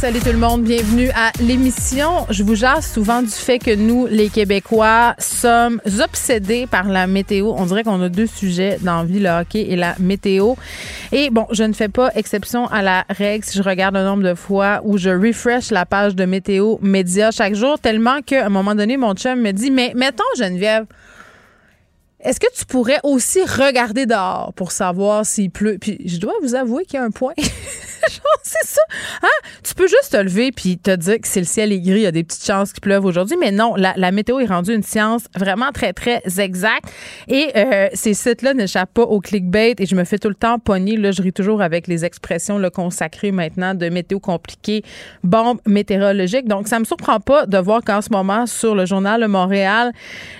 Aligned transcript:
Salut 0.00 0.20
tout 0.20 0.30
le 0.30 0.38
monde, 0.38 0.62
bienvenue 0.62 1.10
à 1.10 1.32
l'émission. 1.40 2.24
Je 2.30 2.44
vous 2.44 2.54
jase 2.54 2.86
souvent 2.86 3.20
du 3.20 3.32
fait 3.32 3.58
que 3.58 3.74
nous, 3.74 4.06
les 4.06 4.28
Québécois, 4.28 5.16
sommes 5.18 5.80
obsédés 6.00 6.68
par 6.68 6.86
la 6.86 7.08
météo. 7.08 7.52
On 7.56 7.66
dirait 7.66 7.82
qu'on 7.82 8.00
a 8.00 8.08
deux 8.08 8.28
sujets 8.28 8.78
dans 8.80 9.02
vie, 9.02 9.18
le 9.18 9.28
hockey 9.28 9.62
et 9.62 9.74
la 9.74 9.96
météo. 9.98 10.54
Et 11.10 11.30
bon, 11.30 11.46
je 11.50 11.64
ne 11.64 11.72
fais 11.72 11.88
pas 11.88 12.12
exception 12.14 12.68
à 12.68 12.80
la 12.80 13.06
règle 13.10 13.44
si 13.44 13.58
je 13.58 13.62
regarde 13.64 13.96
le 13.96 14.04
nombre 14.04 14.22
de 14.22 14.34
fois 14.36 14.82
où 14.84 14.98
je 14.98 15.10
refresh 15.10 15.72
la 15.72 15.84
page 15.84 16.14
de 16.14 16.26
météo 16.26 16.76
média 16.80 17.32
chaque 17.32 17.56
jour, 17.56 17.80
tellement 17.80 18.22
qu'à 18.22 18.46
un 18.46 18.50
moment 18.50 18.76
donné, 18.76 18.96
mon 18.96 19.14
chum 19.14 19.40
me 19.40 19.50
dit, 19.50 19.72
mais 19.72 19.94
mettons 19.96 20.22
Geneviève, 20.38 20.86
est-ce 22.20 22.38
que 22.38 22.46
tu 22.56 22.64
pourrais 22.66 23.00
aussi 23.02 23.40
regarder 23.42 24.06
dehors 24.06 24.52
pour 24.54 24.70
savoir 24.70 25.26
s'il 25.26 25.50
pleut? 25.50 25.78
Puis 25.80 25.98
je 26.04 26.18
dois 26.18 26.34
vous 26.40 26.54
avouer 26.54 26.84
qu'il 26.84 27.00
y 27.00 27.02
a 27.02 27.04
un 27.04 27.10
point. 27.10 27.34
c'est 28.42 28.66
ça. 28.66 28.80
Hein? 29.22 29.48
Tu 29.62 29.74
peux 29.74 29.86
juste 29.86 30.12
te 30.12 30.16
lever 30.16 30.52
puis 30.52 30.78
te 30.78 30.94
dire 30.94 31.20
que 31.20 31.28
si 31.28 31.38
le 31.38 31.44
ciel 31.44 31.72
est 31.72 31.80
gris, 31.80 32.00
il 32.00 32.02
y 32.02 32.06
a 32.06 32.12
des 32.12 32.24
petites 32.24 32.44
chances 32.44 32.72
qu'il 32.72 32.80
pleuve 32.80 33.04
aujourd'hui. 33.04 33.36
Mais 33.38 33.50
non, 33.50 33.74
la, 33.76 34.12
météo 34.12 34.40
est 34.40 34.46
rendue 34.46 34.74
une 34.74 34.82
science 34.82 35.24
vraiment 35.36 35.70
très, 35.72 35.92
très 35.92 36.22
exacte. 36.38 36.88
Et 37.28 37.50
euh, 37.56 37.88
ces 37.92 38.14
sites-là 38.14 38.54
n'échappent 38.54 38.94
pas 38.94 39.02
au 39.02 39.20
clickbait 39.20 39.74
et 39.78 39.86
je 39.86 39.94
me 39.94 40.04
fais 40.04 40.18
tout 40.18 40.28
le 40.28 40.34
temps 40.34 40.58
pogner. 40.58 40.96
Là, 40.96 41.12
je 41.12 41.22
ris 41.22 41.32
toujours 41.32 41.62
avec 41.62 41.86
les 41.86 42.04
expressions 42.04 42.58
le 42.58 42.70
consacrées 42.70 43.32
maintenant 43.32 43.74
de 43.74 43.88
météo 43.88 44.18
compliquée, 44.18 44.82
bombe 45.22 45.60
météorologique. 45.66 46.46
Donc, 46.46 46.68
ça 46.68 46.78
me 46.78 46.84
surprend 46.84 47.20
pas 47.20 47.46
de 47.46 47.58
voir 47.58 47.82
qu'en 47.84 48.00
ce 48.00 48.10
moment, 48.10 48.46
sur 48.46 48.74
le 48.74 48.86
journal 48.86 49.20
de 49.20 49.26
Montréal, 49.26 49.92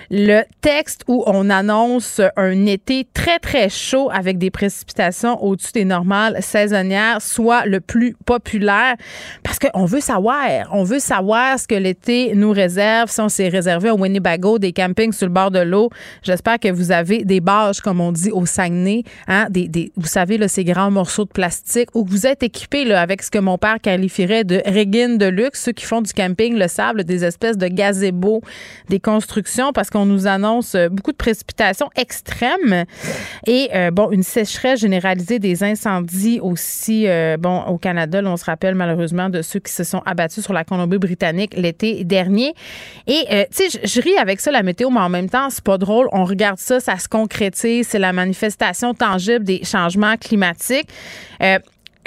le 0.09 0.41
texte 0.61 1.03
où 1.07 1.23
on 1.27 1.49
annonce 1.49 2.21
un 2.35 2.65
été 2.65 3.07
très, 3.13 3.39
très 3.39 3.69
chaud 3.69 4.09
avec 4.11 4.37
des 4.37 4.51
précipitations 4.51 5.41
au-dessus 5.43 5.71
des 5.73 5.85
normales 5.85 6.37
saisonnières 6.41 7.21
soit 7.21 7.58
le 7.65 7.79
plus 7.79 8.15
populaire 8.25 8.95
parce 9.43 9.59
qu'on 9.59 9.85
veut 9.85 9.99
savoir, 9.99 10.47
on 10.71 10.83
veut 10.83 10.99
savoir 10.99 11.59
ce 11.59 11.67
que 11.67 11.75
l'été 11.75 12.33
nous 12.35 12.51
réserve. 12.51 13.09
Si 13.09 13.21
on 13.21 13.29
s'est 13.29 13.49
réservé 13.49 13.89
au 13.89 13.97
Winnebago 13.97 14.59
des 14.59 14.73
campings 14.73 15.13
sur 15.13 15.27
le 15.27 15.33
bord 15.33 15.51
de 15.51 15.59
l'eau, 15.59 15.89
j'espère 16.23 16.59
que 16.59 16.71
vous 16.71 16.91
avez 16.91 17.23
des 17.23 17.39
barges, 17.39 17.81
comme 17.81 18.01
on 18.01 18.11
dit 18.11 18.31
au 18.31 18.45
Saguenay, 18.45 19.03
hein, 19.27 19.47
des, 19.49 19.67
des, 19.67 19.91
vous 19.95 20.07
savez, 20.07 20.37
là, 20.37 20.47
ces 20.47 20.63
grands 20.63 20.91
morceaux 20.91 21.25
de 21.25 21.29
plastique 21.29 21.89
ou 21.93 22.03
que 22.03 22.09
vous 22.09 22.25
êtes 22.25 22.43
équipé 22.43 22.91
avec 22.93 23.21
ce 23.21 23.29
que 23.29 23.39
mon 23.39 23.57
père 23.57 23.79
qualifierait 23.81 24.43
de 24.43 24.61
régine 24.65 25.17
de 25.17 25.25
luxe, 25.25 25.63
ceux 25.63 25.71
qui 25.71 25.85
font 25.85 26.01
du 26.01 26.13
camping 26.13 26.57
le 26.57 26.67
sable, 26.67 27.03
des 27.03 27.23
espèces 27.25 27.57
de 27.57 27.67
gazebos, 27.67 28.41
des 28.87 28.99
constructions, 28.99 29.71
parce 29.73 29.89
qu'on 29.89 29.99
on 29.99 30.05
nous 30.05 30.27
annonce 30.27 30.75
euh, 30.75 30.89
beaucoup 30.89 31.11
de 31.11 31.17
précipitations 31.17 31.89
extrêmes. 31.95 32.85
Et 33.45 33.69
euh, 33.75 33.91
bon 33.91 34.11
une 34.11 34.23
sécheresse 34.23 34.79
généralisée 34.79 35.39
des 35.39 35.63
incendies 35.63 36.39
aussi 36.41 37.07
euh, 37.07 37.37
bon 37.39 37.63
au 37.63 37.77
Canada. 37.77 38.21
on 38.23 38.37
se 38.37 38.45
rappelle 38.45 38.75
malheureusement 38.75 39.29
de 39.29 39.41
ceux 39.41 39.59
qui 39.59 39.73
se 39.73 39.83
sont 39.83 40.01
abattus 40.05 40.43
sur 40.43 40.53
la 40.53 40.63
Colombie-Britannique 40.63 41.55
l'été 41.55 42.03
dernier. 42.03 42.53
Et 43.07 43.47
tu 43.51 43.69
sais, 43.69 43.79
je 43.83 44.01
ris 44.01 44.17
avec 44.17 44.39
ça 44.39 44.51
la 44.51 44.63
météo, 44.63 44.89
mais 44.89 44.99
en 44.99 45.09
même 45.09 45.29
temps 45.29 45.49
c'est 45.49 45.63
pas 45.63 45.77
drôle. 45.77 46.07
On 46.11 46.25
regarde 46.25 46.59
ça, 46.59 46.79
ça 46.79 46.97
se 46.97 47.07
concrétise, 47.07 47.87
c'est 47.87 47.99
la 47.99 48.13
manifestation 48.13 48.93
tangible 48.93 49.43
des 49.43 49.63
changements 49.63 50.17
climatiques 50.17 50.89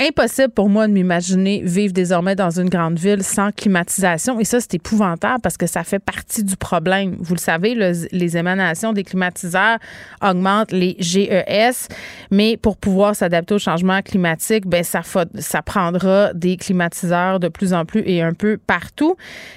impossible 0.09 0.51
pour 0.51 0.69
moi 0.69 0.87
de 0.87 0.93
m'imaginer 0.93 1.63
vivre 1.65 1.93
désormais 1.93 2.35
dans 2.35 2.59
une 2.59 2.69
grande 2.69 2.99
ville 2.99 3.23
sans 3.23 3.53
climatisation. 3.53 4.41
Et 4.41 4.45
ça, 4.45 4.61
c'est 4.61 4.75
épouvantable 4.75 5.41
parce 5.43 5.57
que 5.57 5.67
ça 5.67 5.85
fait 5.85 5.99
partie 5.99 6.45
du 6.45 6.57
problème. 6.57 7.17
Vous 7.21 7.35
le 7.35 7.41
savez, 7.41 7.75
les 7.75 8.37
émanations 8.37 8.93
des 8.93 9.05
climatiseurs 9.05 9.79
augmentent 10.23 10.73
les 10.73 10.97
GES, 10.99 11.89
mais 12.31 12.57
pour 12.57 12.77
pouvoir 12.77 13.15
s'adapter 13.17 13.55
au 13.55 13.59
changement 13.59 14.03
climatique, 14.03 14.67
ben 14.67 14.85
ça, 14.85 15.03
ça 15.39 15.63
prendra 15.63 16.33
des 16.35 16.57
climatiseurs 16.57 17.41
de 17.41 17.49
plus 17.49 17.73
en 17.73 17.85
plus 17.85 18.03
et 18.07 18.23
un 18.23 18.33
peu 18.33 18.59
partout. 18.59 19.17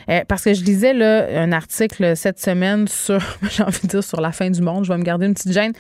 Euh, 0.10 0.22
parce 0.28 0.44
que 0.44 0.54
je 0.54 0.64
lisais 0.64 0.94
là, 0.94 1.28
un 1.42 1.52
article 1.52 2.16
cette 2.16 2.40
semaine 2.40 2.88
sur, 2.88 3.20
j'ai 3.50 3.64
envie 3.64 3.82
de 3.82 3.88
dire, 3.88 4.04
sur 4.04 4.22
la 4.22 4.32
fin 4.32 4.50
du 4.50 4.62
monde. 4.62 4.86
Je 4.86 4.92
vais 4.92 4.98
me 4.98 5.04
garder 5.04 5.26
une 5.26 5.34
petite 5.34 5.54
gêne. 5.54 5.74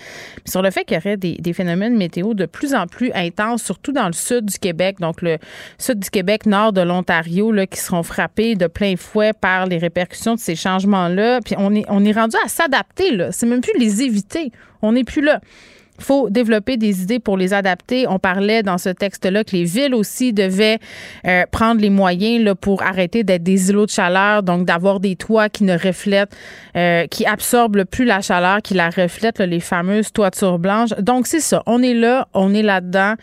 Sur 0.45 0.61
le 0.61 0.71
fait 0.71 0.83
qu'il 0.83 0.95
y 0.95 0.99
aurait 0.99 1.17
des, 1.17 1.35
des 1.35 1.53
phénomènes 1.53 1.95
météo 1.95 2.33
de 2.33 2.45
plus 2.45 2.73
en 2.73 2.87
plus 2.87 3.11
intenses, 3.13 3.63
surtout 3.63 3.91
dans 3.91 4.07
le 4.07 4.13
sud 4.13 4.45
du 4.45 4.54
Québec, 4.59 4.97
donc 4.99 5.21
le 5.21 5.37
sud 5.77 5.99
du 5.99 6.09
Québec, 6.09 6.45
nord 6.45 6.73
de 6.73 6.81
l'Ontario, 6.81 7.53
qui 7.69 7.79
seront 7.79 8.03
frappés 8.03 8.55
de 8.55 8.67
plein 8.67 8.95
fouet 8.95 9.33
par 9.33 9.65
les 9.65 9.77
répercussions 9.77 10.35
de 10.35 10.39
ces 10.39 10.55
changements-là. 10.55 11.39
Puis 11.41 11.55
on 11.57 11.73
est, 11.73 11.85
on 11.89 12.03
rendu 12.13 12.37
à 12.43 12.47
s'adapter, 12.47 13.11
là. 13.15 13.31
C'est 13.31 13.45
même 13.45 13.61
plus 13.61 13.77
les 13.77 14.01
éviter. 14.01 14.51
On 14.81 14.93
n'est 14.93 15.03
plus 15.03 15.21
là. 15.21 15.41
Faut 15.99 16.29
développer 16.29 16.77
des 16.77 17.01
idées 17.01 17.19
pour 17.19 17.37
les 17.37 17.53
adapter. 17.53 18.07
On 18.07 18.19
parlait 18.19 18.63
dans 18.63 18.77
ce 18.77 18.89
texte-là 18.89 19.43
que 19.43 19.55
les 19.55 19.63
villes 19.63 19.95
aussi 19.95 20.33
devaient 20.33 20.79
euh, 21.25 21.43
prendre 21.51 21.81
les 21.81 21.89
moyens 21.89 22.43
là, 22.43 22.55
pour 22.55 22.83
arrêter 22.83 23.23
d'être 23.23 23.43
des 23.43 23.69
îlots 23.69 23.85
de 23.85 23.91
chaleur, 23.91 24.43
donc 24.43 24.65
d'avoir 24.65 24.99
des 24.99 25.15
toits 25.15 25.49
qui 25.49 25.63
ne 25.63 25.77
reflètent, 25.77 26.35
euh, 26.75 27.07
qui 27.07 27.25
absorbent 27.25 27.85
plus 27.85 28.05
la 28.05 28.21
chaleur, 28.21 28.61
qui 28.61 28.73
la 28.73 28.89
reflètent, 28.89 29.39
les 29.39 29.59
fameuses 29.59 30.11
toitures 30.11 30.59
blanches. 30.59 30.91
Donc 30.99 31.27
c'est 31.27 31.39
ça. 31.39 31.63
On 31.65 31.81
est 31.81 31.93
là, 31.93 32.27
on 32.33 32.53
est 32.53 32.63
là-dedans. 32.63 33.15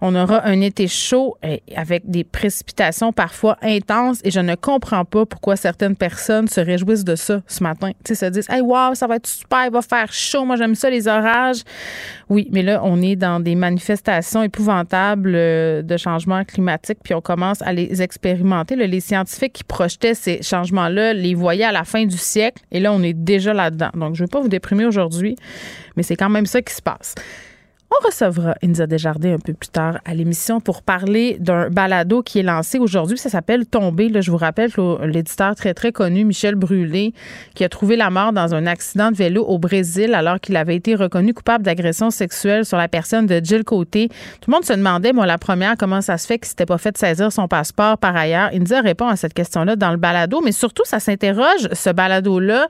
On 0.00 0.14
aura 0.14 0.46
un 0.46 0.60
été 0.60 0.88
chaud 0.88 1.36
euh, 1.44 1.56
avec 1.76 2.08
des 2.08 2.24
précipitations 2.24 3.12
parfois 3.12 3.56
intenses 3.62 4.20
et 4.24 4.30
je 4.30 4.40
ne 4.40 4.54
comprends 4.54 5.04
pas 5.04 5.26
pourquoi 5.26 5.56
certaines 5.56 5.96
personnes 5.96 6.48
se 6.48 6.60
réjouissent 6.60 7.04
de 7.04 7.16
ça 7.16 7.40
ce 7.46 7.62
matin. 7.62 7.90
Tu 8.04 8.14
sais, 8.14 8.26
se 8.26 8.30
disent, 8.30 8.48
hey, 8.50 8.60
wow, 8.60 8.94
ça 8.94 9.06
va 9.06 9.16
être 9.16 9.26
super, 9.26 9.66
il 9.66 9.72
va 9.72 9.82
faire 9.82 10.12
chaud. 10.12 10.44
Moi, 10.44 10.56
j'aime 10.56 10.74
ça, 10.74 10.90
les 10.90 11.08
orages. 11.08 11.62
Oui, 12.30 12.48
mais 12.52 12.62
là, 12.62 12.80
on 12.84 13.02
est 13.02 13.16
dans 13.16 13.40
des 13.40 13.56
manifestations 13.56 14.44
épouvantables 14.44 15.32
euh, 15.34 15.82
de 15.82 15.96
changement 15.96 16.44
climatique, 16.44 16.98
puis 17.02 17.12
on 17.12 17.20
commence 17.20 17.60
à 17.62 17.72
les 17.72 18.02
expérimenter. 18.02 18.76
les 18.76 19.00
scientifiques 19.00 19.52
qui 19.52 19.64
projetaient 19.64 20.14
ces 20.14 20.40
changements-là 20.40 21.12
les 21.12 21.34
voyaient 21.34 21.64
à 21.64 21.72
la 21.72 21.82
fin 21.82 22.06
du 22.06 22.16
siècle, 22.16 22.62
et 22.70 22.78
là, 22.78 22.92
on 22.92 23.02
est 23.02 23.14
déjà 23.14 23.52
là-dedans. 23.52 23.90
Donc, 23.94 24.14
je 24.14 24.22
ne 24.22 24.28
vais 24.28 24.30
pas 24.30 24.40
vous 24.40 24.48
déprimer 24.48 24.84
aujourd'hui, 24.86 25.34
mais 25.96 26.04
c'est 26.04 26.14
quand 26.14 26.30
même 26.30 26.46
ça 26.46 26.62
qui 26.62 26.72
se 26.72 26.80
passe. 26.80 27.16
On 27.92 28.06
recevra 28.06 28.54
Inza 28.62 28.86
Desjardins 28.86 29.34
un 29.34 29.38
peu 29.38 29.52
plus 29.52 29.68
tard 29.68 29.98
à 30.04 30.14
l'émission 30.14 30.60
pour 30.60 30.82
parler 30.82 31.36
d'un 31.40 31.70
balado 31.70 32.22
qui 32.22 32.38
est 32.38 32.44
lancé 32.44 32.78
aujourd'hui. 32.78 33.18
Ça 33.18 33.28
s'appelle 33.30 33.66
Tomber. 33.66 34.08
Là, 34.08 34.20
je 34.20 34.30
vous 34.30 34.36
rappelle 34.36 34.70
l'éditeur 35.04 35.56
très, 35.56 35.74
très 35.74 35.90
connu, 35.90 36.24
Michel 36.24 36.54
Brûlé, 36.54 37.12
qui 37.54 37.64
a 37.64 37.68
trouvé 37.68 37.96
la 37.96 38.10
mort 38.10 38.32
dans 38.32 38.54
un 38.54 38.66
accident 38.66 39.10
de 39.10 39.16
vélo 39.16 39.42
au 39.44 39.58
Brésil 39.58 40.14
alors 40.14 40.38
qu'il 40.38 40.56
avait 40.56 40.76
été 40.76 40.94
reconnu 40.94 41.34
coupable 41.34 41.64
d'agression 41.64 42.10
sexuelle 42.10 42.64
sur 42.64 42.76
la 42.76 42.86
personne 42.86 43.26
de 43.26 43.40
Jill 43.42 43.64
Côté. 43.64 44.08
Tout 44.40 44.50
le 44.50 44.54
monde 44.54 44.64
se 44.64 44.72
demandait, 44.72 45.12
moi, 45.12 45.26
la 45.26 45.38
première, 45.38 45.76
comment 45.76 46.00
ça 46.00 46.16
se 46.16 46.28
fait 46.28 46.38
qu'il 46.38 46.48
s'était 46.48 46.66
pas 46.66 46.78
fait 46.78 46.96
saisir 46.96 47.32
son 47.32 47.48
passeport 47.48 47.98
par 47.98 48.14
ailleurs? 48.14 48.50
Inza 48.54 48.82
répond 48.82 49.08
à 49.08 49.16
cette 49.16 49.34
question-là 49.34 49.74
dans 49.74 49.90
le 49.90 49.96
balado, 49.96 50.40
mais 50.44 50.52
surtout, 50.52 50.84
ça 50.84 51.00
s'interroge, 51.00 51.68
ce 51.72 51.90
balado-là, 51.90 52.68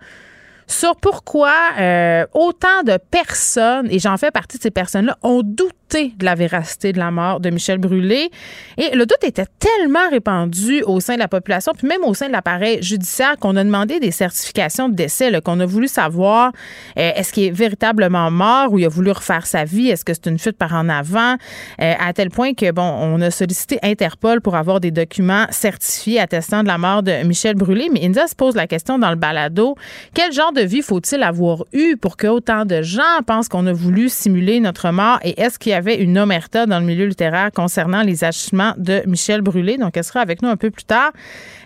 sur 0.70 0.96
pourquoi 0.96 1.54
euh, 1.78 2.26
autant 2.32 2.82
de 2.84 2.98
personnes, 3.10 3.88
et 3.90 3.98
j'en 3.98 4.16
fais 4.16 4.30
partie 4.30 4.58
de 4.58 4.62
ces 4.62 4.70
personnes-là, 4.70 5.18
ont 5.22 5.42
douté 5.42 5.74
de 5.92 6.24
la 6.24 6.34
véracité 6.34 6.92
de 6.92 6.98
la 6.98 7.10
mort 7.10 7.40
de 7.40 7.50
Michel 7.50 7.78
Brûlé. 7.78 8.30
Et 8.78 8.94
le 8.94 9.06
doute 9.06 9.22
était 9.22 9.46
tellement 9.58 10.08
répandu 10.10 10.82
au 10.82 11.00
sein 11.00 11.14
de 11.14 11.18
la 11.18 11.28
population, 11.28 11.72
puis 11.76 11.86
même 11.86 12.02
au 12.04 12.14
sein 12.14 12.28
de 12.28 12.32
l'appareil 12.32 12.82
judiciaire, 12.82 13.36
qu'on 13.38 13.56
a 13.56 13.64
demandé 13.64 14.00
des 14.00 14.10
certifications 14.10 14.88
de 14.88 14.94
décès, 14.94 15.30
qu'on 15.42 15.60
a 15.60 15.66
voulu 15.66 15.88
savoir 15.88 16.52
euh, 16.98 17.12
est-ce 17.14 17.32
qu'il 17.32 17.44
est 17.44 17.50
véritablement 17.50 18.30
mort 18.30 18.72
ou 18.72 18.78
il 18.78 18.86
a 18.86 18.88
voulu 18.88 19.10
refaire 19.10 19.46
sa 19.46 19.64
vie, 19.64 19.88
est-ce 19.88 20.04
que 20.04 20.14
c'est 20.14 20.26
une 20.26 20.38
fuite 20.38 20.56
par 20.56 20.74
en 20.74 20.88
avant, 20.88 21.34
euh, 21.80 21.94
à 21.98 22.12
tel 22.12 22.30
point 22.30 22.54
que, 22.54 22.70
bon, 22.70 22.82
on 22.82 23.20
a 23.20 23.30
sollicité 23.30 23.78
Interpol 23.82 24.40
pour 24.40 24.56
avoir 24.56 24.80
des 24.80 24.90
documents 24.90 25.46
certifiés 25.50 26.20
attestant 26.20 26.62
de 26.62 26.68
la 26.68 26.78
mort 26.78 27.02
de 27.02 27.24
Michel 27.24 27.56
Brûlé. 27.56 27.88
Mais 27.92 28.04
India 28.04 28.26
se 28.26 28.34
pose 28.34 28.54
la 28.54 28.66
question 28.66 28.98
dans 28.98 29.10
le 29.10 29.16
balado 29.16 29.76
quel 30.14 30.32
genre 30.32 30.52
de 30.52 30.62
vie 30.62 30.82
faut-il 30.82 31.22
avoir 31.22 31.64
eu 31.72 31.96
pour 31.96 32.16
que 32.16 32.26
autant 32.26 32.64
de 32.64 32.82
gens 32.82 33.02
pensent 33.26 33.48
qu'on 33.48 33.66
a 33.66 33.72
voulu 33.72 34.08
simuler 34.08 34.60
notre 34.60 34.90
mort 34.90 35.18
et 35.22 35.40
est-ce 35.40 35.58
qu'il 35.58 35.72
y 35.72 35.74
a 35.74 35.79
avait 35.80 35.96
une 36.00 36.18
omerta 36.18 36.66
dans 36.66 36.78
le 36.78 36.84
milieu 36.84 37.06
littéraire 37.06 37.50
concernant 37.52 38.02
les 38.02 38.22
agissements 38.22 38.74
de 38.76 39.02
Michel 39.06 39.40
Brûlé. 39.40 39.78
Donc, 39.78 39.96
elle 39.96 40.04
sera 40.04 40.20
avec 40.20 40.42
nous 40.42 40.48
un 40.48 40.56
peu 40.56 40.70
plus 40.70 40.84
tard. 40.84 41.12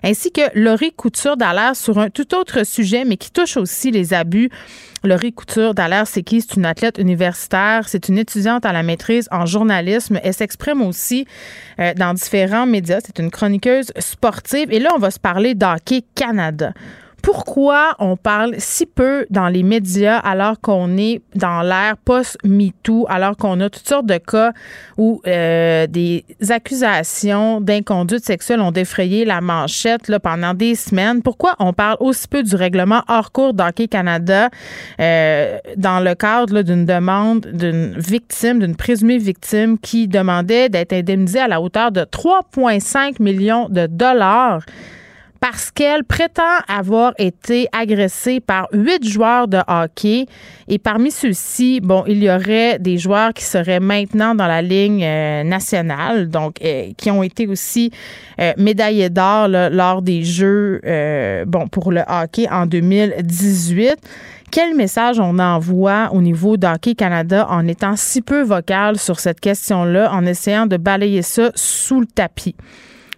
Ainsi 0.03 0.31
que 0.31 0.43
Laurie 0.55 0.93
Couture 0.93 1.37
d'Alaire 1.37 1.75
sur 1.75 1.99
un 1.99 2.11
tout 2.11 2.35
autre 2.35 2.65
sujet, 2.65 3.05
mais 3.05 3.17
qui 3.17 3.31
touche 3.31 3.57
aussi 3.57 3.91
les 3.91 4.15
abus. 4.15 4.51
Laurie 5.03 5.33
Couture 5.33 5.75
d'Alaire, 5.75 6.07
c'est 6.07 6.23
qui? 6.23 6.41
C'est 6.41 6.55
une 6.55 6.65
athlète 6.65 6.99
universitaire. 6.99 7.89
C'est 7.89 8.09
une 8.09 8.19
étudiante 8.19 8.65
à 8.65 8.73
la 8.73 8.83
maîtrise 8.83 9.29
en 9.33 9.47
journalisme. 9.47 10.21
Elle 10.23 10.33
s'exprime 10.33 10.81
aussi 10.81 11.27
euh, 11.81 11.93
dans 11.95 12.15
différents 12.15 12.67
médias. 12.67 13.01
C'est 13.05 13.19
une 13.19 13.31
chroniqueuse 13.31 13.93
sportive. 13.99 14.69
Et 14.71 14.79
là, 14.79 14.91
on 14.95 14.99
va 14.99 15.11
se 15.11 15.19
parler 15.19 15.55
d'Hockey 15.55 16.05
Canada. 16.15 16.73
Pourquoi 17.25 17.94
on 18.00 18.19
parle 18.19 18.55
si 18.59 18.85
peu 18.85 19.25
dans 19.31 19.49
les 19.49 19.62
médias 19.62 20.19
alors 20.19 20.61
qu'on 20.61 20.99
est 20.99 21.23
dans 21.35 21.62
l'ère 21.62 21.97
post-MeToo, 22.05 23.06
alors 23.09 23.35
qu'on 23.38 23.59
a 23.61 23.71
toutes 23.71 23.88
sortes 23.88 24.05
de 24.05 24.19
cas 24.19 24.53
où 24.99 25.23
euh, 25.26 25.87
des 25.87 26.23
accusations 26.50 27.62
d'inconduite 27.62 28.26
sexuelle 28.26 28.61
ont 28.61 28.73
défrayé 28.73 29.25
la 29.25 29.41
manchette 29.41 30.09
là, 30.09 30.21
pendant 30.21 30.53
des 30.53 30.75
semaines? 30.75 31.23
Pourquoi 31.23 31.55
on 31.61 31.73
parle 31.73 31.97
aussi 32.00 32.29
peu 32.29 32.43
du 32.43 32.56
règlement 32.56 33.03
hors 33.09 33.32
cours 33.32 33.55
d'Hockey 33.55 33.88
Canada 33.88 34.50
euh, 35.00 35.56
dans 35.79 36.00
le 36.00 36.15
cadre 36.15 36.61
d'une 36.61 36.85
demande 36.85 37.47
d'une 37.55 37.99
victime, 37.99 38.59
d'une 38.59 38.77
présumée 38.77 39.17
victime 39.17 39.79
qui 39.79 40.09
demandait 40.09 40.69
d'être 40.69 40.93
indemnisée 40.93 41.41
à 41.41 41.49
la 41.49 41.62
hauteur 41.62 41.91
de 41.91 42.03
3,5 42.03 43.23
millions 43.23 43.70
de 43.70 43.87
dollars? 43.87 44.61
Parce 45.44 45.70
qu'elle 45.70 46.05
prétend 46.05 46.43
avoir 46.69 47.12
été 47.19 47.69
agressée 47.70 48.41
par 48.41 48.67
huit 48.73 49.06
joueurs 49.06 49.46
de 49.46 49.58
hockey. 49.69 50.25
Et 50.69 50.79
parmi 50.79 51.11
ceux-ci, 51.11 51.81
bon, 51.82 52.02
il 52.06 52.25
y 52.25 52.31
aurait 52.31 52.79
des 52.79 52.96
joueurs 52.96 53.35
qui 53.35 53.44
seraient 53.44 53.79
maintenant 53.79 54.35
dans 54.35 54.46
la 54.46 54.62
ligne 54.62 55.05
euh, 55.05 55.44
nationale, 55.44 56.31
donc 56.31 56.62
euh, 56.64 56.93
qui 56.96 57.11
ont 57.11 57.23
été 57.23 57.46
aussi 57.46 57.91
euh, 58.41 58.55
médaillés 58.56 59.11
d'or 59.11 59.49
lors 59.49 60.00
des 60.00 60.23
Jeux, 60.23 60.81
bon, 61.46 61.69
pour 61.69 61.93
le 61.93 62.00
hockey 62.08 62.49
en 62.50 62.64
2018 62.64 63.96
quel 64.50 64.75
message 64.75 65.19
on 65.19 65.41
envoie 65.41 66.11
au 66.12 66.23
niveau 66.23 66.56
d'Hockey 66.56 66.94
Canada 66.94 67.49
en 67.50 67.67
étant 67.67 67.96
si 67.96 68.23
peu 68.23 68.43
vocal 68.43 68.99
sur 68.99 69.19
cette 69.19 69.41
question-là, 69.41 70.12
en 70.12 70.25
essayant 70.25 70.67
de 70.67 70.76
balayer 70.76 71.23
ça 71.23 71.50
sous 71.56 72.00
le 72.00 72.06
tapis? 72.06 72.55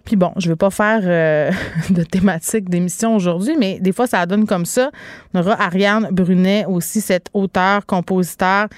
Puis 0.07 0.15
bon, 0.15 0.31
je 0.37 0.47
vais 0.47 0.55
pas 0.55 0.69
faire 0.69 1.01
euh, 1.03 1.51
de 1.89 2.01
thématique 2.01 2.69
d'émission 2.69 3.13
aujourd'hui, 3.13 3.57
mais 3.59 3.77
des 3.81 3.91
fois, 3.91 4.07
ça 4.07 4.25
donne 4.25 4.45
comme 4.45 4.65
ça. 4.65 4.89
On 5.33 5.39
aura 5.41 5.61
Ariane 5.61 6.07
Brunet 6.11 6.63
aussi, 6.65 7.01
cette 7.01 7.27
auteur, 7.33 7.85
compositeur, 7.85 8.69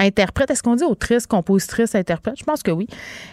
interprète. 0.00 0.50
Est-ce 0.50 0.62
qu'on 0.62 0.74
dit 0.74 0.84
autrice, 0.84 1.26
compositrice, 1.26 1.94
interprète? 1.94 2.34
Je 2.38 2.44
pense 2.44 2.62
que 2.62 2.70
oui. 2.70 2.88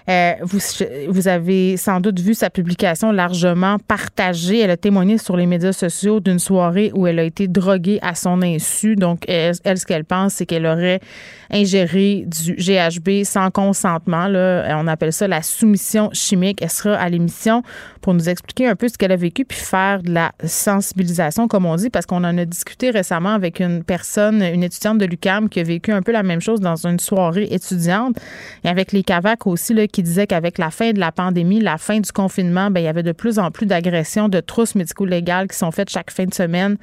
Euh, 0.09 0.33
vous, 0.41 1.27
avez 1.27 1.77
sans 1.77 1.99
doute 1.99 2.19
vu 2.19 2.33
sa 2.33 2.49
publication 2.49 3.11
largement 3.11 3.77
partagée. 3.79 4.59
Elle 4.59 4.71
a 4.71 4.77
témoigné 4.77 5.17
sur 5.17 5.37
les 5.37 5.45
médias 5.45 5.71
sociaux 5.71 6.19
d'une 6.19 6.39
soirée 6.39 6.91
où 6.93 7.07
elle 7.07 7.19
a 7.19 7.23
été 7.23 7.47
droguée 7.47 7.99
à 8.01 8.13
son 8.13 8.41
insu. 8.41 8.95
Donc, 8.95 9.23
elle, 9.27 9.55
ce 9.55 9.85
qu'elle 9.85 10.05
pense, 10.05 10.35
c'est 10.35 10.45
qu'elle 10.45 10.65
aurait 10.65 10.99
ingéré 11.49 12.25
du 12.27 12.55
GHB 12.55 13.23
sans 13.23 13.49
consentement. 13.49 14.27
Là. 14.27 14.77
On 14.79 14.87
appelle 14.87 15.13
ça 15.13 15.27
la 15.27 15.41
soumission 15.41 16.09
chimique. 16.11 16.61
Elle 16.61 16.69
sera 16.69 16.95
à 16.95 17.09
l'émission 17.09 17.63
pour 18.01 18.13
nous 18.13 18.29
expliquer 18.29 18.67
un 18.67 18.75
peu 18.75 18.87
ce 18.87 18.97
qu'elle 18.97 19.11
a 19.11 19.17
vécu 19.17 19.45
puis 19.45 19.57
faire 19.57 20.01
de 20.01 20.11
la 20.11 20.31
sensibilisation, 20.43 21.47
comme 21.47 21.65
on 21.65 21.75
dit, 21.75 21.89
parce 21.89 22.05
qu'on 22.05 22.23
en 22.23 22.37
a 22.37 22.45
discuté 22.45 22.89
récemment 22.89 23.33
avec 23.33 23.59
une 23.59 23.83
personne, 23.83 24.41
une 24.41 24.63
étudiante 24.63 24.97
de 24.97 25.05
l'UCAM 25.05 25.49
qui 25.49 25.59
a 25.59 25.63
vécu 25.63 25.91
un 25.91 26.01
peu 26.01 26.11
la 26.11 26.23
même 26.23 26.41
chose 26.41 26.56
dans 26.59 26.87
une 26.87 26.99
soirée 26.99 27.47
étudiante. 27.51 28.17
Et 28.63 28.69
avec 28.69 28.91
les 28.91 29.03
CAVAC 29.03 29.47
aussi, 29.47 29.73
là, 29.73 29.87
qui 29.87 30.03
disaient 30.03 30.27
qu'avec 30.27 30.57
la 30.57 30.71
fin 30.71 30.91
de 30.91 30.99
la 30.99 31.11
pandémie, 31.11 31.59
la 31.59 31.77
fin 31.77 31.99
du 31.99 32.11
confinement, 32.11 32.71
ben, 32.71 32.81
il 32.81 32.83
y 32.83 32.87
avait 32.87 33.03
de 33.03 33.11
plus 33.11 33.39
en 33.39 33.51
plus 33.51 33.65
d'agressions, 33.65 34.29
de 34.29 34.39
trousses 34.39 34.75
médico-légales 34.75 35.47
qui 35.47 35.57
sont 35.57 35.71
faites 35.71 35.89
chaque 35.89 36.11
fin 36.11 36.25
de 36.25 36.33
semaine 36.33 36.77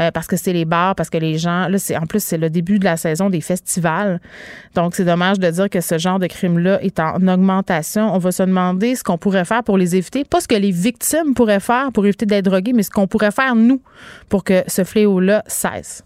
euh, 0.00 0.10
parce 0.10 0.26
que 0.26 0.36
c'est 0.36 0.52
les 0.52 0.64
bars, 0.64 0.94
parce 0.94 1.10
que 1.10 1.18
les 1.18 1.38
gens, 1.38 1.68
là, 1.68 1.78
en 2.00 2.06
plus, 2.06 2.22
c'est 2.22 2.38
le 2.38 2.50
début 2.50 2.78
de 2.78 2.84
la 2.84 2.96
saison 2.96 3.30
des 3.30 3.40
festivals. 3.40 4.20
Donc, 4.74 4.94
c'est 4.94 5.04
dommage 5.04 5.38
de 5.38 5.50
dire 5.50 5.70
que 5.70 5.80
ce 5.80 5.98
genre 5.98 6.18
de 6.18 6.26
crime-là 6.26 6.82
est 6.82 7.00
en 7.00 7.26
augmentation. 7.26 8.14
On 8.14 8.18
va 8.18 8.32
se 8.32 8.42
demander 8.42 8.94
ce 8.94 9.02
qu'on 9.02 9.18
pourrait 9.18 9.44
faire 9.44 9.62
pour 9.62 9.78
les 9.78 9.96
éviter. 9.96 10.24
Pas 10.24 10.40
ce 10.40 10.48
que 10.48 10.54
les 10.54 10.70
victimes 10.70 11.34
pourraient 11.34 11.60
faire 11.60 11.92
pour 11.92 12.04
éviter 12.06 12.26
d'être 12.26 12.44
droguées, 12.44 12.72
mais 12.72 12.82
ce 12.82 12.90
qu'on 12.90 13.06
pourrait 13.06 13.30
faire, 13.30 13.54
nous, 13.54 13.80
pour 14.28 14.44
que 14.44 14.62
ce 14.66 14.84
fléau-là 14.84 15.42
cesse. 15.46 16.05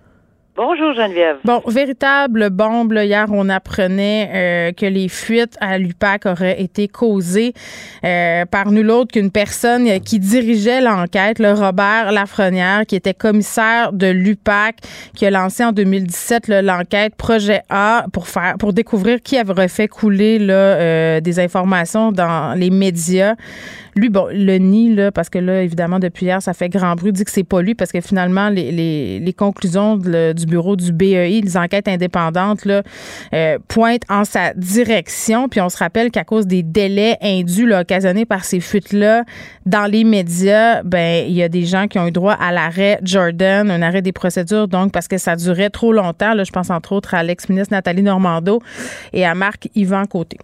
Bonjour 0.57 0.91
Geneviève. 0.93 1.37
Bon, 1.45 1.61
véritable 1.65 2.49
bombe. 2.49 2.91
hier, 2.91 3.25
on 3.31 3.47
apprenait 3.47 4.29
euh, 4.33 4.71
que 4.73 4.85
les 4.85 5.07
fuites 5.07 5.55
à 5.61 5.77
l'UPAC 5.77 6.25
auraient 6.25 6.61
été 6.61 6.89
causées 6.89 7.53
euh, 8.03 8.43
par 8.45 8.69
nul 8.69 8.91
autre 8.91 9.13
qu'une 9.13 9.31
personne 9.31 9.87
qui 10.01 10.19
dirigeait 10.19 10.81
l'enquête, 10.81 11.39
le 11.39 11.53
Robert 11.53 12.11
Lafrenière, 12.11 12.85
qui 12.85 12.97
était 12.97 13.13
commissaire 13.13 13.93
de 13.93 14.07
l'UPAC, 14.07 14.75
qui 15.15 15.25
a 15.25 15.31
lancé 15.31 15.63
en 15.63 15.71
2017 15.71 16.49
l'enquête 16.49 17.15
Projet 17.15 17.61
A 17.69 18.05
pour 18.11 18.27
faire 18.27 18.55
pour 18.59 18.73
découvrir 18.73 19.21
qui 19.21 19.37
avait 19.37 19.69
fait 19.69 19.87
couler 19.87 20.37
là, 20.37 20.53
euh, 20.53 21.21
des 21.21 21.39
informations 21.39 22.11
dans 22.11 22.57
les 22.57 22.71
médias. 22.71 23.35
Lui, 23.95 24.09
bon, 24.09 24.27
le 24.31 24.57
nie, 24.57 24.93
là, 24.93 25.11
parce 25.11 25.29
que 25.29 25.37
là, 25.37 25.63
évidemment, 25.63 25.99
depuis 25.99 26.25
hier, 26.25 26.41
ça 26.41 26.53
fait 26.53 26.69
grand 26.69 26.95
bruit, 26.95 27.11
dit 27.11 27.25
que 27.25 27.31
c'est 27.31 27.43
pas 27.43 27.61
lui, 27.61 27.75
parce 27.75 27.91
que 27.91 27.99
finalement, 28.01 28.49
les, 28.49 28.71
les, 28.71 29.33
conclusions 29.33 29.97
du 29.97 30.45
bureau 30.45 30.75
du 30.75 30.91
BEI, 30.91 31.41
les 31.41 31.57
enquêtes 31.57 31.87
indépendantes, 31.87 32.65
là, 32.65 32.83
euh, 33.33 33.57
pointent 33.67 34.03
en 34.09 34.23
sa 34.23 34.53
direction. 34.53 35.49
Puis 35.49 35.61
on 35.61 35.69
se 35.69 35.77
rappelle 35.77 36.11
qu'à 36.11 36.23
cause 36.23 36.47
des 36.47 36.63
délais 36.63 37.17
indus 37.21 37.65
là, 37.65 37.81
occasionnés 37.81 38.25
par 38.25 38.43
ces 38.43 38.59
fuites-là 38.59 39.23
dans 39.65 39.85
les 39.85 40.03
médias, 40.03 40.83
ben 40.83 41.25
il 41.27 41.33
y 41.33 41.43
a 41.43 41.49
des 41.49 41.65
gens 41.65 41.87
qui 41.87 41.99
ont 41.99 42.07
eu 42.07 42.11
droit 42.11 42.33
à 42.33 42.51
l'arrêt 42.51 42.99
Jordan, 43.03 43.71
un 43.71 43.81
arrêt 43.81 44.01
des 44.01 44.11
procédures, 44.11 44.67
donc 44.67 44.91
parce 44.91 45.07
que 45.07 45.17
ça 45.17 45.35
durait 45.35 45.69
trop 45.69 45.93
longtemps. 45.93 46.33
Là, 46.33 46.43
je 46.43 46.51
pense 46.51 46.69
entre 46.69 46.93
autres 46.93 47.13
à 47.13 47.23
l'ex-ministre 47.23 47.73
Nathalie 47.73 48.03
Normando 48.03 48.61
et 49.13 49.25
à 49.25 49.35
Marc 49.35 49.69
Yvan 49.75 50.05
Côté. 50.05 50.37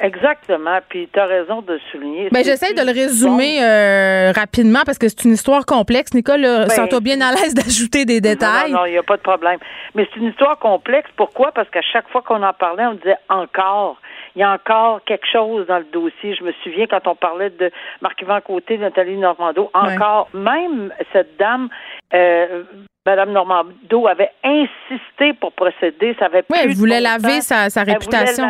Exactement. 0.00 0.78
Puis 0.88 1.08
tu 1.12 1.18
as 1.20 1.26
raison 1.26 1.62
de 1.62 1.78
souligner. 1.92 2.28
Ben, 2.30 2.44
j'essaie 2.44 2.74
de 2.74 2.82
le 2.82 2.92
résumer 2.92 3.62
euh, 3.62 4.32
rapidement 4.32 4.80
parce 4.84 4.98
que 4.98 5.08
c'est 5.08 5.24
une 5.24 5.32
histoire 5.32 5.64
complexe. 5.64 6.12
Nicole, 6.14 6.42
ben, 6.42 6.68
sens-toi 6.68 7.00
bien 7.00 7.20
à 7.20 7.32
l'aise 7.32 7.54
d'ajouter 7.54 8.04
des 8.04 8.20
détails. 8.20 8.72
Non, 8.72 8.86
il 8.86 8.92
n'y 8.92 8.98
a 8.98 9.02
pas 9.02 9.16
de 9.16 9.22
problème. 9.22 9.58
Mais 9.94 10.08
c'est 10.12 10.20
une 10.20 10.28
histoire 10.28 10.58
complexe. 10.58 11.08
Pourquoi? 11.16 11.52
Parce 11.52 11.68
qu'à 11.70 11.82
chaque 11.82 12.08
fois 12.08 12.22
qu'on 12.22 12.42
en 12.42 12.52
parlait, 12.52 12.86
on 12.86 12.94
disait 12.94 13.16
encore. 13.28 13.98
Il 14.36 14.40
y 14.40 14.42
a 14.42 14.52
encore 14.52 15.02
quelque 15.04 15.26
chose 15.30 15.66
dans 15.66 15.78
le 15.78 15.84
dossier. 15.84 16.34
Je 16.34 16.42
me 16.42 16.52
souviens 16.62 16.86
quand 16.86 17.06
on 17.06 17.14
parlait 17.14 17.50
de 17.50 17.70
Marc-Yvan 18.00 18.40
Côté, 18.40 18.78
Nathalie 18.78 19.16
Normando, 19.16 19.70
encore, 19.74 20.28
même 20.34 20.92
cette 21.12 21.36
dame, 21.38 21.68
euh, 22.12 22.64
Madame 23.06 23.32
Normando 23.32 24.06
avait 24.06 24.30
insisté 24.42 25.34
pour 25.34 25.52
procéder. 25.52 26.16
Ça 26.18 26.26
avait 26.26 26.42
oui, 26.48 26.58
elle 26.62 26.74
voulait 26.74 27.00
laver 27.00 27.42
sa, 27.42 27.68
sa 27.68 27.82
réputation. 27.82 28.44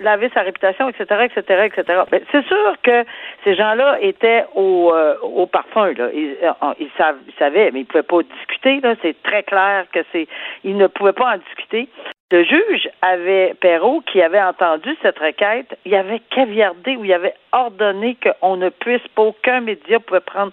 laver 0.00 0.30
sa 0.34 0.42
réputation, 0.42 0.88
etc., 0.90 1.28
etc., 1.34 1.64
etc. 1.64 2.02
c'est 2.30 2.46
sûr 2.46 2.74
que 2.82 3.04
ces 3.42 3.54
gens-là 3.56 3.98
étaient 4.02 4.44
au, 4.54 4.92
euh, 4.92 5.16
au 5.22 5.46
parfum. 5.46 5.92
Là. 5.92 6.10
Ils, 6.12 6.36
euh, 6.42 6.74
ils, 6.78 6.90
savaient, 7.38 7.70
mais 7.72 7.80
ils 7.80 7.82
ne 7.82 7.86
pouvaient 7.86 8.02
pas 8.02 8.22
discuter. 8.22 8.80
Là. 8.80 8.94
C'est 9.00 9.20
très 9.22 9.42
clair 9.44 9.86
que 9.92 10.00
c'est, 10.12 10.28
ils 10.62 10.76
ne 10.76 10.86
pouvaient 10.86 11.14
pas 11.14 11.34
en 11.34 11.38
discuter. 11.38 11.88
Le 12.32 12.44
juge 12.44 12.88
avait, 13.02 13.54
Perrault, 13.60 14.02
qui 14.02 14.22
avait 14.22 14.40
entendu 14.40 14.96
cette 15.02 15.18
requête, 15.18 15.76
il 15.84 15.94
avait 15.96 16.20
caviardé 16.30 16.96
ou 16.96 17.04
il 17.04 17.12
avait 17.12 17.34
ordonné 17.50 18.16
qu'on 18.22 18.56
ne 18.56 18.68
puisse 18.68 19.06
pas, 19.16 19.22
aucun 19.22 19.60
média 19.60 19.98
pouvait 19.98 20.20
prendre 20.20 20.52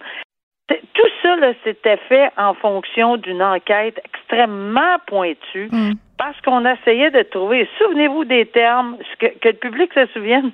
tout 0.68 1.08
ça, 1.22 1.36
s'était 1.64 1.96
fait 2.08 2.30
en 2.36 2.54
fonction 2.54 3.16
d'une 3.16 3.42
enquête 3.42 4.00
extrêmement 4.04 4.96
pointue. 5.06 5.68
Mm. 5.70 5.92
Parce 6.18 6.40
qu'on 6.40 6.66
essayait 6.66 7.12
de 7.12 7.22
trouver, 7.22 7.68
souvenez-vous 7.78 8.24
des 8.24 8.44
termes, 8.46 8.96
que, 9.20 9.26
que, 9.26 9.50
le 9.50 9.54
public 9.54 9.92
se 9.94 10.06
souvienne, 10.06 10.50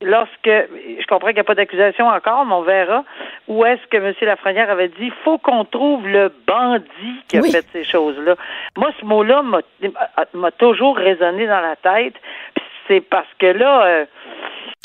lorsque, 0.00 0.30
je 0.44 1.06
comprends 1.08 1.28
qu'il 1.28 1.36
n'y 1.36 1.40
a 1.40 1.44
pas 1.44 1.56
d'accusation 1.56 2.06
encore, 2.06 2.46
mais 2.46 2.54
on 2.54 2.62
verra, 2.62 3.04
où 3.48 3.64
est-ce 3.64 3.84
que 3.90 3.96
M. 3.96 4.14
Lafrenière 4.22 4.70
avait 4.70 4.86
dit, 4.88 5.06
il 5.06 5.12
faut 5.24 5.38
qu'on 5.38 5.64
trouve 5.64 6.06
le 6.06 6.32
bandit 6.46 6.84
qui 7.26 7.38
a 7.38 7.42
fait 7.42 7.66
ces 7.72 7.82
choses-là. 7.82 8.36
Moi, 8.76 8.92
ce 9.00 9.04
mot-là 9.04 9.42
m'a 9.42 10.50
toujours 10.52 10.96
résonné 10.96 11.48
dans 11.48 11.60
la 11.60 11.74
tête, 11.74 12.14
c'est 12.86 13.00
parce 13.00 13.28
que 13.40 13.46
là... 13.46 13.86
Euh, 13.86 14.04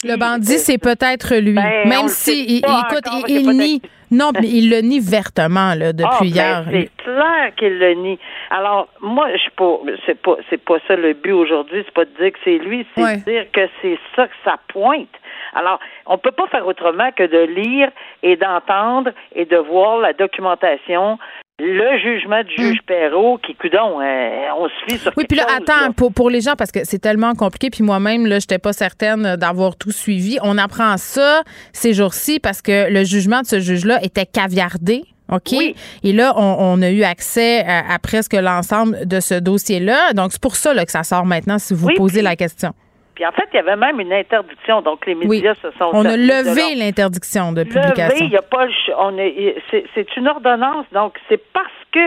le 0.03 0.17
bandit, 0.17 0.57
c'est 0.57 0.79
peut-être 0.79 1.35
lui. 1.35 1.53
Ben, 1.53 1.87
Même 1.87 2.07
si, 2.07 2.57
écoute, 2.57 3.05
il 3.27 3.49
nie 3.51 3.81
non, 4.13 4.31
mais 4.33 4.47
il 4.47 4.69
le 4.69 4.81
nie 4.81 4.99
vertement 4.99 5.73
là, 5.75 5.91
depuis 5.91 6.07
ah, 6.11 6.19
ben, 6.21 6.27
hier. 6.27 6.65
c'est 6.71 7.03
clair 7.03 7.55
qu'il 7.57 7.79
le 7.79 7.93
nie. 7.95 8.19
Alors, 8.49 8.87
moi, 9.01 9.27
je 9.33 9.37
suis 9.37 9.51
pas 9.51 9.79
c'est 10.05 10.21
pas 10.21 10.37
c'est 10.49 10.63
pas 10.63 10.77
ça 10.87 10.95
le 10.95 11.13
but 11.13 11.31
aujourd'hui, 11.31 11.83
c'est 11.85 11.93
pas 11.93 12.05
de 12.05 12.11
dire 12.19 12.31
que 12.31 12.39
c'est 12.43 12.57
lui, 12.59 12.85
c'est 12.95 13.17
de 13.17 13.23
dire 13.23 13.45
que 13.51 13.67
c'est 13.81 13.97
ça 14.15 14.27
que 14.27 14.33
ça 14.45 14.57
pointe. 14.67 15.09
Alors, 15.55 15.79
on 16.05 16.17
peut 16.17 16.31
pas 16.31 16.47
faire 16.47 16.65
autrement 16.67 17.11
que 17.11 17.23
de 17.23 17.45
lire 17.45 17.89
et 18.21 18.35
d'entendre 18.35 19.11
et 19.35 19.45
de 19.45 19.57
voir 19.57 19.97
la 19.97 20.13
documentation 20.13 21.17
le 21.59 21.97
jugement 21.99 22.41
du 22.43 22.55
juge 22.55 22.77
Mm. 22.81 22.85
Perrault, 22.87 23.37
qui, 23.37 23.53
coudon, 23.55 24.01
euh, 24.01 24.29
on 24.57 24.67
se 24.67 24.73
fie 24.87 24.97
sur 24.97 25.11
Oui, 25.15 25.25
puis 25.27 25.37
là, 25.37 25.43
chose, 25.47 25.57
attends, 25.57 25.87
là. 25.87 25.93
pour, 25.95 26.11
pour 26.11 26.29
les 26.29 26.41
gens, 26.41 26.55
parce 26.57 26.71
que 26.71 26.79
c'est 26.83 26.97
tellement 26.99 27.33
compliqué, 27.35 27.69
puis 27.69 27.83
moi-même, 27.83 28.25
là, 28.25 28.39
j'étais 28.39 28.57
pas 28.57 28.73
certaine 28.73 29.35
d'avoir 29.35 29.75
tout 29.75 29.91
suivi. 29.91 30.39
On 30.41 30.57
apprend 30.57 30.97
ça 30.97 31.43
ces 31.71 31.93
jours-ci 31.93 32.39
parce 32.39 32.61
que 32.61 32.89
le 32.91 33.03
jugement 33.03 33.41
de 33.41 33.45
ce 33.45 33.59
juge-là 33.59 33.99
était 34.03 34.25
caviardé. 34.25 35.03
OK? 35.31 35.49
Oui. 35.53 35.75
Et 36.03 36.11
là, 36.11 36.33
on, 36.35 36.55
on 36.59 36.81
a 36.81 36.89
eu 36.89 37.03
accès 37.03 37.63
à, 37.65 37.93
à 37.93 37.99
presque 37.99 38.33
l'ensemble 38.33 39.07
de 39.07 39.19
ce 39.19 39.35
dossier-là. 39.35 40.13
Donc, 40.13 40.31
c'est 40.33 40.41
pour 40.41 40.55
ça 40.55 40.73
là, 40.73 40.85
que 40.85 40.91
ça 40.91 41.03
sort 41.03 41.25
maintenant, 41.25 41.59
si 41.59 41.73
vous 41.73 41.87
Oui, 41.87 41.93
posez 41.95 42.15
puis- 42.15 42.23
la 42.23 42.35
question. 42.35 42.73
Puis 43.15 43.25
en 43.25 43.31
fait, 43.31 43.47
il 43.53 43.57
y 43.57 43.59
avait 43.59 43.75
même 43.75 43.99
une 43.99 44.11
interdiction, 44.13 44.81
donc 44.81 45.05
les 45.05 45.13
Oui. 45.15 45.27
médias 45.37 45.55
se 45.55 45.69
sont... 45.77 45.89
On 45.93 46.05
a 46.05 46.17
levé 46.17 46.75
l'interdiction 46.75 47.51
de 47.51 47.61
Levé, 47.61 47.79
publication. 47.79 48.25
il 48.25 48.29
n'y 48.29 48.37
a 48.37 48.41
pas 48.41 48.65
on 48.97 49.17
est- 49.17 49.55
c'est, 49.93 50.17
une 50.17 50.27
ordonnance, 50.27 50.85
donc 50.91 51.17
c'est 51.29 51.41
parce 51.53 51.67
que 51.91 51.99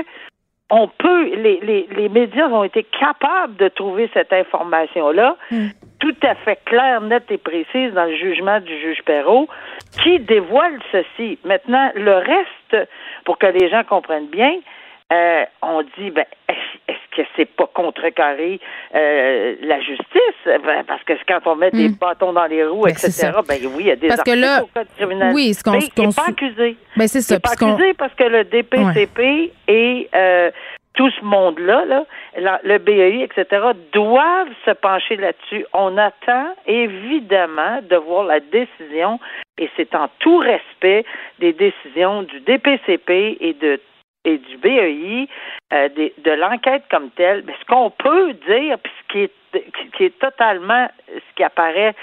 on 0.69 0.89
peut, 0.89 1.27
les, 1.37 1.61
les, 1.63 1.87
les 1.97 2.09
médias 2.09 2.49
ont 2.49 2.65
été 2.65 2.83
capables 2.83 3.55
de 3.57 3.69
trouver 3.69 4.11
cette 4.13 4.33
information-là, 4.33 5.37
Hmm. 5.53 5.69
tout 6.01 6.17
à 6.23 6.35
fait 6.35 6.59
claire, 6.65 7.01
nette 7.03 7.31
et 7.31 7.39
précise 7.39 7.93
dans 7.95 8.07
le 8.07 8.17
jugement 8.17 8.59
du 8.59 8.77
juge 8.81 9.01
Perrault, 9.05 9.47
qui 10.03 10.19
dévoile 10.19 10.81
ceci. 10.91 11.39
Maintenant, 11.45 11.93
le 11.95 12.15
reste, 12.17 12.89
pour 13.25 13.39
que 13.39 13.47
les 13.47 13.69
gens 13.71 13.85
comprennent 13.85 14.27
bien, 14.27 14.55
euh, 15.13 15.45
on 15.63 15.83
dit, 15.99 16.11
ben, 16.11 16.25
que 17.17 17.23
c'est 17.37 17.47
pas 17.47 17.69
contrecarré 17.73 18.61
euh, 18.95 19.55
la 19.63 19.81
justice? 19.81 20.05
Ben, 20.47 20.85
parce 20.87 21.03
que 21.05 21.15
quand 21.27 21.41
on 21.47 21.57
met 21.57 21.71
des 21.71 21.89
Hmm. 21.89 21.97
bâtons 22.01 22.33
dans 22.33 22.47
les 22.47 22.65
roues, 22.65 22.85
Ben, 22.85 22.91
etc., 22.91 23.31
ben 23.49 23.59
oui, 23.75 23.81
il 23.81 23.87
y 23.87 23.91
a 23.91 23.97
des 23.97 24.09
Parce 24.09 24.23
que 24.23 24.31
là, 24.33 24.63
au 24.63 24.67
code 24.67 24.87
criminel. 24.97 25.33
oui, 25.35 25.55
ce 25.55 25.63
qu'on- 25.65 25.73
n'est 25.73 26.13
pas 26.15 26.29
accusé. 26.29 26.77
Ben, 26.97 27.09
c'est 27.09 27.19
Il 27.19 27.23
ça. 27.23 27.35
n'est 27.35 27.41
pas 27.41 27.53
accusé 27.53 27.95
parce 27.95 28.15
que 28.15 28.25
le 28.25 28.45
DPCP 28.45 29.53
et 29.69 30.09
euh, 30.15 30.51
tout 30.95 31.11
ce 31.11 31.25
monde-là, 31.25 31.85
là, 31.85 32.61
le 32.65 32.79
BEI, 32.79 33.23
etc., 33.23 33.45
doivent 33.93 34.49
se 34.65 34.71
pencher 34.71 35.17
là-dessus. 35.17 35.67
On 35.75 35.99
attend 35.99 36.55
évidemment 36.67 37.81
de 37.89 37.97
voir 37.97 38.25
la 38.25 38.41
décision, 38.41 39.19
et 39.59 39.69
c'est 39.77 39.95
en 39.95 40.09
tout 40.21 40.39
respect 40.39 41.05
des 41.39 41.53
décisions 41.53 42.23
du 42.23 42.41
DPCP 42.41 43.37
et 43.41 43.53
de 43.55 43.79
et 44.27 44.39
du 44.39 44.57
BEI, 44.59 45.29
euh, 45.73 45.89
des- 45.91 46.13
de 46.19 46.31
l'enquête 46.33 46.83
comme 46.91 47.11
telle, 47.11 47.43
mais 47.47 47.55
ce 47.61 47.65
qu'on 47.67 47.91
peut 47.91 48.33
dire, 48.47 48.79
puis 48.83 48.93
ce 49.03 49.13
qui 49.13 49.21
est, 49.23 49.33
qui 49.97 50.05
est 50.05 50.19
totalement 50.19 50.87
ce 51.09 51.35
qui 51.37 51.43
apparaît 51.43 51.95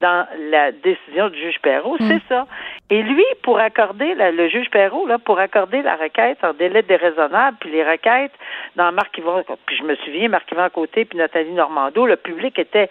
dans 0.00 0.26
la 0.50 0.72
décision 0.72 1.28
du 1.28 1.38
juge 1.38 1.58
Perrault, 1.60 1.96
Mm. 2.00 2.08
c'est 2.08 2.22
ça. 2.28 2.46
Et 2.90 3.02
lui, 3.02 3.24
pour 3.42 3.58
accorder, 3.60 4.14
la- 4.14 4.30
le 4.32 4.48
juge 4.48 4.70
Perrault, 4.70 5.06
là, 5.06 5.18
pour 5.18 5.38
accorder 5.38 5.82
la 5.82 5.96
requête 5.96 6.38
en 6.42 6.54
délai 6.54 6.82
déraisonnable, 6.82 7.58
puis 7.60 7.70
les 7.70 7.84
requêtes 7.84 8.32
dans 8.76 8.90
Marc-Yvon, 8.92 9.44
puis 9.66 9.76
je 9.76 9.82
me 9.82 9.94
souviens, 9.96 10.28
Marc-Yvon 10.28 10.68
Côté 10.70 11.04
puis 11.04 11.18
Nathalie 11.18 11.52
Normando, 11.52 12.06
le 12.06 12.16
public 12.16 12.58
était 12.58 12.88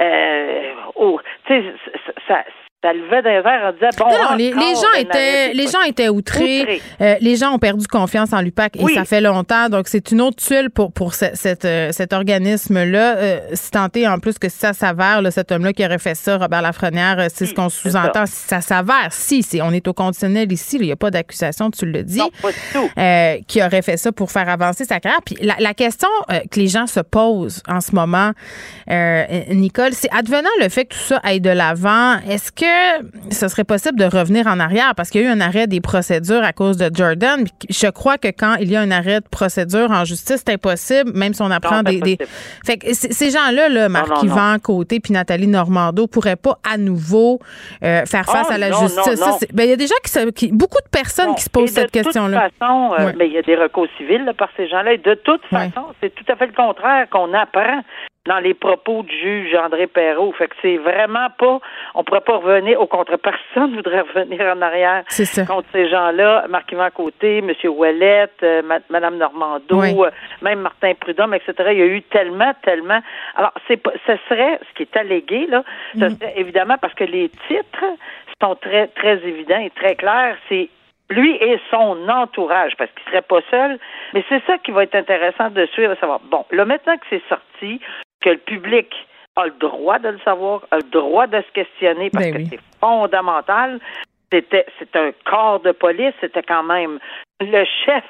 euh, 0.00 0.72
oh, 0.96 1.20
tu 1.46 1.52
sais, 1.62 1.74
ça, 2.26 2.42
ça, 2.82 2.92
levait 2.92 3.22
des 3.22 3.28
airs 3.28 3.68
en 3.68 3.72
disant, 3.72 3.88
bon, 3.98 4.06
Non, 4.30 4.36
les, 4.36 4.52
les 4.52 4.74
gens 4.74 4.92
étaient, 4.98 5.52
les 5.52 5.66
gens 5.66 5.82
étaient 5.82 6.08
outrés. 6.08 6.62
Outrés. 6.62 6.82
Euh, 7.00 7.14
les 7.20 7.36
gens 7.36 7.52
ont 7.54 7.58
perdu 7.58 7.86
confiance 7.86 8.32
en 8.32 8.40
l'UPAC 8.40 8.76
et 8.76 8.94
ça 8.94 9.04
fait 9.04 9.20
longtemps. 9.20 9.68
Donc, 9.68 9.86
c'est 9.88 10.10
une 10.12 10.20
autre 10.22 10.36
tuile 10.36 10.70
pour, 10.70 10.90
pour 10.92 11.14
ce- 11.14 11.34
cette, 11.34 11.64
euh, 11.66 11.92
cet 11.92 12.12
organisme-là. 12.12 13.16
Euh, 13.16 13.40
si 13.52 13.70
tant 13.70 13.88
est, 13.94 14.06
en 14.06 14.18
plus, 14.18 14.38
que 14.38 14.48
si 14.48 14.56
ça 14.58 14.72
s'avère, 14.72 15.20
là, 15.20 15.30
cet 15.30 15.52
homme-là 15.52 15.72
qui 15.72 15.84
aurait 15.84 15.98
fait 15.98 16.14
ça, 16.14 16.38
Robert 16.38 16.62
Lafrenière, 16.62 17.18
euh, 17.18 17.26
c'est 17.32 17.44
ce 17.44 17.50
Oui, 17.50 17.54
qu'on 17.56 17.68
sous-entend. 17.68 18.24
Si 18.26 18.48
ça 18.48 18.60
s'avère, 18.60 19.08
si, 19.10 19.42
c'est, 19.42 19.60
on 19.60 19.72
est 19.72 19.86
au 19.86 19.92
conditionnel 19.92 20.50
ici, 20.50 20.76
il 20.80 20.86
n'y 20.86 20.92
a 20.92 20.96
pas 20.96 21.10
d'accusation, 21.10 21.70
tu 21.70 21.84
le 21.86 22.02
dis. 22.02 22.18
Non, 22.18 22.30
pas 22.40 22.48
du 22.50 22.56
tout. 22.72 22.90
euh, 22.98 23.36
qui 23.46 23.62
aurait 23.62 23.82
fait 23.82 23.96
ça 23.98 24.10
pour 24.12 24.30
faire 24.30 24.48
avancer 24.48 24.84
sa 24.84 25.00
carrière. 25.00 25.20
Puis 25.24 25.36
la, 25.42 25.54
la 25.58 25.74
question 25.74 26.08
euh, 26.30 26.38
que 26.50 26.58
les 26.58 26.68
gens 26.68 26.86
se 26.86 27.00
posent 27.00 27.62
en 27.68 27.80
ce 27.82 27.94
moment, 27.94 28.30
euh, 28.90 29.24
Nicole, 29.50 29.92
c'est 29.92 30.10
advenant 30.16 30.48
le 30.60 30.68
fait 30.68 30.86
que 30.86 30.94
tout 30.94 31.00
ça 31.00 31.20
aille 31.22 31.40
de 31.40 31.50
l'avant, 31.50 32.18
est-ce 32.28 32.50
que 32.52 32.69
ce 33.30 33.48
serait 33.48 33.64
possible 33.64 33.98
de 33.98 34.04
revenir 34.04 34.46
en 34.46 34.58
arrière? 34.60 34.94
Parce 34.96 35.10
qu'il 35.10 35.22
y 35.22 35.24
a 35.24 35.28
eu 35.28 35.30
un 35.32 35.40
arrêt 35.40 35.66
des 35.66 35.80
procédures 35.80 36.42
à 36.42 36.52
cause 36.52 36.76
de 36.76 36.90
Jordan. 36.94 37.44
Je 37.68 37.86
crois 37.88 38.18
que 38.18 38.28
quand 38.28 38.56
il 38.60 38.70
y 38.70 38.76
a 38.76 38.80
un 38.80 38.90
arrêt 38.90 39.20
de 39.20 39.28
procédure 39.30 39.90
en 39.90 40.04
justice, 40.04 40.42
c'est 40.46 40.52
impossible, 40.54 41.12
même 41.14 41.34
si 41.34 41.42
on 41.42 41.50
apprend 41.50 41.82
Non, 41.82 41.82
des. 41.82 42.18
Fait 42.64 42.76
que 42.78 42.86
ces 42.92 43.30
gens-là, 43.30 43.68
là, 43.68 43.88
non, 43.88 43.92
Marc-Yvan 43.92 44.58
Côté 44.62 45.00
puis 45.00 45.12
Nathalie 45.12 45.46
Normando, 45.46 46.06
pourraient 46.06 46.36
pas 46.36 46.58
à 46.70 46.76
nouveau 46.78 47.38
euh, 47.82 48.04
faire 48.06 48.24
face 48.26 48.46
Ah, 48.50 48.54
à 48.54 48.58
la 48.58 48.70
non, 48.70 48.80
justice. 48.80 49.20
ben, 49.52 49.64
il 49.64 49.70
y 49.70 49.72
a 49.72 49.76
gens 49.86 49.94
qui, 50.04 50.10
se- 50.10 50.30
qui- 50.30 50.52
beaucoup 50.52 50.78
de 50.84 50.88
personnes 50.90 51.34
qui 51.34 51.42
se 51.44 51.50
posent 51.50 51.70
et 51.70 51.74
de 51.74 51.80
cette 51.80 51.90
question-là. 51.90 52.48
toute 52.50 52.58
façon, 52.58 52.92
euh, 52.98 53.06
Ouais. 53.06 53.14
mais 53.18 53.26
il 53.28 53.32
y 53.32 53.38
a 53.38 53.42
des 53.42 53.56
recours 53.56 53.86
civils 53.96 54.24
là, 54.24 54.34
par 54.34 54.48
ces 54.56 54.68
gens-là. 54.68 54.92
Et 54.92 54.98
de 54.98 55.14
toute 55.14 55.44
façon, 55.46 55.86
c'est 56.00 56.14
tout 56.14 56.24
à 56.30 56.36
fait 56.36 56.46
le 56.46 56.52
contraire 56.52 57.08
qu'on 57.10 57.32
apprend 57.34 57.82
dans 58.26 58.38
les 58.38 58.52
propos 58.54 59.02
du 59.02 59.16
juge 59.18 59.54
André 59.54 59.86
Perrault. 59.86 60.32
Fait 60.32 60.48
que 60.48 60.54
c'est 60.60 60.76
vraiment 60.76 61.28
pas, 61.38 61.58
on 61.94 62.04
pourrait 62.04 62.20
pas 62.20 62.36
revenir, 62.36 62.78
au 62.80 62.86
contraire, 62.86 63.18
personne 63.18 63.74
voudrait 63.74 64.00
revenir 64.14 64.40
en 64.42 64.60
arrière 64.60 65.04
ça. 65.08 65.46
contre 65.46 65.68
ces 65.72 65.88
gens-là, 65.88 66.44
Marc-Yvan 66.48 66.90
Côté, 66.94 67.38
M. 67.38 67.50
Ouellette, 67.70 68.42
euh, 68.42 68.62
Mme 68.90 69.16
Normando, 69.16 69.80
Oui. 69.80 69.94
euh, 69.98 70.10
même 70.42 70.60
Martin 70.60 70.92
Prudhomme, 70.94 71.32
etc. 71.34 71.54
Il 71.72 71.78
y 71.78 71.82
a 71.82 71.86
eu 71.86 72.02
tellement, 72.02 72.52
tellement. 72.62 73.00
Alors, 73.36 73.52
c'est 73.66 73.78
pas, 73.78 73.92
ce 74.06 74.12
serait, 74.28 74.60
ce 74.68 74.74
qui 74.76 74.82
est 74.82 74.96
allégué, 74.96 75.46
là, 75.46 75.64
ce 75.94 76.04
Mm. 76.04 76.10
serait 76.18 76.34
évidemment 76.36 76.76
parce 76.80 76.94
que 76.94 77.04
les 77.04 77.30
titres 77.48 77.84
sont 78.42 78.54
très, 78.56 78.88
très 78.88 79.14
évidents 79.26 79.60
et 79.60 79.70
très 79.70 79.94
clairs. 79.96 80.36
C'est 80.50 80.68
lui 81.08 81.34
et 81.36 81.58
son 81.70 82.08
entourage, 82.08 82.72
parce 82.76 82.90
qu'il 82.92 83.04
serait 83.10 83.22
pas 83.22 83.40
seul. 83.50 83.78
Mais 84.14 84.22
c'est 84.28 84.42
ça 84.46 84.58
qui 84.58 84.70
va 84.72 84.82
être 84.84 84.94
intéressant 84.94 85.50
de 85.50 85.66
suivre, 85.66 85.94
de 85.94 85.98
savoir. 85.98 86.20
Bon, 86.20 86.44
là, 86.52 86.64
maintenant 86.66 86.96
que 86.98 87.04
c'est 87.10 87.22
sorti, 87.28 87.80
que 88.22 88.30
le 88.30 88.38
public 88.38 88.86
a 89.36 89.46
le 89.46 89.54
droit 89.60 89.98
de 89.98 90.08
le 90.08 90.18
savoir, 90.24 90.62
a 90.70 90.76
le 90.76 90.90
droit 90.90 91.26
de 91.26 91.40
se 91.40 91.52
questionner, 91.52 92.10
parce 92.10 92.24
Ben 92.26 92.32
que 92.34 92.38
oui. 92.38 92.48
c'est 92.50 92.60
fondamental. 92.80 93.80
C'était, 94.32 94.66
c'est 94.78 94.94
un 94.96 95.10
corps 95.28 95.60
de 95.60 95.72
police, 95.72 96.12
c'était 96.20 96.42
quand 96.42 96.62
même 96.62 96.98
le 97.40 97.64
chef 97.84 98.04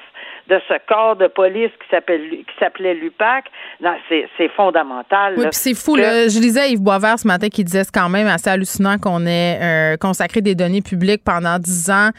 de 0.49 0.59
ce 0.67 0.73
corps 0.87 1.15
de 1.15 1.25
police 1.27 1.71
qui 1.81 1.89
s'appelle 1.89 2.29
qui 2.29 2.45
s'appelait 2.59 2.93
l'UPAC. 2.93 3.45
Non, 3.79 3.95
c'est, 4.07 4.27
c'est 4.37 4.49
fondamental. 4.49 5.33
Oui, 5.37 5.45
c'est 5.51 5.73
fou. 5.73 5.95
que- 5.95 6.01
Là. 6.01 6.27
Je 6.27 6.39
lisais 6.39 6.71
Yves 6.71 6.81
Boisvert 6.81 7.17
ce 7.17 7.27
matin 7.27 7.47
qui 7.49 7.63
disait 7.63 7.83
c'est 7.83 7.93
quand 7.93 8.09
même 8.09 8.27
assez 8.27 8.49
hallucinant 8.51 8.97
qu'on 8.99 9.25
ait 9.25 9.59
euh, 9.61 9.97
consacré 9.97 10.41
des 10.41 10.53
données 10.53 10.81
publiques 10.81 11.23
pendant 11.23 11.57
dix 11.57 11.89
ans, 11.89 12.09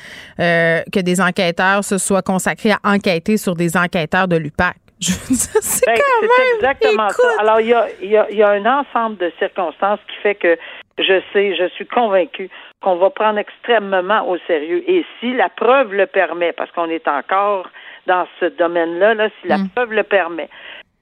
euh, 0.40 0.80
que 0.92 1.00
des 1.00 1.20
enquêteurs 1.20 1.84
se 1.84 1.99
soient 1.99 2.22
consacrés 2.22 2.72
à 2.72 2.78
enquêter 2.84 3.37
sur 3.37 3.54
des 3.54 3.76
enquêteurs 3.76 4.26
de 4.26 4.37
l'UPAC. 4.37 4.76
Je 5.02 5.12
veux 5.12 5.35
dire, 5.35 5.62
c'est 5.62 5.87
Ben, 5.87 5.94
quand 5.97 6.21
c'est 6.21 6.26
même. 6.44 6.54
exactement 6.56 7.09
écoute. 7.09 7.16
ça. 7.16 7.40
Alors, 7.40 7.61
il 7.61 7.66
y 7.68 7.75
a, 7.75 7.87
il 8.00 8.11
y, 8.11 8.16
a, 8.16 8.26
il 8.30 8.37
y 8.37 8.42
a 8.42 8.50
un 8.50 8.64
ensemble 8.66 9.16
de 9.18 9.32
circonstances 9.38 9.99
qui 10.09 10.16
fait 10.23 10.35
que 10.37 10.56
je 10.99 11.21
sais, 11.32 11.56
je 11.56 11.68
suis 11.71 11.87
convaincue 11.87 12.49
qu'on 12.82 12.97
va 12.97 13.11
prendre 13.11 13.38
extrêmement 13.38 14.28
au 14.28 14.37
sérieux. 14.47 14.85
Et 14.87 15.04
si 15.18 15.32
la 15.35 15.49
preuve 15.49 15.92
le 15.94 16.06
permet, 16.06 16.52
parce 16.52 16.71
qu'on 16.73 16.88
est 16.90 17.06
encore 17.09 17.68
dans 18.06 18.26
ce 18.40 18.47
domaine-là, 18.47 19.14
là, 19.14 19.28
si 19.40 19.49
la 19.49 19.59
Mm. 19.59 19.68
preuve 19.75 19.92
le 19.92 20.02
permet, 20.02 20.49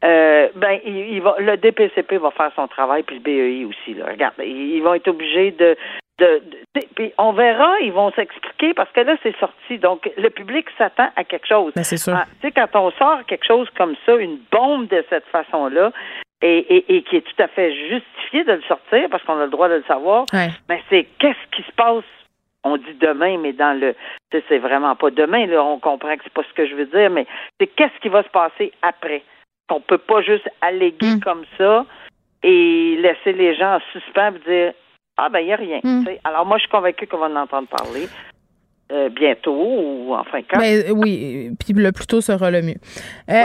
euh, 0.05 0.49
ben, 0.55 0.79
il, 0.85 0.97
il 1.15 1.21
va, 1.23 1.37
le 1.39 1.57
DPCP 1.57 2.17
va 2.19 2.31
faire 2.31 2.53
son 2.57 2.69
travail, 2.69 3.03
puis 3.03 3.17
le 3.17 3.23
BEI 3.23 3.65
aussi. 3.67 3.95
Là. 3.95 4.07
Regarde, 4.11 4.35
ils, 4.39 4.77
ils 4.77 4.81
vont 4.83 4.95
être 4.95 5.09
obligés 5.09 5.51
de, 5.51 5.77
de, 6.21 6.43
de- 6.75 6.87
puis 6.95 7.13
on 7.19 7.33
verra, 7.33 7.81
ils 7.81 7.93
vont 7.93 8.11
s'expliquer 8.13 8.75
parce 8.75 8.91
que 8.93 9.01
là, 9.01 9.17
c'est 9.23 9.37
sorti. 9.39 9.79
Donc, 9.79 10.09
le 10.17 10.31
public 10.31 10.67
s'attend 10.79 11.09
à 11.17 11.25
quelque 11.25 11.47
chose. 11.49 11.73
Ben, 11.75 11.83
c'est 11.83 11.97
sûr. 11.97 12.15
Ah, 12.17 12.27
tu 12.41 12.47
sais, 12.49 12.53
quand 12.53 12.69
on 12.79 12.91
sort 12.93 13.25
quelque 13.27 13.47
chose 13.47 13.69
comme 13.77 13.95
ça, 14.07 14.15
une 14.17 14.39
bombe 14.53 14.87
de 14.89 15.05
cette 15.11 15.27
façon-là, 15.27 15.91
et, 16.43 16.59
et, 16.77 16.97
et 16.97 17.03
qui 17.03 17.17
est 17.17 17.21
tout 17.21 17.43
à 17.43 17.49
fait 17.49 17.71
justifié 17.89 18.45
de 18.45 18.53
le 18.53 18.63
sortir 18.63 19.09
parce 19.11 19.23
qu'on 19.25 19.39
a 19.39 19.45
le 19.45 19.51
droit 19.51 19.69
de 19.69 19.75
le 19.75 19.85
savoir, 19.89 20.25
Ouais. 20.33 20.49
mais 20.71 20.81
c'est 20.89 21.05
qu'est-ce 21.19 21.57
qui 21.57 21.63
se 21.63 21.73
passe? 21.73 22.05
On 22.65 22.77
dit 22.77 22.95
demain, 23.01 23.39
mais 23.39 23.53
dans 23.55 23.79
le, 23.79 23.95
c'est 24.49 24.59
vraiment 24.59 24.95
pas 24.95 25.11
demain, 25.11 25.47
là, 25.47 25.63
on 25.65 25.79
comprend 25.79 26.15
que 26.17 26.23
c'est 26.25 26.33
pas 26.33 26.43
ce 26.49 26.53
que 26.55 26.67
je 26.67 26.75
veux 26.75 26.87
dire, 26.87 27.09
mais 27.11 27.27
c'est 27.59 27.67
qu'est-ce 27.69 27.99
qui 28.03 28.09
va 28.11 28.23
se 28.23 28.29
passer 28.29 28.71
après? 28.83 29.23
On 29.71 29.81
peut 29.81 29.99
pas 29.99 30.21
juste 30.23 30.49
alléguer 30.61 31.15
Mm. 31.17 31.21
comme 31.21 31.45
ça 31.59 31.87
et 32.43 32.97
laisser 33.01 33.33
les 33.33 33.55
gens 33.55 33.77
en 33.77 33.81
suspens 33.93 34.33
et 34.35 34.51
dire, 34.51 34.73
ah 35.21 35.29
ben, 35.29 35.41
il 35.41 35.47
n'y 35.47 35.53
a 35.53 35.57
rien. 35.57 35.81
Mm. 35.83 36.05
sais. 36.05 36.21
Alors, 36.25 36.47
moi, 36.47 36.57
je 36.57 36.63
suis 36.63 36.71
convaincue 36.71 37.07
qu'on 37.07 37.19
va 37.19 37.27
en 37.27 37.37
entendre 37.37 37.69
parler 37.69 38.09
euh, 38.93 39.09
bientôt, 39.09 39.55
ou 39.55 40.15
enfin 40.15 40.41
quand. 40.51 40.59
Ben, 40.59 40.91
oui, 40.93 41.53
puis 41.61 41.75
le 41.75 41.93
plus 41.93 42.07
tôt 42.07 42.21
sera 42.21 42.51
le 42.51 42.63
mieux. 42.63 42.75
Euh, 43.31 43.45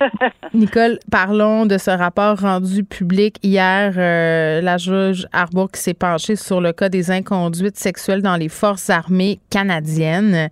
Nicole, 0.54 0.98
parlons 1.10 1.66
de 1.66 1.78
ce 1.78 1.90
rapport 1.90 2.40
rendu 2.40 2.82
public 2.82 3.36
hier. 3.44 3.94
euh, 3.96 4.60
la 4.60 4.76
juge 4.76 5.28
Arbour 5.32 5.70
qui 5.70 5.80
s'est 5.80 5.94
penchée 5.94 6.34
sur 6.34 6.60
le 6.60 6.72
cas 6.72 6.88
des 6.88 7.12
inconduites 7.12 7.76
sexuelles 7.76 8.22
dans 8.22 8.36
les 8.36 8.48
forces 8.48 8.90
armées 8.90 9.38
canadiennes. 9.50 10.48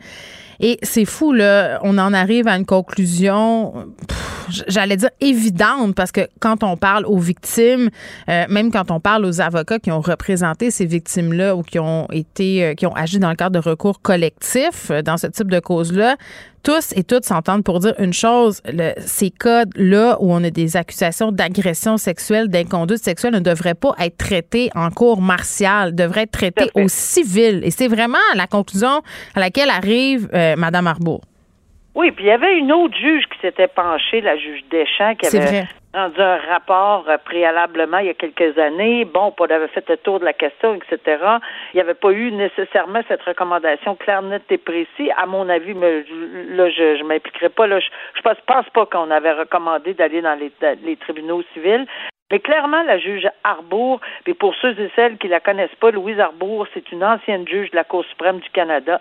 Et 0.60 0.78
c'est 0.82 1.04
fou, 1.04 1.32
là. 1.32 1.78
On 1.82 1.98
en 1.98 2.12
arrive 2.12 2.48
à 2.48 2.56
une 2.56 2.66
conclusion. 2.66 3.74
J'allais 4.68 4.96
dire 4.96 5.10
évidente, 5.20 5.94
parce 5.94 6.12
que 6.12 6.28
quand 6.40 6.62
on 6.62 6.76
parle 6.76 7.04
aux 7.06 7.18
victimes, 7.18 7.90
euh, 8.28 8.44
même 8.48 8.70
quand 8.70 8.90
on 8.90 9.00
parle 9.00 9.24
aux 9.24 9.40
avocats 9.40 9.80
qui 9.80 9.90
ont 9.90 10.00
représenté 10.00 10.70
ces 10.70 10.86
victimes-là 10.86 11.56
ou 11.56 11.62
qui 11.62 11.78
ont 11.80 12.06
été, 12.12 12.64
euh, 12.64 12.74
qui 12.74 12.86
ont 12.86 12.94
agi 12.94 13.18
dans 13.18 13.30
le 13.30 13.36
cadre 13.36 13.60
de 13.60 13.68
recours 13.68 14.00
collectifs 14.00 14.92
dans 15.04 15.16
ce 15.16 15.26
type 15.26 15.50
de 15.50 15.58
cause-là, 15.58 16.16
tous 16.66 16.92
et 16.96 17.04
toutes 17.04 17.24
s'entendent 17.24 17.62
pour 17.62 17.78
dire 17.78 17.94
une 18.00 18.12
chose, 18.12 18.60
ces 19.06 19.30
cas-là 19.30 20.16
où 20.18 20.32
on 20.32 20.42
a 20.42 20.50
des 20.50 20.76
accusations 20.76 21.30
d'agression 21.30 21.96
sexuelle, 21.96 22.48
d'inconduite 22.48 23.04
sexuelle 23.04 23.34
ne 23.34 23.38
devraient 23.38 23.74
pas 23.74 23.94
être 24.00 24.16
traités 24.16 24.70
en 24.74 24.90
cours 24.90 25.22
martial, 25.22 25.94
devraient 25.94 26.22
être 26.22 26.32
traités 26.32 26.68
au 26.74 26.88
civil. 26.88 27.60
Et 27.62 27.70
c'est 27.70 27.86
vraiment 27.86 28.18
la 28.34 28.48
conclusion 28.48 29.00
à 29.36 29.40
laquelle 29.40 29.70
arrive 29.70 30.28
euh, 30.34 30.56
Mme 30.56 30.88
Arbour. 30.88 31.20
Oui, 31.96 32.10
puis 32.10 32.26
il 32.26 32.28
y 32.28 32.30
avait 32.30 32.58
une 32.58 32.72
autre 32.72 32.94
juge 32.94 33.24
qui 33.24 33.38
s'était 33.40 33.68
penchée, 33.68 34.20
la 34.20 34.36
juge 34.36 34.62
Deschamps, 34.70 35.14
qui 35.14 35.34
avait 35.34 35.64
rendu 35.94 36.20
un 36.20 36.36
rapport 36.36 37.06
euh, 37.08 37.16
préalablement 37.16 37.96
il 37.98 38.08
y 38.08 38.10
a 38.10 38.14
quelques 38.14 38.58
années. 38.58 39.06
Bon, 39.06 39.32
on 39.38 39.44
avait 39.44 39.68
fait 39.68 39.88
le 39.88 39.96
tour 39.96 40.20
de 40.20 40.26
la 40.26 40.34
question, 40.34 40.74
etc. 40.74 40.98
Il 41.72 41.76
n'y 41.76 41.80
avait 41.80 41.94
pas 41.94 42.10
eu 42.10 42.32
nécessairement 42.32 43.00
cette 43.08 43.22
recommandation 43.22 43.94
claire, 43.94 44.20
nette 44.20 44.44
et 44.50 44.58
précise. 44.58 45.10
À 45.16 45.24
mon 45.24 45.48
avis, 45.48 45.72
mais 45.72 46.04
là, 46.50 46.68
je 46.68 47.02
ne 47.02 47.08
m'impliquerai 47.08 47.48
pas. 47.48 47.66
Là, 47.66 47.80
je 47.80 47.88
ne 48.18 48.22
pense, 48.22 48.44
pense, 48.46 48.68
pas 48.74 48.84
qu'on 48.84 49.10
avait 49.10 49.32
recommandé 49.32 49.94
d'aller 49.94 50.20
dans 50.20 50.38
les, 50.38 50.52
les 50.84 50.96
tribunaux 50.96 51.42
civils. 51.54 51.86
Mais 52.30 52.40
clairement, 52.40 52.82
la 52.82 52.98
juge 52.98 53.26
Arbour, 53.42 54.02
et 54.26 54.34
pour 54.34 54.54
ceux 54.56 54.78
et 54.78 54.90
celles 54.96 55.16
qui 55.16 55.28
la 55.28 55.40
connaissent 55.40 55.74
pas, 55.80 55.92
Louise 55.92 56.20
Arbour, 56.20 56.66
c'est 56.74 56.92
une 56.92 57.04
ancienne 57.04 57.48
juge 57.48 57.70
de 57.70 57.76
la 57.76 57.84
Cour 57.84 58.04
suprême 58.04 58.40
du 58.40 58.50
Canada, 58.50 59.00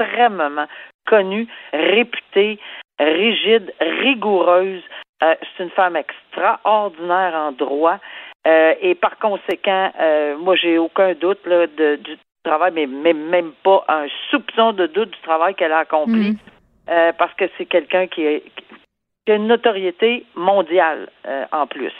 extrêmement 0.00 0.66
connue, 1.06 1.46
réputée, 1.72 2.58
rigide, 2.98 3.72
rigoureuse. 3.80 4.82
Euh, 5.22 5.34
c'est 5.56 5.64
une 5.64 5.70
femme 5.70 5.96
extraordinaire 5.96 7.34
en 7.34 7.52
droit. 7.52 7.98
Euh, 8.46 8.74
et 8.80 8.94
par 8.94 9.18
conséquent, 9.18 9.92
euh, 10.00 10.36
moi, 10.38 10.56
j'ai 10.56 10.78
aucun 10.78 11.12
doute 11.14 11.44
là, 11.46 11.66
de, 11.66 11.96
du 11.96 12.16
travail, 12.42 12.72
mais, 12.72 12.86
même 12.86 13.52
pas 13.62 13.84
un 13.88 14.06
soupçon 14.30 14.72
de 14.72 14.86
doute 14.86 15.10
du 15.10 15.20
travail 15.20 15.54
qu'elle 15.54 15.72
a 15.72 15.80
accompli, 15.80 16.30
mm. 16.30 17.12
parce 17.18 17.34
que 17.34 17.44
c'est 17.58 17.66
quelqu'un 17.66 18.06
qui, 18.06 18.22
qui, 19.26 19.32
a 19.32 19.34
une 19.34 19.46
notoriété 19.46 20.24
mondiale 20.34 21.10
en 21.52 21.66
plus. 21.66 21.92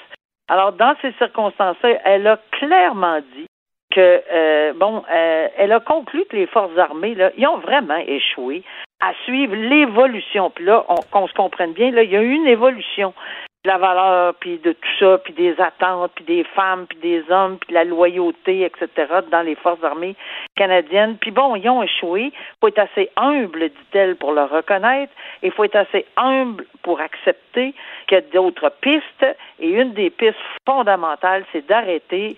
Alors, 0.49 0.73
dans 0.73 0.97
ces 1.03 1.13
circonstances-là, 1.13 1.99
elle 2.05 2.27
a 2.27 2.41
clairement 2.53 3.21
dit 3.37 3.47
que, 3.91 4.73
bon, 4.73 5.03
elle 5.09 5.73
a 5.73 5.81
conclu 5.81 6.25
que 6.27 6.37
les 6.37 6.47
forces 6.47 6.77
armées, 6.79 7.15
là, 7.15 7.31
ils 7.37 7.47
ont 7.47 7.59
vraiment 7.59 8.03
échoué 8.07 8.63
à 9.01 9.13
suivre 9.25 9.55
l'évolution. 9.55 10.51
Puis 10.51 10.65
là, 10.65 10.85
qu'on 11.11 11.27
se 11.27 11.35
comprenne 11.35 11.73
bien, 11.73 11.91
là, 11.91 12.03
il 12.03 12.11
y 12.11 12.17
a 12.17 12.23
eu 12.23 12.33
une 12.33 12.47
évolution 12.47 13.15
de 13.63 13.69
la 13.69 13.77
valeur, 13.77 14.35
puis 14.41 14.57
de 14.57 14.73
tout 14.73 14.89
ça, 14.99 15.19
puis 15.19 15.35
des 15.35 15.61
attentes, 15.61 16.13
puis 16.15 16.25
des 16.25 16.45
femmes, 16.45 16.87
puis 16.87 16.99
des 16.99 17.23
hommes, 17.31 17.59
puis 17.59 17.69
de 17.69 17.75
la 17.75 17.85
loyauté, 17.85 18.63
etc., 18.63 18.89
dans 19.31 19.43
les 19.43 19.55
forces 19.55 19.85
armées 19.85 20.17
canadiennes. 20.57 21.19
Puis 21.21 21.31
bon, 21.31 21.57
ils 21.57 21.69
ont 21.69 21.83
échoué. 21.83 22.33
Faut 22.61 22.69
être 22.69 22.79
assez 22.79 23.11
humble, 23.17 23.69
dit-elle, 23.69 24.17
pour 24.17 24.33
le 24.33 24.45
reconnaître. 24.45 25.13
Il 25.43 25.51
faut 25.53 25.65
être 25.65 25.77
assez 25.77 26.07
humble 26.17 26.65
pour 26.83 27.03
accepter 27.03 27.75
qu'il 28.07 28.17
y 28.17 28.21
a 28.21 28.23
d'autres 28.33 28.73
pistes. 28.81 29.27
Et 29.59 29.69
une 29.69 29.93
des 29.93 30.09
pistes 30.09 30.39
fondamentales, 30.67 31.45
c'est 31.53 31.67
d'arrêter 31.67 32.37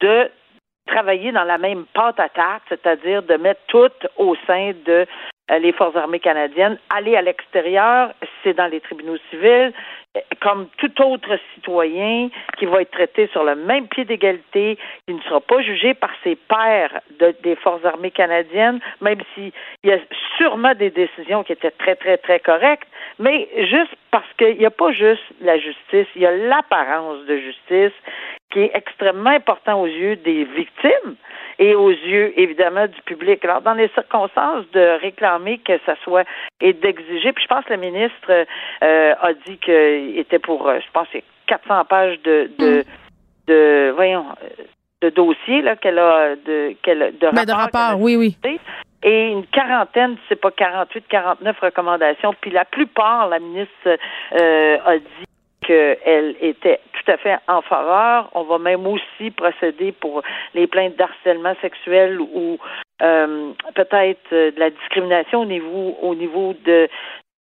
de 0.00 0.28
travailler 0.86 1.32
dans 1.32 1.44
la 1.44 1.58
même 1.58 1.84
pâte 1.94 2.20
à 2.20 2.28
tarte, 2.28 2.62
c'est-à-dire 2.68 3.22
de 3.22 3.34
mettre 3.36 3.60
tout 3.68 4.08
au 4.16 4.34
sein 4.46 4.72
de 4.84 5.06
euh, 5.50 5.58
les 5.58 5.72
forces 5.72 5.96
armées 5.96 6.20
canadiennes. 6.20 6.78
Aller 6.94 7.16
à 7.16 7.22
l'extérieur, 7.22 8.12
c'est 8.42 8.54
dans 8.54 8.66
les 8.66 8.80
tribunaux 8.80 9.18
civils, 9.30 9.72
comme 10.40 10.68
tout 10.78 11.02
autre 11.02 11.38
citoyen 11.54 12.28
qui 12.58 12.66
va 12.66 12.82
être 12.82 12.92
traité 12.92 13.26
sur 13.28 13.44
le 13.44 13.54
même 13.54 13.88
pied 13.88 14.04
d'égalité, 14.04 14.78
qui 15.06 15.14
ne 15.14 15.20
sera 15.22 15.40
pas 15.40 15.60
jugé 15.60 15.94
par 15.94 16.10
ses 16.22 16.36
pairs 16.36 17.00
des 17.42 17.56
forces 17.56 17.84
armées 17.84 18.10
canadiennes, 18.10 18.80
même 19.00 19.18
s'il 19.34 19.52
y 19.82 19.92
a 19.92 19.98
sûrement 20.38 20.74
des 20.74 20.90
décisions 20.90 21.42
qui 21.42 21.52
étaient 21.52 21.72
très, 21.72 21.96
très, 21.96 22.16
très 22.18 22.40
correctes, 22.40 22.88
mais 23.18 23.48
juste 23.70 23.94
parce 24.10 24.32
qu'il 24.38 24.56
n'y 24.56 24.66
a 24.66 24.70
pas 24.70 24.92
juste 24.92 25.24
la 25.40 25.58
justice, 25.58 26.06
il 26.14 26.22
y 26.22 26.26
a 26.26 26.36
l'apparence 26.36 27.24
de 27.26 27.36
justice 27.38 27.92
qui 28.54 28.60
est 28.60 28.70
extrêmement 28.72 29.30
important 29.30 29.82
aux 29.82 29.86
yeux 29.86 30.14
des 30.16 30.44
victimes 30.44 31.16
et 31.58 31.74
aux 31.74 31.90
yeux, 31.90 32.32
évidemment, 32.38 32.86
du 32.86 33.02
public. 33.02 33.44
Alors, 33.44 33.62
dans 33.62 33.74
les 33.74 33.88
circonstances 33.88 34.64
de 34.72 35.00
réclamer 35.00 35.58
que 35.58 35.78
ça 35.84 35.96
soit 36.04 36.24
et 36.60 36.72
d'exiger, 36.72 37.32
puis 37.32 37.42
je 37.42 37.48
pense 37.48 37.64
que 37.64 37.72
le 37.72 37.80
ministre 37.80 38.46
euh, 38.82 39.14
a 39.20 39.32
dit 39.46 39.58
qu'il 39.58 40.18
était 40.18 40.38
pour, 40.38 40.68
euh, 40.68 40.78
je 40.78 40.90
pense, 40.92 41.08
400 41.48 41.84
pages 41.86 42.22
de, 42.22 42.48
de, 42.58 42.78
mm. 42.78 42.84
de 43.48 43.92
voyons, 43.96 44.26
de 45.02 45.10
dossiers 45.10 45.62
là 45.62 45.76
qu'elle 45.76 45.98
a 45.98 46.36
de 46.36 46.74
qu'elle 46.82 47.12
de 47.18 47.28
ben, 47.30 47.52
rapport, 47.52 48.00
oui 48.00 48.16
oui 48.16 48.36
et 49.04 49.32
une 49.32 49.46
quarantaine, 49.48 50.16
c'est 50.30 50.40
pas 50.40 50.50
48, 50.50 51.04
49 51.08 51.60
recommandations. 51.60 52.34
Puis 52.40 52.50
la 52.50 52.64
plupart, 52.64 53.28
la 53.28 53.38
ministre 53.38 53.74
euh, 53.86 54.78
a 54.82 54.96
dit 54.96 55.26
qu'elle 55.66 56.36
était 56.40 56.80
tout 56.92 57.10
à 57.10 57.16
fait 57.16 57.36
en 57.48 57.62
faveur. 57.62 58.30
On 58.34 58.44
va 58.44 58.58
même 58.58 58.86
aussi 58.86 59.30
procéder 59.30 59.92
pour 59.92 60.22
les 60.54 60.66
plaintes 60.66 60.96
d'harcèlement 60.96 61.54
sexuel 61.60 62.20
ou 62.20 62.58
euh, 63.02 63.52
peut-être 63.74 64.32
euh, 64.32 64.50
de 64.52 64.60
la 64.60 64.70
discrimination 64.70 65.40
au 65.42 65.46
niveau 65.46 65.96
au 66.00 66.14
niveau 66.14 66.54
de 66.64 66.88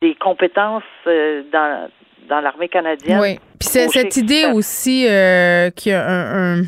des 0.02 0.16
compétences 0.16 0.84
euh, 1.08 1.44
dans 1.52 1.90
dans 2.28 2.42
l'armée 2.42 2.70
canadienne. 2.70 3.20
Oui. 3.22 3.40
Puis 3.60 3.70
c'est 3.70 3.88
cette 3.90 4.18
idée 4.18 4.46
aussi 4.54 5.06
euh, 5.08 5.70
qu'il 5.72 5.92
y 5.92 5.96
a 5.96 6.06
un 6.06 6.62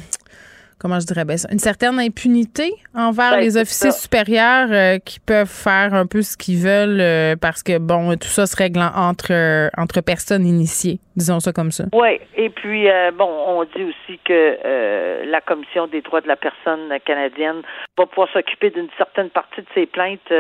comment 0.86 1.00
je 1.00 1.08
dirais 1.08 1.26
bien 1.26 1.38
ça, 1.38 1.48
une 1.52 1.58
certaine 1.58 1.98
impunité 1.98 2.72
envers 2.94 3.32
ben, 3.32 3.40
les 3.40 3.58
officiers 3.58 3.90
supérieurs 3.90 4.68
euh, 4.70 5.00
qui 5.00 5.20
peuvent 5.20 5.50
faire 5.50 5.96
un 5.96 6.06
peu 6.06 6.22
ce 6.22 6.38
qu'ils 6.38 6.60
veulent 6.60 7.02
euh, 7.02 7.36
parce 7.36 7.64
que, 7.64 7.80
bon, 7.80 8.16
tout 8.18 8.28
ça 8.28 8.46
se 8.46 8.56
règle 8.56 8.80
entre, 8.96 9.34
euh, 9.34 9.68
entre 9.78 10.02
personnes 10.02 10.46
initiées, 10.46 11.00
disons 11.16 11.40
ça 11.40 11.52
comme 11.54 11.72
ça. 11.72 11.86
Oui, 11.92 12.20
et 12.38 12.52
puis, 12.52 12.88
bon, 13.18 13.26
on 13.48 13.64
dit 13.64 13.84
aussi 13.84 14.20
que 14.24 15.26
la 15.26 15.42
Commission 15.42 15.88
des 15.88 16.02
droits 16.02 16.22
de 16.22 16.28
la 16.28 16.36
personne 16.36 16.94
canadienne 17.04 17.64
va 17.98 18.06
pouvoir 18.06 18.30
s'occuper 18.32 18.70
d'une 18.70 18.90
certaine 18.96 19.32
partie 19.32 19.62
de 19.62 19.68
ces 19.74 19.88
plaintes 19.88 20.32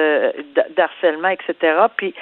d'harcèlement, 0.78 1.30
etc. 1.30 1.74
Puis, 1.98 2.14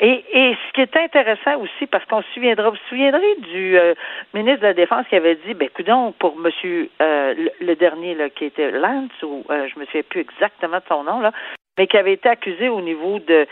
et, 0.00 0.24
et 0.32 0.54
ce 0.54 0.72
qui 0.74 0.80
est 0.80 0.96
intéressant 0.96 1.60
aussi, 1.60 1.86
parce 1.86 2.04
qu'on 2.04 2.22
se 2.22 2.28
souviendra, 2.32 2.70
vous 2.70 2.76
vous 2.76 2.88
souviendrez 2.88 3.34
du 3.52 3.76
euh, 3.76 3.94
ministre 4.32 4.60
de 4.60 4.66
la 4.66 4.74
Défense 4.74 5.06
qui 5.08 5.16
avait 5.16 5.34
dit, 5.46 5.54
ben, 5.54 5.68
coudons, 5.70 6.12
pour 6.12 6.36
monsieur 6.36 6.88
euh, 7.02 7.34
le, 7.60 7.74
dernier 7.74 8.14
là, 8.14 8.30
qui 8.30 8.44
était 8.44 8.70
Lance, 8.70 9.10
ou 9.24 9.44
euh, 9.50 9.66
je 9.66 9.78
me 9.78 9.84
souviens 9.86 10.02
plus 10.08 10.20
exactement 10.20 10.76
de 10.76 10.84
son 10.88 11.02
nom, 11.02 11.20
là, 11.20 11.32
mais 11.76 11.88
qui 11.88 11.96
avait 11.96 12.12
été 12.12 12.28
accusé 12.28 12.68
au 12.68 12.80
niveau 12.80 13.18
de 13.18 13.46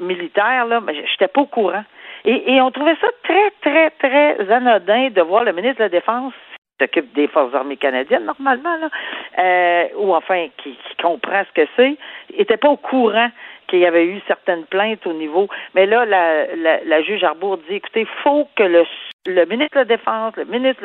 militaire, 0.00 0.66
là, 0.66 0.80
mais 0.80 1.06
j'étais 1.06 1.28
pas 1.28 1.40
au 1.40 1.46
courant. 1.46 1.84
Et, 2.24 2.54
et 2.54 2.60
on 2.60 2.70
trouvait 2.70 2.96
ça 3.00 3.08
très, 3.22 3.50
très, 3.62 3.90
très 3.90 4.52
anodin 4.52 5.10
de 5.10 5.22
voir 5.22 5.44
le 5.44 5.52
ministre 5.52 5.78
de 5.78 5.84
la 5.84 5.88
Défense 5.88 6.34
s'occupe 6.80 7.14
des 7.14 7.28
forces 7.28 7.54
armées 7.54 7.76
canadiennes 7.76 8.24
normalement 8.24 8.76
là, 8.76 9.86
ou 9.96 10.14
enfin 10.14 10.48
qui, 10.58 10.70
qui 10.72 10.96
comprend 11.00 11.44
ce 11.44 11.62
que 11.62 11.68
c'est, 11.76 11.96
était 12.36 12.56
pas 12.56 12.70
au 12.70 12.76
courant 12.76 13.30
qu'il 13.72 13.80
y 13.80 13.86
avait 13.86 14.04
eu 14.04 14.20
certaines 14.28 14.64
plaintes 14.64 15.06
au 15.06 15.14
niveau. 15.14 15.48
Mais 15.74 15.86
là, 15.86 16.04
la, 16.04 16.46
la, 16.84 17.02
juge 17.02 17.24
Arbour 17.24 17.58
dit, 17.68 17.76
écoutez, 17.76 18.02
il 18.02 18.22
faut 18.22 18.46
que 18.54 18.62
le, 18.62 18.84
le 19.26 19.46
ministre 19.46 19.74
de 19.74 19.78
la 19.80 19.84
Défense, 19.96 20.36
le 20.36 20.44
ministre, 20.44 20.82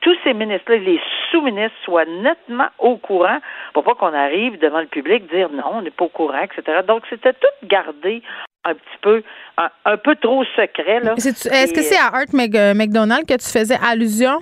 tous 0.00 0.16
ces 0.24 0.32
ministres-là, 0.32 0.78
les 0.78 1.00
sous-ministres 1.30 1.76
soient 1.84 2.06
nettement 2.06 2.68
au 2.78 2.96
courant 2.96 3.38
pour 3.74 3.84
pas 3.84 3.94
qu'on 3.94 4.14
arrive 4.14 4.58
devant 4.58 4.80
le 4.80 4.86
public 4.86 5.30
dire 5.30 5.50
non, 5.50 5.64
on 5.74 5.82
n'est 5.82 5.90
pas 5.90 6.06
au 6.06 6.08
courant, 6.08 6.40
etc. 6.40 6.78
Donc, 6.88 7.02
c'était 7.10 7.34
tout 7.34 7.66
gardé 7.66 8.22
un 8.64 8.74
petit 8.74 8.98
peu, 9.02 9.22
un, 9.58 9.96
peu 9.98 10.16
trop 10.16 10.42
secret. 10.56 11.02
Est-ce 11.16 11.74
que 11.74 11.82
c'est 11.82 11.98
à 11.98 12.06
Art 12.06 12.32
McDonald 12.32 13.26
que 13.26 13.34
tu 13.34 13.48
faisais 13.50 13.76
allusion? 13.82 14.38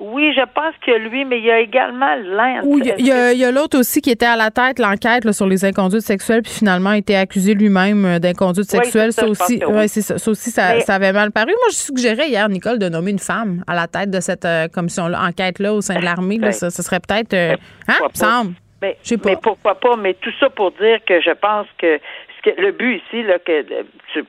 Oui, 0.00 0.32
je 0.34 0.40
pense 0.54 0.74
que 0.84 0.92
lui, 0.92 1.26
mais 1.26 1.38
il 1.38 1.44
y 1.44 1.50
a 1.50 1.60
également 1.60 2.16
l'Inde. 2.16 2.62
Oui, 2.64 2.80
il 2.98 3.06
y 3.06 3.44
a, 3.44 3.50
l'autre 3.50 3.78
aussi 3.78 4.00
qui 4.00 4.10
était 4.10 4.24
à 4.24 4.34
la 4.34 4.50
tête, 4.50 4.78
l'enquête 4.78 5.30
sur 5.32 5.46
les 5.46 5.62
inconduites 5.66 6.00
sexuelles, 6.00 6.40
puis 6.40 6.52
finalement 6.52 6.90
a 6.90 6.96
été 6.96 7.14
accusé 7.14 7.52
lui-même 7.52 8.06
euh, 8.06 8.18
d'inconduite 8.18 8.64
sexuelle. 8.64 9.12
ça, 9.12 9.28
aussi, 9.28 9.58
ça, 9.58 10.18
ça, 10.18 10.30
aussi, 10.30 10.50
ça, 10.50 10.94
avait 10.94 11.12
mal 11.12 11.32
paru. 11.32 11.48
Moi, 11.48 11.68
je 11.70 11.76
suggérais 11.76 12.28
hier, 12.28 12.48
Nicole, 12.48 12.78
de 12.78 12.88
nommer 12.88 13.10
une 13.10 13.18
femme 13.18 13.62
à 13.66 13.74
la 13.74 13.86
tête 13.88 14.10
de 14.10 14.20
cette 14.20 14.46
euh, 14.46 14.68
commission-là, 14.68 15.20
enquête-là 15.22 15.74
au 15.74 15.82
sein 15.82 15.98
de 15.98 16.04
l'armée. 16.04 16.40
Ça, 16.52 16.70
serait 16.70 17.00
peut-être. 17.00 17.34
Euh, 17.34 17.56
hein, 17.86 17.98
semble. 18.14 18.54
Mais, 18.80 18.96
mais 19.26 19.36
pourquoi 19.36 19.74
pas? 19.74 19.96
Mais 19.96 20.14
tout 20.14 20.32
ça 20.40 20.48
pour 20.48 20.70
dire 20.72 21.00
que 21.06 21.20
je 21.20 21.32
pense 21.32 21.66
que 21.76 22.00
le 22.46 22.72
but 22.72 23.02
ici, 23.04 23.22
là, 23.22 23.38
que 23.38 23.64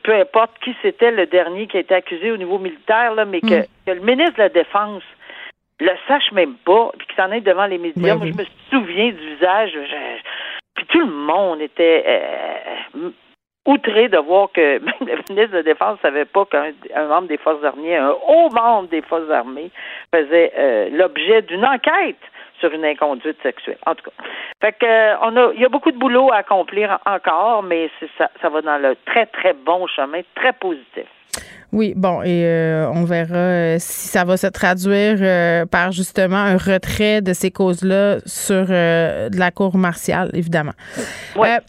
peu 0.04 0.14
importe 0.14 0.52
qui 0.62 0.76
c'était 0.82 1.12
le 1.12 1.28
dernier 1.28 1.68
qui 1.68 1.78
a 1.78 1.80
été 1.80 1.96
accusé 1.96 2.30
au 2.32 2.38
niveau 2.38 2.60
militaire, 2.60 3.16
là, 3.16 3.24
mais 3.24 3.40
que, 3.40 3.62
mm. 3.62 3.66
que 3.88 3.92
le 3.92 4.02
ministre 4.02 4.34
de 4.34 4.44
la 4.44 4.50
Défense 4.50 5.04
le 5.82 5.92
sache 6.08 6.32
même 6.32 6.56
pas, 6.66 6.92
puis 6.98 7.08
qu'il 7.08 7.16
s'en 7.16 7.32
est 7.32 7.42
devant 7.42 7.66
les 7.66 7.78
médias. 7.78 8.16
Moi, 8.16 8.28
je 8.28 8.38
me 8.38 8.46
souviens 8.70 9.10
du 9.10 9.36
visage. 9.36 9.72
puis 10.76 10.86
tout 10.86 11.00
le 11.00 11.12
monde 11.12 11.62
était. 11.62 12.04
Euh, 12.08 13.10
outré 13.66 14.10
de 14.10 14.18
voir 14.18 14.52
que 14.52 14.80
même 14.80 14.94
le 15.02 15.24
ministre 15.30 15.52
de 15.52 15.58
la 15.58 15.64
Défense 15.64 15.98
ne 15.98 16.02
savait 16.02 16.26
pas 16.26 16.46
qu'un 16.46 16.72
membre 17.08 17.28
des 17.28 17.38
Forces 17.38 17.64
armées, 17.64 17.96
un 17.96 18.12
haut 18.12 18.50
membre 18.50 18.90
des 18.90 19.02
Forces 19.02 19.30
armées, 19.30 19.72
faisait 20.14 20.52
euh, 20.58 20.90
l'objet 20.92 21.42
d'une 21.44 21.66
enquête 21.66 22.18
sur 22.62 22.72
une 22.72 22.86
inconduite 22.86 23.36
sexuelle. 23.44 23.78
En 23.86 23.96
tout 23.96 24.06
cas. 24.06 24.24
Fait 24.62 24.72
que 24.72 24.86
euh, 24.86 25.16
on 25.24 25.36
a 25.36 25.52
il 25.54 25.62
y 25.62 25.66
a 25.66 25.70
beaucoup 25.70 25.92
de 25.92 25.98
boulot 25.98 26.32
à 26.32 26.38
accomplir 26.38 27.00
encore, 27.06 27.64
mais 27.64 27.90
ça, 28.18 28.30
ça 28.42 28.50
va 28.50 28.62
dans 28.62 28.78
le 28.78 28.96
très, 29.06 29.26
très 29.26 29.54
bon 29.54 29.86
chemin, 29.88 30.22
très 30.36 30.54
positif. 30.54 31.06
Oui, 31.74 31.94
bon, 31.96 32.22
et 32.22 32.46
euh, 32.46 32.90
on 32.94 33.06
verra 33.06 33.80
si 33.80 34.08
ça 34.10 34.26
va 34.26 34.36
se 34.38 34.48
traduire 34.48 35.66
par 35.70 35.92
justement 35.92 36.36
un 36.36 36.58
retrait 36.58 37.22
de 37.22 37.34
ces 37.34 37.50
causes-là 37.50 38.20
sur 38.26 38.66
de 38.66 39.40
la 39.40 39.52
cour 39.52 39.78
martiale, 39.78 40.30
évidemment. 40.34 40.74
Ouais 41.36 41.60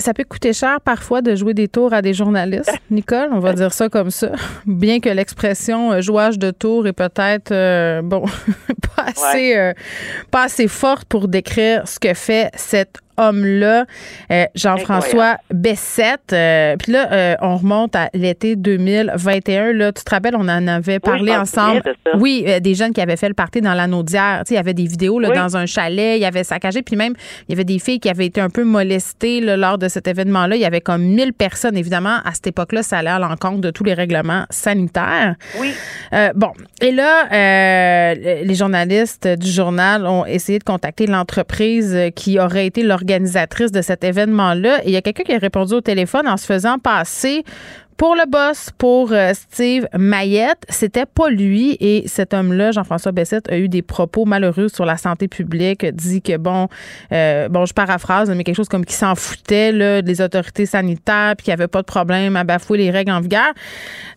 ça 0.00 0.14
peut 0.14 0.24
coûter 0.24 0.52
cher 0.52 0.80
parfois 0.80 1.22
de 1.22 1.34
jouer 1.34 1.54
des 1.54 1.68
tours 1.68 1.92
à 1.92 2.02
des 2.02 2.14
journalistes, 2.14 2.72
Nicole, 2.90 3.28
on 3.32 3.38
va 3.38 3.52
dire 3.52 3.72
ça 3.72 3.88
comme 3.88 4.10
ça. 4.10 4.32
Bien 4.66 5.00
que 5.00 5.08
l'expression 5.08 5.92
euh, 5.92 6.00
jouage 6.00 6.38
de 6.38 6.50
tours 6.50 6.86
est 6.86 6.92
peut-être 6.92 7.52
euh, 7.52 8.02
bon 8.02 8.24
pas 8.96 9.04
assez 9.06 9.56
euh, 9.56 9.72
pas 10.30 10.44
assez 10.44 10.68
forte 10.68 11.04
pour 11.04 11.28
décrire 11.28 11.86
ce 11.86 11.98
que 11.98 12.14
fait 12.14 12.50
cette 12.54 12.98
homme-là, 13.20 13.84
euh, 14.30 14.44
Jean-François 14.54 15.36
Bessette. 15.52 16.32
Euh, 16.32 16.76
puis 16.76 16.92
là, 16.92 17.12
euh, 17.12 17.34
on 17.40 17.56
remonte 17.56 17.94
à 17.94 18.08
l'été 18.14 18.56
2021. 18.56 19.72
Là, 19.72 19.92
tu 19.92 20.02
te 20.02 20.10
rappelles, 20.10 20.34
on 20.36 20.48
en 20.48 20.66
avait 20.66 20.98
parlé 20.98 21.36
ensemble. 21.36 21.82
oui, 22.18 22.44
des 22.60 22.74
jeunes 22.74 22.92
qui 22.92 23.00
avaient 23.00 23.16
fait 23.16 23.28
le 23.28 23.34
party 23.34 23.60
dans 23.60 23.74
l'anneau 23.74 24.02
d'hier. 24.02 24.42
Il 24.48 24.54
y 24.54 24.58
avait 24.58 24.74
des 24.74 24.86
vidéos 24.86 25.20
là, 25.20 25.30
dans 25.30 25.56
un 25.56 25.66
chalet, 25.66 26.18
il 26.18 26.22
y 26.22 26.26
avait 26.26 26.44
saccagé, 26.44 26.82
puis 26.82 26.96
même, 26.96 27.14
il 27.48 27.52
y 27.52 27.54
avait 27.54 27.64
des 27.64 27.78
filles 27.78 28.00
qui 28.00 28.08
avaient 28.08 28.26
été 28.26 28.40
un 28.40 28.50
peu 28.50 28.64
molestées 28.64 29.40
là, 29.40 29.56
lors 29.56 29.78
de 29.78 29.88
cet 29.88 30.08
événement-là. 30.08 30.56
Il 30.56 30.62
y 30.62 30.64
avait 30.64 30.80
comme 30.80 31.02
1000 31.02 31.32
personnes. 31.32 31.76
Évidemment, 31.76 32.18
à 32.24 32.32
cette 32.32 32.48
époque-là, 32.48 32.82
ça 32.82 32.98
allait 32.98 33.10
à 33.10 33.18
l'encontre 33.18 33.60
de 33.60 33.70
tous 33.70 33.84
les 33.84 33.94
règlements 33.94 34.46
sanitaires. 34.50 35.34
Oui. 35.60 35.72
bon, 36.34 36.52
et 36.80 36.92
là, 36.92 38.14
les 38.14 38.54
journalistes 38.54 39.28
du 39.28 39.50
journal 39.50 40.06
ont 40.06 40.24
essayé 40.24 40.58
de 40.58 40.64
contacter 40.64 41.06
l'entreprise 41.06 41.96
qui 42.14 42.38
aurait 42.38 42.66
été 42.66 42.82
l'organisation 42.82 43.09
organisatrice 43.10 43.72
de 43.72 43.82
cet 43.82 44.04
événement-là. 44.04 44.80
Et 44.84 44.88
il 44.88 44.92
y 44.92 44.96
a 44.96 45.02
quelqu'un 45.02 45.24
qui 45.24 45.34
a 45.34 45.38
répondu 45.38 45.74
au 45.74 45.80
téléphone 45.80 46.28
en 46.28 46.36
se 46.36 46.46
faisant 46.46 46.78
passer 46.78 47.44
pour 48.00 48.14
le 48.14 48.26
boss, 48.26 48.70
pour 48.78 49.12
euh, 49.12 49.32
Steve 49.34 49.86
Mayette, 49.92 50.64
c'était 50.70 51.04
pas 51.04 51.28
lui 51.28 51.76
et 51.80 52.04
cet 52.06 52.32
homme-là, 52.32 52.72
Jean-François 52.72 53.12
Bessette, 53.12 53.52
a 53.52 53.58
eu 53.58 53.68
des 53.68 53.82
propos 53.82 54.24
malheureux 54.24 54.68
sur 54.68 54.86
la 54.86 54.96
santé 54.96 55.28
publique, 55.28 55.84
dit 55.84 56.22
que 56.22 56.38
bon, 56.38 56.68
euh, 57.12 57.50
bon, 57.50 57.66
je 57.66 57.74
paraphrase, 57.74 58.30
mais 58.30 58.42
quelque 58.42 58.56
chose 58.56 58.70
comme 58.70 58.86
qu'il 58.86 58.96
s'en 58.96 59.14
foutait 59.16 59.70
là, 59.70 60.00
des 60.00 60.22
autorités 60.22 60.64
sanitaires, 60.64 61.34
puis 61.36 61.44
qu'il 61.44 61.50
n'y 61.50 61.60
avait 61.60 61.68
pas 61.68 61.82
de 61.82 61.86
problème 61.86 62.36
à 62.36 62.44
bafouer 62.44 62.78
les 62.78 62.90
règles 62.90 63.12
en 63.12 63.20
vigueur. 63.20 63.52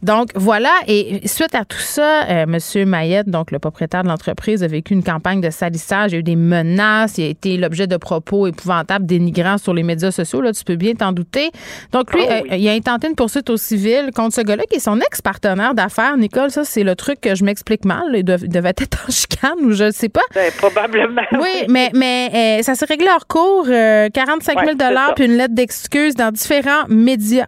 Donc 0.02 0.30
voilà, 0.34 0.72
et 0.88 1.28
suite 1.28 1.54
à 1.54 1.66
tout 1.66 1.78
ça, 1.78 2.24
euh, 2.30 2.46
Monsieur 2.48 2.86
Mayette, 2.86 3.30
donc 3.30 3.52
le 3.52 3.60
propriétaire 3.60 4.04
de 4.04 4.08
l'entreprise, 4.08 4.64
a 4.64 4.68
vécu 4.68 4.94
une 4.94 5.04
campagne 5.04 5.42
de 5.42 5.50
salissage, 5.50 6.12
il 6.12 6.14
y 6.14 6.16
a 6.16 6.20
eu 6.20 6.24
des 6.24 6.38
menaces, 6.38 7.18
il 7.18 7.26
a 7.26 7.28
été 7.28 7.58
l'objet 7.58 7.88
de 7.88 7.98
propos 7.98 8.48
épouvantables, 8.48 9.06
dénigrants 9.06 9.58
sur 9.58 9.74
les 9.74 9.84
médias 9.84 10.12
sociaux, 10.12 10.40
là, 10.40 10.54
tu 10.54 10.64
peux 10.64 10.78
bien 10.78 10.94
t'en 10.94 11.12
douter. 11.12 11.52
Donc 11.92 12.14
lui, 12.14 12.22
oh 12.30 12.46
il 12.50 12.70
a 12.70 12.72
intenté 12.72 13.10
une 13.10 13.16
poursuite 13.16 13.50
aussi 13.50 13.73
contre 14.16 14.36
ce 14.36 14.42
gars-là 14.42 14.64
qui 14.70 14.78
est 14.78 14.80
son 14.80 15.00
ex-partenaire 15.00 15.74
d'affaires. 15.74 16.18
Nicole, 16.18 16.50
ça, 16.50 16.64
c'est 16.64 16.84
le 16.84 16.96
truc 16.96 17.22
que 17.22 17.36
je 17.36 17.44
m'explique 17.44 17.86
mal. 17.86 18.04
Il, 18.14 18.24
devait 18.24 18.70
être 18.70 19.06
en 19.08 19.12
chicane 19.12 19.60
ou 19.66 19.72
je 19.72 19.86
ne 19.86 19.92
sais 19.92 20.10
pas. 20.10 20.22
Ben, 20.34 20.52
probablement. 20.58 21.22
Oui, 21.34 21.66
mais, 21.70 21.90
mais 21.94 22.60
euh, 22.60 22.62
ça 22.64 22.76
s'est 22.76 22.86
réglé 22.86 23.08
hors 23.14 23.28
cours. 23.28 23.66
45 23.66 24.66
000 24.66 24.78
puis 25.16 25.26
une 25.26 25.38
lettre 25.38 25.54
d'excuse 25.54 26.16
dans 26.16 26.32
différents 26.32 26.88
médias. 26.90 27.48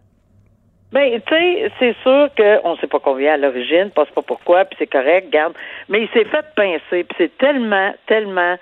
Ben, 0.95 1.21
tu 1.27 1.35
sais, 1.35 1.71
c'est 1.77 1.95
sûr 2.03 2.29
qu'on 2.37 2.71
ne 2.71 2.77
sait 2.77 2.87
pas 2.87 3.01
combien 3.01 3.33
à 3.33 3.37
l'origine, 3.37 3.91
pas 3.91 4.05
pas 4.05 4.21
pourquoi, 4.21 4.63
puis 4.63 4.77
c'est 4.79 4.87
correct, 4.87 5.29
garde. 5.29 5.53
Mais 5.89 6.03
il 6.03 6.09
s'est 6.09 6.23
fait 6.23 6.45
pincer, 6.55 7.03
puis 7.03 7.15
c'est 7.17 7.37
tellement, 7.37 7.93
tellement 8.07 8.55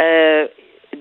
euh, 0.00 0.46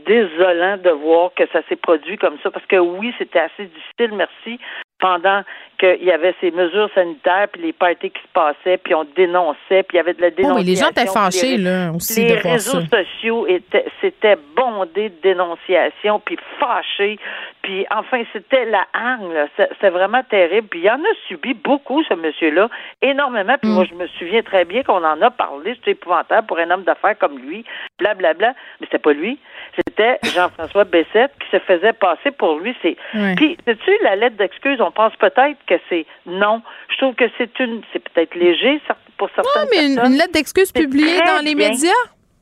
désolant 0.06 0.76
de 0.76 0.90
voir 0.90 1.34
que 1.36 1.44
ça 1.54 1.62
s'est 1.70 1.78
produit 1.78 2.18
comme 2.18 2.38
ça, 2.44 2.52
parce 2.52 2.66
que 2.66 2.76
oui, 2.76 3.14
c'était 3.18 3.40
assez 3.40 3.66
difficile, 3.66 4.18
merci, 4.18 4.60
pendant 5.00 5.44
qu'il 5.84 6.06
y 6.06 6.12
avait 6.12 6.34
ces 6.40 6.52
mesures 6.52 6.90
sanitaires, 6.96 7.48
puis 7.52 7.62
les 7.62 7.74
parties 7.74 8.10
qui 8.10 8.22
se 8.22 8.28
passaient, 8.34 8.78
puis 8.78 8.96
on 8.96 9.06
dénonçait, 9.16 9.84
puis 9.84 9.94
il 9.94 9.98
y 9.98 10.00
avait 10.00 10.14
de 10.14 10.22
la 10.22 10.30
dénonciation. 10.30 10.56
Oh, 10.56 10.60
mais 10.60 10.64
les 10.64 10.76
gens 10.76 10.90
étaient 10.90 11.08
fâchés, 11.08 11.58
là, 11.58 11.92
aussi, 11.92 12.26
Les 12.26 12.36
réseaux 12.36 12.82
sociaux 12.82 13.48
étaient, 13.48 13.86
c'était 14.00 14.38
bondé 14.56 15.10
de 15.10 15.16
dénonciations, 15.22 16.20
puis 16.20 16.38
fâchés, 16.60 17.20
puis 17.64 17.86
enfin, 17.96 18.24
c'était 18.34 18.66
la 18.66 18.86
hargne. 18.94 19.48
C'est 19.80 19.90
vraiment 19.90 20.22
terrible. 20.30 20.68
Puis 20.68 20.82
il 20.82 20.86
y 20.86 20.90
en 20.90 21.00
a 21.00 21.14
subi 21.28 21.54
beaucoup, 21.54 22.04
ce 22.04 22.14
monsieur-là, 22.14 22.70
énormément. 23.02 23.56
Puis 23.62 23.72
mm. 23.72 23.74
moi, 23.74 23.86
je 23.90 23.96
me 23.96 24.06
souviens 24.20 24.42
très 24.42 24.66
bien 24.66 24.84
qu'on 24.84 25.04
en 25.04 25.22
a 25.22 25.32
parlé, 25.32 25.74
c'était 25.76 25.92
épouvantable 25.92 26.46
pour 26.46 26.60
un 26.60 26.70
homme 26.70 26.84
d'affaires 26.84 27.18
comme 27.18 27.40
lui, 27.40 27.64
blablabla, 28.00 28.34
bla, 28.34 28.52
bla. 28.52 28.60
mais 28.82 28.88
c'était 28.88 29.00
pas 29.00 29.14
lui. 29.14 29.40
C'était 29.76 30.20
Jean-François 30.24 30.84
Bessette 30.84 31.32
qui 31.40 31.50
se 31.52 31.60
faisait 31.60 31.94
passer 31.94 32.32
pour 32.32 32.60
lui. 32.60 32.76
C'est 32.82 32.98
Puis, 33.38 33.58
sais-tu, 33.66 33.92
la 34.04 34.18
lettre 34.18 34.36
d'excuse, 34.36 34.82
on 34.82 34.92
pense 34.92 35.16
peut-être 35.16 35.58
que 35.66 35.73
c'est 35.90 36.06
non. 36.26 36.62
Je 36.90 36.98
trouve 36.98 37.16
que 37.16 37.26
c'est 37.38 37.60
une, 37.60 37.82
c'est 37.92 38.00
peut-être 38.00 38.36
léger 38.36 38.82
pour 39.18 39.30
certaines 39.36 39.62
non, 39.62 39.68
mais 39.72 40.10
une, 40.10 40.18
lettre 40.18 40.34
d'excuse 40.34 40.72
publiée 40.72 41.20
dans 41.26 41.44
les 41.44 41.56
médias? 41.56 41.92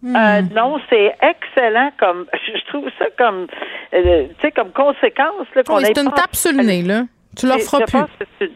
Euh, 0.03 0.07
hmm. 0.41 0.53
non, 0.55 0.79
c'est 0.89 1.15
excellent 1.21 1.91
comme 1.99 2.25
je 2.33 2.65
trouve 2.69 2.89
ça 2.97 3.05
comme 3.19 3.45
euh, 3.93 4.27
tu 4.29 4.35
sais 4.41 4.51
comme 4.51 4.71
conséquence 4.71 5.45
là 5.53 5.63
qu'on 5.63 5.79
C'est 5.79 5.95
une 5.95 6.11
tape 6.11 6.35
sur 6.35 6.51
le 6.51 6.63
nez 6.63 6.81
là. 6.81 7.03
Tu 7.37 7.45
leur 7.45 7.59
feras 7.59 7.85
plus. 7.85 7.99
Pense 7.99 8.09
que 8.19 8.25
c'est 8.39 8.45
une 8.45 8.51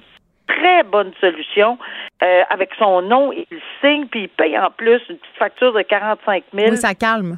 très 0.48 0.84
bonne 0.84 1.12
solution. 1.22 1.78
Euh, 2.24 2.42
avec 2.50 2.70
son 2.80 3.04
nom, 3.04 3.32
il 3.32 3.46
signe 3.80 4.08
puis 4.08 4.24
il 4.24 4.30
paye 4.30 4.58
en 4.58 4.72
plus 4.72 5.00
une 5.10 5.18
petite 5.18 5.38
facture 5.38 5.72
de 5.74 5.84
45 5.84 6.44
000. 6.54 6.70
Oui, 6.72 6.78
ça 6.78 6.96
calme. 6.96 7.36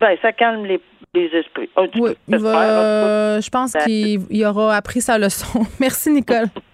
Ben, 0.00 0.16
ça 0.20 0.32
calme 0.32 0.64
les, 0.64 0.80
les 1.14 1.26
esprits. 1.26 1.70
oui, 1.76 2.10
je 2.28 3.50
pense 3.50 3.74
qu'il 3.84 4.44
aura 4.44 4.76
appris 4.76 5.00
sa 5.00 5.16
leçon. 5.16 5.60
Merci, 5.80 6.10
Nicole. 6.10 6.46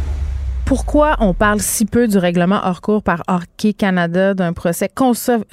pourquoi 0.71 1.17
on 1.19 1.33
parle 1.33 1.59
si 1.59 1.83
peu 1.83 2.07
du 2.07 2.17
règlement 2.17 2.61
hors 2.63 2.79
cours 2.79 3.03
par 3.03 3.23
Hockey 3.27 3.73
Canada 3.73 4.33
d'un 4.33 4.53
procès 4.53 4.89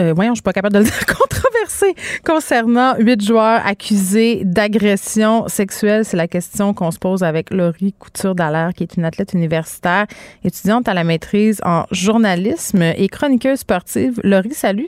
euh, 0.00 0.12
voyons, 0.14 0.30
je 0.30 0.36
suis 0.36 0.42
pas 0.44 0.52
capable 0.52 0.74
de 0.74 0.78
le 0.78 0.84
dire, 0.88 1.06
controversé 1.06 1.96
concernant 2.24 2.94
huit 3.00 3.20
joueurs 3.20 3.60
accusés 3.66 4.42
d'agression 4.44 5.48
sexuelle. 5.48 6.04
C'est 6.04 6.16
la 6.16 6.28
question 6.28 6.72
qu'on 6.72 6.92
se 6.92 7.00
pose 7.00 7.24
avec 7.24 7.52
Laurie 7.52 7.94
Couture 7.98 8.36
Dallaire, 8.36 8.70
qui 8.76 8.84
est 8.84 8.96
une 8.96 9.04
athlète 9.04 9.32
universitaire, 9.32 10.06
étudiante 10.44 10.86
à 10.86 10.94
la 10.94 11.02
maîtrise 11.02 11.60
en 11.64 11.82
journalisme 11.90 12.82
et 12.82 13.08
chroniqueuse 13.08 13.58
sportive. 13.58 14.20
Laurie, 14.22 14.54
salut. 14.54 14.86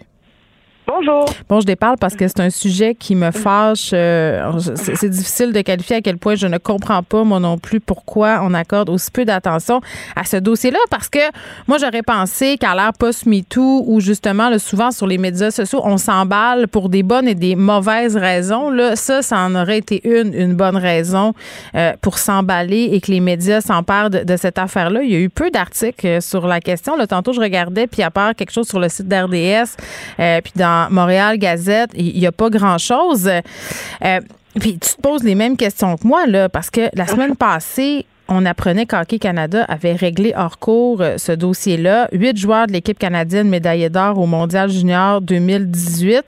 Bonjour. 0.87 1.27
Bon, 1.49 1.61
je 1.61 1.67
déparle 1.67 1.97
parce 1.99 2.17
que 2.17 2.27
c'est 2.27 2.41
un 2.41 2.51
sujet 2.51 2.97
qui 2.97 3.15
me 3.15 3.31
fâche. 3.31 3.91
Euh, 3.93 4.51
c'est 4.75 5.09
difficile 5.09 5.53
de 5.53 5.61
qualifier 5.61 5.97
à 5.97 6.01
quel 6.01 6.19
point 6.19 6.35
je 6.35 6.49
ne 6.49 6.59
comprends 6.59 7.03
pas, 7.03 7.23
moi 7.23 7.39
non 7.39 7.59
plus, 7.59 7.79
pourquoi 7.79 8.41
on 8.43 8.55
accorde 8.55 8.89
aussi 8.89 9.11
peu 9.11 9.25
d'attention 9.25 9.81
à 10.17 10.25
ce 10.25 10.37
dossier-là. 10.37 10.79
Parce 10.91 11.09
que 11.09 11.21
moi, 11.69 11.79
j'aurais 11.79 12.03
pensé 12.03 12.57
qu'à 12.59 12.75
l'ère 12.75 12.93
post-MeToo, 12.99 13.85
où 13.87 14.01
justement, 14.01 14.51
souvent 14.59 14.91
sur 14.91 15.07
les 15.07 15.17
médias 15.17 15.53
sociaux, 15.53 15.81
on 15.85 15.97
s'emballe 15.97 16.67
pour 16.67 16.89
des 16.89 17.05
bonnes 17.05 17.29
et 17.29 17.37
des 17.37 17.55
mauvaises 17.55 18.17
raisons. 18.17 18.71
Là, 18.71 18.97
ça, 18.97 19.23
ça 19.23 19.39
en 19.39 19.55
aurait 19.55 19.79
été 19.79 20.01
une, 20.05 20.35
une 20.35 20.55
bonne 20.55 20.77
raison 20.77 21.35
euh, 21.77 21.93
pour 22.01 22.19
s'emballer 22.19 22.89
et 22.93 23.01
que 23.01 23.13
les 23.13 23.21
médias 23.21 23.61
s'emparent 23.61 24.11
de, 24.11 24.25
de, 24.25 24.37
cette 24.37 24.59
affaire-là. 24.59 25.03
Il 25.03 25.11
y 25.11 25.15
a 25.15 25.21
eu 25.21 25.31
peu 25.31 25.51
d'articles 25.51 26.07
euh, 26.07 26.21
sur 26.21 26.49
la 26.49 26.61
question. 26.61 26.97
Là, 26.97 27.07
tantôt, 27.07 27.33
je 27.33 27.41
regardais, 27.41 27.87
puis 27.87 28.03
à 28.03 28.11
part 28.11 28.35
quelque 28.35 28.53
chose 28.53 28.67
sur 28.67 28.81
le 28.81 28.89
site 28.89 29.07
d'RDS, 29.07 29.77
puis 30.17 30.53
dans 30.57 30.80
Montréal 30.91 31.39
Gazette, 31.39 31.91
il 31.95 32.19
n'y 32.19 32.27
a 32.27 32.33
pas 32.33 32.51
grand-chose. 32.51 33.29
Euh, 33.29 34.21
puis 34.59 34.79
tu 34.79 34.95
te 34.95 35.01
poses 35.01 35.23
les 35.23 35.35
mêmes 35.35 35.57
questions 35.57 35.97
que 35.97 36.07
moi, 36.07 36.27
là, 36.27 36.49
parce 36.49 36.71
que 36.71 36.89
la 36.95 37.07
semaine 37.07 37.37
passée, 37.37 38.07
on 38.29 38.47
apprenait 38.47 38.87
qu'Hockey 38.87 39.19
Canada 39.19 39.65
avait 39.69 39.93
réglé 39.93 40.33
hors 40.37 40.59
cours 40.59 41.03
euh, 41.03 41.19
ce 41.19 41.33
dossier-là. 41.33 42.09
Huit 42.13 42.37
joueurs 42.37 42.67
de 42.67 42.73
l'équipe 42.73 42.99
canadienne 42.99 43.49
médaillés 43.49 43.91
d'or 43.91 44.19
au 44.19 44.27
Mondial 44.27 44.71
Junior 44.71 45.21
2018. 45.21 46.23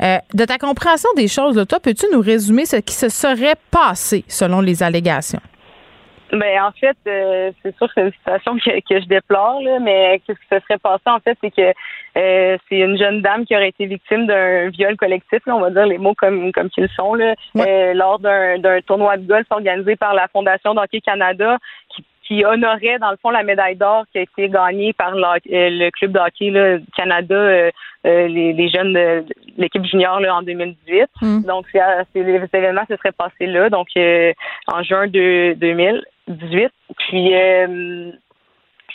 Euh, 0.00 0.18
de 0.32 0.44
ta 0.44 0.58
compréhension 0.58 1.08
des 1.16 1.26
choses, 1.26 1.64
toi, 1.68 1.80
peux-tu 1.80 2.06
nous 2.12 2.20
résumer 2.20 2.66
ce 2.66 2.76
qui 2.76 2.94
se 2.94 3.08
serait 3.08 3.56
passé 3.70 4.24
selon 4.28 4.60
les 4.60 4.82
allégations? 4.82 5.40
Ben 6.32 6.62
en 6.62 6.72
fait, 6.72 6.96
euh, 7.06 7.52
c'est 7.62 7.74
sûr 7.76 7.86
que 7.86 7.92
c'est 7.94 8.02
une 8.02 8.12
situation 8.12 8.56
que, 8.58 8.80
que 8.80 9.00
je 9.00 9.06
déplore, 9.06 9.62
là, 9.62 9.78
mais 9.80 10.20
ce 10.26 10.32
qui 10.32 10.38
se 10.50 10.60
serait 10.60 10.78
passé 10.78 11.04
en 11.06 11.20
fait, 11.20 11.38
c'est 11.40 11.50
que 11.50 11.72
euh, 12.18 12.58
c'est 12.68 12.78
une 12.78 12.98
jeune 12.98 13.22
dame 13.22 13.46
qui 13.46 13.56
aurait 13.56 13.70
été 13.70 13.86
victime 13.86 14.26
d'un 14.26 14.68
viol 14.68 14.96
collectif, 14.96 15.40
là, 15.46 15.56
on 15.56 15.60
va 15.60 15.70
dire 15.70 15.86
les 15.86 15.98
mots 15.98 16.14
comme 16.14 16.52
comme 16.52 16.68
qu'ils 16.68 16.90
sont, 16.90 17.14
là, 17.14 17.34
euh, 17.56 17.94
lors 17.94 18.18
d'un 18.18 18.58
d'un 18.58 18.80
tournoi 18.82 19.16
de 19.16 19.26
golf 19.26 19.46
organisé 19.50 19.96
par 19.96 20.12
la 20.12 20.28
Fondation 20.28 20.74
d'Hockey 20.74 21.00
Canada, 21.00 21.56
qui 21.94 22.04
qui 22.26 22.44
honorait 22.44 22.98
dans 22.98 23.10
le 23.10 23.16
fond 23.16 23.30
la 23.30 23.42
médaille 23.42 23.76
d'or 23.76 24.04
qui 24.12 24.18
a 24.18 24.20
été 24.20 24.50
gagnée 24.50 24.92
par 24.92 25.12
le 25.14 25.90
club 25.92 26.12
de 26.12 26.18
hockey 26.18 26.50
là, 26.50 26.76
Canada, 26.94 27.70
les, 28.04 28.52
les, 28.52 28.68
jeunes 28.68 28.92
de 28.92 29.24
l'équipe 29.56 29.82
junior 29.86 30.20
là, 30.20 30.36
en 30.36 30.42
2018. 30.42 31.06
Mm. 31.22 31.42
Donc 31.44 31.64
c'est, 31.72 31.80
les 32.14 32.42
événements 32.52 32.84
se 32.86 32.96
seraient 32.96 33.12
passés 33.12 33.46
là, 33.46 33.70
donc 33.70 33.88
en 33.96 34.82
juin 34.82 35.06
de 35.06 35.54
2000. 35.54 36.04
18. 36.28 36.70
Puis 36.98 37.34
euh, 37.34 38.12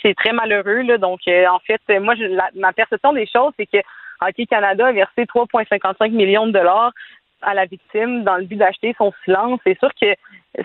c'est 0.02 0.14
très 0.14 0.32
malheureux. 0.32 0.82
Là, 0.82 0.98
donc, 0.98 1.20
euh, 1.28 1.46
en 1.46 1.58
fait, 1.60 1.80
moi, 2.00 2.14
je, 2.14 2.24
ma 2.58 2.72
perception 2.72 3.12
des 3.12 3.26
choses, 3.26 3.52
c'est 3.58 3.66
que 3.66 3.78
Hockey 4.20 4.46
Canada 4.46 4.86
a 4.86 4.92
versé 4.92 5.24
3,55 5.24 6.10
millions 6.10 6.46
de 6.46 6.52
dollars 6.52 6.92
à 7.42 7.54
la 7.54 7.66
victime 7.66 8.24
dans 8.24 8.36
le 8.36 8.44
but 8.44 8.56
d'acheter 8.56 8.94
son 8.96 9.12
silence. 9.24 9.60
C'est 9.64 9.78
sûr 9.78 9.90
que 10.00 10.14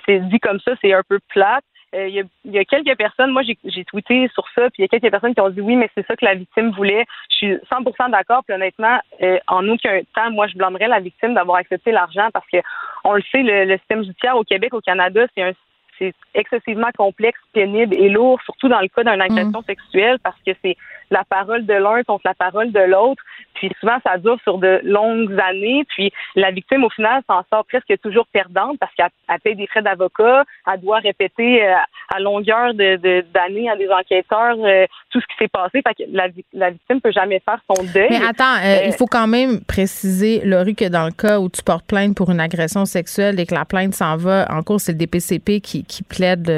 c'est 0.06 0.20
dit 0.20 0.40
comme 0.40 0.60
ça, 0.60 0.72
c'est 0.82 0.94
un 0.94 1.04
peu 1.08 1.20
plate. 1.30 1.64
Euh, 1.96 2.08
il 2.08 2.54
y, 2.54 2.60
a, 2.60 2.66
quelques 2.66 2.96
personnes, 2.96 3.32
moi 3.32 3.42
j'ai 3.42 3.84
tweeté 3.86 4.30
sur 4.36 4.46
ça, 4.54 4.70
puis 4.70 4.76
il 4.78 4.82
y 4.82 4.86
a 4.86 4.88
quelques 4.88 5.10
personnes 5.10 5.34
qui 5.34 5.42
ont 5.42 5.50
dit 5.50 5.60
oui, 5.60 5.76
mais 5.76 5.90
c'est 5.96 6.06
ça 6.06 6.16
que 6.16 6.24
la 6.24 6.36
victime 6.36 6.70
voulait. 6.70 7.04
Je 7.32 7.36
suis 7.36 7.54
100% 7.72 8.12
d'accord, 8.12 8.44
puis 8.46 8.54
honnêtement, 8.54 9.00
en 9.48 9.68
aucun 9.68 10.00
temps, 10.14 10.30
moi 10.30 10.46
je 10.46 10.56
blâmerais 10.56 10.88
la 10.88 11.00
victime 11.00 11.34
d'avoir 11.34 11.58
accepté 11.58 11.92
l'argent 11.92 12.30
parce 12.32 12.46
que 12.54 12.58
on 13.04 13.14
le 13.14 13.24
sait, 13.32 13.42
le, 13.42 13.76
système 13.80 14.04
judiciaire 14.04 14.38
au 14.38 14.44
Québec, 14.44 14.76
au 14.76 14.82
Canada, 14.82 15.26
c'est 15.36 15.42
un 15.42 15.54
c'est 16.00 16.14
excessivement 16.34 16.90
complexe, 16.98 17.40
pénible 17.54 17.94
et 17.94 18.10
lourd, 18.10 18.42
surtout 18.44 18.70
dans 18.70 18.80
le 18.80 18.88
cas 18.88 19.04
d'une 19.04 19.22
agression 19.22 19.60
mm. 19.60 19.66
sexuelle, 19.68 20.18
parce 20.24 20.38
que 20.46 20.52
c'est 20.64 20.78
la 21.12 21.24
parole 21.24 21.66
de 21.66 21.74
l'un 21.74 22.04
contre 22.04 22.24
la 22.26 22.34
parole 22.34 22.72
de 22.72 22.80
l'autre. 22.80 23.22
Puis 23.56 23.72
souvent, 23.80 23.98
ça 24.06 24.18
dure 24.18 24.38
sur 24.44 24.58
de 24.58 24.80
longues 24.84 25.38
années. 25.40 25.84
Puis 25.90 26.12
la 26.36 26.52
victime, 26.52 26.84
au 26.84 26.90
final, 26.90 27.22
s'en 27.28 27.42
sort 27.52 27.66
presque 27.66 27.94
toujours 28.02 28.28
perdante 28.32 28.78
parce 28.80 28.94
qu'elle 28.96 29.40
paye 29.44 29.56
des 29.56 29.68
frais 29.68 29.82
d'avocat, 29.82 30.46
elle 30.72 30.80
doit 30.80 31.00
répéter 31.00 31.66
euh, 31.66 31.74
à 32.14 32.20
longueur 32.20 32.74
de 32.74 32.98
d'années 33.34 33.70
à 33.70 33.76
des 33.76 33.90
enquêteurs 33.90 34.58
euh, 34.60 34.86
tout 35.10 35.20
ce 35.20 35.26
qui 35.28 35.36
s'est 35.40 35.48
passé. 35.48 35.82
Fait 35.86 35.94
que 35.94 36.10
la, 36.12 36.28
la 36.54 36.70
victime 36.72 37.02
peut 37.02 37.12
jamais 37.12 37.42
faire 37.44 37.60
son 37.68 37.84
deuil. 37.84 38.08
Mais 38.10 38.26
attends, 38.28 38.56
euh, 38.64 38.86
il 38.86 38.94
faut 38.94 39.08
quand 39.08 39.28
même 39.28 39.62
préciser, 39.66 40.42
Laurie, 40.46 40.76
que 40.76 40.88
dans 40.88 41.06
le 41.06 41.12
cas 41.12 41.40
où 41.40 41.50
tu 41.50 41.64
portes 41.64 41.86
plainte 41.86 42.16
pour 42.16 42.30
une 42.30 42.40
agression 42.40 42.86
sexuelle 42.86 43.40
et 43.40 43.46
que 43.46 43.56
la 43.56 43.66
plainte 43.66 43.94
s'en 43.94 44.16
va 44.16 44.46
en 44.50 44.64
cours, 44.64 44.80
c'est 44.80 44.94
le 44.94 44.98
DPCP 44.98 45.60
qui, 45.62 45.84
qui 45.84 46.04
plaide 46.04 46.50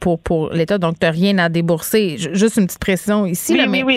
pour, 0.00 0.20
pour 0.20 0.50
l'État. 0.50 0.78
Donc, 0.78 0.98
tu 0.98 1.06
n'as 1.06 1.12
rien 1.12 1.38
à 1.38 1.48
débourser. 1.48 2.16
Juste 2.18 2.56
une 2.56 2.66
petite 2.66 2.80
précision 2.80 3.26
ici. 3.26 3.52
Oui, 3.52 3.58
là, 3.58 3.66
mais, 3.66 3.82
oui. 3.82 3.89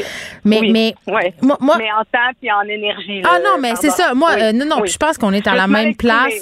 Mais, 0.44 0.60
mais, 0.62 0.96
moi, 1.06 1.78
mais 1.78 1.92
en 1.92 2.04
temps 2.04 2.32
et 2.42 2.52
en 2.52 2.62
énergie. 2.62 3.22
ah 3.24 3.40
non, 3.44 3.58
mais 3.60 3.74
c'est 3.76 3.90
ça. 3.90 4.14
Moi, 4.14 4.32
euh, 4.40 4.52
non, 4.52 4.66
non, 4.66 4.86
je 4.86 4.98
pense 4.98 5.18
qu'on 5.18 5.34
est 5.34 5.48
à 5.48 5.56
la 5.56 5.68
même 5.68 5.96
place. 5.96 6.34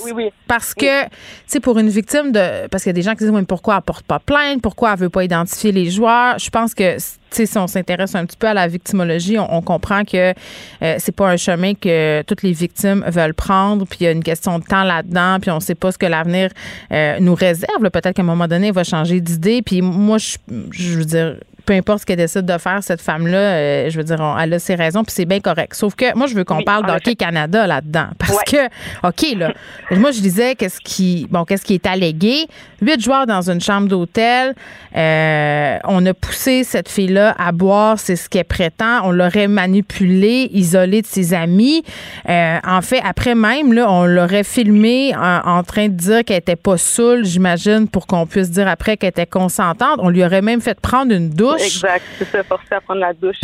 Parce 0.48 0.74
que, 0.74 1.04
tu 1.04 1.10
sais, 1.48 1.60
pour 1.60 1.78
une 1.78 1.90
victime 1.90 2.32
de. 2.32 2.68
Parce 2.68 2.84
qu'il 2.84 2.90
y 2.90 2.92
a 2.92 2.94
des 2.94 3.02
gens 3.02 3.12
qui 3.12 3.20
disent, 3.20 3.30
oui, 3.30 3.40
mais 3.42 3.46
pourquoi 3.46 3.76
elle 3.78 3.84
porte 3.84 4.06
pas 4.06 4.20
plainte? 4.20 4.62
Pourquoi 4.62 4.94
elle 4.94 5.00
veut 5.00 5.10
pas 5.10 5.24
identifier 5.24 5.72
les 5.72 5.90
joueurs? 5.90 6.38
Je 6.40 6.50
pense 6.50 6.74
que 6.74 6.98
si 7.32 7.58
on 7.58 7.68
s'intéresse 7.68 8.16
un 8.16 8.26
petit 8.26 8.38
peu 8.38 8.48
à 8.48 8.54
la 8.54 8.68
victimologie, 8.68 9.38
on, 9.40 9.62
comprend 9.62 10.04
que 10.04 10.34
euh, 10.82 10.96
c'est 10.98 11.16
pas 11.16 11.30
un 11.30 11.38
chemin 11.38 11.74
que 11.74 12.24
toutes 12.24 12.44
les 12.44 12.52
victimes 12.52 13.04
veulent 13.08 13.34
prendre, 13.34 13.86
puis 13.86 14.00
il 14.02 14.04
y 14.04 14.08
a 14.08 14.12
une 14.12 14.24
question 14.24 14.60
de 14.60 14.66
temps 14.66 14.84
là-dedans, 14.84 15.38
puis 15.40 15.52
on 15.52 15.60
sait 15.60 15.76
pas 15.76 15.92
ce 15.92 15.98
que 15.98 16.06
l'avenir 16.06 16.50
euh, 16.92 17.18
nous 17.20 17.36
réserve. 17.36 17.90
Peut-être 17.90 18.14
qu'à 18.14 18.22
un 18.22 18.26
moment 18.26 18.48
donné, 18.48 18.68
il 18.68 18.74
va 18.74 18.84
changer 18.84 19.22
d'idée. 19.22 19.62
Puis 19.62 19.82
moi, 19.82 20.18
je, 20.18 20.38
je 20.72 20.98
veux 20.98 21.06
dire, 21.06 21.36
peu 21.66 21.74
importe 21.74 22.02
ce 22.02 22.06
qu'elle 22.06 22.18
décide 22.18 22.46
de 22.46 22.58
faire, 22.58 22.84
cette 22.84 23.02
femme-là, 23.02 23.38
euh, 23.38 23.90
je 23.90 23.98
veux 23.98 24.04
dire, 24.04 24.38
elle 24.42 24.54
a 24.54 24.60
ses 24.60 24.76
raisons, 24.76 25.04
puis 25.04 25.14
c'est 25.14 25.26
bien 25.26 25.40
correct. 25.40 25.74
Sauf 25.76 25.96
que 25.96 26.16
moi, 26.16 26.28
je 26.28 26.36
veux 26.36 26.44
qu'on 26.44 26.64
parle 26.64 26.86
d'Hockey 26.86 27.16
Canada 27.16 27.68
là-dedans. 27.68 28.08
Parce 28.18 28.44
que, 28.44 28.66
OK, 29.04 29.38
là, 29.38 29.54
moi, 29.92 30.12
je 30.12 30.22
disais 30.22 30.56
qu'est-ce 30.56 30.80
qui, 30.82 31.28
bon, 31.30 31.46
qu'est-ce 31.46 31.66
qui 31.66 31.74
est 31.74 31.86
allégué. 31.86 32.48
Huit 32.82 33.02
joueurs 33.02 33.28
dans 33.28 33.50
une 33.50 33.62
chambre 33.62 33.88
d'hôtel. 33.88 34.54
Euh, 34.96 35.78
on 35.86 36.06
a 36.06 36.14
poussé 36.14 36.64
cette 36.64 36.90
fille-là 36.90 37.36
à 37.38 37.52
boire, 37.52 38.00
c'est 38.00 38.16
ce 38.16 38.28
qu'elle 38.28 38.46
prétend. 38.46 39.02
On 39.04 39.12
l'aurait 39.12 39.48
manipulée, 39.48 40.50
isolée 40.54 41.02
de 41.02 41.08
ses 41.08 41.34
amis. 41.34 41.84
Euh, 42.30 42.58
en 42.66 42.82
fait, 42.82 43.02
après 43.04 43.36
même, 43.36 43.74
là, 43.74 43.92
on 43.92 44.06
l'aurait 44.06 44.44
filmée 44.44 45.14
en, 45.16 45.64
train 45.64 45.88
de 45.88 45.94
dire 45.94 46.24
qu'elle 46.26 46.38
était 46.38 46.56
pas 46.56 46.78
saoule, 46.78 47.24
j'imagine, 47.24 47.88
pour 47.88 48.08
qu'on 48.08 48.26
puisse 48.26 48.50
dire 48.50 48.68
après 48.68 48.98
qu'elle 48.98 49.10
était 49.10 49.26
consentante. 49.26 50.00
On 50.00 50.10
lui 50.10 50.24
aurait 50.24 50.42
même 50.42 50.62
fait 50.62 50.80
prendre 50.80 51.14
une 51.14 51.30
douche 51.30 51.51
Exact, 51.58 52.04
c'est 52.18 52.30
ça, 52.30 52.44
forcer 52.44 52.74
à 52.76 52.82
prendre 52.82 53.02
la 53.02 53.14
douche. 53.14 53.38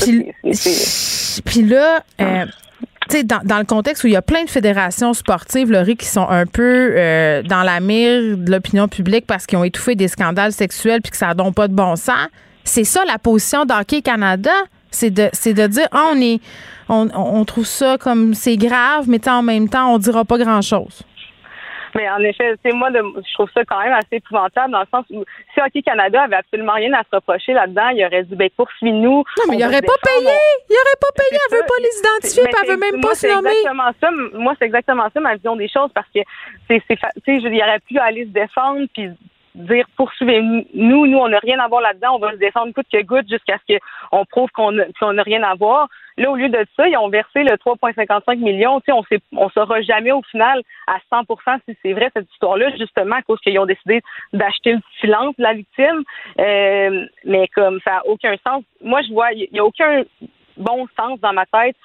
Puis, 1.45 1.63
là, 1.63 2.03
euh, 2.21 2.45
tu 3.09 3.17
sais, 3.17 3.23
dans, 3.23 3.41
dans, 3.43 3.59
le 3.59 3.65
contexte 3.65 4.03
où 4.03 4.07
il 4.07 4.13
y 4.13 4.17
a 4.17 4.21
plein 4.21 4.43
de 4.43 4.49
fédérations 4.49 5.13
sportives, 5.13 5.71
Laurie, 5.71 5.95
qui 5.95 6.07
sont 6.07 6.27
un 6.27 6.45
peu 6.45 6.93
euh, 6.95 7.43
dans 7.43 7.63
la 7.63 7.79
mire 7.79 8.37
de 8.37 8.51
l'opinion 8.51 8.87
publique 8.87 9.25
parce 9.25 9.45
qu'ils 9.45 9.57
ont 9.57 9.63
étouffé 9.63 9.95
des 9.95 10.07
scandales 10.07 10.51
sexuels 10.51 11.01
puis 11.01 11.11
que 11.11 11.17
ça 11.17 11.33
n'a 11.33 11.51
pas 11.51 11.67
de 11.67 11.73
bon 11.73 11.95
sens, 11.95 12.27
c'est 12.63 12.83
ça 12.83 13.03
la 13.05 13.17
position 13.17 13.65
d'Hockey 13.65 14.01
Canada? 14.01 14.51
C'est 14.89 15.11
de, 15.11 15.29
de 15.29 15.67
dire, 15.67 15.87
ah, 15.91 16.11
on 16.13 16.21
est, 16.21 16.39
on, 16.89 17.09
on 17.13 17.45
trouve 17.45 17.65
ça 17.65 17.97
comme 17.99 18.33
c'est 18.33 18.57
grave, 18.57 19.05
mais 19.07 19.27
en 19.27 19.43
même 19.43 19.69
temps, 19.69 19.93
on 19.93 19.97
dira 19.97 20.25
pas 20.25 20.37
grand-chose. 20.37 21.03
Mais 21.97 22.07
en 22.11 22.19
effet, 22.19 22.55
moi, 22.73 22.89
je 22.91 23.33
trouve 23.33 23.49
ça 23.55 23.65
quand 23.65 23.79
même 23.79 23.93
assez 23.93 24.17
épouvantable 24.17 24.71
dans 24.71 24.81
le 24.81 24.87
sens 24.91 25.03
où 25.09 25.23
si 25.53 25.59
Hockey 25.59 25.81
Canada 25.81 26.21
avait 26.21 26.35
absolument 26.35 26.73
rien 26.73 26.93
à 26.93 27.01
se 27.01 27.15
reprocher 27.15 27.53
là-dedans, 27.53 27.89
il 27.89 28.05
aurait 28.05 28.23
dit 28.23 28.35
ben 28.35 28.49
poursuis-nous. 28.55 29.23
Non, 29.23 29.43
mais 29.49 29.57
il 29.57 29.65
aurait 29.65 29.81
pas 29.81 29.97
payé. 30.03 30.37
Il 30.69 30.75
aurait 30.77 31.01
pas 31.01 31.13
payé. 31.15 31.39
Elle 31.49 31.57
veut 31.57 31.65
pas 31.65 31.81
les 31.81 31.97
identifier, 31.97 32.43
elle 32.45 32.69
veut 32.69 32.77
même 32.77 33.01
pas 33.01 33.15
se 33.15 33.25
nommer. 33.25 33.49
Exactement 33.49 33.91
ça. 33.99 34.11
Moi, 34.33 34.53
c'est 34.59 34.65
exactement 34.65 35.07
ça 35.11 35.19
ma 35.19 35.35
vision 35.35 35.55
des 35.55 35.67
choses 35.67 35.89
parce 35.95 36.07
que 36.13 36.19
c'est, 36.67 36.83
tu 36.87 36.95
sais, 36.95 37.35
il 37.37 37.61
aurait 37.63 37.79
pu 37.79 37.97
aller 37.97 38.25
se 38.25 38.29
défendre 38.29 38.85
puis 38.93 39.09
dire 39.55 39.87
poursuivez-nous, 39.95 41.07
nous, 41.07 41.17
on 41.17 41.29
n'a 41.29 41.39
rien 41.39 41.57
à 41.57 41.67
voir 41.67 41.81
là-dedans, 41.81 42.17
on 42.17 42.19
va 42.19 42.31
se 42.33 42.37
défendre 42.37 42.75
coûte 42.75 42.85
que 42.93 43.01
goutte 43.01 43.27
jusqu'à 43.27 43.57
ce 43.67 43.77
qu'on 44.11 44.23
prouve 44.25 44.51
qu'on 44.51 44.71
n'a 44.71 45.23
rien 45.23 45.41
à 45.41 45.55
voir. 45.55 45.87
Là, 46.17 46.31
au 46.31 46.35
lieu 46.35 46.49
de 46.49 46.65
ça, 46.75 46.87
ils 46.87 46.97
ont 46.97 47.09
versé 47.09 47.43
le 47.43 47.55
3,55 47.57 48.37
millions. 48.37 48.79
Tu 48.79 48.85
sais, 48.87 48.91
on 48.91 49.03
sait, 49.03 49.19
on 49.33 49.49
saura 49.49 49.81
jamais 49.81 50.11
au 50.11 50.21
final 50.23 50.61
à 50.87 50.97
100% 51.11 51.59
si 51.67 51.77
c'est 51.81 51.93
vrai 51.93 52.09
cette 52.13 52.29
histoire-là, 52.31 52.71
justement 52.77 53.17
à 53.17 53.21
cause 53.21 53.39
qu'ils 53.41 53.59
ont 53.59 53.65
décidé 53.65 54.01
d'acheter 54.33 54.73
le 54.73 54.79
silence 54.99 55.35
de 55.37 55.43
la 55.43 55.53
victime. 55.53 56.03
Euh, 56.39 57.05
mais 57.23 57.47
comme 57.49 57.79
ça 57.83 57.91
n'a 57.91 58.07
aucun 58.07 58.35
sens. 58.45 58.63
Moi, 58.81 59.01
je 59.03 59.13
vois, 59.13 59.31
il 59.33 59.47
n'y 59.51 59.59
a 59.59 59.65
aucun 59.65 60.03
bon 60.57 60.87
sens 60.97 61.19
dans 61.19 61.33
ma 61.33 61.45
tête 61.45 61.75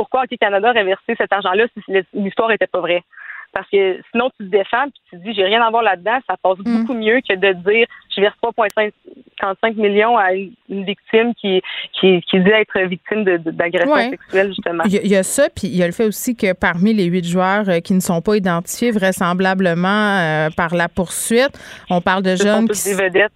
pourquoi 0.00 0.22
Hockey 0.22 0.38
Canada 0.38 0.70
aurait 0.70 0.84
versé 0.84 1.14
cet 1.16 1.30
argent-là 1.30 1.66
si 1.74 1.92
l'histoire 2.14 2.48
n'était 2.48 2.66
pas 2.66 2.80
vraie. 2.80 3.02
Parce 3.52 3.68
que 3.68 4.00
sinon, 4.10 4.30
tu 4.38 4.46
te 4.46 4.50
défends 4.50 4.84
puis 4.84 5.00
tu 5.10 5.18
te 5.18 5.22
dis, 5.22 5.34
j'ai 5.34 5.44
rien 5.44 5.62
à 5.62 5.70
voir 5.70 5.82
là-dedans. 5.82 6.18
Ça 6.28 6.36
passe 6.42 6.58
mm. 6.58 6.80
beaucoup 6.80 6.94
mieux 6.94 7.20
que 7.28 7.34
de 7.34 7.52
dire, 7.52 7.86
je 8.14 8.20
verse 8.20 8.36
3,55 8.42 9.74
millions 9.74 10.16
à 10.16 10.32
une, 10.32 10.52
victime 10.68 11.34
qui, 11.34 11.62
qui, 11.92 12.20
qui, 12.22 12.40
dit 12.40 12.50
être 12.50 12.78
victime 12.86 13.24
d'agression 13.24 14.10
sexuelle, 14.10 14.48
justement. 14.48 14.84
Il 14.86 15.06
y, 15.06 15.16
a 15.16 15.22
ça, 15.22 15.48
puis 15.48 15.68
il 15.68 15.76
y 15.76 15.82
a 15.82 15.86
le 15.86 15.92
fait 15.92 16.06
aussi 16.06 16.36
que 16.36 16.52
parmi 16.52 16.94
les 16.94 17.04
huit 17.04 17.24
joueurs 17.24 17.68
euh, 17.68 17.80
qui 17.80 17.92
ne 17.94 18.00
sont 18.00 18.20
pas 18.20 18.36
identifiés 18.36 18.90
vraisemblablement 18.90 20.18
euh, 20.18 20.48
par 20.56 20.74
la 20.74 20.88
poursuite, 20.88 21.58
on 21.90 22.00
parle 22.00 22.22
de 22.22 22.36
jeunes 22.36 22.68
qui, 22.68 22.90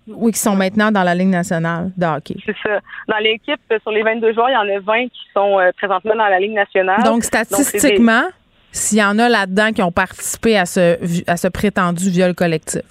oui, 0.08 0.32
qui 0.32 0.38
sont 0.38 0.56
maintenant 0.56 0.90
dans 0.90 1.02
la 1.02 1.14
Ligue 1.14 1.28
nationale 1.28 1.90
de 1.96 2.06
hockey. 2.06 2.36
C'est 2.46 2.56
ça. 2.62 2.80
Dans 3.08 3.18
l'équipe, 3.18 3.60
sur 3.82 3.90
les 3.90 4.02
22 4.02 4.32
joueurs, 4.32 4.50
il 4.50 4.54
y 4.54 4.56
en 4.56 4.76
a 4.76 4.80
20 4.80 5.04
qui 5.08 5.20
sont 5.32 5.58
euh, 5.58 5.70
présentement 5.76 6.14
dans 6.14 6.28
la 6.28 6.38
Ligue 6.38 6.54
nationale. 6.54 7.02
Donc, 7.02 7.24
statistiquement 7.24 8.24
s'il 8.74 8.98
y 8.98 9.04
en 9.04 9.18
a 9.18 9.28
là-dedans 9.28 9.72
qui 9.72 9.82
ont 9.82 9.92
participé 9.92 10.58
à 10.58 10.66
ce, 10.66 10.98
à 11.30 11.36
ce 11.36 11.48
prétendu 11.48 12.10
viol 12.10 12.34
collectif? 12.34 12.82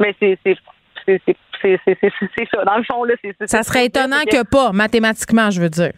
Mais 0.00 0.14
c'est 0.18 0.38
ça. 0.44 0.54
Dans 2.64 2.78
le 2.78 2.84
fond, 2.84 3.04
là, 3.04 3.14
c'est 3.22 3.34
Ça 3.46 3.62
serait 3.62 3.86
étonnant 3.86 4.24
que 4.24 4.48
pas, 4.48 4.72
mathématiquement, 4.72 5.50
je 5.50 5.60
veux 5.60 5.68
dire. 5.68 5.92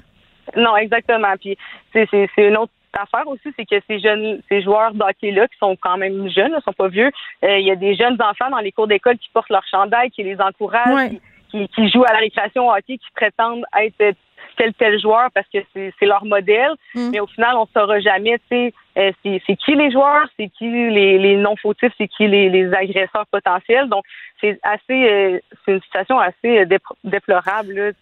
Non, 0.56 0.76
exactement. 0.76 1.32
Puis 1.40 1.56
c'est 1.92 2.08
une 2.36 2.56
autre 2.56 2.72
affaire 2.94 3.28
aussi, 3.28 3.54
c'est 3.56 3.64
que 3.64 3.80
ces 3.88 4.00
jeunes, 4.00 4.40
ces 4.48 4.60
joueurs 4.60 4.92
d'hockey-là, 4.92 5.46
qui 5.46 5.56
sont 5.58 5.76
quand 5.80 5.96
même 5.96 6.28
jeunes, 6.28 6.52
ne 6.52 6.60
sont 6.60 6.72
pas 6.72 6.88
vieux, 6.88 7.10
euh, 7.44 7.58
il 7.58 7.66
y 7.66 7.70
a 7.70 7.76
des 7.76 7.94
jeunes 7.94 8.18
enfants 8.20 8.50
dans 8.50 8.58
les 8.58 8.72
cours 8.72 8.88
d'école 8.88 9.16
qui 9.18 9.30
portent 9.32 9.48
leur 9.48 9.64
chandail, 9.70 10.10
qui 10.10 10.24
les 10.24 10.38
encouragent, 10.40 11.12
qui, 11.50 11.68
qui, 11.68 11.88
jouent 11.90 12.04
à 12.04 12.12
la 12.12 12.18
récréation 12.18 12.68
au 12.68 12.72
hockey, 12.72 12.98
qui 12.98 13.10
prétendent 13.14 13.64
être 13.80 14.16
tel 14.62 14.74
tel 14.74 15.00
joueur 15.00 15.28
parce 15.34 15.46
que 15.52 15.58
c'est 15.74 16.06
leur 16.06 16.24
modèle. 16.24 16.72
Mm. 16.94 17.10
Mais 17.10 17.20
au 17.20 17.26
final, 17.26 17.56
on 17.56 17.62
ne 17.62 17.80
saura 17.80 18.00
jamais, 18.00 18.38
tu 18.50 18.56
sais, 18.56 18.74
euh, 18.98 19.10
c'est 19.24 19.56
qui 19.56 19.74
les 19.74 19.90
joueurs, 19.90 20.26
c'est 20.38 20.48
qui 20.56 20.68
les, 20.68 21.18
les 21.18 21.36
non 21.36 21.56
fautifs, 21.56 21.92
c'est 21.98 22.08
qui 22.08 22.28
les, 22.28 22.48
les, 22.48 22.72
agresseurs 22.72 23.26
potentiels. 23.30 23.88
Donc, 23.88 24.04
c'est 24.40 24.58
assez, 24.62 24.82
euh, 24.90 25.38
c'est 25.64 25.72
une 25.72 25.82
situation 25.82 26.18
assez 26.18 26.60
euh, 26.60 26.78
déplorable. 27.04 27.94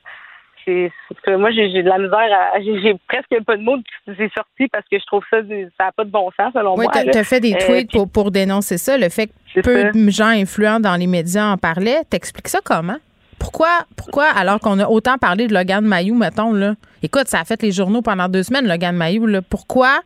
c'est 0.64 0.92
que 1.24 1.36
moi 1.36 1.50
j'ai 1.50 1.82
de 1.82 1.88
la 1.88 1.98
misère 1.98 2.28
j'ai 2.62 2.94
presque 3.08 3.44
pas 3.44 3.56
de 3.56 3.62
mots 3.62 3.78
qui 3.78 4.14
s'est 4.14 4.30
sorti 4.36 4.68
parce 4.68 4.84
que 4.90 4.98
je 4.98 5.06
trouve 5.06 5.24
ça 5.30 5.38
ça 5.78 5.84
n'a 5.86 5.92
pas 5.92 6.04
de 6.04 6.10
bon 6.10 6.30
sens 6.38 6.52
selon 6.52 6.76
oui, 6.76 6.84
moi. 6.84 6.92
Oui, 6.94 7.10
tu 7.10 7.18
as 7.18 7.24
fait 7.24 7.40
des 7.40 7.54
tweets 7.54 7.90
pour, 7.90 8.08
pour 8.10 8.30
dénoncer 8.30 8.76
ça, 8.76 8.98
le 8.98 9.08
fait 9.08 9.30
que 9.54 9.60
peu 9.60 9.90
de 9.90 10.10
gens 10.10 10.26
influents 10.26 10.78
dans 10.78 10.96
les 10.96 11.06
médias 11.06 11.46
en 11.46 11.56
parlaient. 11.56 12.02
T'expliques 12.10 12.48
ça 12.48 12.60
comment? 12.62 12.98
Pourquoi, 13.40 13.86
pourquoi, 13.96 14.26
alors 14.26 14.60
qu'on 14.60 14.78
a 14.78 14.86
autant 14.86 15.16
parlé 15.18 15.48
de 15.48 15.54
Logan 15.54 15.84
Mayou, 15.84 16.14
mettons, 16.14 16.52
là? 16.52 16.74
Écoute, 17.02 17.26
ça 17.26 17.40
a 17.40 17.44
fait 17.44 17.60
les 17.62 17.72
journaux 17.72 18.02
pendant 18.02 18.28
deux 18.28 18.42
semaines, 18.42 18.68
Logan 18.68 18.94
Mayou, 18.94 19.26
là. 19.26 19.40
Pourquoi, 19.42 20.00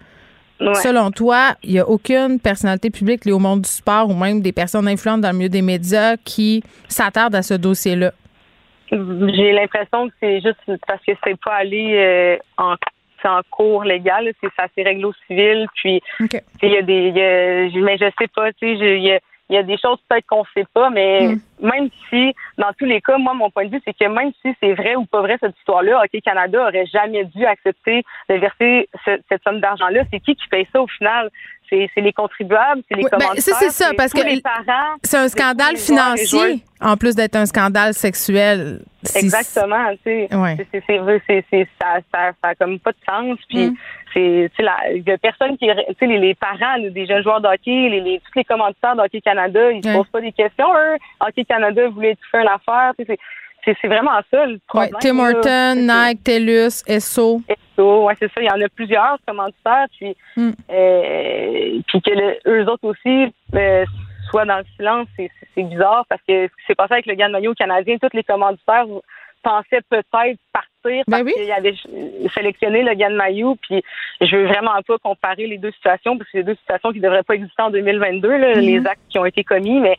selon 0.61 1.11
toi, 1.11 1.57
il 1.63 1.73
n'y 1.73 1.79
a 1.81 1.89
aucune 1.89 2.39
personnalité 2.41 2.91
publique 2.91 3.25
liée 3.25 3.33
au 3.33 3.41
monde 3.41 3.63
du 3.63 3.69
sport 3.69 4.09
ou 4.09 4.15
même 4.15 4.41
des 4.41 4.53
personnes 4.53 4.89
influentes 4.89 5.21
dans 5.21 5.33
le 5.33 5.37
milieu 5.37 5.49
des 5.49 5.63
médias 5.63 6.17
qui 6.17 6.63
s'attardent 6.89 7.35
à 7.35 7.43
ce 7.43 7.55
dossier-là? 7.55 8.13
J'ai 8.91 9.53
l'impression 9.53 10.09
que 10.09 10.15
c'est 10.21 10.41
juste 10.41 10.61
parce 10.87 11.03
que 11.05 11.13
c'est 11.25 11.41
pas 11.41 11.55
allé 11.55 11.95
euh, 11.97 12.37
en 12.57 12.77
en 13.27 13.41
cours 13.51 13.85
légal, 13.85 14.31
c'est 14.41 14.51
ça 14.55 14.67
c'est 14.75 14.83
réglo 14.83 15.13
civil, 15.27 15.67
puis 15.77 16.03
il 16.21 16.71
y 16.71 16.77
a 16.77 16.83
des 16.83 17.11
mais 17.75 17.97
je 17.97 18.11
sais 18.19 18.29
pas, 18.29 18.53
tu 18.53 18.77
sais, 18.79 18.97
il 18.99 19.03
y 19.03 19.13
a 19.13 19.19
il 19.51 19.57
y 19.57 19.59
a 19.59 19.63
des 19.63 19.77
choses 19.77 19.99
peut-être 20.09 20.27
qu'on 20.27 20.45
sait 20.55 20.67
pas, 20.73 20.91
mais 20.91 21.29
mm. 21.29 21.41
même 21.61 21.89
si, 22.09 22.35
dans 22.57 22.73
tous 22.79 22.87
les 22.87 23.01
cas, 23.01 23.19
moi, 23.19 23.35
mon 23.35 23.51
point 23.51 23.67
de 23.67 23.71
vue, 23.71 23.83
c'est 23.85 23.93
que 23.93 24.09
même 24.09 24.33
si 24.43 24.55
c'est 24.61 24.73
vrai 24.73 24.97
ou 24.97 25.05
pas 25.05 25.21
vrai 25.21 25.37
cette 25.41 25.57
histoire-là, 25.59 26.03
OK 26.03 26.21
Canada 26.23 26.63
aurait 26.63 26.87
jamais 26.87 27.25
dû 27.25 27.45
accepter 27.45 28.05
de 28.29 28.35
verser 28.37 28.89
cette 29.05 29.43
somme 29.45 29.61
d'argent-là. 29.61 30.03
C'est 30.11 30.21
qui 30.21 30.35
qui 30.35 30.49
paye 30.49 30.67
ça 30.73 30.81
au 30.81 30.87
final? 30.87 31.31
C'est 31.71 31.89
les 31.97 32.13
contribuables, 32.13 32.83
c'est 32.89 32.97
les 32.97 33.03
oui, 33.03 33.11
ben, 33.11 33.27
c'est 33.37 33.71
ça, 33.71 33.91
parce 33.97 34.13
que 34.13 34.21
c'est 35.03 35.17
un 35.17 35.29
scandale 35.29 35.77
financier, 35.77 36.63
en 36.85 36.97
plus 36.97 37.17
d'être 37.17 37.35
un 37.35 37.47
scandale 37.47 37.95
sexuel. 37.95 38.81
Exactement, 39.17 39.91
tu 40.05 40.29
sais. 40.29 40.67
C'est 41.51 41.69
ça, 41.81 41.99
ça, 42.13 42.33
ça 42.43 42.55
comme 42.55 42.79
pas 42.79 42.93
de 42.93 42.97
sens. 43.09 43.39
Puis 43.49 43.71
mm. 43.71 43.77
c'est 44.13 44.63
la 44.63 44.77
il 44.95 45.03
y 45.03 45.11
a 45.11 45.19
personne 45.19 45.57
qui 45.57 45.67
tu 45.67 45.95
sais 45.99 46.07
les, 46.07 46.19
les, 46.19 46.35
parents 46.35 46.79
des 46.79 47.07
jeunes 47.07 47.23
joueurs 47.23 47.41
de 47.41 47.49
hockey, 47.49 47.89
les, 47.89 48.01
les 48.01 48.21
tous 48.21 48.37
les 48.39 48.45
commanditaires 48.45 48.97
d'Hockey 48.97 49.23
Canada, 49.23 49.73
ils 49.73 49.83
se 49.83 49.93
posent 49.93 50.09
pas 50.09 50.21
des 50.21 50.33
questions. 50.33 50.69
Eux, 50.77 50.97
Hockey 51.21 51.45
Canada 51.45 51.89
voulait 51.89 52.15
tout 52.17 52.31
faire 52.31 52.43
une 52.43 52.49
affaire, 52.49 52.93
c'est 53.65 53.89
vraiment 53.89 54.21
ça 54.31 54.45
le 54.45 54.59
problème. 54.67 54.93
Ouais, 54.93 55.01
Tim 55.01 55.19
Horton, 55.19 55.75
Nike, 55.77 56.23
TELUS, 56.23 56.83
ESSO. 56.87 57.41
ESSO, 57.49 58.05
ouais, 58.05 58.15
c'est 58.19 58.31
ça. 58.33 58.43
Il 58.43 58.47
y 58.47 58.51
en 58.51 58.61
a 58.61 58.69
plusieurs 58.69 59.17
commanditaires, 59.27 59.87
puis, 59.97 60.15
mm. 60.37 60.51
euh, 60.71 61.81
puis 61.87 62.03
que 62.03 62.49
eux 62.49 62.69
autres 62.69 62.85
aussi 62.85 63.33
euh, 63.55 63.85
soient 64.31 64.45
dans 64.45 64.59
le 64.59 64.65
silence, 64.77 65.09
c'est 65.17 65.63
bizarre 65.63 66.05
parce 66.09 66.23
que 66.23 66.47
ce 66.49 66.57
qui 66.57 66.67
s'est 66.67 66.75
passé 66.75 66.95
avec 66.95 67.07
le 67.07 67.15
gain 67.15 67.29
de 67.29 67.33
maillot 67.33 67.55
canadien, 67.55 67.97
tous 67.99 68.15
les 68.15 68.25
commanditaires 68.25 68.87
pensaient 69.43 69.83
peut-être 69.89 70.09
partir 70.11 70.39
ben 70.85 71.05
parce 71.07 71.33
qu'il 71.33 71.53
avait 71.53 71.75
sélectionné 72.35 72.83
le 72.83 72.95
gain 72.95 73.11
de 73.11 73.17
maillot. 73.17 73.57
Puis 73.57 73.83
je 74.21 74.37
veux 74.37 74.47
vraiment 74.47 74.73
pas 74.87 74.99
comparer 74.99 75.47
les 75.47 75.59
deux 75.59 75.73
situations 75.73 76.17
parce 76.17 76.31
que 76.31 76.39
c'est 76.39 76.45
deux 76.45 76.57
situations 76.57 76.93
qui 76.93 77.01
devraient 77.01 77.23
pas 77.23 77.35
exister 77.35 77.63
en 77.63 77.71
2022, 77.71 78.29
là, 78.29 78.55
mm-hmm. 78.55 78.61
les 78.61 78.87
actes 78.87 79.03
qui 79.09 79.19
ont 79.19 79.27
été 79.27 79.45
commis, 79.45 79.81
mais 79.81 79.97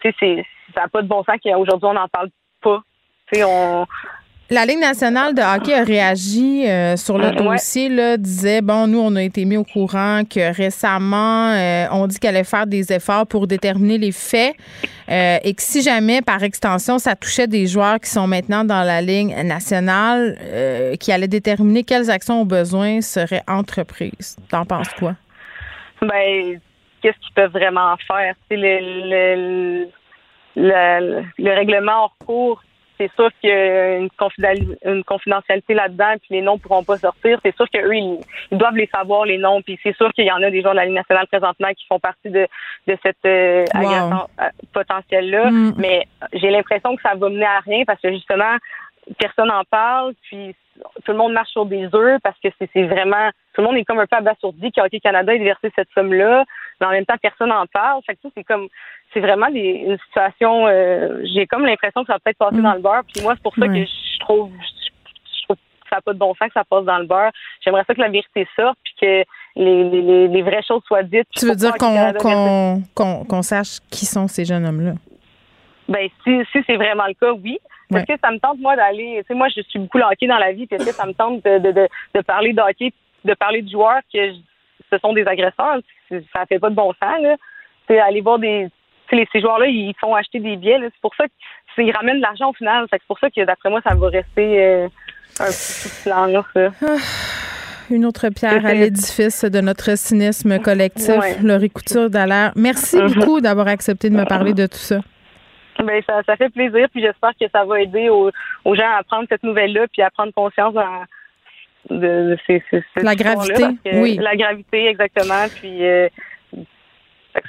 tu 0.00 0.12
sais, 0.18 0.46
ça 0.74 0.82
n'a 0.82 0.88
pas 0.88 1.02
de 1.02 1.08
bon 1.08 1.22
sens 1.24 1.36
qu'aujourd'hui 1.42 1.88
on 1.88 1.94
n'en 1.94 2.08
parle 2.08 2.30
pas 2.62 2.82
la 4.50 4.66
Ligue 4.66 4.80
nationale 4.80 5.34
de 5.34 5.40
hockey 5.40 5.72
a 5.72 5.84
réagi 5.84 6.68
euh, 6.68 6.96
sur 6.96 7.16
le 7.16 7.32
dossier, 7.32 7.88
là, 7.88 8.16
disait, 8.16 8.60
bon, 8.60 8.86
nous, 8.86 8.98
on 9.00 9.16
a 9.16 9.22
été 9.22 9.44
mis 9.46 9.56
au 9.56 9.64
courant 9.64 10.22
que 10.24 10.54
récemment, 10.54 11.50
euh, 11.52 11.86
on 11.90 12.06
dit 12.06 12.18
qu'elle 12.18 12.36
allait 12.36 12.44
faire 12.44 12.66
des 12.66 12.92
efforts 12.92 13.26
pour 13.26 13.46
déterminer 13.46 13.96
les 13.96 14.12
faits 14.12 14.54
euh, 15.10 15.38
et 15.42 15.54
que 15.54 15.62
si 15.62 15.82
jamais, 15.82 16.20
par 16.20 16.42
extension, 16.42 16.98
ça 16.98 17.16
touchait 17.16 17.46
des 17.46 17.66
joueurs 17.66 17.98
qui 18.00 18.10
sont 18.10 18.26
maintenant 18.26 18.64
dans 18.64 18.82
la 18.82 19.00
Ligue 19.00 19.34
nationale, 19.44 20.36
qui 21.00 21.10
allait 21.12 21.28
déterminer 21.28 21.82
quelles 21.84 22.10
actions 22.10 22.42
au 22.42 22.44
besoin 22.44 23.00
seraient 23.00 23.42
entreprises. 23.48 24.36
T'en 24.50 24.64
penses 24.64 24.92
quoi? 24.98 25.14
Ben, 26.02 26.60
qu'est-ce 27.00 27.18
qu'ils 27.20 27.34
peuvent 27.34 27.52
vraiment 27.52 27.96
faire? 28.06 28.34
C'est 28.48 28.56
le, 28.56 29.86
le, 30.56 31.22
le, 31.38 31.54
règlement 31.54 32.04
hors 32.04 32.16
cours 32.24 32.62
c'est 32.98 33.10
sûr 33.14 33.28
qu'il 33.40 33.50
y 33.50 33.52
a 33.52 33.96
une, 33.96 35.04
confidentialité 35.04 35.74
là-dedans, 35.74 36.14
puis 36.20 36.28
les 36.30 36.42
noms 36.42 36.58
pourront 36.58 36.84
pas 36.84 36.96
sortir. 36.98 37.38
C'est 37.44 37.54
sûr 37.56 37.66
qu'eux, 37.68 37.94
ils, 37.94 38.20
ils, 38.50 38.58
doivent 38.58 38.76
les 38.76 38.88
savoir, 38.94 39.24
les 39.24 39.38
noms, 39.38 39.62
puis 39.62 39.78
c'est 39.82 39.96
sûr 39.96 40.12
qu'il 40.12 40.26
y 40.26 40.32
en 40.32 40.42
a 40.42 40.50
des 40.50 40.62
gens 40.62 40.70
de 40.70 40.76
la 40.76 40.84
Ligue 40.84 40.94
nationale 40.94 41.26
présentement 41.26 41.68
qui 41.76 41.86
font 41.86 41.98
partie 41.98 42.30
de, 42.30 42.46
de 42.86 42.98
cette 43.02 43.16
euh, 43.26 43.64
agression 43.72 44.28
euh, 44.40 44.48
potentielle-là. 44.72 45.50
Mm. 45.50 45.74
Mais 45.78 46.06
j'ai 46.32 46.50
l'impression 46.50 46.94
que 46.96 47.02
ça 47.02 47.14
va 47.14 47.28
mener 47.28 47.46
à 47.46 47.60
rien 47.60 47.84
parce 47.84 48.00
que 48.00 48.12
justement, 48.12 48.56
personne 49.18 49.48
n'en 49.48 49.64
parle, 49.64 50.14
puis 50.22 50.54
tout 51.04 51.12
le 51.12 51.18
monde 51.18 51.32
marche 51.32 51.50
sur 51.50 51.66
des 51.66 51.88
œufs 51.94 52.20
parce 52.22 52.38
que 52.40 52.48
c'est 52.58 52.82
vraiment 52.84 53.30
tout 53.54 53.60
le 53.60 53.68
monde 53.68 53.76
est 53.76 53.84
comme 53.84 54.00
un 54.00 54.06
peu 54.06 54.16
abasourdi 54.16 54.72
qu'Hockey 54.72 55.00
Canada 55.00 55.34
ait 55.34 55.38
versé 55.38 55.70
cette 55.76 55.88
somme-là, 55.94 56.44
mais 56.80 56.86
en 56.86 56.90
même 56.90 57.06
temps 57.06 57.16
personne 57.20 57.48
n'en 57.48 57.66
parle. 57.66 58.02
Fait 58.04 58.14
que 58.14 58.20
c'est 58.34 58.44
comme 58.44 58.68
c'est 59.12 59.20
vraiment 59.20 59.46
une 59.46 59.98
situation. 60.06 60.66
Euh, 60.66 61.22
j'ai 61.24 61.46
comme 61.46 61.64
l'impression 61.64 62.02
que 62.02 62.08
ça 62.08 62.14
va 62.14 62.18
peut-être 62.18 62.38
passer 62.38 62.56
mm. 62.56 62.62
dans 62.62 62.74
le 62.74 62.80
beurre. 62.80 63.02
Puis 63.12 63.22
moi, 63.22 63.34
c'est 63.36 63.42
pour 63.42 63.54
ça 63.54 63.66
que 63.66 63.74
je 63.74 64.18
trouve, 64.20 64.50
je 64.60 65.44
trouve 65.44 65.56
que 65.56 65.88
ça 65.88 65.96
n'a 65.96 66.02
pas 66.02 66.12
de 66.12 66.18
bon 66.18 66.34
sens 66.34 66.48
que 66.48 66.54
ça 66.54 66.64
passe 66.64 66.84
dans 66.84 66.98
le 66.98 67.06
beurre. 67.06 67.30
J'aimerais 67.64 67.84
ça 67.86 67.94
que 67.94 68.00
la 68.00 68.08
vérité 68.08 68.46
sorte 68.56 68.78
puis 68.84 68.94
que 69.00 69.24
les, 69.56 69.84
les, 69.90 70.28
les 70.28 70.42
vraies 70.42 70.64
choses 70.66 70.82
soient 70.86 71.04
dites. 71.04 71.28
Tu 71.36 71.46
veux 71.46 71.54
dire 71.54 71.74
qu'on 71.74 72.82
qu'on 72.94 73.42
sache 73.42 73.78
qui 73.90 74.04
sont 74.04 74.26
ces 74.26 74.44
jeunes 74.44 74.66
hommes-là? 74.66 74.92
Ben 75.88 76.08
si, 76.24 76.40
si 76.50 76.64
c'est 76.66 76.76
vraiment 76.76 77.06
le 77.06 77.14
cas, 77.14 77.32
oui. 77.32 77.58
Est-ce 77.94 78.06
que 78.06 78.18
ça 78.20 78.30
me 78.32 78.38
tente 78.38 78.58
moi 78.58 78.74
d'aller, 78.74 79.18
tu 79.20 79.26
sais, 79.28 79.34
moi 79.34 79.46
je 79.54 79.60
suis 79.62 79.78
beaucoup 79.78 79.98
hockey 79.98 80.26
dans 80.26 80.38
la 80.38 80.52
vie, 80.52 80.66
est-ce 80.68 80.84
que 80.84 80.92
ça 80.92 81.06
me 81.06 81.12
tente 81.12 81.44
de, 81.44 81.58
de, 81.58 81.70
de, 81.70 81.88
de 82.14 82.20
parler 82.22 82.52
de 82.52 82.60
hockey, 82.60 82.92
de 83.24 83.34
parler 83.34 83.62
de 83.62 83.68
joueurs 83.68 84.00
que 84.12 84.32
ce 84.94 84.98
sont 84.98 85.12
des 85.12 85.26
agresseurs? 85.26 85.78
Ça 86.10 86.46
fait 86.48 86.58
pas 86.58 86.70
de 86.70 86.74
bon 86.74 86.92
sens, 87.02 87.20
là. 87.20 87.36
Aller 88.06 88.20
voir 88.20 88.38
des 88.38 88.68
les, 89.14 89.28
ces 89.32 89.40
joueurs-là, 89.40 89.66
ils 89.66 89.94
font 90.00 90.14
acheter 90.14 90.40
des 90.40 90.56
billets. 90.56 90.78
C'est 90.82 91.00
pour 91.00 91.14
ça 91.16 91.24
qu'ils 91.74 91.92
ramènent 91.92 92.16
de 92.16 92.22
l'argent 92.22 92.50
au 92.50 92.52
final. 92.52 92.86
C'est 92.90 93.02
pour 93.06 93.18
ça 93.18 93.30
que, 93.30 93.44
d'après 93.44 93.70
moi, 93.70 93.80
ça 93.86 93.94
va 93.94 94.08
rester 94.08 94.62
euh, 94.62 94.88
un 95.40 95.46
petit 95.46 96.02
plan 96.02 96.26
là, 96.26 96.42
ah, 96.56 96.96
une 97.90 98.06
autre 98.06 98.28
pierre 98.30 98.64
à 98.64 98.72
l'édifice 98.72 99.44
de 99.44 99.60
notre 99.60 99.96
cynisme 99.96 100.58
collectif, 100.58 101.16
le 101.42 101.48
Laurie 101.48 101.70
d'Alaire. 102.08 102.52
Merci 102.56 102.96
mhm. 102.96 103.12
beaucoup 103.12 103.40
d'avoir 103.40 103.68
accepté 103.68 104.10
de 104.10 104.16
me 104.16 104.24
parler 104.24 104.54
de 104.54 104.66
tout 104.66 104.78
ça. 104.78 105.00
Ben, 105.82 106.02
ça, 106.06 106.22
ça 106.24 106.36
fait 106.36 106.50
plaisir, 106.50 106.86
puis 106.92 107.02
j'espère 107.02 107.32
que 107.38 107.46
ça 107.52 107.64
va 107.64 107.80
aider 107.80 108.08
aux, 108.08 108.30
gens 108.74 108.90
à 108.96 109.02
prendre 109.02 109.26
cette 109.28 109.42
nouvelle-là, 109.42 109.86
puis 109.92 110.02
à 110.02 110.10
prendre 110.10 110.32
conscience 110.32 110.72
de, 111.90 112.36
de, 112.36 113.04
la 113.04 113.14
gravité. 113.14 113.64
Oui. 113.92 114.18
La 114.20 114.36
gravité, 114.36 114.86
exactement. 114.86 115.46
Puis 115.60 115.84
euh, 115.84 116.08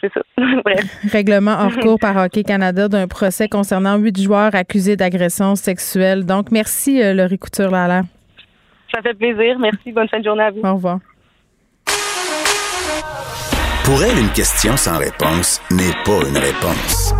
c'est 0.02 0.12
ça. 0.13 0.21
Règlement 1.12 1.56
hors 1.60 1.78
cours 1.78 2.00
par 2.00 2.17
Hockey 2.17 2.43
Canada 2.43 2.88
d'un 2.88 3.08
procès 3.08 3.48
concernant 3.48 3.98
huit 3.98 4.21
joueurs 4.21 4.56
accusés 4.56 4.95
d'agression 4.95 5.56
sexuelle. 5.56 6.26
Donc, 6.26 6.52
merci, 6.52 7.02
euh, 7.02 7.13
Laurie 7.13 7.39
Couture-Lala. 7.39 8.04
Ça 8.93 9.02
fait 9.02 9.13
plaisir. 9.13 9.60
Merci. 9.60 9.91
Bonne 9.91 10.08
fin 10.08 10.19
de 10.19 10.26
journée 10.26 10.43
à 10.43 10.52
vous. 10.52 10.62
Au 10.62 10.76
revoir. 10.76 11.00
Pour 13.84 14.02
elle, 14.02 14.17
une 14.17 14.32
question 14.32 14.76
sans 14.78 14.98
réponse 14.98 15.62
n'est 15.69 15.93
pas 16.06 16.28
une 16.28 16.38
réponse. 16.38 17.13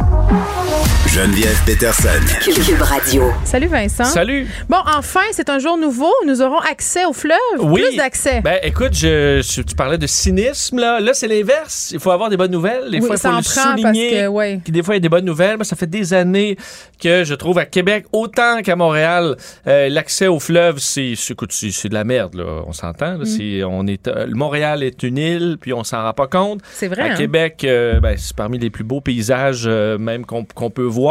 Geneviève 1.16 1.58
Peterson. 1.66 2.10
Cube 2.44 2.82
Radio. 2.82 3.32
Salut 3.46 3.68
Vincent. 3.68 4.04
Salut. 4.04 4.48
Bon, 4.68 4.80
enfin, 4.98 5.22
c'est 5.32 5.50
un 5.50 5.60
jour 5.60 5.78
nouveau. 5.78 6.12
Nous 6.28 6.42
aurons 6.42 6.60
accès 6.60 7.06
au 7.06 7.14
fleuve. 7.14 7.38
Oui. 7.62 7.84
Plus 7.84 7.96
d'accès. 7.96 8.42
Ben, 8.42 8.60
écoute, 8.64 8.94
je, 8.94 9.40
tu 9.62 9.76
parlais 9.78 9.98
de 9.98 10.08
cynisme, 10.08 10.78
là. 10.78 11.00
Là, 11.00 11.14
c'est 11.14 11.30
l'inverse. 11.30 11.92
Il 11.94 12.02
faut 12.02 12.12
avoir 12.12 12.30
des 12.30 12.36
bonnes 12.36 12.52
nouvelles. 12.52 12.92
Des 12.92 13.00
fois, 13.00 13.16
il 13.16 13.30
faut 13.30 13.38
le 13.38 13.44
souligner. 13.44 14.10
Parce 14.10 14.24
que, 14.24 14.28
ouais. 14.28 14.60
Des 14.68 14.84
fois, 14.84 14.96
il 14.96 14.98
y 14.98 15.00
a 15.00 15.02
des 15.04 15.08
bonnes 15.08 15.24
nouvelles. 15.24 15.56
Moi, 15.56 15.64
ça 15.64 15.78
fait 15.78 15.90
des 15.90 16.14
années 16.14 16.58
que 17.02 17.24
je 17.24 17.34
trouve 17.34 17.60
à 17.60 17.66
Québec, 17.66 18.08
autant 18.12 18.62
qu'à 18.62 18.76
Montréal, 18.76 19.38
euh, 19.68 19.88
l'accès 19.88 20.28
au 20.28 20.42
fleuve, 20.42 20.80
c'est, 20.80 21.14
c'est 21.16 21.88
de 21.88 21.94
la 21.94 22.04
merde, 22.04 22.36
là. 22.36 22.44
On 22.68 22.74
s'entend. 22.74 23.20
Mm. 23.20 23.64
on 23.70 23.88
est, 23.88 24.10
euh, 24.10 24.28
Montréal 24.34 24.84
est 24.84 25.02
une 25.04 25.18
île, 25.18 25.58
puis 25.62 25.72
on 25.72 25.86
s'en 25.86 26.04
rend 26.04 26.14
pas 26.14 26.28
compte. 26.28 26.60
C'est 26.74 26.90
vrai. 26.90 27.04
À 27.04 27.14
hein? 27.14 27.16
Québec, 27.16 27.62
euh, 27.64 28.02
ben, 28.02 28.16
c'est 28.18 28.36
parmi 28.36 28.60
les 28.60 28.70
plus 28.70 28.84
beaux 28.84 29.00
paysages, 29.00 29.66
même 29.66 30.26
qu'on 30.26 30.44
peut 30.44 30.84
voir 30.84 31.05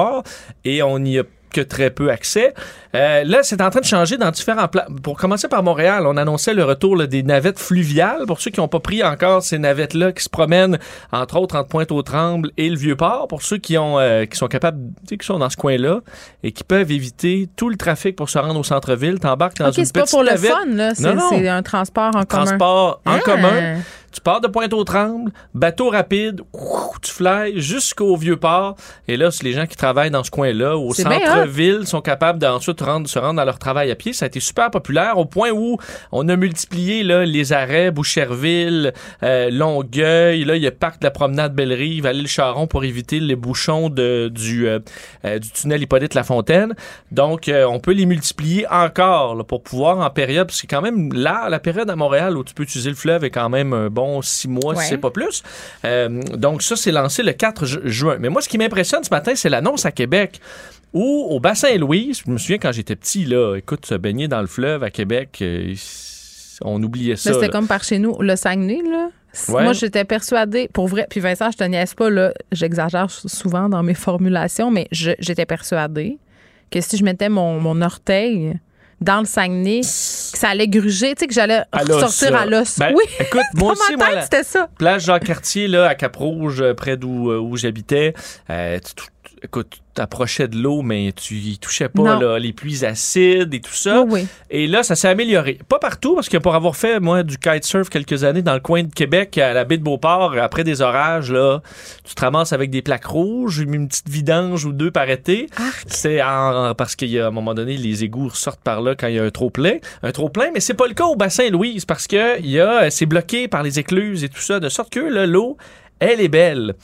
et 0.64 0.82
on 0.82 0.98
y 0.98 1.18
a 1.18 1.24
que 1.54 1.60
très 1.62 1.88
peu 1.88 2.10
accès. 2.10 2.52
Euh, 2.94 3.24
là, 3.24 3.42
c'est 3.42 3.62
en 3.62 3.70
train 3.70 3.80
de 3.80 3.86
changer 3.86 4.18
dans 4.18 4.30
différents 4.30 4.68
plans. 4.68 4.84
Pour 5.02 5.16
commencer 5.16 5.48
par 5.48 5.62
Montréal, 5.62 6.06
on 6.06 6.16
annonçait 6.16 6.52
le 6.52 6.64
retour 6.64 7.06
des 7.06 7.22
navettes 7.22 7.58
fluviales. 7.58 8.26
Pour 8.26 8.40
ceux 8.40 8.50
qui 8.50 8.60
n'ont 8.60 8.68
pas 8.68 8.80
pris 8.80 9.02
encore 9.02 9.42
ces 9.42 9.58
navettes-là, 9.58 10.12
qui 10.12 10.22
se 10.22 10.28
promènent 10.28 10.78
entre 11.12 11.38
autres 11.38 11.56
entre 11.56 11.68
Pointe-aux-Trembles 11.68 12.50
et 12.56 12.68
le 12.68 12.76
Vieux-Port. 12.76 13.28
Pour 13.28 13.42
ceux 13.42 13.58
qui 13.58 13.78
ont 13.78 13.98
euh, 13.98 14.26
qui 14.26 14.36
sont 14.36 14.48
capables, 14.48 14.78
qui 15.08 15.24
sont 15.24 15.38
dans 15.38 15.50
ce 15.50 15.56
coin-là 15.56 16.00
et 16.42 16.52
qui 16.52 16.64
peuvent 16.64 16.90
éviter 16.90 17.48
tout 17.56 17.70
le 17.70 17.76
trafic 17.76 18.16
pour 18.16 18.28
se 18.28 18.38
rendre 18.38 18.58
au 18.58 18.64
centre-ville, 18.64 19.18
t'embarques 19.18 19.58
dans 19.58 19.70
une 19.70 19.84
petite 19.84 19.94
navette. 19.94 20.08
c'est 20.08 20.18
pas 20.18 20.22
pour 20.22 20.24
le 20.24 20.36
fun, 20.36 20.76
là. 20.76 20.94
C'est 20.94 21.48
un 21.48 21.62
transport 21.62 22.16
en 22.16 22.24
commun. 22.24 22.44
Transport 22.44 23.00
en 23.06 23.12
ah! 23.14 23.20
commun 23.20 23.76
Tu 24.14 24.20
pars 24.20 24.40
de 24.40 24.46
Pointe-aux-Trembles, 24.46 25.32
bateau 25.54 25.90
rapide, 25.90 26.42
ouf, 26.52 27.00
tu 27.02 27.10
fly 27.10 27.60
jusqu'au 27.60 28.14
Vieux-Port. 28.14 28.76
Et 29.08 29.16
là, 29.16 29.32
c'est 29.32 29.42
les 29.42 29.52
gens 29.52 29.66
qui 29.66 29.76
travaillent 29.76 30.12
dans 30.12 30.22
ce 30.22 30.30
coin-là, 30.30 30.76
au 30.76 30.94
centre-ville, 30.94 31.84
sont 31.84 32.00
capables 32.00 32.38
d'ensuite 32.38 32.80
rendre, 32.80 33.08
se 33.08 33.18
rendre 33.18 33.40
à 33.40 33.44
leur 33.44 33.58
travail 33.58 33.90
à 33.90 33.96
pied. 33.96 34.12
Ça 34.12 34.26
a 34.26 34.28
été 34.28 34.38
super 34.38 34.70
populaire 34.70 35.18
au 35.18 35.24
point 35.24 35.50
où 35.50 35.78
on 36.12 36.28
a 36.28 36.36
multiplié 36.36 37.02
là, 37.02 37.24
les 37.24 37.52
arrêts, 37.52 37.90
Boucherville, 37.90 38.92
euh, 39.24 39.50
Longueuil. 39.50 40.44
Là, 40.44 40.54
il 40.54 40.62
y 40.62 40.68
a 40.68 40.70
Parc 40.70 41.00
de 41.00 41.06
la 41.06 41.10
Promenade 41.10 41.52
Belle-Rive, 41.52 42.06
aller 42.06 42.22
le 42.22 42.28
Charon 42.28 42.68
pour 42.68 42.84
éviter 42.84 43.18
les 43.18 43.34
bouchons 43.34 43.88
de, 43.88 44.30
du, 44.32 44.68
euh, 44.68 44.78
euh, 45.24 45.40
du 45.40 45.50
tunnel 45.50 45.82
Hippolyte-Lafontaine. 45.82 46.74
Donc, 47.10 47.48
euh, 47.48 47.64
on 47.64 47.80
peut 47.80 47.92
les 47.92 48.06
multiplier 48.06 48.64
encore 48.70 49.34
là, 49.34 49.42
pour 49.42 49.64
pouvoir 49.64 49.98
en 49.98 50.10
période, 50.10 50.46
parce 50.46 50.62
que 50.62 50.68
quand 50.68 50.82
même, 50.82 51.12
là, 51.12 51.48
la 51.50 51.58
période 51.58 51.90
à 51.90 51.96
Montréal 51.96 52.36
où 52.36 52.44
tu 52.44 52.54
peux 52.54 52.62
utiliser 52.62 52.90
le 52.90 52.96
fleuve 52.96 53.24
est 53.24 53.30
quand 53.30 53.48
même 53.48 53.72
un 53.72 53.90
bon 53.90 54.03
six 54.22 54.48
mois, 54.48 54.74
si 54.76 54.88
c'est 54.88 54.98
pas 54.98 55.10
plus. 55.10 55.42
Euh, 55.84 56.22
donc, 56.34 56.62
ça, 56.62 56.76
c'est 56.76 56.92
lancé 56.92 57.22
le 57.22 57.32
4 57.32 57.66
ju- 57.66 57.80
juin. 57.84 58.16
Mais 58.20 58.28
moi, 58.28 58.40
ce 58.42 58.48
qui 58.48 58.58
m'impressionne 58.58 59.04
ce 59.04 59.10
matin, 59.10 59.32
c'est 59.34 59.48
l'annonce 59.48 59.86
à 59.86 59.92
Québec 59.92 60.40
où, 60.92 61.26
au 61.30 61.40
bassin 61.40 61.76
Louise, 61.76 62.22
je 62.24 62.30
me 62.30 62.38
souviens 62.38 62.58
quand 62.58 62.72
j'étais 62.72 62.96
petit, 62.96 63.24
là, 63.24 63.56
écoute, 63.56 63.84
se 63.86 63.94
baigner 63.94 64.28
dans 64.28 64.40
le 64.40 64.46
fleuve 64.46 64.82
à 64.84 64.90
Québec, 64.90 65.38
euh, 65.42 65.74
on 66.62 66.82
oubliait 66.82 67.16
ça. 67.16 67.32
C'était 67.34 67.48
comme 67.48 67.66
par 67.66 67.82
chez 67.82 67.98
nous, 67.98 68.16
le 68.20 68.36
Saguenay, 68.36 68.80
là. 68.88 69.08
Ouais. 69.48 69.64
Moi, 69.64 69.72
j'étais 69.72 70.04
persuadée, 70.04 70.68
pour 70.72 70.86
vrai, 70.86 71.08
puis 71.10 71.18
Vincent, 71.18 71.50
je 71.50 71.56
te 71.56 71.64
niaise 71.64 71.94
pas, 71.94 72.08
là, 72.08 72.32
j'exagère 72.52 73.10
souvent 73.10 73.68
dans 73.68 73.82
mes 73.82 73.94
formulations, 73.94 74.70
mais 74.70 74.86
j'étais 74.92 75.46
persuadée 75.46 76.18
que 76.70 76.80
si 76.80 76.96
je 76.96 77.02
mettais 77.04 77.28
mon, 77.28 77.58
mon 77.60 77.82
orteil 77.82 78.54
dans 79.00 79.20
le 79.20 79.26
Saguenay, 79.26 79.80
que 79.80 79.86
ça 80.38 80.48
allait 80.48 80.68
gruger, 80.68 81.14
tu 81.14 81.20
sais, 81.20 81.26
que 81.26 81.34
j'allais 81.34 81.62
ressortir 81.72 82.32
là. 82.32 82.40
à 82.40 82.46
l'os. 82.46 82.78
Ben, 82.78 82.92
oui, 82.94 83.04
Écoute, 83.20 83.42
moi 83.54 83.72
aussi, 83.72 83.96
moi, 83.96 84.08
tête, 84.08 84.22
c'était 84.24 84.44
ça. 84.44 84.68
Plage 84.78 85.04
Jean-Cartier, 85.04 85.68
là, 85.68 85.88
à 85.88 85.94
Cap-Rouge, 85.94 86.60
euh, 86.60 86.74
près 86.74 86.96
d'où 86.96 87.30
euh, 87.30 87.38
où 87.38 87.56
j'habitais. 87.56 88.14
Euh, 88.50 88.78
écoute, 89.42 89.80
t'approchais 89.94 90.48
de 90.48 90.56
l'eau, 90.56 90.82
mais 90.82 91.12
tu 91.12 91.34
y 91.36 91.58
touchais 91.58 91.88
pas, 91.88 92.18
là, 92.18 92.38
les 92.38 92.52
pluies 92.52 92.84
acides 92.84 93.54
et 93.54 93.60
tout 93.60 93.72
ça. 93.72 94.02
Oui, 94.02 94.22
oui. 94.22 94.26
Et 94.50 94.66
là, 94.66 94.82
ça 94.82 94.96
s'est 94.96 95.08
amélioré. 95.08 95.58
Pas 95.68 95.78
partout, 95.78 96.14
parce 96.14 96.28
que 96.28 96.36
pour 96.36 96.54
avoir 96.54 96.76
fait, 96.76 97.00
moi, 97.00 97.22
du 97.22 97.38
kitesurf 97.38 97.88
quelques 97.88 98.24
années 98.24 98.42
dans 98.42 98.54
le 98.54 98.60
coin 98.60 98.82
de 98.82 98.92
Québec, 98.92 99.38
à 99.38 99.52
la 99.52 99.64
baie 99.64 99.78
de 99.78 99.82
Beauport, 99.82 100.36
après 100.38 100.64
des 100.64 100.80
orages, 100.82 101.30
là, 101.30 101.60
tu 102.04 102.14
te 102.14 102.20
ramasses 102.20 102.52
avec 102.52 102.70
des 102.70 102.82
plaques 102.82 103.06
rouges, 103.06 103.58
une 103.58 103.88
petite 103.88 104.08
vidange 104.08 104.64
ou 104.64 104.72
deux 104.72 104.90
par 104.90 105.08
été. 105.08 105.48
C'est 105.86 106.20
parce 106.76 106.96
qu'à 106.96 107.26
un 107.26 107.30
moment 107.30 107.54
donné, 107.54 107.76
les 107.76 108.04
égouts 108.04 108.30
sortent 108.30 108.62
par 108.62 108.82
là 108.82 108.94
quand 108.94 109.06
il 109.06 109.14
y 109.14 109.18
a 109.18 109.24
un 109.24 109.30
trop 109.30 109.50
plein. 109.50 109.76
Un 110.02 110.12
trop 110.12 110.28
plein, 110.28 110.50
mais 110.52 110.60
c'est 110.60 110.74
pas 110.74 110.86
le 110.86 110.94
cas 110.94 111.04
au 111.04 111.16
bassin 111.16 111.48
Louise, 111.50 111.84
parce 111.84 112.06
que 112.06 112.40
y 112.42 112.60
a, 112.60 112.90
c'est 112.90 113.06
bloqué 113.06 113.48
par 113.48 113.62
les 113.62 113.78
écluses 113.78 114.24
et 114.24 114.28
tout 114.28 114.40
ça, 114.40 114.60
de 114.60 114.68
sorte 114.68 114.90
que 114.90 115.00
l'eau, 115.26 115.56
elle 116.00 116.20
est 116.20 116.28
belle. 116.28 116.74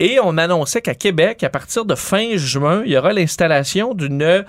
Et 0.00 0.18
on 0.22 0.38
annonçait 0.38 0.80
qu'à 0.80 0.94
Québec, 0.94 1.42
à 1.42 1.50
partir 1.50 1.84
de 1.84 1.94
fin 1.94 2.36
juin, 2.36 2.82
il 2.84 2.92
y 2.92 2.96
aura 2.96 3.12
l'installation 3.12 3.94
d'une 3.94 4.44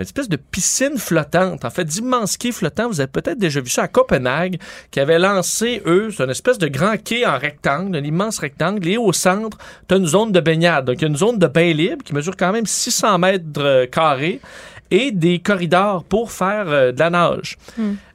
une 0.00 0.04
espèce 0.04 0.30
de 0.30 0.36
piscine 0.36 0.96
flottante, 0.96 1.62
en 1.66 1.68
fait, 1.68 1.84
d'immenses 1.84 2.38
quais 2.38 2.52
flottants. 2.52 2.88
Vous 2.88 3.00
avez 3.00 3.10
peut-être 3.10 3.38
déjà 3.38 3.60
vu 3.60 3.68
ça 3.68 3.82
à 3.82 3.88
Copenhague, 3.88 4.58
qui 4.90 4.98
avait 4.98 5.18
lancé, 5.18 5.82
eux, 5.84 6.08
c'est 6.10 6.24
une 6.24 6.30
espèce 6.30 6.56
de 6.56 6.68
grand 6.68 6.96
quai 6.96 7.26
en 7.26 7.36
rectangle, 7.36 7.94
un 7.94 8.02
immense 8.02 8.38
rectangle, 8.38 8.88
et 8.88 8.96
au 8.96 9.12
centre, 9.12 9.58
tu 9.88 9.94
une 9.94 10.06
zone 10.06 10.32
de 10.32 10.40
baignade. 10.40 10.86
Donc, 10.86 10.96
il 10.96 11.02
y 11.02 11.04
a 11.04 11.08
une 11.08 11.18
zone 11.18 11.38
de 11.38 11.46
bain 11.46 11.74
libre 11.74 12.02
qui 12.02 12.14
mesure 12.14 12.34
quand 12.34 12.50
même 12.50 12.64
600 12.64 13.18
mètres 13.18 13.44
euh, 13.58 13.86
carrés 13.86 14.40
et 14.90 15.12
des 15.12 15.38
corridors 15.38 16.04
pour 16.04 16.32
faire 16.32 16.64
euh, 16.68 16.92
de 16.92 16.98
la 16.98 17.10
nage. 17.10 17.56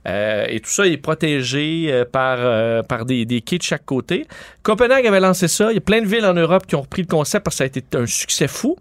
Euh, 0.08 0.46
et 0.48 0.60
tout 0.60 0.70
ça 0.70 0.86
est 0.86 0.98
protégé 0.98 1.88
euh, 1.90 2.06
par, 2.06 2.38
euh, 2.40 2.84
par 2.84 3.06
des, 3.06 3.26
des 3.26 3.42
quais 3.42 3.58
de 3.58 3.64
chaque 3.64 3.86
côté. 3.86 4.28
Copenhague 4.62 5.08
avait 5.08 5.20
lancé 5.20 5.48
ça. 5.48 5.72
Il 5.72 5.76
y 5.76 5.78
a 5.78 5.82
plein 5.82 6.02
de 6.02 6.08
villes 6.08 6.26
en 6.26 6.34
Europe 6.34 6.68
qui 6.68 6.76
ont 6.76 6.82
repris 6.82 7.02
le 7.02 7.08
concept 7.08 7.44
parce 7.44 7.56
que 7.56 7.58
ça 7.60 7.64
a 7.64 7.68
été 7.68 7.84
un 7.96 8.06
succès 8.06 8.48
fou. 8.48 8.76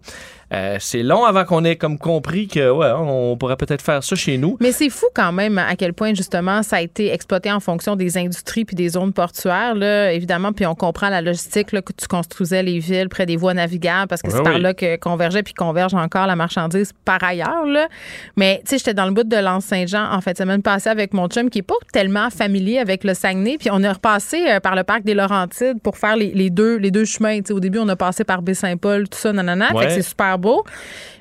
Euh, 0.53 0.77
c'est 0.79 1.01
long 1.01 1.25
avant 1.25 1.43
qu'on 1.43 1.63
ait 1.65 1.75
comme 1.75 1.97
compris 1.97 2.47
que 2.47 2.69
ouais, 2.69 2.91
on 2.95 3.35
pourrait 3.35 3.55
peut-être 3.57 3.81
faire 3.81 4.03
ça 4.03 4.15
chez 4.15 4.37
nous. 4.37 4.57
Mais 4.61 4.71
c'est 4.71 4.89
fou 4.89 5.07
quand 5.15 5.31
même 5.31 5.57
à 5.57 5.75
quel 5.75 5.93
point 5.93 6.13
justement 6.13 6.61
ça 6.61 6.75
a 6.77 6.81
été 6.81 7.11
exploité 7.11 7.51
en 7.51 7.59
fonction 7.59 7.95
des 7.95 8.17
industries 8.17 8.63
puis 8.63 8.75
des 8.75 8.89
zones 8.89 9.11
portuaires 9.11 9.73
là, 9.73 10.11
évidemment 10.13 10.53
puis 10.53 10.65
on 10.67 10.75
comprend 10.75 11.09
la 11.09 11.21
logistique 11.21 11.71
là, 11.71 11.81
que 11.81 11.91
tu 11.93 12.07
construisais 12.07 12.61
les 12.61 12.77
villes 12.77 13.09
près 13.09 13.25
des 13.25 13.37
voies 13.37 13.55
navigables 13.55 14.07
parce 14.07 14.21
que 14.21 14.29
c'est 14.29 14.43
par 14.43 14.55
oui. 14.55 14.61
là 14.61 14.73
que 14.75 14.97
convergeait 14.97 15.41
puis 15.41 15.53
converge 15.55 15.95
encore 15.95 16.27
la 16.27 16.35
marchandise 16.35 16.91
par 17.05 17.23
ailleurs 17.23 17.65
là. 17.65 17.87
Mais 18.37 18.61
tu 18.65 18.69
sais 18.71 18.77
j'étais 18.77 18.93
dans 18.93 19.05
le 19.05 19.11
bout 19.13 19.23
de 19.23 19.35
l'Anse 19.37 19.65
Saint-Jean 19.65 20.11
en 20.13 20.21
fait 20.21 20.37
semaine 20.37 20.61
passée 20.61 20.89
avec 20.89 21.13
mon 21.13 21.27
chum 21.27 21.49
qui 21.49 21.59
est 21.59 21.63
pas 21.63 21.73
tellement 21.91 22.29
familier 22.29 22.77
avec 22.77 23.03
le 23.03 23.15
Saguenay 23.15 23.57
puis 23.57 23.69
on 23.71 23.81
est 23.81 23.91
repassé 23.91 24.45
euh, 24.47 24.59
par 24.59 24.75
le 24.75 24.83
parc 24.83 25.03
des 25.03 25.15
Laurentides 25.15 25.81
pour 25.81 25.97
faire 25.97 26.15
les, 26.15 26.31
les 26.33 26.51
deux 26.51 26.77
les 26.77 26.91
deux 26.91 27.05
chemins, 27.05 27.37
tu 27.39 27.45
sais 27.47 27.53
au 27.53 27.59
début 27.59 27.79
on 27.79 27.89
a 27.89 27.95
passé 27.95 28.23
par 28.23 28.43
Baie-Saint-Paul 28.43 29.09
tout 29.09 29.17
ça 29.17 29.33
nanana, 29.33 29.73
Ouais. 29.73 29.81
fait 29.81 29.87
que 29.87 29.93
c'est 29.93 30.01
super 30.03 30.34
beau. 30.37 30.63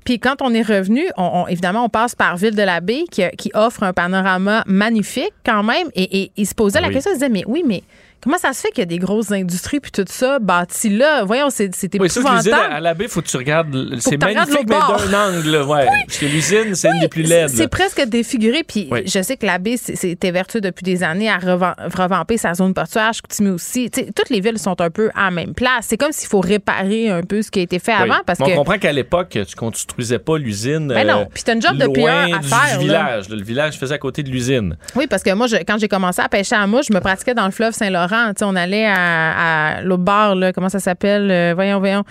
Puis 0.04 0.18
quand 0.18 0.42
on 0.42 0.52
est 0.52 0.62
revenu, 0.62 1.04
on, 1.16 1.42
on- 1.42 1.46
évidemment, 1.46 1.84
on 1.84 1.88
passe 1.88 2.14
par 2.14 2.36
Ville 2.36 2.54
de 2.54 2.62
la 2.62 2.80
Baie 2.80 3.04
qui, 3.10 3.22
qui 3.38 3.50
offre 3.54 3.82
un 3.82 3.92
panorama 3.92 4.62
magnifique 4.66 5.32
quand 5.46 5.62
même. 5.62 5.88
Et, 5.94 6.22
et 6.22 6.32
il 6.36 6.46
se 6.46 6.54
posait 6.54 6.80
la 6.80 6.88
question, 6.94 7.10
il 7.12 7.14
se 7.14 7.18
disait, 7.20 7.28
mais 7.32 7.44
oui, 7.46 7.62
mais 7.66 7.82
comment 8.24 8.38
ça 8.38 8.52
se 8.52 8.60
fait 8.62 8.68
qu'il 8.70 8.80
y 8.80 8.82
a 8.82 8.86
des 8.86 8.98
grosses 8.98 9.30
industries 9.30 9.80
puis 9.80 9.90
tout 9.92 10.04
ça 10.08 10.38
bâti 10.40 10.88
là? 10.90 11.24
Voyons, 11.24 11.50
c'est- 11.50 11.74
c'était 11.74 12.00
Oui, 12.00 12.08
ça, 12.10 12.20
l'usine 12.20 12.36
épouvantable. 12.38 12.72
à 12.74 12.80
la 12.80 12.94
baie, 12.94 13.06
faut 13.08 13.20
que 13.22 13.28
tu 13.28 13.36
regardes. 13.36 13.96
C'est 14.00 14.16
magnifique, 14.20 14.66
mais 14.68 14.76
d'un 15.10 15.28
angle. 15.28 15.62
Ouais. 15.68 15.86
Parce 16.06 16.18
que 16.18 16.26
l'usine, 16.26 16.74
c'est 16.74 16.88
une 16.90 17.00
des 17.00 17.08
plus 17.08 17.22
laides. 17.22 17.48
C'est 17.50 17.68
presque 17.68 18.02
défiguré. 18.06 18.62
Puis 18.66 18.88
Oui. 18.90 19.02
je 19.06 19.22
sais 19.22 19.36
que 19.36 19.46
la 19.46 19.58
baie 19.58 19.76
c'est- 19.76 19.96
c'était 19.96 20.30
vertueux 20.30 20.60
depuis 20.60 20.82
des 20.82 21.02
années 21.02 21.30
à 21.30 21.38
revamper 21.38 22.36
sa 22.38 22.54
zone 22.54 22.74
portuaire. 22.74 23.12
Chicoutimi 23.12 23.50
aussi. 23.50 23.90
Toutes 23.90 24.30
les 24.30 24.40
villes 24.40 24.58
sont 24.58 24.80
un 24.80 24.90
peu 24.90 25.10
à 25.14 25.24
la 25.26 25.30
même 25.30 25.54
place. 25.54 25.86
C'est 25.88 25.96
comme 25.96 26.12
s'il 26.12 26.28
faut 26.28 26.40
réparer 26.40 27.10
un 27.10 27.22
peu 27.22 27.42
ce 27.42 27.50
qui 27.50 27.60
a 27.60 27.62
été 27.62 27.78
fait 27.78 27.92
Oui. 27.96 28.02
avant 28.10 28.20
parce 28.26 28.38
Mais 28.40 28.46
que. 28.46 28.52
on 28.52 28.56
comprend 28.56 28.78
qu'à 28.78 28.92
l'époque, 28.92 29.38
tu 29.46 29.56
construisais 29.56 30.18
pas 30.18 30.38
l'usine. 30.38 30.88
Ben 30.88 31.06
non. 31.06 31.20
euh, 31.20 31.24
Puis 31.32 31.42
c'est 31.44 31.52
un 31.52 31.60
job 31.60 31.76
de 31.76 31.84
loin 31.84 32.34
à 32.34 32.38
du 32.38 32.48
faire, 32.48 32.58
là. 32.72 32.78
village. 32.78 33.28
là. 33.28 33.36
Le 33.36 33.42
village 33.42 33.78
faisait 33.78 33.94
à 33.94 33.98
côté 33.98 34.22
de 34.22 34.30
l'usine. 34.30 34.76
Oui, 34.96 35.06
parce 35.08 35.22
que 35.22 35.32
moi, 35.34 35.46
je- 35.46 35.56
quand 35.56 35.78
j'ai 35.78 35.88
commencé 35.88 36.20
à 36.22 36.28
pêcher 36.28 36.54
à 36.56 36.66
mouche, 36.66 36.86
je 36.88 36.94
me 36.94 37.00
pratiquais 37.00 37.34
dans 37.34 37.44
le 37.46 37.50
fleuve 37.50 37.72
Saint-Laurent. 37.72 38.13
On 38.42 38.56
allait 38.56 38.86
à, 38.86 39.76
à 39.78 39.80
l'autre 39.82 40.02
bord, 40.02 40.34
là, 40.34 40.52
comment 40.52 40.68
ça 40.68 40.80
s'appelle? 40.80 41.30
Euh, 41.30 41.52
voyons, 41.54 41.78
voyons. 41.78 42.04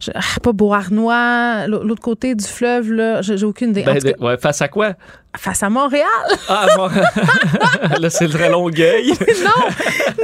Je- 0.00 0.10
ah, 0.14 0.20
pas 0.42 0.52
Beauharnois, 0.52 1.66
l'au- 1.66 1.82
l'autre 1.82 2.02
côté 2.02 2.34
du 2.34 2.44
fleuve, 2.44 2.92
là, 2.92 3.22
j'ai 3.22 3.44
aucune 3.44 3.70
idée. 3.70 3.82
En 3.82 3.94
Ben, 3.94 4.02
cas, 4.02 4.10
ouais, 4.20 4.36
face 4.38 4.62
à 4.62 4.68
quoi? 4.68 4.92
face 5.36 5.64
à 5.64 5.68
Montréal. 5.68 6.04
Ah, 6.48 6.66
bon. 6.76 6.88
là, 8.00 8.08
c'est 8.08 8.26
le 8.28 8.32
très 8.32 8.48
Longueuil. 8.48 9.08
non, 9.18 9.66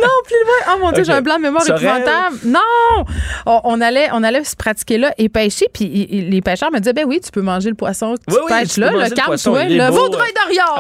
non, 0.01 0.17
plus 0.25 0.37
loin. 0.45 0.73
Oh 0.73 0.79
mon 0.81 0.93
Dieu, 0.93 1.03
j'ai 1.03 1.13
un 1.13 1.21
blanc 1.21 1.37
de 1.37 1.43
mémoire 1.43 1.65
Sorel? 1.65 1.83
épouvantable. 1.83 2.37
Non! 2.45 3.05
On, 3.45 3.61
on 3.65 3.81
allait, 3.81 4.09
on 4.13 4.23
allait 4.23 4.45
se 4.45 4.55
pratiquer 4.55 4.99
là 4.99 5.13
et 5.19 5.29
pêcher, 5.29 5.67
puis 5.73 5.89
les 5.89 6.41
pêcheurs 6.43 6.71
me 6.71 6.79
disaient, 6.79 6.93
ben 6.93 7.07
oui, 7.09 7.21
tu 7.21 7.33
peux 7.33 7.43
manger 7.43 7.71
le 7.71 7.75
poisson 7.75 8.15
que 8.15 8.21
tu 8.33 8.37
Oui, 8.39 8.43
oui, 8.49 8.53
pêches 8.61 8.75
tu 8.75 8.81
là, 8.81 8.93
le 8.93 8.99
le 9.01 9.09
calme-toi, 9.11 9.65
le 9.65 9.89
beau. 9.89 9.95
vaudreuil 9.97 10.33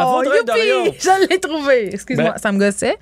vaudreuil 0.04 0.44
d'Orion. 0.46 0.84
Youpi! 0.86 0.98
Je 1.00 1.28
l'ai 1.28 1.40
trouvé. 1.40 1.90
Excuse-moi, 1.94 2.30
Ben- 2.30 2.38
ça 2.38 2.52
me 2.52 2.58
gossait. 2.60 2.98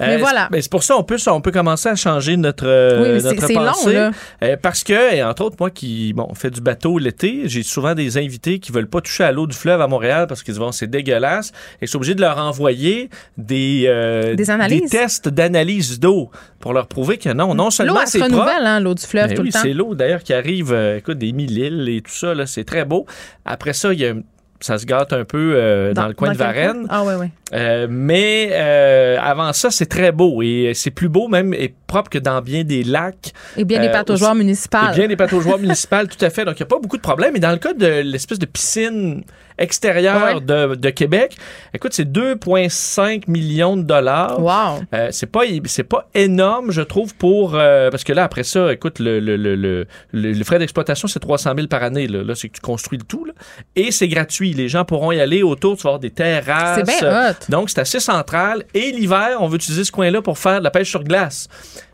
Mais 0.00 0.14
Euh, 0.14 0.18
voilà. 0.18 0.48
c'est- 0.52 0.62
c'est 0.62 0.70
pour 0.70 0.82
ça 0.82 0.96
on 0.96 1.02
peut, 1.02 1.16
on 1.26 1.40
peut 1.40 1.50
commencer 1.50 1.88
à 1.88 1.96
changer 1.96 2.36
notre, 2.36 2.66
euh, 2.66 3.16
Oui, 3.16 3.22
notre 3.22 3.46
c'est 3.46 3.52
long, 3.54 3.64
pensée. 3.64 3.92
là. 3.94 4.10
Euh, 4.42 4.56
parce 4.60 4.84
que, 4.84 5.14
et 5.14 5.22
entre 5.22 5.42
autres, 5.44 5.56
moi 5.58 5.70
qui 5.70 6.12
bon, 6.12 6.32
fait 6.34 6.50
du 6.50 6.60
bateau 6.60 6.98
l'été, 6.98 7.42
j'ai 7.46 7.62
souvent 7.62 7.94
des 7.94 8.16
invités 8.18 8.58
qui 8.58 8.70
veulent 8.72 8.88
pas 8.88 9.00
toucher 9.00 9.24
à 9.24 9.32
l'eau 9.32 9.46
du 9.46 9.56
fleuve 9.56 9.80
à 9.80 9.86
Montréal 9.88 10.26
parce 10.28 10.42
qu'ils 10.42 10.54
disent 10.54 10.60
bon, 10.60 10.72
c'est 10.72 10.86
dégueulasse. 10.88 11.50
Et 11.80 11.86
je 11.86 11.86
suis 11.86 11.96
obligé 11.96 12.14
de 12.14 12.20
leur 12.20 12.38
envoyer 12.38 13.10
des, 13.36 13.84
euh, 13.86 14.34
Des 14.34 14.50
analyses. 14.50 14.90
tests 14.90 15.28
d'analyse 15.28 15.98
d'eau 16.00 16.30
pour 16.60 16.72
leur 16.72 16.86
prouver 16.86 17.18
que 17.18 17.30
non, 17.30 17.54
non 17.54 17.64
L'eau, 17.64 17.70
seulement 17.70 18.00
c'est 18.06 18.18
propre, 18.18 18.34
renouvelle, 18.34 18.66
hein, 18.66 18.80
l'eau 18.80 18.94
du 18.94 19.02
fleuve 19.04 19.28
ben 19.28 19.34
tout 19.36 19.42
oui, 19.42 19.48
le 19.48 19.52
temps. 19.52 19.60
c'est 19.62 19.72
l'eau 19.72 19.94
d'ailleurs 19.94 20.22
qui 20.22 20.32
arrive, 20.34 20.72
euh, 20.72 20.98
écoute, 20.98 21.18
des 21.18 21.32
mille 21.32 21.56
îles 21.58 21.88
et 21.88 22.00
tout 22.02 22.12
ça, 22.12 22.34
là, 22.34 22.46
c'est 22.46 22.64
très 22.64 22.84
beau. 22.84 23.06
Après 23.44 23.72
ça, 23.72 23.92
il 23.92 24.00
y 24.00 24.06
a, 24.06 24.14
ça 24.60 24.78
se 24.78 24.86
gâte 24.86 25.12
un 25.12 25.24
peu 25.24 25.52
euh, 25.54 25.92
dans, 25.92 26.08
le 26.08 26.14
coin 26.14 26.32
de 26.32 26.36
Varennes. 26.36 26.86
Ah 26.88 27.04
oui, 27.04 27.14
oui. 27.18 27.26
Euh, 27.54 27.86
mais 27.88 28.50
euh, 28.52 29.16
avant 29.20 29.52
ça, 29.52 29.70
c'est 29.70 29.86
très 29.86 30.12
beau 30.12 30.42
et 30.42 30.72
c'est 30.74 30.90
plus 30.90 31.08
beau 31.08 31.28
même 31.28 31.54
et 31.54 31.74
propre 31.86 32.10
que 32.10 32.18
dans 32.18 32.42
bien 32.42 32.64
des 32.64 32.82
lacs. 32.82 33.32
Et 33.56 33.64
bien 33.64 33.80
des 33.80 33.88
Euh, 33.88 33.92
pataugeoires 33.92 34.34
municipales. 34.34 34.92
Et 34.92 34.98
bien 34.98 35.08
des 35.08 35.16
pataugeoires 35.16 35.58
municipales, 35.58 36.08
tout 36.08 36.22
à 36.24 36.30
fait. 36.30 36.44
Donc, 36.44 36.58
il 36.58 36.62
n'y 36.62 36.66
a 36.66 36.68
pas 36.68 36.80
beaucoup 36.80 36.96
de 36.96 37.02
problèmes. 37.02 37.36
Et 37.36 37.40
dans 37.40 37.52
le 37.52 37.58
cas 37.58 37.72
de 37.72 38.02
l'espèce 38.02 38.38
de 38.38 38.46
piscine 38.46 39.22
extérieure 39.58 40.36
Ouais. 40.36 40.40
de, 40.40 40.74
de 40.74 40.90
Québec, 40.90 41.36
écoute, 41.74 41.92
c'est 41.92 42.10
2,5 42.10 43.24
millions 43.28 43.76
de 43.76 43.82
dollars. 43.82 44.40
Wow. 44.40 44.80
Euh, 44.94 45.08
c'est 45.10 45.26
pas 45.26 45.40
c'est 45.66 45.84
pas 45.84 46.08
énorme 46.14 46.70
je 46.70 46.82
trouve 46.82 47.14
pour 47.14 47.54
euh, 47.54 47.90
parce 47.90 48.04
que 48.04 48.12
là 48.12 48.24
après 48.24 48.42
ça 48.44 48.72
écoute 48.72 48.98
le 48.98 49.20
le, 49.20 49.36
le, 49.36 49.54
le, 49.56 49.86
le- 50.12 50.44
frais 50.44 50.58
d'exploitation 50.58 51.08
c'est 51.08 51.20
300 51.20 51.52
000 51.56 51.66
par 51.68 51.82
année 51.82 52.06
là, 52.06 52.22
Là, 52.22 52.34
c'est 52.34 52.48
que 52.48 52.54
tu 52.54 52.60
construis 52.60 52.98
le 52.98 53.04
tout 53.04 53.24
là. 53.24 53.32
et 53.76 53.90
c'est 53.90 54.08
gratuit 54.08 54.52
les 54.54 54.68
gens 54.68 54.84
pourront 54.84 55.12
y 55.12 55.20
aller 55.20 55.42
autour 55.42 55.76
tu 55.76 55.82
vas 55.82 55.90
avoir 55.90 56.00
des 56.00 56.10
terrasses 56.10 56.80
C'est 56.86 57.00
bien 57.00 57.30
hot. 57.30 57.34
donc 57.48 57.70
c'est 57.70 57.80
assez 57.80 58.00
central 58.00 58.64
et 58.74 58.92
l'hiver 58.92 59.38
on 59.40 59.48
veut 59.48 59.56
utiliser 59.56 59.84
ce 59.84 59.92
coin 59.92 60.10
là 60.10 60.22
pour 60.22 60.38
faire 60.38 60.58
de 60.58 60.64
la 60.64 60.70
pêche 60.70 60.90
sur 60.90 61.02
glace 61.04 61.48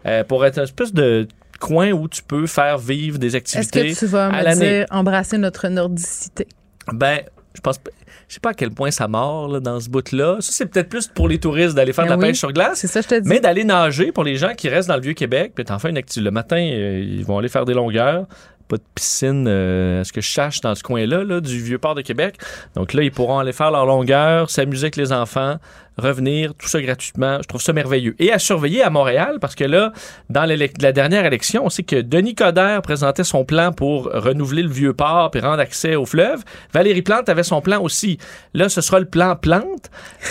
Euh, 0.06 0.22
pour 0.24 0.44
être 0.44 0.58
une 0.58 0.64
espèce 0.64 0.92
de 0.92 1.26
coin 1.60 1.90
où 1.92 2.08
tu 2.08 2.22
peux 2.22 2.46
faire 2.46 2.76
vivre 2.78 3.18
des 3.18 3.28
Est-ce 3.28 3.36
activités 3.36 3.92
que 3.92 3.98
tu 3.98 4.06
vas 4.06 4.26
à 4.26 4.42
me 4.54 4.60
dire 4.60 4.86
embrasser 4.90 5.38
notre 5.38 5.68
nordicité? 5.68 6.46
ben 6.92 7.20
je 7.54 7.60
pense, 7.60 7.80
je 8.28 8.34
sais 8.34 8.40
pas 8.40 8.50
à 8.50 8.54
quel 8.54 8.70
point 8.70 8.90
ça 8.90 9.06
mord 9.08 9.48
là, 9.48 9.60
dans 9.60 9.80
ce 9.80 9.88
bout-là. 9.88 10.38
Ça, 10.40 10.52
c'est 10.52 10.66
peut-être 10.66 10.88
plus 10.88 11.06
pour 11.06 11.28
les 11.28 11.38
touristes 11.38 11.74
d'aller 11.74 11.92
faire 11.92 12.04
Ben 12.04 12.16
de 12.16 12.20
la 12.20 12.26
oui. 12.26 12.32
pêche 12.32 12.38
sur 12.38 12.52
glace. 12.52 12.78
C'est 12.78 12.88
ça, 12.88 13.00
je 13.00 13.08
te 13.08 13.14
dis. 13.14 13.28
Mais 13.28 13.40
d'aller 13.40 13.64
nager 13.64 14.12
pour 14.12 14.24
les 14.24 14.36
gens 14.36 14.54
qui 14.54 14.68
restent 14.68 14.88
dans 14.88 14.96
le 14.96 15.02
Vieux-Québec, 15.02 15.52
puis 15.54 15.64
en 15.70 15.78
fait 15.78 15.90
une 15.90 15.96
activité. 15.96 16.24
Le 16.24 16.30
matin, 16.30 16.56
euh, 16.56 17.00
ils 17.00 17.24
vont 17.24 17.38
aller 17.38 17.48
faire 17.48 17.64
des 17.64 17.74
longueurs. 17.74 18.26
Pas 18.66 18.76
de 18.78 18.82
piscine, 18.94 19.44
euh, 19.46 20.00
à 20.00 20.04
ce 20.04 20.12
que 20.12 20.22
je 20.22 20.30
sache, 20.32 20.62
dans 20.62 20.74
ce 20.74 20.82
coin-là, 20.82 21.22
là, 21.22 21.40
du 21.40 21.60
Vieux-Port 21.60 21.94
de 21.94 22.00
Québec. 22.00 22.36
Donc 22.74 22.94
là, 22.94 23.02
ils 23.02 23.12
pourront 23.12 23.38
aller 23.38 23.52
faire 23.52 23.70
leur 23.70 23.84
longueur, 23.84 24.48
s'amuser 24.48 24.84
avec 24.84 24.96
les 24.96 25.12
enfants, 25.12 25.56
revenir, 25.96 26.54
tout 26.54 26.66
ça 26.68 26.80
gratuitement. 26.82 27.38
Je 27.42 27.48
trouve 27.48 27.60
ça 27.62 27.72
merveilleux. 27.72 28.14
Et 28.18 28.32
à 28.32 28.38
surveiller 28.38 28.82
à 28.82 28.90
Montréal, 28.90 29.38
parce 29.40 29.54
que 29.54 29.64
là, 29.64 29.92
dans 30.30 30.44
la 30.44 30.92
dernière 30.92 31.24
élection, 31.24 31.64
on 31.64 31.70
sait 31.70 31.82
que 31.84 32.00
Denis 32.00 32.34
Coderre 32.34 32.82
présentait 32.82 33.24
son 33.24 33.44
plan 33.44 33.72
pour 33.72 34.04
renouveler 34.12 34.62
le 34.62 34.68
Vieux-Port 34.70 35.30
puis 35.30 35.40
rendre 35.40 35.60
accès 35.60 35.94
au 35.96 36.04
fleuve. 36.06 36.42
Valérie 36.72 37.02
Plante 37.02 37.28
avait 37.28 37.42
son 37.42 37.60
plan 37.60 37.80
aussi. 37.82 38.18
Là, 38.54 38.68
ce 38.68 38.80
sera 38.80 38.98
le 39.00 39.06
plan 39.06 39.36
Plante 39.36 39.90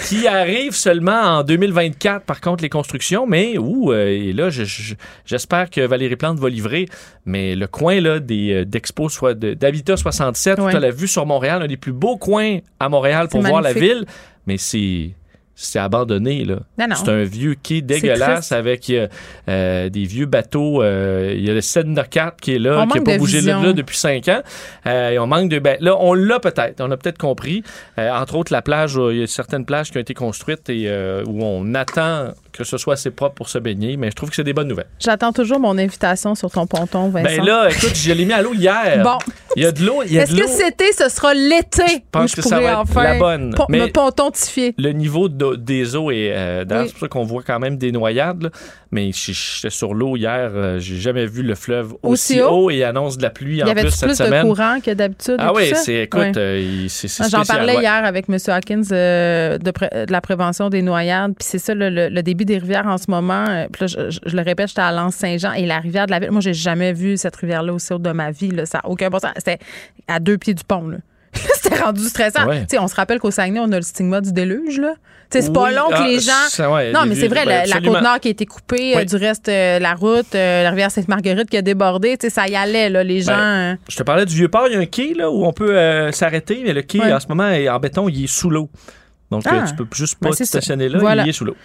qui 0.09 0.28
arrive 0.28 0.74
seulement 0.76 1.22
en 1.22 1.43
2024, 1.43 2.26
par 2.26 2.41
contre, 2.41 2.61
les 2.64 2.70
constructions. 2.70 3.26
Mais, 3.28 3.57
ouh, 3.57 3.91
euh, 3.91 4.07
et 4.07 4.34
là, 4.34 4.49
je- 4.49 4.64
je- 4.66 4.95
j'espère 5.26 5.70
que 5.70 5.82
Valérie 5.82 6.16
Plante 6.16 6.39
va 6.39 6.49
livrer. 6.49 6.88
Mais 7.26 7.55
le 7.55 7.68
coin 7.68 8.01
là, 8.01 8.20
des, 8.20 8.51
euh, 8.53 8.66
d'Expo, 8.66 9.07
soit 9.09 9.34
de- 9.34 9.53
d'Habitat 9.53 9.95
67, 9.97 10.59
Ouais. 10.59 10.72
tu 10.72 10.78
as 10.78 10.80
la 10.80 10.91
vue 10.91 11.07
sur 11.07 11.26
Montréal, 11.26 11.61
un 11.61 11.68
des 11.68 11.78
plus 11.78 11.93
beaux 11.93 12.18
coins 12.18 12.59
à 12.80 12.89
Montréal 12.89 13.28
pour 13.30 13.41
voir 13.41 13.61
la 13.61 13.74
ville. 13.74 14.05
Mais 14.45 14.57
c'est. 14.57 15.11
C'est 15.56 15.78
abandonné, 15.78 16.45
là. 16.45 16.56
Non, 16.80 16.88
non. 16.89 16.95
C'est 16.95 17.10
un 17.10 17.24
vieux 17.24 17.56
quai 17.62 17.82
dégueulasse 17.82 18.51
avec 18.51 18.89
euh, 18.89 19.08
euh, 19.47 19.88
des 19.89 20.04
vieux 20.06 20.26
bateaux. 20.26 20.82
euh, 20.82 21.32
Il 21.38 21.45
y 21.45 21.49
a 21.49 21.54
le 21.54 21.62
Sedna 21.62 22.04
4 22.04 22.38
qui 22.41 22.56
est 22.56 22.60
là, 22.60 22.80
On 22.82 22.88
qui 22.88 22.97
n'a 22.97 23.04
pas 23.04 23.18
bougé 23.20 23.38
vision. 23.38 23.62
là 23.62 23.72
depuis 23.74 23.95
cinq 23.97 24.28
ans. 24.30 24.41
Euh, 24.88 25.12
et 25.12 25.20
on 25.20 25.28
manque 25.28 25.49
de. 25.49 25.60
Ben, 25.60 25.78
là, 25.80 25.95
on 25.99 26.16
l'a 26.16 26.39
peut-être. 26.39 26.82
On 26.82 26.89
a 26.89 26.97
peut-être 26.97 27.20
compris. 27.20 27.64
Euh, 27.99 28.10
entre 28.12 28.36
autres, 28.36 28.51
la 28.51 28.64
plage, 28.64 28.97
euh, 28.97 29.14
il 29.14 29.20
y 29.20 29.24
a 29.24 29.28
certaines 29.28 29.66
plages 29.66 29.91
qui 29.91 29.97
ont 29.97 30.01
été 30.01 30.16
construites 30.16 30.70
et 30.72 30.86
euh, 30.88 31.24
où 31.28 31.43
on 31.43 31.76
attend 31.76 32.30
que 32.54 32.64
ce 32.64 32.78
soit 32.78 32.93
assez 32.93 33.12
propre 33.12 33.36
pour 33.36 33.49
se 33.49 33.58
baigner. 33.58 33.97
Mais 33.97 34.10
je 34.12 34.16
trouve 34.16 34.30
que 34.30 34.36
c'est 34.36 34.43
des 34.43 34.54
bonnes 34.54 34.68
nouvelles. 34.68 34.88
J'attends 34.99 35.34
toujours 35.34 35.60
mon 35.60 35.78
invitation 35.78 36.36
sur 36.36 36.51
ton 36.51 36.66
ponton, 36.68 37.10
Vincent. 37.10 37.26
Ben 37.38 37.43
là, 37.45 37.68
écoute, 37.70 37.95
je 37.95 38.12
l'ai 38.14 38.26
mis 38.26 38.34
à 38.34 38.41
l'eau 38.41 38.54
hier. 38.54 39.01
Bon. 39.04 39.18
Il 39.56 39.64
y 39.64 39.66
a 39.66 39.72
de 39.72 39.84
l'eau. 39.86 40.01
Il 40.06 40.14
y 40.14 40.20
a 40.20 40.24
Est-ce 40.24 40.36
que 40.36 40.68
été, 40.70 40.91
ce 40.93 41.10
sera 41.10 41.34
l'été 41.34 41.84
où 41.84 41.99
pense 42.12 42.32
je 42.32 42.36
que 42.38 42.41
ça 42.41 42.60
va 42.60 42.82
être 42.84 43.01
la 43.01 43.20
bonne. 43.20 43.54
pon- 43.56 43.66
Mais- 43.70 43.80
me 43.80 43.88
pontontifier? 43.88 44.74
le 44.78 44.91
niveau 44.91 45.30
de- 45.30 45.56
des 45.56 45.95
eaux 45.95 46.10
est 46.12 46.32
euh, 46.34 46.64
Oui. 46.70 46.76
c'est 46.86 46.91
pour 46.93 46.99
ça 47.01 47.08
qu'on 47.08 47.24
voit 47.24 47.43
quand 47.43 47.60
même 47.60 47.78
des 47.78 47.91
noyades 47.91 48.43
là. 48.43 48.49
mais 48.91 49.12
j'étais 49.14 49.70
sur 49.70 49.93
l'eau 49.93 50.16
hier 50.18 50.51
euh, 50.54 50.80
j'ai 50.80 50.97
jamais 50.97 51.26
vu 51.26 51.43
le 51.43 51.56
fleuve 51.56 51.93
aussi, 52.04 52.34
Aussi 52.36 52.41
haut? 52.41 52.49
haut 52.66 52.70
et 52.72 52.84
annonce 52.84 53.18
de 53.18 53.24
la 53.24 53.30
pluie 53.30 53.58
Il 53.58 53.64
en 53.64 53.68
y 53.68 53.72
avait 53.72 53.82
plus 53.82 53.89
plus, 53.91 53.97
cette 53.99 54.10
de 54.10 54.14
semaine 54.16 54.45
courant 54.47 54.80
que 54.84 54.91
d'habitude? 54.91 55.36
ah 55.39 55.54
oui 55.54 55.72
c'est 55.76 56.04
écoute 56.04 56.20
Ouais. 56.22 56.32
euh, 56.38 56.86
c'est 56.89 57.08
Ah, 57.22 57.28
J'en 57.30 57.43
parlais 57.43 57.76
ouais. 57.76 57.82
hier 57.84 58.06
avec 58.06 58.26
M. 58.30 58.38
Hawkins 58.47 58.82
euh, 58.91 59.58
de, 59.58 59.72
la 60.12 60.22
prévention 60.22 60.70
des 60.70 60.82
noyades. 60.82 61.34
Puis 61.38 61.47
c'est 61.49 61.60
ça, 61.60 61.74
le, 61.74 61.89
le- 61.89 62.10
le 62.10 62.24
débit 62.44 62.46
des 62.46 62.58
rivières 62.58 62.88
en 62.88 62.98
ce 62.98 63.10
moment. 63.10 63.46
euh, 63.50 63.66
puis 63.72 63.82
là, 63.82 63.88
je, 63.88 64.10
je- 64.10 64.20
je 64.26 64.36
le 64.36 64.41
répète, 64.41 64.68
j'étais 64.70 64.82
à 64.82 64.91
Lens-Saint-Jean 64.91 65.54
et 65.54 65.66
la 65.66 65.80
rivière 65.80 66.06
de 66.06 66.12
la 66.12 66.20
ville. 66.20 66.32
Moi, 66.32 66.41
j'ai 66.41 66.54
jamais 66.54 66.94
vu 66.94 67.18
cette 67.18 67.36
rivière-là 67.36 67.74
aussi 67.74 67.94
haute 67.94 68.02
de 68.02 68.12
ma 68.12 68.32
vie. 68.32 68.52
Là, 68.52 68.66
ça 68.66 68.80
n'a 68.84 68.89
aucun 68.89 69.10
bon 69.10 69.20
sens. 69.20 69.32
C'était 69.38 69.60
à 70.08 70.20
deux 70.20 70.38
pieds 70.38 70.54
du 70.54 70.64
pont. 70.64 70.88
Là. 70.88 70.98
C'était 71.34 71.80
rendu 71.82 72.04
stressant. 72.04 72.48
Ouais. 72.48 72.66
On 72.80 72.88
se 72.88 72.96
rappelle 72.96 73.20
qu'au 73.20 73.32
Saguenay, 73.32 73.60
on 73.60 73.72
a 73.72 73.78
le 73.78 73.82
stigma 73.82 74.22
du 74.22 74.32
déluge. 74.32 74.80
là. 74.80 74.94
C'est 75.32 75.52
pas 75.52 75.64
Oui, 75.70 75.74
long 75.74 75.89
que 75.89 75.96
ah, 75.96 76.08
les 76.08 76.20
gens. 76.20 76.32
ça, 76.50 76.72
ouais, 76.72 76.91
Non, 76.91 77.06
mais 77.08 77.16
c'est 77.16 77.28
vrai, 77.28 77.39
ben, 77.44 77.50
la, 77.50 77.56
la 77.56 77.62
absolument. 77.78 77.94
côte 77.94 78.04
nord 78.04 78.20
qui 78.20 78.28
a 78.28 78.32
été 78.32 78.46
coupée, 78.46 78.96
euh, 78.96 79.04
du 79.04 79.16
reste, 79.16 79.50
euh, 79.50 79.80
la 79.80 79.96
route, 79.96 80.36
euh, 80.36 80.62
la 80.62 80.70
rivière 80.70 80.91
Sainte-Marguerite 80.91 81.50
qui 81.50 81.58
a 81.58 81.64
débordé, 81.64 82.18
ça 82.30 82.48
y 82.48 82.56
allait, 82.56 82.88
là, 82.91 83.04
les 83.04 83.22
gens. 83.22 83.32
Ben, 83.36 83.80
je 83.89 83.96
te 83.98 84.04
parlais 84.04 84.28
du 84.28 84.36
vieux 84.36 84.48
port 84.50 84.68
il 84.68 84.74
y 84.74 84.76
a 84.76 84.80
un 84.80 84.86
quai 84.86 85.16
là 85.16 85.32
où 85.32 85.44
on 85.44 85.52
peut 85.52 86.12
s'arrêter 86.12 86.62
mais 86.64 86.74
le 86.74 86.84
quai 86.84 87.00
Ouais. 87.00 87.12
en 87.12 87.20
ce 87.20 87.26
moment 87.28 87.50
est 87.50 87.68
en 87.68 87.80
béton 87.80 88.08
il 88.10 88.26
est 88.26 88.28
sous 88.28 88.52
l'eau 88.52 88.70
donc 89.32 89.41
Ah. 89.48 89.64
tu 89.68 89.74
peux 89.76 89.88
juste 89.96 90.20
pas 90.20 90.30
Ben, 90.30 90.36
ça. 90.36 90.46
stationner 90.46 90.88
là 90.88 91.00
Voilà. 91.00 91.24
il 91.24 91.30
est 91.30 91.34
sous 91.34 91.46
l'eau 91.46 91.56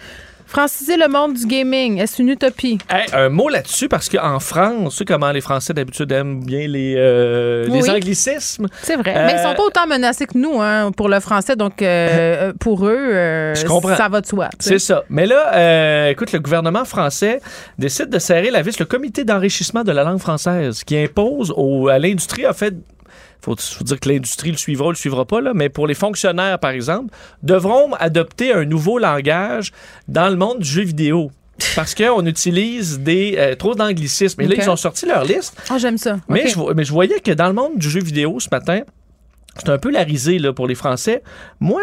Franciser 0.49 0.97
le 0.97 1.07
monde 1.07 1.35
du 1.35 1.45
gaming, 1.45 1.99
est-ce 1.99 2.19
une 2.19 2.29
utopie? 2.29 2.79
Hey, 2.89 3.05
un 3.13 3.29
mot 3.29 3.49
là-dessus 3.49 3.87
parce 3.87 4.09
qu'en 4.09 4.39
France 4.39 4.93
tu 4.93 4.97
sais 4.97 5.05
comment 5.05 5.31
les 5.31 5.41
Français 5.41 5.73
d'habitude 5.75 6.11
aiment 6.11 6.43
bien 6.43 6.67
les, 6.67 6.95
euh, 6.97 7.67
Oui. 7.69 7.81
les 7.83 7.89
anglicismes? 7.91 8.65
C'est 8.81 8.95
vrai. 8.95 9.13
Euh, 9.15 9.27
Mais 9.27 9.33
ils 9.37 9.43
sont 9.47 9.53
pas 9.53 9.61
autant 9.63 9.85
menacés 9.85 10.25
que 10.25 10.35
nous 10.35 10.59
hein, 10.59 10.91
pour 10.91 11.07
le 11.07 11.19
français. 11.19 11.55
Donc, 11.55 11.83
euh, 11.83 12.51
pour 12.59 12.87
eux, 12.87 12.97
euh, 12.97 13.53
Je 13.53 13.63
comprends. 13.67 13.95
ça 13.95 14.09
va 14.09 14.21
de 14.21 14.25
soi. 14.25 14.49
C'est 14.57 14.79
ça. 14.79 15.03
Mais 15.11 15.27
là, 15.27 15.53
euh, 15.53 16.09
écoute, 16.09 16.31
le 16.31 16.39
gouvernement 16.39 16.83
français 16.83 17.41
décide 17.77 18.09
de 18.09 18.17
serrer 18.17 18.49
la 18.49 18.63
vis. 18.63 18.79
Le 18.79 18.85
comité 18.85 19.23
d'enrichissement 19.23 19.83
de 19.83 19.91
la 19.91 20.03
langue 20.03 20.17
française 20.19 20.83
qui 20.83 20.97
impose 20.97 21.53
au- 21.55 21.89
à 21.89 21.99
l'industrie, 21.99 22.47
en 22.47 22.53
fait, 22.53 22.73
faut, 23.41 23.55
faut 23.57 23.83
dire 23.83 23.99
que 23.99 24.09
l'industrie 24.09 24.51
le 24.51 24.57
suivra 24.57 24.87
ou 24.87 24.89
le 24.91 24.95
suivra 24.95 25.25
pas, 25.25 25.41
là, 25.41 25.53
mais 25.53 25.69
pour 25.69 25.87
les 25.87 25.93
fonctionnaires, 25.93 26.59
par 26.59 26.71
exemple, 26.71 27.13
devront 27.43 27.93
adopter 27.93 28.53
un 28.53 28.65
nouveau 28.65 28.99
langage 28.99 29.71
dans 30.07 30.29
le 30.29 30.35
monde 30.35 30.59
du 30.59 30.67
jeu 30.69 30.83
vidéo. 30.83 31.31
Parce 31.75 31.93
qu'on 31.93 32.25
utilise 32.25 32.99
des, 33.01 33.35
euh, 33.37 33.55
trop 33.55 33.75
d'anglicismes. 33.75 34.39
Et 34.41 34.47
là, 34.47 34.55
ils 34.63 34.69
ont 34.69 34.75
sorti 34.77 35.05
leur 35.05 35.25
liste. 35.25 35.61
Ah, 35.69 35.77
j'aime 35.77 35.97
ça. 35.97 36.17
Mais, 36.29 36.47
je, 36.47 36.55
vo- 36.55 36.73
mais 36.73 36.85
je 36.85 36.91
voyais 36.93 37.19
que 37.19 37.31
dans 37.31 37.47
le 37.47 37.53
monde 37.53 37.77
du 37.77 37.89
jeu 37.89 37.99
vidéo 38.01 38.39
ce 38.39 38.47
matin, 38.49 38.81
c'est 39.57 39.67
un 39.69 39.77
peu 39.77 39.91
la 39.91 40.03
risée 40.03 40.39
là, 40.39 40.53
pour 40.53 40.67
les 40.67 40.75
Français. 40.75 41.21
Moi, 41.59 41.81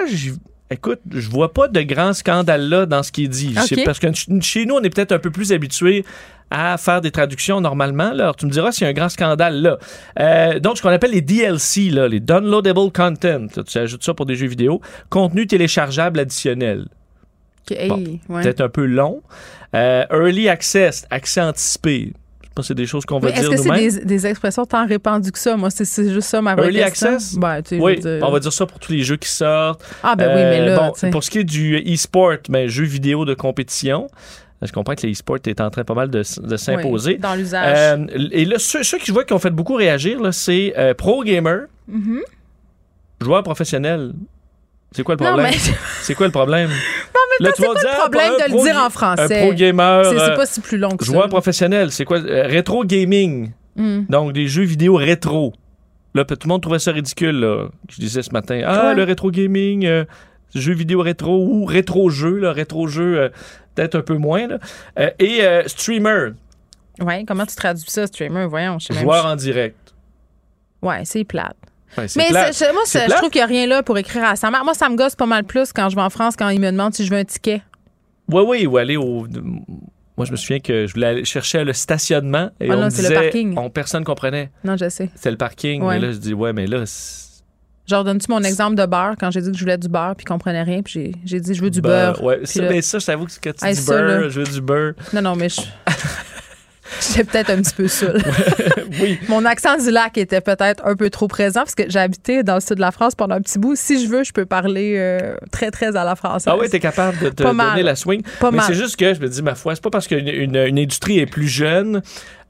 écoute, 0.70 1.00
je 1.10 1.28
vois 1.28 1.52
pas 1.52 1.68
de 1.68 1.80
grand 1.82 2.12
scandale 2.12 2.68
là 2.68 2.86
dans 2.86 3.02
ce 3.02 3.12
qui 3.12 3.24
est 3.24 3.28
dit. 3.28 3.54
Ok. 3.56 3.64
C'est 3.68 3.84
parce 3.84 3.98
que 3.98 4.06
ch- 4.12 4.26
chez 4.42 4.66
nous, 4.66 4.74
on 4.76 4.82
est 4.82 4.90
peut-être 4.90 5.12
un 5.12 5.18
peu 5.18 5.30
plus 5.30 5.52
habitués 5.52 6.04
à 6.50 6.76
faire 6.78 7.00
des 7.00 7.10
traductions 7.10 7.60
normalement. 7.60 8.12
Là. 8.12 8.24
Alors, 8.24 8.36
tu 8.36 8.46
me 8.46 8.50
diras 8.52 8.70
s'il 8.72 8.84
y 8.84 8.86
a 8.86 8.90
un 8.90 8.92
grand 8.92 9.08
scandale 9.08 9.60
là. 9.62 9.78
Euh, 10.20 10.60
donc, 10.60 10.76
ce 10.76 10.82
qu'on 10.82 10.90
appelle 10.90 11.10
les 11.10 11.20
DLC, 11.20 11.90
là, 11.90 12.06
les 12.08 12.20
Downloadable 12.20 12.92
Content, 12.92 13.46
là, 13.56 13.62
tu 13.64 13.78
ajoutes 13.78 14.04
ça 14.04 14.14
pour 14.14 14.26
des 14.26 14.36
jeux 14.36 14.46
vidéo, 14.46 14.80
contenu 15.10 15.46
téléchargeable 15.46 16.20
additionnel 16.20 16.86
OK, 17.68 17.76
hey, 17.76 17.88
Bon, 17.88 18.18
ouais. 18.28 18.42
peut-être 18.42 18.60
un 18.60 18.68
peu 18.68 18.84
long. 18.86 19.22
Euh, 19.74 20.04
early 20.12 20.48
Access, 20.48 21.04
accès 21.10 21.40
anticipé. 21.40 22.12
C'est 22.62 22.74
des 22.74 22.86
choses 22.86 23.04
qu'on 23.04 23.18
va 23.18 23.28
Oui, 23.28 23.32
Est-ce 23.34 23.40
dire 23.48 23.50
que 23.50 23.56
c'est 23.90 23.98
des, 24.00 24.04
des 24.04 24.26
expressions 24.26 24.64
tant 24.64 24.86
répandues 24.86 25.30
que 25.32 25.38
ça? 25.38 25.56
Moi, 25.56 25.70
c'est 25.70 25.84
juste 26.12 26.28
ça 26.28 26.40
ma 26.40 26.54
vraie 26.54 26.66
Early 26.66 26.78
question. 26.84 27.08
access? 27.14 27.34
Ben, 27.36 27.62
Oui, 27.78 27.98
dire- 28.00 28.20
on 28.22 28.30
va 28.32 28.40
dire 28.40 28.52
ça 28.52 28.64
pour 28.66 28.78
tous 28.78 28.92
les 28.92 29.02
jeux 29.02 29.16
qui 29.16 29.28
sortent. 29.28 29.82
Ah, 30.02 30.16
ben 30.16 30.28
oui, 30.28 30.34
mais 30.34 30.60
Euh, 30.60 30.66
là, 30.76 30.92
bon, 31.02 31.10
pour 31.10 31.22
ce 31.24 31.30
qui 31.30 31.38
est 31.38 31.44
du 31.44 31.76
e-sport, 31.76 32.36
ben, 32.48 32.68
jeux 32.68 32.84
vidéo 32.84 33.24
de 33.24 33.34
compétition, 33.34 34.08
je 34.62 34.72
comprends 34.72 34.94
que 34.94 35.06
l'e-sport 35.06 35.36
est 35.46 35.60
en 35.60 35.68
train 35.70 35.84
pas 35.84 35.94
mal 35.94 36.08
de, 36.10 36.22
s'imposer. 36.22 37.12
Oui, 37.12 37.18
dans 37.18 37.34
l'usage. 37.34 37.76
Euh, 37.78 38.06
et 38.32 38.44
là, 38.46 38.58
ceux, 38.58 38.82
ceux 38.82 38.98
qui 38.98 39.06
je 39.06 39.12
vois 39.12 39.24
qui 39.24 39.32
ont 39.34 39.38
fait 39.38 39.50
beaucoup 39.50 39.74
réagir, 39.74 40.18
c'est 40.32 40.72
euh, 40.78 40.94
pro 40.94 41.22
gamer, 41.24 41.66
Mhm. 41.88 42.20
joueur 43.20 43.42
professionnel. 43.42 44.12
C'est 44.92 45.02
quoi 45.02 45.14
le 45.16 45.24
Non, 45.24 45.30
problème? 45.32 45.52
mais 45.52 45.58
C'est 46.02 46.14
quoi 46.14 46.26
le 46.26 46.32
problème? 46.32 46.70
c'est 47.38 47.64
quoi 47.64 47.74
le 47.74 47.98
problème 47.98 48.32
de 48.32 48.56
le 48.56 48.62
dire 48.62 48.76
en 48.82 48.88
français? 48.90 49.40
Un 49.42 49.46
pro 49.46 49.54
gamer, 49.54 50.04
c'est 50.06 50.20
euh, 50.20 50.36
pas 50.36 50.46
si 50.46 50.60
plus 50.60 50.78
long 50.78 50.96
que 50.96 51.04
ça. 51.04 51.12
joueur 51.12 51.28
professionnel, 51.28 51.90
c'est 51.92 52.04
quoi? 52.04 52.18
Euh, 52.18 52.46
rétro 52.46 52.84
gaming. 52.84 53.50
Hmm. 53.76 54.04
Donc, 54.08 54.32
des 54.32 54.46
jeux 54.48 54.62
vidéo 54.64 54.94
rétro. 54.96 55.52
Là, 56.14 56.24
tout 56.24 56.34
le 56.44 56.48
monde 56.48 56.62
trouvait 56.62 56.78
ça 56.78 56.92
ridicule, 56.92 57.40
là. 57.40 57.68
Je 57.90 57.96
disais 58.00 58.22
ce 58.22 58.30
matin, 58.30 58.62
ah, 58.64 58.86
Ouais. 58.88 58.94
le 58.94 59.02
rétro 59.02 59.30
gaming, 59.30 59.84
euh, 59.84 60.04
jeux 60.54 60.72
vidéo 60.72 61.02
rétro 61.02 61.44
ou 61.44 61.66
rétro 61.66 62.08
jeu, 62.08 62.38
là, 62.38 62.52
rétro 62.52 62.86
jeu, 62.88 63.18
euh, 63.18 63.28
peut-être 63.74 63.96
un 63.96 64.00
peu 64.02 64.16
moins, 64.16 64.46
là. 64.46 64.58
Euh, 64.98 65.10
et 65.18 65.42
streamer, 65.68 66.30
Ouais, 66.98 67.26
comment 67.28 67.44
tu 67.44 67.54
traduis 67.54 67.84
ça, 67.88 68.06
streamer? 68.06 68.46
Voyons, 68.46 68.78
je 68.78 68.86
sais 68.86 68.94
même 68.94 69.02
joueur 69.02 69.26
en 69.26 69.36
direct. 69.36 69.76
Ouais, 70.80 71.02
c'est 71.04 71.24
plate. 71.24 71.56
Ouais, 71.98 72.08
c'est 72.08 72.18
Mais 72.18 72.28
je- 72.28 72.72
moi, 72.72 72.82
je 72.86 73.14
trouve 73.16 73.30
qu'il 73.30 73.38
n'y 73.40 73.44
a 73.44 73.46
rien 73.46 73.66
là 73.66 73.82
pour 73.82 73.96
écrire 73.98 74.24
à 74.24 74.36
sa 74.36 74.50
mère. 74.50 74.64
Moi, 74.64 74.74
ça 74.74 74.88
me 74.88 74.96
gosse 74.96 75.14
pas 75.14 75.26
mal 75.26 75.44
plus 75.44 75.72
quand 75.72 75.88
je 75.88 75.96
vais 75.96 76.02
en 76.02 76.10
France, 76.10 76.34
quand 76.36 76.48
ils 76.50 76.60
me 76.60 76.70
demandent 76.70 76.94
si 76.94 77.04
je 77.06 77.10
veux 77.10 77.18
un 77.18 77.24
ticket. 77.24 77.62
Oui, 78.30 78.42
oui, 78.46 78.66
ou 78.66 78.76
aller 78.76 78.96
au. 78.96 79.26
Moi, 80.16 80.24
je 80.26 80.32
me 80.32 80.36
souviens 80.36 80.60
que 80.60 80.86
je 80.86 80.94
voulais 80.94 81.06
aller 81.08 81.24
chercher 81.24 81.62
le 81.62 81.72
stationnement 81.74 82.50
et 82.58 82.70
Ah 82.70 82.74
on 82.76 82.80
non, 82.82 82.90
c'est 82.90 83.08
le 83.08 83.14
parking. 83.14 83.54
on, 83.58 83.68
personne 83.70 84.02
comprenait. 84.04 84.50
Non, 84.64 84.76
je 84.76 84.88
sais. 84.88 85.10
C'est 85.14 85.30
le 85.30 85.36
parking. 85.36 85.82
Ouais. 85.82 85.98
Mais 86.00 86.06
là, 86.06 86.12
je 86.12 86.16
dis, 86.16 86.32
ouais, 86.34 86.52
mais 86.52 86.66
là, 86.66 86.84
c'est- 86.86 87.26
Genre, 87.86 88.02
donnes-tu 88.02 88.26
mon 88.30 88.42
exemple 88.42 88.74
de 88.74 88.84
beurre 88.84 89.14
quand 89.20 89.30
j'ai 89.30 89.40
dit 89.40 89.52
que 89.52 89.56
je 89.56 89.62
voulais 89.62 89.78
du 89.78 89.88
beurre 89.88 90.16
puis 90.16 90.24
qu'ils 90.24 90.32
comprenaient 90.32 90.64
rien 90.64 90.82
puis 90.82 91.14
j'ai- 91.24 91.38
dit 91.40 91.54
je 91.54 91.62
veux 91.62 91.70
du 91.70 91.80
beurre. 91.80 92.14
beurre. 92.14 92.24
Ouais, 92.24 92.38
Puis 92.38 92.46
ça, 92.48 92.62
là- 92.62 92.68
mais 92.70 92.82
ça, 92.82 92.98
je 92.98 93.06
t'avoue 93.06 93.26
que 93.26 93.32
quand 93.44 93.52
tu 93.56 93.64
Hey, 93.64 93.74
dis 93.74 93.80
ça, 93.80 93.92
beurre, 94.02 94.20
là. 94.22 94.28
je 94.28 94.40
veux 94.40 94.46
du 94.52 94.60
beurre. 94.60 94.94
Non, 95.12 95.22
non, 95.22 95.36
mais 95.36 95.48
je. 95.48 95.60
J'étais 97.00 97.24
peut-être 97.24 97.50
un 97.50 97.62
petit 97.62 97.74
peu 97.74 97.88
saoul. 97.88 98.22
oui. 99.00 99.18
Mon 99.28 99.44
accent 99.44 99.76
du 99.76 99.90
lac 99.90 100.16
était 100.18 100.40
peut-être 100.40 100.84
un 100.86 100.94
peu 100.96 101.10
trop 101.10 101.28
présent 101.28 101.60
parce 101.60 101.74
que 101.74 101.84
j'ai 101.88 101.98
habité 101.98 102.42
dans 102.42 102.54
le 102.54 102.60
sud 102.60 102.76
de 102.76 102.80
la 102.80 102.92
France 102.92 103.14
pendant 103.14 103.34
un 103.34 103.40
petit 103.40 103.58
bout. 103.58 103.74
Si 103.76 104.04
je 104.04 104.08
veux, 104.10 104.24
je 104.24 104.32
peux 104.32 104.46
parler 104.46 104.94
euh, 104.96 105.36
très, 105.50 105.70
très 105.70 105.96
à 105.96 106.04
la 106.04 106.16
française. 106.16 106.52
Ah 106.54 106.58
oui, 106.58 106.68
t'es 106.68 106.80
capable 106.80 107.18
de 107.18 107.28
te 107.30 107.42
Pas 107.42 107.50
donner 107.50 107.54
mal. 107.54 107.82
la 107.82 107.96
swing. 107.96 108.22
Pas 108.40 108.50
mais 108.50 108.60
c'est 108.66 108.74
juste 108.74 108.96
que 108.96 109.14
je 109.14 109.20
me 109.20 109.28
dis, 109.28 109.42
ma 109.42 109.54
foi, 109.54 109.74
c'est 109.74 109.82
pas 109.82 109.90
parce 109.90 110.06
qu'une 110.06 110.28
une, 110.28 110.56
une 110.56 110.78
industrie 110.78 111.18
est 111.18 111.26
plus 111.26 111.48
jeune 111.48 112.02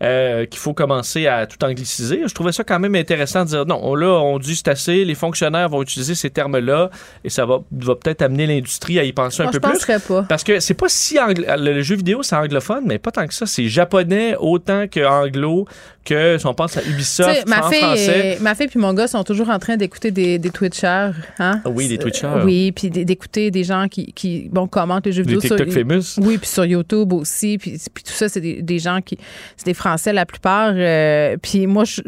euh, 0.03 0.45
qu'il 0.47 0.59
faut 0.59 0.75
commencer 0.75 1.27
à 1.27 1.47
tout 1.47 1.63
angliciser. 1.65 2.23
Je 2.27 2.35
trouvais 2.35 2.53
ça 2.53 2.65
quand 2.65 2.79
même 2.79 2.95
intéressant 2.95 3.45
de 3.45 3.49
dire 3.51 3.67
non, 3.67 3.95
là, 3.95 4.09
on 4.21 4.39
dit 4.39 4.55
c'est 4.57 4.69
assez, 4.69 5.05
les 5.05 5.15
fonctionnaires 5.15 5.69
vont 5.69 5.83
utiliser 5.83 6.15
ces 6.15 6.29
termes-là 6.31 6.91
et 7.25 7.31
ça 7.31 7.47
va, 7.47 7.61
va 7.73 7.95
peut-être 7.95 8.23
amener 8.23 8.47
l'industrie 8.47 8.99
à 8.99 9.05
y 9.05 9.13
penser 9.13 9.43
Moi, 9.43 9.49
un 9.51 9.53
je 9.53 9.59
peu 9.59 9.69
plus. 9.71 10.07
pas. 10.09 10.23
Parce 10.29 10.45
que 10.45 10.61
c'est 10.61 10.75
pas 10.75 10.89
si 10.89 11.19
anglo- 11.19 11.45
le, 11.57 11.73
le 11.73 11.83
jeu 11.83 11.97
vidéo 11.97 12.23
c'est 12.23 12.37
anglophone, 12.37 12.83
mais 12.87 12.99
pas 12.99 13.11
tant 13.11 13.27
que 13.27 13.35
ça. 13.35 13.47
C'est 13.47 13.69
japonais 13.69 14.37
autant 14.39 14.87
que 14.89 15.05
anglo 15.05 15.67
que 16.07 16.39
si 16.39 16.47
on 16.47 16.55
pense 16.55 16.77
à 16.79 16.83
Ubisoft 16.83 17.47
ma 17.47 17.67
en 17.67 17.71
fille, 17.71 17.79
français. 17.81 18.37
et, 18.39 18.43
ma 18.43 18.55
fille 18.55 18.69
puis 18.69 18.79
mon 18.79 18.95
gars 18.95 19.07
sont 19.09 19.23
toujours 19.25 19.51
en 19.51 19.59
train 19.59 19.77
d'écouter 19.77 20.11
des, 20.11 20.39
des 20.39 20.51
Twitchers. 20.51 21.11
Hein? 21.39 21.61
Ah 21.65 21.69
oui, 21.69 21.89
des 21.89 21.99
Twitchers. 21.99 22.27
Euh, 22.27 22.45
Oui, 22.45 22.73
puis 22.73 22.89
d'écouter 22.91 23.51
des 23.51 23.65
gens 23.65 23.89
qui, 23.89 24.13
qui 24.13 24.49
bon, 24.51 24.67
commentent 24.67 25.05
les 25.07 25.13
jeux 25.13 25.25
Des 25.25 25.35
vidéo. 25.35 25.49
sur- 25.49 25.57
TikTok 25.57 25.75
famous. 25.75 26.19
Oui, 26.19 26.39
puis 26.39 26.49
sur 26.49 26.65
YouTube 26.65 27.13
aussi. 27.13 27.59
Puis, 27.59 27.77
puis 27.93 28.05
tout 28.05 28.13
ça, 28.13 28.29
c'est 28.29 28.41
des, 28.41 28.63
des 28.63 28.79
gens 28.79 29.01
qui. 29.03 29.19
C'est 29.57 29.67
des 29.67 29.75
Français 29.75 30.13
la 30.13 30.25
plupart. 30.25 30.73
euh, 30.75 31.37
puis 31.43 31.67
moi, 31.67 31.85
je, 31.85 32.01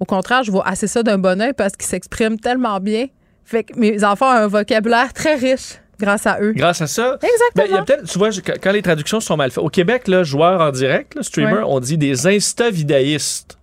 au 0.00 0.04
contraire, 0.04 0.42
je 0.44 0.50
vois 0.50 0.66
assez 0.68 0.86
ça 0.86 1.02
d'un 1.02 1.18
bon 1.18 1.40
oeil 1.40 1.52
parce 1.56 1.72
qu'ils 1.76 1.86
s'expriment 1.88 2.38
tellement 2.38 2.80
bien. 2.80 3.06
Fait 3.44 3.64
que 3.64 3.78
mes 3.78 4.04
enfants 4.04 4.26
ont 4.28 4.36
un 4.36 4.46
vocabulaire 4.46 5.12
très 5.14 5.34
riche 5.36 5.78
grâce 6.00 6.26
à 6.26 6.38
eux. 6.40 6.52
Grâce 6.54 6.80
à 6.82 6.86
ça, 6.86 7.18
ben, 7.20 7.28
Exactement. 7.28 7.64
il 7.66 7.70
y 7.72 7.78
a 7.78 7.82
peut-être, 7.82 8.10
tu 8.10 8.18
vois, 8.18 8.30
quand 8.62 8.72
les 8.72 8.82
traductions 8.82 9.20
sont 9.20 9.36
mal 9.36 9.50
faites. 9.50 9.62
Au 9.64 9.68
Québec, 9.68 10.08
là, 10.08 10.22
joueurs 10.22 10.60
en 10.60 10.70
direct, 10.70 11.14
là, 11.14 11.22
streamer, 11.22 11.52
Ouais. 11.58 11.62
on 11.66 11.80
dit 11.80 11.98
des 11.98 12.26
insta-vidéistes. 12.26 13.56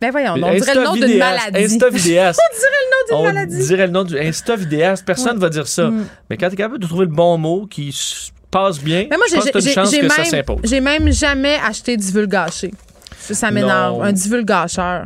Ben 0.00 0.10
voyons, 0.10 0.32
on 0.32 0.36
dirait 0.54 0.74
le 0.74 0.82
nom 0.84 0.94
d'une 0.94 1.18
maladie. 1.18 1.58
Insta-vidéastes. 1.74 2.40
on 2.40 2.56
dirait 2.56 2.70
le 2.70 2.90
nom 2.90 3.06
d'une 3.06 3.16
On 3.28 3.32
maladie. 3.34 3.66
dirait 3.66 3.86
le 3.86 3.92
nom 3.92 4.04
du 4.04 4.18
Insta-vidéaste. 4.18 5.04
Personne 5.04 5.36
ne 5.36 5.40
va 5.40 5.50
dire 5.50 5.68
ça. 5.68 5.90
Mm. 5.90 6.06
Mais 6.30 6.36
quand 6.38 6.48
tu 6.48 6.54
es 6.54 6.56
capable 6.56 6.78
de 6.78 6.86
trouver 6.86 7.04
le 7.04 7.12
bon 7.12 7.36
mot 7.36 7.66
qui 7.66 7.94
passe 8.50 8.80
bien, 8.80 9.06
Mais 9.10 9.16
moi, 9.18 9.26
je 9.30 9.34
pense 9.36 9.50
que 9.50 9.58
une 9.58 9.68
chance 9.74 9.90
que 9.90 9.96
j'ai 10.00 10.08
ça 10.08 10.16
même, 10.16 10.26
s'impose. 10.26 10.58
j'ai 10.64 10.80
même 10.80 11.12
jamais 11.12 11.56
acheté 11.64 11.96
du 11.98 12.06
vulgaché. 12.10 12.70
Ça, 13.18 13.50
m'énerve. 13.50 14.02
Un 14.02 14.12
divulgacheur. 14.12 15.04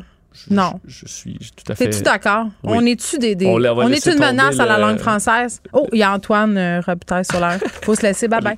Non. 0.51 0.81
Je, 0.87 1.07
je 1.07 1.13
suis 1.13 1.39
tout 1.57 1.73
à 1.73 1.75
fait. 1.75 1.91
T'es-tu 1.91 2.03
d'accord? 2.03 2.47
Oui. 2.65 2.77
On 2.81 2.87
est-tu 2.87 3.19
des, 3.19 3.35
des- 3.35 3.47
On 3.47 3.89
est 3.91 4.07
une 4.07 4.19
menace 4.19 4.59
à 4.59 4.67
la 4.67 4.79
langue 4.79 4.99
française? 4.99 5.61
Oh, 5.73 5.87
il 5.93 5.99
y 5.99 6.03
a 6.03 6.13
Antoine 6.13 6.57
euh, 6.57 6.81
Robitaille 6.81 7.25
sur 7.25 7.41
l'air. 7.41 7.59
Faut 7.83 7.95
se 7.95 8.03
laisser. 8.03 8.29
Bye 8.29 8.41
bye. 8.43 8.57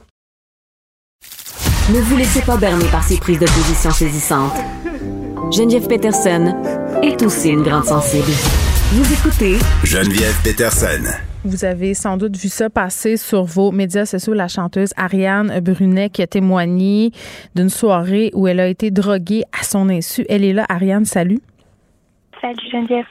Ne 1.93 2.01
vous 2.01 2.16
laissez 2.16 2.43
pas 2.43 2.57
berner 2.57 2.87
par 2.87 3.05
ces 3.05 3.16
prises 3.18 3.39
de 3.39 3.47
position 3.47 3.91
saisissantes. 3.91 4.55
Geneviève 5.53 5.87
Peterson 5.87 6.55
est 7.03 7.22
aussi 7.22 7.51
une 7.51 7.62
grande 7.62 7.85
sensible. 7.85 8.31
Vous 8.93 9.12
écoutez 9.12 9.57
Geneviève 9.85 10.35
Peterson. 10.43 11.03
Vous 11.45 11.64
avez 11.64 11.95
sans 11.95 12.16
doute 12.16 12.37
vu 12.37 12.49
ça 12.49 12.70
passer 12.70 13.16
sur 13.16 13.45
vos 13.45 13.70
médias 13.70 14.05
sociaux, 14.07 14.33
la 14.33 14.49
chanteuse 14.49 14.91
Ariane 14.97 15.61
Brunet 15.61 16.11
qui 16.11 16.22
a 16.22 16.27
témoigné 16.27 17.12
d'une 17.55 17.68
soirée 17.70 18.31
où 18.35 18.49
elle 18.49 18.59
a 18.59 18.66
été 18.66 18.91
droguée 18.91 19.45
à 19.59 19.62
son 19.62 19.89
insu. 19.89 20.27
Elle 20.29 20.45
est 20.45 20.53
là. 20.53 20.66
Ariane, 20.68 21.05
salut. 21.05 21.39
Salut 22.47 22.70
Geneviève. 22.70 23.07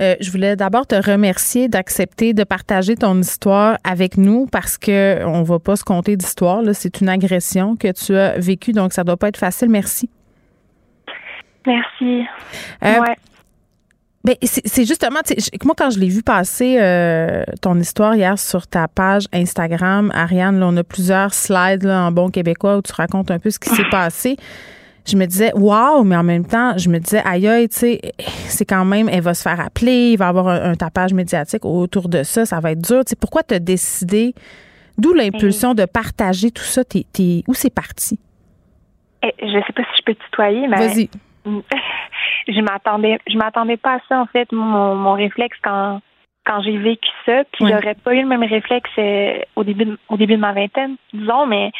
Euh, 0.00 0.14
je 0.20 0.30
voulais 0.30 0.54
d'abord 0.54 0.86
te 0.86 0.94
remercier 0.94 1.68
d'accepter 1.68 2.32
de 2.32 2.44
partager 2.44 2.94
ton 2.94 3.18
histoire 3.20 3.76
avec 3.82 4.16
nous 4.16 4.46
parce 4.46 4.78
que 4.78 5.24
on 5.24 5.42
va 5.42 5.58
pas 5.58 5.74
se 5.74 5.82
compter 5.82 6.16
d'histoire. 6.16 6.62
C'est 6.74 7.00
une 7.00 7.08
agression 7.08 7.74
que 7.74 7.90
tu 7.90 8.14
as 8.14 8.38
vécue, 8.38 8.70
donc 8.70 8.92
ça 8.92 9.02
doit 9.02 9.16
pas 9.16 9.28
être 9.28 9.36
facile. 9.36 9.68
Merci. 9.68 10.08
Merci. 11.66 12.24
Euh, 12.84 13.00
ouais. 13.00 13.16
Ben, 14.22 14.36
c'est 14.42 14.84
justement, 14.84 15.20
moi, 15.64 15.74
quand 15.76 15.90
je 15.90 15.98
l'ai 15.98 16.08
vu 16.08 16.22
passer 16.22 16.76
euh, 16.78 17.42
ton 17.60 17.76
histoire 17.80 18.14
hier 18.14 18.38
sur 18.38 18.68
ta 18.68 18.86
page 18.86 19.24
Instagram, 19.32 20.12
Ariane, 20.14 20.60
là, 20.60 20.66
on 20.68 20.76
a 20.76 20.84
plusieurs 20.84 21.34
slides 21.34 21.82
là, 21.82 22.04
en 22.04 22.12
bon 22.12 22.28
québécois 22.28 22.76
où 22.76 22.82
tu 22.82 22.92
racontes 22.92 23.32
un 23.32 23.40
peu 23.40 23.50
ce 23.50 23.58
qui 23.58 23.70
s'est 23.70 23.88
passé. 23.90 24.36
Je 25.08 25.16
me 25.16 25.24
disais, 25.26 25.52
waouh, 25.54 26.04
mais 26.04 26.16
en 26.16 26.22
même 26.22 26.44
temps, 26.46 26.76
je 26.76 26.88
me 26.90 26.98
disais, 26.98 27.22
aïe, 27.24 27.48
aïe, 27.48 27.68
tu 27.68 27.76
sais, 27.76 28.00
c'est 28.18 28.64
quand 28.66 28.84
même, 28.84 29.08
elle 29.08 29.22
va 29.22 29.32
se 29.34 29.42
faire 29.42 29.58
appeler, 29.60 30.10
il 30.12 30.16
va 30.18 30.26
y 30.26 30.28
avoir 30.28 30.48
un, 30.48 30.70
un 30.72 30.74
tapage 30.74 31.14
médiatique 31.14 31.64
autour 31.64 32.08
de 32.08 32.22
ça, 32.22 32.44
ça 32.44 32.60
va 32.60 32.72
être 32.72 32.82
dur. 32.82 33.04
Tu 33.04 33.10
sais, 33.10 33.16
pourquoi 33.16 33.42
tu 33.42 33.54
as 33.54 33.58
décidé, 33.58 34.34
d'où 34.98 35.14
l'impulsion 35.14 35.74
de 35.74 35.84
partager 35.86 36.50
tout 36.50 36.62
ça? 36.62 36.84
T'es- 36.84 37.06
t'es- 37.12 37.42
où 37.48 37.54
c'est 37.54 37.74
parti? 37.74 38.18
Eh, 39.22 39.32
Je 39.40 39.52
sais 39.66 39.72
pas 39.74 39.82
si 39.82 39.98
je 39.98 40.02
peux 40.04 40.14
tutoyer, 40.14 40.68
mais 40.68 40.76
Vas-y. 40.76 41.08
je 42.48 42.60
m'attendais 42.60 43.18
je 43.28 43.36
m'attendais 43.38 43.76
pas 43.76 43.94
à 43.94 43.98
ça 44.08 44.20
en 44.20 44.26
fait 44.26 44.50
mon, 44.52 44.94
mon 44.94 45.12
réflexe 45.14 45.56
quand 45.62 46.00
quand 46.44 46.60
j'ai 46.62 46.76
vécu 46.76 47.08
ça 47.24 47.42
puis 47.52 47.64
Ouais. 47.64 47.70
j'aurais 47.72 47.94
pas 47.94 48.14
eu 48.14 48.20
le 48.22 48.26
même 48.28 48.42
réflexe 48.44 48.90
euh, 48.98 49.38
au 49.56 49.64
début 49.64 49.84
de, 49.86 49.98
au 50.10 50.16
début 50.18 50.34
de 50.34 50.40
ma 50.40 50.52
vingtaine 50.52 50.96
disons 51.14 51.46
mais 51.46 51.70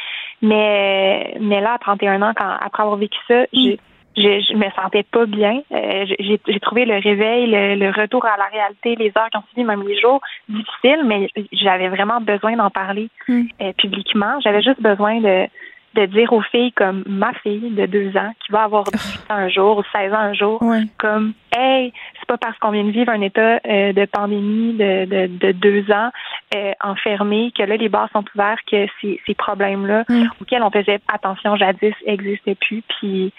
mais 0.42 1.36
mais 1.40 1.60
là 1.60 1.74
à 1.74 1.78
31 1.78 2.22
ans 2.22 2.32
quand 2.36 2.50
après 2.60 2.82
avoir 2.82 2.96
vécu 2.98 3.18
ça 3.26 3.44
je 3.52 3.76
je, 4.16 4.22
je 4.40 4.56
me 4.56 4.68
sentais 4.70 5.04
pas 5.04 5.26
bien. 5.26 5.60
Euh, 5.70 6.04
j'ai 6.18 6.58
trouvé 6.60 6.84
le 6.86 6.94
réveil, 6.98 7.46
le, 7.46 7.76
le 7.76 7.90
retour 7.90 8.24
à 8.24 8.36
la 8.36 8.46
réalité, 8.46 8.96
les 8.96 9.12
heures 9.16 9.28
qui 9.30 9.36
ont 9.36 9.44
suivi, 9.52 9.62
même 9.62 9.86
les 9.86 9.96
jours, 10.00 10.20
difficiles, 10.48 11.04
mais 11.04 11.28
j'avais 11.52 11.86
vraiment 11.88 12.20
besoin 12.20 12.56
d'en 12.56 12.68
parler 12.70 13.10
Mm. 13.28 13.42
euh, 13.62 13.72
publiquement. 13.74 14.40
J'avais 14.40 14.62
juste 14.62 14.82
besoin 14.82 15.20
de, 15.20 15.46
de 15.94 16.06
dire 16.06 16.32
aux 16.32 16.42
filles 16.42 16.72
comme 16.72 17.04
ma 17.06 17.32
fille 17.34 17.70
de 17.70 17.86
deux 17.86 18.16
ans 18.16 18.32
qui 18.44 18.50
va 18.50 18.64
avoir 18.64 18.84
18 18.90 19.30
ans 19.30 19.34
un 19.36 19.48
jour 19.50 19.78
ou 19.78 19.82
16 19.92 20.12
ans 20.12 20.16
un 20.18 20.32
jour, 20.34 20.60
Ouais. 20.62 20.82
comme 20.98 21.34
hey, 21.56 21.92
pas 22.28 22.36
parce 22.38 22.56
qu'on 22.58 22.70
vient 22.70 22.84
de 22.84 22.90
vivre 22.90 23.10
un 23.10 23.20
état 23.22 23.58
euh, 23.66 23.92
de 23.92 24.04
pandémie 24.04 24.74
de, 24.74 25.04
de, 25.06 25.26
de 25.26 25.52
deux 25.52 25.90
ans 25.90 26.10
euh, 26.54 26.72
enfermé 26.82 27.50
que 27.56 27.62
là 27.64 27.76
les 27.76 27.88
bars 27.88 28.08
sont 28.12 28.24
ouverts 28.34 28.58
que 28.70 28.86
ces, 29.00 29.20
ces 29.26 29.34
problèmes-là 29.34 30.04
Mm. 30.08 30.26
auxquels 30.40 30.62
on 30.62 30.70
faisait 30.70 31.00
attention 31.12 31.56
jadis 31.56 31.94
n'existaient 32.06 32.54
plus. 32.54 32.82
Puis 32.88 33.32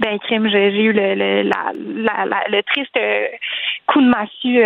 ben 0.00 0.18
crime, 0.18 0.48
j'ai 0.48 0.68
eu 0.82 0.92
le 0.92 1.14
le, 1.14 1.42
la, 1.42 1.72
la, 1.74 2.24
la- 2.24 2.48
le 2.48 2.62
triste 2.62 2.96
euh, 2.96 3.26
coup 3.86 4.00
de 4.00 4.08
massue 4.08 4.60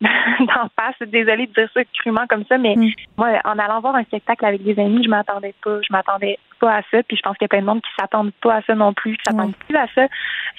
d'en 0.00 0.68
face. 0.78 1.08
Désolée 1.08 1.46
de 1.46 1.52
dire 1.52 1.68
ça 1.74 1.80
crûment 1.98 2.26
comme 2.28 2.44
ça, 2.48 2.58
mais 2.58 2.74
Mm. 2.76 2.90
moi, 3.18 3.28
en 3.44 3.58
allant 3.58 3.80
voir 3.80 3.94
un 3.96 4.04
spectacle 4.04 4.44
avec 4.44 4.62
des 4.62 4.78
amis, 4.80 5.02
je 5.04 5.08
m'attendais 5.10 5.54
pas. 5.62 5.78
Je 5.82 5.92
m'attendais 5.92 6.38
pas 6.60 6.76
à 6.76 6.82
ça. 6.90 7.02
Puis 7.02 7.16
je 7.16 7.22
pense 7.22 7.36
qu'il 7.38 7.44
y 7.44 7.46
a 7.46 7.48
plein 7.48 7.60
de 7.60 7.66
monde 7.66 7.80
qui 7.82 7.90
s'attendent 7.98 8.32
pas 8.42 8.56
à 8.56 8.62
ça 8.62 8.74
non 8.74 8.92
plus, 8.92 9.16
qui 9.16 9.22
s'attendent 9.26 9.56
plus 9.66 9.76
à 9.76 9.86
ça. 9.94 10.06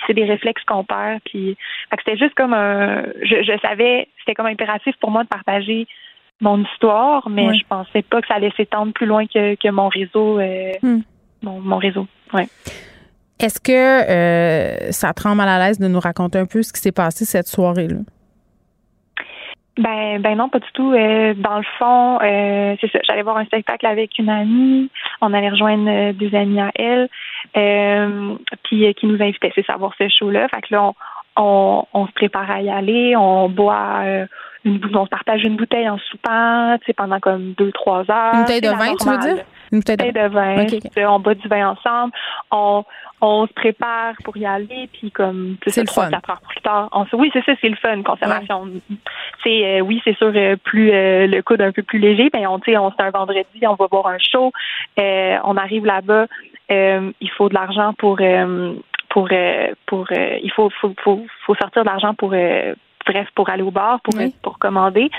C'est 0.07 0.13
des 0.13 0.26
réflexes 0.26 0.63
qu'on 0.65 0.84
perd. 0.84 1.19
Puis 1.26 1.57
c'était 1.97 2.17
juste 2.17 2.34
comme 2.36 2.53
un. 2.62 3.03
Je, 3.24 3.43
je 3.43 3.57
savais, 3.62 4.07
c'était 4.20 4.34
comme 4.36 4.45
impératif 4.47 4.95
pour 4.99 5.12
moi 5.12 5.24
de 5.24 5.28
partager 5.30 5.88
mon 6.39 6.64
histoire, 6.64 7.30
mais 7.30 7.53
je 7.55 7.64
pensais 7.68 8.01
pas 8.01 8.20
que 8.22 8.28
ça 8.28 8.36
allait 8.36 8.51
s'étendre 8.57 8.93
plus 8.93 9.05
loin 9.05 9.26
que, 9.28 9.55
que 9.55 9.70
mon 9.70 9.89
réseau. 9.89 10.39
euh, 10.39 10.72
Mm. 10.82 10.99
mon, 11.43 11.59
mon 11.59 11.78
réseau. 11.78 12.07
Ouais. 12.34 12.47
Est-ce 13.39 13.59
que 13.59 13.72
euh, 13.72 14.91
ça 14.91 15.14
te 15.14 15.24
rend 15.24 15.36
mal 15.36 15.49
à 15.49 15.57
l'aise 15.59 15.80
de 15.80 15.88
nous 15.88 15.99
raconter 15.99 16.38
un 16.39 16.45
peu 16.45 16.62
ce 16.64 16.72
qui 16.74 16.80
s'est 16.80 16.91
passé 16.91 17.26
cette 17.26 17.47
soirée-là? 17.47 17.97
Ben, 19.78 20.20
ben 20.22 20.36
non, 20.36 20.49
pas 20.49 20.59
du 20.59 20.68
tout. 20.74 20.91
Euh, 20.91 21.34
dans 21.36 21.57
le 21.57 21.64
fond, 21.80 22.20
euh, 22.22 22.76
c'est 22.82 22.91
ça. 22.91 22.99
J'allais 23.07 23.24
voir 23.24 23.38
un 23.38 23.45
spectacle 23.45 23.86
avec 23.86 24.20
une 24.20 24.30
amie. 24.30 24.89
On 25.22 25.34
allait 25.34 25.49
rejoindre 25.49 25.89
euh, 25.89 26.14
des 26.14 26.36
amis 26.36 26.59
à 26.59 26.72
elle, 26.76 27.07
euh, 27.55 28.36
puis 28.64 28.86
euh, 28.86 28.93
qui 28.93 29.05
nous 29.07 29.22
invitaient, 29.22 29.51
c'est 29.55 29.66
savoir 29.66 29.93
ce 29.97 30.07
show-là. 30.09 30.49
Fait 30.49 30.62
que 30.62 30.68
là, 30.76 30.84
on, 30.84 30.93
on, 31.41 31.85
on 31.93 32.07
se 32.07 32.11
prépare 32.13 32.49
à 32.49 32.61
y 32.61 32.69
aller. 32.69 33.15
On 33.15 33.49
boit, 33.49 34.01
euh, 34.03 34.25
une, 34.63 34.79
on 34.93 35.05
se 35.05 35.09
partage 35.09 35.43
une 35.43 35.57
bouteille 35.57 35.89
en 35.89 35.97
soupant, 35.97 36.77
tu 36.79 36.85
sais, 36.85 36.93
pendant 36.93 37.19
comme 37.19 37.53
deux, 37.57 37.71
trois 37.71 38.03
heures. 38.09 38.33
Une 38.33 38.41
bouteille 38.41 38.61
de 38.61 38.69
vin, 38.69 38.95
tu 38.95 39.09
veux 39.09 39.17
dire? 39.17 39.43
Une 39.71 39.79
bouteille 39.79 40.11
de 40.11 40.27
vin, 40.27 41.09
on 41.09 41.19
boit 41.19 41.33
du 41.33 41.47
vin 41.47 41.69
ensemble, 41.69 42.11
on, 42.51 42.83
on 43.21 43.47
se 43.47 43.53
prépare 43.53 44.15
pour 44.25 44.35
y 44.35 44.45
aller, 44.45 44.89
puis 44.91 45.11
comme 45.11 45.55
C'est 45.65 45.81
le 45.81 45.87
trois, 45.87 46.03
fun. 46.05 46.09
quatre 46.11 46.29
heures 46.29 46.41
plus 46.41 46.59
tard, 46.61 46.89
on 46.91 47.05
se, 47.05 47.15
oui 47.15 47.29
c'est 47.31 47.43
ça, 47.45 47.53
c'est 47.61 47.69
le 47.69 47.77
fun, 47.77 48.03
consommation. 48.03 48.67
C'est 49.43 49.79
euh, 49.79 49.79
oui 49.79 50.01
c'est 50.03 50.17
sûr 50.17 50.33
euh, 50.35 50.57
plus 50.57 50.91
euh, 50.91 51.25
le 51.25 51.41
coude 51.41 51.61
un 51.61 51.71
peu 51.71 51.83
plus 51.83 51.99
léger, 51.99 52.29
ben 52.33 52.45
on 52.47 52.59
tu 52.59 52.75
on 52.75 52.91
c'est 52.91 53.01
un 53.01 53.11
vendredi, 53.11 53.65
on 53.65 53.75
va 53.75 53.87
voir 53.89 54.07
un 54.07 54.17
show, 54.19 54.51
on 54.97 55.55
arrive 55.55 55.85
là-bas, 55.85 56.25
il 56.69 57.31
faut 57.37 57.47
de 57.47 57.53
l'argent 57.53 57.93
pour 57.93 58.17
pour 59.12 59.28
euh, 59.32 59.74
pour 59.86 60.07
euh, 60.12 60.39
il 60.41 60.51
faut 60.51 60.70
faut, 60.82 60.93
faut 61.03 61.26
faut 61.45 61.55
sortir 61.55 61.84
de 61.84 61.89
l'argent 61.89 62.14
pour 62.16 62.32
euh, 62.34 62.74
bref 63.05 63.28
pour 63.36 63.49
aller 63.49 63.62
au 63.64 63.72
bar 63.72 63.99
pour 64.01 64.16
Oui. 64.18 64.34
pour 64.41 64.57
commander. 64.57 65.09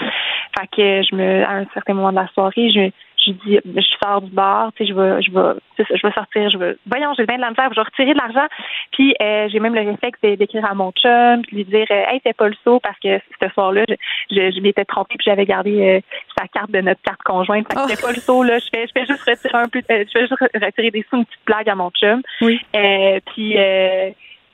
Fait 0.59 0.67
que 0.67 1.03
je 1.03 1.15
me 1.15 1.45
à 1.45 1.53
un 1.59 1.67
certain 1.75 1.95
moment 1.95 2.11
de 2.11 2.17
la 2.17 2.29
soirée, 2.29 2.71
je 2.71 2.91
je 3.27 3.33
dis 3.33 3.59
je 3.65 3.97
sors 4.03 4.23
du 4.23 4.31
bar, 4.31 4.73
tu 4.75 4.85
sais 4.85 4.93
je 4.93 4.95
vais 4.99 5.23
je 5.23 5.31
vais 5.31 5.59
je 5.79 6.07
vais 6.07 6.13
sortir, 6.13 6.51
je 6.51 6.59
vais 6.59 6.77
voyons, 6.87 7.13
j'ai 7.17 7.27
bien 7.27 7.37
de 7.37 7.41
la 7.43 7.51
misère, 7.51 7.69
je 7.71 7.77
vais 7.77 7.85
retirer 7.85 8.15
de 8.15 8.19
l'argent. 8.19 8.47
Puis 8.93 9.15
euh, 9.21 9.49
j'ai 9.51 9.61
même 9.61 9.75
le 9.75 9.83
réflexe 9.83 10.19
d'écrire 10.23 10.65
à 10.65 10.75
mon 10.75 10.93
chum, 10.93 11.43
puis 11.43 11.57
lui 11.57 11.65
dire 11.65 11.87
euh, 11.91 12.05
hey, 12.09 12.21
fais 12.21 12.33
pas 12.33 12.49
le 12.49 12.57
saut 12.65 12.81
parce 12.81 12.99
que 12.99 13.19
ce 13.41 13.49
soir-là, 13.51 13.85
je, 13.89 13.95
je, 14.31 14.51
je 14.57 14.61
m'étais 14.61 14.85
trompée 14.85 15.15
puis 15.19 15.25
j'avais 15.27 15.47
gardé 15.47 15.81
euh, 15.81 16.01
sa 16.39 16.49
carte 16.49 16.71
de 16.71 16.81
notre 16.81 17.03
carte 17.03 17.23
conjointe. 17.23 17.67
Fait 17.69 17.75
que 17.75 17.83
Oh. 17.83 17.89
fais 17.89 18.03
pas 18.03 18.13
le 18.13 18.21
saut 18.21 18.43
là, 18.43 18.59
je 18.59 18.67
fais 18.73 18.87
je 18.87 18.93
fais 18.93 19.07
juste 19.07 19.23
retirer 19.23 19.59
un 19.59 19.69
peu 19.69 19.81
je 19.89 20.05
fais 20.13 20.21
juste 20.21 20.35
retirer 20.41 20.91
des 20.91 21.05
sous 21.09 21.17
une 21.17 21.25
petite 21.25 21.41
blague 21.47 21.69
à 21.69 21.75
mon 21.75 21.91
chum. 21.91 22.23
Oui. 22.41 22.61
Euh, 22.77 23.19
puis 23.27 23.59
euh, 23.59 24.11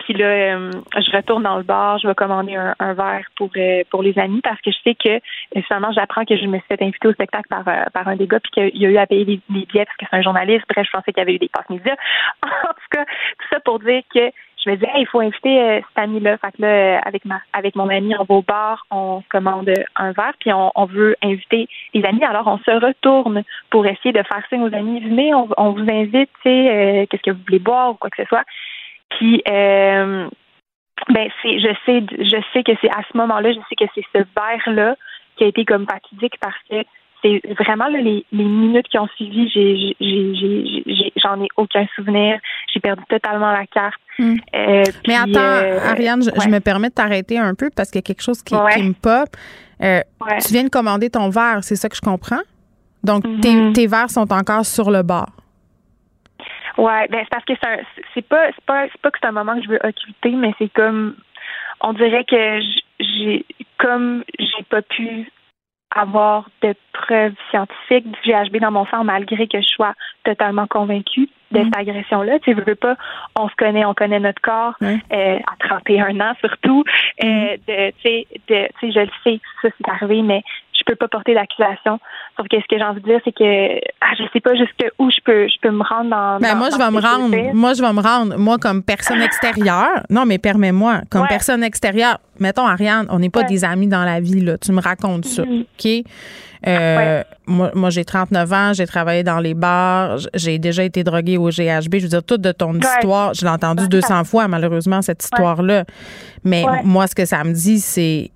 puis 0.08 0.16
là, 0.16 0.24
euh, 0.24 0.70
je 0.96 1.14
retourne 1.14 1.42
dans 1.42 1.58
le 1.58 1.64
bar, 1.64 1.98
je 1.98 2.08
vais 2.08 2.14
commander 2.14 2.56
un, 2.56 2.94
verre 2.94 3.26
pour 3.36 3.50
euh, 3.58 3.82
pour 3.90 4.02
les 4.02 4.18
amis 4.18 4.40
parce 4.40 4.58
que 4.62 4.70
je 4.70 4.78
sais 4.82 4.94
que 4.94 5.20
finalement 5.66 5.92
j'apprends 5.92 6.24
que 6.24 6.34
je 6.34 6.46
me 6.46 6.56
suis 6.56 6.66
fait 6.66 6.80
inviter 6.80 7.08
au 7.08 7.12
spectacle 7.12 7.46
par 7.50 7.68
euh, 7.68 7.84
par 7.92 8.08
un 8.08 8.16
des 8.16 8.26
gars 8.26 8.40
puis 8.40 8.50
qu'il 8.70 8.82
y 8.82 8.86
a 8.86 8.88
eu 8.88 8.96
à 8.96 9.06
payer 9.06 9.26
les 9.26 9.40
billets 9.50 9.84
parce 9.84 9.96
que 9.98 10.06
c'est 10.08 10.16
un 10.16 10.22
journaliste. 10.22 10.64
Bref, 10.66 10.86
je 10.86 10.96
pensais 10.96 11.12
qu'il 11.12 11.20
y 11.20 11.20
avait 11.20 11.34
eu 11.34 11.38
des 11.38 11.50
passes 11.50 11.68
médias. 11.68 11.94
en 12.42 12.48
tout 12.48 12.88
cas, 12.90 13.04
tout 13.04 13.46
ça 13.50 13.60
pour 13.60 13.80
dire 13.80 14.00
que 14.14 14.30
je 14.64 14.70
me 14.70 14.76
disais, 14.76 14.90
il 14.96 15.06
faut 15.06 15.20
inviter 15.20 15.60
euh, 15.60 15.80
cette 15.88 16.04
amie-là. 16.04 16.36
Fait 16.38 16.52
que 16.52 16.62
là, 16.62 16.68
euh, 16.68 16.98
avec 17.04 17.24
ma, 17.24 17.40
avec 17.52 17.76
mon 17.76 17.88
ami, 17.88 18.14
on 18.18 18.24
va 18.24 18.34
au 18.34 18.42
bar, 18.42 18.86
on 18.90 19.22
commande 19.30 19.70
un 19.96 20.12
verre, 20.12 20.34
puis 20.40 20.52
on, 20.52 20.72
on 20.74 20.84
veut 20.86 21.16
inviter 21.22 21.68
les 21.94 22.04
amis. 22.04 22.24
Alors, 22.24 22.46
on 22.46 22.58
se 22.58 22.70
retourne 22.70 23.44
pour 23.70 23.86
essayer 23.86 24.12
de 24.12 24.22
faire 24.22 24.42
signe 24.48 24.62
aux 24.62 24.74
amis. 24.74 25.00
Venez, 25.00 25.34
on, 25.34 25.48
on 25.56 25.70
vous 25.70 25.88
invite, 25.88 26.30
tu 26.42 26.50
sais, 26.50 26.70
euh, 26.70 27.06
qu'est-ce 27.06 27.22
que 27.22 27.30
vous 27.30 27.42
voulez 27.46 27.58
boire 27.58 27.90
ou 27.90 27.94
quoi 27.94 28.10
que 28.10 28.22
ce 28.22 28.28
soit. 28.28 28.44
Puis, 29.10 29.42
euh, 29.48 30.28
ben, 31.10 31.28
c'est, 31.42 31.58
je 31.60 31.68
sais, 31.86 32.04
je 32.18 32.36
sais 32.52 32.62
que 32.62 32.72
c'est 32.80 32.90
à 32.90 33.02
ce 33.10 33.16
moment-là, 33.16 33.52
je 33.52 33.58
sais 33.68 33.76
que 33.76 33.90
c'est 33.94 34.04
ce 34.14 34.18
verre-là 34.36 34.96
qui 35.36 35.44
a 35.44 35.46
été 35.48 35.64
comme 35.64 35.86
fatidique 35.86 36.34
parce 36.40 36.56
que 36.70 36.76
c'est 37.22 37.40
vraiment 37.58 37.88
là, 37.88 37.98
les, 38.00 38.24
les 38.32 38.44
minutes 38.44 38.86
qui 38.88 38.98
ont 38.98 39.08
suivi, 39.16 39.48
j'ai, 39.50 39.96
j'en 41.16 41.42
ai 41.42 41.48
aucun 41.56 41.84
souvenir. 41.96 42.38
J'ai 42.72 42.78
perdu 42.80 43.02
totalement 43.08 43.50
la 43.50 43.66
carte. 43.66 44.00
Mm. 44.18 44.34
Euh, 44.34 44.36
Mais 44.54 44.84
puis, 45.02 45.14
attends, 45.14 45.40
euh, 45.40 45.78
Ariane, 45.90 46.22
je, 46.22 46.48
me 46.48 46.60
permets 46.60 46.90
de 46.90 46.94
t'arrêter 46.94 47.38
un 47.38 47.54
peu 47.54 47.70
parce 47.74 47.90
qu'il 47.90 47.98
y 47.98 48.04
a 48.04 48.06
quelque 48.06 48.22
chose 48.22 48.42
qui, 48.42 48.54
Ouais. 48.54 48.72
qui 48.74 48.82
me 48.82 48.92
pop. 48.92 49.28
Euh, 49.82 50.00
Ouais. 50.20 50.38
Tu 50.44 50.52
viens 50.52 50.64
de 50.64 50.68
commander 50.68 51.10
ton 51.10 51.28
verre, 51.28 51.58
c'est 51.62 51.76
ça 51.76 51.88
que 51.88 51.96
je 51.96 52.00
comprends? 52.00 52.42
Donc, 53.02 53.22
tes, 53.40 53.54
Mhm. 53.54 53.72
tes 53.72 53.86
verres 53.86 54.10
sont 54.10 54.32
encore 54.32 54.64
sur 54.66 54.90
le 54.90 55.02
bar. 55.02 55.28
Ouais, 56.78 57.08
ben 57.08 57.20
c'est 57.24 57.28
parce 57.30 57.44
que 57.44 57.54
c'est 57.60 57.68
un- 57.68 57.84
c'est 58.14 58.22
pas 58.26 58.46
c'est 58.54 58.64
pas 58.64 58.86
c'est 58.90 59.00
pas 59.00 59.10
que 59.10 59.18
c'est 59.20 59.28
un 59.28 59.32
moment 59.32 59.56
que 59.56 59.62
je 59.64 59.68
veux 59.68 59.80
occulter, 59.82 60.30
mais 60.30 60.54
c'est 60.58 60.72
comme 60.72 61.16
on 61.80 61.92
dirait 61.92 62.24
que 62.24 62.60
j'ai 63.00 63.44
comme 63.78 64.24
j'ai 64.38 64.62
pas 64.70 64.82
pu 64.82 65.30
avoir 65.94 66.48
de 66.62 66.74
preuves 66.92 67.34
scientifiques 67.50 68.10
du 68.10 68.30
GHB 68.30 68.58
dans 68.60 68.70
mon 68.70 68.86
sang 68.86 69.04
malgré 69.04 69.48
que 69.48 69.60
je 69.60 69.66
sois 69.68 69.94
totalement 70.24 70.66
convaincue 70.66 71.28
de 71.50 71.64
cette 71.64 71.76
agression-là. 71.76 72.38
Tu 72.40 72.52
sais, 72.54 72.60
veux 72.60 72.74
pas, 72.74 72.96
on 73.38 73.48
se 73.48 73.54
connaît, 73.56 73.84
on 73.86 73.94
connaît 73.94 74.20
notre 74.20 74.40
corps 74.42 74.74
Ouais. 74.82 74.98
euh, 75.12 75.38
à 75.38 75.66
31 75.66 76.20
ans 76.20 76.34
surtout. 76.40 76.84
Euh, 77.24 77.56
de, 77.66 77.90
tu 77.92 78.02
sais, 78.02 78.26
de, 78.48 78.68
tu 78.78 78.92
sais, 78.92 78.92
je 78.92 79.00
le 79.00 79.10
sais, 79.24 79.40
ça 79.62 79.68
c'est 79.76 79.88
arrivé, 79.90 80.20
mais 80.22 80.42
je 80.78 80.82
peux 80.84 80.94
pas 80.94 81.08
porter 81.08 81.34
d'accusation. 81.34 81.98
Sauf 82.38 82.46
que 82.48 82.56
ce 82.56 82.66
que 82.68 82.78
j'ai 82.78 82.84
envie 82.84 83.00
de 83.00 83.06
dire, 83.06 83.20
c'est 83.24 83.32
que 83.32 83.78
ah, 84.00 84.14
je 84.16 84.22
sais 84.32 84.40
pas 84.40 84.54
jusqu'où 84.54 85.10
je 85.10 85.20
peux, 85.24 85.48
je 85.48 85.60
peux 85.60 85.70
me 85.70 85.82
rendre 85.82 86.10
dans. 86.10 86.38
Ben 86.38 86.52
dans- 86.52 86.56
moi, 86.56 86.68
je 86.70 86.78
vais 86.78 86.90
me 86.90 87.00
rendre. 87.00 87.52
Moi, 87.54 87.74
je 87.74 87.82
vais 87.82 87.92
me 87.92 88.00
rendre. 88.00 88.38
Moi, 88.38 88.58
comme 88.58 88.82
personne 88.82 89.20
extérieure. 89.20 90.04
Non, 90.08 90.24
mais 90.24 90.38
permets-moi. 90.38 91.00
Comme 91.10 91.22
Ouais. 91.22 91.28
personne 91.28 91.64
extérieure. 91.64 92.18
Mettons, 92.38 92.66
Ariane, 92.66 93.06
on 93.10 93.18
n'est 93.18 93.30
pas 93.30 93.40
Ouais. 93.40 93.46
des 93.46 93.64
amis 93.64 93.88
dans 93.88 94.04
la 94.04 94.20
vie, 94.20 94.40
là. 94.40 94.56
Tu 94.58 94.70
me 94.70 94.80
racontes 94.80 95.24
ça. 95.24 95.44
Mhm. 95.44 95.62
OK? 95.62 96.04
Euh, 96.66 97.22
Moi, 97.46 97.70
moi 97.74 97.88
j'ai 97.90 98.04
39 98.04 98.52
ans, 98.52 98.72
j'ai 98.74 98.86
travaillé 98.86 99.22
dans 99.22 99.38
les 99.38 99.54
bars, 99.54 100.18
j'ai 100.34 100.58
déjà 100.58 100.82
été 100.82 101.02
droguée 101.04 101.38
au 101.38 101.48
GHB. 101.50 101.94
Je 101.98 102.02
veux 102.02 102.08
dire, 102.08 102.22
toute 102.22 102.40
de 102.42 102.52
ton 102.52 102.74
histoire, 102.74 103.32
je 103.32 103.42
l'ai 103.44 103.50
entendu 103.50 103.84
Ouais. 103.84 103.88
200 103.88 104.24
fois, 104.24 104.48
malheureusement, 104.48 105.00
cette 105.00 105.22
histoire-là. 105.22 105.84
Mais 106.44 106.64
moi, 106.84 107.06
ce 107.06 107.14
que 107.14 107.24
ça 107.24 107.42
me 107.44 107.52
dit, 107.52 107.78
c'est 107.80 108.30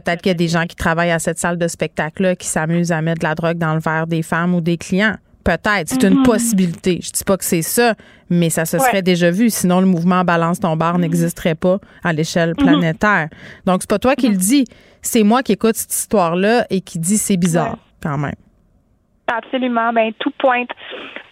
peut-être 0.00 0.22
qu'il 0.22 0.30
y 0.30 0.34
a 0.34 0.34
des 0.34 0.48
gens 0.48 0.64
qui 0.66 0.74
travaillent 0.76 1.10
à 1.10 1.18
cette 1.18 1.38
salle 1.38 1.58
de 1.58 1.68
spectacle-là 1.68 2.34
qui 2.34 2.46
s'amusent 2.46 2.92
à 2.92 3.02
mettre 3.02 3.20
de 3.20 3.26
la 3.26 3.34
drogue 3.34 3.58
dans 3.58 3.74
le 3.74 3.80
verre 3.80 4.06
des 4.06 4.22
femmes 4.22 4.54
ou 4.54 4.60
des 4.62 4.78
clients. 4.78 5.16
Peut-être, 5.44 5.88
c'est 5.88 6.04
une 6.04 6.22
possibilité. 6.22 7.00
Je 7.02 7.10
dis 7.10 7.24
pas 7.24 7.36
que 7.36 7.44
c'est 7.44 7.62
ça, 7.62 7.94
mais 8.30 8.48
ça 8.48 8.64
se 8.64 8.78
serait. 8.78 8.92
Ouais. 8.92 9.02
Déjà 9.02 9.30
vu. 9.30 9.50
Sinon, 9.50 9.80
le 9.80 9.86
mouvement 9.86 10.24
Balance 10.24 10.60
ton 10.60 10.76
bar 10.76 10.98
n'existerait 10.98 11.56
pas 11.56 11.78
à 12.04 12.12
l'échelle 12.12 12.54
planétaire. 12.54 13.28
Donc, 13.66 13.82
c'est 13.82 13.90
pas 13.90 13.98
toi 13.98 14.14
qui 14.14 14.28
le 14.28 14.36
dis. 14.36 14.64
C'est 15.02 15.24
moi 15.24 15.42
qui 15.42 15.52
écoute 15.52 15.74
cette 15.76 15.92
histoire-là 15.92 16.64
et 16.70 16.80
qui 16.80 16.98
dit 17.00 17.18
c'est 17.18 17.36
bizarre, 17.36 17.72
Ouais. 17.72 17.78
quand 18.02 18.18
même. 18.18 18.34
Absolument. 19.36 19.92
Ben 19.92 20.12
tout 20.18 20.32
pointe, 20.38 20.70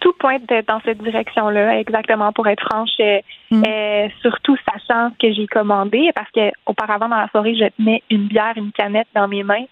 tout 0.01 0.13
pointe 0.19 0.43
dans 0.69 0.81
cette 0.85 1.03
direction-là. 1.03 1.79
Exactement. 1.81 2.33
Pour 2.33 2.47
être 2.49 2.63
franche, 2.65 2.91
euh, 3.01 3.21
Mm. 3.53 3.65
euh, 3.67 4.09
surtout 4.23 4.57
sachant 4.71 5.11
ce 5.11 5.27
que 5.27 5.35
j'ai 5.35 5.47
commandé, 5.49 6.11
parce 6.15 6.31
que 6.31 6.53
auparavant 6.67 7.09
dans 7.09 7.17
la 7.17 7.29
soirée, 7.29 7.57
je 7.57 7.65
tenais 7.77 8.01
une 8.09 8.29
bière, 8.29 8.53
une 8.57 8.71
canette 8.71 9.09
dans 9.15 9.27
mes 9.27 9.43
mains. 9.43 9.65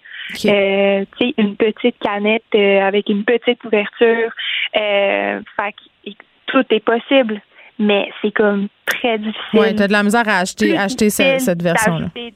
Euh, 0.44 1.04
tu 1.16 1.28
sais, 1.28 1.34
une 1.38 1.54
petite 1.56 1.96
canette 2.00 2.42
euh, 2.56 2.80
avec 2.82 3.08
une 3.08 3.24
petite 3.24 3.64
ouverture. 3.64 4.30
Euh, 4.76 5.40
fait 5.56 5.72
que 6.04 6.10
tout 6.46 6.64
est 6.70 6.80
possible, 6.84 7.40
mais 7.78 8.10
c'est 8.20 8.32
comme 8.32 8.66
très 8.84 9.16
difficile. 9.18 9.60
ouais, 9.60 9.74
t'as 9.74 9.86
de 9.86 9.92
la 9.92 10.02
misère 10.02 10.28
à 10.28 10.38
acheter, 10.40 10.76
acheter 10.76 11.08
cette 11.10 11.62
version-là. 11.62 12.08
puis 12.14 12.34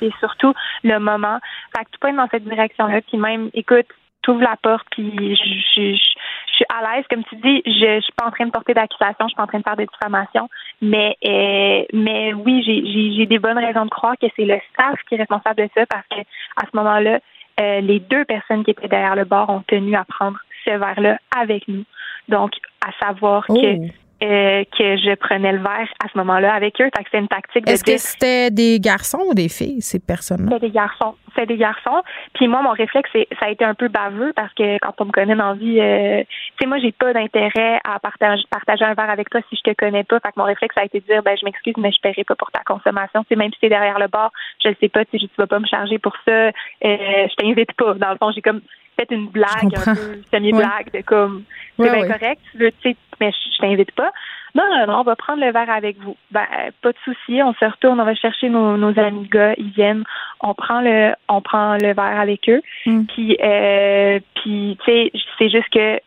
c'est 0.00 0.12
surtout 0.18 0.54
le 0.82 0.98
moment. 0.98 1.38
Fait 1.76 1.84
que 1.84 1.90
tu 1.92 1.98
pointes 2.00 2.16
dans 2.16 2.28
cette 2.30 2.44
direction-là, 2.44 3.00
puis 3.06 3.18
même, 3.18 3.50
écoute, 3.54 3.86
t'ouvres 4.24 4.40
la 4.42 4.56
porte, 4.62 4.86
puis 4.90 5.12
je, 5.36 5.80
je, 5.80 5.94
je- 5.96 6.14
suis 6.54 6.64
à 6.68 6.82
l'aise, 6.96 7.04
comme 7.10 7.24
tu 7.24 7.34
dis, 7.36 7.62
je, 7.66 8.00
suis 8.00 8.12
pas 8.16 8.26
en 8.26 8.30
train 8.30 8.46
de 8.46 8.50
porter 8.52 8.74
d'accusation, 8.74 9.24
je 9.26 9.28
suis 9.28 9.34
pas 9.36 9.42
en 9.42 9.46
train 9.48 9.58
de 9.58 9.64
faire 9.64 9.76
de 9.76 9.84
diffamation, 9.92 10.48
mais 10.80 11.16
euh, 11.24 11.84
mais 11.92 12.32
oui, 12.32 12.62
j'ai- 12.64 13.26
des 13.26 13.38
bonnes 13.40 13.58
raisons 13.58 13.84
de 13.84 13.90
croire 13.90 14.14
que 14.20 14.26
c'est 14.36 14.44
le 14.44 14.58
staff 14.72 14.94
qui 15.08 15.16
est 15.16 15.18
responsable 15.18 15.62
de 15.62 15.68
ça, 15.74 15.84
parce 15.86 16.06
que 16.08 16.20
à 16.20 16.62
ce 16.70 16.76
moment-là, 16.76 17.18
euh, 17.60 17.80
les 17.80 17.98
deux 18.00 18.24
personnes 18.24 18.64
qui 18.64 18.70
étaient 18.70 18.86
derrière 18.88 19.16
le 19.16 19.24
bar 19.24 19.50
ont 19.50 19.62
tenu 19.66 19.96
à 19.96 20.04
prendre 20.04 20.38
ce 20.64 20.70
verre-là 20.70 21.18
avec 21.36 21.66
nous. 21.68 21.84
Donc, 22.28 22.52
à 22.86 22.92
savoir 23.04 23.44
Oh. 23.48 23.54
que 23.54 23.76
euh, 24.24 24.64
que 24.76 24.96
je 24.96 25.14
prenais 25.16 25.52
le 25.52 25.58
verre 25.58 25.88
à 26.02 26.08
ce 26.12 26.18
moment-là 26.18 26.54
avec 26.54 26.80
eux. 26.80 26.88
C'est 27.10 27.18
une 27.18 27.28
tactique 27.28 27.66
de 27.66 27.72
Est-ce 27.72 27.84
que 27.84 27.96
c'était 27.98 28.50
des 28.50 28.80
garçons 28.80 29.22
ou 29.28 29.34
des 29.34 29.48
filles, 29.48 29.82
ces 29.82 30.00
personnes-là? 30.00 30.50
c'est 30.52 30.66
des 30.66 30.70
garçons. 30.70 31.14
C'est 31.36 31.46
des 31.46 31.56
garçons. 31.56 32.02
Puis 32.34 32.48
moi, 32.48 32.62
mon 32.62 32.70
réflexe, 32.70 33.10
ça 33.12 33.46
a 33.46 33.50
été 33.50 33.64
un 33.64 33.74
peu 33.74 33.88
baveux 33.88 34.32
parce 34.34 34.52
que 34.54 34.78
quand 34.78 34.94
on 35.00 35.06
me 35.06 35.10
connaît 35.10 35.34
dans 35.34 35.50
la 35.50 35.54
vie, 35.54 35.80
euh, 35.80 36.22
tu 36.22 36.56
sais, 36.60 36.66
moi, 36.66 36.78
j'ai 36.78 36.92
pas 36.92 37.12
d'intérêt 37.12 37.80
à 37.84 37.98
partager, 37.98 38.42
partager 38.50 38.84
un 38.84 38.94
verre 38.94 39.10
avec 39.10 39.30
toi 39.30 39.40
si 39.50 39.56
je 39.56 39.70
te 39.70 39.74
connais 39.76 40.04
pas. 40.04 40.20
Fait 40.20 40.28
que 40.30 40.38
mon 40.38 40.44
réflexe 40.44 40.76
a 40.78 40.84
été 40.84 41.00
de 41.00 41.06
dire, 41.06 41.22
ben, 41.22 41.36
je 41.38 41.44
m'excuse, 41.44 41.74
mais 41.76 41.92
je 41.92 42.00
paierai 42.00 42.24
pas 42.24 42.36
pour 42.36 42.50
ta 42.50 42.60
consommation. 42.64 43.22
Tu 43.22 43.28
sais, 43.30 43.36
même 43.36 43.52
si 43.52 43.60
t'es 43.60 43.68
derrière 43.68 43.98
le 43.98 44.08
bar, 44.08 44.30
je 44.62 44.68
le 44.68 44.76
sais 44.80 44.88
pas, 44.88 45.04
tu 45.04 45.18
tu 45.18 45.28
vas 45.38 45.46
pas 45.46 45.58
me 45.58 45.66
charger 45.66 45.98
pour 45.98 46.14
ça. 46.24 46.30
Euh, 46.30 46.52
je 46.82 47.34
t'invite 47.36 47.72
pas. 47.72 47.94
Dans 47.94 48.10
le 48.10 48.16
fond, 48.16 48.30
j'ai 48.32 48.42
comme 48.42 48.60
fait 48.96 49.10
une 49.10 49.28
blague, 49.28 49.74
un 49.76 49.94
peu 49.94 50.22
semi-blague 50.32 50.92
de 50.92 51.00
comme, 51.02 51.44
c'est 51.76 51.82
Ouais, 51.82 51.90
bien 51.90 52.02
ouais. 52.02 52.18
correct, 52.18 52.40
tu 52.52 52.58
veux, 52.58 52.70
tu 52.70 52.90
sais, 52.90 52.96
mais 53.20 53.32
je 53.32 53.54
je 53.54 53.58
t'invite 53.60 53.92
pas. 53.92 54.12
Non, 54.54 54.62
non, 54.70 54.86
non, 54.86 55.00
on 55.00 55.02
va 55.02 55.16
prendre 55.16 55.44
le 55.44 55.50
verre 55.50 55.70
avec 55.70 55.98
vous. 55.98 56.16
Ben, 56.30 56.46
pas 56.80 56.92
de 56.92 56.98
souci, 57.04 57.42
on 57.42 57.52
se 57.54 57.64
retourne, 57.64 58.00
on 58.00 58.04
va 58.04 58.14
chercher 58.14 58.48
nos, 58.48 58.76
nos 58.76 58.96
amis 58.98 59.26
gars, 59.28 59.54
ils 59.58 59.70
viennent, 59.70 60.04
on 60.40 60.54
prend 60.54 60.80
le, 60.80 61.14
on 61.28 61.40
prend 61.40 61.74
le 61.74 61.92
verre 61.92 62.20
avec 62.20 62.48
eux. 62.48 62.62
Mm. 62.86 63.04
Puis, 63.06 63.36
euh, 63.42 64.20
puis, 64.36 64.78
tu 64.84 64.92
sais, 64.92 65.12
c'est 65.38 65.50
juste 65.50 65.70
que 65.70 65.98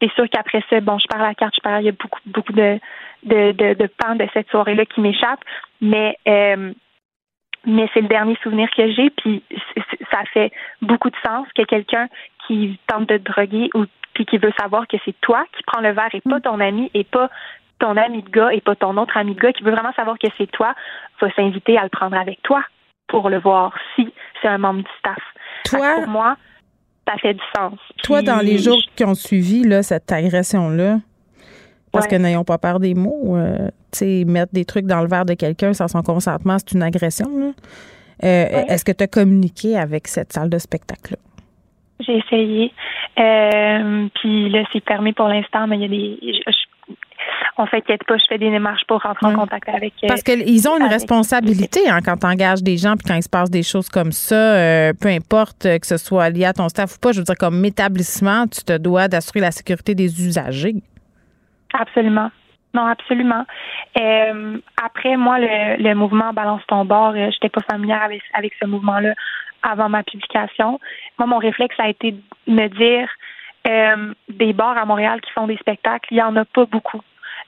c'est 0.00 0.12
sûr 0.12 0.28
qu'après 0.30 0.62
ça, 0.70 0.80
bon, 0.80 0.98
je 0.98 1.06
perds 1.08 1.22
la 1.22 1.34
carte, 1.34 1.54
je 1.56 1.60
perds, 1.60 1.80
il 1.80 1.86
y 1.86 1.88
a 1.88 1.92
beaucoup, 1.92 2.20
beaucoup 2.26 2.52
de, 2.52 2.78
de, 3.24 3.52
de, 3.52 3.74
de 3.74 3.86
pans 3.98 4.14
de 4.14 4.26
cette 4.32 4.48
soirée-là 4.50 4.86
qui 4.86 5.00
m'échappent, 5.00 5.44
mais, 5.80 6.16
euh, 6.28 6.72
mais 7.66 7.88
c'est 7.92 8.00
le 8.00 8.08
dernier 8.08 8.36
souvenir 8.42 8.68
que 8.70 8.90
j'ai, 8.92 9.10
puis 9.10 9.42
ça 10.10 10.22
fait 10.32 10.52
beaucoup 10.82 11.10
de 11.10 11.16
sens 11.24 11.46
que 11.54 11.62
quelqu'un 11.62 12.08
qui 12.46 12.78
tente 12.86 13.08
de 13.08 13.16
te 13.18 13.32
droguer 13.32 13.70
ou 13.74 13.84
puis 14.14 14.26
qui 14.26 14.38
veut 14.38 14.52
savoir 14.58 14.86
que 14.88 14.96
c'est 15.04 15.14
toi 15.20 15.44
qui 15.56 15.62
prends 15.66 15.80
le 15.80 15.92
verre 15.92 16.10
et 16.12 16.20
pas 16.20 16.40
ton 16.40 16.58
ami 16.60 16.90
et 16.94 17.04
pas 17.04 17.30
ton 17.78 17.96
ami 17.96 18.22
de 18.22 18.30
gars 18.30 18.52
et 18.52 18.60
pas 18.60 18.74
ton 18.74 18.96
autre 18.96 19.16
ami 19.16 19.34
de 19.34 19.40
gars 19.40 19.52
qui 19.52 19.62
veut 19.62 19.70
vraiment 19.70 19.92
savoir 19.94 20.18
que 20.18 20.26
c'est 20.36 20.50
toi, 20.50 20.74
va 21.20 21.32
s'inviter 21.32 21.78
à 21.78 21.84
le 21.84 21.88
prendre 21.88 22.16
avec 22.16 22.42
toi 22.42 22.62
pour 23.08 23.28
le 23.30 23.38
voir 23.38 23.72
si 23.94 24.12
c'est 24.40 24.48
un 24.48 24.58
membre 24.58 24.80
du 24.80 24.90
staff. 24.98 25.22
Toi, 25.64 25.94
pour 25.96 26.08
moi, 26.08 26.36
ça 27.08 27.16
fait 27.18 27.34
du 27.34 27.42
sens. 27.56 27.78
toi, 28.02 28.18
Puis, 28.18 28.26
dans 28.26 28.40
les 28.40 28.58
jours 28.58 28.78
qui 28.94 29.04
ont 29.04 29.14
suivi 29.14 29.64
là, 29.64 29.82
cette 29.82 30.10
agression-là, 30.12 30.98
parce 31.92 32.06
Ouais. 32.06 32.10
que 32.12 32.16
n'ayons 32.16 32.44
pas 32.44 32.58
peur 32.58 32.80
des 32.80 32.94
mots, 32.94 33.36
euh, 33.36 33.68
tu 33.92 33.98
sais, 33.98 34.24
mettre 34.26 34.52
des 34.52 34.64
trucs 34.64 34.86
dans 34.86 35.00
le 35.02 35.08
verre 35.08 35.24
de 35.24 35.34
quelqu'un 35.34 35.72
sans 35.72 35.88
son 35.88 36.02
consentement, 36.02 36.56
c'est 36.58 36.72
une 36.72 36.82
agression. 36.82 37.26
là. 37.38 37.50
Euh, 38.22 38.64
Est-ce 38.68 38.84
que 38.84 38.92
tu 38.92 39.04
as 39.04 39.06
communiqué 39.08 39.76
avec 39.78 40.06
cette 40.06 40.32
salle 40.32 40.50
de 40.50 40.58
spectacle-là? 40.58 41.16
J'ai 42.06 42.18
essayé. 42.18 42.72
Euh, 43.18 44.06
puis 44.14 44.48
là, 44.50 44.62
c'est 44.72 44.82
fermé 44.86 45.12
pour 45.12 45.28
l'instant, 45.28 45.66
mais 45.66 45.76
il 45.76 45.82
y 45.82 45.84
a 45.84 45.88
des. 45.88 46.18
je- 46.22 46.50
je- 46.52 46.94
on 47.58 47.66
s'inquiète 47.66 48.00
pas, 48.08 48.16
je 48.16 48.24
fais 48.28 48.38
des 48.38 48.50
démarches 48.50 48.82
pour 48.88 49.02
rentrer 49.02 49.26
en 49.26 49.34
contact 49.34 49.68
avec. 49.68 49.92
Parce 50.08 50.22
qu'ils 50.22 50.66
ont 50.68 50.76
une 50.76 50.82
avec- 50.82 50.92
responsabilité 50.94 51.80
hein, 51.90 52.00
quand 52.02 52.16
tu 52.16 52.26
engages 52.26 52.62
des 52.62 52.78
gens 52.78 52.94
puis 52.96 53.06
quand 53.06 53.14
il 53.16 53.22
se 53.22 53.28
passe 53.28 53.50
des 53.50 53.62
choses 53.62 53.88
comme 53.90 54.12
ça, 54.12 54.34
euh, 54.56 54.92
peu 54.98 55.08
importe 55.08 55.62
que 55.78 55.86
ce 55.86 55.98
soit 55.98 56.30
lié 56.30 56.46
à 56.46 56.52
ton 56.54 56.68
staff 56.70 56.96
ou 56.96 56.98
pas, 56.98 57.12
je 57.12 57.18
veux 57.18 57.24
dire, 57.24 57.36
comme 57.36 57.62
établissement, 57.64 58.46
tu 58.46 58.62
te 58.64 58.76
dois 58.78 59.08
d'assurer 59.08 59.40
la 59.40 59.50
sécurité 59.50 59.94
des 59.94 60.24
usagers. 60.26 60.76
Absolument. 61.72 62.30
Non, 62.72 62.86
absolument. 62.86 63.44
Euh, 64.00 64.58
après, 64.82 65.16
moi, 65.16 65.38
le, 65.38 65.82
le 65.82 65.94
mouvement 65.94 66.32
Balance 66.32 66.62
ton 66.68 66.84
bord, 66.84 67.14
euh, 67.16 67.30
j'étais 67.32 67.48
pas 67.48 67.62
familière 67.62 68.02
avec, 68.02 68.22
avec 68.32 68.52
ce 68.60 68.66
mouvement-là 68.66 69.14
avant 69.62 69.88
ma 69.88 70.02
publication. 70.02 70.78
Moi, 71.18 71.26
mon 71.26 71.38
réflexe 71.38 71.74
a 71.78 71.88
été 71.88 72.12
de 72.12 72.20
me 72.46 72.68
dire 72.68 73.08
euh, 73.66 74.14
des 74.28 74.52
bars 74.52 74.78
à 74.78 74.84
Montréal 74.84 75.20
qui 75.20 75.30
font 75.32 75.46
des 75.46 75.56
spectacles, 75.56 76.08
il 76.12 76.18
y 76.18 76.22
en 76.22 76.36
a 76.36 76.44
pas 76.44 76.64
beaucoup. 76.66 77.00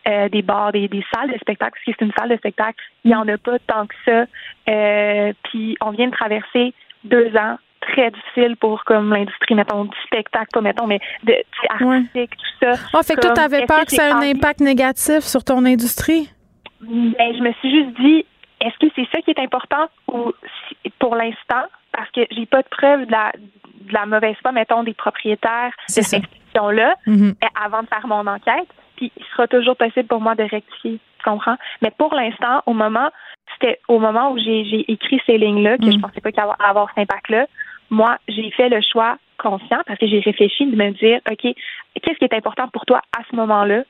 Euh, 0.08 0.28
des 0.28 0.42
bars, 0.42 0.72
des, 0.72 0.88
des 0.88 1.04
salles 1.14 1.30
de 1.30 1.38
spectacle, 1.38 1.72
parce 1.74 1.84
que 1.84 1.92
c'est 1.96 2.04
une 2.04 2.12
salle 2.18 2.30
de 2.30 2.36
spectacle, 2.36 2.82
il 3.04 3.12
y 3.12 3.14
en 3.14 3.26
a 3.28 3.38
pas 3.38 3.58
tant 3.60 3.86
que 3.86 3.94
ça. 4.04 4.24
Euh, 4.68 5.32
puis 5.44 5.76
on 5.80 5.90
vient 5.90 6.08
de 6.08 6.12
traverser 6.12 6.74
deux 7.04 7.34
ans 7.36 7.56
très 7.82 8.10
difficiles 8.10 8.56
pour 8.56 8.84
comme 8.84 9.12
l'industrie, 9.12 9.54
mettons, 9.54 9.84
du 9.84 9.96
spectacle, 10.06 10.48
pas 10.52 10.60
mettons, 10.60 10.86
mais 10.86 11.00
de 11.24 11.32
sais, 11.32 11.84
Ouais. 11.84 11.96
artistique, 11.96 12.30
tout 12.36 12.66
ça. 12.66 12.72
Ah, 12.94 13.02
fait 13.02 13.14
que 13.16 13.20
toi, 13.20 13.30
t'avais 13.34 13.66
peur 13.66 13.80
que 13.80 13.84
que 13.86 13.96
ça 13.96 14.08
ait 14.08 14.12
un 14.12 14.20
impact 14.22 14.60
négatif 14.60 15.20
sur 15.20 15.44
ton 15.44 15.64
industrie? 15.64 16.28
ben, 16.80 17.14
je 17.36 17.42
me 17.42 17.52
suis 17.54 17.70
juste 17.70 17.96
dit, 18.00 18.24
est-ce 18.60 18.76
que 18.78 18.92
c'est 18.96 19.06
ça 19.14 19.20
qui 19.22 19.30
est 19.30 19.38
important 19.38 19.88
ou 20.08 20.32
pour 20.98 21.14
l'instant, 21.16 21.64
parce 21.92 22.10
que 22.10 22.22
j'ai 22.30 22.46
pas 22.46 22.62
de 22.62 22.68
preuve 22.68 23.06
de 23.06 23.12
la, 23.12 23.32
de 23.34 23.92
la 23.92 24.06
mauvaise 24.06 24.36
foi, 24.42 24.52
mettons, 24.52 24.82
des 24.82 24.94
propriétaires 24.94 25.72
de 25.88 25.92
cette 25.92 26.14
institution-là 26.14 26.94
Mhm. 27.06 27.34
avant 27.62 27.82
de 27.82 27.88
faire 27.88 28.06
mon 28.06 28.26
enquête, 28.26 28.68
puis 28.96 29.12
il 29.16 29.24
sera 29.32 29.46
toujours 29.46 29.76
possible 29.76 30.06
pour 30.08 30.20
moi 30.20 30.34
de 30.34 30.42
rectifier, 30.42 30.98
tu 31.18 31.24
comprends? 31.24 31.56
Mais 31.82 31.90
pour 31.96 32.14
l'instant, 32.14 32.62
au 32.66 32.72
moment, 32.72 33.10
c'était 33.54 33.78
au 33.88 33.98
moment 33.98 34.32
où 34.32 34.38
j'ai 34.38 34.90
écrit 34.90 35.20
ces 35.26 35.38
lignes-là, 35.38 35.78
que 35.78 35.84
Mhm. 35.86 35.92
je 35.92 35.98
pensais 35.98 36.20
pas 36.20 36.30
qu'il 36.32 36.40
allait 36.40 36.52
avoir, 36.52 36.68
avoir 36.68 36.88
cet 36.94 36.98
impact-là, 37.10 37.46
moi, 37.92 38.16
j'ai 38.26 38.50
fait 38.50 38.70
le 38.70 38.80
choix 38.80 39.18
conscient 39.38 39.82
parce 39.86 39.98
que 39.98 40.06
j'ai 40.06 40.20
réfléchi 40.20 40.66
de 40.66 40.74
me 40.74 40.90
dire, 40.92 41.20
OK, 41.30 41.42
qu'est-ce 41.42 42.18
qui 42.18 42.24
est 42.24 42.34
important 42.34 42.66
pour 42.68 42.86
toi 42.86 43.02
à 43.16 43.22
ce 43.30 43.36
moment-là? 43.36 43.84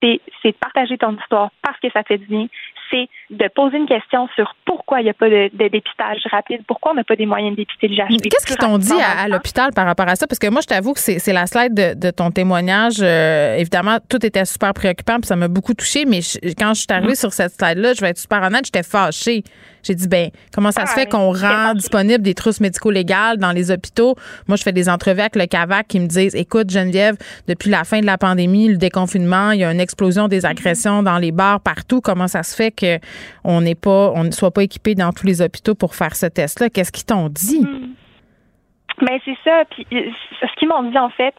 C'est 0.00 0.20
de 0.44 0.52
partager 0.52 0.96
ton 0.96 1.16
histoire 1.16 1.50
parce 1.60 1.78
que 1.80 1.90
ça 1.90 2.04
fait 2.04 2.18
du 2.18 2.26
bien. 2.26 2.46
C'est 2.90 3.08
de 3.30 3.48
poser 3.54 3.76
une 3.76 3.86
question 3.86 4.28
sur 4.34 4.54
pourquoi 4.64 5.00
il 5.00 5.04
n'y 5.04 5.10
a 5.10 5.14
pas 5.14 5.28
de, 5.28 5.50
de 5.52 5.68
dépistage 5.68 6.18
rapide, 6.30 6.60
pourquoi 6.66 6.92
on 6.92 6.94
n'a 6.94 7.04
pas 7.04 7.16
des 7.16 7.26
moyens 7.26 7.52
de 7.52 7.56
dépister 7.56 7.88
le 7.88 7.96
GHB. 7.96 8.22
Qu'est-ce 8.30 8.46
qu'ils 8.46 8.56
t'ont 8.56 8.78
dit 8.78 8.92
à, 8.92 9.22
à 9.24 9.28
l'hôpital 9.28 9.72
par 9.74 9.86
rapport 9.86 10.08
à 10.08 10.16
ça? 10.16 10.26
Parce 10.26 10.38
que 10.38 10.48
moi, 10.48 10.60
je 10.62 10.66
t'avoue 10.66 10.94
que 10.94 11.00
c'est 11.00 11.32
la 11.32 11.46
slide 11.46 11.74
de, 11.74 11.94
de 11.94 12.10
ton 12.10 12.30
témoignage. 12.30 12.96
Euh, 13.00 13.56
évidemment, 13.56 13.98
tout 14.08 14.24
était 14.24 14.44
super 14.44 14.72
préoccupant, 14.74 15.16
puis 15.20 15.26
ça 15.26 15.36
m'a 15.36 15.48
beaucoup 15.48 15.74
touché. 15.74 16.04
Mais 16.06 16.20
je- 16.22 16.38
quand 16.58 16.74
je 16.74 16.80
suis 16.80 16.86
arrivée 16.90 17.14
sur 17.14 17.32
cette 17.32 17.52
slide-là, 17.52 17.92
je 17.94 18.00
vais 18.00 18.08
être 18.10 18.18
super 18.18 18.42
honnête, 18.42 18.64
j'étais 18.64 18.82
fâchée. 18.82 19.42
J'ai 19.82 19.94
dit, 19.94 20.08
ben, 20.08 20.30
comment 20.52 20.70
ça 20.72 20.86
se 20.86 20.92
Ah, 20.92 20.94
fait 20.94 21.06
qu'on 21.06 21.32
rend 21.32 21.72
disponible 21.74 22.22
des 22.22 22.34
trousses 22.34 22.60
médico-légales 22.60 23.36
dans 23.38 23.52
les 23.52 23.70
hôpitaux? 23.70 24.16
Moi, 24.46 24.56
je 24.56 24.62
fais 24.62 24.72
des 24.72 24.88
entrevues 24.88 25.20
avec 25.20 25.36
le 25.36 25.46
CAVAC 25.46 25.86
qui 25.88 26.00
me 26.00 26.06
disent, 26.06 26.34
écoute, 26.34 26.70
Geneviève, 26.70 27.16
depuis 27.46 27.70
la 27.70 27.84
fin 27.84 28.00
de 28.00 28.06
la 28.06 28.18
pandémie, 28.18 28.68
le 28.68 28.76
déconfinement, 28.76 29.52
il 29.52 29.60
y 29.60 29.64
a 29.64 29.70
une 29.72 29.80
explosion 29.80 30.28
des 30.28 30.44
agressions 30.46 31.02
dans 31.02 31.18
les 31.18 31.32
bars 31.32 31.60
partout. 31.60 32.00
Comment 32.00 32.26
ça 32.28 32.42
se 32.42 32.54
fait 32.56 32.70
qu'on 32.78 33.60
n'est 33.60 33.74
pas, 33.74 34.12
on 34.14 34.24
ne 34.24 34.30
soit 34.30 34.50
pas 34.50 34.62
équipé 34.62 34.94
dans 34.94 35.12
tous 35.12 35.26
les 35.26 35.42
hôpitaux 35.42 35.74
pour 35.74 35.94
faire 35.94 36.14
ce 36.14 36.26
test-là? 36.26 36.70
Qu'est-ce 36.70 36.92
qu'ils 36.92 37.06
t'ont 37.06 37.28
dit? 37.28 37.66
Mais 39.02 39.20
c'est 39.24 39.36
ça. 39.44 39.64
Puis 39.70 39.86
euh, 39.92 40.10
ce 40.40 40.58
qu'ils 40.58 40.68
m'ont 40.68 40.82
dit 40.90 40.98
en 40.98 41.10
fait, 41.10 41.34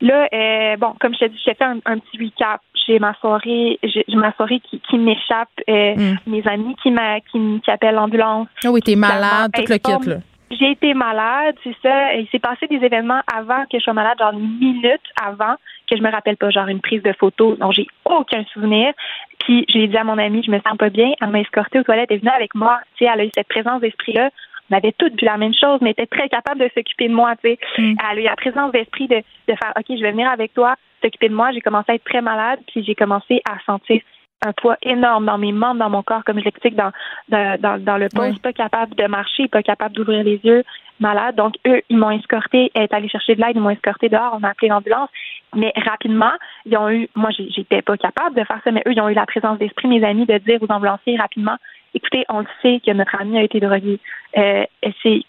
là, 0.00 0.28
euh, 0.32 0.76
bon, 0.76 0.94
comme 1.00 1.14
je 1.14 1.20
te 1.20 1.24
dis, 1.26 1.40
j'ai 1.44 1.54
fait 1.54 1.64
un, 1.64 1.78
un 1.84 1.98
petit 1.98 2.18
recap. 2.18 2.60
J'ai 2.86 2.98
ma 2.98 3.14
soirée, 3.20 3.78
j'ai 3.84 4.04
ma 4.14 4.32
soirée 4.32 4.60
qui, 4.60 4.80
qui 4.80 4.98
m'échappe, 4.98 5.50
euh, 5.68 5.94
Mm. 5.94 6.16
mes 6.26 6.46
amis 6.48 6.74
qui 6.82 6.90
m'a 6.90 7.20
qui, 7.20 7.60
appellent 7.68 7.94
l'ambulance. 7.94 8.48
Ah 8.64 8.70
oui, 8.70 8.80
t'es 8.80 8.96
malade, 8.96 9.52
tout 9.54 9.62
le 9.68 9.76
kit, 9.76 10.08
là. 10.08 10.16
J'ai 10.50 10.72
été 10.72 10.94
malade, 10.94 11.54
c'est 11.62 11.76
ça. 11.80 12.14
Il 12.14 12.26
s'est 12.32 12.40
passé 12.40 12.66
des 12.66 12.84
événements 12.84 13.20
avant 13.32 13.62
que 13.70 13.78
je 13.78 13.84
sois 13.84 13.92
malade, 13.92 14.18
genre 14.18 14.32
une 14.32 14.58
minute 14.58 15.00
avant 15.24 15.54
que 15.90 15.96
je 15.96 16.02
me 16.02 16.10
rappelle 16.10 16.36
pas, 16.36 16.50
genre 16.50 16.68
une 16.68 16.80
prise 16.80 17.02
de 17.02 17.12
photo 17.12 17.56
dont 17.56 17.70
j'ai 17.72 17.86
aucun 18.04 18.44
souvenir. 18.52 18.92
Puis 19.40 19.64
j'ai 19.68 19.86
dit 19.86 19.96
à 19.96 20.04
mon 20.04 20.18
amie, 20.18 20.42
je 20.42 20.50
me 20.50 20.60
sens 20.60 20.76
pas 20.78 20.90
bien. 20.90 21.12
Elle 21.20 21.30
m'a 21.30 21.40
escortée 21.40 21.80
aux 21.80 21.82
toilettes, 21.82 22.10
elle 22.10 22.16
est 22.16 22.20
venue 22.20 22.32
avec 22.34 22.54
moi. 22.54 22.80
Tu 22.96 23.04
sais, 23.04 23.10
elle 23.12 23.20
a 23.20 23.24
eu 23.24 23.30
cette 23.34 23.48
présence 23.48 23.80
d'esprit-là. 23.80 24.30
On 24.70 24.76
avait 24.76 24.92
toutes 24.92 25.20
vu 25.20 25.26
la 25.26 25.36
même 25.36 25.52
chose, 25.54 25.80
mais 25.80 25.92
elle 25.96 26.04
était 26.04 26.16
très 26.16 26.28
capable 26.28 26.60
de 26.60 26.70
s'occuper 26.72 27.08
de 27.08 27.14
moi, 27.14 27.34
tu 27.42 27.50
sais. 27.50 27.58
Mm. 27.78 27.96
Elle 28.12 28.18
a 28.18 28.20
eu 28.20 28.24
la 28.24 28.36
présence 28.36 28.70
d'esprit 28.70 29.08
de, 29.08 29.16
de 29.16 29.54
faire, 29.56 29.72
OK, 29.76 29.86
je 29.88 30.00
vais 30.00 30.12
venir 30.12 30.30
avec 30.30 30.54
toi, 30.54 30.76
s'occuper 31.02 31.28
de 31.28 31.34
moi. 31.34 31.50
J'ai 31.52 31.60
commencé 31.60 31.90
à 31.90 31.94
être 31.96 32.04
très 32.04 32.20
malade, 32.22 32.60
puis 32.68 32.84
j'ai 32.84 32.94
commencé 32.94 33.42
à 33.50 33.58
sentir 33.66 34.00
un 34.42 34.52
poids 34.52 34.76
énorme 34.82 35.26
dans 35.26 35.38
mes 35.38 35.52
membres, 35.52 35.80
dans 35.80 35.90
mon 35.90 36.02
corps, 36.02 36.24
comme 36.24 36.38
je 36.38 36.44
l'explique 36.44 36.74
dans, 36.74 36.92
dans, 37.28 37.60
dans, 37.60 37.82
dans 37.82 37.96
le 37.98 38.08
poste, 38.08 38.32
Oui. 38.32 38.38
pas 38.40 38.52
capable 38.52 38.94
de 38.94 39.06
marcher, 39.06 39.48
pas 39.48 39.62
capable 39.62 39.94
d'ouvrir 39.94 40.24
les 40.24 40.40
yeux, 40.44 40.64
malade. 40.98 41.34
Donc, 41.34 41.56
eux, 41.66 41.82
ils 41.90 41.98
m'ont 41.98 42.10
escorté, 42.10 42.70
elle 42.74 42.84
est 42.84 42.94
allée 42.94 43.08
chercher 43.08 43.34
de 43.34 43.40
l'aide, 43.42 43.56
ils 43.56 43.60
m'ont 43.60 43.70
escorté 43.70 44.08
dehors, 44.08 44.38
on 44.40 44.44
a 44.44 44.50
appelé 44.50 44.68
l'ambulance. 44.68 45.10
Mais 45.54 45.72
rapidement, 45.76 46.32
ils 46.66 46.76
ont 46.76 46.88
eu, 46.90 47.08
moi, 47.14 47.30
j'étais 47.30 47.82
pas 47.82 47.96
capable 47.96 48.36
de 48.36 48.44
faire 48.44 48.60
ça, 48.62 48.70
mais 48.70 48.82
eux, 48.86 48.92
ils 48.92 49.00
ont 49.00 49.08
eu 49.08 49.14
la 49.14 49.26
présence 49.26 49.58
d'esprit, 49.58 49.88
mes 49.88 50.04
amis, 50.04 50.26
de 50.26 50.38
dire 50.38 50.62
aux 50.62 50.70
ambulanciers 50.72 51.16
rapidement, 51.16 51.56
écoutez, 51.94 52.24
on 52.28 52.40
le 52.40 52.46
sait 52.62 52.80
que 52.84 52.92
notre 52.92 53.20
ami 53.20 53.38
a 53.38 53.42
été 53.42 53.58
drogué. 53.60 53.98
Euh, 54.36 54.64
c'est, 55.02 55.22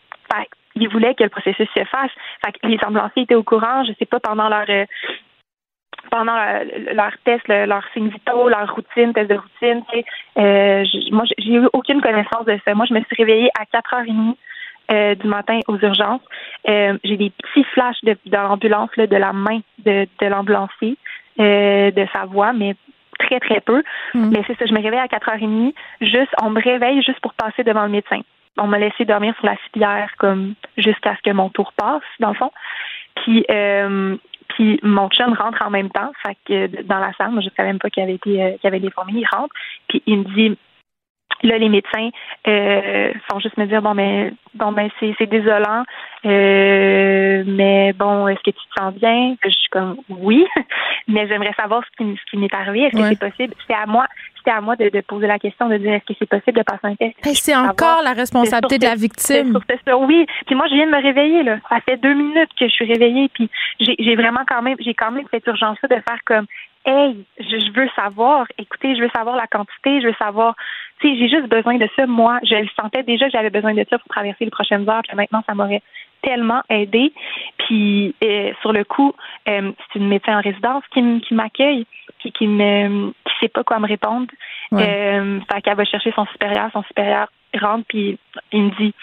ils 0.76 0.88
voulaient 0.90 1.16
que 1.16 1.24
le 1.24 1.30
processus 1.30 1.68
se 1.76 1.84
fasse. 1.86 2.12
Fait 2.46 2.52
que 2.54 2.68
les 2.68 2.78
ambulanciers 2.86 3.24
étaient 3.24 3.36
au 3.36 3.44
courant, 3.44 3.84
je 3.84 3.94
sais 4.00 4.06
pas, 4.06 4.20
pendant 4.20 4.48
leur, 4.48 4.66
euh, 4.70 4.86
pendant 6.10 6.36
leur, 6.36 6.62
leur 6.94 7.12
test, 7.26 7.48
le- 7.48 7.66
leur 7.66 7.84
signes 7.94 8.10
vitaux, 8.10 8.48
leur 8.48 8.74
routine, 8.74 9.14
test 9.14 9.30
de 9.30 9.36
routine, 9.36 9.84
euh, 10.38 10.84
moi, 11.12 11.24
j'ai 11.38 11.54
eu 11.54 11.68
aucune 11.74 12.02
connaissance 12.02 12.46
de 12.46 12.58
ça. 12.66 12.74
Moi, 12.74 12.86
je 12.88 12.94
me 12.94 13.00
suis 13.02 13.16
réveillée 13.18 13.50
à 13.60 13.66
4h30 13.66 14.36
euh, 14.92 15.16
du 15.16 15.28
matin 15.28 15.60
aux 15.68 15.78
urgences. 15.78 16.22
Euh, 16.68 16.98
j'ai 17.04 17.18
des 17.18 17.30
petits 17.30 17.64
flashs 17.74 18.04
de, 18.04 18.18
de 18.26 18.36
l'ambulance, 18.36 18.90
là, 18.98 19.08
de 19.08 19.16
la 19.16 19.32
main 19.32 19.62
de, 19.86 20.08
de 20.20 20.28
l'ambulancier, 20.28 20.98
euh, 21.40 21.92
de 21.92 22.06
sa 22.14 22.26
voix, 22.26 22.52
mais 22.54 22.76
très, 23.20 23.40
très 23.40 23.62
peu. 23.62 23.84
Mm. 24.14 24.30
Mais 24.32 24.44
c'est 24.48 24.58
ça, 24.58 24.66
je 24.66 24.74
me 24.74 24.82
réveille 24.82 25.00
à 25.00 25.08
4h30, 25.08 25.74
juste, 26.02 26.34
on 26.42 26.50
me 26.50 26.62
réveille 26.62 27.02
juste 27.04 27.20
pour 27.22 27.34
passer 27.34 27.64
devant 27.64 27.84
le 27.84 27.90
médecin. 27.90 28.22
On 28.58 28.68
m'a 28.68 28.80
laissé 28.80 29.06
dormir 29.06 29.34
sur 29.36 29.46
la 29.46 29.56
civière 29.72 30.12
comme 30.18 30.56
jusqu'à 30.78 31.16
ce 31.16 31.22
que 31.30 31.34
mon 31.34 31.50
tour 31.50 31.72
passe, 31.74 32.02
dans 32.20 32.30
le 32.30 32.36
fond. 32.36 32.52
Puis, 33.16 33.46
puis 34.50 34.80
mon 34.84 35.10
chum 35.10 35.34
rentre 35.34 35.66
en 35.66 35.70
même 35.70 35.90
temps, 35.90 36.12
fait 36.26 36.38
que 36.46 36.82
dans 36.84 37.00
la 37.00 37.14
salle, 37.14 37.32
moi 37.32 37.42
je 37.42 37.50
savais 37.56 37.70
même 37.70 37.80
pas 37.80 37.90
qu'il 37.90 38.04
avait 38.04 38.16
été 38.16 38.58
qu'il 38.60 38.68
avait 38.68 38.82
des 38.82 38.92
fourmis, 38.92 39.22
il 39.22 39.28
rentre, 39.34 39.56
puis 39.88 40.04
il 40.06 40.20
me 40.20 40.24
dit 40.36 40.58
là 41.48 41.58
les 41.58 41.70
médecins 41.70 42.10
euh, 42.48 43.12
font 43.32 43.40
juste 43.40 43.58
me 43.58 43.66
dire 43.66 43.82
bon 43.82 43.94
mais 43.94 44.34
bon 44.56 44.72
ben 44.72 44.90
c'est 45.00 45.14
c'est 45.18 45.28
désolant, 45.28 45.84
euh, 46.26 47.44
mais 47.46 47.94
bon 47.94 48.28
est-ce 48.28 48.40
que 48.40 48.52
tu 48.52 48.68
te 48.68 48.80
sens 48.82 48.94
bien? 48.96 49.36
Je 49.44 49.50
suis 49.50 49.70
comme 49.70 49.98
oui, 50.10 50.46
mais 51.08 51.28
j'aimerais 51.28 51.54
savoir 51.60 51.84
ce 51.86 52.04
qui, 52.04 52.16
ce 52.18 52.32
qui 52.32 52.38
m'est 52.38 52.54
arrivé, 52.54 52.82
est-ce 52.84 52.96
que 52.98 53.10
c'est 53.10 53.20
possible? 53.30 53.54
C'est 53.68 53.74
à 53.76 53.86
moi, 53.86 54.06
c'était 54.38 54.52
à 54.52 54.62
moi 54.62 54.76
de, 54.76 54.90
de 54.90 55.02
poser 55.02 55.28
la 55.28 55.40
question 55.40 55.68
de 55.70 55.78
dire 55.78 55.94
est-ce 55.94 56.06
que 56.06 56.14
c'est 56.20 56.30
possible 56.30 56.58
de 56.58 56.64
passer 56.64 56.80
un 56.88 56.96
test? 56.96 57.16
Hey, 57.26 57.36
c'est 57.36 57.56
encore 57.56 58.02
la 58.04 58.14
responsabilité 58.14 58.78
de 58.80 58.86
la 58.86 58.96
victime. 58.96 59.58
sur- 59.88 60.02
oui. 60.02 60.26
Puis 60.46 60.56
moi, 60.56 60.68
je 60.68 60.76
viens 60.76 60.88
de 60.88 60.92
me 60.92 61.02
réveiller, 61.02 61.44
là. 61.44 61.58
Ça 61.70 61.78
fait 61.82 61.98
deux 61.98 62.14
minutes 62.14 62.50
que 62.60 62.66
je 62.68 62.72
suis 62.72 62.86
réveillée. 62.86 63.30
Puis 63.34 63.50
j'ai 63.80 63.96
j'ai 64.00 64.16
vraiment 64.16 64.42
quand 64.48 64.62
même, 64.62 64.78
j'ai 64.80 64.94
quand 64.94 65.12
même 65.12 65.26
cette 65.32 65.46
urgence-là 65.48 65.90
de 65.90 66.02
faire 66.02 66.20
comme, 66.26 66.46
hey, 66.86 67.26
je, 67.40 67.60
je 67.60 67.72
veux 67.72 67.90
savoir, 67.96 68.46
écoutez, 68.58 68.96
je 68.96 69.02
veux 69.02 69.10
savoir 69.16 69.36
la 69.36 69.48
quantité, 69.48 70.02
je 70.02 70.08
veux 70.08 70.16
savoir, 70.20 70.56
tu 71.00 71.08
sais, 71.08 71.18
j'ai 71.18 71.30
juste 71.30 71.48
besoin 71.48 71.78
de 71.78 71.88
ça. 71.96 72.06
Moi, 72.06 72.40
je 72.44 72.56
le 72.56 72.70
sentais 72.80 73.04
déjà 73.04 73.26
que 73.26 73.32
j'avais 73.32 73.50
besoin 73.50 73.74
de 73.74 73.86
ça 73.90 73.98
pour 73.98 74.08
traverser 74.10 74.46
les 74.46 74.52
prochaines 74.52 74.90
heures. 74.90 75.02
Puis 75.08 75.16
maintenant, 75.16 75.44
ça 75.48 75.54
m'aurait 75.54 75.82
tellement 76.22 76.62
aidé. 76.70 77.14
Puis 77.58 78.16
euh, 78.24 78.52
sur 78.62 78.74
le 78.74 78.84
coup, 78.84 79.14
euh, 79.48 79.72
c'est 79.92 80.00
une 80.00 80.08
médecin 80.08 80.38
en 80.38 80.42
résidence 80.42 80.84
qui 80.94 81.34
m'accueille, 81.34 81.86
puis 82.20 82.32
qui 82.32 82.48
me, 82.48 83.10
qui 83.10 83.34
sait 83.40 83.50
pas 83.50 83.64
quoi 83.64 83.80
me 83.80 83.88
répondre. 83.88 84.28
Ouais. 84.72 84.88
Euh, 84.88 85.40
fait 85.52 85.62
qu'elle 85.62 85.78
va 85.78 85.86
chercher 85.86 86.12
son 86.16 86.26
supérieur, 86.28 86.70
son 86.74 86.84
supérieur 86.84 87.28
rentre 87.60 87.86
puis 87.88 88.18
il 88.54 88.64
me 88.64 88.70
dit 88.78 88.94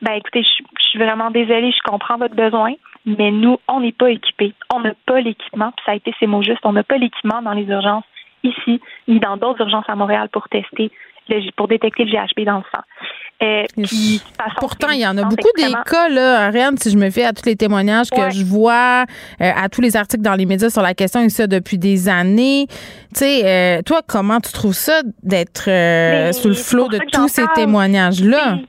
ben 0.00 0.14
écoutez, 0.14 0.42
je, 0.42 0.64
je 0.78 0.84
suis 0.88 0.98
vraiment 0.98 1.30
désolée, 1.30 1.72
je 1.72 1.90
comprends 1.90 2.16
votre 2.16 2.34
besoin, 2.34 2.72
mais 3.06 3.30
nous, 3.30 3.58
on 3.68 3.80
n'est 3.80 3.92
pas 3.92 4.10
équipés. 4.10 4.54
On 4.74 4.80
n'a 4.80 4.92
pas 5.06 5.20
l'équipement, 5.20 5.72
puis 5.72 5.82
ça 5.86 5.92
a 5.92 5.94
été 5.96 6.12
ces 6.20 6.26
mots 6.26 6.42
justes, 6.42 6.60
on 6.64 6.72
n'a 6.72 6.82
pas 6.84 6.98
l'équipement 6.98 7.42
dans 7.42 7.52
les 7.52 7.64
urgences 7.64 8.04
ici, 8.42 8.80
ni 9.08 9.20
dans 9.20 9.36
d'autres 9.36 9.60
urgences 9.60 9.84
à 9.88 9.94
Montréal 9.96 10.28
pour 10.32 10.48
tester, 10.48 10.90
le- 11.28 11.50
pour 11.56 11.68
détecter 11.68 12.04
le 12.04 12.10
GHB 12.10 12.44
dans 12.46 12.56
le 12.58 12.64
sang. 12.72 12.82
Euh, 13.42 13.64
puis, 13.82 14.20
Pourtant, 14.58 14.90
il 14.90 15.00
y 15.00 15.06
en 15.06 15.16
a 15.16 15.22
beaucoup 15.24 15.48
des 15.56 15.72
cas, 15.86 16.08
là, 16.10 16.46
Ariane, 16.46 16.76
si 16.76 16.90
je 16.90 16.98
me 16.98 17.08
fie 17.08 17.22
à 17.22 17.32
tous 17.32 17.46
les 17.46 17.56
témoignages 17.56 18.10
que 18.10 18.30
je 18.30 18.44
vois, 18.44 19.04
euh, 19.40 19.50
à 19.56 19.68
tous 19.70 19.80
les 19.80 19.96
articles 19.96 20.22
dans 20.22 20.34
les 20.34 20.44
médias 20.44 20.68
sur 20.68 20.82
la 20.82 20.92
question, 20.92 21.20
et 21.22 21.30
ça 21.30 21.46
depuis 21.46 21.78
des 21.78 22.08
années. 22.10 22.66
Tu 22.68 22.76
sais, 23.14 23.42
euh, 23.78 23.82
toi, 23.82 24.00
comment 24.06 24.40
tu 24.40 24.52
trouves 24.52 24.74
ça 24.74 25.00
d'être 25.22 25.68
euh, 25.70 26.32
sous 26.32 26.48
le 26.48 26.54
flot 26.54 26.88
de 26.88 26.98
tous 27.10 27.28
ces 27.28 27.46
témoignages-là? 27.54 28.56
Oui, 28.56 28.66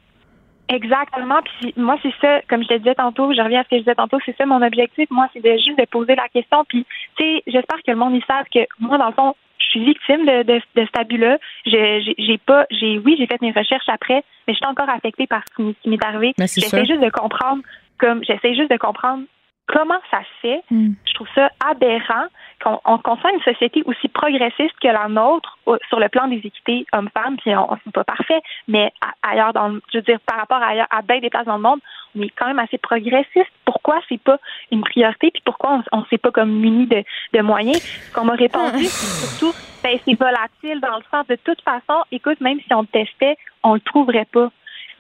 Exactement. 0.72 1.40
Puis 1.44 1.74
moi, 1.78 1.98
c'est 2.02 2.14
ça, 2.22 2.42
comme 2.50 2.64
je 2.64 2.68
te 2.70 2.78
disais 2.78 2.96
tantôt, 2.96 3.34
je 3.34 3.42
reviens 3.42 3.62
à 3.62 3.64
ce 3.64 3.70
que 3.70 3.76
je 3.76 3.82
disais 3.82 3.96
tantôt, 3.96 4.20
c'est 4.26 4.36
ça 4.38 4.46
mon 4.46 4.62
objectif. 4.62 5.10
Moi, 5.10 5.28
c'est 5.34 5.44
de 5.44 5.52
juste 5.58 5.78
de 5.78 5.86
poser 5.86 6.16
la 6.16 6.28
question. 6.30 6.64
Puis, 6.68 6.86
tu 7.18 7.24
sais, 7.24 7.44
j'espère 7.48 7.78
que 7.86 7.92
le 7.92 7.98
monde 7.98 8.16
y 8.16 8.22
savent 8.28 8.46
que 8.54 8.60
moi, 8.80 8.98
dans 8.98 9.08
le 9.08 9.14
fond, 9.14 9.36
je 9.60 9.66
suis 9.66 9.86
victime 9.86 10.26
de, 10.26 10.44
de, 10.44 10.56
de 10.76 10.86
cet 10.86 10.98
abus-là. 10.98 11.38
J'ai 11.66 12.38
pas, 12.46 12.66
j'ai, 12.72 12.98
oui, 13.00 13.16
j'ai 13.18 13.28
fait 13.28 13.42
mes 13.42 13.52
recherches 13.52 13.88
après, 13.90 14.24
mais 14.48 14.54
je 14.54 14.58
suis 14.58 14.66
encore 14.66 14.90
affectée 14.90 15.28
par 15.28 15.44
ce 15.50 15.74
qui, 15.74 15.90
m'est- 15.90 16.04
arrivé. 16.06 16.34
Ben, 16.38 16.48
c'est 16.48 16.62
J'essaie 16.62 16.86
juste 16.86 17.02
de 17.02 17.10
comprendre, 17.10 17.62
comme, 17.98 18.24
j'essaie 18.24 18.56
juste 18.56 18.72
de 18.72 18.78
comprendre 18.78 19.24
comment 19.68 20.00
ça 20.10 20.20
se 20.20 20.42
fait. 20.42 20.64
Mm. 20.70 20.94
Je 21.06 21.14
trouve 21.14 21.28
ça 21.34 21.50
aberrant 21.66 22.26
qu'on 22.64 22.80
on, 22.86 22.98
qu'on 22.98 23.18
soit 23.18 23.32
une 23.32 23.42
société 23.42 23.82
aussi 23.86 24.08
progressiste 24.10 24.76
que 24.82 24.88
la 24.88 25.08
nôtre 25.08 25.58
sur 25.88 26.00
le 26.00 26.10
plan 26.10 26.28
des 26.28 26.38
équités 26.38 26.86
hommes-femmes, 26.94 27.38
puis 27.38 27.56
on, 27.56 27.68
c'est 27.84 27.94
pas 27.94 28.04
parfait, 28.04 28.42
mais 28.68 28.92
ailleurs 29.24 29.54
dans 29.54 29.70
le, 29.70 29.82
je 29.92 29.98
veux 29.98 30.04
dire, 30.04 30.20
par 30.26 30.38
rapport 30.38 30.62
à 30.62 30.68
ailleurs, 30.68 30.88
à 30.90 31.02
bien 31.02 31.20
des 31.20 31.30
places 31.30 31.46
dans 31.46 31.58
le 31.58 31.62
monde, 31.62 31.80
on 32.16 32.22
est 32.22 32.30
quand 32.30 32.48
même 32.48 32.60
assez 32.60 32.78
progressiste. 32.78 33.52
Pourquoi 33.66 34.02
c'est 34.10 34.22
pas 34.22 34.38
une 34.72 34.82
priorité, 34.82 35.32
puis 35.32 35.42
pourquoi 35.46 35.82
on, 35.92 36.00
on 36.00 36.06
s'est 36.06 36.18
pas 36.18 36.32
comme 36.32 36.52
muni 36.52 36.88
de, 36.88 37.04
de 37.34 37.42
moyens? 37.42 37.82
Ce 37.82 38.14
qu'on 38.14 38.26
m'a 38.26 38.34
répondu, 38.34 38.84
c'est 38.86 39.38
surtout, 39.38 39.58
ben, 39.84 39.98
c'est 40.04 40.20
volatile 40.20 40.82
dans 40.82 40.98
le 40.98 41.04
sens 41.10 41.26
de 41.28 41.38
toute 41.44 41.62
façon, 41.62 42.04
écoute, 42.12 42.42
même 42.42 42.60
si 42.60 42.74
on 42.74 42.82
le 42.82 42.88
testait, 42.88 43.38
on 43.64 43.76
le 43.76 43.80
trouverait 43.80 44.28
pas. 44.32 44.50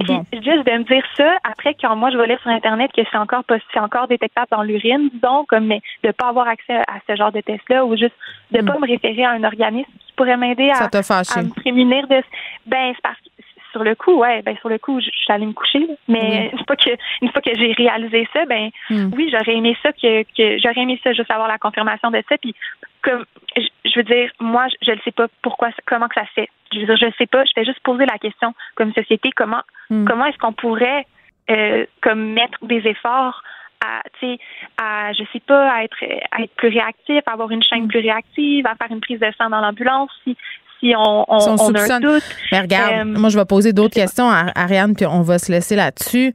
Puis 0.04 0.43
juste 0.43 0.66
de 0.66 0.78
me 0.78 0.84
dire 0.84 1.04
ça, 1.18 1.38
après 1.43 1.76
quand 1.80 1.95
moi 1.95 2.12
je 2.12 2.18
vais 2.18 2.28
lire 2.28 2.39
sur 2.41 2.52
Internet 2.52 2.91
que 2.95 3.02
c'est 3.10 3.18
encore 3.18 3.43
c'est 3.74 3.80
encore 3.80 4.08
détectable 4.08 4.47
dans 4.52 4.64
l'urine, 4.64 5.10
disons, 5.14 5.45
comme 5.45 5.66
mais 5.66 5.82
de 6.04 6.12
pas 6.12 6.30
avoir 6.30 6.47
accès 6.47 6.76
à 6.76 6.99
ce 7.08 7.16
genre 7.16 7.32
de 7.32 7.41
test-là 7.41 7.86
ou 7.86 7.95
juste 7.95 8.16
de 8.52 8.62
mm. 8.62 8.66
pas 8.66 8.80
me 8.80 8.88
référer 8.88 9.24
à 9.24 9.32
un 9.32 9.43
organisme 9.43 9.91
qui 9.99 10.14
pourrait 10.14 10.38
m'aider 10.38 10.70
à, 10.70 10.86
à, 10.86 11.41
me 11.41 11.54
prémunir 11.54 12.08
de 12.08 12.22
ben 12.66 12.93
c'est 12.95 13.02
parce 13.02 13.18
que 13.18 13.30
sur 13.72 13.84
le 13.84 13.95
coup, 13.95 14.16
ouais, 14.16 14.41
ben 14.41 14.56
sur 14.58 14.70
le 14.70 14.78
coup, 14.78 14.99
je, 14.99 15.06
suis 15.06 15.32
allée 15.32 15.45
me 15.45 15.54
coucher. 15.54 15.88
Mais 16.08 16.52
une 16.52 16.66
fois 16.66 16.76
que 16.76 16.89
une 17.22 17.32
fois 17.32 17.41
que 17.41 17.52
j'ai 17.56 17.72
réalisé 17.72 18.28
ça, 18.34 18.45
ben 18.45 18.70
mm. 18.89 19.12
oui, 19.16 19.30
j'aurais 19.32 19.56
aimé 19.56 19.78
ça 19.82 19.91
que, 19.93 20.24
que 20.24 20.60
j'aurais 20.62 20.82
aimé 20.82 20.99
ça 21.04 21.14
juste 21.14 21.32
avoir 21.32 21.47
la 21.47 21.58
confirmation 21.58 22.12
de 22.12 22.22
ça. 22.28 22.38
Puis 22.38 22.54
comme 23.02 23.26
je, 23.58 23.97
veux 23.97 24.04
dire, 24.04 24.32
moi, 24.39 24.68
je 24.82 24.91
ne 24.91 24.99
sais 25.04 25.12
pas 25.12 25.28
pourquoi, 25.41 25.70
comment 25.86 26.08
que 26.08 26.16
ça 26.16 26.26
se 26.28 26.32
fait. 26.34 26.49
Je 26.74 26.80
veux 26.80 26.86
dire, 26.86 26.97
je 26.97 27.06
ne 27.06 27.12
sais 27.18 27.28
pas. 27.28 27.43
Je 27.45 27.52
fais 27.54 27.66
juste 27.66 27.82
poser 27.82 28.06
la 28.06 28.18
question 28.18 28.54
comme 28.76 28.93
société, 28.93 29.30
comment 29.36 29.62
hmm. 29.89 30.06
comment 30.06 30.26
est-ce 30.26 30.38
qu'on 30.38 30.54
pourrait 30.54 31.06
euh, 31.49 31.86
comme 32.02 32.34
mettre 32.34 32.58
des 32.64 32.82
efforts 32.88 33.43
à, 33.84 34.04
tu 34.20 34.28
sais, 34.28 34.39
à, 34.78 35.12
je 35.14 35.24
sais 35.34 35.39
pas, 35.39 35.72
à 35.72 35.84
être, 35.84 35.97
à 36.32 36.43
être 36.43 36.54
plus 36.56 36.70
réactif, 36.70 37.22
à 37.26 37.34
avoir 37.34 37.49
une 37.52 37.64
chaîne 37.64 37.86
hmm. 37.86 37.89
plus 37.89 37.99
réactive, 37.99 38.66
à 38.68 38.76
faire 38.76 38.91
une 38.91 39.02
prise 39.02 39.20
de 39.20 39.32
sang 39.38 39.49
dans 39.49 39.60
l'ambulance, 39.60 40.12
si, 40.24 40.38
si 40.80 40.93
on, 40.95 41.26
on, 41.28 41.58
on, 41.60 41.76
a 41.76 41.93
un 41.93 41.99
doute. 41.99 42.24
Mais 42.52 42.62
regarde, 42.62 42.93
euh, 42.93 43.06
moi, 43.06 43.30
je 43.30 43.38
vais 43.38 43.45
poser 43.45 43.74
d'autres 43.74 43.95
questions 43.95 44.30
à 44.30 44.52
Ariane, 44.56 44.95
puis 44.95 45.06
on 45.06 45.22
va 45.22 45.39
se 45.39 45.52
laisser 45.52 45.76
là-dessus. 45.76 46.34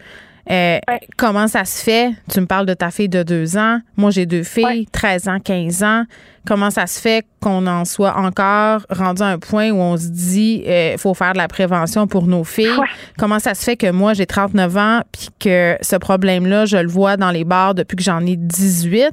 Euh, 0.48 0.78
comment 1.16 1.48
ça 1.48 1.64
se 1.64 1.82
fait? 1.82 2.12
Tu 2.30 2.40
me 2.40 2.46
parles 2.46 2.66
de 2.66 2.74
ta 2.74 2.90
fille 2.90 3.08
de 3.08 3.22
deux 3.22 3.56
ans. 3.56 3.80
Moi, 3.96 4.10
j'ai 4.10 4.26
deux 4.26 4.44
filles, 4.44 4.86
13 4.92 5.28
ans, 5.28 5.38
15 5.42 5.82
ans. 5.82 6.04
Comment 6.46 6.70
ça 6.70 6.86
se 6.86 7.00
fait 7.00 7.26
qu'on 7.40 7.66
en 7.66 7.84
soit 7.84 8.16
encore 8.16 8.86
rendu 8.88 9.22
à 9.22 9.26
un 9.26 9.38
point 9.38 9.70
où 9.70 9.78
on 9.78 9.96
se 9.96 10.06
dit 10.06 10.62
il 10.64 10.70
euh, 10.70 10.96
faut 10.98 11.14
faire 11.14 11.32
de 11.32 11.38
la 11.38 11.48
prévention 11.48 12.06
pour 12.06 12.26
nos 12.26 12.44
filles? 12.44 12.78
Comment 13.18 13.40
ça 13.40 13.54
se 13.54 13.64
fait 13.64 13.76
que 13.76 13.90
moi, 13.90 14.14
j'ai 14.14 14.26
39 14.26 14.76
ans 14.76 15.00
puis 15.10 15.28
que 15.40 15.76
ce 15.80 15.96
problème-là, 15.96 16.64
je 16.64 16.76
le 16.76 16.88
vois 16.88 17.16
dans 17.16 17.32
les 17.32 17.44
bars 17.44 17.74
depuis 17.74 17.96
que 17.96 18.04
j'en 18.04 18.24
ai 18.24 18.36
18? 18.36 19.10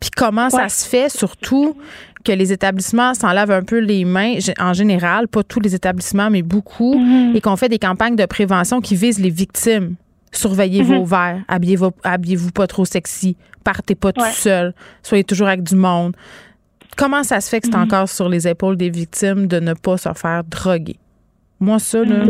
Puis 0.00 0.10
comment 0.14 0.50
ça 0.50 0.68
se 0.68 0.86
fait 0.86 1.08
surtout 1.08 1.78
que 2.24 2.32
les 2.32 2.52
établissements 2.52 3.14
s'en 3.14 3.32
lavent 3.32 3.50
un 3.50 3.62
peu 3.62 3.78
les 3.78 4.04
mains, 4.04 4.36
en 4.58 4.72
général, 4.72 5.28
pas 5.28 5.42
tous 5.42 5.60
les 5.60 5.74
établissements, 5.74 6.30
mais 6.30 6.42
beaucoup, 6.42 6.96
mm-hmm. 6.98 7.36
et 7.36 7.40
qu'on 7.40 7.56
fait 7.56 7.68
des 7.68 7.78
campagnes 7.78 8.16
de 8.16 8.24
prévention 8.24 8.80
qui 8.80 8.96
visent 8.96 9.20
les 9.20 9.30
victimes? 9.30 9.96
Surveillez 10.34 10.82
mhm. 10.82 10.98
vos 10.98 11.04
verres. 11.04 11.42
Habillez-vous 11.48 11.90
habillez 12.02 12.36
pas 12.54 12.66
trop 12.66 12.84
sexy. 12.84 13.36
Partez 13.64 13.94
pas 13.94 14.12
tout 14.12 14.24
seul. 14.32 14.74
Soyez 15.02 15.24
toujours 15.24 15.48
avec 15.48 15.62
du 15.62 15.76
monde. 15.76 16.14
Comment 16.96 17.22
ça 17.24 17.40
se 17.40 17.48
fait 17.48 17.60
que 17.60 17.66
c'est 17.66 17.76
mhm. 17.76 17.84
encore 17.84 18.08
sur 18.08 18.28
les 18.28 18.46
épaules 18.46 18.76
des 18.76 18.90
victimes 18.90 19.46
de 19.46 19.58
ne 19.58 19.74
pas 19.74 19.96
se 19.96 20.12
faire 20.12 20.44
droguer? 20.44 20.96
Moi, 21.60 21.78
ça, 21.78 21.98
là. 21.98 22.16
Mhm. 22.16 22.28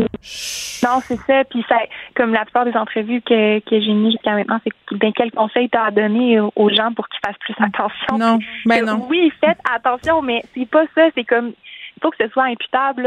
Non, 0.83 0.99
c'est 1.01 1.19
ça. 1.27 1.43
Puis, 1.49 1.65
ça, 1.67 1.77
comme 2.15 2.31
la 2.31 2.45
plupart 2.45 2.65
des 2.65 2.75
entrevues 2.75 3.21
que, 3.21 3.59
que 3.59 3.81
j'ai 3.81 3.91
mis 3.91 4.11
jusqu'à 4.11 4.33
maintenant, 4.33 4.59
c'est 4.63 4.97
ben, 4.97 5.11
quel 5.15 5.31
conseil 5.31 5.67
t'as 5.69 5.85
à 5.85 5.91
donner 5.91 6.39
aux 6.39 6.69
gens 6.69 6.93
pour 6.93 7.07
qu'ils 7.09 7.19
fassent 7.25 7.37
plus 7.39 7.55
attention? 7.59 8.17
Non, 8.17 8.39
ben 8.65 8.85
non. 8.85 9.07
Oui, 9.09 9.31
faites 9.41 9.57
attention, 9.73 10.21
mais 10.21 10.41
c'est 10.53 10.69
pas 10.69 10.85
ça. 10.95 11.07
C'est 11.15 11.25
comme, 11.25 11.47
il 11.47 12.01
faut 12.01 12.11
que 12.11 12.17
ce 12.23 12.29
soit 12.29 12.45
imputable, 12.45 13.03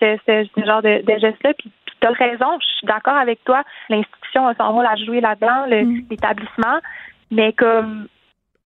ce, 0.00 0.46
genre 0.66 0.82
de, 0.82 1.02
de 1.04 1.18
geste-là. 1.18 1.54
Puis, 1.56 1.70
tu 2.00 2.08
as 2.08 2.12
raison, 2.12 2.58
je 2.60 2.66
suis 2.78 2.86
d'accord 2.86 3.16
avec 3.16 3.42
toi. 3.44 3.62
L'institution 4.34 4.46
a 4.46 4.54
son 4.54 4.72
rôle 4.72 4.86
à 4.86 4.96
jouer 4.96 5.20
là-dedans, 5.20 5.66
mm. 5.68 6.06
l'établissement. 6.10 6.78
Mais 7.30 7.52
comme, 7.52 8.06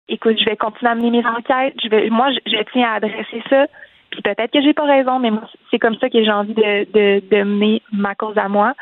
écoute, 0.09 0.37
je 0.39 0.45
vais 0.45 0.57
continuer 0.57 0.91
à 0.91 0.95
mener 0.95 1.11
mes 1.11 1.25
enquêtes. 1.25 1.75
Je 1.83 1.89
vais, 1.89 2.09
moi, 2.09 2.29
je, 2.45 2.63
tiens 2.71 2.89
à 2.89 2.95
adresser 2.95 3.43
ça. 3.49 3.67
Puis 4.09 4.21
peut-être 4.21 4.51
que 4.51 4.61
j'ai 4.61 4.73
pas 4.73 4.85
raison, 4.85 5.19
mais 5.19 5.31
moi, 5.31 5.43
c'est 5.69 5.79
comme 5.79 5.95
ça 5.97 6.09
que 6.09 6.23
j'ai 6.23 6.31
envie 6.31 6.53
de, 6.53 6.85
de, 6.91 7.23
de 7.29 7.43
mener 7.43 7.81
ma 7.91 8.15
cause 8.15 8.37
à 8.37 8.47
moi. 8.47 8.73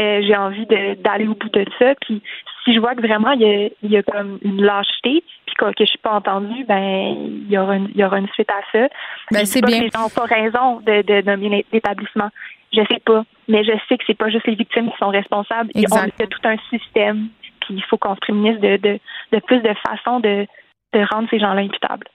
Euh, 0.00 0.22
j'ai 0.26 0.36
envie 0.36 0.66
d'aller 0.66 1.28
au 1.28 1.34
bout 1.34 1.48
de 1.50 1.64
ça. 1.78 1.94
Puis 2.00 2.20
si 2.64 2.74
je 2.74 2.80
vois 2.80 2.94
que 2.94 3.00
vraiment 3.00 3.30
il 3.32 3.42
y 3.42 3.44
a, 3.44 3.68
il 3.82 3.90
y 3.90 3.96
a 3.96 4.02
comme 4.02 4.38
une 4.42 4.62
lâcheté, 4.62 5.22
puis 5.46 5.54
que, 5.56 5.66
que 5.66 5.84
je 5.84 5.90
suis 5.90 5.98
pas 5.98 6.14
entendue, 6.14 6.64
ben 6.64 7.14
il 7.16 7.50
y 7.50 7.58
aura 7.58 7.76
une, 7.76 7.88
il 7.94 8.00
y 8.00 8.04
aura 8.04 8.18
une 8.18 8.28
suite 8.30 8.50
à 8.50 8.60
ça. 8.72 8.88
Ben, 9.30 9.46
c'est 9.46 9.64
bien. 9.64 9.78
Que 9.78 9.84
les 9.84 9.90
gens 9.90 10.02
n'ont 10.02 10.08
pas 10.08 10.24
raison 10.24 10.80
de, 10.80 11.02
de 11.02 11.22
nommer 11.22 11.64
l'établissement. 11.72 12.30
Je 12.72 12.80
sais 12.90 13.00
pas, 13.04 13.24
mais 13.48 13.64
je 13.64 13.72
sais 13.88 13.98
que 13.98 14.04
c'est 14.06 14.16
pas 14.16 14.30
juste 14.30 14.46
les 14.46 14.54
victimes 14.54 14.90
qui 14.90 14.96
sont 14.98 15.08
responsables. 15.08 15.70
On 15.74 15.96
a 15.96 16.08
tout 16.08 16.40
un 16.44 16.56
système, 16.70 17.28
puis 17.60 17.74
il 17.74 17.84
faut 17.84 17.98
qu'on 17.98 18.14
se 18.14 18.20
prémunisse 18.20 18.60
de, 18.60 18.76
de, 18.78 18.98
de, 19.32 19.38
plus 19.40 19.60
de 19.60 19.74
façons 19.86 20.20
de, 20.20 20.46
de 20.94 21.06
rendre 21.12 21.28
ces 21.30 21.38
gens-là 21.38 21.60
imputables. 21.60 22.06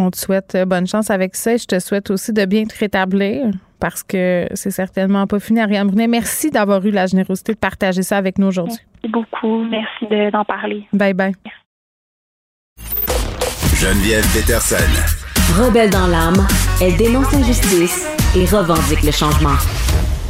On 0.00 0.10
te 0.10 0.16
souhaite 0.16 0.54
euh, 0.54 0.64
bonne 0.64 0.86
chance 0.86 1.10
avec 1.10 1.34
ça. 1.34 1.56
Je 1.56 1.66
te 1.66 1.80
souhaite 1.80 2.10
aussi 2.10 2.32
de 2.32 2.44
bien 2.44 2.64
te 2.64 2.78
rétablir 2.78 3.46
parce 3.80 4.04
que 4.04 4.46
c'est 4.54 4.70
certainement 4.70 5.26
pas 5.26 5.40
fini. 5.40 5.60
Ariane 5.60 5.88
Brunet, 5.88 6.06
merci 6.06 6.52
d'avoir 6.52 6.84
eu 6.86 6.92
la 6.92 7.06
générosité 7.06 7.52
de 7.54 7.58
partager 7.58 8.02
ça 8.02 8.16
avec 8.16 8.38
nous 8.38 8.46
aujourd'hui. 8.46 8.78
Merci 9.02 9.12
beaucoup. 9.12 9.64
Merci 9.64 10.30
d'en 10.32 10.44
parler. 10.44 10.86
Bye 10.92 11.14
bye. 11.14 11.32
Geneviève 13.74 14.26
Peterson. 14.32 14.76
Rebelle 15.56 15.90
dans 15.90 16.06
l'âme, 16.06 16.46
elle 16.80 16.96
dénonce 16.96 17.32
l'injustice 17.32 18.06
et 18.36 18.44
revendique 18.44 19.02
le 19.02 19.12
changement. 19.12 19.56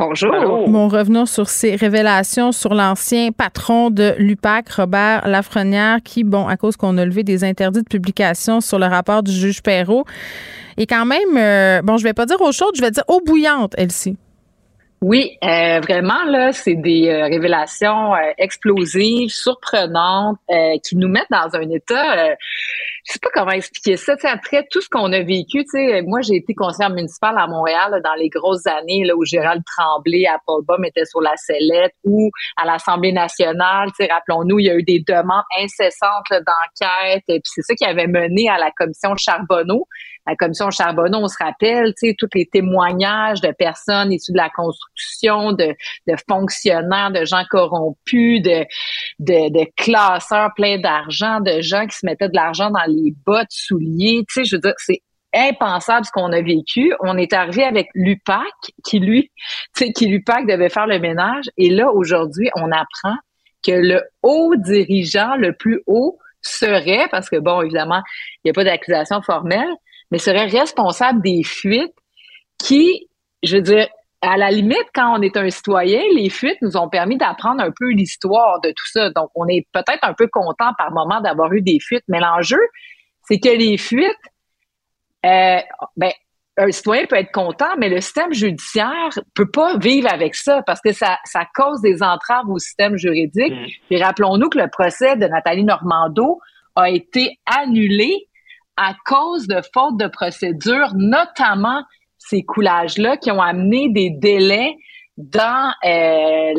Bonjour. 0.00 0.66
Bon, 0.66 0.88
revenons 0.88 1.26
sur 1.26 1.50
ces 1.50 1.76
révélations 1.76 2.52
sur 2.52 2.72
l'ancien 2.72 3.32
patron 3.32 3.90
de 3.90 4.14
l'UPAC, 4.16 4.70
Robert 4.70 5.28
Lafrenière, 5.28 5.98
qui, 6.02 6.24
bon, 6.24 6.48
à 6.48 6.56
cause 6.56 6.78
qu'on 6.78 6.96
a 6.96 7.04
levé 7.04 7.22
des 7.22 7.44
interdits 7.44 7.82
de 7.82 7.88
publication 7.88 8.62
sur 8.62 8.78
le 8.78 8.86
rapport 8.86 9.22
du 9.22 9.30
juge 9.30 9.62
Perrault, 9.62 10.06
est 10.78 10.86
quand 10.86 11.04
même, 11.04 11.36
euh, 11.36 11.82
bon, 11.82 11.98
je 11.98 12.04
vais 12.04 12.14
pas 12.14 12.24
dire 12.24 12.40
eau 12.40 12.50
chaude, 12.50 12.74
je 12.76 12.80
vais 12.80 12.90
dire 12.90 13.04
eau 13.08 13.20
bouillante, 13.24 13.74
elle-ci. 13.76 14.16
Oui, 15.02 15.38
euh, 15.42 15.80
vraiment 15.80 16.24
là, 16.24 16.52
c'est 16.52 16.74
des 16.74 17.08
euh, 17.08 17.24
révélations 17.24 18.14
euh, 18.14 18.32
explosives, 18.36 19.30
surprenantes, 19.30 20.36
qui 20.84 20.94
nous 20.96 21.08
mettent 21.08 21.30
dans 21.30 21.56
un 21.56 21.70
état. 21.70 22.34
je 23.06 23.12
sais 23.12 23.18
pas 23.18 23.30
comment 23.32 23.52
expliquer 23.52 23.96
ça. 23.96 24.14
sais, 24.18 24.28
après 24.28 24.66
tout 24.70 24.82
ce 24.82 24.90
qu'on 24.90 25.10
a 25.14 25.20
vécu, 25.20 25.64
tu 25.64 25.70
sais, 25.70 26.02
moi 26.02 26.20
j'ai 26.20 26.36
été 26.36 26.54
conseillère 26.54 26.90
municipale 26.90 27.36
à 27.38 27.46
Montréal 27.46 27.98
dans 28.04 28.14
les 28.14 28.28
grosses 28.28 28.66
années 28.66 29.04
là 29.04 29.16
où 29.16 29.24
Gérald 29.24 29.62
Tremblay 29.64 30.26
à 30.26 30.38
Paul 30.46 30.64
Baum 30.66 30.84
était 30.84 31.06
sur 31.06 31.22
la 31.22 31.34
sellette 31.36 31.94
ou 32.04 32.30
à 32.60 32.66
l'Assemblée 32.66 33.12
nationale. 33.12 33.88
Rappelons-nous, 33.98 34.58
il 34.58 34.66
y 34.66 34.70
a 34.70 34.74
eu 34.74 34.82
des 34.82 35.02
demandes 35.06 35.44
incessantes 35.58 36.30
d'enquête, 36.30 37.24
et 37.28 37.40
puis 37.40 37.50
c'est 37.54 37.62
ça 37.62 37.74
qui 37.74 37.86
avait 37.86 38.06
mené 38.06 38.50
à 38.50 38.58
la 38.58 38.70
commission 38.70 39.16
Charbonneau 39.16 39.86
la 40.30 40.36
commission 40.36 40.70
Charbonneau, 40.70 41.18
on 41.18 41.28
se 41.28 41.36
rappelle, 41.42 41.92
tu 41.94 42.08
sais, 42.08 42.14
tous 42.16 42.28
les 42.34 42.46
témoignages 42.46 43.40
de 43.40 43.50
personnes 43.50 44.12
issues 44.12 44.32
de 44.32 44.36
la 44.36 44.48
construction, 44.48 45.52
de, 45.52 45.74
de 46.06 46.14
fonctionnaires, 46.28 47.10
de 47.10 47.24
gens 47.24 47.42
corrompus, 47.50 48.40
de, 48.42 48.64
de, 49.18 49.50
de 49.50 49.66
classeurs 49.76 50.50
pleins 50.54 50.78
d'argent, 50.78 51.40
de 51.40 51.60
gens 51.60 51.86
qui 51.86 51.96
se 51.96 52.06
mettaient 52.06 52.28
de 52.28 52.36
l'argent 52.36 52.70
dans 52.70 52.86
les 52.86 53.12
bottes, 53.26 53.50
souliers. 53.50 54.24
Tu 54.28 54.34
sais, 54.34 54.44
je 54.44 54.56
veux 54.56 54.60
dire, 54.60 54.74
c'est 54.78 55.02
impensable 55.34 56.06
ce 56.06 56.12
qu'on 56.12 56.32
a 56.32 56.40
vécu. 56.40 56.94
On 57.00 57.16
est 57.16 57.32
arrivé 57.32 57.64
avec 57.64 57.88
l'UPAC 57.94 58.46
qui 58.84 59.00
lui, 59.00 59.30
tu 59.74 59.86
sais, 59.86 59.92
qui 59.92 60.06
l'UPAC 60.06 60.46
devait 60.46 60.68
faire 60.68 60.86
le 60.86 61.00
ménage. 61.00 61.46
Et 61.56 61.70
là, 61.70 61.90
aujourd'hui, 61.90 62.50
on 62.54 62.70
apprend 62.70 63.16
que 63.64 63.72
le 63.72 64.02
haut 64.22 64.54
dirigeant, 64.56 65.34
le 65.36 65.52
plus 65.52 65.82
haut, 65.86 66.18
serait, 66.42 67.06
parce 67.10 67.28
que 67.28 67.36
bon, 67.36 67.62
évidemment, 67.62 68.02
il 68.36 68.40
n'y 68.46 68.50
a 68.50 68.54
pas 68.54 68.64
d'accusation 68.64 69.20
formelle, 69.22 69.68
mais 70.10 70.18
serait 70.18 70.46
responsable 70.46 71.22
des 71.22 71.42
fuites 71.42 71.94
qui, 72.58 73.08
je 73.42 73.56
veux 73.56 73.62
dire, 73.62 73.88
à 74.22 74.36
la 74.36 74.50
limite, 74.50 74.86
quand 74.94 75.18
on 75.18 75.22
est 75.22 75.36
un 75.36 75.48
citoyen, 75.48 76.02
les 76.14 76.28
fuites 76.28 76.60
nous 76.60 76.76
ont 76.76 76.88
permis 76.88 77.16
d'apprendre 77.16 77.62
un 77.62 77.70
peu 77.70 77.90
l'histoire 77.90 78.60
de 78.60 78.68
tout 78.68 78.86
ça. 78.92 79.10
Donc, 79.10 79.30
on 79.34 79.46
est 79.48 79.66
peut-être 79.72 80.02
un 80.02 80.12
peu 80.12 80.28
content 80.30 80.72
par 80.76 80.92
moment 80.92 81.20
d'avoir 81.20 81.52
eu 81.52 81.62
des 81.62 81.78
fuites, 81.80 82.04
mais 82.06 82.20
l'enjeu, 82.20 82.58
c'est 83.26 83.38
que 83.38 83.48
les 83.48 83.78
fuites, 83.78 84.12
euh, 85.24 85.60
ben, 85.96 86.12
un 86.58 86.70
citoyen 86.70 87.06
peut 87.06 87.16
être 87.16 87.32
content, 87.32 87.76
mais 87.78 87.88
le 87.88 88.00
système 88.02 88.34
judiciaire 88.34 89.08
peut 89.34 89.50
pas 89.50 89.78
vivre 89.78 90.12
avec 90.12 90.34
ça 90.34 90.62
parce 90.66 90.80
que 90.82 90.92
ça, 90.92 91.18
ça 91.24 91.46
cause 91.54 91.80
des 91.80 92.02
entraves 92.02 92.48
au 92.50 92.58
système 92.58 92.98
juridique. 92.98 93.52
Mmh. 93.52 93.66
Puis 93.88 94.02
rappelons-nous 94.02 94.50
que 94.50 94.58
le 94.58 94.68
procès 94.68 95.16
de 95.16 95.26
Nathalie 95.26 95.64
Normando 95.64 96.38
a 96.74 96.90
été 96.90 97.38
annulé 97.46 98.28
à 98.76 98.94
cause 99.04 99.46
de 99.46 99.60
fautes 99.74 99.98
de 99.98 100.08
procédure, 100.08 100.92
notamment 100.94 101.82
ces 102.18 102.42
coulages-là 102.42 103.16
qui 103.16 103.30
ont 103.30 103.40
amené 103.40 103.88
des 103.90 104.10
délais 104.10 104.74
dans 105.16 105.72
euh, 105.84 106.52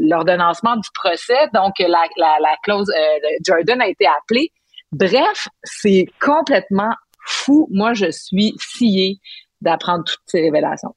l'ordonnancement 0.00 0.76
du 0.76 0.88
procès. 0.94 1.48
Donc, 1.54 1.74
la, 1.78 2.04
la, 2.16 2.36
la 2.40 2.56
clause, 2.62 2.90
euh, 2.90 3.28
Jordan 3.46 3.80
a 3.80 3.88
été 3.88 4.06
appelé. 4.06 4.50
Bref, 4.90 5.48
c'est 5.62 6.06
complètement 6.20 6.92
fou. 7.24 7.68
Moi, 7.70 7.92
je 7.94 8.10
suis 8.10 8.54
sciée 8.58 9.18
d'apprendre 9.60 10.04
toutes 10.04 10.22
ces 10.26 10.40
révélations. 10.40 10.94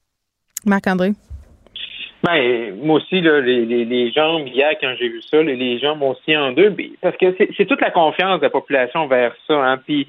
Marc-André? 0.64 1.12
Ben, 2.24 2.76
moi 2.76 2.98
aussi, 2.98 3.20
là, 3.20 3.40
les, 3.40 3.66
les, 3.66 3.84
les 3.84 4.12
gens, 4.12 4.38
hier, 4.38 4.70
quand 4.80 4.94
j'ai 4.98 5.08
vu 5.08 5.20
ça, 5.22 5.42
les, 5.42 5.56
les 5.56 5.80
gens 5.80 5.96
m'ont 5.96 6.14
scié 6.22 6.36
en 6.36 6.52
deux, 6.52 6.74
parce 7.00 7.16
que 7.16 7.36
c'est 7.56 7.66
toute 7.66 7.80
la 7.80 7.90
confiance 7.90 8.38
de 8.38 8.44
la 8.44 8.50
population 8.50 9.08
vers 9.08 9.34
ça. 9.46 9.54
Hein, 9.54 9.78
puis, 9.78 10.06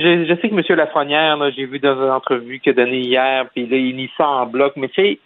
je, 0.00 0.24
je 0.26 0.34
sais 0.40 0.48
que 0.48 0.54
M. 0.54 0.76
Lafrenière, 0.76 1.38
j'ai 1.56 1.66
vu 1.66 1.78
dans 1.78 1.96
une 1.96 2.10
entrevue 2.10 2.60
qu'il 2.60 2.70
a 2.70 2.74
donnée 2.74 3.00
hier, 3.00 3.46
puis 3.54 3.66
là, 3.66 3.76
il 3.76 3.96
lit 3.96 4.10
ça 4.16 4.26
en 4.26 4.46
bloc, 4.46 4.74
mais 4.76 4.88
tu 4.88 5.02
sais, 5.02 5.18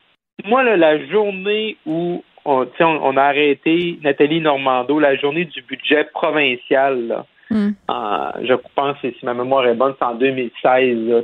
moi, 0.45 0.62
là, 0.62 0.77
la 0.77 1.05
journée 1.07 1.77
où 1.87 2.23
on, 2.45 3.17
a 3.17 3.23
arrêté 3.23 3.99
Nathalie 4.03 4.41
Normando, 4.41 4.99
la 4.99 5.17
journée 5.17 5.45
du 5.45 5.62
budget 5.62 6.05
provincial, 6.12 7.07
là, 7.09 7.27
Hmm. 7.49 7.71
en- 7.87 8.33
je 8.43 8.55
pense, 8.75 8.99
que 9.01 9.12
si 9.12 9.25
ma 9.25 9.33
mémoire 9.33 9.67
est 9.69 9.75
bonne, 9.75 9.95
c'est 9.97 10.05
en 10.05 10.14
2016. 10.17 10.99
là. 11.09 11.21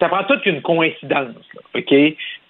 Ça 0.00 0.08
prend 0.08 0.24
toute 0.24 0.46
une 0.46 0.62
coïncidence, 0.62 1.34
là, 1.54 1.60
OK? 1.74 1.94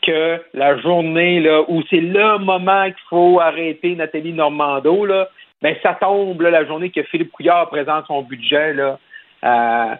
Que 0.00 0.40
la 0.54 0.78
journée 0.78 1.40
là, 1.40 1.62
où 1.66 1.82
c'est 1.90 2.00
le 2.00 2.38
moment 2.38 2.84
qu'il 2.84 3.02
faut 3.10 3.40
arrêter 3.40 3.96
Nathalie 3.96 4.32
Normando, 4.32 5.04
là, 5.04 5.28
ben 5.60 5.74
ça 5.82 5.94
tombe 6.00 6.40
là, 6.40 6.50
la 6.50 6.64
journée 6.64 6.90
que 6.90 7.02
Philippe 7.02 7.32
Couillard 7.32 7.68
présente 7.68 8.06
son 8.06 8.22
budget 8.22 8.74
là, 8.74 8.98
à, 9.42 9.98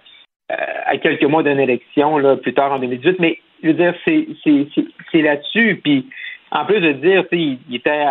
quelques 1.03 1.25
mois 1.25 1.43
d'une 1.43 1.61
élection 1.61 2.19
plus 2.39 2.55
tard 2.55 2.73
en 2.73 2.79
2018. 2.79 3.19
Mais 3.19 3.39
je 3.63 3.69
veux 3.69 3.75
dire, 3.75 3.95
c'est, 4.05 4.27
là-dessus. 5.23 5.81
Puis 5.83 6.07
en 6.51 6.67
plus 6.67 6.81
de 6.81 6.93
dire, 6.93 7.25
il, 7.33 7.59
il 7.69 7.77
était 7.77 8.05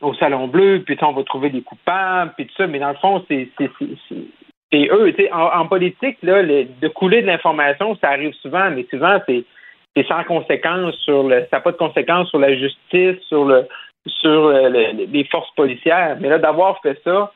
au 0.00 0.14
Salon 0.14 0.48
Bleu, 0.48 0.82
puis 0.84 0.96
on 1.02 1.12
va 1.12 1.22
trouver 1.24 1.50
des 1.50 1.60
coupables, 1.60 2.32
puis 2.36 2.46
tout 2.46 2.54
ça, 2.56 2.66
mais 2.66 2.78
dans 2.78 2.88
le 2.88 2.96
fond, 2.96 3.22
c'est, 3.28 3.48
eux. 4.74 5.14
En, 5.32 5.60
en 5.60 5.66
politique, 5.66 6.16
le- 6.22 6.64
de 6.80 6.88
couler 6.88 7.20
de 7.20 7.26
l'information, 7.26 7.94
ça 7.96 8.08
arrive 8.10 8.32
souvent, 8.34 8.70
mais 8.70 8.86
souvent, 8.90 9.18
c'est, 9.26 9.44
sans 10.08 10.24
conséquence 10.24 10.94
sur 11.04 11.24
le. 11.24 11.40
Ça 11.50 11.58
n'a 11.58 11.60
pas 11.60 11.72
de 11.72 11.76
conséquences 11.76 12.30
sur 12.30 12.38
la 12.38 12.56
justice, 12.56 13.20
sur 13.28 13.44
le 13.44 13.68
sur 14.06 14.46
euh, 14.46 14.68
le- 14.70 15.04
les 15.12 15.24
forces 15.24 15.50
policières. 15.54 16.16
Mais 16.20 16.30
là, 16.30 16.38
d'avoir 16.38 16.80
fait 16.80 16.98
ça, 17.04 17.30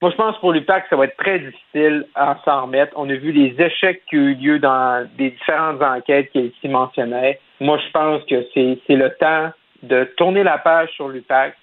moi, 0.00 0.12
je 0.12 0.16
pense 0.16 0.38
pour 0.38 0.52
l'UPAC, 0.52 0.86
ça 0.88 0.96
va 0.96 1.06
être 1.06 1.16
très 1.16 1.40
difficile 1.40 2.06
à 2.14 2.38
s'en 2.44 2.62
remettre. 2.62 2.92
On 2.94 3.10
a 3.10 3.14
vu 3.14 3.32
les 3.32 3.60
échecs 3.60 4.02
qui 4.08 4.16
ont 4.16 4.28
eu 4.28 4.34
lieu 4.34 4.58
dans 4.60 5.08
des 5.16 5.30
différentes 5.30 5.82
enquêtes 5.82 6.30
qu'il 6.30 6.46
ici 6.46 6.68
mentionnait. 6.68 7.40
Moi, 7.60 7.78
je 7.84 7.90
pense 7.90 8.22
que 8.24 8.46
c'est 8.54 8.94
le 8.94 9.10
temps 9.18 9.50
de 9.82 10.04
tourner 10.16 10.44
la 10.44 10.58
page 10.58 10.90
sur 10.90 11.08
l'UPAC. 11.08 11.56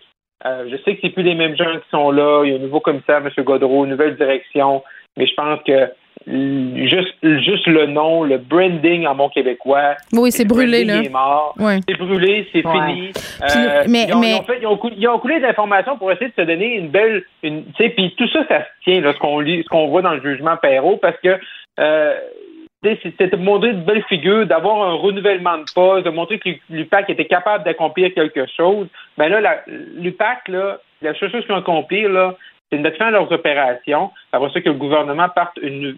Euh, 0.46 0.68
je 0.70 0.76
sais 0.84 0.96
que 0.96 1.02
c'est 1.02 1.12
plus 1.12 1.24
les 1.24 1.36
mêmes 1.36 1.56
gens 1.56 1.80
qui 1.80 1.90
sont 1.90 2.12
là. 2.12 2.44
Il 2.44 2.52
y 2.52 2.54
a 2.54 2.58
un 2.58 2.62
nouveau 2.62 2.82
commissaire, 2.82 3.18
M. 3.26 3.30
Godreau, 3.44 3.86
une 3.86 3.92
nouvelle 3.92 4.18
direction. 4.18 4.84
Mais 5.16 5.28
je 5.28 5.34
pense 5.36 5.62
que 5.64 5.90
juste, 6.28 7.14
juste 7.22 7.68
le 7.68 7.86
nom, 7.88 8.24
le 8.24 8.38
branding 8.38 9.06
en 9.06 9.16
bon 9.16 9.30
québécois. 9.30 9.96
Oui, 10.14 10.32
c'est 10.32 10.46
brûlé, 10.46 10.84
là. 10.84 11.02
est 11.04 11.10
mort. 11.10 11.54
Ouais. 11.60 11.80
C'est 11.88 11.98
brûlé, 11.98 12.48
c'est 12.52 12.66
Ouais. 12.66 12.74
fini. 12.88 13.12
Puis, 13.14 13.22
Euh, 13.58 13.84
mais- 13.88 14.06
ils, 14.08 14.14
ont, 14.14 14.20
mais- 14.20 14.32
ils 14.32 14.40
ont 14.40 14.44
fait- 14.44 14.58
ils 14.62 14.68
ont 14.68 14.78
coulé, 14.78 14.96
ils 14.98 15.08
ont 15.08 15.20
coulé 15.20 15.40
d'informations 15.40 15.98
pour 15.98 16.12
essayer 16.12 16.28
de 16.30 16.34
se 16.42 16.42
donner 16.48 16.76
une 16.78 16.90
belle, 16.90 17.24
une, 17.44 17.66
tu 17.66 17.84
sais, 17.84 17.90
puis 17.90 18.14
tout 18.18 18.28
ça, 18.30 18.46
ça 18.48 18.60
se 18.62 18.66
tient, 18.84 19.02
là, 19.02 19.14
ce 19.14 19.20
qu'on 19.20 19.40
lit, 19.40 19.64
ce 19.64 19.70
qu'on 19.70 19.88
voit 19.88 20.02
dans 20.02 20.14
le 20.14 20.22
jugement 20.22 20.58
Perrault, 20.58 20.98
parce 20.98 21.18
que 21.24 21.38
euh, 21.80 22.14
c'était 23.02 23.28
de 23.28 23.36
montrer 23.38 23.74
de 23.74 23.82
belles 23.82 24.04
figures, 24.08 24.46
d'avoir 24.46 24.88
un 24.88 24.94
renouvellement 24.94 25.58
de 25.58 25.64
poste, 25.74 26.06
de 26.06 26.12
montrer 26.12 26.38
que 26.40 26.50
l'UPAC 26.70 27.10
était 27.10 27.26
capable 27.26 27.64
d'accomplir 27.64 28.14
quelque 28.14 28.46
chose. 28.56 28.88
Ben 29.18 29.28
là, 29.30 29.42
la- 29.42 29.64
l'UPAC, 29.68 30.48
là, 30.50 30.78
la 31.02 31.14
seule 31.16 31.32
chose 31.32 31.44
qu'ils 31.46 31.54
ont 31.56 31.60
accompli, 31.60 32.04
là, 32.04 32.36
c'est 32.76 32.80
de 32.80 32.84
mettre 32.84 32.98
fin 32.98 33.08
à 33.08 33.12
leurs 33.12 33.32
opérations. 33.32 34.12
Après 34.32 34.50
ça, 34.54 34.60
que 34.60 34.70
le 34.70 34.76
gouvernement 34.76 35.30
parte 35.34 35.58
une, 35.62 35.96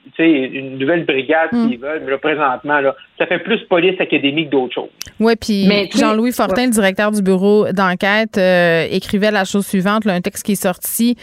nouvelle 0.78 1.06
brigade 1.06 1.50
Mm. 1.52 1.70
s'ils 1.70 1.80
veulent. 1.80 2.02
Mais 2.06 2.12
là, 2.12 2.18
présentement, 2.18 2.80
là, 2.80 2.96
ça 3.18 3.26
fait 3.26 3.40
plus 3.40 3.60
police 3.68 4.00
académique 4.00 4.50
d'autre 4.50 4.76
chose. 4.76 4.90
Oui, 5.20 5.34
puis 5.40 5.68
Jean-Louis 5.96 6.32
Fortin, 6.32 6.66
le 6.66 6.72
directeur 6.72 7.12
du 7.12 7.22
bureau 7.22 7.72
d'enquête, 7.72 8.38
euh, 8.38 8.86
écrivait 8.92 9.32
la 9.32 9.44
chose 9.44 9.66
suivante, 9.66 10.06
là, 10.06 10.14
un 10.14 10.22
texte 10.22 10.46
qui 10.46 10.52
est 10.54 10.62
sorti 10.62 11.16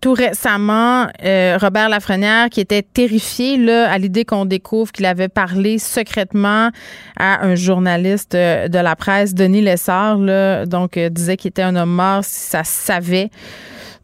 tout 0.00 0.12
récemment. 0.12 1.06
euh, 1.24 1.58
Robert 1.60 1.88
Lafrenière, 1.88 2.48
qui 2.50 2.60
était 2.60 2.82
terrifié 2.82 3.56
là, 3.56 3.90
à 3.90 3.98
l'idée 3.98 4.24
qu'on 4.24 4.44
découvre 4.44 4.92
qu'il 4.92 5.06
avait 5.06 5.28
parlé 5.28 5.78
secrètement 5.78 6.70
à 7.18 7.44
un 7.44 7.54
journaliste 7.54 8.34
euh, 8.34 8.68
de 8.68 8.78
la 8.78 8.94
presse, 8.96 9.34
Denis 9.34 9.62
Lessard, 9.62 10.18
là, 10.18 10.66
donc 10.66 10.96
euh, 10.96 11.08
disait 11.08 11.36
qu'il 11.36 11.48
était 11.48 11.62
un 11.62 11.76
homme 11.76 11.90
mort 11.94 12.22
si 12.22 12.50
ça 12.50 12.64
savait. 12.64 13.30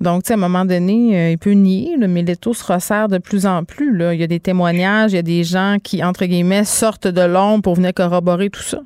Donc, 0.00 0.24
tu 0.24 0.28
sais, 0.28 0.34
à 0.34 0.36
un 0.36 0.40
moment 0.40 0.64
donné, 0.64 1.18
euh, 1.18 1.30
il 1.30 1.38
peut 1.38 1.52
nier, 1.52 1.96
là, 1.96 2.08
mais 2.08 2.22
l'étau 2.22 2.52
se 2.52 2.64
resserre 2.64 3.08
de 3.08 3.18
plus 3.18 3.46
en 3.46 3.64
plus. 3.64 3.96
Là. 3.96 4.14
Il 4.14 4.20
y 4.20 4.24
a 4.24 4.26
des 4.26 4.40
témoignages, 4.40 5.12
il 5.12 5.16
y 5.16 5.18
a 5.18 5.22
des 5.22 5.44
gens 5.44 5.76
qui, 5.82 6.02
entre 6.04 6.26
guillemets, 6.26 6.64
sortent 6.64 7.08
de 7.08 7.22
l'ombre 7.22 7.62
pour 7.62 7.74
venir 7.74 7.94
corroborer 7.94 8.50
tout 8.50 8.62
ça. 8.62 8.80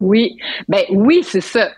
Oui, 0.00 0.36
ben 0.68 0.82
oui, 0.90 1.20
c'est 1.22 1.40
ça. 1.40 1.70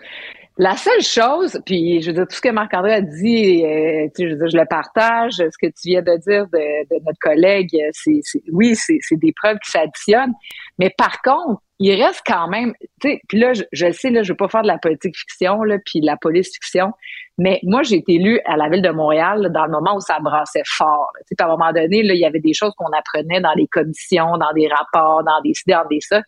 La 0.57 0.75
seule 0.75 1.01
chose, 1.01 1.57
puis 1.65 2.01
je 2.01 2.07
veux 2.07 2.13
dire, 2.15 2.27
tout 2.27 2.35
ce 2.35 2.41
que 2.41 2.49
Marc-André 2.49 2.95
a 2.95 3.01
dit, 3.01 3.63
euh, 3.63 4.07
tu 4.13 4.29
je 4.29 4.35
je 4.35 4.57
le 4.57 4.65
partage. 4.65 5.35
Ce 5.35 5.57
que 5.57 5.67
tu 5.67 5.87
viens 5.87 6.01
de 6.01 6.17
dire 6.17 6.47
de, 6.51 6.83
de 6.89 7.01
notre 7.05 7.19
collègue, 7.21 7.69
euh, 7.75 7.89
c'est, 7.93 8.19
oui, 8.51 8.75
c'est 8.75 8.99
des 9.15 9.31
preuves 9.41 9.57
qui 9.63 9.71
s'additionnent. 9.71 10.33
Mais 10.79 10.89
par 10.97 11.21
contre, 11.21 11.61
il 11.77 12.01
reste 12.01 12.21
quand 12.25 12.47
même, 12.47 12.73
tu 13.01 13.09
sais, 13.09 13.21
puis 13.27 13.39
là, 13.39 13.53
je, 13.53 13.63
je 13.71 13.91
sais, 13.91 14.09
là, 14.09 14.23
je 14.23 14.33
veux 14.33 14.37
pas 14.37 14.49
faire 14.49 14.63
de 14.63 14.67
la 14.67 14.77
politique 14.77 15.15
fiction, 15.17 15.63
là, 15.63 15.77
puis 15.85 16.01
de 16.01 16.05
la 16.05 16.17
police 16.17 16.51
fiction, 16.53 16.91
mais 17.37 17.59
moi, 17.63 17.83
j'ai 17.83 17.95
été 17.95 18.15
élue 18.15 18.41
à 18.45 18.57
la 18.57 18.67
ville 18.67 18.81
de 18.81 18.89
Montréal 18.89 19.41
là, 19.41 19.49
dans 19.49 19.65
le 19.65 19.71
moment 19.71 19.95
où 19.95 20.01
ça 20.01 20.19
brassait 20.19 20.63
fort. 20.65 21.09
Tu 21.19 21.35
sais, 21.37 21.41
à 21.41 21.45
un 21.45 21.49
moment 21.49 21.71
donné, 21.71 22.03
là, 22.03 22.13
il 22.13 22.19
y 22.19 22.25
avait 22.25 22.41
des 22.41 22.53
choses 22.53 22.73
qu'on 22.75 22.91
apprenait 22.91 23.39
dans 23.39 23.53
les 23.53 23.67
commissions, 23.67 24.37
dans 24.37 24.51
des 24.53 24.67
rapports, 24.67 25.23
dans 25.23 25.41
des 25.41 25.53
ci, 25.53 25.63
dans 25.67 25.85
des 25.89 26.01
ça. 26.01 26.21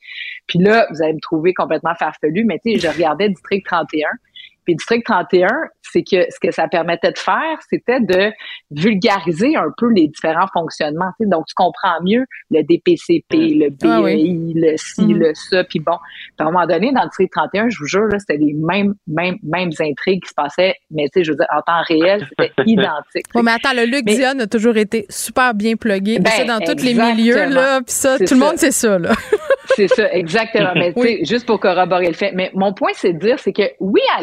Puis 0.48 0.60
là, 0.60 0.88
vous 0.90 1.02
allez 1.02 1.14
me 1.14 1.22
trouver 1.22 1.54
complètement 1.54 1.96
farfelu, 1.96 2.46
mais 2.46 2.60
tu 2.66 2.74
sais, 2.74 2.80
je 2.80 2.88
regardais 2.88 3.28
District 3.28 3.66
31. 3.66 4.08
Puis 4.66 4.76
District 4.76 5.04
31, 5.06 5.48
c'est 5.82 6.04
que 6.04 6.24
ce 6.30 6.40
que 6.40 6.52
ça 6.52 6.68
permettait 6.68 7.12
de 7.12 7.18
faire, 7.18 7.58
c'était 7.70 8.00
de 8.00 8.32
vulgariser 8.70 9.56
un 9.56 9.72
peu 9.78 9.88
les 9.92 10.08
différents 10.08 10.48
fonctionnements. 10.54 11.12
Donc, 11.20 11.46
tu 11.48 11.54
comprends 11.56 12.02
mieux 12.04 12.26
le 12.50 12.62
DPCP, 12.64 13.56
le 13.56 13.70
BEI, 13.70 13.88
Ah 13.90 14.02
oui. 14.02 14.54
le 14.56 14.78
ci, 14.78 15.02
Mhm. 15.06 15.18
le 15.20 15.32
ça. 15.34 15.64
Puis 15.64 15.80
bon, 15.80 15.98
puis 15.98 16.34
à 16.40 16.44
un 16.44 16.52
moment 16.52 16.66
donné, 16.66 16.92
dans 16.94 17.04
District 17.06 17.32
31, 17.32 17.70
je 17.70 17.78
vous 17.80 17.88
jure, 17.88 18.08
c'était 18.20 18.38
les 18.38 18.54
mêmes, 18.54 18.94
mêmes, 19.08 19.38
mêmes 19.44 19.72
intrigues 19.80 20.24
qui 20.24 20.30
se 20.30 20.34
passaient, 20.36 20.76
mais 20.90 21.06
tu 21.06 21.20
sais, 21.20 21.24
je 21.24 21.32
veux 21.32 21.38
dire, 21.38 21.48
en 21.56 21.62
temps 21.62 21.82
réel, 21.88 22.28
c'était 22.30 22.52
identique. 22.66 23.26
Oui, 23.36 23.42
mais 23.44 23.52
attends, 23.52 23.74
le 23.76 23.86
Luc 23.86 24.04
Mais- 24.06 24.16
Dion 24.16 24.40
a 24.40 24.48
toujours 24.48 24.78
été 24.78 25.06
super 25.10 25.54
bien 25.54 25.76
plugué. 25.76 26.20
Ben, 26.20 26.32
c'est 26.36 26.46
dans 26.46 26.60
tous 26.60 26.84
les 26.84 26.94
milieux, 26.94 27.50
là. 27.50 27.82
Puis 27.82 27.94
ça, 27.94 28.16
tout 28.18 28.22
le 28.22 28.28
ça. 28.28 28.36
monde 28.36 28.58
sait 28.58 28.72
ça, 28.72 28.98
là. 29.00 29.12
C'est 29.76 29.88
ça, 29.88 30.12
exactement. 30.12 30.72
Mais 30.76 30.94
tu 30.94 31.02
sais, 31.02 31.20
juste 31.26 31.46
pour 31.46 31.60
corroborer 31.60 32.08
le 32.08 32.14
fait. 32.14 32.32
Mais 32.34 32.52
mon 32.54 32.74
point, 32.74 32.92
c'est 32.94 33.14
de 33.14 33.20
dire, 33.20 33.40
c'est 33.40 33.54
que 33.54 33.64
oui, 33.80 34.02
à 34.18 34.22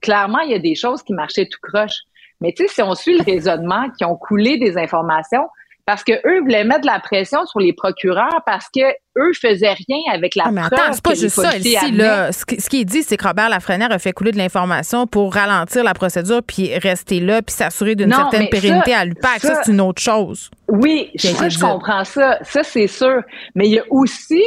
clairement, 0.00 0.40
il 0.40 0.50
y 0.50 0.54
a 0.54 0.58
des 0.58 0.74
choses 0.74 1.02
qui 1.02 1.12
marchaient 1.12 1.46
tout 1.46 1.58
croche. 1.62 1.98
Mais 2.40 2.52
tu 2.52 2.66
sais, 2.66 2.74
si 2.74 2.82
on 2.82 2.94
suit 2.94 3.16
le 3.18 3.24
raisonnement, 3.32 3.86
qui 3.96 4.04
ont 4.04 4.16
coulé 4.16 4.58
des 4.58 4.76
informations, 4.76 5.46
parce 5.86 6.02
que 6.02 6.12
eux 6.26 6.40
voulaient 6.40 6.64
mettre 6.64 6.80
de 6.80 6.86
la 6.86 6.98
pression 6.98 7.44
sur 7.44 7.60
les 7.60 7.74
procureurs 7.74 8.40
parce 8.46 8.68
que 8.74 8.80
eux 9.18 9.32
faisaient 9.38 9.74
rien 9.86 9.98
avec 10.14 10.34
la 10.34 10.44
Ah, 10.46 10.50
mais 10.50 10.60
preuve 10.62 10.72
attends, 10.72 10.92
c'est 10.94 11.02
pas 11.04 11.14
juste 11.14 11.38
ça, 11.42 11.58
ici, 11.58 11.92
là. 11.92 12.32
Ce 12.32 12.46
qui, 12.46 12.58
ce 12.58 12.70
qui 12.70 12.80
est 12.80 12.84
dit, 12.86 13.02
c'est 13.02 13.18
que 13.18 13.28
Robert 13.28 13.50
Lafrenière 13.50 13.92
a 13.92 13.98
fait 13.98 14.14
couler 14.14 14.32
de 14.32 14.38
l'information 14.38 15.06
pour 15.06 15.34
ralentir 15.34 15.84
la 15.84 15.92
procédure, 15.92 16.40
puis 16.42 16.74
rester 16.78 17.20
là, 17.20 17.42
puis 17.42 17.54
s'assurer 17.54 17.96
d'une 17.96 18.10
certaine 18.10 18.48
pérennité 18.48 18.92
ça- 18.92 19.00
à 19.00 19.04
l'UPAC. 19.04 19.40
Ça, 19.40 19.54
ça- 19.56 19.62
c'est 19.62 19.72
une 19.72 19.82
autre 19.82 20.00
chose. 20.00 20.50
Oui, 20.68 21.10
je 21.16 21.60
comprends 21.60 22.04
ça. 22.04 22.38
Ça, 22.44 22.62
c'est 22.62 22.86
sûr. 22.86 23.20
Mais 23.54 23.66
il 23.66 23.72
y 23.74 23.78
a 23.78 23.84
aussi 23.90 24.42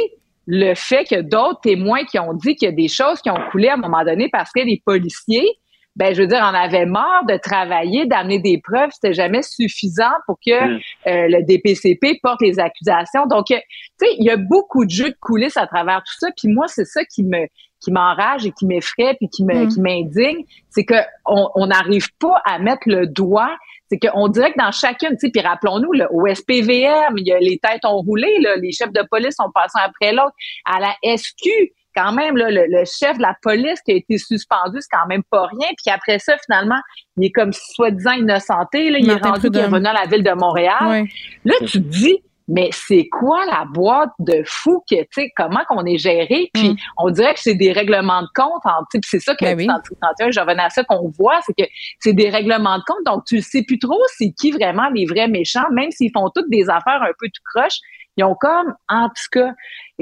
le 0.50 0.74
fait 0.74 1.04
que 1.04 1.20
d'autres 1.20 1.60
témoins 1.60 2.04
qui 2.04 2.18
ont 2.18 2.32
dit 2.32 2.56
qu'il 2.56 2.66
y 2.70 2.72
a 2.72 2.74
des 2.74 2.88
choses 2.88 3.20
qui 3.20 3.28
ont 3.30 3.40
coulé 3.50 3.68
à 3.68 3.74
un 3.74 3.76
moment 3.76 4.02
donné 4.02 4.30
parce 4.32 4.50
que 4.50 4.60
les 4.60 4.82
policiers, 4.84 5.46
ben, 5.94 6.14
je 6.14 6.22
veux 6.22 6.26
dire, 6.26 6.38
en 6.40 6.54
avaient 6.54 6.86
marre 6.86 7.26
de 7.28 7.36
travailler, 7.36 8.06
d'amener 8.06 8.38
des 8.38 8.58
preuves. 8.58 8.88
C'était 8.92 9.12
jamais 9.12 9.42
suffisant 9.42 10.14
pour 10.26 10.38
que 10.44 10.76
Mm. 10.76 10.80
euh, 11.08 11.26
le 11.28 11.42
DPCP 11.44 12.18
porte 12.22 12.40
les 12.40 12.58
accusations. 12.58 13.26
Donc, 13.26 13.50
euh, 13.50 13.56
tu 14.00 14.06
sais, 14.06 14.14
il 14.18 14.24
y 14.24 14.30
a 14.30 14.38
beaucoup 14.38 14.86
de 14.86 14.90
jeux 14.90 15.10
de 15.10 15.16
coulisses 15.20 15.58
à 15.58 15.66
travers 15.66 15.98
tout 15.98 16.14
ça. 16.18 16.28
Puis 16.34 16.48
moi, 16.48 16.66
c'est 16.66 16.86
ça 16.86 17.04
qui 17.04 17.24
me 17.24 17.46
qui 17.80 17.92
m'enrage 17.92 18.44
et 18.44 18.50
qui 18.50 18.66
m'effraie 18.66 19.14
puis 19.18 19.28
qui 19.28 19.44
me 19.44 19.64
Mm. 19.64 19.68
qui 19.68 19.80
m'indigne, 19.80 20.44
c'est 20.70 20.84
que 20.84 20.96
on 21.26 21.48
on 21.56 21.66
n'arrive 21.66 22.08
pas 22.18 22.40
à 22.46 22.58
mettre 22.58 22.82
le 22.86 23.06
doigt 23.06 23.54
c'est 23.90 23.98
qu'on 23.98 24.28
dirait 24.28 24.52
que 24.52 24.58
dans 24.58 24.72
chacune, 24.72 25.10
tu 25.10 25.26
sais, 25.26 25.30
puis 25.30 25.40
rappelons-nous, 25.40 25.92
là, 25.92 26.08
au 26.12 26.26
SPVM, 26.26 27.16
il 27.16 27.26
y 27.26 27.32
a 27.32 27.38
les 27.38 27.58
têtes 27.58 27.84
ont 27.84 28.00
roulé, 28.02 28.38
là, 28.40 28.56
les 28.56 28.72
chefs 28.72 28.92
de 28.92 29.02
police 29.10 29.36
sont 29.36 29.50
passés 29.54 29.78
après 29.82 30.12
l'autre. 30.12 30.34
À 30.64 30.80
la 30.80 31.16
SQ, 31.16 31.48
quand 31.96 32.12
même, 32.12 32.36
là, 32.36 32.50
le, 32.50 32.66
le 32.68 32.84
chef 32.84 33.16
de 33.16 33.22
la 33.22 33.34
police 33.42 33.80
qui 33.82 33.92
a 33.92 33.94
été 33.94 34.18
suspendu, 34.18 34.78
c'est 34.80 34.96
quand 34.96 35.06
même 35.08 35.22
pas 35.30 35.46
rien. 35.46 35.68
Puis 35.82 35.92
après 35.92 36.18
ça, 36.18 36.36
finalement, 36.44 36.80
il 37.16 37.26
est 37.26 37.32
comme 37.32 37.52
soi-disant 37.52 38.12
innocenté, 38.12 38.90
là, 38.90 38.98
il 38.98 39.10
est 39.10 39.14
rendu 39.14 39.50
qu'il 39.50 39.58
est 39.58 39.64
revenu 39.64 39.86
à 39.86 39.94
la 39.94 40.04
ville 40.04 40.22
de 40.22 40.32
Montréal. 40.32 40.76
Oui. 40.86 41.10
Là, 41.44 41.54
tu 41.60 41.82
te 41.82 41.88
dis, 41.88 42.22
mais 42.48 42.70
c'est 42.72 43.08
quoi 43.08 43.44
la 43.46 43.64
boîte 43.66 44.10
de 44.18 44.42
fou 44.46 44.82
que, 44.90 44.96
tu 45.02 45.06
sais, 45.12 45.32
comment 45.36 45.60
qu'on 45.68 45.84
est 45.84 45.98
géré? 45.98 46.50
Puis 46.54 46.70
Mm. 46.70 46.76
on 46.96 47.10
dirait 47.10 47.34
que 47.34 47.40
c'est 47.40 47.54
des 47.54 47.72
règlements 47.72 48.22
de 48.22 48.28
compte. 48.34 48.62
En, 48.64 48.84
puis 48.90 49.00
c'est 49.04 49.20
ça 49.20 49.34
que 49.34 49.44
Ben 49.44 49.56
oui. 49.56 49.66
31, 49.66 50.30
je 50.30 50.40
revenais 50.40 50.62
à 50.62 50.70
ça 50.70 50.82
qu'on 50.84 51.08
voit, 51.10 51.38
c'est 51.46 51.52
que 51.52 51.68
c'est 52.00 52.14
des 52.14 52.30
règlements 52.30 52.78
de 52.78 52.82
compte. 52.86 53.04
Donc, 53.06 53.24
tu 53.26 53.40
sais 53.42 53.62
plus 53.62 53.78
trop 53.78 54.00
c'est 54.16 54.32
qui 54.32 54.50
vraiment 54.50 54.88
les 54.94 55.04
vrais 55.06 55.28
méchants, 55.28 55.68
même 55.72 55.90
s'ils 55.90 56.10
font 56.12 56.30
toutes 56.34 56.50
des 56.50 56.68
affaires 56.70 57.02
un 57.02 57.12
peu 57.18 57.28
tout 57.28 57.42
croche. 57.54 57.78
Ils 58.18 58.24
ont 58.24 58.34
comme, 58.34 58.74
en 58.88 59.06
tout 59.08 59.28
cas, 59.30 59.52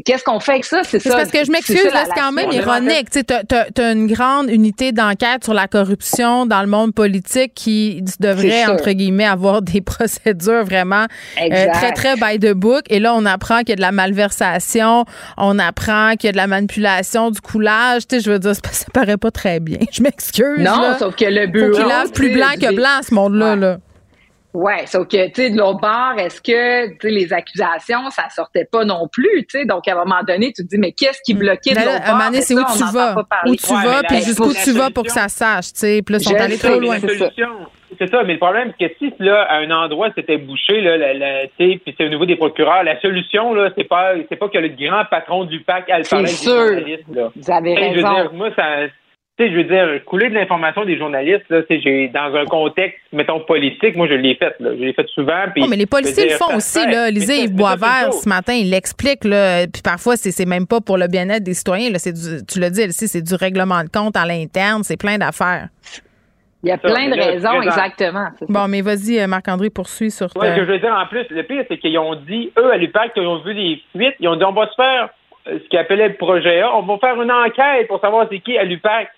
qu'est-ce 0.05 0.25
qu'on 0.25 0.41
fait 0.41 0.53
avec 0.53 0.65
ça? 0.65 0.81
C'est 0.85 0.99
C'est 1.01 1.11
ça. 1.11 1.19
parce 1.19 1.31
que 1.31 1.45
je 1.45 1.51
m'excuse, 1.51 1.79
c'est 1.83 2.15
quand 2.19 2.33
même 2.33 2.51
ironique. 2.51 3.11
Tu 3.11 3.83
as, 3.83 3.93
une 3.93 4.07
grande 4.07 4.49
unité 4.51 4.93
d'enquête 4.93 5.45
sur 5.45 5.53
la 5.53 5.69
corruption 5.69 6.47
dans 6.47 6.63
le 6.63 6.67
monde 6.67 6.95
politique 6.95 7.53
qui 7.55 8.03
devrait, 8.19 8.65
entre 8.67 8.91
guillemets, 8.93 9.27
avoir 9.27 9.61
des 9.61 9.81
procédures 9.83 10.65
vraiment 10.65 11.05
euh, 11.43 11.67
très, 11.75 11.93
très 11.93 12.17
by 12.17 12.39
the 12.39 12.53
book. 12.53 12.85
Et 12.89 13.01
là, 13.01 13.15
on 13.15 13.27
apprend 13.27 13.59
qu'il 13.59 13.69
y 13.71 13.73
a 13.73 13.77
de 13.77 13.81
la 13.83 13.93
malversation, 13.93 15.05
on 15.37 15.59
apprend 15.59 16.13
qu'il 16.17 16.29
y 16.29 16.31
a 16.31 16.33
de 16.33 16.39
la 16.39 16.47
manipulation, 16.47 17.31
du 17.31 17.43
coulage. 17.43 18.07
Tu 18.07 18.17
sais, 18.17 18.23
je 18.23 18.31
veux 18.31 18.39
dire, 18.39 18.55
ça 18.55 18.87
paraît 18.95 19.19
pas 19.19 19.31
très 19.31 19.61
bien. 19.61 19.79
Je 19.93 20.03
m'excuse. 20.03 20.59
Non, 20.59 20.81
là. 20.81 20.99
sauf 20.99 21.15
que 21.17 21.27
le 21.27 21.47
Faut 21.47 21.53
bureau. 21.53 21.71
qu'il 21.73 21.87
lave 21.87 22.13
plus 22.13 22.33
blanc 22.33 22.55
que 22.59 22.75
blanc, 22.75 23.01
ce 23.07 23.15
monde-là. 23.15 23.51
Ouais. 23.51 23.57
Là. 23.61 23.77
Ouais, 24.57 24.87
sauf 24.87 25.07
que, 25.07 25.27
tu 25.27 25.35
sais, 25.35 25.51
de 25.51 25.59
l'autre 25.59 25.81
bord, 25.81 26.15
est-ce 26.17 26.41
que, 26.41 26.89
tu 26.93 26.97
sais, 27.03 27.11
les 27.11 27.31
accusations, 27.35 28.09
ça 28.09 28.31
sortait 28.31 28.65
pas 28.65 28.87
non 28.87 29.07
plus, 29.13 29.45
tu 29.47 29.59
sais? 29.59 29.65
Donc, 29.67 29.87
à 29.87 29.93
un 29.93 29.97
moment 29.97 30.23
donné, 30.27 30.47
tu 30.53 30.63
te 30.65 30.69
dis, 30.69 30.79
mais 30.79 30.93
qu'est-ce 30.93 31.21
qui 31.27 31.35
bloquait 31.35 31.73
de 31.73 31.75
Ben 31.75 31.85
l'autre 31.85 32.01
à 32.03 32.09
un 32.09 32.13
moment 32.13 32.19
bord? 32.25 32.31
donné, 32.31 32.41
c'est 32.43 32.55
où 32.55 32.65
tu 32.65 32.85
vas. 32.95 33.15
Où 33.47 33.55
tu 33.55 33.73
Ouais, 33.73 33.85
vas, 33.85 34.03
puis 34.05 34.23
jusqu'où 34.23 34.53
tu 34.55 34.73
vas 34.73 34.89
pour 34.91 35.05
que 35.05 35.11
ça 35.13 35.29
sache. 35.29 35.73
tu 35.75 35.81
sais? 35.81 36.01
Puis 36.03 36.15
là, 36.15 36.19
ils 36.21 36.25
sont 36.25 36.35
allés 36.35 36.57
trop 36.57 36.81
loin. 36.81 36.97
C'est 37.01 37.19
ça. 37.19 37.31
c'est 37.99 38.23
mais 38.25 38.33
le 38.33 38.39
problème, 38.39 38.73
c'est 38.81 38.89
que 38.89 38.95
si 38.99 39.13
là, 39.19 39.43
à 39.43 39.57
un 39.59 39.71
endroit, 39.71 40.09
c'était 40.15 40.39
bouché, 40.39 40.81
là, 40.81 40.97
la, 40.97 41.13
la- 41.15 41.47
tu 41.49 41.51
sais, 41.73 41.81
puis 41.85 41.95
c'est 41.99 42.07
au 42.07 42.09
niveau 42.09 42.25
des 42.25 42.37
procureurs, 42.37 42.83
la 42.83 42.99
solution, 43.01 43.53
là, 43.55 43.71
c'est 43.77 43.85
pas, 43.85 44.13
c'est 44.29 44.37
pas 44.37 44.49
que 44.49 44.59
le 44.59 44.69
grand 44.69 45.05
patron 45.11 45.45
du 45.45 45.61
PAC 45.61 45.91
a 45.91 45.99
le 45.99 46.05
C'est 46.05 46.11
parler 46.11 46.27
sûr. 46.29 46.51
journalistes, 46.51 47.05
là. 47.15 47.29
Vous 47.37 47.51
avez 47.51 47.75
raison. 47.75 48.13
dire, 48.15 48.33
moi, 48.33 48.49
ça, 48.57 48.65
tu 49.39 49.45
sais, 49.45 49.51
je 49.51 49.57
veux 49.57 49.65
dire, 49.65 50.03
couler 50.07 50.31
de 50.31 50.35
l'information 50.35 50.85
des 50.87 50.97
journalistes, 50.97 51.45
là, 51.51 51.61
j'ai, 51.69 52.09
dans 52.09 52.35
un 52.35 52.47
contexte, 52.47 52.99
mettons, 53.13 53.41
politique, 53.41 53.95
moi, 53.95 54.07
je 54.09 54.15
l'ai 54.15 54.35
fait, 54.35 54.55
là. 54.61 54.71
Je 54.75 54.83
l'ai 54.83 54.93
fait 54.95 55.07
souvent, 55.09 55.45
puis. 55.53 55.63
Oh, 55.65 55.69
mais 55.69 55.77
les 55.77 55.85
policiers 55.87 56.25
le 56.31 56.37
font 56.37 56.57
aussi, 56.57 56.81
fait. 56.81 56.91
là. 56.91 57.11
Lisez 57.11 57.43
Yves 57.45 57.55
Boisvert 57.55 58.13
ce 58.15 58.27
matin, 58.29 58.55
il 58.55 58.71
l'explique, 58.71 59.25
là. 59.25 59.67
Puis 59.67 59.83
parfois, 59.83 60.17
c'est 60.17 60.31
c'est 60.31 60.47
même 60.47 60.67
pas 60.67 60.81
pour 60.81 60.97
le 60.97 61.07
bien-être 61.07 61.43
des 61.45 61.53
citoyens, 61.55 61.91
là. 61.91 61.99
C'est 61.99 62.13
du, 62.15 62.45
tu 62.47 62.59
l'as 62.61 62.71
dit, 62.71 62.81
Elsie, 62.81 63.09
c'est 63.09 63.21
du 63.23 63.35
règlement 63.35 63.83
de 63.85 63.89
compte 63.91 64.17
à 64.17 64.25
l'interne, 64.25 64.83
c'est 64.85 64.97
plein 64.99 65.19
d'affaires. 65.19 65.69
Il 66.63 66.71
y 66.71 66.73
a 66.73 66.79
Ça, 66.79 66.89
plein 66.89 67.11
de 67.11 67.15
là, 67.17 67.27
raisons, 67.27 67.63
exactement. 67.63 68.29
c'est. 68.39 68.51
Bon, 68.51 68.67
mais 68.69 68.81
vas-y, 68.81 69.21
euh, 69.21 69.27
Marc-André, 69.27 69.69
poursuis 69.71 70.11
sur 70.11 70.35
Ouais, 70.37 70.49
ta- 70.49 70.55
ce 70.55 70.61
que 70.61 70.67
je 70.67 70.73
veux 70.73 70.79
dire 70.79 70.95
en 70.99 71.07
plus, 71.07 71.27
le 71.31 71.43
pire, 71.43 71.63
c'est 71.69 71.77
qu'ils 71.79 71.99
ont 71.99 72.15
dit, 72.15 72.51
eux, 72.59 72.73
à 72.73 72.77
l'UPAC, 72.79 73.13
ils 73.17 73.27
ont 73.27 73.39
vu 73.43 73.53
les 73.53 73.83
fuites, 73.95 74.17
ils 74.19 74.27
ont 74.29 74.37
dit, 74.37 74.45
on 74.45 74.53
va 74.53 74.67
se 74.69 74.75
faire 74.75 75.11
euh, 75.49 75.59
ce 75.63 75.69
qu'ils 75.69 75.79
appelaient 75.79 76.09
le 76.09 76.15
projet 76.15 76.63
A, 76.63 76.75
on 76.75 76.83
va 76.83 76.97
faire 76.99 77.21
une 77.23 77.31
enquête 77.31 77.87
pour 77.87 78.01
savoir 78.01 78.27
c'est 78.31 78.41
qui 78.41 78.57
à 78.59 78.65
l'UPAC. 78.65 79.09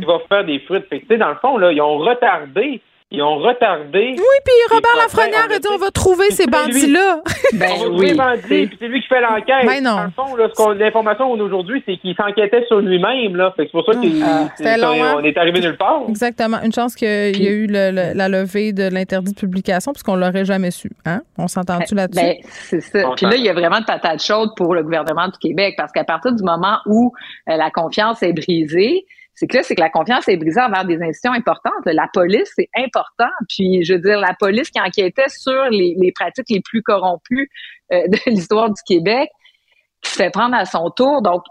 Qui 0.00 0.06
va 0.06 0.18
faire 0.28 0.44
des 0.44 0.58
fuites. 0.60 0.86
Fait 0.88 1.00
que, 1.00 1.06
tu 1.06 1.08
sais, 1.14 1.18
dans 1.18 1.30
le 1.30 1.36
fond, 1.36 1.56
là, 1.58 1.72
ils 1.72 1.80
ont 1.80 1.98
retardé, 1.98 2.80
ils 3.10 3.22
ont 3.22 3.38
retardé. 3.38 4.16
Oui, 4.18 4.38
puis 4.44 4.54
Robert 4.70 4.94
Lafrenière 4.98 5.44
a 5.50 5.58
dit 5.58 5.66
on 5.70 5.76
on 5.76 5.78
va 5.78 5.90
trouver 5.90 6.30
ces 6.30 6.46
bandits-là. 6.46 7.22
Ben 7.54 7.70
on 7.72 7.78
va 7.78 7.84
oui. 7.88 7.90
trouver 7.96 8.14
bandit, 8.14 8.66
puis 8.66 8.76
c'est 8.78 8.88
lui 8.88 9.00
qui 9.00 9.08
fait 9.08 9.22
l'enquête. 9.22 9.64
Ben 9.66 9.82
non. 9.82 9.96
Dans 9.96 10.04
le 10.04 10.10
fond, 10.10 10.36
là, 10.36 10.48
ce 10.50 10.54
qu'on- 10.54 10.72
l'information 10.72 11.26
qu'on 11.30 11.40
a 11.40 11.42
aujourd'hui, 11.42 11.82
c'est 11.86 11.96
qu'il 11.96 12.14
s'enquêtait 12.14 12.66
sur 12.66 12.80
lui-même, 12.80 13.34
là. 13.36 13.54
Fait 13.56 13.64
que 13.64 13.70
c'est 13.72 13.82
pour 13.82 13.86
ça 13.90 13.98
qu'il- 13.98 14.22
Ah, 14.22 14.48
c'est- 14.54 14.64
c'était 14.64 14.76
long, 14.76 14.88
on, 14.92 15.02
hein? 15.18 15.22
est 15.22 15.38
arrivé 15.38 15.60
nulle 15.60 15.78
part. 15.78 16.02
Exactement. 16.06 16.58
Une 16.62 16.72
chance 16.74 16.94
qu'il 16.94 17.08
y 17.42 17.46
a 17.48 17.50
eu 17.50 17.66
le- 17.66 17.90
le- 17.90 18.14
la 18.14 18.28
levée 18.28 18.74
de 18.74 18.82
l'interdit 18.92 19.32
de 19.32 19.38
publication, 19.40 19.92
puisqu'on 19.92 20.16
l'aurait 20.16 20.44
jamais 20.44 20.70
su. 20.70 20.90
Hein? 21.06 21.22
On 21.38 21.48
s'entend-tu 21.48 21.94
là-dessus? 21.94 22.20
Ben, 22.22 22.36
c'est 22.42 22.80
ça. 22.82 23.08
Puis 23.16 23.24
là, 23.24 23.36
il 23.36 23.42
y 23.44 23.48
a 23.48 23.54
vraiment 23.54 23.80
de 23.80 23.86
patates 23.86 24.22
chaudes 24.22 24.50
pour 24.54 24.74
le 24.74 24.82
gouvernement 24.82 25.28
du 25.28 25.38
Québec 25.38 25.72
parce 25.78 25.92
qu'à 25.92 26.04
partir 26.04 26.34
du 26.34 26.42
moment 26.44 26.76
où 26.84 27.14
euh, 27.48 27.56
la 27.56 27.70
confiance 27.70 28.22
est 28.22 28.34
brisée, 28.34 29.06
c'est 29.38 29.46
que 29.46 29.56
là, 29.56 29.62
c'est 29.62 29.76
que 29.76 29.80
la 29.80 29.88
confiance 29.88 30.26
est 30.26 30.36
brisée 30.36 30.60
envers 30.60 30.84
des 30.84 30.96
institutions 30.96 31.32
importantes. 31.32 31.84
La 31.86 32.08
police, 32.12 32.50
c'est 32.56 32.68
important. 32.76 33.30
Puis, 33.48 33.84
je 33.84 33.92
veux 33.92 34.00
dire, 34.00 34.18
la 34.18 34.34
police 34.36 34.68
qui 34.68 34.80
enquêtait 34.80 35.28
sur 35.28 35.62
les, 35.70 36.12
pratiques 36.12 36.50
les 36.50 36.60
plus 36.60 36.82
corrompues 36.82 37.48
euh, 37.92 38.02
de 38.08 38.18
l'histoire 38.26 38.68
du 38.68 38.82
Québec, 38.84 39.30
qui 40.02 40.10
se 40.10 40.16
fait 40.16 40.30
prendre 40.30 40.56
à 40.56 40.64
son 40.64 40.90
tour. 40.90 41.22
Donc, 41.22 41.42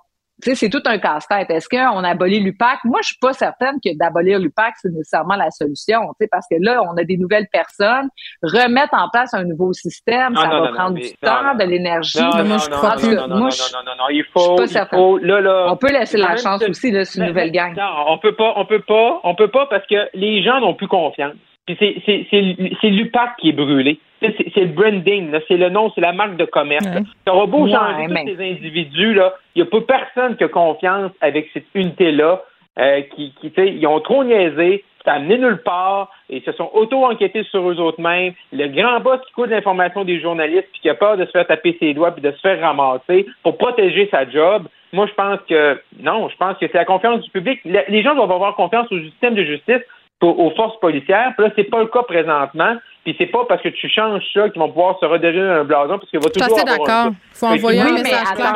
c'est 0.42 0.70
tout 0.70 0.82
un 0.86 0.98
casse-tête. 1.00 1.50
Est-ce 1.50 1.68
qu'on 1.68 2.04
abolit 2.04 2.40
l'UPAC? 2.40 2.80
Moi, 2.86 3.00
je 3.02 3.08
suis 3.08 3.18
pas 3.20 3.34
certaine 3.34 3.76
que 3.84 3.98
d'abolir 3.98 4.40
l'UPAC, 4.40 4.74
c'est 4.82 4.90
nécessairement 4.92 5.36
la 5.36 5.50
solution, 5.52 6.02
tu 6.10 6.16
sais, 6.26 6.28
parce 6.32 6.46
que 6.50 6.56
là, 6.60 6.82
on 6.84 6.96
a 6.98 7.04
des 7.04 7.18
nouvelles 7.18 7.48
personnes. 7.52 8.10
Remettre 8.44 8.94
en 8.94 9.10
place 9.10 9.34
un 9.34 9.44
nouveau 9.44 9.74
système, 9.74 10.34
Ah, 10.38 10.42
ça 10.42 10.48
non, 10.48 10.62
va 10.62 10.68
non, 10.70 10.74
prendre 10.76 10.96
du 10.96 11.12
temps, 11.22 11.56
de 11.56 11.64
l'énergie. 11.64 12.20
Non, 12.20 12.30
moi, 12.30 12.44
non, 12.44 12.58
je 12.60 12.70
non, 12.70 12.78
crois 12.78 12.96
non, 12.96 13.02
plus. 13.02 13.16
non, 13.16 13.28
non, 13.28 13.38
Moi, 13.38 13.40
non, 13.40 13.50
je- 13.50 13.74
non, 13.74 13.80
non, 13.86 13.92
non, 13.98 14.10
il 14.10 14.18
je 14.20 14.24
suis 14.24 14.32
faut, 14.32 14.56
pas 14.56 14.66
il 14.66 14.88
faut, 14.92 15.18
là, 15.18 15.42
là. 15.42 15.66
On 15.70 15.76
peut 15.78 15.92
laisser 15.92 16.18
la 16.18 16.36
chance 16.38 16.64
si- 16.64 16.70
aussi, 16.70 16.92
là, 16.92 17.04
c'est 17.06 17.20
une 17.20 17.28
nouvelle 17.28 17.52
gang. 17.52 17.76
Non, 17.76 17.90
on 18.08 18.18
peut 18.20 18.36
pas, 18.36 18.54
on 18.58 18.66
peut 18.66 18.82
pas, 18.82 19.20
on 19.24 19.36
peut 19.36 19.48
pas 19.50 19.66
parce 19.68 19.86
que 19.88 19.96
les 20.14 20.44
gens 20.44 20.60
n'ont 20.60 20.74
plus 20.76 20.88
confiance. 20.88 21.34
Puis 21.66 21.76
c'est, 21.80 21.96
c'est, 22.06 22.28
c'est, 22.32 22.56
c'est 22.80 22.90
l'UPAC 22.90 23.38
qui 23.40 23.50
est 23.50 23.54
brûlé. 23.54 24.00
C'est, 24.22 24.36
le 24.62 24.68
branding, 24.68 25.32
c'est 25.48 25.58
le 25.58 25.70
nom, 25.70 25.92
c'est 25.94 26.02
la 26.02 26.12
marque 26.14 26.38
de 26.38 26.46
commerce. 26.46 26.86
Ouais. 26.86 27.04
Ça 27.26 27.34
aura 27.36 27.46
beau 27.46 27.66
Ouais, 27.66 27.72
changer 27.72 28.08
mais- 28.08 28.26
ces 28.26 28.52
individus, 28.52 29.20
il 29.56 29.62
n'y 29.62 29.62
a 29.62 29.66
pas 29.66 29.82
personne 29.82 30.36
qui 30.38 30.44
a 30.44 30.48
confiance 30.48 31.12
avec 31.22 31.50
cette 31.54 31.66
unité-là. 31.76 32.42
euh, 32.80 33.02
qui, 33.16 33.34
qui 33.42 33.50
tu 33.50 33.60
sais, 33.60 33.70
ils 33.74 33.88
ont 33.88 34.00
trop 34.02 34.24
niaisé, 34.24 34.84
c'est 35.04 35.10
amené 35.10 35.40
nulle 35.40 35.64
part, 35.64 36.12
et 36.30 36.38
ils 36.38 36.44
se 36.44 36.52
sont 36.52 36.70
auto-enquêtés 36.76 37.42
sur 37.46 37.68
eux 37.72 37.80
autres 37.80 38.00
mêmes. 38.00 38.34
Le 38.54 38.68
grand 38.68 39.00
boss 39.00 39.20
qui 39.26 39.34
coûte 39.34 39.50
l'information 39.50 40.04
des 40.06 40.20
journalistes, 40.20 40.68
puis 40.72 40.82
qui 40.82 40.90
a 40.92 40.94
peur 40.94 41.18
de 41.18 41.26
se 41.26 41.32
faire 41.32 41.48
taper 41.48 41.76
ses 41.80 41.96
doigts, 41.96 42.12
puis 42.12 42.22
de 42.22 42.30
se 42.30 42.40
faire 42.40 42.60
ramasser 42.62 43.26
pour 43.42 43.58
protéger 43.58 44.08
sa 44.12 44.30
job. 44.30 44.68
Moi, 44.94 45.08
je 45.08 45.14
pense 45.16 45.40
que 45.50 45.82
non, 46.00 46.30
je 46.30 46.36
pense 46.38 46.56
que 46.60 46.68
c'est 46.68 46.78
la 46.78 46.86
confiance 46.86 47.22
du 47.24 47.32
public. 47.32 47.60
Le- 47.66 47.82
Les 47.90 48.04
gens 48.04 48.14
doivent 48.14 48.32
avoir 48.32 48.54
confiance 48.56 48.86
au 48.92 49.00
système 49.00 49.34
de 49.34 49.44
justice, 49.44 49.82
aux, 50.22 50.28
aux 50.28 50.52
forces 50.52 50.80
policières. 50.80 51.34
Puis 51.36 51.48
là, 51.48 51.52
c'est 51.56 51.64
pas 51.72 51.80
le 51.80 51.88
cas 51.88 52.04
présentement. 52.04 52.76
Puis 53.08 53.16
c'est 53.18 53.28
pas 53.28 53.46
parce 53.48 53.62
que 53.62 53.70
tu 53.70 53.88
changes 53.88 54.22
ça 54.34 54.50
qu'ils 54.50 54.60
vont 54.60 54.68
pouvoir 54.68 55.00
se 55.00 55.06
redérer 55.06 55.40
un 55.40 55.64
blason, 55.64 55.98
parce 55.98 56.10
qu'il 56.10 56.20
va 56.20 56.28
Je 56.28 56.42
suis 56.42 56.42
toujours 56.42 56.60
avoir 56.60 56.76
un 56.76 57.06
d'accord. 57.06 57.14
Il 57.32 57.38
faut 57.38 57.46
envoyer 57.46 57.80
un 57.80 57.94
message 57.94 58.34
clair. 58.36 58.54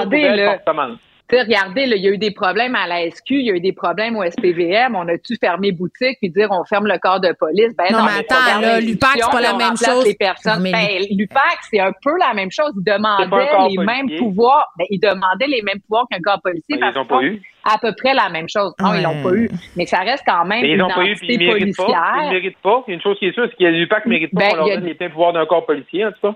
regardez, 1.40 1.86
là, 1.86 1.95
il 1.95 2.03
y 2.03 2.07
a 2.10 2.11
eu 2.11 2.18
des 2.18 2.32
problèmes 2.32 2.76
à 2.76 2.86
la 2.86 3.10
SQ, 3.10 3.32
il 3.32 3.45
y 3.45 3.49
a 3.49 3.53
eu 3.56 3.61
des 3.61 3.72
problèmes 3.72 4.18
au 4.18 4.23
SPVM, 4.30 4.94
on 4.94 5.07
a-tu 5.07 5.38
fermé 5.40 5.72
boutique 5.72 6.18
puis 6.19 6.30
dire 6.30 6.49
on 6.52 6.65
ferme 6.65 6.86
le 6.86 6.98
corps 6.98 7.22
de 7.22 7.34
police? 7.40 7.73
Ben 7.78 7.94
Non, 7.94 7.99
non, 7.99 8.03
mais 8.07 8.19
attends, 8.19 8.60
là, 8.60 8.82
l'UPAC, 8.82 9.11
c'est 9.22 9.32
pas 9.32 9.40
la 9.40 9.53
même 9.53 9.78
chose. 9.78 10.06
Les 10.06 10.15
personnes. 10.15 10.64
Mais- 10.64 10.72
Ben, 10.73 11.06
l'UPAC, 11.18 11.60
c'est 11.69 11.80
un 11.80 11.94
peu 12.03 12.11
la 12.19 12.34
même 12.34 12.52
chose. 12.52 12.73
Ils 12.76 12.84
demandaient 12.84 13.45
les 13.69 13.76
policier. 13.78 13.86
mêmes 13.86 14.18
pouvoirs. 14.19 14.68
Ben, 14.78 14.86
ils 14.90 14.99
demandaient 14.99 15.48
les 15.48 15.61
mêmes 15.61 15.80
pouvoirs 15.80 16.07
qu'un 16.11 16.19
corps 16.19 16.41
policier. 16.44 16.76
Mais 16.76 16.80
parce 16.82 16.95
ils 16.95 16.99
n'ont 16.99 17.06
pas 17.06 17.23
eu. 17.23 17.41
À 17.64 17.78
peu 17.78 17.94
près 17.96 18.14
la 18.14 18.30
même 18.30 18.48
chose. 18.50 18.74
Non, 18.80 18.94
ils 18.96 19.04
l'ont 19.04 19.22
pas 19.22 19.34
eu. 19.36 19.50
Mais 19.76 19.86
ça 19.86 20.00
reste 20.00 20.24
quand 20.26 20.46
même 20.46 20.62
Mais 20.62 20.70
ils 20.70 20.74
une 20.74 20.78
n'ont 20.80 20.90
pas 20.90 21.06
eu, 21.06 21.16
puis 21.16 21.34
ils 21.36 21.40
ne 21.40 21.54
méritent 21.54 21.78
pas. 21.78 22.14
Ils 22.26 22.30
méritent 22.32 22.58
pas. 22.58 22.84
Il 22.88 22.92
y 22.92 22.94
a 22.94 22.96
une 22.96 23.02
chose 23.02 23.18
qui 23.20 23.26
est 23.28 23.34
sûre, 23.34 23.48
c'est 23.50 23.58
que 23.58 23.70
l'UPAC 23.70 24.06
ne 24.06 24.10
mérite 24.12 24.34
pas 24.34 24.40
Ben, 24.40 24.50
qu'on 24.52 24.56
leur 24.58 24.68
y 24.68 24.72
a- 24.72 24.76
donne 24.78 24.86
les 24.86 24.96
pleins 24.96 25.10
pouvoirs 25.10 25.34
d'un 25.34 25.46
corps 25.46 25.66
policier, 25.66 26.06
en 26.06 26.12
tout 26.12 26.20
cas. 26.22 26.34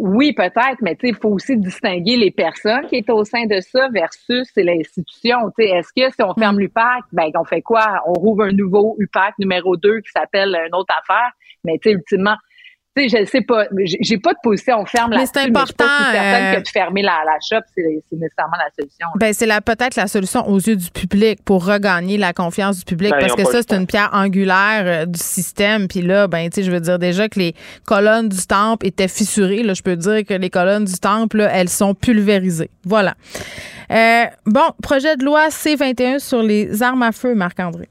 Oui, 0.00 0.32
peut-être, 0.32 0.78
mais 0.80 0.96
tu 0.96 1.06
sais, 1.06 1.08
il 1.10 1.14
faut 1.20 1.28
aussi 1.28 1.56
distinguer 1.56 2.16
les 2.16 2.32
personnes 2.32 2.86
qui 2.88 2.96
étaient 2.96 3.12
au 3.12 3.22
sein 3.24 3.46
de 3.46 3.60
ça 3.60 3.88
versus 3.92 4.48
c'est 4.52 4.64
l'institution. 4.64 5.38
Tu 5.56 5.64
sais, 5.64 5.70
est-ce 5.70 5.90
que 5.94 6.12
si 6.12 6.22
on 6.24 6.34
ferme 6.34 6.58
l'UPAC, 6.58 7.02
ben 7.12 7.30
on 7.38 7.44
fait 7.44 7.62
quoi? 7.62 8.02
On 8.06 8.12
rouvre 8.14 8.44
un 8.44 8.52
nouveau 8.52 8.96
UPAC 8.98 9.34
numéro 9.38 9.76
2 9.76 10.00
qui 10.00 10.10
s'appelle 10.10 10.56
une 10.66 10.74
autre 10.74 10.92
affaire. 10.98 11.30
Mais 11.64 11.78
tu 11.78 11.90
sais, 11.90 11.94
ultimement, 11.94 12.34
tu 12.94 13.08
sais, 13.08 13.20
je 13.20 13.24
sais 13.30 13.40
pas, 13.40 13.66
j'ai 14.00 14.18
pas 14.18 14.32
de 14.32 14.38
position, 14.42 14.76
on 14.80 14.84
ferme 14.86 15.10
Mais 15.10 15.16
la 15.16 15.26
c'est 15.26 15.38
important, 15.38 15.84
certaine 16.12 16.44
euh, 16.44 16.54
que 16.56 16.62
de 16.62 16.68
fermer 16.68 17.02
la, 17.02 17.22
la 17.24 17.38
shop, 17.40 17.64
c'est 17.74 18.02
c'est 18.10 18.16
nécessairement 18.18 18.56
la 18.58 18.70
solution. 18.78 19.06
Ben, 19.16 19.32
c'est 19.32 19.46
la- 19.46 19.60
peut-être 19.62 19.96
la 19.96 20.06
solution 20.06 20.46
aux 20.48 20.58
yeux 20.58 20.76
du 20.76 20.90
public 20.90 21.42
pour 21.44 21.64
regagner 21.64 22.18
la 22.18 22.32
confiance 22.32 22.78
du 22.78 22.84
public 22.84 23.12
Ben, 23.12 23.20
parce 23.20 23.34
que 23.34 23.44
ça, 23.44 23.60
c'est 23.66 23.76
une 23.76 23.86
pierre 23.86 24.10
angulaire 24.12 24.82
euh, 24.84 25.06
du 25.06 25.18
système. 25.18 25.88
Puis 25.88 26.02
là, 26.02 26.28
ben, 26.28 26.50
tu 26.50 26.56
sais, 26.56 26.62
je 26.66 26.70
veux 26.70 26.80
dire 26.80 26.98
déjà 26.98 27.28
que 27.28 27.38
les 27.38 27.54
colonnes 27.86 28.28
du 28.28 28.46
temple 28.46 28.86
étaient 28.86 29.08
fissurées. 29.08 29.62
Là, 29.62 29.72
je 29.74 29.82
peux 29.82 29.96
dire 29.96 30.24
que 30.26 30.34
les 30.34 30.50
colonnes 30.50 30.84
du 30.84 30.98
temple, 30.98 31.38
là, 31.38 31.50
elles 31.52 31.68
sont 31.70 31.94
pulvérisées. 31.94 32.70
Voilà. 32.84 33.14
Euh, 33.90 34.24
bon, 34.46 34.70
projet 34.82 35.16
de 35.16 35.24
loi 35.24 35.48
C21 35.48 36.18
sur 36.18 36.42
les 36.42 36.82
armes 36.82 37.02
à 37.02 37.12
feu, 37.12 37.34
Marc-André. 37.34 37.88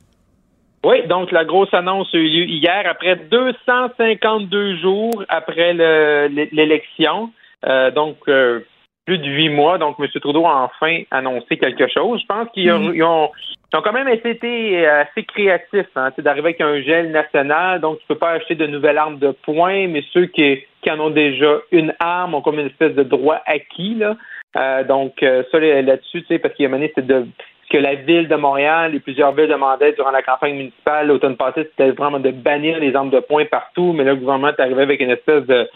Oui, 0.83 1.05
donc 1.07 1.31
la 1.31 1.45
grosse 1.45 1.73
annonce 1.73 2.13
a 2.13 2.17
eu 2.17 2.27
lieu 2.27 2.45
hier, 2.45 2.83
après 2.89 3.15
252 3.15 4.77
jours 4.77 5.23
après 5.29 5.73
le- 5.73 6.47
l'élection. 6.51 7.29
Euh, 7.67 7.91
donc, 7.91 8.17
euh, 8.27 8.61
plus 9.05 9.19
de 9.19 9.25
huit 9.27 9.49
mois. 9.49 9.77
Donc, 9.77 9.97
M. 9.99 10.07
Trudeau 10.19 10.45
a 10.45 10.63
enfin 10.63 11.03
annoncé 11.11 11.57
quelque 11.57 11.87
chose. 11.87 12.19
Je 12.21 12.25
pense 12.25 12.47
qu'ils 12.53 12.71
ont, 12.71 12.91
ils 12.93 13.03
ont, 13.03 13.29
ils 13.73 13.77
ont 13.77 13.81
quand 13.81 13.93
même 13.93 14.07
été 14.07 14.87
euh, 14.87 15.01
assez 15.03 15.23
créatifs 15.23 15.85
hein, 15.95 16.11
sais, 16.15 16.21
d'arriver 16.23 16.49
avec 16.49 16.61
un 16.61 16.81
gel 16.81 17.11
national. 17.11 17.79
Donc, 17.81 17.99
tu 17.99 18.05
peux 18.07 18.15
pas 18.17 18.31
acheter 18.31 18.55
de 18.55 18.65
nouvelles 18.65 18.97
armes 18.97 19.19
de 19.19 19.31
poing, 19.43 19.87
mais 19.87 20.03
ceux 20.13 20.25
qui, 20.25 20.63
qui 20.81 20.91
en 20.91 20.99
ont 20.99 21.09
déjà 21.11 21.57
une 21.71 21.93
arme 21.99 22.33
ont 22.35 22.41
comme 22.41 22.59
une 22.59 22.67
espèce 22.67 22.95
de 22.95 23.03
droit 23.03 23.41
acquis. 23.45 23.95
Là. 23.95 24.15
Euh, 24.57 24.83
donc, 24.83 25.13
ça 25.19 25.59
là- 25.59 25.81
là-dessus, 25.83 26.21
tu 26.21 26.27
sais, 26.27 26.39
parce 26.39 26.53
qu'il 26.55 26.63
y 26.63 26.65
a 26.65 26.69
mené, 26.69 26.91
c'est 26.95 27.05
de 27.05 27.25
que 27.72 27.77
la 27.77 27.95
ville 27.95 28.27
de 28.27 28.35
Montréal 28.35 28.93
et 28.93 28.99
plusieurs 28.99 29.31
villes 29.31 29.48
demandaient 29.48 29.93
durant 29.93 30.11
la 30.11 30.22
campagne 30.22 30.56
municipale 30.56 31.07
l'automne 31.07 31.38
passé, 31.38 31.64
c'était 31.64 31.91
vraiment 31.91 32.19
de 32.19 32.31
bannir 32.31 32.80
les 32.80 32.93
armes 32.95 33.10
de 33.10 33.19
poing 33.19 33.45
partout, 33.45 33.93
mais 33.93 34.03
là, 34.03 34.11
le 34.11 34.18
gouvernement 34.18 34.49
est 34.49 34.60
arrivé 34.60 34.81
avec 34.81 34.99
une 34.99 35.11
espèce 35.11 35.45
de 35.45 35.69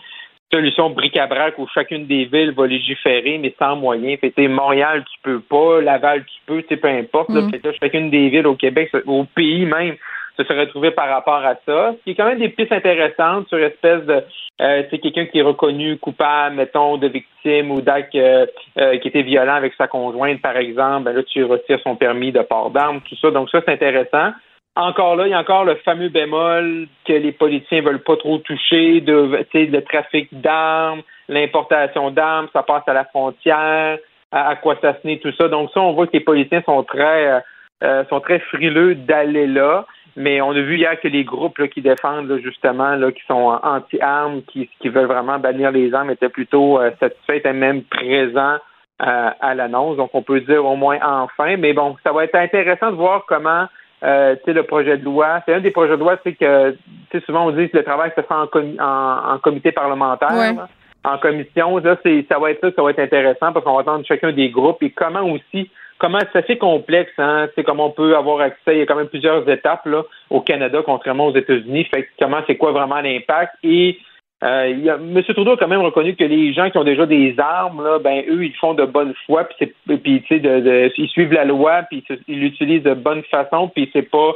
solution 0.52 0.90
bric-à-brac 0.90 1.58
où 1.58 1.68
chacune 1.74 2.06
des 2.06 2.26
villes 2.26 2.52
va 2.52 2.68
légiférer, 2.68 3.38
mais 3.38 3.56
sans 3.58 3.76
moyens. 3.78 4.20
Fait 4.20 4.48
Montréal, 4.48 5.04
tu 5.12 5.20
peux 5.24 5.40
pas, 5.40 5.82
Laval, 5.82 6.24
tu 6.26 6.36
peux, 6.46 6.62
peu 6.62 6.88
importe. 6.88 7.30
Là, 7.30 7.42
Mm. 7.42 7.52
Fait 7.52 7.60
que 7.60 7.68
là, 7.68 7.74
chacune 7.82 8.10
des 8.10 8.30
villes 8.30 8.48
au 8.48 8.56
Québec, 8.56 8.92
au 9.06 9.24
pays 9.24 9.66
même, 9.66 9.96
se 10.38 10.44
serait 10.44 10.68
trouvé 10.68 10.92
par 10.92 11.08
rapport 11.10 11.44
à 11.46 11.56
ça. 11.66 11.94
Ce 11.98 12.04
qui 12.04 12.12
est 12.12 12.16
quand 12.16 12.26
même 12.26 12.40
des 12.40 12.50
pistes 12.50 12.72
intéressantes 12.72 13.48
sur 13.48 13.58
espèce 13.58 14.04
de 14.06 14.24
euh, 14.62 14.84
c'est 14.90 15.00
quelqu'un 15.00 15.26
qui 15.26 15.40
est 15.40 15.44
reconnu 15.44 15.98
coupable, 15.98 16.56
mettons, 16.56 16.98
de 16.98 17.08
victime 17.08 17.72
ou 17.72 17.82
d'acte 17.82 18.16
euh, 18.16 18.46
euh, 18.78 18.98
qui 19.00 19.10
était 19.10 19.22
violent 19.22 19.56
avec 19.56 19.74
sa 19.78 19.88
conjointe, 19.88 20.42
par 20.42 20.56
exemple, 20.56 21.04
ben 21.04 21.14
là, 21.14 21.24
tu 21.24 21.44
retires 21.44 21.80
son 21.84 21.98
permis 21.98 22.32
de 22.32 22.42
port 22.42 22.70
d'armes, 22.70 23.02
tout 23.02 23.18
ça. 23.18 23.32
Donc 23.32 23.50
ça, 23.50 23.62
c'est 23.66 23.74
intéressant. 23.74 24.32
Encore 24.78 25.16
là, 25.16 25.28
il 25.28 25.32
y 25.32 25.34
a 25.34 25.40
encore 25.40 25.66
le 25.66 25.76
fameux 25.76 26.10
bémol 26.10 26.88
que 27.06 27.14
les 27.14 27.32
politiciens 27.32 27.82
veulent 27.82 28.04
pas 28.04 28.18
trop 28.18 28.38
toucher, 28.40 29.02
de, 29.02 29.46
le 29.54 29.80
trafic 29.82 30.28
d'armes, 30.32 31.02
l'importation 31.30 32.12
d'armes, 32.12 32.48
ça 32.54 32.64
passe 32.64 32.84
à 32.88 32.94
la 32.94 33.06
frontière, 33.06 33.98
à, 34.32 34.50
à 34.50 34.56
quoi 34.56 34.78
ça 34.82 34.96
se 35.02 35.16
tout 35.18 35.32
ça. 35.38 35.48
Donc 35.48 35.72
ça, 35.74 35.82
on 35.82 35.94
voit 35.94 36.08
que 36.08 36.14
les 36.14 36.22
politiciens 36.22 36.62
sont 36.66 36.84
très 36.84 37.28
euh, 37.28 37.40
euh, 37.84 38.06
sont 38.10 38.22
très 38.22 38.40
frileux 38.40 38.96
d'aller 38.96 39.48
là. 39.48 39.86
Mais 40.18 40.40
on 40.42 40.52
a 40.52 40.62
vu 40.62 40.78
hier 40.78 41.00
que 41.00 41.10
les 41.10 41.24
groupes 41.26 41.58
là, 41.58 41.68
qui 41.68 41.82
défendent 41.82 42.30
là, 42.30 42.38
justement, 42.40 42.96
là, 42.96 43.12
qui 43.12 43.22
sont 43.28 43.60
anti-armes, 43.62 44.44
qui, 44.44 44.70
qui 44.80 44.90
veulent 44.90 45.08
vraiment 45.08 45.40
bannir 45.40 45.72
les 45.72 45.94
armes, 45.94 46.10
étaient 46.12 46.30
plutôt 46.30 46.80
euh, 46.80 46.92
satisfaits, 47.00 47.34
étaient 47.34 47.54
même 47.54 47.84
présents 47.84 48.58
euh, 49.02 49.30
à 49.40 49.54
l'annonce. 49.54 49.98
Donc 49.98 50.12
on 50.14 50.22
peut 50.22 50.40
dire 50.40 50.66
au 50.66 50.76
moins 50.76 51.00
enfin. 51.04 51.58
Mais 51.58 51.74
bon, 51.74 51.98
ça 52.04 52.14
va 52.14 52.24
être 52.24 52.36
intéressant 52.36 52.92
de 52.92 52.96
voir 52.96 53.26
comment 53.28 53.66
euh, 54.04 54.36
tu 54.36 54.42
sais, 54.46 54.54
le 54.54 54.64
projet 54.64 54.98
de 54.98 55.04
loi. 55.04 55.42
C'est 55.46 55.54
un 55.54 55.60
des 55.60 55.72
projets 55.72 55.98
de 55.98 56.02
loi, 56.02 56.18
c'est 56.24 56.34
que 56.34 56.72
tu 56.72 56.78
sais, 57.12 57.26
souvent 57.26 57.48
on 57.48 57.52
dit 57.52 57.70
que 57.70 57.78
le 57.78 57.84
travail 57.84 58.12
se 58.16 58.22
fait 58.22 58.34
en, 58.34 58.46
comi- 58.46 58.80
en, 58.80 59.34
en 59.34 59.38
comité 59.40 59.72
parlementaire. 59.72 60.32
Ouais. 60.32 60.54
là. 60.54 60.70
En 61.04 61.20
commission, 61.20 61.78
là, 61.78 61.98
c'est, 62.02 62.26
ça 62.28 62.40
va 62.40 62.50
être 62.52 62.62
ça, 62.62 62.72
ça 62.76 62.82
va 62.82 62.90
être 62.90 63.00
intéressant 63.00 63.54
parce 63.54 63.64
qu'on 63.64 63.76
va 63.76 63.82
attendre 63.82 64.04
chacun 64.08 64.32
des 64.32 64.50
groupes 64.50 64.82
et 64.82 64.90
comment 64.90 65.22
aussi 65.22 65.70
comment 65.98 66.20
c'est 66.32 66.40
assez 66.44 66.58
complexe, 66.58 67.14
hein, 67.18 67.48
c'est 67.56 67.64
comment 67.64 67.88
on 67.88 67.92
peut 67.92 68.16
avoir 68.16 68.42
accès, 68.42 68.74
il 68.76 68.78
y 68.80 68.82
a 68.82 68.86
quand 68.86 68.96
même 68.96 69.08
plusieurs 69.08 69.48
étapes 69.50 69.86
là, 69.86 70.04
au 70.30 70.42
Canada, 70.42 70.82
contrairement 70.86 71.28
aux 71.28 71.36
États-Unis. 71.36 71.86
Fait 71.86 72.10
comment 72.20 72.42
c'est 72.48 72.58
quoi 72.58 72.72
vraiment 72.72 73.02
l'impact? 73.02 73.54
Et 73.64 73.98
euh, 74.44 74.68
il 74.70 74.84
y 74.84 74.90
a, 74.90 74.96
M. 74.96 75.24
Trudeau 75.24 75.54
a 75.54 75.58
quand 75.58 75.68
même 75.70 75.82
reconnu 75.82 76.16
que 76.16 76.24
les 76.26 76.54
gens 76.54 76.70
qui 76.70 76.78
ont 76.78 76.84
déjà 76.84 77.06
des 77.06 77.36
armes, 77.40 77.84
là, 77.84 78.00
ben 78.00 78.24
eux, 78.30 78.44
ils 78.46 78.56
font 78.56 78.74
de 78.74 78.86
bonne 78.86 79.14
foi, 79.26 79.46
puis 79.46 79.56
c'est 79.60 79.94
et 79.94 79.98
puis 79.98 80.22
tu 80.24 80.28
sais, 80.36 80.40
de, 80.40 80.60
de- 80.60 80.92
ils 80.98 81.08
suivent 81.10 81.32
la 81.34 81.46
loi, 81.46 81.84
puis 81.90 82.04
ils 82.08 82.16
se- 82.16 82.22
ils 82.28 82.40
l'utilisent 82.42 82.84
de 82.84 82.94
bonne 82.94 83.24
façon, 83.24 83.70
puis 83.70 83.90
c'est 83.94 84.10
pas 84.10 84.34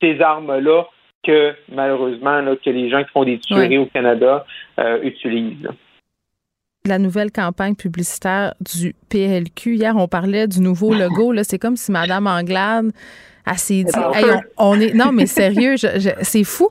ces 0.00 0.20
armes-là 0.20 0.84
que 1.22 1.54
malheureusement 1.70 2.40
là, 2.40 2.56
que 2.56 2.70
les 2.70 2.88
gens 2.90 3.04
qui 3.04 3.10
font 3.10 3.24
des 3.24 3.38
tueries 3.38 3.78
au 3.78 3.86
Canada 3.86 4.44
euh, 4.80 4.98
utilisent. 5.02 5.68
La 6.88 6.98
nouvelle 6.98 7.30
campagne 7.30 7.74
publicitaire 7.76 8.54
du 8.60 8.94
PLQ. 9.08 9.76
Hier, 9.76 9.94
on 9.96 10.08
parlait 10.08 10.48
du 10.48 10.60
nouveau 10.60 10.92
logo. 10.98 11.32
Là, 11.32 11.44
c'est 11.44 11.58
comme 11.58 11.76
si 11.76 11.92
Madame 11.92 12.26
Anglade 12.26 12.90
elle 13.44 13.58
s'est 13.58 13.82
dit, 13.82 13.90
Hey, 14.14 14.24
on, 14.56 14.70
on 14.70 14.80
est, 14.80 14.94
non, 14.94 15.10
mais 15.10 15.26
sérieux, 15.26 15.74
je- 15.76 15.98
je- 15.98 16.10
c'est 16.22 16.44
fou. 16.44 16.68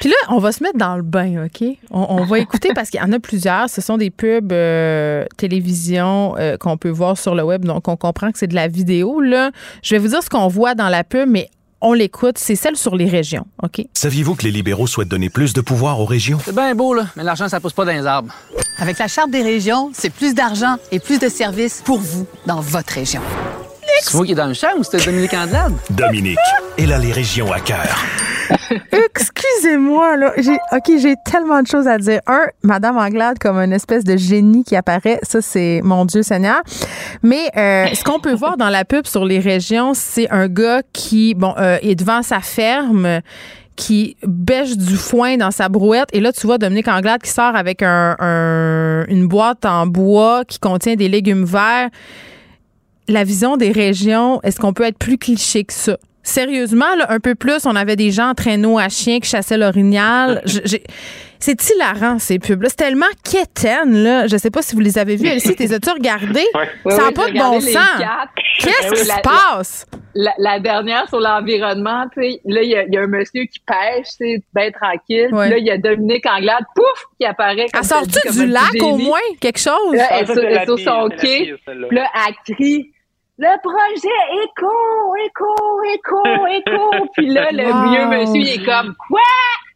Puis 0.00 0.08
là, 0.08 0.14
on 0.30 0.38
va 0.38 0.52
se 0.52 0.62
mettre 0.62 0.78
dans 0.78 0.96
le 0.96 1.02
bain, 1.02 1.44
OK? 1.44 1.62
On, 1.90 2.06
on 2.08 2.24
va 2.24 2.38
écouter 2.38 2.70
parce 2.74 2.88
qu'il 2.88 2.98
y 2.98 3.02
en 3.02 3.12
a 3.12 3.18
plusieurs. 3.20 3.68
Ce 3.68 3.82
sont 3.82 3.98
des 3.98 4.08
pubs 4.10 4.50
euh, 4.50 5.26
télévision 5.36 6.34
euh, 6.38 6.56
qu'on 6.56 6.78
peut 6.78 6.88
voir 6.88 7.18
sur 7.18 7.34
le 7.34 7.42
web, 7.42 7.66
donc 7.66 7.88
on 7.88 7.96
comprend 7.98 8.32
que 8.32 8.38
c'est 8.38 8.46
de 8.46 8.54
la 8.54 8.68
vidéo. 8.68 9.20
Là, 9.20 9.50
je 9.82 9.94
vais 9.94 9.98
vous 9.98 10.08
dire 10.08 10.22
ce 10.22 10.30
qu'on 10.30 10.48
voit 10.48 10.74
dans 10.74 10.88
la 10.88 11.04
pub, 11.04 11.28
mais 11.28 11.50
on 11.84 11.92
l'écoute. 11.92 12.38
C'est 12.38 12.56
celle 12.56 12.76
sur 12.76 12.96
les 12.96 13.08
régions, 13.08 13.46
OK? 13.62 13.84
Saviez-vous 13.92 14.34
que 14.34 14.42
les 14.42 14.50
libéraux 14.50 14.86
souhaitent 14.86 15.08
donner 15.08 15.30
plus 15.30 15.52
de 15.52 15.60
pouvoir 15.60 16.00
aux 16.00 16.06
régions? 16.06 16.38
C'est 16.44 16.54
bien 16.54 16.74
beau, 16.74 16.94
là, 16.94 17.06
mais 17.14 17.22
l'argent, 17.22 17.48
ça 17.48 17.60
pousse 17.60 17.74
pas 17.74 17.84
dans 17.84 17.92
les 17.92 18.06
arbres. 18.06 18.34
Avec 18.78 18.98
la 18.98 19.06
Charte 19.06 19.30
des 19.30 19.42
régions, 19.42 19.90
c'est 19.92 20.10
plus 20.10 20.34
d'argent 20.34 20.76
et 20.90 20.98
plus 20.98 21.20
de 21.20 21.28
services 21.28 21.82
pour 21.84 22.00
vous 22.00 22.26
dans 22.46 22.60
votre 22.60 22.92
région. 22.92 23.20
C'est 24.00 24.14
moi 24.14 24.26
qui 24.26 24.32
est 24.32 24.36
dans 24.36 24.46
le 24.46 24.54
champ 24.54 24.68
ou 24.78 24.84
c'était 24.84 25.04
Dominique 25.04 25.34
Andelade? 25.34 25.72
Dominique, 25.90 26.38
elle 26.78 26.92
a 26.92 26.98
les 26.98 27.12
régions 27.12 27.50
à 27.52 27.60
cœur. 27.60 27.96
Excusez-moi, 28.92 30.16
là. 30.16 30.32
J'ai, 30.36 30.56
OK, 30.72 30.98
j'ai 31.00 31.14
tellement 31.24 31.62
de 31.62 31.66
choses 31.66 31.86
à 31.88 31.98
dire. 31.98 32.20
Un, 32.26 32.46
Madame 32.62 32.98
Anglade 32.98 33.38
comme 33.38 33.56
une 33.58 33.72
espèce 33.72 34.04
de 34.04 34.16
génie 34.16 34.64
qui 34.64 34.76
apparaît. 34.76 35.18
Ça, 35.22 35.40
c'est 35.40 35.80
mon 35.82 36.04
Dieu 36.04 36.22
Seigneur. 36.22 36.60
Mais 37.22 37.48
euh, 37.56 37.86
ce 37.94 38.04
qu'on 38.04 38.20
peut 38.20 38.34
voir 38.34 38.56
dans 38.56 38.68
la 38.68 38.84
pub 38.84 39.06
sur 39.06 39.24
les 39.24 39.38
régions, 39.38 39.92
c'est 39.94 40.30
un 40.30 40.48
gars 40.48 40.82
qui, 40.92 41.34
bon, 41.34 41.54
euh, 41.58 41.78
est 41.82 41.94
devant 41.94 42.22
sa 42.22 42.40
ferme 42.40 43.20
qui 43.76 44.16
bêche 44.24 44.76
du 44.76 44.96
foin 44.96 45.36
dans 45.36 45.50
sa 45.50 45.68
brouette. 45.68 46.08
Et 46.12 46.20
là, 46.20 46.32
tu 46.32 46.46
vois 46.46 46.58
Dominique 46.58 46.86
Anglade 46.88 47.22
qui 47.22 47.30
sort 47.30 47.56
avec 47.56 47.82
un, 47.82 48.14
un- 48.20 49.04
une 49.08 49.26
boîte 49.26 49.64
en 49.64 49.86
bois 49.86 50.44
qui 50.46 50.58
contient 50.60 50.94
des 50.94 51.08
légumes 51.08 51.44
verts. 51.44 51.88
La 53.08 53.24
vision 53.24 53.56
des 53.56 53.70
régions, 53.72 54.40
est-ce 54.42 54.58
qu'on 54.60 54.72
peut 54.72 54.84
être 54.84 54.98
plus 54.98 55.18
cliché 55.18 55.64
que 55.64 55.72
ça? 55.72 55.98
Sérieusement, 56.22 56.94
là, 56.96 57.06
un 57.10 57.20
peu 57.20 57.34
plus, 57.34 57.66
on 57.66 57.76
avait 57.76 57.96
des 57.96 58.10
gens 58.10 58.30
en 58.30 58.34
traîneau 58.34 58.78
à 58.78 58.88
chien 58.88 59.20
qui 59.20 59.28
chassaient 59.28 59.58
l'orignal. 59.58 60.42
C'est 61.38 61.58
hilarant, 61.68 62.18
ces 62.18 62.38
pubs-là. 62.38 62.70
C'est 62.70 62.76
tellement 62.76 63.04
quétaine, 63.22 64.02
là. 64.02 64.26
Je 64.26 64.38
sais 64.38 64.50
pas 64.50 64.62
si 64.62 64.74
vous 64.74 64.80
les 64.80 64.96
avez 64.96 65.16
vus. 65.16 65.26
Elsie, 65.26 65.54
t'es 65.54 65.70
as-tu 65.74 65.90
regardé? 65.90 66.40
Ça 66.54 66.96
n'a 66.96 67.08
oui, 67.08 67.12
pas 67.12 67.28
de 67.28 67.34
bon 67.38 67.60
sens. 67.60 68.00
Qu'est-ce 68.60 69.02
qui 69.02 69.06
la- 69.08 69.16
se 69.16 69.20
passe? 69.20 69.86
La, 70.14 70.32
la 70.38 70.58
dernière 70.60 71.06
sur 71.10 71.20
l'environnement, 71.20 72.06
tu 72.14 72.22
sais, 72.22 72.40
là, 72.46 72.62
il 72.62 72.70
y, 72.70 72.76
a- 72.76 72.84
il 72.86 72.94
y 72.94 72.96
a 72.96 73.02
un 73.02 73.08
monsieur 73.08 73.42
qui 73.44 73.58
pêche, 73.60 74.06
c'est 74.16 74.42
bien 74.54 74.70
tranquille. 74.70 75.28
Ouais. 75.32 75.50
Là, 75.50 75.58
il 75.58 75.66
y 75.66 75.70
a 75.70 75.76
Dominique 75.76 76.24
Anglade, 76.24 76.64
pouf, 76.74 77.04
qui 77.20 77.26
apparaît. 77.26 77.66
comme 77.70 77.82
Elle 77.82 77.84
sort-tu 77.84 78.30
du 78.40 78.46
lac, 78.46 78.70
au 78.80 78.96
moins? 78.96 79.18
Quelque 79.40 79.58
chose? 79.58 79.92
Là, 79.92 80.06
Ah, 80.10 80.20
elle, 80.20 80.26
ça, 80.28 80.32
est 80.32 80.34
sur- 80.34 80.34
c'est 80.36 80.46
elle 80.46 80.54
la 80.54 80.62
est 80.62 80.66
sur 80.66 80.78
son 80.78 81.08
quai. 81.20 81.54
Puis 81.66 81.96
là, 81.98 82.06
elle 82.26 82.54
crie 82.54 82.92
Le 83.36 83.58
projet 83.62 84.44
éco, 84.44 85.16
éco, 85.26 85.82
éco, 85.92 86.46
éco. 86.46 87.06
Puis 87.16 87.26
là, 87.30 87.48
le 87.50 87.64
Wow. 87.64 87.90
vieux 87.90 88.06
monsieur, 88.06 88.40
il 88.42 88.60
est 88.60 88.64
comme 88.64 88.94
Quoi? 89.08 89.20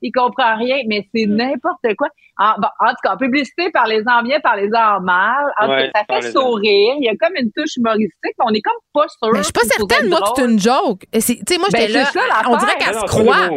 Il 0.01 0.13
comprend 0.13 0.57
rien, 0.57 0.77
mais 0.87 1.09
c'est 1.13 1.27
n'importe 1.27 1.83
quoi. 1.99 2.07
En, 2.39 2.53
bon, 2.61 2.69
en 2.79 2.91
tout 2.91 2.97
cas, 3.03 3.15
en 3.15 3.17
publicité, 3.17 3.69
parlez-en 3.73 4.23
bien, 4.23 4.39
parlez-en 4.39 5.01
mal. 5.01 5.45
En 5.61 5.65
tout 5.65 5.71
cas, 5.73 5.77
Ouais, 5.77 5.91
ça 5.93 6.05
fait 6.09 6.31
sourire. 6.31 6.95
Il 7.01 7.05
y 7.05 7.09
a 7.09 7.17
comme 7.17 7.35
une 7.35 7.51
touche 7.51 7.77
humoristique, 7.77 8.15
mais 8.39 8.45
on 8.47 8.53
est 8.55 8.61
comme 8.63 8.79
pas 8.95 9.09
sûr. 9.09 9.33
Mais 9.33 9.39
je 9.41 9.43
suis 9.45 9.53
pas 9.53 9.61
certaine, 9.63 10.09
moi, 10.09 10.21
que 10.21 10.27
c'est 10.37 10.45
une 10.49 10.59
joke. 10.61 11.01
Tu 11.13 11.21
sais, 11.21 11.59
moi, 11.59 11.67
Ben, 11.73 11.81
j'étais 11.81 11.93
là. 11.95 12.05
ça, 12.05 12.21
on 12.47 12.57
dirait 12.59 12.77
qu'elle 12.79 12.95
se 12.95 13.07
croit. 13.07 13.49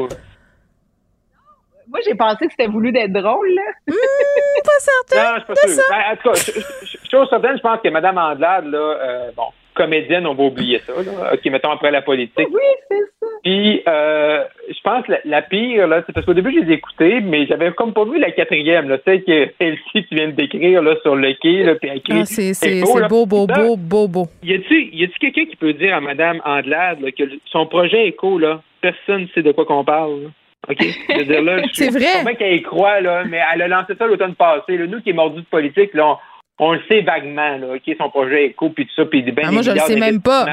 Moi, 1.87 1.99
j'ai 2.05 2.15
pensé 2.15 2.45
que 2.47 2.51
c'était 2.57 2.71
voulu 2.71 2.91
d'être 2.91 3.13
drôle, 3.13 3.49
là. 3.53 3.61
Pas 3.85 4.79
certaine. 4.79 5.23
Non, 5.23 5.35
je 5.37 5.43
suis 5.43 5.53
pas 5.53 5.73
sûr. 5.73 5.83
Ben, 5.89 6.03
en 6.11 6.15
tout 6.15 6.29
cas, 6.31 7.07
chose 7.11 7.29
certaine, 7.29 7.57
je 7.57 7.61
pense 7.61 7.79
que 7.83 7.89
Mme 7.89 8.17
Andelade, 8.17 8.65
là, 8.65 8.77
euh, 8.79 9.31
bon, 9.35 9.43
comédienne, 9.73 10.25
on 10.27 10.33
va 10.33 10.43
oublier 10.43 10.79
ça, 10.85 10.93
là. 10.93 11.33
OK, 11.33 11.45
mettons 11.45 11.71
après 11.71 11.91
la 11.91 12.01
politique. 12.01 12.47
Oui, 12.51 12.61
c'est 12.89 12.95
ça. 12.97 13.27
Puis, 13.43 13.81
euh, 13.87 14.43
je 14.69 14.79
pense 14.83 15.05
que 15.05 15.13
la, 15.13 15.19
la 15.25 15.41
pire, 15.41 15.87
là, 15.87 16.03
c'est 16.05 16.13
parce 16.13 16.25
qu'au 16.25 16.33
début, 16.33 16.51
je 16.53 16.59
les 16.63 16.71
ai 16.71 16.75
écoutés, 16.75 17.21
mais 17.21 17.45
j'avais 17.47 17.71
comme 17.71 17.93
pas 17.93 18.03
vu 18.05 18.19
la 18.19 18.31
quatrième, 18.31 18.87
là, 18.89 18.97
celle 19.05 19.23
que 19.23 19.49
Elsie, 19.59 20.05
tu 20.07 20.15
viens 20.15 20.27
de 20.27 20.33
décrire, 20.33 20.81
là, 20.81 20.95
sur 21.01 21.15
le 21.15 21.33
quai, 21.41 21.63
là, 21.63 21.75
puis 21.75 21.89
elle 21.91 22.01
crie, 22.01 22.19
Ah, 22.21 22.25
c'est 22.25 22.53
c'est- 22.53 22.81
beau, 22.81 22.97
c'est 22.97 23.07
beau, 23.07 23.25
beau, 23.25 23.47
beau, 23.47 23.75
beau, 23.77 24.07
beau. 24.07 24.27
Y 24.43 24.53
a-tu 24.55 24.89
y 24.93 25.03
a-tu 25.03 25.17
quelqu'un 25.19 25.45
qui 25.45 25.55
peut 25.55 25.73
dire 25.73 25.95
à 25.95 26.01
Mme 26.01 26.41
Andelade 26.45 27.01
là, 27.01 27.11
que 27.11 27.23
son 27.45 27.65
projet 27.65 28.07
éco, 28.07 28.37
là, 28.37 28.61
personne 28.81 29.23
ne 29.23 29.27
sait 29.27 29.41
de 29.41 29.51
quoi 29.51 29.65
qu'on 29.65 29.83
parle, 29.83 30.23
là? 30.23 30.29
OK? 30.69 30.77
Je 30.79 31.17
veux 31.17 31.25
dire, 31.25 31.41
là, 31.41 31.57
je 31.63 31.69
C'est 31.73 31.91
suis 31.91 31.99
vrai. 32.23 32.35
qu'elle 32.35 32.55
y 32.55 32.61
croit, 32.61 33.01
là, 33.01 33.23
mais 33.27 33.39
elle 33.53 33.63
a 33.63 33.67
lancé 33.67 33.93
ça 33.97 34.05
l'automne 34.05 34.35
passé. 34.35 34.77
là. 34.77 34.85
Nous 34.85 35.01
qui 35.01 35.09
est 35.09 35.13
mordu 35.13 35.39
de 35.41 35.45
politique, 35.47 35.93
là, 35.95 36.05
on, 36.07 36.17
on 36.61 36.73
le 36.73 36.81
sait 36.87 37.01
vaguement, 37.01 37.57
là, 37.57 37.67
OK, 37.75 37.95
son 37.97 38.09
projet 38.09 38.45
éco, 38.45 38.69
puis 38.69 38.85
tout 38.85 38.93
ça, 38.95 39.05
puis 39.05 39.23
ben, 39.23 39.45
Ah, 39.47 39.51
moi, 39.51 39.61
je 39.63 39.71
le 39.71 39.79
sais 39.79 39.95
même 39.99 40.21
pas. 40.21 40.45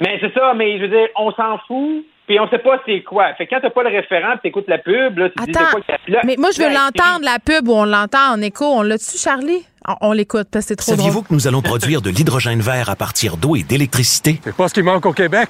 Mais 0.00 0.18
c'est 0.20 0.32
ça, 0.34 0.52
mais 0.54 0.76
je 0.78 0.82
veux 0.82 0.88
dire, 0.88 1.08
on 1.16 1.32
s'en 1.32 1.58
fout, 1.66 2.04
puis 2.26 2.38
on 2.38 2.48
sait 2.50 2.58
pas 2.58 2.80
c'est 2.86 3.02
quoi. 3.02 3.32
Fait 3.34 3.46
que 3.46 3.50
quand 3.54 3.60
t'as 3.62 3.70
pas 3.70 3.82
le 3.82 3.88
référent, 3.88 4.32
puis 4.32 4.40
t'écoutes 4.50 4.68
la 4.68 4.78
pub, 4.78 5.18
là, 5.18 5.28
tu 5.30 5.34
te 5.36 5.44
dis 5.50 5.50
Attends, 5.58 5.70
quoi 5.70 5.80
là- 6.08 6.20
mais 6.24 6.36
moi, 6.38 6.50
je 6.54 6.60
veux 6.62 6.68
l'entendre, 6.68 7.24
la 7.24 7.38
pub, 7.44 7.66
où 7.68 7.72
on 7.72 7.84
l'entend 7.84 8.32
en 8.34 8.40
écho. 8.42 8.64
On 8.64 8.82
l'a-tu, 8.82 9.16
Charlie? 9.16 9.64
On, 9.88 9.94
on 10.10 10.12
l'écoute, 10.12 10.46
parce 10.52 10.66
que 10.66 10.68
c'est 10.68 10.76
trop. 10.76 10.92
Saviez-vous 10.92 11.22
que 11.22 11.32
nous 11.32 11.48
allons 11.48 11.62
produire 11.62 12.02
de 12.02 12.10
l'hydrogène 12.10 12.60
vert 12.60 12.90
à 12.90 12.96
partir 12.96 13.36
d'eau 13.36 13.56
et 13.56 13.62
d'électricité? 13.62 14.38
C'est 14.44 14.54
pas 14.56 14.68
ce 14.68 14.74
qui 14.74 14.82
manque 14.82 15.06
au 15.06 15.12
Québec. 15.12 15.48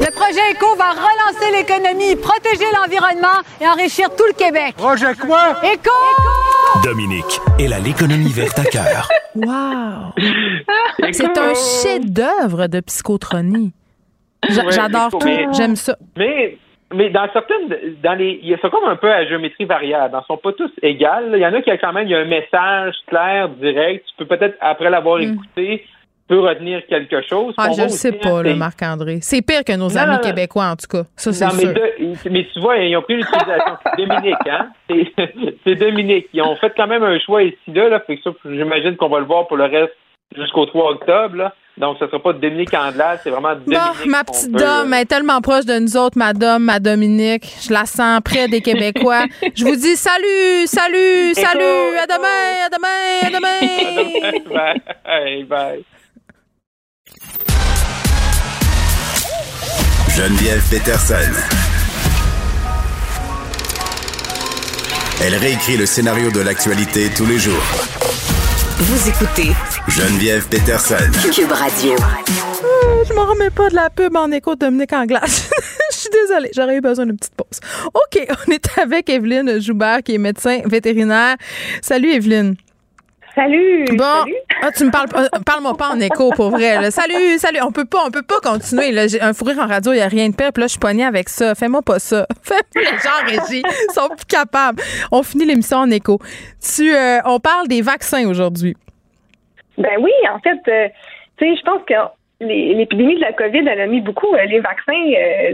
Le 0.00 0.10
projet 0.12 0.52
ECO 0.52 0.76
va 0.76 0.90
relancer 0.92 1.50
l'économie, 1.58 2.14
protéger 2.16 2.70
l'environnement 2.80 3.42
et 3.60 3.66
enrichir 3.66 4.08
tout 4.16 4.24
le 4.28 4.34
Québec. 4.34 4.76
Projet 4.76 5.14
quoi? 5.14 5.56
ECO! 5.64 6.37
Dominique, 6.84 7.40
elle 7.58 7.72
a 7.72 7.78
l'économie 7.78 8.32
verte 8.32 8.58
à 8.58 8.64
cœur. 8.64 9.08
Wow! 9.34 10.12
C'est 11.12 11.36
un 11.38 11.54
chef-d'œuvre 11.54 12.66
de 12.68 12.80
psychotronie. 12.80 13.72
Ouais, 14.48 14.70
J'adore 14.70 15.10
tout. 15.10 15.26
J'aime 15.52 15.76
ça. 15.76 15.96
Mais, 16.16 16.56
mais 16.94 17.10
dans 17.10 17.28
certaines, 17.32 17.68
dans 18.02 18.12
les, 18.14 18.38
ils 18.42 18.56
sont 18.60 18.70
comme 18.70 18.84
un 18.84 18.96
peu 18.96 19.10
à 19.10 19.26
géométrie 19.26 19.64
variable. 19.64 20.16
Ils 20.22 20.26
sont 20.26 20.36
pas 20.36 20.52
tous 20.52 20.70
égales. 20.82 21.30
Il 21.34 21.40
y 21.40 21.46
en 21.46 21.54
a 21.54 21.62
qui 21.62 21.70
a 21.70 21.78
quand 21.78 21.92
même, 21.92 22.06
il 22.06 22.10
y 22.10 22.14
a 22.14 22.18
un 22.20 22.24
message 22.24 22.94
clair, 23.08 23.48
direct. 23.48 24.04
Tu 24.06 24.24
peux 24.24 24.36
peut-être, 24.36 24.56
après 24.60 24.90
l'avoir 24.90 25.18
Mm. 25.18 25.22
écouté, 25.34 25.84
peut 26.28 26.40
retenir 26.40 26.82
quelque 26.86 27.22
chose. 27.28 27.54
Ah, 27.56 27.68
je 27.76 27.82
le 27.82 27.88
sais 27.88 28.12
pas, 28.12 28.42
c'est- 28.44 28.54
Marc-André. 28.54 29.18
C'est 29.22 29.42
pire 29.42 29.64
que 29.64 29.72
nos 29.72 29.88
Non, 29.88 29.96
amis 29.96 30.12
non, 30.12 30.18
québécois, 30.20 30.66
en 30.66 30.76
tout 30.76 30.86
cas. 30.86 31.04
Ça, 31.16 31.32
c'est 31.32 31.48
sûr. 31.50 31.72
de- 31.72 32.30
mais 32.30 32.46
tu 32.52 32.60
vois, 32.60 32.76
ils 32.76 32.94
ont 32.96 33.02
pris 33.02 33.16
l'utilisation. 33.16 33.76
C'est 33.96 34.06
Dominique, 34.06 34.48
hein? 34.48 34.68
C'est 35.64 35.74
Dominique. 35.74 36.26
Ils 36.34 36.42
ont 36.42 36.56
fait 36.56 36.72
quand 36.76 36.86
même 36.86 37.02
un 37.02 37.18
choix 37.18 37.42
ici, 37.42 37.56
là. 37.74 37.88
là 37.88 38.00
fait 38.00 38.18
que 38.18 38.22
ça, 38.24 38.30
j'imagine 38.44 38.96
qu'on 38.96 39.08
va 39.08 39.18
le 39.20 39.24
voir 39.26 39.46
pour 39.48 39.56
le 39.56 39.64
reste 39.64 39.94
jusqu'au 40.36 40.66
3 40.66 40.90
octobre, 40.92 41.36
là. 41.36 41.54
Donc, 41.78 41.96
ce 42.00 42.06
sera 42.08 42.18
pas 42.18 42.32
Dominique 42.32 42.74
Andelade, 42.74 43.20
c'est 43.22 43.30
vraiment 43.30 43.54
Dominique. 43.54 43.78
Bon, 43.78 44.10
ma 44.10 44.24
petite 44.24 44.50
dame, 44.50 44.92
elle 44.92 45.02
est 45.02 45.04
tellement 45.06 45.40
proche 45.40 45.64
de 45.64 45.78
nous 45.78 45.96
autres, 45.96 46.18
ma 46.18 46.32
dame, 46.32 46.64
ma 46.64 46.80
Dominique. 46.80 47.44
Je 47.62 47.72
la 47.72 47.86
sens 47.86 48.20
près 48.24 48.48
des 48.48 48.60
Québécois. 48.60 49.24
Je 49.54 49.64
vous 49.64 49.76
dis 49.76 49.94
salut, 49.94 50.66
salut, 50.66 51.34
salut, 51.34 51.96
à 51.96 52.06
demain, 52.06 52.66
à 52.66 52.68
demain, 52.68 53.26
à 53.26 53.30
demain. 53.30 54.74
bye, 55.06 55.44
bye. 55.44 55.84
Geneviève 60.18 60.60
Peterson. 60.68 61.14
Elle 65.22 65.36
réécrit 65.36 65.76
le 65.76 65.86
scénario 65.86 66.32
de 66.32 66.40
l'actualité 66.40 67.08
tous 67.16 67.24
les 67.24 67.38
jours. 67.38 67.62
Vous 68.78 69.08
écoutez 69.08 69.52
Geneviève 69.86 70.48
Peterson. 70.48 70.96
Cube 71.32 71.52
Radio. 71.52 71.92
Euh, 71.92 73.04
Je 73.08 73.14
m'en 73.14 73.26
remets 73.26 73.50
pas 73.50 73.68
de 73.68 73.76
la 73.76 73.90
pub 73.90 74.16
en 74.16 74.32
écho 74.32 74.56
de 74.56 74.58
Dominique 74.66 74.92
en 74.92 75.06
glace. 75.06 75.50
Je 75.92 75.96
suis 75.96 76.10
désolée, 76.10 76.50
j'aurais 76.52 76.78
eu 76.78 76.80
besoin 76.80 77.06
d'une 77.06 77.16
petite 77.16 77.36
pause. 77.36 77.60
OK, 77.94 78.26
on 78.48 78.50
est 78.50 78.78
avec 78.80 79.08
Evelyne 79.08 79.60
Joubert, 79.60 80.02
qui 80.02 80.16
est 80.16 80.18
médecin 80.18 80.62
vétérinaire. 80.64 81.36
Salut, 81.80 82.10
Evelyne. 82.10 82.56
Salut. 83.38 83.84
Bon, 83.96 84.04
salut. 84.24 84.34
Ah, 84.62 84.72
tu 84.76 84.84
me 84.84 84.90
parles, 84.90 85.08
pas- 85.08 85.22
euh, 85.22 85.28
parle-moi 85.46 85.76
pas 85.76 85.90
en 85.90 86.00
écho 86.00 86.30
pour 86.34 86.50
vrai. 86.50 86.74
là. 86.80 86.90
Salut, 86.90 87.38
salut. 87.38 87.60
On 87.62 87.70
peut 87.70 87.84
pas, 87.84 87.98
on 88.04 88.10
peut 88.10 88.24
pas 88.26 88.40
continuer. 88.42 88.90
Là. 88.90 89.06
J'ai 89.06 89.20
un 89.20 89.32
fou 89.32 89.44
rire 89.44 89.58
en 89.60 89.68
radio, 89.68 89.92
il 89.92 89.98
y 89.98 90.00
a 90.00 90.08
rien 90.08 90.28
de 90.28 90.34
pire. 90.34 90.52
Puis 90.52 90.60
là, 90.60 90.66
je 90.66 90.72
suis 90.72 90.80
pognée 90.80 91.04
avec 91.04 91.28
ça. 91.28 91.54
Fais-moi 91.54 91.82
pas 91.82 92.00
ça. 92.00 92.26
Fais-moi 92.42 92.62
les 92.74 92.98
gens 92.98 93.14
en 93.22 93.26
régie 93.26 93.62
ils 93.62 93.92
sont 93.92 94.08
plus 94.08 94.26
capables. 94.26 94.82
On 95.12 95.22
finit 95.22 95.44
l'émission 95.44 95.78
en 95.78 95.90
écho. 95.90 96.18
Tu, 96.60 96.92
euh, 96.92 97.18
on 97.26 97.38
parle 97.38 97.68
des 97.68 97.80
vaccins 97.80 98.28
aujourd'hui. 98.28 98.76
Ben 99.76 99.98
oui, 100.00 100.10
en 100.34 100.40
fait, 100.40 100.58
euh, 100.66 100.88
tu 101.36 101.46
sais, 101.46 101.56
je 101.56 101.62
pense 101.62 101.82
que 101.86 101.94
l'épidémie 102.40 103.14
de 103.14 103.20
la 103.20 103.32
COVID, 103.34 103.68
elle 103.68 103.80
a 103.80 103.86
mis 103.86 104.00
beaucoup 104.00 104.34
euh, 104.34 104.44
les 104.46 104.58
vaccins 104.58 104.92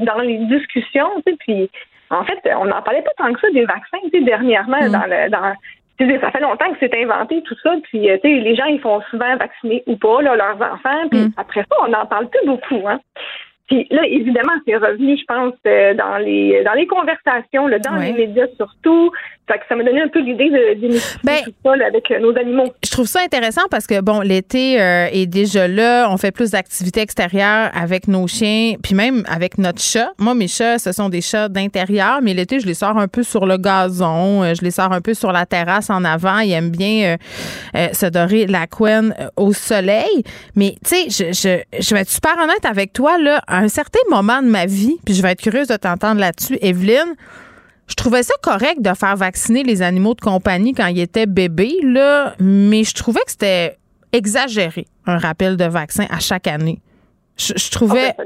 dans 0.00 0.20
les 0.20 0.38
discussions, 0.46 1.10
tu 1.26 1.32
sais, 1.32 1.36
puis 1.40 1.70
en 2.08 2.24
fait, 2.24 2.38
on 2.56 2.64
n'en 2.64 2.80
parlait 2.80 3.02
pas 3.02 3.10
tant 3.18 3.30
que 3.34 3.40
ça 3.40 3.50
des 3.52 3.66
vaccins, 3.66 3.98
tu 4.04 4.18
sais, 4.18 4.24
dernièrement, 4.24 4.80
dans 4.88 5.04
le, 5.06 5.28
dans, 5.28 5.52
tu 5.98 6.08
sais, 6.08 6.18
ça 6.20 6.30
fait 6.30 6.40
longtemps 6.40 6.72
que 6.72 6.78
c'est 6.80 6.94
inventé 7.02 7.42
tout 7.42 7.56
ça, 7.62 7.74
puis 7.84 8.10
euh, 8.10 8.18
tu 8.22 8.28
sais, 8.28 8.40
les 8.40 8.56
gens 8.56 8.66
ils 8.66 8.80
font 8.80 9.00
souvent 9.10 9.36
vacciner 9.36 9.82
ou 9.86 9.96
pas 9.96 10.22
là, 10.22 10.34
leurs 10.34 10.56
enfants, 10.56 11.08
puis 11.10 11.32
après 11.36 11.60
ça, 11.60 11.76
on 11.82 11.88
n'en 11.88 12.06
parle 12.06 12.28
plus 12.28 12.46
beaucoup, 12.46 12.88
hein. 12.88 13.00
Puis 13.68 13.86
là, 13.90 14.02
évidemment, 14.06 14.52
c'est 14.66 14.76
revenu, 14.76 15.16
je 15.16 15.24
pense, 15.26 15.54
euh, 15.66 15.94
dans 15.94 16.18
les 16.18 16.62
dans 16.64 16.74
les 16.74 16.86
conversations, 16.86 17.66
là, 17.66 17.78
dans 17.78 17.96
Ouais. 17.96 18.12
les 18.12 18.26
médias 18.26 18.46
surtout. 18.56 19.10
Fait 19.46 19.58
que 19.58 19.64
ça 19.68 19.76
m'a 19.76 19.84
donné 19.84 20.00
un 20.00 20.08
peu 20.08 20.20
l'idée 20.20 20.48
de 20.48 20.88
tout 21.44 21.52
ça 21.62 21.76
là, 21.76 21.86
avec 21.88 22.10
euh, 22.10 22.18
nos 22.18 22.34
animaux. 22.34 22.72
Je 22.82 22.90
trouve 22.90 23.04
ça 23.06 23.20
intéressant 23.22 23.60
parce 23.70 23.86
que, 23.86 24.00
bon, 24.00 24.20
l'été 24.20 24.80
euh, 24.80 25.06
est 25.12 25.26
déjà 25.26 25.68
là. 25.68 26.08
On 26.10 26.16
fait 26.16 26.30
plus 26.32 26.52
d'activités 26.52 27.00
extérieures 27.02 27.70
avec 27.74 28.08
nos 28.08 28.26
chiens, 28.26 28.76
puis 28.82 28.94
même 28.94 29.22
avec 29.28 29.58
notre 29.58 29.80
chat. 29.82 30.12
Moi, 30.18 30.34
mes 30.34 30.48
chats, 30.48 30.78
ce 30.78 30.92
sont 30.92 31.10
des 31.10 31.20
chats 31.20 31.50
d'intérieur, 31.50 32.20
mais 32.22 32.32
l'été, 32.32 32.58
je 32.58 32.66
les 32.66 32.72
sors 32.72 32.96
un 32.96 33.06
peu 33.06 33.22
sur 33.22 33.44
le 33.44 33.58
gazon. 33.58 34.42
euh, 34.44 34.54
Je 34.54 34.62
les 34.62 34.70
sors 34.70 34.92
un 34.92 35.02
peu 35.02 35.12
sur 35.12 35.30
la 35.30 35.44
terrasse 35.44 35.90
en 35.90 36.04
avant. 36.04 36.38
Ils 36.38 36.52
aiment 36.52 36.70
bien 36.70 37.12
euh, 37.12 37.16
euh, 37.76 37.88
se 37.92 38.06
dorer 38.06 38.46
la 38.46 38.66
couenne 38.66 39.14
au 39.36 39.52
soleil. 39.52 40.22
Mais, 40.56 40.74
tu 40.88 40.96
sais, 40.96 41.10
je, 41.10 41.32
je, 41.34 41.80
je 41.82 41.94
vais 41.94 42.00
être 42.00 42.08
super 42.10 42.32
honnête 42.42 42.64
avec 42.64 42.94
toi, 42.94 43.18
là. 43.18 43.42
À 43.54 43.58
un 43.58 43.68
certain 43.68 44.00
moment 44.10 44.42
de 44.42 44.48
ma 44.48 44.66
vie, 44.66 44.96
puis 45.04 45.14
je 45.14 45.22
vais 45.22 45.30
être 45.30 45.40
curieuse 45.40 45.68
de 45.68 45.76
t'entendre 45.76 46.20
là-dessus, 46.20 46.58
Evelyne, 46.60 47.14
je 47.86 47.94
trouvais 47.94 48.24
ça 48.24 48.34
correct 48.42 48.82
de 48.82 48.92
faire 48.94 49.16
vacciner 49.16 49.62
les 49.62 49.80
animaux 49.80 50.14
de 50.14 50.20
compagnie 50.20 50.74
quand 50.74 50.88
ils 50.88 50.98
étaient 50.98 51.26
bébés, 51.26 51.76
là, 51.84 52.34
mais 52.40 52.82
je 52.82 52.94
trouvais 52.94 53.20
que 53.20 53.30
c'était 53.30 53.78
exagéré, 54.12 54.88
un 55.06 55.18
rappel 55.18 55.56
de 55.56 55.66
vaccin 55.66 56.04
à 56.10 56.18
chaque 56.18 56.48
année. 56.48 56.80
Je, 57.36 57.52
je 57.56 57.70
trouvais. 57.70 58.16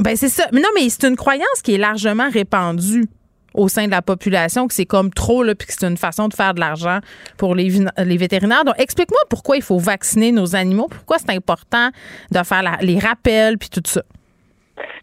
Ben, 0.00 0.16
c'est 0.16 0.30
ça. 0.30 0.44
Mais 0.52 0.60
non, 0.60 0.68
mais 0.74 0.88
c'est 0.88 1.06
une 1.06 1.16
croyance 1.16 1.60
qui 1.62 1.74
est 1.74 1.78
largement 1.78 2.30
répandue 2.30 3.04
au 3.52 3.68
sein 3.68 3.84
de 3.84 3.90
la 3.90 4.00
population, 4.00 4.68
que 4.68 4.72
c'est 4.72 4.86
comme 4.86 5.12
trop, 5.12 5.42
là, 5.42 5.54
puis 5.54 5.66
que 5.66 5.74
c'est 5.74 5.86
une 5.86 5.98
façon 5.98 6.28
de 6.28 6.34
faire 6.34 6.54
de 6.54 6.60
l'argent 6.60 7.00
pour 7.36 7.54
les, 7.54 7.68
vétérinaires. 8.16 8.64
Donc, 8.64 8.76
explique-moi 8.78 9.20
pourquoi 9.28 9.56
il 9.56 9.62
faut 9.62 9.78
vacciner 9.78 10.32
nos 10.32 10.56
animaux, 10.56 10.88
pourquoi 10.88 11.18
c'est 11.18 11.36
important 11.36 11.90
de 12.30 12.42
faire 12.42 12.62
la- 12.62 12.78
les 12.80 12.98
rappels, 12.98 13.58
puis 13.58 13.68
tout 13.68 13.82
ça. 13.84 14.02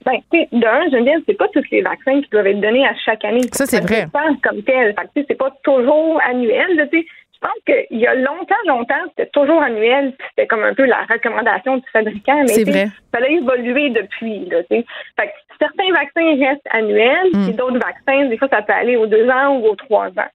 Ben, 0.05 0.13
tu 0.31 0.39
sais, 0.39 0.47
d'un, 0.51 0.89
Geneviève, 0.89 1.21
c'est 1.27 1.37
pas 1.37 1.47
tous 1.49 1.63
les 1.71 1.81
vaccins 1.81 2.21
qui 2.21 2.29
doivent 2.29 2.47
être 2.47 2.61
donnés 2.61 2.85
à 2.87 2.93
chaque 3.05 3.23
année. 3.25 3.41
Ça, 3.53 3.65
c'est 3.65 3.81
vrai. 3.81 4.07
comme 4.43 4.61
tel. 4.63 4.95
Fait 5.13 5.25
c'est 5.27 5.37
pas 5.37 5.51
toujours 5.63 6.19
annuel, 6.27 6.87
tu 6.91 6.99
sais. 6.99 7.05
Je 7.41 7.47
pense 7.47 7.63
qu'il 7.89 7.99
y 7.99 8.05
a 8.05 8.15
longtemps, 8.15 8.55
longtemps, 8.67 9.01
c'était 9.09 9.29
toujours 9.31 9.61
annuel, 9.63 10.13
c'était 10.31 10.45
comme 10.45 10.61
un 10.63 10.73
peu 10.73 10.83
la 10.83 11.05
recommandation 11.09 11.77
du 11.77 11.83
fabricant. 11.93 12.41
Mais. 12.41 12.87
Ça 13.13 13.23
a 13.23 13.27
évolué 13.27 13.91
depuis, 13.91 14.45
là, 14.49 14.61
tu 14.63 14.75
sais. 14.77 14.85
Fait 15.17 15.27
que 15.27 15.33
certains 15.57 15.89
vaccins 15.93 16.35
restent 16.45 16.67
annuels, 16.71 17.29
Mm. 17.33 17.45
puis 17.45 17.53
d'autres 17.53 17.79
vaccins, 17.79 18.25
des 18.25 18.37
fois, 18.37 18.49
ça 18.49 18.61
peut 18.61 18.73
aller 18.73 18.97
aux 18.97 19.05
deux 19.07 19.29
ans 19.29 19.55
ou 19.57 19.67
aux 19.67 19.75
trois 19.75 20.07
ans. 20.07 20.29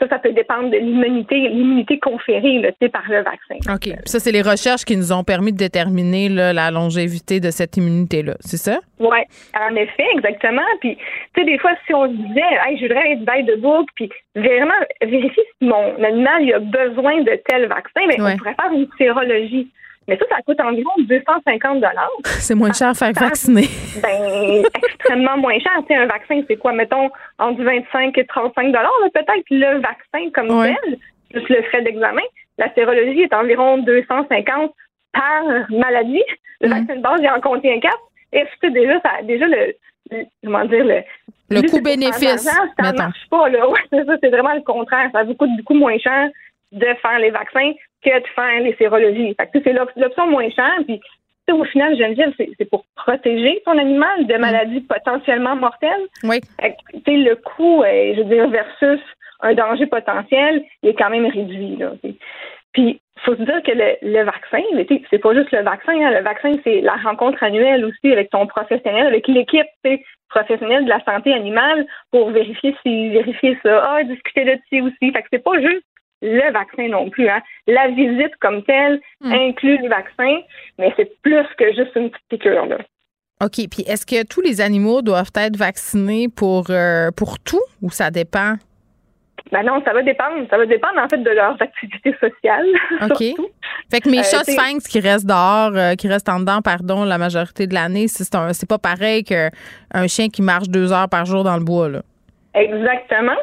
Ça, 0.00 0.08
ça 0.08 0.18
peut 0.18 0.32
dépendre 0.32 0.70
de 0.70 0.78
l'immunité, 0.78 1.36
l'immunité 1.36 1.98
conférée, 1.98 2.58
là, 2.60 2.70
par 2.90 3.02
le 3.08 3.22
vaccin. 3.22 3.56
OK. 3.74 3.94
Ça, 4.06 4.18
c'est 4.18 4.32
les 4.32 4.40
recherches 4.40 4.84
qui 4.84 4.96
nous 4.96 5.12
ont 5.12 5.24
permis 5.24 5.52
de 5.52 5.58
déterminer 5.58 6.30
là, 6.30 6.54
la 6.54 6.70
longévité 6.70 7.38
de 7.38 7.50
cette 7.50 7.76
immunité-là. 7.76 8.34
C'est 8.40 8.56
ça? 8.56 8.78
Oui, 8.98 9.18
en 9.60 9.74
effet, 9.76 10.06
exactement. 10.14 10.62
Puis, 10.80 10.96
tu 10.96 11.40
sais, 11.40 11.44
des 11.44 11.58
fois, 11.58 11.72
si 11.86 11.92
on 11.94 12.06
se 12.06 12.12
disait, 12.16 12.40
hey, 12.66 12.78
je 12.78 12.86
voudrais 12.86 13.12
être 13.12 13.20
by 13.26 13.44
the 13.44 13.60
book, 13.60 13.86
puis 13.94 14.08
vraiment 14.34 14.72
vérifier 15.02 15.42
si 15.60 15.68
mon 15.68 16.02
animal 16.02 16.42
il 16.42 16.54
a 16.54 16.60
besoin 16.60 17.20
de 17.22 17.38
tel 17.46 17.66
vaccin, 17.68 18.00
mais 18.08 18.20
Ouais. 18.20 18.32
on 18.34 18.36
pourrait 18.38 18.54
faire 18.54 18.72
une 18.72 18.88
sérologie. 18.96 19.68
Mais 20.06 20.18
ça, 20.18 20.24
ça 20.28 20.42
coûte 20.42 20.60
environ 20.60 20.90
250 20.98 21.82
C'est 22.24 22.54
moins 22.54 22.72
cher 22.72 22.88
à 22.88 22.94
faire 22.94 23.12
vacciner. 23.12 23.66
Ben, 24.02 24.62
extrêmement 24.82 25.36
moins 25.38 25.58
cher. 25.58 25.72
Tu 25.80 25.86
sais, 25.88 25.94
un 25.94 26.06
vaccin, 26.06 26.42
c'est 26.48 26.56
quoi, 26.56 26.72
mettons, 26.72 27.10
entre 27.38 27.62
25 27.62 28.16
et 28.18 28.26
35 28.26 28.66
dollars, 28.66 28.90
peut-être. 29.14 29.44
Le 29.50 29.80
vaccin 29.80 30.30
comme 30.34 30.50
Ouais. 30.58 30.74
tel, 30.84 30.98
plus 31.32 31.54
le 31.56 31.62
frais 31.64 31.82
d'examen, 31.82 32.22
la 32.58 32.72
sérologie 32.74 33.22
est 33.22 33.34
environ 33.34 33.78
250 33.78 34.72
par 35.12 35.42
maladie. 35.70 36.22
Le 36.60 36.68
vaccin 36.68 36.96
de 36.96 37.00
base, 37.02 37.20
il 37.22 37.28
en 37.30 37.40
contient 37.40 37.78
4. 37.80 37.96
Et 38.32 38.44
c'est 38.60 38.70
déjà, 38.72 39.00
ça, 39.00 39.22
déjà 39.22 39.46
le, 39.46 39.74
le- 40.10 40.24
comment 40.44 40.64
dire, 40.64 40.84
le, 40.84 41.02
Le 41.50 41.62
coût-bénéfice, 41.70 42.42
Ça 42.42 42.64
mettons. 42.82 42.98
marche 43.04 43.28
pas, 43.30 43.48
là. 43.48 43.68
Ouais, 43.70 43.80
c'est 43.90 44.04
ça, 44.04 44.16
c'est 44.20 44.28
vraiment 44.30 44.54
le 44.54 44.62
contraire. 44.62 45.08
Ça 45.12 45.22
vous 45.22 45.34
coûte 45.34 45.50
beaucoup 45.58 45.74
moins 45.74 45.96
cher 45.98 46.28
de 46.72 46.86
faire 47.00 47.18
les 47.20 47.30
vaccins 47.30 47.72
que 48.04 48.20
de 48.20 48.26
faire 48.34 48.60
les 48.60 48.74
sérologies. 48.74 49.34
C'est 49.52 49.72
l'op- 49.72 49.90
l'option 49.96 50.26
moins 50.26 50.50
chère. 50.50 50.78
Puis, 50.86 51.00
au 51.50 51.64
final, 51.64 51.96
Geneviève, 51.96 52.32
c'est 52.36 52.50
c'est 52.58 52.68
pour 52.68 52.84
protéger 52.96 53.62
ton 53.64 53.76
animal 53.78 54.26
de 54.26 54.36
maladies 54.36 54.80
potentiellement 54.80 55.56
mortelles. 55.56 56.06
Oui. 56.22 56.40
Le 57.06 57.34
coût, 57.34 57.82
je 57.84 58.18
veux 58.22 58.34
dire, 58.34 58.48
versus 58.48 59.00
un 59.40 59.54
danger 59.54 59.86
potentiel, 59.86 60.64
il 60.82 60.90
est 60.90 60.94
quand 60.94 61.10
même 61.10 61.26
réduit, 61.26 61.76
là. 61.76 61.92
Puis, 62.72 63.00
faut 63.24 63.36
se 63.36 63.42
dire 63.42 63.62
que 63.62 63.72
le, 63.72 63.96
le 64.02 64.22
vaccin, 64.24 64.60
c'est 65.10 65.18
pas 65.18 65.34
juste 65.34 65.52
le 65.52 65.62
vaccin. 65.62 65.92
hein. 65.92 66.10
Le 66.10 66.22
vaccin, 66.22 66.56
c'est 66.64 66.80
la 66.80 66.96
rencontre 66.96 67.42
annuelle 67.42 67.84
aussi 67.84 68.12
avec 68.12 68.30
ton 68.30 68.46
professionnel, 68.46 69.06
avec 69.06 69.28
l'équipe 69.28 69.66
professionnelle 70.28 70.84
de 70.84 70.90
la 70.90 71.02
santé 71.04 71.32
animale 71.32 71.86
pour 72.10 72.30
vérifier 72.30 72.74
si 72.82 73.10
vérifier 73.10 73.56
ça, 73.62 73.82
ah, 73.86 74.02
discuter 74.02 74.44
de 74.44 74.58
ci 74.68 74.80
aussi. 74.80 75.12
Fait 75.12 75.22
que 75.22 75.28
c'est 75.32 75.44
pas 75.44 75.60
juste 75.60 75.84
le 76.24 76.52
vaccin 76.52 76.88
non 76.88 77.10
plus. 77.10 77.28
Hein. 77.28 77.40
La 77.66 77.88
visite 77.88 78.34
comme 78.40 78.62
telle 78.64 79.00
inclut 79.24 79.78
le 79.82 79.88
vaccin, 79.88 80.38
mais 80.78 80.92
c'est 80.96 81.20
plus 81.22 81.46
que 81.58 81.66
juste 81.74 81.94
une 81.96 82.10
petite 82.10 82.26
piqûre. 82.30 82.66
Là. 82.66 82.78
OK. 83.42 83.68
Puis 83.70 83.82
est-ce 83.86 84.06
que 84.06 84.26
tous 84.26 84.40
les 84.40 84.60
animaux 84.60 85.02
doivent 85.02 85.32
être 85.36 85.56
vaccinés 85.56 86.28
pour, 86.34 86.66
euh, 86.70 87.10
pour 87.16 87.38
tout 87.38 87.62
ou 87.82 87.90
ça 87.90 88.10
dépend? 88.10 88.54
Ben 89.52 89.62
non, 89.62 89.82
ça 89.84 89.92
va 89.92 90.02
dépendre. 90.02 90.46
Ça 90.48 90.56
va 90.56 90.64
dépendre 90.64 90.98
en 90.98 91.08
fait 91.08 91.18
de 91.18 91.30
leurs 91.30 91.60
activités 91.60 92.14
sociales. 92.20 92.66
OK. 93.02 93.22
surtout. 93.22 93.48
Fait 93.90 94.00
que 94.00 94.08
mes 94.08 94.20
Euh, 94.20 94.22
chats 94.22 94.44
sphinx 94.44 94.86
qui 94.88 95.00
restent 95.00 95.26
dehors, 95.26 95.72
euh, 95.76 95.94
qui 95.96 96.08
restent 96.08 96.28
en 96.30 96.40
dedans, 96.40 96.60
pardon, 96.62 97.04
la 97.04 97.18
majorité 97.18 97.66
de 97.66 97.74
l'année, 97.74 98.06
c'est 98.08 98.68
pas 98.68 98.78
pareil 98.78 99.22
qu'un 99.24 99.50
chien 100.08 100.28
qui 100.28 100.40
marche 100.40 100.68
deux 100.68 100.92
heures 100.92 101.08
par 101.10 101.26
jour 101.26 101.44
dans 101.44 101.56
le 101.58 101.64
bois, 101.64 101.88
là. 101.90 102.02
Exactement. 102.54 103.36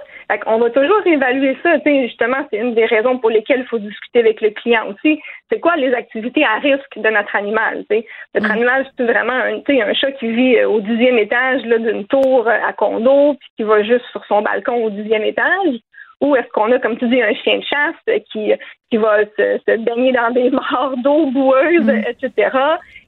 On 0.46 0.60
va 0.60 0.70
toujours 0.70 1.06
évaluer 1.06 1.58
ça. 1.64 1.78
Justement, 1.86 2.38
c'est 2.50 2.58
une 2.58 2.74
des 2.74 2.86
raisons 2.86 3.18
pour 3.18 3.30
lesquelles 3.30 3.62
il 3.62 3.68
faut 3.68 3.80
discuter 3.80 4.20
avec 4.20 4.42
le 4.42 4.52
client 4.52 4.88
aussi. 4.88 5.20
C'est 5.52 5.60
quoi 5.60 5.76
les 5.76 5.94
activités 5.94 6.44
à 6.44 6.60
risque 6.60 6.98
de 6.98 7.10
notre 7.10 7.36
animal? 7.36 7.84
Notre 8.36 8.52
animal, 8.52 8.86
c'est 8.98 9.04
vraiment 9.04 9.34
un, 9.34 9.60
un 9.68 9.94
chat 9.94 10.12
qui 10.14 10.32
vit 10.32 10.58
euh, 10.58 10.70
au 10.70 10.80
dixième 10.82 11.18
étage 11.18 11.64
d'une 11.64 12.06
tour 12.08 12.48
euh, 12.48 12.58
à 12.68 12.74
condo, 12.74 13.36
puis 13.40 13.50
qui 13.58 13.64
va 13.64 13.84
juste 13.84 14.06
sur 14.12 14.24
son 14.26 14.42
balcon 14.42 14.84
au 14.84 14.90
dixième 14.90 15.24
étage. 15.24 15.80
Ou 16.22 16.36
est-ce 16.36 16.48
qu'on 16.50 16.72
a, 16.72 16.78
comme 16.78 16.98
tu 16.98 17.08
dis, 17.08 17.22
un 17.22 17.34
chien 17.34 17.58
de 17.58 17.64
chasse 17.64 18.22
qui, 18.32 18.54
qui 18.92 18.98
va 18.98 19.26
se, 19.26 19.58
se 19.68 19.78
baigner 19.78 20.12
dans 20.12 20.30
des 20.30 20.52
mares 20.52 20.96
d'eau 20.98 21.26
boueuses, 21.32 21.90
etc. 21.90 22.56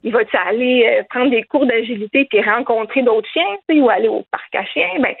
Il 0.02 0.12
va 0.12 0.20
aller 0.46 0.84
euh, 0.86 1.02
prendre 1.08 1.30
des 1.30 1.44
cours 1.44 1.64
d'agilité 1.64 2.28
et 2.32 2.42
rencontrer 2.42 3.02
d'autres 3.02 3.28
chiens, 3.32 3.56
tu 3.68 3.76
sais, 3.76 3.80
ou 3.80 3.88
aller 3.88 4.08
au 4.08 4.24
parc 4.32 4.54
à 4.56 4.64
chiens? 4.64 4.98
Ben, 4.98 5.14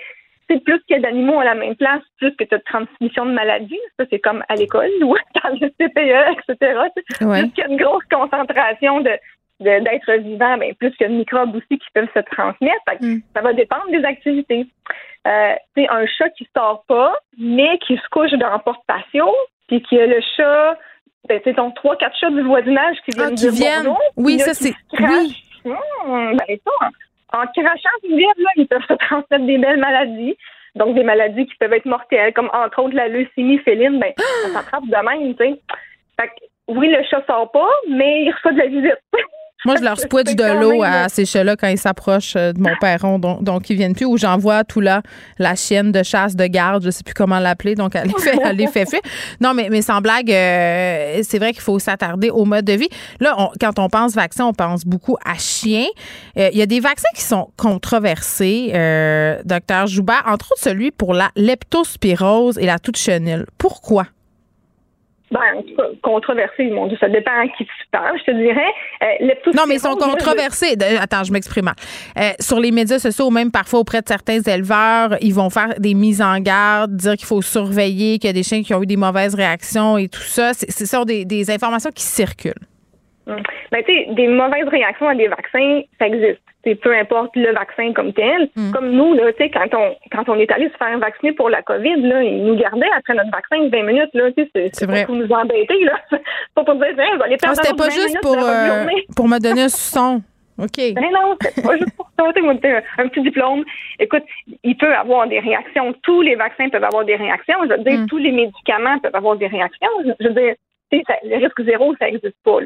c'est 0.48 0.62
plus 0.64 0.80
qu'il 0.84 0.96
y 0.96 0.98
a 0.98 1.02
d'animaux 1.02 1.40
à 1.40 1.44
la 1.44 1.54
même 1.54 1.76
place, 1.76 2.02
plus 2.18 2.34
que 2.36 2.44
tu 2.44 2.54
as 2.54 2.58
de 2.58 2.62
transmission 2.64 3.26
de 3.26 3.32
maladies. 3.32 3.78
Ça, 3.98 4.04
c'est 4.10 4.18
comme 4.20 4.42
à 4.48 4.54
l'école 4.56 4.90
ou 5.02 5.14
dans 5.42 5.50
le 5.50 5.68
CPE, 5.78 6.38
etc. 6.50 6.78
Ouais. 7.22 7.40
Plus 7.40 7.50
qu'il 7.52 7.64
y 7.64 7.66
a 7.66 7.70
une 7.70 7.76
grosse 7.76 8.04
concentration 8.10 9.00
de 9.00 9.12
de- 9.60 9.84
d'êtres 9.84 10.12
vivants, 10.14 10.58
ben, 10.58 10.74
plus 10.74 10.90
qu'il 10.96 11.02
y 11.02 11.04
a 11.04 11.12
de 11.12 11.16
microbes 11.16 11.54
aussi 11.54 11.78
qui 11.78 11.86
peuvent 11.94 12.08
se 12.12 12.18
transmettre. 12.22 12.74
Que 13.00 13.06
Ça 13.36 13.40
va 13.40 13.52
dépendre 13.52 13.88
des 13.92 14.04
activités. 14.04 14.66
Euh, 15.28 15.52
c'est 15.76 15.88
un 15.88 16.04
chat 16.06 16.28
qui 16.30 16.46
sort 16.56 16.84
pas, 16.88 17.14
mais 17.38 17.78
qui 17.86 17.96
se 17.96 18.08
couche 18.10 18.32
dans 18.32 18.52
le 18.52 18.58
porte-patio, 18.64 19.32
puis 19.68 19.80
qui 19.82 19.98
a 19.98 20.06
le 20.06 20.20
chat, 20.36 20.76
ben, 21.28 21.40
c'est 21.44 21.52
donc 21.52 21.76
trois, 21.76 21.96
quatre 21.96 22.16
chats 22.18 22.30
du 22.30 22.42
voisinage 22.42 22.96
qui 23.04 23.12
viennent 23.16 23.30
Ah, 23.32 23.36
qui 23.36 23.48
viennent. 23.50 23.94
Oui, 24.16 24.40
ça, 24.40 24.54
c'est- 24.54 24.74
crachent. 24.92 25.42
Hum, 25.64 26.36
ben, 26.36 26.58
ça, 26.66 26.88
en, 27.34 27.46
crachant 27.46 27.98
du 28.02 28.16
vide, 28.16 28.38
là, 28.38 28.50
ils 28.56 28.66
peuvent 28.66 28.86
se 28.88 28.94
transmettre 29.06 29.44
des 29.44 29.58
belles 29.58 29.80
maladies. 29.80 30.36
Donc, 30.74 30.94
des 30.94 31.04
maladies 31.04 31.46
qui 31.46 31.54
peuvent 31.56 31.72
être 31.72 31.86
mortelles, 31.86 32.32
comme 32.32 32.50
entre 32.52 32.82
autres 32.82 32.96
la 32.96 33.08
leucémie 33.08 33.58
féline, 33.58 34.00
ben, 34.00 34.12
ça 34.16 34.48
s'attrape 34.54 34.86
de 34.86 35.08
même, 35.08 35.34
tu 35.36 35.44
sais. 35.44 35.60
Fait 36.20 36.28
que, 36.28 36.44
oui, 36.68 36.88
le 36.88 37.02
chat 37.04 37.24
sort 37.26 37.50
pas, 37.52 37.70
mais 37.88 38.24
il 38.24 38.32
reçoit 38.32 38.52
de 38.52 38.58
la 38.58 38.66
visite. 38.66 39.00
Moi, 39.64 39.76
je 39.78 39.82
leur 39.82 39.98
C'est 39.98 40.08
de 40.34 40.60
l'eau 40.60 40.82
à 40.82 41.08
ces 41.08 41.24
chats-là 41.24 41.56
quand 41.56 41.68
ils 41.68 41.78
s'approchent 41.78 42.36
euh, 42.36 42.52
de 42.52 42.60
mon 42.60 42.74
perron, 42.80 43.18
donc, 43.18 43.42
donc 43.42 43.70
ils 43.70 43.76
viennent 43.76 43.94
plus. 43.94 44.04
Ou 44.06 44.16
j'envoie 44.18 44.64
tout 44.64 44.80
là 44.80 45.02
la 45.38 45.54
chienne 45.54 45.90
de 45.92 46.02
chasse 46.02 46.36
de 46.36 46.46
garde, 46.46 46.84
je 46.84 46.90
sais 46.90 47.02
plus 47.02 47.14
comment 47.14 47.38
l'appeler, 47.38 47.74
donc 47.74 47.94
elle 47.94 48.08
les 48.08 48.14
fait, 48.22 48.38
elle 48.44 48.56
les 48.56 48.66
fait 48.66 48.86
fuir. 48.88 49.00
Non, 49.40 49.54
mais, 49.54 49.68
mais 49.70 49.80
sans 49.82 50.00
blague, 50.00 50.30
euh, 50.30 51.20
c'est 51.22 51.38
vrai 51.38 51.52
qu'il 51.52 51.62
faut 51.62 51.78
s'attarder 51.78 52.30
au 52.30 52.44
mode 52.44 52.64
de 52.64 52.74
vie. 52.74 52.88
Là, 53.20 53.34
on- 53.38 53.50
quand 53.60 53.78
on 53.78 53.88
pense 53.88 54.14
vaccin, 54.14 54.44
on 54.46 54.52
pense 54.52 54.84
beaucoup 54.84 55.16
à 55.24 55.34
chien. 55.38 55.86
Euh, 56.38 56.50
Il 56.52 56.58
y 56.58 56.62
a 56.62 56.66
des 56.66 56.80
vaccins 56.80 57.08
qui 57.14 57.22
sont 57.22 57.48
controversés, 57.56 58.70
docteur 59.44 59.86
Joubert, 59.86 60.22
entre 60.26 60.52
autres 60.52 60.60
celui 60.62 60.90
pour 60.90 61.14
la 61.14 61.30
leptospirose 61.36 62.58
et 62.58 62.66
la 62.66 62.78
toute 62.78 62.96
chenille. 62.96 63.44
Pourquoi? 63.58 64.04
Ben, 65.34 65.40
en 65.58 65.62
tout 65.62 65.74
cas, 65.76 65.82
controversé, 66.02 66.70
mon 66.70 66.86
Dieu, 66.86 66.96
ça 67.00 67.08
dépend 67.08 67.32
à 67.32 67.48
qui 67.48 67.64
tu 67.64 67.72
parles, 67.90 68.16
je 68.20 68.24
te 68.24 68.30
dirais. 68.30 68.72
Euh, 69.02 69.26
Non, 69.54 69.64
mais 69.66 69.74
ils 69.74 69.80
sont 69.80 69.96
je- 69.98 70.04
controversés. 70.10 70.76
Attends, 71.00 71.24
je 71.24 71.32
m'exprime 71.32 71.64
mal. 71.64 71.74
Euh, 72.18 72.30
sur 72.38 72.60
les 72.60 72.70
médias 72.70 73.00
sociaux, 73.00 73.30
même 73.30 73.50
parfois 73.50 73.80
auprès 73.80 74.00
de 74.00 74.06
certains 74.06 74.40
éleveurs, 74.40 75.16
ils 75.20 75.34
vont 75.34 75.50
faire 75.50 75.74
des 75.78 75.94
mises 75.94 76.22
en 76.22 76.38
garde, 76.38 76.94
dire 76.94 77.14
qu'il 77.16 77.26
faut 77.26 77.42
surveiller, 77.42 78.18
qu'il 78.18 78.28
y 78.28 78.30
a 78.30 78.32
des 78.32 78.44
chiens 78.44 78.62
qui 78.62 78.72
ont 78.74 78.82
eu 78.82 78.86
des 78.86 78.96
mauvaises 78.96 79.34
réactions 79.34 79.98
et 79.98 80.08
tout 80.08 80.20
ça. 80.20 80.52
C'est- 80.54 80.70
Ce 80.70 80.86
sont 80.86 81.04
des, 81.04 81.24
des 81.24 81.50
informations 81.50 81.90
qui 81.90 82.04
circulent. 82.04 82.52
Hum. 83.26 83.42
Ben, 83.72 83.82
tu 83.84 83.92
sais, 83.92 84.06
des 84.14 84.28
mauvaises 84.28 84.68
réactions 84.68 85.08
à 85.08 85.14
des 85.16 85.26
vaccins, 85.28 85.80
ça 85.98 86.06
existe. 86.06 86.40
C'est 86.64 86.74
peu 86.76 86.96
importe 86.96 87.36
le 87.36 87.52
vaccin 87.52 87.92
comme 87.92 88.12
tel. 88.12 88.48
Mm. 88.56 88.72
Comme 88.72 88.90
nous, 88.90 89.14
là, 89.14 89.32
tu 89.32 89.44
sais, 89.44 89.50
quand 89.50 89.66
on, 89.74 89.94
quand 90.10 90.28
on 90.28 90.38
est 90.38 90.50
allé 90.50 90.68
se 90.68 90.76
faire 90.76 90.98
vacciner 90.98 91.32
pour 91.32 91.50
la 91.50 91.62
COVID, 91.62 91.96
là, 92.02 92.22
ils 92.22 92.44
nous 92.44 92.56
gardaient 92.56 92.90
après 92.96 93.14
notre 93.14 93.30
vaccin 93.30 93.68
20 93.68 93.82
minutes, 93.82 94.10
là, 94.14 94.30
tu 94.32 94.48
sais, 94.54 94.70
c'est, 94.72 94.86
vrai. 94.86 95.04
pour 95.06 95.14
nous 95.14 95.30
embêter, 95.30 95.84
là. 95.84 96.00
C'est 96.10 96.54
pas 96.54 96.64
pour 96.64 96.74
dire, 96.76 96.88
on 97.14 97.16
va 97.18 97.24
aller 97.24 97.36
perdre 97.36 97.56
C'était 97.56 97.76
pas 97.76 97.84
20 97.84 97.90
juste 97.90 98.06
minutes 98.08 98.20
pour, 98.22 98.38
euh, 98.38 98.84
me 99.28 99.38
donner 99.40 99.62
un 99.62 99.68
soupçon. 99.68 100.22
OK. 100.58 100.94
Ben 100.94 101.10
non, 101.12 101.36
c'est 101.40 101.64
pas 101.64 101.76
juste 101.76 101.96
pour 101.96 102.08
ça. 102.16 102.24
Sais, 102.32 102.82
un 102.98 103.08
petit 103.08 103.22
diplôme. 103.22 103.64
Écoute, 103.98 104.22
il 104.62 104.76
peut 104.76 104.94
avoir 104.94 105.26
des 105.26 105.40
réactions. 105.40 105.92
Tous 106.02 106.22
les 106.22 106.36
vaccins 106.36 106.68
peuvent 106.68 106.84
avoir 106.84 107.04
des 107.04 107.16
réactions. 107.16 107.56
Je 107.64 107.74
veux 107.74 107.82
dire, 107.82 108.00
Mm. 108.00 108.06
tous 108.06 108.18
les 108.18 108.30
médicaments 108.30 108.98
peuvent 109.00 109.16
avoir 109.16 109.36
des 109.36 109.48
réactions. 109.48 109.88
Je, 110.20 110.28
veux 110.28 110.34
dire, 110.34 110.54
ça- 111.08 111.18
le 111.24 111.36
risque 111.44 111.60
zéro, 111.64 111.94
ça 111.98 112.06
n'existe 112.06 112.36
pas. 112.44 112.60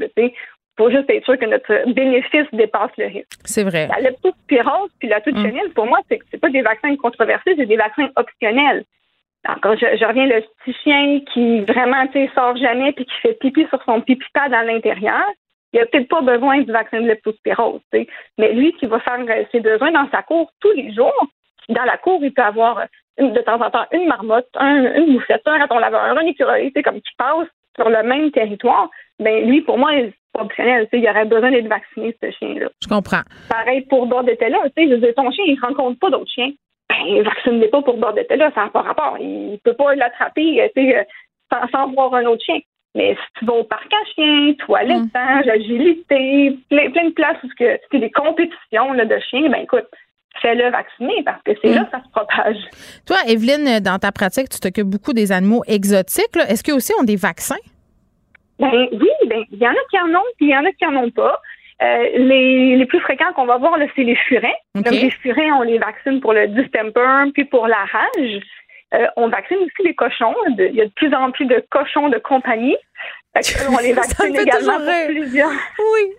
Faut 0.78 0.90
juste 0.90 1.10
être 1.10 1.24
sûr 1.24 1.36
que 1.38 1.44
notre 1.44 1.92
bénéfice 1.92 2.46
dépasse 2.54 2.90
le 2.96 3.06
risque. 3.06 3.28
C'est 3.44 3.64
vrai. 3.64 3.88
La 3.88 4.00
leptospirose 4.00 4.90
puis 4.98 5.08
la 5.08 5.20
toute 5.20 5.34
Mm. 5.36 5.42
chenille, 5.42 5.68
pour 5.74 5.86
moi, 5.86 5.98
c'est 6.08 6.20
c'est 6.30 6.40
pas 6.40 6.48
des 6.48 6.62
vaccins 6.62 6.96
controversés, 6.96 7.54
c'est 7.56 7.66
des 7.66 7.76
vaccins 7.76 8.08
optionnels. 8.16 8.84
Encore, 9.46 9.76
je, 9.76 9.86
je 10.00 10.04
reviens 10.04 10.26
le 10.26 10.40
petit 10.64 10.76
chien 10.82 11.20
qui 11.32 11.60
vraiment, 11.60 12.04
sort 12.34 12.56
jamais 12.56 12.92
puis 12.92 13.04
qui 13.04 13.14
fait 13.22 13.34
pipi 13.38 13.66
sur 13.68 13.82
son 13.84 14.00
pipi 14.00 14.24
pad 14.34 14.52
à 14.54 14.62
l'intérieur. 14.64 15.24
Il 15.72 15.80
a 15.80 15.86
peut-être 15.86 16.08
pas 16.08 16.22
besoin 16.22 16.60
du 16.62 16.72
vaccin 16.72 17.00
de 17.00 17.06
leptospirose. 17.06 17.80
Mais 18.38 18.52
lui 18.54 18.72
qui 18.74 18.86
va 18.86 18.98
faire 19.00 19.18
euh, 19.20 19.44
ses 19.52 19.60
besoins 19.60 19.90
dans 19.92 20.08
sa 20.10 20.22
cour 20.22 20.50
tous 20.60 20.72
les 20.72 20.92
jours, 20.94 21.26
dans 21.68 21.84
la 21.84 21.96
cour, 21.98 22.18
il 22.22 22.32
peut 22.32 22.42
avoir 22.42 22.84
de 23.18 23.40
temps 23.40 23.60
en 23.60 23.70
temps 23.70 23.84
une 23.92 24.06
marmotte, 24.06 24.48
un- 24.56 24.94
une 24.94 25.12
bouffette, 25.14 25.42
un 25.46 25.58
raton 25.58 25.78
laveur, 25.78 26.02
un 26.02 26.26
écureuil, 26.26 26.72
comme 26.84 27.00
qui 27.00 27.14
passe 27.18 27.48
sur 27.78 27.88
le 27.88 28.02
même 28.02 28.30
territoire. 28.30 28.90
Ben 29.18 29.48
lui, 29.48 29.62
pour 29.62 29.78
moi, 29.78 29.90
c'est 29.94 30.14
pas 30.32 30.42
optionnel. 30.42 30.88
Il 30.92 31.08
aurait 31.08 31.24
besoin 31.24 31.50
d'être 31.50 31.68
vacciné, 31.68 32.16
ce 32.22 32.30
chien-là. 32.30 32.68
Je 32.82 32.88
comprends. 32.88 33.22
Pareil 33.48 33.82
pour 33.82 34.06
Bordetella. 34.06 34.58
Tu 34.76 34.82
sais, 34.82 34.88
je 34.88 34.94
veux 34.94 35.00
dire, 35.00 35.14
ton 35.14 35.30
chien, 35.30 35.44
il 35.46 35.58
rencontre 35.60 35.98
pas 35.98 36.10
d'autres 36.10 36.30
chiens. 36.30 36.50
Ben, 36.88 37.22
vaccine-les 37.22 37.68
pas 37.68 37.82
pour 37.82 37.98
Bordetella, 37.98 38.50
ça 38.54 38.64
n'a 38.64 38.70
pas 38.70 38.82
rapport. 38.82 39.16
Il 39.20 39.58
peut 39.62 39.74
pas 39.74 39.94
l'attraper, 39.94 40.62
euh, 40.62 40.68
euh, 40.78 41.02
sans, 41.52 41.68
sans 41.68 41.92
voir 41.92 42.14
un 42.14 42.24
autre 42.26 42.44
chien. 42.44 42.60
Mais 42.94 43.14
si 43.14 43.38
tu 43.38 43.44
vas 43.44 43.54
au 43.54 43.64
parc 43.64 43.92
à 43.92 44.04
chiens, 44.14 44.54
toilettage, 44.58 45.46
agilité, 45.46 46.56
plein, 46.70 46.90
plein 46.90 47.04
de 47.04 47.14
places 47.14 47.36
où 47.44 47.48
que, 47.58 47.78
c'est 47.90 47.98
des 47.98 48.10
compétitions 48.10 48.92
là, 48.92 49.04
de 49.04 49.18
chiens, 49.30 49.48
ben 49.50 49.62
écoute, 49.62 49.86
fais-le 50.40 50.70
vacciner 50.70 51.22
parce 51.24 51.42
que 51.42 51.52
c'est 51.62 51.72
là 51.72 51.84
que 51.84 51.90
ça 51.90 52.02
se 52.02 52.10
propage. 52.10 52.56
Toi, 53.06 53.16
Evelyne, 53.26 53.80
dans 53.80 53.98
ta 53.98 54.12
pratique, 54.12 54.48
tu 54.48 54.60
t'occupes 54.60 54.88
beaucoup 54.88 55.12
des 55.12 55.32
animaux 55.32 55.62
exotiques. 55.66 56.36
Est-ce 56.48 56.62
qu'eux 56.62 56.74
aussi 56.74 56.92
ont 57.00 57.04
des 57.04 57.16
vaccins? 57.16 57.62
Ben 58.58 58.88
oui, 58.92 59.10
ben 59.26 59.44
il 59.52 59.58
y 59.58 59.66
en 59.66 59.70
a 59.70 59.82
qui 59.90 59.98
en 60.00 60.08
ont, 60.08 60.24
puis 60.36 60.46
il 60.46 60.50
y 60.50 60.56
en 60.56 60.64
a 60.64 60.72
qui 60.72 60.84
en 60.86 60.96
ont 60.96 61.10
pas. 61.10 61.40
Euh, 61.80 62.04
les, 62.16 62.76
les 62.76 62.86
plus 62.86 62.98
fréquents 63.00 63.32
qu'on 63.34 63.46
va 63.46 63.56
voir, 63.56 63.78
c'est 63.94 64.02
les 64.02 64.16
furets. 64.16 64.56
OK. 64.76 64.84
Donc, 64.84 64.94
les 64.94 65.10
furets, 65.10 65.52
on 65.52 65.62
les 65.62 65.78
vaccine 65.78 66.20
pour 66.20 66.32
le 66.32 66.48
distemper, 66.48 67.30
puis 67.32 67.44
pour 67.44 67.68
la 67.68 67.84
rage. 67.84 68.40
Euh, 68.94 69.06
on 69.16 69.28
vaccine 69.28 69.58
aussi 69.58 69.86
les 69.86 69.94
cochons. 69.94 70.34
Il 70.58 70.74
y 70.74 70.80
a 70.80 70.86
de 70.86 70.92
plus 70.96 71.14
en 71.14 71.30
plus 71.30 71.44
de 71.44 71.62
cochons 71.70 72.08
de 72.08 72.18
compagnie. 72.18 72.76
On 73.70 73.78
les 73.78 73.94
Ça 73.94 74.00
me 74.00 74.32
vaccine 74.32 74.34
fait 74.36 74.42
également 74.42 74.76
pour 74.78 75.06
plusieurs. 75.06 75.50
Oui. 75.50 76.12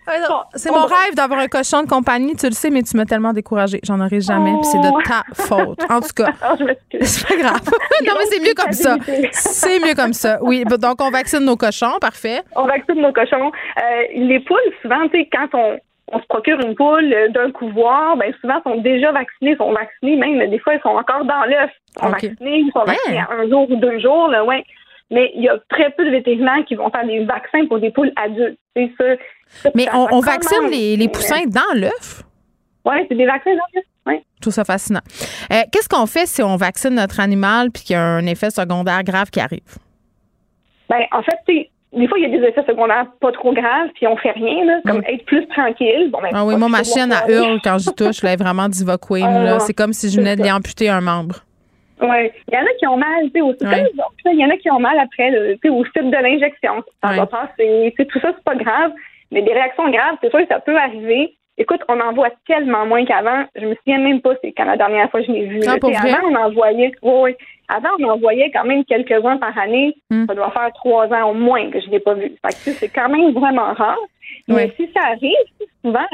C'est 0.55 0.71
mon 0.71 0.85
rêve 0.85 1.15
d'avoir 1.15 1.39
un 1.39 1.47
cochon 1.47 1.83
de 1.83 1.87
compagnie, 1.87 2.35
tu 2.35 2.45
le 2.47 2.51
sais, 2.53 2.69
mais 2.69 2.83
tu 2.83 2.95
m'as 2.97 3.05
tellement 3.05 3.33
découragée. 3.33 3.79
J'en 3.83 3.99
aurai 3.99 4.21
jamais, 4.21 4.51
puis 4.53 4.65
c'est 4.71 4.77
Oh. 4.79 4.97
de 4.97 5.03
ta 5.07 5.23
faute. 5.33 5.79
En 5.89 5.99
tout 6.01 6.13
cas, 6.15 6.31
je 6.59 6.63
m'excuse. 6.63 7.01
c'est 7.03 7.27
pas 7.27 7.35
grave. 7.35 7.61
non, 8.05 8.13
mais 8.17 8.25
c'est 8.25 8.39
mieux 8.39 8.53
comme 8.55 8.71
ça. 8.73 8.95
C'est 9.31 9.79
mieux 9.79 9.95
comme 9.95 10.13
ça. 10.13 10.39
Oui, 10.41 10.63
donc 10.65 11.01
on 11.01 11.09
vaccine 11.09 11.39
nos 11.45 11.55
cochons, 11.57 11.97
parfait. 11.99 12.41
On 12.55 12.65
vaccine 12.65 13.01
nos 13.01 13.11
cochons. 13.13 13.51
Euh, 13.77 13.81
les 14.15 14.39
poules, 14.41 14.57
souvent, 14.81 15.07
tu 15.09 15.19
sais, 15.19 15.29
quand 15.31 15.47
on, 15.53 15.77
on 16.11 16.19
se 16.19 16.25
procure 16.27 16.59
une 16.61 16.75
poule 16.75 17.13
d'un 17.33 17.51
couvoir, 17.51 18.15
ben 18.17 18.33
souvent 18.41 18.61
sont 18.63 18.77
déjà 18.81 19.11
vaccinées, 19.11 19.55
sont 19.57 19.71
vaccinées 19.73 20.15
même, 20.15 20.49
des 20.49 20.57
fois 20.59 20.73
ils 20.73 20.81
sont 20.81 20.89
encore 20.89 21.23
dans 21.25 21.43
l'œuf, 21.45 21.69
ils 21.95 21.99
sont 21.99 22.05
OK. 22.07 22.11
vaccinés, 22.13 22.57
ils 22.65 22.71
sont 22.73 22.83
vaccinés 22.83 23.19
Hein? 23.19 23.27
à 23.29 23.33
un 23.43 23.47
jour 23.49 23.69
ou 23.69 23.75
deux 23.75 23.99
jours, 23.99 24.27
là, 24.29 24.43
ouais. 24.43 24.63
Mais 25.11 25.31
il 25.35 25.43
y 25.43 25.49
a 25.49 25.57
très 25.69 25.89
peu 25.91 26.05
de 26.05 26.11
vétérinaires 26.11 26.63
qui 26.67 26.75
vont 26.75 26.89
faire 26.91 27.05
des 27.05 27.25
vaccins 27.25 27.65
pour 27.67 27.79
des 27.79 27.91
poules 27.91 28.11
adultes. 28.15 28.59
C'est 28.75 28.91
ça. 28.97 29.05
ça, 29.47 29.69
Mais 29.75 29.87
on, 29.93 30.19
vaccine 30.19 30.63
même. 30.63 30.71
les, 30.71 30.95
les 30.97 31.07
poussins 31.09 31.45
dans 31.47 31.79
l'œuf? 31.79 32.23
Ouais, 32.85 33.05
c'est 33.09 33.15
des 33.15 33.25
vaccins 33.25 33.51
dans 33.51 33.65
l'œuf. 33.73 33.83
Ouais. 34.05 34.23
Je 34.35 34.41
trouve 34.41 34.53
ça 34.53 34.63
fascinant. 34.63 35.01
Euh, 35.51 35.61
Qu'est-ce 35.71 35.89
qu'on 35.89 36.05
fait 36.05 36.25
si 36.27 36.41
on 36.43 36.55
vaccine 36.55 36.93
notre 36.95 37.19
animal 37.19 37.71
puis 37.71 37.83
qu'il 37.83 37.95
y 37.95 37.97
a 37.97 38.03
un 38.03 38.25
effet 38.25 38.51
secondaire 38.51 39.03
grave 39.03 39.29
qui 39.31 39.39
arrive? 39.39 39.77
Ben, 40.89 41.01
en 41.11 41.21
fait, 41.23 41.37
des 41.91 42.07
fois, 42.07 42.17
il 42.19 42.23
y 42.23 42.25
a 42.25 42.39
des 42.39 42.45
effets 42.45 42.63
secondaires 42.67 43.07
pas 43.19 43.31
trop 43.31 43.51
graves, 43.53 43.89
puis 43.95 44.05
on 44.07 44.15
fait 44.17 44.31
rien, 44.31 44.63
là, 44.65 44.79
comme 44.85 45.03
être 45.07 45.25
plus 45.25 45.47
tranquille. 45.47 46.09
Bon, 46.11 46.19
ben. 46.21 46.29
Ah 46.33 46.45
oui, 46.45 46.55
moi, 46.55 46.69
ma 46.69 46.83
chienne, 46.83 47.13
elle 47.27 47.33
hurle 47.33 47.59
quand 47.63 47.77
j'y 47.79 47.93
touche. 47.93 48.21
Là, 48.21 48.29
elle 48.29 48.39
est 48.39 48.43
vraiment 48.43 48.69
diva 48.69 48.97
queen. 48.97 49.25
Ah. 49.25 49.59
C'est 49.59 49.73
comme 49.73 49.93
si 49.93 50.09
je 50.09 50.17
venais 50.17 50.35
de 50.35 50.43
lui 50.43 50.51
amputer 50.51 50.89
un 50.89 51.01
membre. 51.01 51.43
Oui. 52.01 52.31
Il 52.47 52.53
y 52.53 52.57
en 52.57 52.61
a 52.61 52.73
qui 52.79 52.87
ont 52.87 52.97
mal, 52.97 53.23
tu 53.25 53.31
sais, 53.31 53.41
Ouais. 53.41 53.91
il 54.33 54.39
y 54.39 54.45
en 54.45 54.49
a 54.49 54.57
qui 54.57 54.69
ont 54.71 54.79
mal 54.79 54.97
après, 54.99 55.31
tu 55.31 55.57
sais, 55.61 55.69
au 55.69 55.83
site 55.85 56.09
de 56.09 56.17
l'injection. 56.17 56.83
Ça 57.03 57.09
Ouais. 57.11 57.17
va 57.17 57.25
passer. 57.25 57.93
Tout 57.97 58.19
ça, 58.19 58.31
c'est 58.35 58.43
pas 58.43 58.55
grave. 58.55 58.91
Mais 59.31 59.41
des 59.41 59.53
réactions 59.53 59.89
graves, 59.91 60.15
c'est 60.21 60.29
sûr 60.29 60.39
que 60.39 60.47
ça 60.47 60.59
peut 60.59 60.77
arriver. 60.77 61.35
Écoute, 61.57 61.81
on 61.89 61.99
en 61.99 62.13
voit 62.13 62.29
tellement 62.47 62.85
moins 62.85 63.03
qu'avant. 63.05 63.43
Je 63.55 63.65
me 63.65 63.75
souviens 63.75 63.99
même 63.99 64.21
pas 64.21 64.31
c'est 64.41 64.53
quand 64.53 64.63
la 64.63 64.77
dernière 64.77 65.11
fois 65.11 65.19
que 65.19 65.27
je 65.27 65.31
l'ai 65.33 65.45
vu. 65.45 65.59
Ah? 65.67 65.73
Avant, 65.73 66.29
on 66.29 66.35
en 66.35 66.51
voyait. 66.51 66.93
Oui. 67.03 67.35
Avant, 67.67 67.89
on 67.99 68.09
en 68.09 68.17
voyait 68.17 68.49
quand 68.51 68.63
même 68.63 68.85
quelques-uns 68.85 69.37
par 69.37 69.55
année. 69.57 69.93
Hmm. 70.09 70.25
Ça 70.27 70.35
doit 70.35 70.51
faire 70.51 70.71
trois 70.73 71.07
ans 71.13 71.31
au 71.31 71.33
moins 71.33 71.69
que 71.69 71.81
je 71.81 71.89
l'ai 71.89 71.99
pas 71.99 72.13
vu. 72.13 72.31
Fait 72.43 72.53
que, 72.71 72.71
c'est 72.77 72.87
quand 72.87 73.09
même 73.09 73.31
vraiment 73.33 73.73
rare. 73.73 73.97
Mais 74.47 74.71
si 74.77 74.89
ça 74.95 75.01
arrive, 75.07 75.67
souvent, 75.83 76.05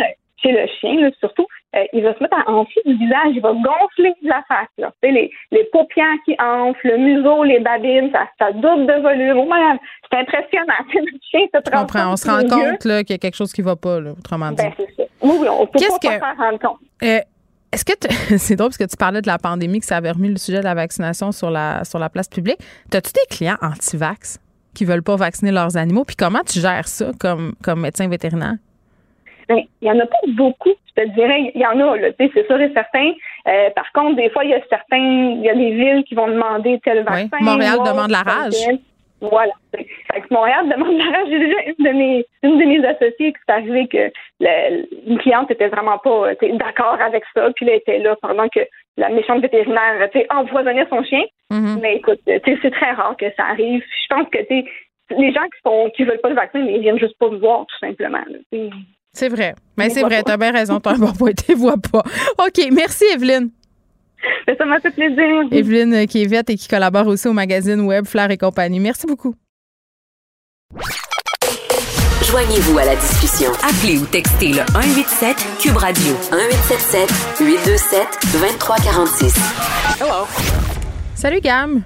chez 0.41 0.51
le 0.51 0.65
chien, 0.79 0.99
là, 0.99 1.09
surtout, 1.19 1.45
euh, 1.75 1.83
il 1.93 2.03
va 2.03 2.13
se 2.15 2.23
mettre 2.23 2.37
à 2.37 2.49
enfler 2.49 2.81
du 2.85 2.93
visage, 2.97 3.31
il 3.33 3.41
va 3.41 3.51
gonfler 3.53 4.13
la 4.21 4.43
face. 4.47 4.67
Là. 4.77 4.91
Les, 5.03 5.31
les 5.51 5.63
paupières 5.71 6.05
qui 6.25 6.35
enflent, 6.39 6.87
le 6.87 6.97
museau, 6.97 7.43
les 7.43 7.59
babines, 7.59 8.09
ça, 8.11 8.27
ça 8.39 8.51
double 8.51 8.87
de 8.87 9.01
volume. 9.01 9.37
Oh, 9.37 9.77
c'est 10.11 10.19
impressionnant. 10.19 10.73
le 10.93 11.19
chien 11.29 11.41
se 11.53 11.59
Je 11.65 11.71
comprends. 11.71 12.13
On 12.13 12.15
se 12.15 12.29
rend 12.29 12.41
compte 12.47 12.79
qu'il 12.79 12.91
y 12.91 13.13
a 13.13 13.17
quelque 13.17 13.35
chose 13.35 13.51
qui 13.51 13.61
va 13.61 13.75
pas, 13.75 13.99
là, 13.99 14.11
autrement 14.11 14.51
dit. 14.51 14.63
Ben, 14.63 14.71
c'est 14.77 14.95
ça. 14.95 15.03
Oui, 15.21 15.47
on 15.49 15.65
peut 15.67 15.79
pas 15.79 15.99
que- 15.99 16.07
s'en 16.07 16.19
faire 16.19 16.35
rendre 16.37 16.59
compte. 16.59 16.79
Euh, 17.03 17.19
Est-ce 17.71 17.83
que 17.83 17.93
c'est 18.37 18.55
drôle 18.55 18.69
parce 18.69 18.77
que 18.77 18.85
tu 18.85 18.97
parlais 18.97 19.21
de 19.21 19.27
la 19.27 19.37
pandémie, 19.37 19.79
que 19.79 19.85
ça 19.85 19.97
avait 19.97 20.11
remis 20.11 20.29
le 20.29 20.37
sujet 20.37 20.59
de 20.59 20.63
la 20.63 20.75
vaccination 20.75 21.31
sur 21.31 21.49
la, 21.49 21.83
sur 21.83 21.99
la 21.99 22.09
place 22.09 22.29
publique. 22.29 22.59
T'as-tu 22.89 23.11
des 23.11 23.35
clients 23.35 23.57
anti-vax 23.61 24.39
qui 24.73 24.85
veulent 24.85 25.03
pas 25.03 25.15
vacciner 25.15 25.51
leurs 25.51 25.75
animaux? 25.77 26.05
Puis 26.05 26.15
comment 26.15 26.41
tu 26.45 26.59
gères 26.59 26.87
ça 26.87 27.11
comme, 27.19 27.53
comme 27.63 27.81
médecin 27.81 28.07
vétérinaire? 28.07 28.55
Ben, 29.47 29.61
il 29.81 29.87
y 29.87 29.91
en 29.91 29.99
a 29.99 30.05
pas 30.05 30.17
beaucoup, 30.29 30.73
je 30.95 31.01
te 31.03 31.07
dirais, 31.09 31.51
il 31.53 31.61
y 31.61 31.65
en 31.65 31.79
a, 31.79 31.97
là, 31.97 32.11
tu 32.13 32.25
sais, 32.25 32.31
c'est 32.33 32.45
sûr 32.47 32.59
et 32.59 32.71
certain. 32.73 33.11
Euh, 33.47 33.69
par 33.71 33.91
contre, 33.93 34.15
des 34.15 34.29
fois, 34.29 34.43
il 34.43 34.51
y 34.51 34.53
a 34.53 34.61
certains, 34.69 34.97
il 34.97 35.41
y 35.41 35.49
a 35.49 35.53
des 35.55 35.71
villes 35.71 36.03
qui 36.05 36.15
vont 36.15 36.27
demander 36.27 36.79
tel 36.83 37.03
vaccin. 37.03 37.27
Montréal 37.41 37.77
demande 37.85 38.09
la 38.11 38.21
rage. 38.23 38.53
Voilà. 39.21 39.53
Fait 39.73 40.21
que 40.21 40.27
Montréal 40.33 40.67
demande 40.75 40.97
la 40.97 41.05
rage. 41.05 41.27
J'ai 41.29 41.39
déjà 41.39 41.57
une 41.67 41.85
de 41.85 41.89
mes, 41.91 42.25
une 42.43 42.59
de 42.59 42.65
mes 42.65 42.85
associées 42.85 43.33
qui 43.33 43.39
c'est 43.47 43.53
arrivé 43.53 43.87
que 43.87 44.11
le- 44.39 45.09
une 45.09 45.17
cliente 45.19 45.49
était 45.51 45.69
vraiment 45.69 45.97
pas 45.99 46.33
sais, 46.39 46.51
d'accord 46.53 46.97
avec 47.01 47.23
ça, 47.33 47.49
puis 47.55 47.67
elle 47.67 47.75
était 47.77 47.99
là 47.99 48.15
pendant 48.21 48.47
que 48.49 48.59
la 48.97 49.09
méchante 49.09 49.41
vétérinaire 49.41 50.09
empoisonnait 50.29 50.87
son 50.89 51.03
chien. 51.03 51.23
Mm-hmm. 51.51 51.79
Mais 51.81 51.95
écoute, 51.97 52.19
c'est 52.25 52.71
très 52.71 52.91
rare 52.91 53.15
que 53.17 53.25
ça 53.37 53.45
arrive. 53.45 53.81
Je 53.83 54.15
pense 54.15 54.27
que 54.29 54.39
les 55.17 55.31
gens 55.33 55.43
qui 55.43 55.61
sont 55.65 55.89
qui 55.95 56.03
veulent 56.03 56.19
pas 56.21 56.29
le 56.29 56.35
vaccin, 56.35 56.59
mais 56.63 56.73
ils 56.75 56.81
viennent 56.81 56.99
juste 56.99 57.17
pas 57.19 57.29
me 57.29 57.37
voir, 57.37 57.65
tout 57.67 57.77
simplement. 57.79 58.23
là. 58.29 58.59
C'est 59.15 59.29
vrai. 59.29 59.55
Mais 59.77 59.89
c'est 59.89 60.01
vrai, 60.01 60.23
t'as 60.23 60.35
bien 60.35 60.51
raison, 60.51 60.79
t'as 60.79 60.93
un 60.93 60.97
bon 60.97 61.13
point, 61.13 61.31
tu 61.37 61.45
les 61.49 61.55
vois 61.55 61.77
pas. 61.77 62.03
OK, 62.37 62.69
merci 62.71 63.05
Evelyne. 63.13 63.49
Ben, 64.45 64.55
ça 64.57 64.65
m'a 64.65 64.79
fait 64.79 64.91
plaisir. 64.91 65.47
Evelyne 65.51 65.93
euh, 65.93 66.05
qui 66.05 66.21
est 66.21 66.25
vette 66.25 66.49
et 66.49 66.55
qui 66.55 66.67
collabore 66.67 67.07
aussi 67.07 67.27
au 67.27 67.33
magazine 67.33 67.79
web 67.81 68.05
Flair 68.05 68.29
et 68.31 68.37
compagnie. 68.37 68.79
Merci 68.79 69.07
beaucoup. 69.07 69.35
Joignez-vous 72.29 72.77
à 72.77 72.85
la 72.85 72.95
discussion. 72.95 73.51
Appelez 73.63 73.99
ou 73.99 74.05
textez 74.05 74.49
le 74.49 74.65
187 74.73 75.37
Cube 75.61 75.77
Radio 75.77 76.13
1877 76.31 77.09
827 77.39 78.07
2346. 78.33 79.35
Hello. 80.01 80.25
Salut 81.15 81.39
Gam. 81.39 81.83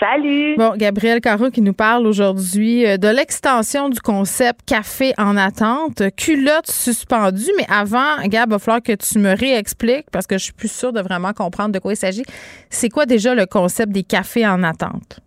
Salut. 0.00 0.56
Bon, 0.56 0.72
Gabriel 0.76 1.20
Caro 1.20 1.50
qui 1.50 1.62
nous 1.62 1.72
parle 1.72 2.06
aujourd'hui 2.06 2.84
euh, 2.84 2.96
de 2.96 3.06
l'extension 3.06 3.88
du 3.88 4.00
concept 4.00 4.60
café 4.66 5.12
en 5.18 5.36
attente, 5.36 6.02
culotte 6.16 6.66
suspendue. 6.66 7.52
Mais 7.56 7.66
avant, 7.70 8.20
Gab, 8.24 8.48
il 8.48 8.52
va 8.52 8.58
falloir 8.58 8.82
que 8.82 8.92
tu 8.92 9.18
me 9.20 9.38
réexpliques 9.38 10.06
parce 10.12 10.26
que 10.26 10.36
je 10.36 10.44
suis 10.44 10.52
plus 10.52 10.72
sûre 10.72 10.92
de 10.92 11.00
vraiment 11.00 11.32
comprendre 11.32 11.72
de 11.72 11.78
quoi 11.78 11.92
il 11.92 11.96
s'agit. 11.96 12.24
C'est 12.70 12.88
quoi 12.88 13.06
déjà 13.06 13.34
le 13.36 13.46
concept 13.46 13.92
des 13.92 14.02
cafés 14.02 14.46
en 14.46 14.64
attente? 14.64 15.20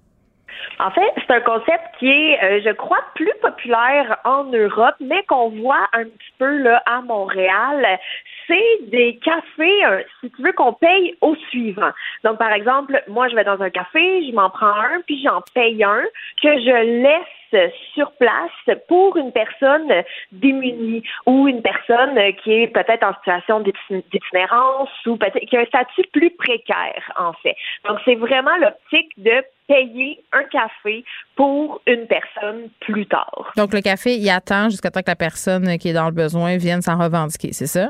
En 0.79 0.91
fait, 0.91 1.13
c'est 1.15 1.33
un 1.33 1.41
concept 1.41 1.83
qui 1.97 2.07
est, 2.07 2.43
euh, 2.43 2.61
je 2.63 2.71
crois, 2.73 2.99
plus 3.15 3.33
populaire 3.41 4.17
en 4.25 4.43
Europe, 4.43 4.95
mais 4.99 5.23
qu'on 5.23 5.49
voit 5.49 5.87
un 5.93 6.03
petit 6.03 6.33
peu 6.37 6.57
là 6.57 6.83
à 6.85 7.01
Montréal. 7.01 7.99
C'est 8.47 8.89
des 8.89 9.19
cafés, 9.23 9.85
euh, 9.85 10.01
si 10.21 10.31
tu 10.31 10.41
veux, 10.41 10.53
qu'on 10.53 10.73
paye 10.73 11.17
au 11.21 11.35
suivant. 11.49 11.91
Donc, 12.23 12.37
par 12.37 12.53
exemple, 12.53 13.03
moi, 13.07 13.27
je 13.27 13.35
vais 13.35 13.43
dans 13.43 13.61
un 13.61 13.69
café, 13.69 14.25
je 14.25 14.33
m'en 14.33 14.49
prends 14.49 14.67
un, 14.67 15.01
puis 15.05 15.21
j'en 15.21 15.41
paye 15.53 15.83
un 15.83 16.03
que 16.41 16.49
je 16.59 17.03
laisse 17.03 17.71
sur 17.93 18.11
place 18.13 18.77
pour 18.87 19.15
une 19.15 19.31
personne 19.31 20.03
démunie 20.31 21.03
ou 21.25 21.47
une 21.47 21.61
personne 21.61 22.17
qui 22.43 22.53
est 22.53 22.67
peut-être 22.67 23.03
en 23.03 23.13
situation 23.15 23.61
d'itin- 23.61 24.03
d'itinérance 24.11 24.89
ou 25.05 25.15
peut-être 25.17 25.39
qui 25.45 25.55
a 25.55 25.61
un 25.61 25.65
statut 25.65 26.03
plus 26.11 26.31
précaire, 26.31 27.11
en 27.17 27.33
fait. 27.33 27.55
Donc, 27.87 27.99
c'est 28.05 28.15
vraiment 28.15 28.55
l'optique 28.57 29.11
de 29.17 29.43
payer 29.67 30.21
un 30.33 30.43
café 30.45 31.03
pour 31.35 31.81
une 31.87 32.07
personne 32.07 32.69
plus 32.81 33.05
tard. 33.05 33.51
Donc, 33.55 33.73
le 33.73 33.81
café, 33.81 34.15
il 34.15 34.29
attend 34.29 34.69
jusqu'à 34.69 34.91
temps 34.91 35.01
que 35.01 35.09
la 35.09 35.15
personne 35.15 35.77
qui 35.77 35.89
est 35.89 35.93
dans 35.93 36.07
le 36.07 36.13
besoin 36.13 36.57
vienne 36.57 36.81
s'en 36.81 36.97
revendiquer, 36.97 37.53
c'est 37.53 37.67
ça? 37.67 37.89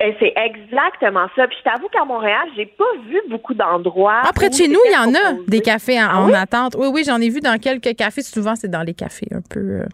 Et 0.00 0.14
c'est 0.18 0.32
exactement 0.36 1.26
ça. 1.36 1.46
Puis 1.46 1.56
je 1.64 1.70
t'avoue 1.70 1.88
qu'à 1.88 2.04
Montréal, 2.04 2.42
j'ai 2.56 2.66
pas 2.66 2.84
vu 3.08 3.20
beaucoup 3.30 3.54
d'endroits. 3.54 4.22
Ah, 4.24 4.32
près 4.34 4.48
de 4.48 4.54
chez 4.54 4.66
nous, 4.68 4.80
il 4.86 4.92
y 4.92 4.96
en 4.96 5.14
a 5.14 5.34
des 5.46 5.60
cafés 5.60 5.98
en, 6.02 6.08
Ah 6.10 6.20
en 6.22 6.32
attente. 6.32 6.74
Oui, 6.76 6.88
oui, 6.92 7.04
j'en 7.06 7.20
ai 7.20 7.28
vu 7.30 7.40
dans 7.40 7.56
quelques 7.58 7.94
cafés. 7.96 8.22
Souvent, 8.22 8.56
c'est 8.56 8.68
dans 8.68 8.82
les 8.82 8.92
cafés 8.94 9.28
un 9.32 9.40
peu. 9.48 9.60
euh, 9.60 9.86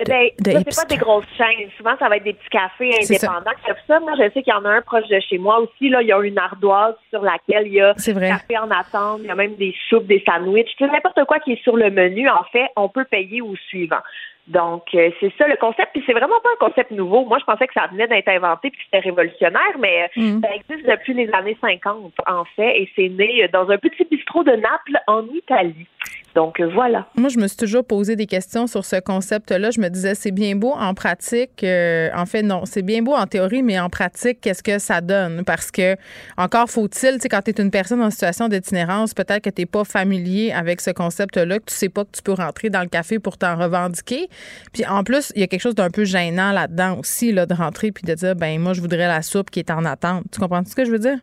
Eh 0.00 0.04
Ben, 0.04 0.28
de 0.38 0.52
ça, 0.52 0.60
c'est 0.70 0.88
pas 0.88 0.94
des 0.94 1.00
grosses 1.02 1.24
chaînes. 1.36 1.68
Souvent, 1.76 1.96
ça 1.98 2.08
va 2.08 2.16
être 2.16 2.24
des 2.24 2.34
petits 2.34 2.48
cafés 2.48 2.92
ça. 3.02 3.28
indépendants 3.32 3.50
offrent 3.68 3.80
ça. 3.88 4.00
Moi, 4.00 4.12
je 4.16 4.22
sais 4.32 4.42
qu'il 4.42 4.52
y 4.52 4.56
en 4.56 4.64
a 4.64 4.70
un 4.70 4.82
proche 4.82 5.08
de 5.08 5.18
chez 5.28 5.38
moi 5.38 5.58
aussi. 5.58 5.88
Là, 5.88 6.00
il 6.02 6.08
y 6.08 6.12
a 6.12 6.20
une 6.22 6.38
ardoise 6.38 6.94
sur 7.10 7.22
laquelle 7.22 7.66
il 7.66 7.74
y 7.74 7.80
a 7.80 7.92
vrai. 8.12 8.28
café 8.28 8.56
en 8.58 8.70
attente. 8.70 9.18
Il 9.22 9.26
y 9.26 9.30
a 9.30 9.34
même 9.34 9.56
des 9.56 9.74
soupes, 9.88 10.06
des 10.06 10.22
sandwichs. 10.26 10.68
N'importe 10.80 11.24
quoi 11.26 11.40
qui 11.40 11.52
est 11.54 11.62
sur 11.62 11.76
le 11.76 11.90
menu, 11.90 12.28
en 12.28 12.44
fait, 12.52 12.68
on 12.76 12.88
peut 12.88 13.04
payer 13.04 13.42
au 13.42 13.56
suivant. 13.68 14.00
Donc, 14.46 14.94
euh, 14.94 15.10
c'est 15.20 15.32
ça 15.38 15.48
le 15.48 15.56
concept. 15.56 15.92
Puis 15.92 16.02
c'est 16.06 16.12
vraiment 16.12 16.40
pas 16.42 16.50
un 16.52 16.68
concept 16.68 16.90
nouveau. 16.90 17.24
Moi, 17.24 17.38
je 17.38 17.44
pensais 17.44 17.66
que 17.66 17.74
ça 17.74 17.86
venait 17.86 18.08
d'être 18.08 18.28
inventé 18.28 18.70
puis 18.70 18.78
que 18.78 18.84
c'était 18.84 19.04
révolutionnaire, 19.04 19.78
mais 19.78 20.02
euh, 20.02 20.24
Mm. 20.24 20.40
ça 20.42 20.54
existe 20.54 20.88
depuis 20.88 21.14
les 21.14 21.30
années 21.32 21.56
50, 21.60 22.12
en 22.26 22.44
fait, 22.56 22.80
et 22.80 22.90
c'est 22.94 23.08
né 23.08 23.48
dans 23.52 23.68
un 23.70 23.78
petit 23.78 24.04
bistrot 24.04 24.44
de 24.44 24.52
Naples, 24.52 24.98
en 25.06 25.26
Italie. 25.28 25.86
Donc, 26.34 26.58
euh, 26.58 26.68
voilà. 26.74 27.06
Moi, 27.16 27.28
je 27.28 27.38
me 27.38 27.46
suis 27.46 27.56
toujours 27.56 27.84
posé 27.84 28.16
des 28.16 28.26
questions 28.26 28.66
sur 28.66 28.84
ce 28.84 28.96
concept-là. 28.96 29.70
Je 29.70 29.80
me 29.80 29.88
disais, 29.88 30.14
c'est 30.14 30.32
bien 30.32 30.56
beau 30.56 30.72
en 30.72 30.92
pratique. 30.94 31.62
euh, 31.62 32.10
en 32.14 32.26
fait, 32.26 32.42
non, 32.42 32.64
c'est 32.64 32.82
bien 32.82 33.02
beau 33.02 33.14
en 33.14 33.26
théorie, 33.26 33.62
mais 33.62 33.78
en 33.78 33.88
pratique, 33.88 34.40
qu'est-ce 34.40 34.62
que 34.62 34.78
ça 34.78 35.00
donne? 35.00 35.44
Parce 35.44 35.70
que, 35.70 35.96
encore 36.36 36.68
faut-il, 36.68 37.14
tu 37.14 37.20
sais, 37.20 37.28
quand 37.28 37.42
tu 37.42 37.50
es 37.50 37.62
une 37.62 37.70
personne 37.70 38.02
en 38.02 38.10
situation 38.10 38.48
d'itinérance, 38.48 39.14
peut-être 39.14 39.42
que 39.44 39.50
tu 39.50 39.62
n'es 39.62 39.66
pas 39.66 39.84
familier 39.84 40.52
avec 40.52 40.80
ce 40.80 40.90
concept-là, 40.90 41.58
que 41.60 41.64
tu 41.66 41.74
sais 41.74 41.88
pas 41.88 42.04
que 42.04 42.10
tu 42.12 42.22
peux 42.22 42.32
rentrer 42.32 42.68
dans 42.68 42.82
le 42.82 42.88
café 42.88 43.18
pour 43.20 43.38
t'en 43.38 43.56
revendiquer. 43.56 44.28
Puis, 44.72 44.84
en 44.86 45.04
plus, 45.04 45.32
il 45.36 45.40
y 45.40 45.44
a 45.44 45.46
quelque 45.46 45.62
chose 45.62 45.76
d'un 45.76 45.90
peu 45.90 46.04
gênant 46.04 46.50
là-dedans 46.50 46.98
aussi, 46.98 47.32
là, 47.32 47.46
de 47.46 47.54
rentrer 47.54 47.92
puis 47.92 48.02
de 48.04 48.14
dire, 48.14 48.34
ben 48.34 48.58
moi, 48.60 48.72
je 48.72 48.80
voudrais 48.80 49.06
la 49.06 49.22
soupe 49.22 49.50
qui 49.50 49.60
est 49.60 49.70
en 49.70 49.84
attente. 49.84 50.24
Tu 50.32 50.40
comprends 50.40 50.64
ce 50.64 50.74
que 50.74 50.84
je 50.84 50.90
veux 50.90 50.98
dire? 50.98 51.18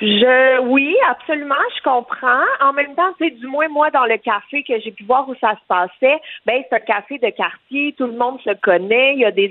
Je, 0.00 0.60
oui, 0.60 0.96
absolument, 1.08 1.54
je 1.76 1.82
comprends. 1.82 2.44
En 2.60 2.72
même 2.72 2.94
temps, 2.94 3.12
sais, 3.18 3.30
du 3.30 3.46
moins 3.46 3.68
moi 3.68 3.90
dans 3.90 4.04
le 4.04 4.16
café 4.18 4.62
que 4.62 4.78
j'ai 4.80 4.90
pu 4.90 5.04
voir 5.04 5.28
où 5.28 5.34
ça 5.40 5.52
se 5.52 5.66
passait, 5.68 6.20
ben 6.46 6.62
c'est 6.68 6.76
un 6.76 6.80
café 6.80 7.18
de 7.18 7.30
quartier, 7.30 7.94
tout 7.96 8.06
le 8.06 8.16
monde 8.16 8.40
se 8.42 8.54
connaît, 8.54 9.14
il 9.14 9.20
y 9.20 9.24
a 9.24 9.30
des 9.30 9.50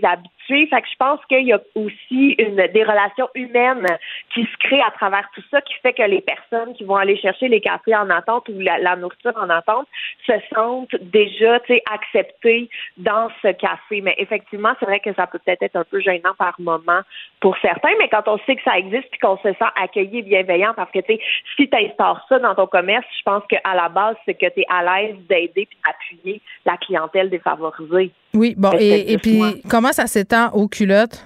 fait 0.68 0.82
que 0.82 0.88
je 0.90 0.95
pense 0.98 1.19
qu'il 1.26 1.45
y 1.45 1.53
a 1.53 1.60
aussi 1.76 2.36
une 2.38 2.68
des 2.68 2.84
relations 2.84 3.30
humaines 3.36 3.86
qui 4.34 4.44
se 4.44 4.57
créent 4.60 4.82
à 4.82 4.91
travers 4.91 5.30
tout 5.34 5.44
ça, 5.49 5.61
qui 5.61 5.73
fait 5.76 5.94
que 5.94 6.03
les 6.03 6.22
personnes 6.22 6.73
qui 6.73 6.84
vont 6.84 6.95
aller 6.95 7.18
chercher 7.18 7.48
les 7.48 7.61
cafés 7.61 7.95
en 7.95 8.10
attente 8.10 8.49
ou 8.49 8.60
la, 8.60 8.95
nourriture 8.95 9.34
en 9.36 9.49
attente 9.49 9.88
se 10.26 10.34
sentent 10.53 10.95
déjà, 11.02 11.60
acceptées 11.91 12.69
dans 12.98 13.30
ce 13.41 13.52
café. 13.53 14.02
Mais 14.02 14.15
effectivement, 14.18 14.73
c'est 14.80 14.86
vrai 14.86 14.99
que 14.99 15.14
ça 15.14 15.28
peut 15.28 15.40
peut-être 15.40 15.64
être 15.64 15.76
un 15.76 15.84
peu 15.84 15.99
gênant 15.99 16.34
par 16.38 16.56
moment 16.60 17.02
pour 17.40 17.57
certains, 17.61 17.94
mais 17.99 18.07
quand 18.10 18.28
on 18.28 18.38
sait 18.45 18.56
que 18.56 18.64
ça 18.64 18.78
existe 18.78 19.10
puis 19.10 19.19
qu'on 19.19 19.38
se 19.38 19.53
sent 19.53 19.72
accueilli 19.82 20.19
et 20.19 20.22
bienveillant, 20.22 20.73
parce 20.76 20.91
que 20.91 20.99
si 21.07 21.69
tu 21.69 21.76
instaures 21.76 22.23
ça 22.30 22.40
dans 22.40 22.56
ton 22.56 22.68
commerce, 22.68 23.06
je 23.18 23.23
pense 23.23 23.44
qu'à 23.48 23.73
la 23.73 23.90
base, 23.90 24.15
c'est 24.26 24.34
que 24.34 24.48
tu 24.49 24.61
es 24.61 24.65
à 24.69 24.84
l'aise 24.84 25.15
d'aider 25.28 25.68
puis 25.68 25.78
d'appuyer 25.86 26.41
la 26.65 26.78
clientèle 26.78 27.30
défavorisée. 27.30 28.11
Oui, 28.34 28.56
bon, 28.58 28.72
et, 28.80 29.12
et 29.14 29.18
puis, 29.18 29.41
comment 29.70 29.91
ça 29.91 30.08
s'étend 30.08 30.49
aux 30.53 30.68
culottes? 30.68 31.26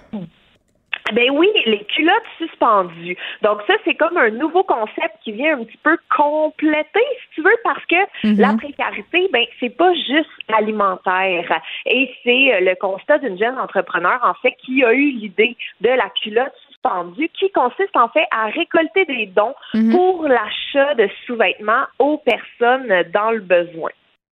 Ben 1.13 1.29
oui, 1.33 1.47
les 1.67 1.83
culottes 1.85 2.23
suspendues. 2.39 3.15
Donc 3.43 3.59
ça, 3.67 3.75
c'est 3.85 3.93
comme 3.93 4.17
un 4.17 4.31
nouveau 4.31 4.63
concept 4.63 5.13
qui 5.23 5.33
vient 5.33 5.59
un 5.59 5.63
petit 5.63 5.77
peu 5.83 5.95
compléter, 6.17 6.99
si 7.21 7.35
tu 7.35 7.41
veux, 7.43 7.55
parce 7.63 7.85
que 7.85 7.95
Mhm. 8.27 8.39
la 8.39 8.53
précarité, 8.53 9.29
ben 9.31 9.43
c'est 9.59 9.69
pas 9.69 9.93
juste 9.93 10.31
alimentaire. 10.51 11.61
Et 11.85 12.09
c'est 12.23 12.55
euh, 12.55 12.59
le 12.61 12.75
constat 12.79 13.19
d'une 13.19 13.37
jeune 13.37 13.57
entrepreneur, 13.59 14.19
en 14.23 14.33
fait, 14.41 14.55
qui 14.65 14.83
a 14.83 14.93
eu 14.93 15.11
l'idée 15.11 15.55
de 15.81 15.89
la 15.89 16.09
culotte 16.23 16.53
suspendue, 16.69 17.29
qui 17.39 17.51
consiste 17.51 17.95
en 17.95 18.09
fait 18.09 18.25
à 18.31 18.47
récolter 18.47 19.05
des 19.05 19.27
dons 19.27 19.53
Mhm. 19.75 19.91
pour 19.91 20.23
l'achat 20.27 20.95
de 20.95 21.07
sous-vêtements 21.27 21.85
aux 21.99 22.17
personnes 22.17 22.91
dans 23.13 23.29
le 23.29 23.41
besoin. 23.41 23.91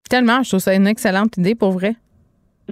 Tellement, 0.09 0.41
je 0.41 0.49
trouve 0.49 0.59
ça 0.59 0.73
une 0.73 0.87
excellente 0.87 1.37
idée 1.37 1.53
pour 1.55 1.71
vrai. 1.71 1.93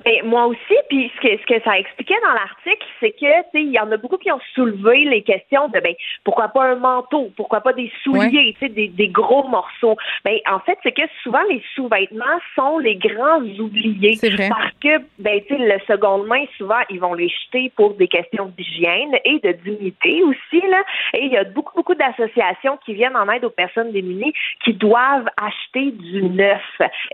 Ben, 0.05 0.25
moi 0.25 0.45
aussi, 0.47 0.75
puis 0.89 1.11
ce 1.15 1.21
que, 1.21 1.37
ce 1.37 1.45
que 1.45 1.61
ça 1.63 1.77
expliquait 1.77 2.19
dans 2.23 2.33
l'article, 2.33 2.85
c'est 2.99 3.11
que 3.11 3.17
tu 3.17 3.49
sais, 3.51 3.61
il 3.61 3.71
y 3.71 3.79
en 3.79 3.91
a 3.91 3.97
beaucoup 3.97 4.17
qui 4.17 4.31
ont 4.31 4.39
soulevé 4.55 5.03
les 5.05 5.21
questions 5.21 5.67
de 5.67 5.79
ben 5.79 5.93
pourquoi 6.23 6.47
pas 6.47 6.71
un 6.71 6.75
manteau, 6.75 7.29
pourquoi 7.35 7.59
pas 7.59 7.73
des 7.73 7.91
souliers, 8.01 8.55
tu 8.57 8.65
sais, 8.65 8.69
des, 8.69 8.87
des 8.87 9.09
gros 9.09 9.47
morceaux. 9.49 9.97
Ben 10.23 10.37
en 10.49 10.59
fait, 10.59 10.77
c'est 10.81 10.93
que 10.93 11.03
souvent 11.21 11.41
les 11.49 11.61
sous-vêtements 11.75 12.25
sont 12.55 12.79
les 12.79 12.95
grands 12.95 13.41
oubliés. 13.59 14.17
Vrai. 14.21 14.49
Parce 14.49 14.73
que 14.81 15.03
ben 15.19 15.41
tu 15.47 15.55
sais, 15.55 15.59
le 15.59 15.79
seconde 15.85 16.25
main, 16.25 16.45
souvent, 16.57 16.79
ils 16.89 16.99
vont 16.99 17.13
les 17.13 17.29
jeter 17.29 17.71
pour 17.75 17.93
des 17.95 18.07
questions 18.07 18.51
d'hygiène 18.57 19.17
et 19.25 19.39
de 19.39 19.51
dignité 19.51 20.23
aussi, 20.23 20.61
là. 20.69 20.83
Et 21.13 21.25
il 21.25 21.31
y 21.31 21.37
a 21.37 21.43
beaucoup, 21.43 21.75
beaucoup 21.75 21.95
d'associations 21.95 22.77
qui 22.85 22.93
viennent 22.93 23.17
en 23.17 23.29
aide 23.29 23.43
aux 23.43 23.49
personnes 23.49 23.91
démunies 23.91 24.33
qui 24.63 24.73
doivent 24.73 25.29
acheter 25.37 25.91
du 25.91 26.23
neuf. 26.23 26.63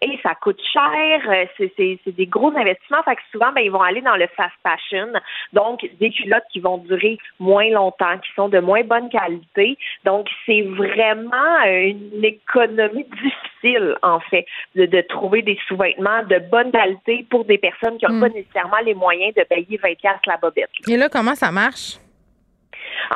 Et 0.03 0.19
ça 0.21 0.35
coûte 0.35 0.61
cher, 0.71 1.21
euh, 1.27 1.45
c'est 1.57 1.99
des 2.05 2.27
gros 2.27 2.49
investissements. 2.49 2.66
Fait 3.05 3.15
que 3.15 3.21
souvent, 3.31 3.51
ben, 3.53 3.61
ils 3.61 3.71
vont 3.71 3.81
aller 3.81 4.01
dans 4.01 4.15
le 4.15 4.27
fast 4.35 4.53
fashion. 4.63 5.07
Donc, 5.53 5.87
des 5.99 6.09
culottes 6.09 6.43
qui 6.51 6.59
vont 6.59 6.77
durer 6.79 7.17
moins 7.39 7.69
longtemps, 7.69 8.17
qui 8.17 8.29
sont 8.35 8.49
de 8.49 8.59
moins 8.59 8.83
bonne 8.83 9.09
qualité. 9.09 9.77
Donc, 10.03 10.27
c'est 10.45 10.61
vraiment 10.61 11.31
euh, 11.65 11.91
une 11.91 12.25
économie 12.25 13.05
difficile, 13.05 13.95
en 14.03 14.19
fait, 14.19 14.45
de, 14.75 14.85
de 14.85 15.01
trouver 15.01 15.41
des 15.43 15.57
sous-vêtements 15.67 16.23
de 16.23 16.39
bonne 16.39 16.71
qualité 16.71 17.25
pour 17.29 17.45
des 17.45 17.57
personnes 17.57 17.97
qui 17.97 18.05
n'ont 18.05 18.17
Mm. 18.17 18.21
pas 18.21 18.29
nécessairement 18.29 18.79
les 18.85 18.93
moyens 18.93 19.33
de 19.35 19.43
payer 19.43 19.77
20 19.77 19.95
piastres 19.97 20.27
la 20.27 20.37
bobette. 20.37 20.69
Et 20.87 20.97
là, 20.97 21.09
comment 21.09 21.35
ça 21.35 21.51
marche? 21.51 21.97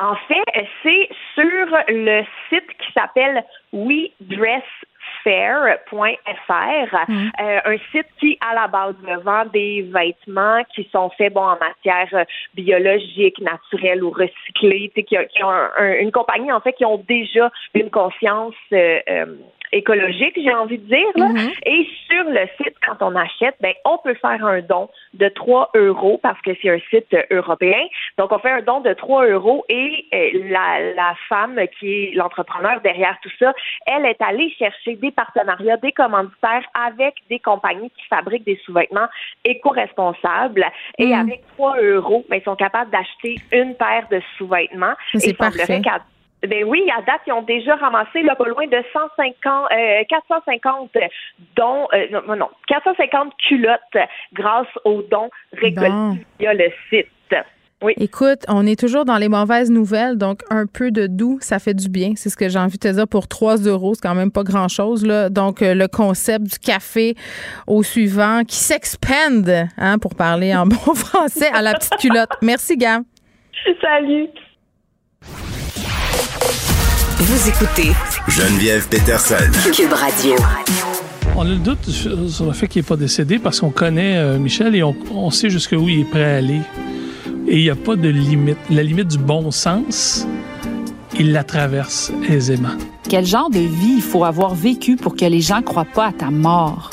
En 0.00 0.14
fait, 0.28 0.66
c'est 0.82 1.08
sur 1.34 1.76
le 1.88 2.22
site 2.48 2.66
qui 2.78 2.92
s'appelle 2.92 3.44
We 3.72 4.10
Dress 4.20 4.62
fair.fr, 5.24 6.96
Mm. 7.08 7.30
euh, 7.40 7.60
un 7.64 7.76
site 7.90 8.06
qui, 8.18 8.38
à 8.40 8.54
la 8.54 8.68
base, 8.68 8.94
vend 9.24 9.44
des 9.46 9.82
vêtements 9.82 10.62
qui 10.74 10.88
sont 10.92 11.10
faits 11.10 11.32
bon, 11.32 11.42
en 11.42 11.58
matière 11.58 12.08
euh, 12.12 12.24
biologique, 12.54 13.40
naturelle 13.40 14.02
ou 14.02 14.10
recyclée, 14.10 14.90
qui, 15.06 15.16
a- 15.16 15.24
qui 15.24 15.42
ont 15.44 15.50
un- 15.50 15.70
un- 15.78 15.94
une 15.94 16.12
compagnie, 16.12 16.52
en 16.52 16.60
fait, 16.60 16.72
qui 16.74 16.84
ont 16.84 17.02
déjà 17.08 17.50
une 17.74 17.90
conscience 17.90 18.54
euh, 18.72 19.00
euh, 19.08 19.26
écologique, 19.72 20.34
j'ai 20.36 20.54
envie 20.54 20.78
de 20.78 20.86
dire. 20.86 21.06
là. 21.16 21.28
Mhm. 21.28 21.50
Et 21.66 21.88
sur 22.08 22.24
le 22.24 22.46
site, 22.58 22.74
quand 22.86 22.96
on 23.00 23.14
achète, 23.16 23.56
ben, 23.60 23.72
on 23.84 23.98
peut 23.98 24.14
faire 24.14 24.44
un 24.44 24.60
don 24.60 24.88
de 25.14 25.28
3 25.28 25.70
euros 25.74 26.18
parce 26.22 26.40
que 26.42 26.50
c'est 26.60 26.70
un 26.70 26.78
site 26.90 27.12
euh, 27.14 27.22
européen. 27.30 27.80
Donc, 28.18 28.32
on 28.32 28.38
fait 28.38 28.50
un 28.50 28.62
don 28.62 28.80
de 28.80 28.92
3 28.92 29.26
euros 29.26 29.64
et 29.68 30.06
euh, 30.14 30.30
la, 30.50 30.92
la 30.94 31.14
femme 31.28 31.58
qui 31.78 32.04
est 32.04 32.14
l'entrepreneur 32.14 32.80
derrière 32.82 33.16
tout 33.22 33.30
ça, 33.38 33.52
elle 33.86 34.04
est 34.06 34.20
allée 34.22 34.50
chercher 34.58 34.96
des 34.96 35.10
partenariats, 35.10 35.76
des 35.78 35.92
commanditaires 35.92 36.66
avec 36.74 37.14
des 37.30 37.38
compagnies 37.38 37.90
qui 37.90 38.06
fabriquent 38.08 38.44
des 38.44 38.60
sous-vêtements 38.64 39.08
éco-responsables. 39.44 40.66
Et 40.98 41.06
Mm. 41.12 41.20
avec 41.20 41.42
3 41.56 41.80
euros, 41.80 42.24
ben, 42.28 42.36
ils 42.36 42.44
sont 42.44 42.56
capables 42.56 42.90
d'acheter 42.90 43.36
une 43.52 43.74
paire 43.74 44.06
de 44.10 44.20
sous-vêtements. 44.38 44.94
C'est 45.14 45.36
parfait. 45.36 45.80
Ben 46.48 46.64
oui, 46.64 46.82
à 46.96 47.02
date, 47.02 47.20
ils 47.26 47.32
ont 47.32 47.42
déjà 47.42 47.76
ramassé 47.76 48.22
là, 48.22 48.34
pas 48.34 48.46
loin 48.48 48.66
de 48.66 48.82
150, 48.92 49.68
euh, 49.72 50.02
450 50.08 50.90
dons, 51.56 51.86
euh, 51.94 52.20
non, 52.26 52.36
non, 52.36 52.48
450 52.68 53.32
culottes 53.48 53.80
grâce 54.32 54.66
aux 54.84 55.02
dons 55.02 55.30
récoltés 55.52 55.88
Bon. 55.90 56.18
via 56.40 56.54
le 56.54 56.70
site. 56.90 57.08
Oui. 57.84 57.94
Écoute, 57.96 58.44
on 58.48 58.64
est 58.64 58.78
toujours 58.78 59.04
dans 59.04 59.16
les 59.18 59.28
mauvaises 59.28 59.68
nouvelles, 59.68 60.16
donc 60.16 60.42
un 60.50 60.66
peu 60.66 60.92
de 60.92 61.08
doux, 61.08 61.38
ça 61.40 61.58
fait 61.58 61.74
du 61.74 61.88
bien. 61.88 62.12
C'est 62.14 62.28
ce 62.28 62.36
que 62.36 62.48
j'ai 62.48 62.60
envie 62.60 62.78
de 62.78 62.88
te 62.88 62.94
dire 62.94 63.08
pour 63.08 63.26
3 63.26 63.56
euros. 63.66 63.94
C'est 63.94 64.02
quand 64.06 64.14
même 64.14 64.30
pas 64.30 64.44
grand-chose. 64.44 65.04
là. 65.04 65.30
Donc, 65.30 65.62
euh, 65.62 65.74
le 65.74 65.88
concept 65.88 66.44
du 66.44 66.58
café 66.60 67.16
au 67.66 67.82
suivant 67.82 68.42
qui 68.46 68.54
s'expande, 68.54 69.50
hein, 69.78 69.98
pour 69.98 70.14
parler 70.14 70.54
en 70.54 70.64
bon 70.66 70.94
français, 70.94 71.50
à 71.52 71.60
la 71.60 71.74
petite 71.74 71.96
culotte. 71.96 72.30
Merci, 72.40 72.76
Gam. 72.76 73.02
Salut. 73.80 74.28
Vous 77.24 77.48
écoutez 77.48 77.92
Geneviève 78.26 78.88
Peterson. 78.88 79.36
Cube 79.72 79.92
Radio. 79.92 80.34
On 81.36 81.42
a 81.42 81.44
le 81.44 81.54
doute 81.54 81.88
sur 81.88 82.46
le 82.46 82.52
fait 82.52 82.66
qu'il 82.66 82.82
n'est 82.82 82.88
pas 82.88 82.96
décédé 82.96 83.38
parce 83.38 83.60
qu'on 83.60 83.70
connaît 83.70 84.16
euh, 84.16 84.40
Michel 84.40 84.74
et 84.74 84.82
on, 84.82 84.92
on 85.14 85.30
sait 85.30 85.48
jusqu'où 85.48 85.88
il 85.88 86.00
est 86.00 86.04
prêt 86.04 86.24
à 86.24 86.36
aller. 86.38 86.62
Et 87.46 87.58
il 87.58 87.62
n'y 87.62 87.70
a 87.70 87.76
pas 87.76 87.94
de 87.94 88.08
limite. 88.08 88.58
La 88.70 88.82
limite 88.82 89.06
du 89.06 89.18
bon 89.18 89.52
sens, 89.52 90.26
il 91.16 91.30
la 91.30 91.44
traverse 91.44 92.10
aisément. 92.28 92.76
Quel 93.08 93.24
genre 93.24 93.50
de 93.50 93.60
vie 93.60 93.94
il 93.98 94.02
faut 94.02 94.24
avoir 94.24 94.56
vécu 94.56 94.96
pour 94.96 95.14
que 95.14 95.24
les 95.24 95.42
gens 95.42 95.62
croient 95.62 95.84
pas 95.84 96.06
à 96.06 96.12
ta 96.12 96.30
mort? 96.30 96.90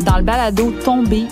Dans 0.00 0.18
le 0.18 0.22
balado 0.22 0.70
Tombé, 0.84 1.22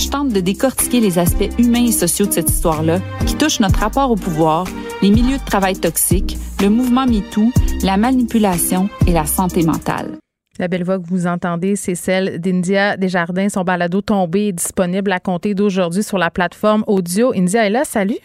je 0.00 0.08
tente 0.08 0.30
de 0.30 0.40
décortiquer 0.40 0.98
les 0.98 1.18
aspects 1.18 1.50
humains 1.58 1.84
et 1.84 1.92
sociaux 1.92 2.26
de 2.26 2.32
cette 2.32 2.48
histoire-là 2.48 3.00
qui 3.26 3.36
touchent 3.36 3.60
notre 3.60 3.80
rapport 3.80 4.10
au 4.10 4.16
pouvoir, 4.16 4.66
les 5.02 5.10
milieux 5.10 5.36
de 5.36 5.44
travail 5.44 5.78
toxiques, 5.78 6.38
le 6.60 6.70
mouvement 6.70 7.04
MeToo, 7.06 7.50
la 7.82 7.98
manipulation 7.98 8.88
et 9.06 9.12
la 9.12 9.26
santé 9.26 9.62
mentale. 9.62 10.16
La 10.58 10.68
belle 10.68 10.84
voix 10.84 10.98
que 10.98 11.06
vous 11.06 11.26
entendez, 11.26 11.76
c'est 11.76 11.94
celle 11.94 12.40
d'India 12.40 12.96
Desjardins. 12.96 13.48
Son 13.50 13.62
balado 13.62 14.00
tombé 14.00 14.48
est 14.48 14.52
disponible 14.52 15.12
à 15.12 15.20
compter 15.20 15.54
d'aujourd'hui 15.54 16.02
sur 16.02 16.18
la 16.18 16.30
plateforme 16.30 16.82
audio. 16.86 17.32
India 17.34 17.66
est 17.66 17.70
là, 17.70 17.84
salut. 17.84 18.18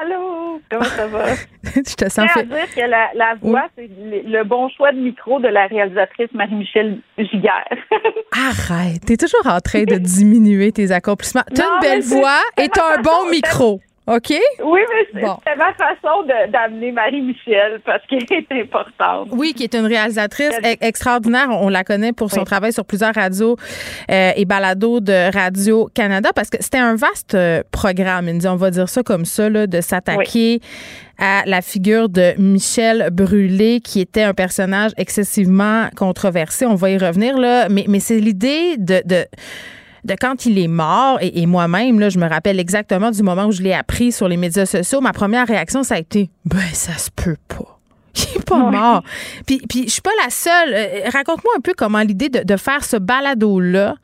Allô, 0.00 0.29
comment 0.70 0.84
ça 0.84 1.06
va? 1.06 1.34
Je 1.64 1.94
te 1.94 2.08
sens 2.08 2.30
fait. 2.32 2.44
dire 2.44 2.74
que 2.74 2.80
la, 2.80 3.10
la 3.14 3.34
voix, 3.40 3.68
c'est 3.76 3.88
le, 3.88 4.44
bon 4.44 4.68
choix 4.70 4.92
de 4.92 4.98
micro 4.98 5.40
de 5.40 5.48
la 5.48 5.66
réalisatrice 5.66 6.28
Marie-Michel 6.32 6.98
Giguère. 7.18 7.66
Arrête, 8.32 9.04
t'es 9.06 9.16
toujours 9.16 9.46
en 9.46 9.60
train 9.60 9.84
de 9.84 9.96
diminuer 9.96 10.72
tes 10.72 10.90
accomplissements. 10.92 11.42
T'as 11.54 11.64
une 11.64 11.80
belle 11.80 12.02
voix 12.02 12.42
et 12.56 12.68
t'as 12.68 12.98
un 12.98 13.02
bon 13.02 13.30
micro. 13.30 13.80
OK? 14.10 14.34
Oui, 14.64 14.80
mais 14.90 15.06
c'est 15.12 15.20
Bon. 15.20 15.36
c'est 15.46 15.56
ma 15.56 15.72
façon 15.74 16.24
d'amener 16.52 16.90
Marie-Michel 16.90 17.80
parce 17.84 18.04
qu'elle 18.06 18.24
est 18.30 18.60
importante. 18.60 19.28
Oui, 19.30 19.54
qui 19.54 19.62
est 19.62 19.74
une 19.74 19.86
réalisatrice 19.86 20.50
e- 20.64 20.76
extraordinaire. 20.80 21.48
On 21.50 21.68
la 21.68 21.84
connaît 21.84 22.12
pour 22.12 22.30
son 22.30 22.42
travail 22.42 22.72
sur 22.72 22.84
plusieurs 22.84 23.14
radios 23.14 23.56
euh, 24.10 24.32
et 24.34 24.44
balados 24.44 24.98
de 24.98 25.32
Radio-Canada 25.32 26.30
parce 26.34 26.50
que 26.50 26.56
c'était 26.60 26.78
un 26.78 26.96
vaste 26.96 27.36
euh, 27.36 27.62
programme, 27.70 28.28
on 28.46 28.56
va 28.56 28.70
dire 28.70 28.88
ça 28.88 29.04
comme 29.04 29.24
ça, 29.24 29.48
là, 29.48 29.68
de 29.68 29.80
s'attaquer 29.80 30.60
à 31.18 31.42
la 31.46 31.62
figure 31.62 32.08
de 32.08 32.32
Michel 32.38 33.10
Brûlé, 33.12 33.80
qui 33.80 34.00
était 34.00 34.22
un 34.22 34.34
personnage 34.34 34.90
excessivement 34.96 35.88
controversé. 35.96 36.66
On 36.66 36.74
va 36.74 36.90
y 36.90 36.98
revenir, 36.98 37.38
là. 37.38 37.68
Mais, 37.68 37.84
mais 37.86 38.00
c'est 38.00 38.18
l'idée 38.18 38.76
de... 38.76 39.02
de 39.04 39.24
de 40.04 40.14
quand 40.14 40.46
il 40.46 40.58
est 40.58 40.68
mort, 40.68 41.18
et, 41.20 41.42
et 41.42 41.46
moi-même, 41.46 42.00
là, 42.00 42.08
je 42.08 42.18
me 42.18 42.28
rappelle 42.28 42.58
exactement 42.58 43.10
du 43.10 43.22
moment 43.22 43.46
où 43.46 43.52
je 43.52 43.62
l'ai 43.62 43.72
appris 43.72 44.12
sur 44.12 44.28
les 44.28 44.36
médias 44.36 44.66
sociaux, 44.66 45.00
ma 45.00 45.12
première 45.12 45.46
réaction, 45.46 45.82
ça 45.82 45.96
a 45.96 45.98
été 45.98 46.30
Ben, 46.44 46.58
ça 46.72 46.92
se 46.92 47.10
peut 47.10 47.36
pas. 47.48 47.78
Il 48.16 48.40
est 48.40 48.48
pas 48.48 48.58
mort. 48.58 49.02
Puis, 49.46 49.60
puis 49.68 49.84
je 49.84 49.90
suis 49.90 50.02
pas 50.02 50.10
la 50.24 50.30
seule. 50.30 50.74
Euh, 50.74 51.10
Raconte-moi 51.12 51.52
un 51.56 51.60
peu 51.60 51.72
comment 51.76 52.00
l'idée 52.00 52.28
de, 52.28 52.42
de 52.44 52.56
faire 52.56 52.84
ce 52.84 52.96
balado-là 52.96 53.94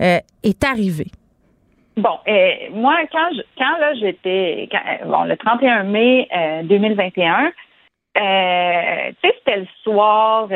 euh, 0.00 0.18
est 0.42 0.64
arrivée. 0.64 1.10
Bon, 1.96 2.18
euh, 2.28 2.50
moi, 2.72 2.94
quand 3.10 3.28
je, 3.34 3.40
quand 3.56 3.78
là, 3.78 3.94
j'étais, 3.94 4.68
bon, 5.06 5.24
le 5.24 5.36
31 5.36 5.84
mai 5.84 6.28
euh, 6.36 6.62
2021, 6.64 7.46
euh, 7.46 9.10
tu 9.22 9.28
sais, 9.28 9.34
c'était 9.38 9.60
le 9.60 9.66
soir. 9.82 10.48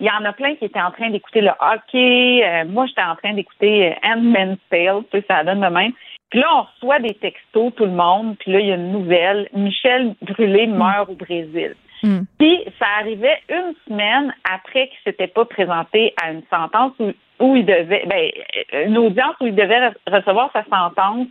Euh, 0.00 0.04
Il 0.04 0.06
y 0.06 0.10
en 0.10 0.24
a 0.24 0.32
plein 0.32 0.54
qui 0.56 0.64
étaient 0.64 0.80
en 0.80 0.90
train 0.90 1.10
d'écouter 1.10 1.40
le 1.40 1.50
hockey. 1.60 2.42
euh, 2.44 2.64
moi, 2.66 2.86
j'étais 2.86 3.02
en 3.02 3.16
train 3.16 3.34
d'écouter 3.34 3.92
euh, 3.92 3.94
Handmaid's 4.10 4.60
Tale. 4.70 5.02
Tu 5.12 5.18
sais, 5.20 5.24
ça 5.28 5.44
donne 5.44 5.60
de 5.60 5.66
même. 5.66 5.92
Puis 6.30 6.40
là, 6.40 6.46
on 6.56 6.62
reçoit 6.62 6.98
des 6.98 7.14
textos, 7.14 7.74
tout 7.74 7.84
le 7.84 7.90
monde. 7.92 8.36
Puis 8.38 8.52
là, 8.52 8.60
il 8.60 8.66
y 8.66 8.72
a 8.72 8.74
une 8.74 8.92
nouvelle. 8.92 9.48
Michel 9.54 10.14
Brûlé 10.22 10.66
meurt 10.66 11.08
au 11.08 11.14
Brésil. 11.14 11.74
Puis 12.38 12.64
ça 12.78 12.86
arrivait 13.00 13.40
une 13.48 13.74
semaine 13.88 14.32
après 14.48 14.88
qu'il 14.88 14.98
s'était 15.04 15.26
pas 15.26 15.44
présenté 15.46 16.14
à 16.22 16.30
une 16.30 16.42
sentence 16.48 16.92
où, 17.00 17.10
où 17.40 17.56
il 17.56 17.64
devait, 17.66 18.04
ben, 18.06 18.30
une 18.86 18.98
audience 18.98 19.34
où 19.40 19.46
il 19.46 19.54
devait 19.54 19.88
re- 19.88 19.94
recevoir 20.06 20.48
sa 20.52 20.62
sentence 20.64 21.26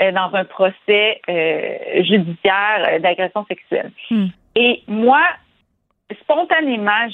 euh, 0.00 0.12
dans 0.12 0.34
un 0.34 0.44
procès 0.46 1.20
euh, 1.28 2.02
judiciaire 2.04 2.86
euh, 2.88 2.98
d'agression 3.00 3.44
sexuelle. 3.46 3.90
Et 4.56 4.82
moi, 4.86 5.20
spontanément, 6.22 7.08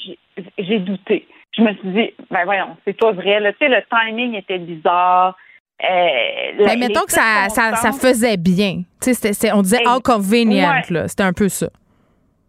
j'ai- 0.57 0.79
douté. 0.79 1.27
Je 1.57 1.61
me 1.61 1.73
suis 1.75 1.89
dit, 1.89 2.13
ben 2.29 2.43
voyons, 2.45 2.75
c'est 2.85 2.97
pas 2.97 3.11
vrai. 3.11 3.39
Là. 3.39 3.53
Tu 3.53 3.59
sais, 3.59 3.69
le 3.69 3.81
timing 3.89 4.35
était 4.35 4.59
bizarre. 4.59 5.35
Euh, 5.83 6.51
Mais 6.65 6.75
mettons 6.77 7.03
que 7.05 7.11
ça, 7.11 7.47
ça, 7.49 7.75
ça 7.75 7.91
faisait 7.91 8.37
bien. 8.37 8.83
Tu 9.01 9.13
sais, 9.13 9.51
on 9.53 9.61
disait 9.61 9.85
how 9.87 9.99
convenient, 10.01 10.69
ouais. 10.69 10.81
là. 10.89 11.07
C'était 11.07 11.23
un 11.23 11.33
peu 11.33 11.49
ça. 11.49 11.67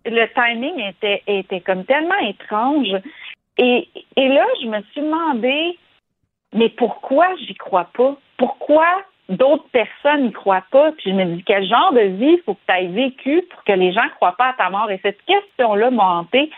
le 0.04 0.26
timing 0.34 0.80
était, 0.88 1.22
était 1.26 1.60
comme 1.60 1.84
tellement 1.84 2.18
étrange. 2.28 2.88
Et, 3.58 3.88
et 4.16 4.28
là, 4.28 4.44
je 4.62 4.66
me 4.68 4.80
suis 4.92 5.00
demandé, 5.00 5.78
mais 6.54 6.68
pourquoi 6.70 7.26
j'y 7.46 7.54
crois 7.54 7.88
pas? 7.96 8.16
Pourquoi 8.36 8.86
d'autres 9.28 9.68
personnes 9.72 10.24
n'y 10.24 10.32
croient 10.32 10.64
pas? 10.70 10.92
Puis 10.92 11.10
je 11.10 11.16
me 11.16 11.24
dis, 11.24 11.44
quel 11.44 11.66
genre 11.66 11.92
de 11.92 12.00
vie 12.00 12.38
faut 12.44 12.54
que 12.54 12.60
tu 12.66 12.74
aies 12.74 12.86
vécu 12.88 13.42
pour 13.50 13.64
que 13.64 13.72
les 13.72 13.92
gens 13.92 14.04
ne 14.04 14.10
croient 14.10 14.36
pas 14.36 14.50
à 14.50 14.52
ta 14.54 14.70
mort? 14.70 14.90
Et 14.90 15.00
cette 15.02 15.22
question-là 15.24 15.90
m'a 15.90 16.04
hantée. 16.04 16.50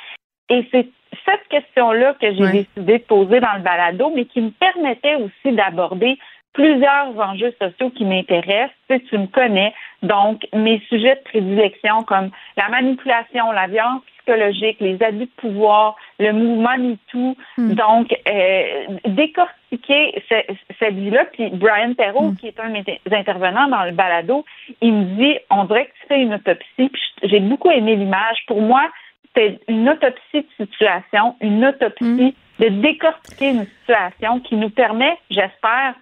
Et 0.50 0.66
c'est 0.70 0.88
cette 1.24 1.48
question-là 1.48 2.14
que 2.20 2.32
j'ai 2.32 2.52
décidé 2.52 2.98
de 2.98 3.04
poser 3.04 3.40
dans 3.40 3.54
le 3.54 3.62
balado, 3.62 4.12
mais 4.14 4.26
qui 4.26 4.40
me 4.40 4.50
permettait 4.50 5.14
aussi 5.16 5.54
d'aborder 5.54 6.18
plusieurs 6.52 7.18
enjeux 7.18 7.54
sociaux 7.60 7.90
qui 7.90 8.04
m'intéressent. 8.04 8.74
Tu, 8.88 8.96
sais, 8.96 9.04
tu 9.08 9.18
me 9.18 9.26
connais. 9.26 9.72
Donc, 10.02 10.46
mes 10.52 10.80
sujets 10.88 11.16
de 11.16 11.22
prédilection 11.30 12.02
comme 12.02 12.30
la 12.56 12.68
manipulation, 12.68 13.52
la 13.52 13.66
violence 13.66 14.02
psychologique, 14.16 14.78
les 14.80 15.02
abus 15.02 15.26
de 15.26 15.30
pouvoir, 15.36 15.96
le 16.18 16.32
mouvement 16.32 16.76
MeToo. 16.78 17.36
Donc, 17.74 18.12
euh, 18.28 18.86
décortiquer 19.06 20.22
ce- 20.28 20.54
cette 20.78 20.94
vie-là. 20.94 21.24
Puis 21.32 21.50
Brian 21.50 21.94
Perrault, 21.94 22.32
qui 22.40 22.48
est 22.48 22.58
un 22.60 22.70
des 22.70 22.98
intervenants 23.12 23.68
dans 23.68 23.84
le 23.84 23.92
balado, 23.92 24.44
il 24.80 24.92
me 24.92 25.04
dit, 25.16 25.38
on 25.50 25.64
dirait 25.64 25.86
que 25.86 25.92
tu 26.00 26.06
fais 26.08 26.20
une 26.22 26.34
autopsie. 26.34 26.90
J'ai 27.22 27.40
beaucoup 27.40 27.70
aimé 27.70 27.96
l'image. 27.96 28.38
Pour 28.46 28.60
moi, 28.62 28.82
c'est 29.36 29.60
une 29.68 29.88
autopsie 29.88 30.42
de 30.58 30.66
situation, 30.66 31.36
une 31.40 31.64
autopsie 31.64 32.34
de 32.58 32.68
décortiquer 32.68 33.50
une 33.50 33.66
situation 33.66 34.40
qui 34.40 34.56
nous 34.56 34.70
permet, 34.70 35.16
j'espère, 35.30 35.94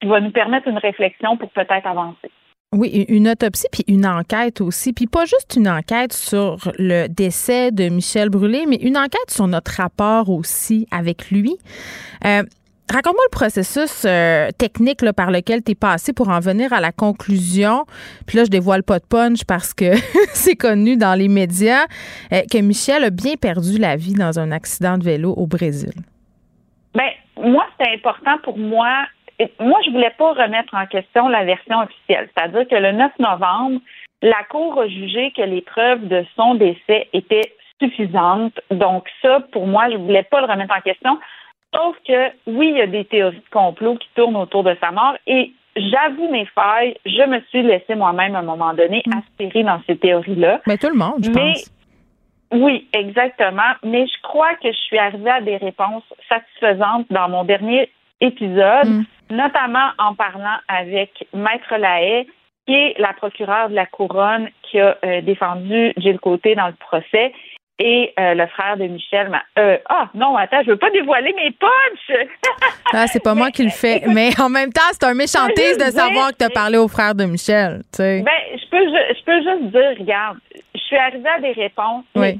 qui 0.00 0.08
va 0.08 0.20
nous 0.20 0.30
permettre 0.32 0.68
une 0.68 0.78
réflexion 0.78 1.36
pour 1.38 1.50
peut-être 1.50 1.86
avancer. 1.86 2.30
Oui, 2.72 3.04
une 3.08 3.28
autopsie 3.28 3.66
puis 3.70 3.84
une 3.86 4.06
enquête 4.06 4.62
aussi. 4.62 4.94
Puis 4.94 5.06
pas 5.06 5.26
juste 5.26 5.56
une 5.56 5.68
enquête 5.68 6.14
sur 6.14 6.72
le 6.78 7.06
décès 7.06 7.70
de 7.70 7.90
Michel 7.90 8.30
Brûlé, 8.30 8.64
mais 8.66 8.76
une 8.76 8.96
enquête 8.96 9.30
sur 9.30 9.46
notre 9.46 9.72
rapport 9.72 10.30
aussi 10.30 10.86
avec 10.90 11.30
lui. 11.30 11.58
Euh, 12.24 12.42
raconte-moi 12.90 13.24
le 13.26 13.30
processus 13.30 14.04
euh, 14.06 14.48
technique 14.56 15.02
là, 15.02 15.12
par 15.12 15.30
lequel 15.30 15.62
tu 15.62 15.72
es 15.72 15.74
passé 15.74 16.14
pour 16.14 16.30
en 16.30 16.40
venir 16.40 16.72
à 16.72 16.80
la 16.80 16.92
conclusion. 16.92 17.84
Puis 18.26 18.38
là, 18.38 18.44
je 18.44 18.50
dévoile 18.50 18.82
pas 18.82 18.98
de 19.00 19.04
punch 19.04 19.44
parce 19.44 19.74
que 19.74 19.92
c'est 20.32 20.56
connu 20.56 20.96
dans 20.96 21.14
les 21.14 21.28
médias 21.28 21.84
euh, 22.32 22.40
que 22.50 22.56
Michel 22.56 23.04
a 23.04 23.10
bien 23.10 23.34
perdu 23.34 23.76
la 23.76 23.96
vie 23.96 24.14
dans 24.14 24.38
un 24.38 24.50
accident 24.50 24.96
de 24.96 25.04
vélo 25.04 25.34
au 25.36 25.46
Brésil. 25.46 25.92
Ben, 26.94 27.10
moi, 27.36 27.66
c'était 27.72 27.94
important 27.94 28.38
pour 28.42 28.56
moi. 28.56 29.04
Moi, 29.60 29.78
je 29.84 29.90
voulais 29.90 30.12
pas 30.16 30.32
remettre 30.32 30.74
en 30.74 30.86
question 30.86 31.28
la 31.28 31.44
version 31.44 31.80
officielle. 31.80 32.28
C'est-à-dire 32.36 32.66
que 32.68 32.74
le 32.74 32.92
9 32.92 33.12
novembre, 33.18 33.80
la 34.22 34.42
Cour 34.50 34.80
a 34.80 34.88
jugé 34.88 35.32
que 35.36 35.42
les 35.42 35.62
preuves 35.62 36.06
de 36.06 36.24
son 36.36 36.54
décès 36.54 37.08
étaient 37.12 37.52
suffisantes. 37.80 38.60
Donc, 38.70 39.08
ça, 39.20 39.40
pour 39.52 39.66
moi, 39.66 39.90
je 39.90 39.96
voulais 39.96 40.22
pas 40.22 40.40
le 40.40 40.46
remettre 40.46 40.74
en 40.76 40.80
question. 40.80 41.18
Sauf 41.74 41.96
que, 42.06 42.28
oui, 42.46 42.68
il 42.70 42.76
y 42.76 42.80
a 42.82 42.86
des 42.86 43.04
théories 43.04 43.36
de 43.36 43.50
complot 43.50 43.96
qui 43.96 44.08
tournent 44.14 44.36
autour 44.36 44.62
de 44.62 44.76
sa 44.80 44.90
mort 44.90 45.16
et 45.26 45.52
j'avoue 45.74 46.30
mes 46.30 46.46
failles. 46.46 46.96
Je 47.06 47.26
me 47.26 47.40
suis 47.48 47.62
laissée 47.62 47.94
moi-même 47.94 48.36
à 48.36 48.40
un 48.40 48.42
moment 48.42 48.74
donné 48.74 49.02
aspirer 49.16 49.64
dans 49.64 49.80
ces 49.86 49.96
théories-là. 49.96 50.60
Mais 50.66 50.76
tout 50.76 50.88
le 50.88 50.98
monde, 50.98 51.24
je 51.24 51.30
Mais- 51.30 51.52
pense. 51.54 51.72
Oui, 52.52 52.86
exactement. 52.92 53.72
Mais 53.82 54.06
je 54.06 54.22
crois 54.22 54.54
que 54.56 54.70
je 54.70 54.76
suis 54.76 54.98
arrivée 54.98 55.30
à 55.30 55.40
des 55.40 55.56
réponses 55.56 56.04
satisfaisantes 56.28 57.06
dans 57.10 57.30
mon 57.30 57.44
dernier 57.44 57.88
épisode, 58.22 59.02
notamment 59.30 59.90
en 59.98 60.14
parlant 60.14 60.56
avec 60.68 61.10
Maître 61.34 61.76
Lahaye, 61.76 62.26
qui 62.66 62.74
est 62.74 62.94
la 62.98 63.12
procureure 63.12 63.68
de 63.70 63.74
la 63.74 63.86
couronne 63.86 64.48
qui 64.62 64.78
a 64.80 64.96
euh, 65.04 65.20
défendu 65.22 65.92
Gilles 65.96 66.20
Côté 66.20 66.54
dans 66.54 66.68
le 66.68 66.74
procès. 66.74 67.32
Et 67.78 68.12
euh, 68.20 68.34
le 68.34 68.46
frère 68.48 68.76
de 68.76 68.84
Michel 68.84 69.28
m'a. 69.30 69.42
euh, 69.58 69.76
ah 69.88 70.08
non, 70.14 70.36
attends, 70.36 70.62
je 70.64 70.70
veux 70.70 70.76
pas 70.76 70.90
dévoiler 70.90 71.32
mes 71.34 71.50
punchs. 71.50 72.26
Ah, 72.92 73.06
c'est 73.08 73.22
pas 73.22 73.34
moi 73.34 73.50
qui 73.50 73.64
le 73.64 73.70
fais. 73.70 74.02
Mais 74.14 74.28
en 74.40 74.48
même 74.48 74.72
temps, 74.72 74.82
c'est 74.92 75.04
un 75.04 75.14
méchantisme 75.14 75.78
de 75.78 75.90
savoir 75.90 76.28
dire- 76.28 76.32
que 76.32 76.36
tu 76.38 76.44
as 76.44 76.50
parlé 76.50 76.78
au 76.78 76.86
frère 76.86 77.14
de 77.16 77.24
Michel. 77.24 77.78
Tu 77.92 77.96
sais. 77.96 78.22
Ben, 78.22 78.30
je 78.56 78.68
peux, 78.70 78.84
je 78.86 79.24
peux 79.24 79.42
juste 79.42 79.72
dire, 79.72 79.94
regarde, 79.98 80.38
je 80.74 80.80
suis 80.80 80.96
arrivée 80.96 81.28
à 81.28 81.40
des 81.40 81.52
réponses. 81.52 82.04
Oui. 82.14 82.38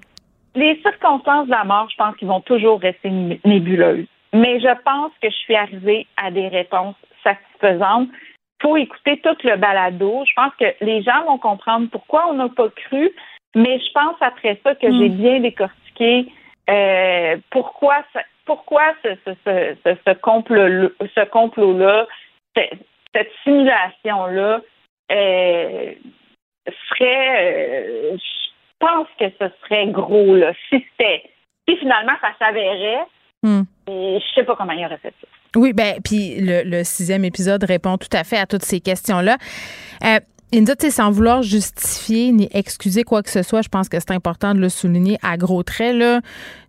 Les 0.54 0.78
circonstances 0.82 1.46
de 1.46 1.50
la 1.50 1.64
mort, 1.64 1.88
je 1.90 1.96
pense 1.96 2.14
qu'ils 2.16 2.28
vont 2.28 2.42
toujours 2.42 2.78
rester 2.80 3.10
nébuleuses. 3.44 4.06
Mais 4.32 4.60
je 4.60 4.74
pense 4.82 5.12
que 5.20 5.28
je 5.30 5.36
suis 5.36 5.54
arrivée 5.54 6.06
à 6.16 6.30
des 6.30 6.48
réponses 6.48 6.96
satisfaisantes. 7.22 8.08
faut 8.62 8.76
écouter 8.76 9.20
tout 9.20 9.36
le 9.44 9.56
balado. 9.56 10.24
Je 10.26 10.32
pense 10.34 10.52
que 10.58 10.66
les 10.80 11.02
gens 11.02 11.24
vont 11.24 11.38
comprendre 11.38 11.88
pourquoi 11.90 12.28
on 12.30 12.34
n'a 12.34 12.48
pas 12.48 12.68
cru. 12.70 13.10
Mais 13.54 13.78
je 13.80 13.92
pense 13.92 14.16
après 14.20 14.58
ça 14.64 14.74
que 14.74 14.90
j'ai 14.90 15.08
bien 15.08 15.40
décortiqué 15.40 16.26
euh, 16.70 17.36
pourquoi 17.50 17.96
ça- 18.12 18.24
pourquoi 18.46 18.82
ce, 19.02 19.14
ce, 19.26 19.32
ce, 19.84 19.96
ce, 20.06 20.12
complot 20.14 20.90
complot-là, 21.30 22.06
ce- 22.56 22.76
cette 23.14 23.30
simulation-là 23.44 24.60
euh, 25.10 25.92
serait 26.88 27.36
euh, 27.40 28.16
je 28.16 28.48
pense 28.78 29.08
que 29.18 29.26
ce 29.40 29.46
serait 29.62 29.88
gros 29.88 30.34
là. 30.36 30.52
Si 30.68 30.84
c'était 30.90 31.24
si 31.68 31.76
finalement 31.76 32.16
ça 32.20 32.32
s'avérait, 32.38 33.04
Hmm. 33.42 33.62
et 33.88 34.20
je 34.20 34.34
sais 34.34 34.44
pas 34.44 34.54
comment 34.56 34.72
il 34.72 34.84
aurait 34.86 34.98
fait 34.98 35.14
ça. 35.20 35.26
Oui, 35.56 35.72
ben 35.72 35.96
puis 36.02 36.40
le, 36.40 36.62
le 36.62 36.84
sixième 36.84 37.24
épisode 37.24 37.64
répond 37.64 37.98
tout 37.98 38.08
à 38.12 38.24
fait 38.24 38.38
à 38.38 38.46
toutes 38.46 38.64
ces 38.64 38.80
questions-là. 38.80 39.36
Euh, 40.04 40.20
Linda, 40.54 40.76
tu 40.76 40.84
sais, 40.84 40.90
sans 40.90 41.10
vouloir 41.10 41.40
justifier 41.42 42.30
ni 42.30 42.46
excuser 42.52 43.04
quoi 43.04 43.22
que 43.22 43.30
ce 43.30 43.42
soit, 43.42 43.62
je 43.62 43.70
pense 43.70 43.88
que 43.88 43.98
c'est 43.98 44.10
important 44.10 44.52
de 44.54 44.60
le 44.60 44.68
souligner 44.68 45.18
à 45.22 45.38
gros 45.38 45.62
traits. 45.62 45.96
Là, 45.96 46.20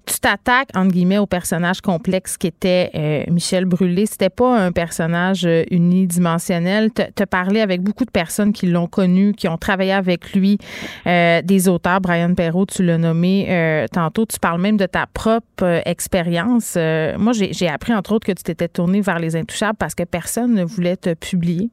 tu 0.05 0.19
t'attaques, 0.21 0.69
entre 0.73 0.93
guillemets, 0.93 1.17
au 1.17 1.25
personnage 1.25 1.81
complexe 1.81 2.37
qui 2.37 2.47
était 2.47 2.91
euh, 2.95 3.23
Michel 3.29 3.65
Brûlé. 3.65 4.05
C'était 4.05 4.29
pas 4.29 4.57
un 4.57 4.71
personnage 4.71 5.45
euh, 5.45 5.63
unidimensionnel. 5.69 6.91
Tu 6.93 7.01
as 7.01 7.27
parlé 7.27 7.59
avec 7.59 7.81
beaucoup 7.81 8.05
de 8.05 8.11
personnes 8.11 8.53
qui 8.53 8.67
l'ont 8.67 8.87
connu, 8.87 9.33
qui 9.33 9.49
ont 9.49 9.57
travaillé 9.57 9.91
avec 9.91 10.33
lui, 10.33 10.59
euh, 11.05 11.41
des 11.41 11.67
auteurs. 11.67 11.99
Brian 11.99 12.35
Perrault, 12.35 12.65
tu 12.65 12.83
l'as 12.83 12.97
nommé 12.97 13.47
euh, 13.49 13.85
tantôt. 13.91 14.25
Tu 14.25 14.39
parles 14.39 14.61
même 14.61 14.77
de 14.77 14.85
ta 14.85 15.07
propre 15.07 15.63
euh, 15.63 15.81
expérience. 15.85 16.77
Moi, 16.77 17.33
j'ai 17.33 17.67
appris, 17.67 17.93
entre 17.93 18.13
autres, 18.13 18.27
que 18.27 18.31
tu 18.31 18.43
t'étais 18.43 18.69
tourné 18.69 19.01
vers 19.01 19.19
les 19.19 19.35
intouchables 19.35 19.77
parce 19.77 19.93
que 19.93 20.03
personne 20.03 20.53
ne 20.53 20.63
voulait 20.63 20.95
te 20.95 21.13
publier. 21.13 21.69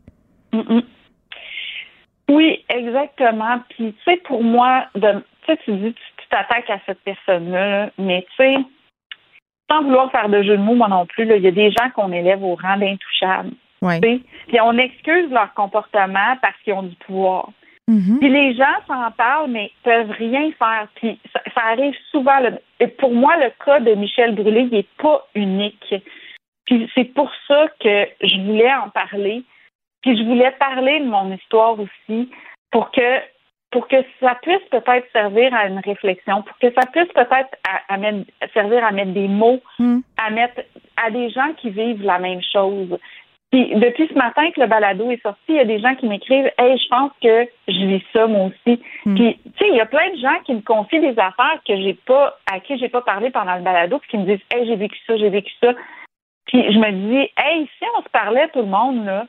Oui, 2.31 2.65
exactement. 2.69 3.61
Puis, 3.71 3.93
tu 3.93 4.05
sais, 4.05 4.17
pour 4.19 4.45
moi, 4.45 4.87
de, 4.95 5.25
tu 5.43 5.53
sais, 5.53 5.59
tu 5.65 5.73
dis, 5.73 5.93
tu 5.93 6.29
t'attaques 6.31 6.71
à 6.71 6.79
cette 6.87 7.01
personne-là, 7.01 7.69
là, 7.69 7.91
mais 7.99 8.25
tu 8.37 8.45
sais, 8.45 8.57
sans 9.69 9.83
vouloir 9.83 10.11
faire 10.13 10.29
de 10.29 10.43
jeu 10.43 10.57
de 10.57 10.63
mots, 10.63 10.77
moi 10.77 10.89
non 10.89 11.07
plus, 11.07 11.25
il 11.25 11.43
y 11.43 11.49
a 11.49 11.51
des 11.51 11.71
gens 11.73 11.91
qu'on 11.95 12.13
élève 12.13 12.43
au 12.43 12.55
rang 12.55 12.77
d'intouchables. 12.77 13.51
Ouais. 13.83 14.01
Puis 14.01 14.61
on 14.61 14.79
excuse 14.79 15.31
leur 15.31 15.53
comportement 15.55 16.37
parce 16.41 16.57
qu'ils 16.63 16.75
ont 16.75 16.85
du 16.85 16.95
pouvoir. 16.97 17.51
Mm-hmm. 17.89 18.19
Puis 18.19 18.29
les 18.29 18.55
gens 18.55 18.77
s'en 18.87 19.11
parlent, 19.13 19.51
mais 19.51 19.73
peuvent 19.83 20.11
rien 20.11 20.51
faire. 20.59 20.87
Puis 20.97 21.19
ça, 21.33 21.41
ça 21.55 21.63
arrive 21.73 21.95
souvent. 22.11 22.39
Et 22.79 22.87
pour 22.87 23.13
moi, 23.13 23.37
le 23.39 23.51
cas 23.65 23.81
de 23.81 23.95
Michel 23.95 24.35
Brûlé, 24.35 24.69
il 24.71 24.71
n'est 24.71 24.87
pas 24.99 25.27
unique. 25.35 25.95
Puis 26.67 26.89
c'est 26.95 27.13
pour 27.13 27.31
ça 27.49 27.67
que 27.81 28.07
je 28.23 28.41
voulais 28.43 28.73
en 28.73 28.91
parler. 28.91 29.43
Puis 30.03 30.17
je 30.17 30.23
voulais 30.25 30.51
parler 30.53 31.01
de 31.01 31.07
mon 31.07 31.33
histoire 31.33 31.77
aussi 31.79 32.31
pour 32.71 32.91
que 32.91 33.19
pour 33.73 33.87
que 33.87 33.97
ça 34.21 34.35
puisse 34.43 34.65
peut-être 34.73 35.07
servir 35.13 35.55
à 35.55 35.67
une 35.67 35.79
réflexion, 35.79 36.43
pour 36.43 36.59
que 36.59 36.73
ça 36.73 36.87
puisse 36.91 37.07
peut-être 37.13 37.51
à- 37.69 37.95
à 37.95 37.97
mettre- 37.99 38.27
servir 38.53 38.85
à 38.85 38.91
mettre 38.91 39.13
des 39.13 39.29
mots, 39.29 39.61
à 40.17 40.29
mettre 40.31 40.61
à 40.97 41.09
des 41.13 41.31
gens 41.31 41.53
qui 41.59 41.71
vivent 41.71 42.03
la 42.03 42.19
même 42.19 42.41
chose. 42.53 42.99
Puis 43.53 43.73
depuis 43.77 44.09
ce 44.09 44.15
matin 44.15 44.51
que 44.51 44.61
le 44.61 44.67
balado 44.67 45.09
est 45.13 45.23
sorti, 45.23 45.41
il 45.51 45.55
y 45.57 45.61
a 45.61 45.65
des 45.65 45.79
gens 45.79 45.95
qui 45.95 46.07
m'écrivent 46.07 46.51
Hey, 46.59 46.77
je 46.79 46.89
pense 46.89 47.13
que 47.23 47.47
je 47.69 47.87
vis 47.87 48.03
ça 48.13 48.27
moi 48.27 48.47
aussi. 48.47 48.83
Puis 49.15 49.39
tu 49.45 49.51
sais, 49.59 49.69
il 49.69 49.77
y 49.77 49.81
a 49.81 49.87
plein 49.87 50.11
de 50.11 50.17
gens 50.19 50.39
qui 50.45 50.55
me 50.55 50.63
confient 50.63 51.01
des 51.01 51.17
affaires 51.19 51.61
que 51.65 51.77
j'ai 51.77 51.95
pas 51.95 52.39
à 52.53 52.59
qui 52.59 52.77
j'ai 52.77 52.89
pas 52.89 53.03
parlé 53.03 53.31
pendant 53.31 53.55
le 53.55 53.63
balado, 53.63 53.99
puis 54.01 54.11
qui 54.11 54.19
me 54.19 54.25
disent 54.25 54.45
Hey, 54.53 54.67
j'ai 54.67 54.77
vécu 54.77 54.99
ça, 55.07 55.17
j'ai 55.17 55.31
vécu 55.31 55.53
ça. 55.63 55.75
Puis 56.47 56.73
je 56.73 56.79
me 56.79 56.91
dis 56.91 57.31
Hey, 57.37 57.69
si 57.79 57.85
on 57.97 58.03
se 58.03 58.09
parlait 58.09 58.49
tout 58.49 58.61
le 58.63 58.67
monde 58.67 59.05
là, 59.05 59.27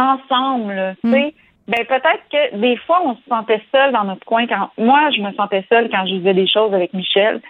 ensemble, 0.00 0.96
tu 1.04 1.10
sais, 1.10 1.34
ben 1.68 1.84
peut-être 1.86 2.22
que 2.32 2.56
des 2.56 2.76
fois 2.78 3.00
on 3.04 3.14
se 3.14 3.22
sentait 3.28 3.62
seul 3.72 3.92
dans 3.92 4.04
notre 4.04 4.24
coin 4.24 4.46
quand 4.46 4.70
moi 4.76 5.10
je 5.10 5.20
me 5.20 5.32
sentais 5.32 5.64
seule 5.68 5.88
quand 5.90 6.06
je 6.06 6.14
vivais 6.14 6.34
des 6.34 6.48
choses 6.48 6.74
avec 6.74 6.92
Michel. 6.92 7.40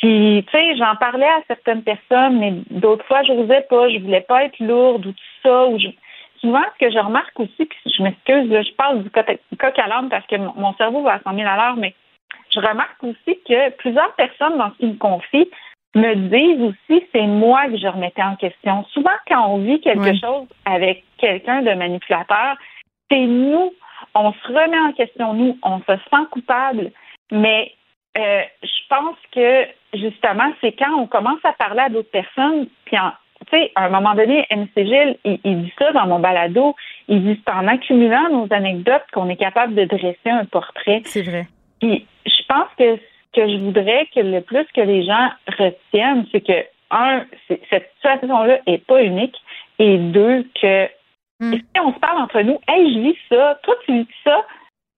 Puis, 0.00 0.44
tu 0.50 0.52
sais, 0.52 0.76
j'en 0.76 0.96
parlais 0.96 1.26
à 1.26 1.42
certaines 1.46 1.82
personnes, 1.82 2.38
mais 2.38 2.52
d'autres 2.70 3.04
fois, 3.06 3.22
je 3.22 3.32
n'osais 3.32 3.64
pas, 3.70 3.88
je 3.88 3.98
voulais 4.00 4.22
pas 4.22 4.44
être 4.44 4.58
lourde 4.58 5.06
ou 5.06 5.12
tout 5.12 5.24
ça. 5.42 5.66
Ou 5.66 5.78
je... 5.78 5.88
Souvent, 6.40 6.62
ce 6.74 6.84
que 6.84 6.92
je 6.92 6.98
remarque 6.98 7.38
aussi, 7.38 7.64
puis 7.64 7.78
je 7.86 8.02
m'excuse, 8.02 8.50
là, 8.50 8.62
je 8.62 8.72
parle 8.72 9.02
du 9.02 9.10
coq 9.10 9.78
à 9.78 9.86
l'âne 9.86 10.08
parce 10.10 10.26
que 10.26 10.36
mon 10.36 10.52
mon 10.56 10.74
cerveau 10.74 11.02
va 11.02 11.14
à 11.14 11.20
100 11.20 11.34
000 11.34 11.48
à 11.48 11.56
l'heure, 11.56 11.76
mais 11.76 11.94
je 12.54 12.60
remarque 12.60 13.02
aussi 13.02 13.38
que 13.48 13.70
plusieurs 13.76 14.12
personnes 14.14 14.58
dans 14.58 14.70
ce 14.72 14.76
qu'ils 14.78 14.88
me 14.90 14.98
confient 14.98 15.50
me 15.94 16.14
disent 16.14 16.60
aussi 16.90 17.04
c'est 17.12 17.26
moi 17.26 17.66
que 17.68 17.76
je 17.76 17.86
remettais 17.86 18.22
en 18.22 18.36
question. 18.36 18.84
Souvent, 18.92 19.10
quand 19.28 19.46
on 19.48 19.58
vit 19.58 19.80
quelque 19.80 20.10
Oui. 20.10 20.18
chose 20.20 20.46
avec 20.64 21.04
quelqu'un 21.18 21.62
de 21.62 21.72
manipulateur, 21.72 22.56
c'est 23.10 23.20
nous, 23.26 23.72
on 24.14 24.32
se 24.32 24.48
remet 24.48 24.78
en 24.78 24.92
question, 24.92 25.34
nous, 25.34 25.58
on 25.62 25.78
se 25.80 25.92
sent 26.10 26.24
coupable, 26.30 26.90
mais 27.30 27.72
euh, 28.18 28.42
je 28.62 28.86
pense 28.88 29.16
que 29.32 29.66
justement, 29.94 30.52
c'est 30.60 30.72
quand 30.72 30.92
on 30.98 31.06
commence 31.06 31.44
à 31.44 31.52
parler 31.52 31.80
à 31.80 31.88
d'autres 31.88 32.10
personnes, 32.10 32.68
puis 32.84 32.98
en- 32.98 33.12
tu 33.50 33.58
sais, 33.58 33.72
à 33.74 33.86
un 33.86 33.88
moment 33.90 34.14
donné, 34.14 34.46
MC 34.50 34.70
Gilles, 34.86 35.18
il, 35.24 35.38
il 35.44 35.62
dit 35.64 35.72
ça 35.78 35.92
dans 35.92 36.06
mon 36.06 36.18
balado, 36.18 36.74
il 37.08 37.22
dit 37.24 37.40
c'est 37.46 37.52
en 37.52 37.66
accumulant 37.68 38.28
nos 38.30 38.46
anecdotes 38.52 39.04
qu'on 39.12 39.28
est 39.28 39.36
capable 39.36 39.74
de 39.74 39.84
dresser 39.84 40.30
un 40.30 40.44
portrait. 40.46 41.02
C'est 41.04 41.22
vrai. 41.22 41.46
Puis 41.80 42.06
je 42.24 42.42
pense 42.48 42.68
que 42.78 42.98
que 43.34 43.48
je 43.48 43.56
voudrais 43.58 44.06
que 44.14 44.20
le 44.20 44.40
plus 44.40 44.66
que 44.74 44.80
les 44.80 45.04
gens 45.04 45.28
retiennent, 45.58 46.26
c'est 46.32 46.40
que 46.40 46.64
un, 46.90 47.24
cette 47.48 47.90
situation-là 47.96 48.60
est 48.66 48.84
pas 48.86 49.02
unique, 49.02 49.36
et 49.78 49.98
deux, 49.98 50.46
que 50.60 50.88
si 51.40 51.80
on 51.82 51.92
se 51.92 51.98
parle 51.98 52.22
entre 52.22 52.40
nous, 52.42 52.58
hey, 52.68 52.94
je 52.94 53.00
vis 53.00 53.18
ça, 53.28 53.58
toi 53.62 53.74
tu 53.84 53.92
vis 53.92 54.06
ça, 54.22 54.46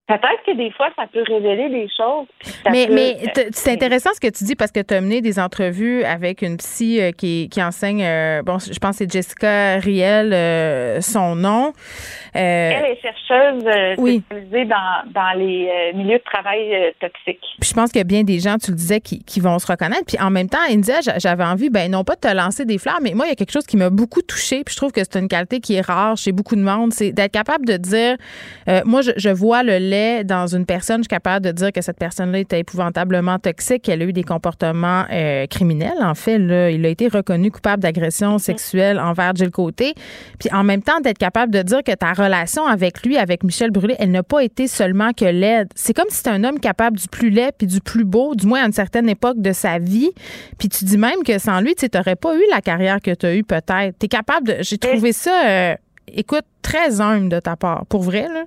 peut-être 0.07 0.43
que 0.45 0.55
des 0.55 0.71
fois 0.71 0.87
ça 0.95 1.05
peut 1.11 1.23
révéler 1.27 1.69
des 1.69 1.87
choses. 1.95 2.27
Mais, 2.71 2.87
peut- 2.87 2.93
mais 2.93 3.15
t- 3.33 3.47
c'est 3.51 3.71
intéressant 3.71 4.09
ce 4.13 4.19
que 4.19 4.27
tu 4.31 4.43
dis 4.43 4.55
parce 4.55 4.71
que 4.71 4.79
tu 4.79 4.93
as 4.93 5.01
mené 5.01 5.21
des 5.21 5.39
entrevues 5.39 6.03
avec 6.03 6.41
une 6.41 6.57
psy 6.57 6.99
euh, 7.01 7.11
qui, 7.11 7.49
qui 7.49 7.61
enseigne, 7.61 8.03
euh, 8.03 8.41
bon, 8.43 8.57
je 8.59 8.77
pense 8.79 8.91
que 8.91 9.05
c'est 9.05 9.11
Jessica 9.11 9.77
Riel, 9.79 10.31
euh, 10.33 11.01
son 11.01 11.35
nom. 11.35 11.73
Euh, 12.35 12.71
Elle 12.75 12.91
est 12.91 13.01
chercheuse 13.01 13.63
euh, 13.65 13.95
oui. 13.97 14.21
spécialisée 14.25 14.65
dans, 14.65 15.11
dans 15.11 15.37
les 15.37 15.67
euh, 15.69 15.97
milieux 15.97 16.17
de 16.19 16.23
travail 16.23 16.73
euh, 16.75 16.91
toxiques. 16.99 17.43
Puis 17.59 17.69
je 17.69 17.73
pense 17.73 17.89
qu'il 17.91 17.99
y 17.99 18.01
a 18.01 18.05
bien 18.05 18.23
des 18.23 18.39
gens, 18.39 18.57
tu 18.57 18.71
le 18.71 18.77
disais, 18.77 19.01
qui, 19.01 19.23
qui 19.23 19.39
vont 19.39 19.57
se 19.59 19.67
reconnaître. 19.67 20.05
Puis 20.07 20.17
en 20.21 20.29
même 20.29 20.47
temps, 20.49 20.57
India, 20.69 21.01
j'a- 21.01 21.17
j'avais 21.19 21.43
envie, 21.43 21.69
ben 21.69 21.89
non 21.91 22.03
pas 22.03 22.15
de 22.15 22.21
te 22.21 22.33
lancer 22.33 22.65
des 22.65 22.77
fleurs, 22.77 22.99
mais 23.01 23.13
moi, 23.13 23.25
il 23.25 23.29
y 23.29 23.31
a 23.31 23.35
quelque 23.35 23.51
chose 23.51 23.65
qui 23.65 23.77
m'a 23.77 23.89
beaucoup 23.89 24.21
touchée. 24.21 24.63
Puis 24.63 24.73
je 24.73 24.77
trouve 24.77 24.91
que 24.91 25.01
c'est 25.03 25.19
une 25.19 25.27
qualité 25.27 25.59
qui 25.59 25.75
est 25.75 25.81
rare 25.85 26.15
chez 26.15 26.31
beaucoup 26.31 26.55
de 26.55 26.61
monde, 26.61 26.93
c'est 26.93 27.11
d'être 27.11 27.31
capable 27.31 27.65
de 27.65 27.77
dire, 27.77 28.15
euh, 28.69 28.81
moi, 28.85 29.01
je, 29.01 29.11
je 29.17 29.29
vois 29.29 29.63
le 29.63 29.77
lait 29.79 29.96
dans 30.23 30.47
une 30.47 30.65
personne, 30.65 30.97
je 30.97 31.03
suis 31.03 31.09
capable 31.09 31.45
de 31.45 31.51
dire 31.51 31.71
que 31.71 31.81
cette 31.81 31.97
personne-là 31.97 32.39
était 32.39 32.59
épouvantablement 32.59 33.39
toxique, 33.39 33.83
qu'elle 33.83 34.01
a 34.01 34.05
eu 34.05 34.13
des 34.13 34.23
comportements 34.23 35.05
euh, 35.11 35.45
criminels. 35.47 36.01
En 36.01 36.15
fait, 36.15 36.37
là, 36.37 36.69
il 36.69 36.85
a 36.85 36.89
été 36.89 37.07
reconnu 37.07 37.51
coupable 37.51 37.81
d'agression 37.81 38.37
sexuelle 38.37 38.99
envers 38.99 39.35
Jill 39.35 39.51
Côté. 39.51 39.93
Puis 40.39 40.49
en 40.51 40.63
même 40.63 40.81
temps, 40.81 40.99
d'être 40.99 41.17
capable 41.17 41.53
de 41.53 41.61
dire 41.61 41.83
que 41.83 41.93
ta 41.93 42.13
relation 42.13 42.65
avec 42.65 43.05
lui, 43.05 43.17
avec 43.17 43.43
Michel 43.43 43.71
Brûlé, 43.71 43.95
elle 43.99 44.11
n'a 44.11 44.23
pas 44.23 44.43
été 44.43 44.67
seulement 44.67 45.11
que 45.13 45.25
laide. 45.25 45.69
C'est 45.75 45.93
comme 45.93 46.09
si 46.09 46.17
c'était 46.17 46.29
un 46.31 46.43
homme 46.43 46.59
capable 46.59 46.97
du 46.97 47.07
plus 47.07 47.29
laid 47.29 47.51
puis 47.57 47.67
du 47.67 47.79
plus 47.79 48.05
beau, 48.05 48.35
du 48.35 48.47
moins 48.47 48.63
à 48.63 48.65
une 48.65 48.73
certaine 48.73 49.09
époque 49.09 49.41
de 49.41 49.51
sa 49.51 49.79
vie. 49.79 50.11
Puis 50.57 50.69
tu 50.69 50.85
dis 50.85 50.97
même 50.97 51.23
que 51.25 51.37
sans 51.39 51.61
lui, 51.61 51.75
tu 51.75 51.87
n'aurais 51.93 52.15
pas 52.15 52.35
eu 52.35 52.43
la 52.51 52.61
carrière 52.61 53.01
que 53.01 53.13
tu 53.13 53.25
as 53.25 53.35
eue 53.35 53.43
peut-être. 53.43 53.97
Tu 53.99 54.05
es 54.05 54.07
capable 54.07 54.47
de... 54.47 54.55
J'ai 54.61 54.77
trouvé 54.77 55.13
ça, 55.13 55.45
euh, 55.45 55.75
écoute, 56.07 56.45
très 56.61 57.01
humble 57.01 57.29
de 57.29 57.39
ta 57.39 57.55
part. 57.55 57.85
Pour 57.85 58.03
vrai, 58.03 58.27
là? 58.27 58.43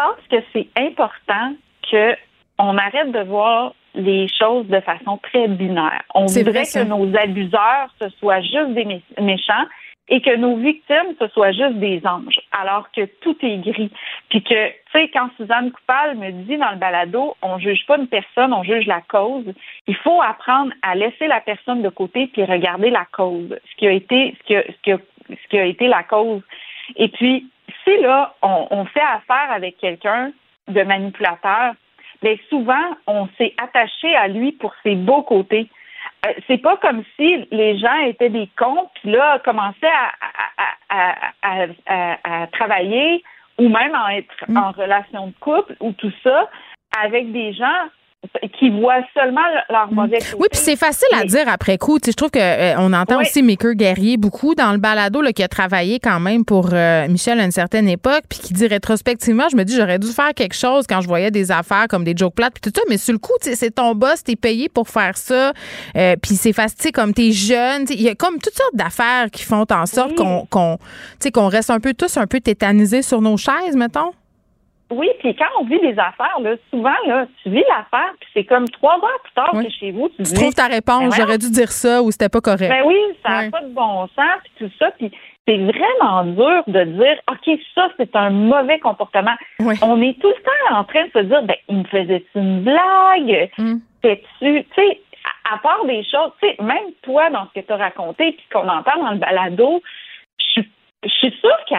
Je 0.00 0.06
pense 0.06 0.26
que 0.42 0.46
c'est 0.52 0.68
important 0.80 1.54
que 1.90 2.14
on 2.58 2.76
arrête 2.76 3.10
de 3.12 3.20
voir 3.20 3.74
les 3.94 4.28
choses 4.28 4.66
de 4.68 4.80
façon 4.80 5.18
très 5.22 5.48
binaire. 5.48 6.02
On 6.14 6.26
voudrait 6.44 6.64
que 6.64 6.84
nos 6.84 7.16
abuseurs, 7.16 7.88
ce 8.00 8.08
soient 8.10 8.40
juste 8.40 8.74
des 8.74 8.84
mé- 8.84 9.02
méchants 9.20 9.66
et 10.08 10.20
que 10.20 10.34
nos 10.36 10.56
victimes, 10.56 11.14
ce 11.20 11.28
soient 11.28 11.52
juste 11.52 11.74
des 11.74 12.00
anges, 12.06 12.40
alors 12.52 12.90
que 12.92 13.02
tout 13.20 13.36
est 13.42 13.58
gris. 13.58 13.90
Puis 14.28 14.42
que, 14.42 14.68
tu 14.68 14.74
sais, 14.92 15.08
quand 15.12 15.28
Suzanne 15.36 15.70
Coupal 15.70 16.16
me 16.16 16.30
dit 16.32 16.56
dans 16.56 16.70
le 16.70 16.76
balado, 16.78 17.36
on 17.42 17.58
juge 17.58 17.84
pas 17.86 17.96
une 17.96 18.08
personne, 18.08 18.52
on 18.52 18.62
juge 18.62 18.86
la 18.86 19.02
cause, 19.02 19.44
il 19.86 19.96
faut 19.96 20.20
apprendre 20.22 20.72
à 20.82 20.94
laisser 20.94 21.26
la 21.26 21.40
personne 21.40 21.82
de 21.82 21.88
côté 21.88 22.26
puis 22.28 22.44
regarder 22.44 22.90
la 22.90 23.06
cause, 23.12 23.56
ce 23.70 23.76
qui 23.76 23.86
a 23.86 23.92
été, 23.92 24.34
ce 24.38 24.46
qui 24.46 24.56
a, 24.56 24.62
ce 24.62 24.82
qui 24.82 24.92
a, 24.92 24.98
ce 25.28 25.48
qui 25.48 25.58
a 25.58 25.64
été 25.64 25.88
la 25.88 26.02
cause. 26.02 26.42
Et 26.96 27.08
puis, 27.08 27.46
si 27.84 27.96
là, 27.98 28.34
on, 28.42 28.66
on 28.70 28.84
fait 28.86 29.00
affaire 29.00 29.50
avec 29.50 29.78
quelqu'un 29.78 30.32
de 30.68 30.82
manipulateur, 30.82 31.74
bien 32.22 32.36
souvent, 32.48 32.96
on 33.06 33.28
s'est 33.38 33.54
attaché 33.62 34.14
à 34.16 34.28
lui 34.28 34.52
pour 34.52 34.74
ses 34.82 34.94
beaux 34.94 35.22
côtés. 35.22 35.68
Euh, 36.26 36.32
c'est 36.46 36.58
pas 36.58 36.76
comme 36.76 37.02
si 37.16 37.46
les 37.50 37.78
gens 37.78 37.96
étaient 38.04 38.28
des 38.30 38.48
cons, 38.56 38.88
puis 38.94 39.10
là, 39.12 39.38
commençaient 39.40 39.86
à, 39.86 40.12
à, 40.58 41.12
à, 41.12 41.14
à, 41.42 41.66
à- 41.86 42.42
à 42.42 42.46
travailler 42.48 43.22
ou 43.58 43.68
même 43.68 43.94
à 43.94 44.16
être 44.16 44.44
en 44.56 44.70
relation 44.72 45.28
de 45.28 45.32
couple 45.40 45.74
ou 45.80 45.92
tout 45.92 46.12
ça 46.22 46.48
avec 46.98 47.30
des 47.32 47.52
gens 47.52 47.84
qui 48.58 48.68
voient 48.68 49.00
seulement 49.14 49.40
leur 49.70 49.90
mauvais 49.92 50.18
côté. 50.18 50.34
Oui, 50.38 50.46
puis 50.50 50.60
c'est 50.60 50.76
facile 50.76 51.08
à 51.18 51.24
dire 51.24 51.48
après 51.48 51.78
coup. 51.78 51.98
Tu 51.98 52.06
sais, 52.06 52.12
je 52.12 52.16
trouve 52.16 52.30
que 52.30 52.38
euh, 52.38 52.74
on 52.78 52.92
entend 52.92 53.16
Oui. 53.16 53.22
aussi 53.22 53.42
Maker 53.42 53.72
Guerrier 53.74 54.18
beaucoup 54.18 54.54
dans 54.54 54.72
le 54.72 54.78
balado 54.78 55.22
là, 55.22 55.32
qui 55.32 55.42
a 55.42 55.48
travaillé 55.48 55.98
quand 55.98 56.20
même 56.20 56.44
pour 56.44 56.68
euh, 56.74 57.08
Michel 57.08 57.40
à 57.40 57.44
une 57.44 57.50
certaine 57.50 57.88
époque, 57.88 58.22
puis 58.28 58.38
qui 58.38 58.52
dit 58.52 58.66
rétrospectivement, 58.66 59.48
je 59.50 59.56
me 59.56 59.64
dis 59.64 59.74
j'aurais 59.74 59.98
dû 59.98 60.08
faire 60.08 60.34
quelque 60.34 60.54
chose 60.54 60.84
quand 60.86 61.00
je 61.00 61.08
voyais 61.08 61.30
des 61.30 61.50
affaires 61.50 61.86
comme 61.88 62.04
des 62.04 62.14
jokes 62.14 62.34
plates 62.34 62.52
puis 62.60 62.70
tout 62.70 62.78
ça, 62.78 62.82
mais 62.90 62.98
sur 62.98 63.12
le 63.14 63.18
coup, 63.18 63.32
tu 63.42 63.48
sais, 63.48 63.56
c'est 63.56 63.70
ton 63.70 63.94
boss, 63.94 64.22
t'es 64.22 64.36
payé 64.36 64.68
pour 64.68 64.88
faire 64.88 65.16
ça, 65.16 65.52
euh, 65.96 66.16
puis 66.20 66.34
c'est 66.34 66.52
facile, 66.52 66.76
tu 66.76 66.82
sais, 66.84 66.92
comme 66.92 67.14
t'es 67.14 67.32
jeune, 67.32 67.86
tu 67.86 67.94
sais, 67.94 67.94
il 67.94 68.02
y 68.02 68.08
a 68.10 68.14
comme 68.14 68.38
toutes 68.38 68.54
sortes 68.54 68.74
d'affaires 68.76 69.30
qui 69.32 69.44
font 69.44 69.64
en 69.70 69.86
sorte 69.86 70.14
qu'on 70.14 70.46
qu'on 70.50 70.76
tu 70.76 70.84
sais, 71.20 71.30
qu'on 71.30 71.48
reste 71.48 71.70
un 71.70 71.80
peu 71.80 71.94
tous 71.94 72.18
un 72.18 72.26
peu 72.26 72.40
tétanisés 72.40 73.00
sur 73.02 73.22
nos 73.22 73.38
chaises, 73.38 73.76
mettons. 73.76 74.10
Oui, 74.90 75.08
puis 75.20 75.34
quand 75.36 75.46
on 75.60 75.64
vit 75.64 75.78
des 75.80 75.96
affaires, 75.98 76.38
là, 76.40 76.56
souvent, 76.70 76.94
là, 77.06 77.26
tu 77.42 77.50
vis 77.50 77.62
l'affaire, 77.68 78.12
puis 78.20 78.28
c'est 78.34 78.44
comme 78.44 78.68
trois 78.70 78.94
heures 78.96 79.20
plus 79.22 79.32
tard 79.34 79.50
Oui. 79.52 79.66
que 79.66 79.72
chez 79.72 79.90
vous, 79.92 80.08
tu, 80.08 80.16
Tu 80.16 80.22
dis, 80.22 80.34
trouves 80.34 80.54
ta 80.54 80.68
Ben 80.68 80.74
réponse, 80.74 80.98
voyons, 81.04 81.14
j'aurais 81.16 81.38
dû 81.38 81.50
dire 81.50 81.70
ça 81.70 82.02
ou 82.02 82.10
c'était 82.10 82.28
pas 82.28 82.40
correct. 82.40 82.68
Ben 82.68 82.82
oui, 82.84 82.96
ça 83.24 83.42
n'a 83.44 83.50
pas 83.50 83.60
de 83.62 83.72
bon 83.72 84.08
sens, 84.08 84.40
puis 84.44 84.52
tout 84.66 84.70
ça, 84.78 84.90
puis 84.98 85.10
c'est 85.46 85.56
vraiment 85.58 86.24
dur 86.24 86.62
de 86.66 86.84
dire, 86.84 87.16
OK, 87.30 87.58
ça, 87.74 87.88
c'est 87.96 88.14
un 88.16 88.30
mauvais 88.30 88.78
comportement. 88.80 89.34
On 89.60 90.00
est 90.02 90.20
tout 90.20 90.28
le 90.28 90.42
temps 90.42 90.76
en 90.76 90.84
train 90.84 91.04
de 91.06 91.10
se 91.12 91.18
dire, 91.20 91.42
ben, 91.44 91.56
il 91.68 91.78
me 91.78 91.84
faisait 91.84 92.24
une 92.34 92.62
blague? 92.62 93.50
Mm. 93.58 93.76
Fais-tu, 94.02 94.64
tu 94.64 94.74
sais, 94.74 95.00
à, 95.44 95.54
à 95.54 95.58
part 95.58 95.84
des 95.84 96.02
choses, 96.02 96.32
tu 96.42 96.48
sais, 96.48 96.56
même 96.62 96.90
toi, 97.02 97.30
dans 97.30 97.46
ce 97.54 97.60
que 97.60 97.64
tu 97.66 97.72
as 97.72 97.76
raconté, 97.76 98.32
puis 98.32 98.44
qu'on 98.52 98.68
entend 98.68 99.00
dans 99.02 99.10
le 99.12 99.18
balado, 99.18 99.82
je 100.38 100.62
suis- 100.62 101.30
sûre 101.40 101.58
que 101.68 101.74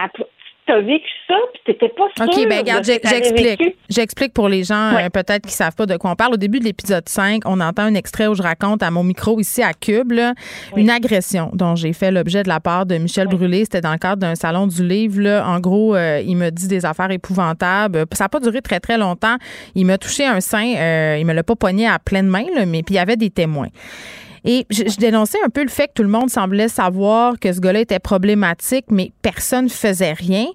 tu 0.71 0.77
as 0.77 0.81
vécu 0.81 1.09
ça, 1.27 1.35
puis 1.53 1.61
t'étais 1.65 1.89
pas 1.89 2.07
sûre 2.15 2.25
OK, 2.25 2.49
ben 2.49 2.59
regarde, 2.59 2.83
j'explique. 2.83 3.75
J'explique 3.89 4.33
pour 4.33 4.47
les 4.47 4.63
gens 4.63 4.95
euh, 4.95 5.09
peut-être 5.09 5.45
qui 5.45 5.53
savent 5.53 5.75
pas 5.75 5.85
de 5.85 5.97
quoi 5.97 6.11
on 6.11 6.15
parle. 6.15 6.33
Au 6.33 6.37
début 6.37 6.59
de 6.59 6.65
l'épisode 6.65 7.07
5, 7.07 7.43
on 7.45 7.59
entend 7.59 7.83
un 7.83 7.93
extrait 7.95 8.27
où 8.27 8.35
je 8.35 8.41
raconte 8.41 8.83
à 8.83 8.91
mon 8.91 9.03
micro 9.03 9.39
ici 9.39 9.61
à 9.61 9.73
Cube 9.73 10.11
là, 10.11 10.33
une 10.75 10.89
agression 10.89 11.51
dont 11.53 11.75
j'ai 11.75 11.93
fait 11.93 12.11
l'objet 12.11 12.43
de 12.43 12.49
la 12.49 12.59
part 12.59 12.85
de 12.85 12.97
Michel 12.97 13.27
Brûlé. 13.27 13.65
C'était 13.65 13.81
dans 13.81 13.91
le 13.91 13.97
cadre 13.97 14.21
d'un 14.21 14.35
salon 14.35 14.67
du 14.67 14.87
livre. 14.87 15.21
Là. 15.21 15.45
En 15.47 15.59
gros, 15.59 15.95
euh, 15.95 16.21
il 16.25 16.37
me 16.37 16.49
dit 16.49 16.67
des 16.67 16.85
affaires 16.85 17.11
épouvantables. 17.11 18.05
Ça 18.13 18.25
n'a 18.25 18.29
pas 18.29 18.39
duré 18.39 18.61
très, 18.61 18.79
très 18.79 18.97
longtemps. 18.97 19.35
Il 19.75 19.85
m'a 19.85 19.97
touché 19.97 20.25
un 20.25 20.41
sein. 20.41 20.75
euh, 20.75 21.17
il 21.19 21.25
me 21.25 21.33
l'a 21.33 21.43
pas 21.43 21.55
pogné 21.55 21.87
à 21.87 21.99
pleine 21.99 22.27
main, 22.27 22.45
là, 22.55 22.65
mais 22.65 22.83
puis 22.83 22.95
il 22.95 22.97
y 22.97 22.99
avait 22.99 23.17
des 23.17 23.29
témoins. 23.29 23.69
Et 24.45 24.65
je, 24.69 24.83
je 24.89 24.97
dénonçais 24.97 25.37
un 25.45 25.49
peu 25.49 25.61
le 25.63 25.69
fait 25.69 25.87
que 25.87 25.93
tout 25.95 26.03
le 26.03 26.09
monde 26.09 26.29
semblait 26.29 26.67
savoir 26.67 27.39
que 27.39 27.51
ce 27.53 27.59
gars-là 27.59 27.81
était 27.81 27.99
problématique, 27.99 28.85
mais 28.89 29.11
personne 29.21 29.69
faisait 29.69 30.13
rien. 30.13 30.45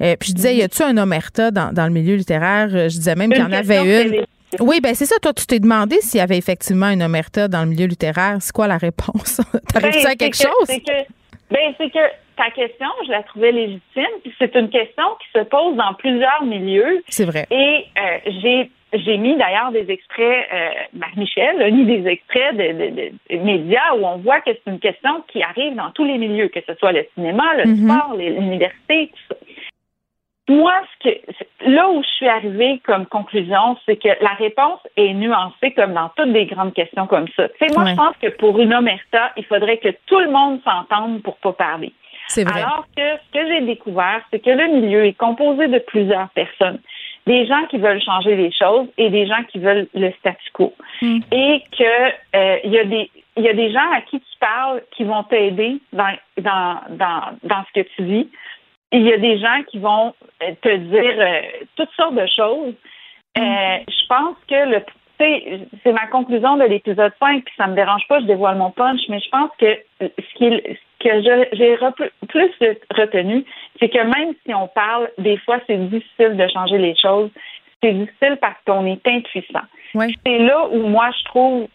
Euh, 0.00 0.16
puis 0.18 0.30
je 0.30 0.34
disais, 0.34 0.56
y 0.56 0.62
a-tu 0.62 0.82
un 0.82 0.96
omerta 0.96 1.50
dans, 1.50 1.72
dans 1.72 1.84
le 1.86 1.92
milieu 1.92 2.16
littéraire? 2.16 2.68
Euh, 2.72 2.88
Je 2.88 2.96
disais 2.98 3.14
même 3.14 3.30
qu'il 3.30 3.40
y 3.42 3.44
en 3.44 3.52
avait 3.52 4.06
une. 4.08 4.24
Oui, 4.60 4.80
ben 4.80 4.94
c'est 4.94 5.04
ça. 5.04 5.16
Toi, 5.20 5.32
tu 5.34 5.46
t'es 5.46 5.60
demandé 5.60 6.00
s'il 6.00 6.18
y 6.18 6.22
avait 6.22 6.38
effectivement 6.38 6.88
une 6.88 7.02
omerta 7.02 7.48
dans 7.48 7.62
le 7.62 7.68
milieu 7.68 7.86
littéraire. 7.86 8.38
C'est 8.40 8.52
quoi 8.52 8.66
la 8.66 8.78
réponse? 8.78 9.40
T'arrives-tu 9.72 10.02
Ben, 10.04 10.10
à 10.10 10.14
quelque 10.16 10.36
que- 10.38 10.42
chose? 10.42 10.64
c'est 10.66 10.80
que- 10.80 11.12
ben, 11.50 11.74
c'est 11.78 11.90
que 11.90 11.98
ta 12.36 12.50
question, 12.50 12.86
je 13.06 13.10
la 13.10 13.22
trouvais 13.24 13.52
légitime, 13.52 14.06
puis 14.22 14.32
c'est 14.38 14.54
une 14.54 14.70
question 14.70 15.04
qui 15.20 15.38
se 15.38 15.44
pose 15.44 15.76
dans 15.76 15.92
plusieurs 15.98 16.44
milieux. 16.44 17.02
C'est 17.08 17.24
vrai. 17.26 17.46
Et 17.50 17.84
euh, 17.98 18.30
j'ai 18.42 18.70
j'ai 18.92 19.16
mis 19.18 19.36
d'ailleurs 19.36 19.70
des 19.72 19.90
extraits, 19.90 20.46
euh, 20.52 20.68
ben, 20.94 21.06
Michel 21.16 21.60
a 21.62 21.70
mis 21.70 21.84
des 21.84 22.06
extraits 22.08 22.56
de, 22.56 22.72
de- 22.90 23.12
de 23.30 23.42
médias 23.42 23.94
où 23.96 24.06
on 24.06 24.16
voit 24.18 24.40
que 24.40 24.50
c'est 24.52 24.70
une 24.70 24.78
question 24.80 25.22
qui 25.28 25.42
arrive 25.42 25.74
dans 25.74 25.90
tous 25.90 26.04
les 26.04 26.16
milieux, 26.18 26.48
que 26.48 26.60
ce 26.66 26.74
soit 26.74 26.92
le 26.92 27.06
cinéma, 27.14 27.44
le 27.56 27.64
Mhm. 27.70 27.88
sport, 27.90 28.14
l'université, 28.16 29.08
tout 29.12 29.34
ça. 29.34 29.34
Moi, 30.50 30.72
ce 31.04 31.10
que, 31.10 31.70
là 31.70 31.90
où 31.90 32.02
je 32.02 32.08
suis 32.08 32.26
arrivée 32.28 32.80
comme 32.86 33.04
conclusion, 33.04 33.76
c'est 33.84 33.96
que 33.96 34.08
la 34.22 34.30
réponse 34.38 34.80
est 34.96 35.12
nuancée 35.12 35.72
comme 35.72 35.92
dans 35.92 36.08
toutes 36.16 36.28
les 36.32 36.46
grandes 36.46 36.72
questions 36.72 37.06
comme 37.06 37.28
ça. 37.36 37.50
Tu 37.50 37.54
sais, 37.66 37.74
moi, 37.74 37.84
Ouais. 37.84 37.90
je 37.90 37.96
pense 37.96 38.16
que 38.16 38.28
pour 38.28 38.58
une 38.58 38.72
omerta, 38.72 39.32
il 39.36 39.44
faudrait 39.44 39.76
que 39.76 39.90
tout 40.06 40.18
le 40.20 40.30
monde 40.30 40.60
s'entende 40.64 41.22
pour 41.22 41.36
pas 41.36 41.52
parler. 41.52 41.92
C'est 42.28 42.44
vrai. 42.48 42.62
Alors 42.62 42.86
que 42.96 43.02
ce 43.02 43.38
que 43.38 43.46
j'ai 43.46 43.60
découvert, 43.60 44.22
c'est 44.30 44.38
que 44.42 44.50
le 44.50 44.68
milieu 44.80 45.04
est 45.04 45.12
composé 45.18 45.66
de 45.68 45.78
plusieurs 45.80 46.28
personnes. 46.30 46.78
Des 47.28 47.46
gens 47.46 47.64
qui 47.70 47.78
veulent 47.78 48.02
changer 48.02 48.34
les 48.36 48.52
choses 48.52 48.88
et 48.96 49.10
des 49.10 49.26
gens 49.26 49.42
qui 49.50 49.58
veulent 49.58 49.86
le 49.94 50.10
statu 50.18 50.50
quo. 50.52 50.74
Mm. 51.02 51.20
Et 51.30 51.62
que 51.78 52.36
euh, 52.36 52.58
il 52.64 52.72
y 52.72 52.78
a 52.78 52.84
des 52.84 53.10
il 53.36 53.44
y 53.44 53.48
a 53.48 53.54
des 53.54 53.70
gens 53.70 53.88
à 53.92 54.00
qui 54.00 54.18
tu 54.18 54.38
parles 54.40 54.82
qui 54.96 55.04
vont 55.04 55.22
t'aider 55.22 55.78
dans, 55.92 56.12
dans, 56.38 56.80
dans, 56.90 57.22
dans 57.44 57.64
ce 57.68 57.80
que 57.80 57.86
tu 57.94 58.02
vis. 58.02 58.28
Il 58.90 59.02
y 59.02 59.12
a 59.12 59.18
des 59.18 59.38
gens 59.38 59.62
qui 59.68 59.78
vont 59.78 60.12
euh, 60.42 60.52
te 60.60 60.76
dire 60.76 61.16
euh, 61.18 61.42
toutes 61.76 61.92
sortes 61.96 62.16
de 62.16 62.26
choses. 62.26 62.74
Euh, 63.38 63.78
je 63.88 64.06
pense 64.08 64.36
que 64.48 64.70
le 64.74 64.80
c'est 65.18 65.92
ma 65.92 66.06
conclusion 66.06 66.56
de 66.56 66.64
l'épisode 66.64 67.12
5, 67.18 67.44
puis 67.44 67.54
ça 67.56 67.66
me 67.66 67.74
dérange 67.74 68.06
pas, 68.08 68.20
je 68.20 68.26
dévoile 68.26 68.56
mon 68.56 68.70
punch, 68.70 69.00
mais 69.08 69.18
je 69.18 69.28
pense 69.30 69.50
que 69.58 69.76
ce 70.00 70.34
qui 70.36 70.44
est- 70.44 70.78
que 71.00 71.22
j'ai 71.22 71.76
plus 72.28 72.52
retenu, 72.90 73.44
c'est 73.78 73.88
que 73.88 74.02
même 74.02 74.34
si 74.44 74.54
on 74.54 74.68
parle, 74.68 75.10
des 75.18 75.38
fois, 75.38 75.60
c'est 75.66 75.76
difficile 75.88 76.36
de 76.36 76.48
changer 76.48 76.78
les 76.78 76.96
choses. 76.96 77.30
C'est 77.82 77.92
difficile 77.92 78.38
parce 78.40 78.56
qu'on 78.66 78.86
est 78.86 79.06
impuissant. 79.06 79.66
Ouais. 79.94 80.08
C'est 80.26 80.38
là 80.38 80.68
où 80.68 80.88
moi, 80.88 81.10
je 81.18 81.24
trouve 81.26 81.68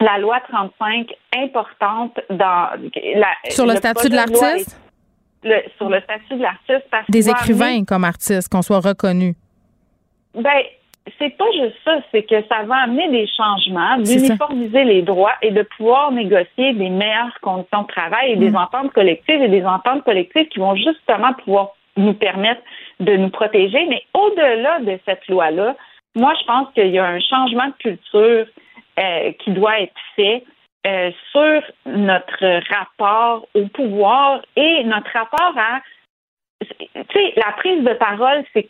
la 0.00 0.18
loi 0.18 0.40
35 0.48 1.12
importante 1.36 2.18
dans 2.30 2.70
la, 3.14 3.28
Sur 3.50 3.66
le 3.66 3.76
statut 3.76 4.08
de 4.08 4.16
l'artiste? 4.16 4.76
sur 5.78 5.88
le 5.88 6.00
statut 6.00 6.34
de 6.34 6.42
l'artiste 6.42 6.86
parce 6.90 7.08
Des 7.08 7.30
écrivains 7.30 7.84
comme 7.84 8.04
artistes, 8.04 8.50
qu'on 8.50 8.62
soit 8.62 8.80
reconnus. 8.80 9.34
ben, 10.34 10.62
c'est 11.18 11.36
pas 11.36 11.50
juste 11.52 11.76
ça, 11.84 11.98
c'est 12.12 12.22
que 12.22 12.42
ça 12.48 12.62
va 12.64 12.76
amener 12.82 13.08
des 13.08 13.26
changements, 13.26 13.96
d'uniformiser 13.98 14.84
les 14.84 15.02
droits 15.02 15.34
et 15.42 15.50
de 15.50 15.62
pouvoir 15.62 16.12
négocier 16.12 16.74
des 16.74 16.90
meilleures 16.90 17.38
conditions 17.40 17.82
de 17.82 17.86
travail 17.88 18.32
et 18.32 18.36
des 18.36 18.50
Mm. 18.50 18.56
ententes 18.56 18.92
collectives 18.92 19.42
et 19.42 19.48
des 19.48 19.64
ententes 19.64 20.04
collectives 20.04 20.48
qui 20.48 20.58
vont 20.58 20.76
justement 20.76 21.32
pouvoir 21.34 21.70
nous 21.96 22.14
permettre 22.14 22.62
de 23.00 23.16
nous 23.16 23.30
protéger. 23.30 23.86
Mais 23.86 24.02
au-delà 24.14 24.80
de 24.80 24.98
cette 25.06 25.26
loi-là, 25.28 25.74
moi, 26.14 26.34
je 26.40 26.44
pense 26.44 26.72
qu'il 26.74 26.88
y 26.88 26.98
a 26.98 27.06
un 27.06 27.20
changement 27.20 27.66
de 27.66 27.74
culture 27.78 28.46
euh, 28.98 29.32
qui 29.38 29.50
doit 29.52 29.80
être 29.80 30.00
fait 30.16 30.44
euh, 30.86 31.10
sur 31.32 31.62
notre 31.86 32.60
rapport 32.72 33.46
au 33.54 33.66
pouvoir 33.68 34.42
et 34.56 34.84
notre 34.84 35.10
rapport 35.12 35.54
à 35.56 35.80
tu 36.60 36.66
sais, 37.12 37.32
la 37.36 37.52
prise 37.52 37.82
de 37.82 37.94
parole, 37.94 38.44
c'est, 38.52 38.68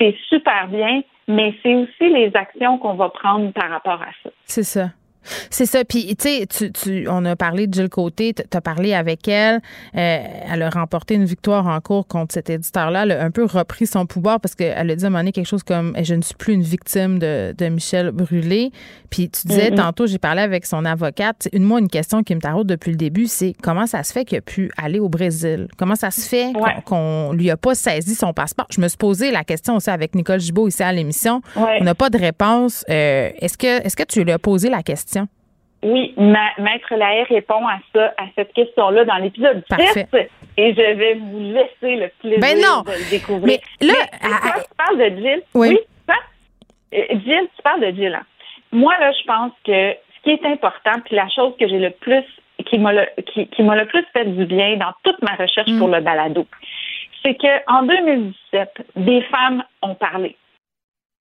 c'est, 0.00 0.16
super 0.28 0.68
bien, 0.68 1.02
mais 1.28 1.54
c'est 1.62 1.74
aussi 1.74 2.08
les 2.12 2.30
actions 2.34 2.78
qu'on 2.78 2.94
va 2.94 3.08
prendre 3.08 3.52
par 3.52 3.70
rapport 3.70 4.02
à 4.02 4.10
ça. 4.22 4.30
C'est 4.44 4.62
ça. 4.62 4.90
C'est 5.50 5.66
ça. 5.66 5.84
Puis, 5.84 6.14
tu 6.16 6.28
sais, 6.28 6.70
tu, 6.72 7.06
on 7.08 7.24
a 7.24 7.36
parlé 7.36 7.66
de 7.66 7.74
Jill 7.74 7.88
Côté, 7.88 8.34
tu 8.34 8.42
as 8.56 8.60
parlé 8.60 8.94
avec 8.94 9.28
elle. 9.28 9.60
Euh, 9.96 10.18
elle 10.52 10.62
a 10.62 10.70
remporté 10.70 11.14
une 11.14 11.24
victoire 11.24 11.66
en 11.66 11.80
cours 11.80 12.06
contre 12.06 12.34
cet 12.34 12.50
éditeur-là. 12.50 13.02
Elle 13.04 13.12
a 13.12 13.24
un 13.24 13.30
peu 13.30 13.44
repris 13.44 13.86
son 13.86 14.06
pouvoir 14.06 14.40
parce 14.40 14.54
qu'elle 14.54 14.90
a 14.90 14.96
dit 14.96 15.04
à 15.04 15.06
un 15.06 15.10
moment 15.10 15.20
donné 15.20 15.32
quelque 15.32 15.46
chose 15.46 15.62
comme 15.62 15.94
Je 16.02 16.14
ne 16.14 16.22
suis 16.22 16.34
plus 16.34 16.54
une 16.54 16.62
victime 16.62 17.18
de, 17.18 17.54
de 17.56 17.66
Michel 17.66 18.10
Brûlé. 18.10 18.70
Puis, 19.10 19.30
tu 19.30 19.46
disais 19.46 19.70
tantôt, 19.70 20.06
j'ai 20.06 20.18
parlé 20.18 20.42
avec 20.42 20.66
son 20.66 20.84
avocate. 20.84 21.48
Une, 21.52 21.64
moi, 21.64 21.78
une 21.78 21.88
question 21.88 22.22
qui 22.22 22.34
me 22.34 22.40
taraude 22.40 22.66
depuis 22.66 22.90
le 22.90 22.96
début, 22.96 23.26
c'est 23.26 23.54
comment 23.62 23.86
ça 23.86 24.02
se 24.02 24.12
fait 24.12 24.24
qu'il 24.24 24.38
a 24.38 24.40
pu 24.40 24.70
aller 24.76 24.98
au 24.98 25.08
Brésil? 25.08 25.68
Comment 25.76 25.94
ça 25.94 26.10
se 26.10 26.28
fait 26.28 26.52
qu'on 26.84 27.32
lui 27.32 27.50
a 27.50 27.56
pas 27.56 27.74
saisi 27.74 28.14
son 28.14 28.32
passeport? 28.32 28.66
Je 28.70 28.80
me 28.80 28.88
suis 28.88 28.98
posé 28.98 29.30
la 29.30 29.44
question 29.44 29.76
aussi 29.76 29.90
avec 29.90 30.14
Nicole 30.14 30.40
Gibault 30.40 30.68
ici 30.68 30.82
à 30.82 30.92
l'émission. 30.92 31.40
Ouais. 31.56 31.78
On 31.80 31.84
n'a 31.84 31.94
pas 31.94 32.10
de 32.10 32.18
réponse. 32.18 32.84
Euh, 32.90 33.30
est-ce 33.38 33.56
que, 33.56 33.84
est-ce 33.84 33.96
que 33.96 34.02
tu 34.02 34.22
lui 34.24 34.32
as 34.32 34.38
posé 34.38 34.68
la 34.68 34.82
question? 34.82 35.13
Oui, 35.84 36.14
ma, 36.16 36.48
Maître 36.58 36.94
Lahaye 36.94 37.24
répond 37.24 37.66
à 37.68 37.78
ça, 37.94 38.14
à 38.18 38.24
cette 38.34 38.52
question-là 38.54 39.04
dans 39.04 39.16
l'épisode 39.16 39.58
10 39.58 39.76
Parfait. 39.76 40.30
et 40.56 40.72
je 40.74 40.80
vais 40.80 41.14
vous 41.14 41.40
laisser 41.40 41.96
le 41.96 42.08
plaisir 42.20 42.40
Ben 42.40 42.58
non. 42.58 42.80
de 42.82 42.90
le 42.90 43.10
découvrir. 43.10 43.58
Mais 43.80 43.86
là, 43.86 43.94
Mais 44.22 44.28
toi, 44.28 44.62
tu 44.62 44.74
parles 44.76 44.98
de 44.98 45.16
Jill. 45.20 45.42
Oui. 45.54 45.78
ça? 46.08 46.14
Euh, 46.94 47.04
Jill, 47.24 47.48
tu 47.56 47.62
parles 47.62 47.80
de 47.82 47.90
Jill. 47.90 48.14
hein. 48.14 48.24
Moi, 48.72 48.94
là, 48.98 49.12
je 49.12 49.24
pense 49.26 49.52
que 49.64 49.92
ce 49.92 50.22
qui 50.22 50.30
est 50.30 50.46
important, 50.46 51.00
puis 51.04 51.14
la 51.16 51.28
chose 51.28 51.52
que 51.60 51.68
j'ai 51.68 51.78
le 51.78 51.90
plus, 51.90 52.24
qui 52.66 52.78
m'a 52.78 52.92
le, 52.92 53.06
qui, 53.32 53.46
qui 53.48 53.62
m'a 53.62 53.76
le 53.76 53.84
plus 53.86 54.04
fait 54.12 54.24
du 54.24 54.46
bien 54.46 54.76
dans 54.76 54.92
toute 55.02 55.20
ma 55.22 55.34
recherche 55.34 55.70
pour 55.78 55.88
le 55.88 56.00
balado, 56.00 56.46
c'est 57.22 57.34
que 57.34 57.70
en 57.70 57.82
2017, 57.82 58.70
des 58.96 59.20
femmes 59.22 59.62
ont 59.82 59.94
parlé. 59.94 60.36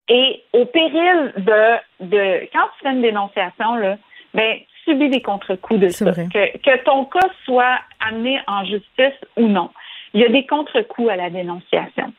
Et 0.09 0.43
au 0.53 0.65
péril 0.67 1.33
de, 1.37 2.07
de 2.07 2.49
quand 2.53 2.67
tu 2.79 2.85
fais 2.85 2.93
une 2.93 3.03
dénonciation, 3.03 3.75
là, 3.77 3.97
ben, 4.37 4.59
subis 4.85 5.09
des 5.09 5.23
contre-coups 5.23 5.81
de 5.81 5.89
ça. 5.89 6.13
Que, 6.13 6.59
que 6.59 6.85
ton 6.85 7.07
cas 7.07 7.29
soit 7.45 7.81
amené 8.01 8.39
en 8.47 8.65
justice 8.65 9.19
ou 9.37 9.49
non. 9.49 9.71
Il 10.15 10.21
y 10.21 10.25
a 10.25 10.29
des 10.29 10.47
contre-coups 10.47 11.11
à 11.11 11.17
la 11.17 11.31
dénonciation. 11.31 12.13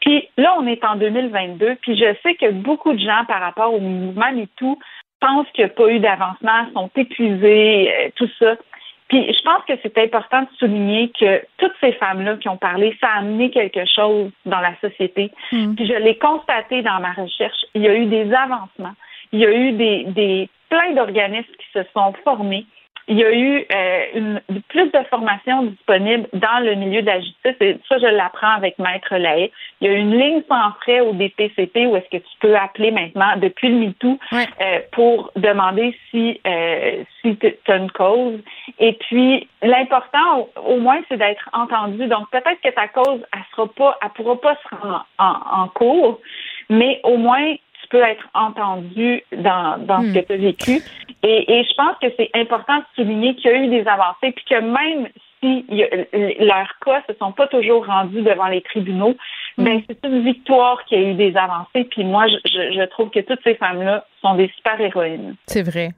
Puis 0.00 0.28
là, 0.36 0.54
on 0.58 0.66
est 0.66 0.84
en 0.84 0.96
2022, 0.96 1.76
puis 1.82 1.96
je 1.96 2.14
sais 2.22 2.34
que 2.34 2.50
beaucoup 2.50 2.92
de 2.92 2.98
gens, 2.98 3.24
par 3.26 3.40
rapport 3.40 3.72
au 3.74 3.80
mouvement 3.80 4.32
MeToo, 4.32 4.78
pensent 5.20 5.46
qu'il 5.54 5.64
n'y 5.64 5.70
a 5.70 5.74
pas 5.74 5.88
eu 5.88 5.98
d'avancement, 5.98 6.66
sont 6.74 6.90
épuisés, 6.96 7.92
euh, 7.92 8.10
tout 8.16 8.28
ça. 8.38 8.56
Puis 9.08 9.32
je 9.32 9.42
pense 9.42 9.62
que 9.66 9.74
c'est 9.82 9.96
important 9.98 10.42
de 10.42 10.48
souligner 10.58 11.10
que 11.18 11.42
toutes 11.58 11.74
ces 11.80 11.92
femmes-là 11.92 12.36
qui 12.36 12.48
ont 12.48 12.56
parlé, 12.56 12.96
ça 13.00 13.08
a 13.08 13.18
amené 13.18 13.50
quelque 13.50 13.84
chose 13.94 14.30
dans 14.46 14.60
la 14.60 14.74
société. 14.80 15.30
Puis 15.50 15.86
je 15.86 15.98
l'ai 16.02 16.16
constaté 16.18 16.82
dans 16.82 17.00
ma 17.00 17.12
recherche. 17.12 17.64
Il 17.74 17.82
y 17.82 17.88
a 17.88 17.94
eu 17.94 18.06
des 18.06 18.32
avancements. 18.32 18.94
Il 19.32 19.40
y 19.40 19.46
a 19.46 19.52
eu 19.52 19.72
des, 19.72 20.04
des 20.04 20.48
plein 20.74 20.92
d'organismes 20.94 21.52
qui 21.58 21.66
se 21.72 21.84
sont 21.94 22.12
formés. 22.24 22.66
Il 23.06 23.18
y 23.18 23.24
a 23.24 23.32
eu 23.32 23.66
euh, 23.70 24.04
une, 24.14 24.40
plus 24.68 24.90
de 24.90 24.98
formations 25.10 25.64
disponibles 25.64 26.26
dans 26.32 26.64
le 26.64 26.74
milieu 26.74 27.02
de 27.02 27.06
la 27.06 27.20
justice. 27.20 27.56
Et 27.60 27.76
ça, 27.86 27.98
je 27.98 28.06
l'apprends 28.06 28.54
avec 28.56 28.78
Maître 28.78 29.14
Lahaye. 29.14 29.52
Il 29.82 29.90
y 29.90 29.94
a 29.94 29.96
une 29.98 30.18
ligne 30.18 30.42
sans 30.48 30.72
frais 30.80 31.00
au 31.00 31.12
DPCP 31.12 31.86
où 31.86 31.96
est-ce 31.96 32.08
que 32.08 32.22
tu 32.22 32.36
peux 32.40 32.56
appeler 32.56 32.92
maintenant 32.92 33.36
depuis 33.36 33.68
le 33.68 33.74
MeToo 33.74 34.18
euh, 34.32 34.78
pour 34.92 35.30
demander 35.36 35.94
si, 36.10 36.40
euh, 36.46 37.04
si 37.20 37.36
tu 37.36 37.54
as 37.68 37.76
une 37.76 37.90
cause. 37.90 38.40
Et 38.78 38.94
puis, 38.94 39.50
l'important, 39.62 40.48
au, 40.56 40.72
au 40.72 40.80
moins, 40.80 41.02
c'est 41.10 41.18
d'être 41.18 41.50
entendu. 41.52 42.06
Donc, 42.06 42.30
peut-être 42.30 42.60
que 42.62 42.70
ta 42.70 42.88
cause, 42.88 43.20
elle 43.34 43.44
sera 43.54 43.68
pas, 43.68 43.98
elle 44.02 44.10
pourra 44.14 44.40
pas 44.40 44.56
se 44.56 44.76
rendre 44.76 45.06
en, 45.18 45.26
en, 45.26 45.62
en 45.64 45.68
cours, 45.68 46.20
mais 46.70 47.00
au 47.04 47.18
moins, 47.18 47.54
peux 47.94 48.02
être 48.02 48.26
entendu 48.34 49.22
dans, 49.36 49.78
dans 49.86 50.02
ce 50.02 50.14
que 50.14 50.26
tu 50.26 50.32
as 50.32 50.36
vécu. 50.36 50.82
Et, 51.22 51.54
et 51.54 51.64
je 51.64 51.74
pense 51.76 51.96
que 52.02 52.08
c'est 52.16 52.28
important 52.34 52.78
de 52.78 52.84
souligner 52.96 53.36
qu'il 53.36 53.50
y 53.50 53.54
a 53.54 53.56
eu 53.62 53.68
des 53.68 53.86
avancées, 53.88 54.32
puis 54.32 54.44
que 54.50 54.60
même 54.60 55.08
si 55.40 55.64
il 55.68 55.76
y 55.76 55.84
a- 55.84 56.44
leurs 56.44 56.72
cas 56.84 57.02
se 57.08 57.14
sont 57.18 57.30
pas 57.32 57.46
toujours 57.46 57.86
rendus 57.86 58.22
devant 58.22 58.48
les 58.48 58.62
tribunaux, 58.62 59.14
ben 59.58 59.80
c'est 59.86 59.98
une 60.04 60.24
victoire 60.24 60.84
qu'il 60.86 61.00
y 61.00 61.04
a 61.04 61.10
eu 61.10 61.14
des 61.14 61.36
avancées. 61.36 61.84
Puis 61.84 62.02
moi, 62.04 62.26
je, 62.28 62.36
je, 62.44 62.72
je 62.80 62.84
trouve 62.90 63.10
que 63.10 63.20
toutes 63.20 63.42
ces 63.44 63.54
femmes-là 63.54 64.04
sont 64.22 64.34
des 64.34 64.48
super 64.56 64.80
héroïnes. 64.80 65.36
C'est 65.46 65.62
vrai. 65.62 65.90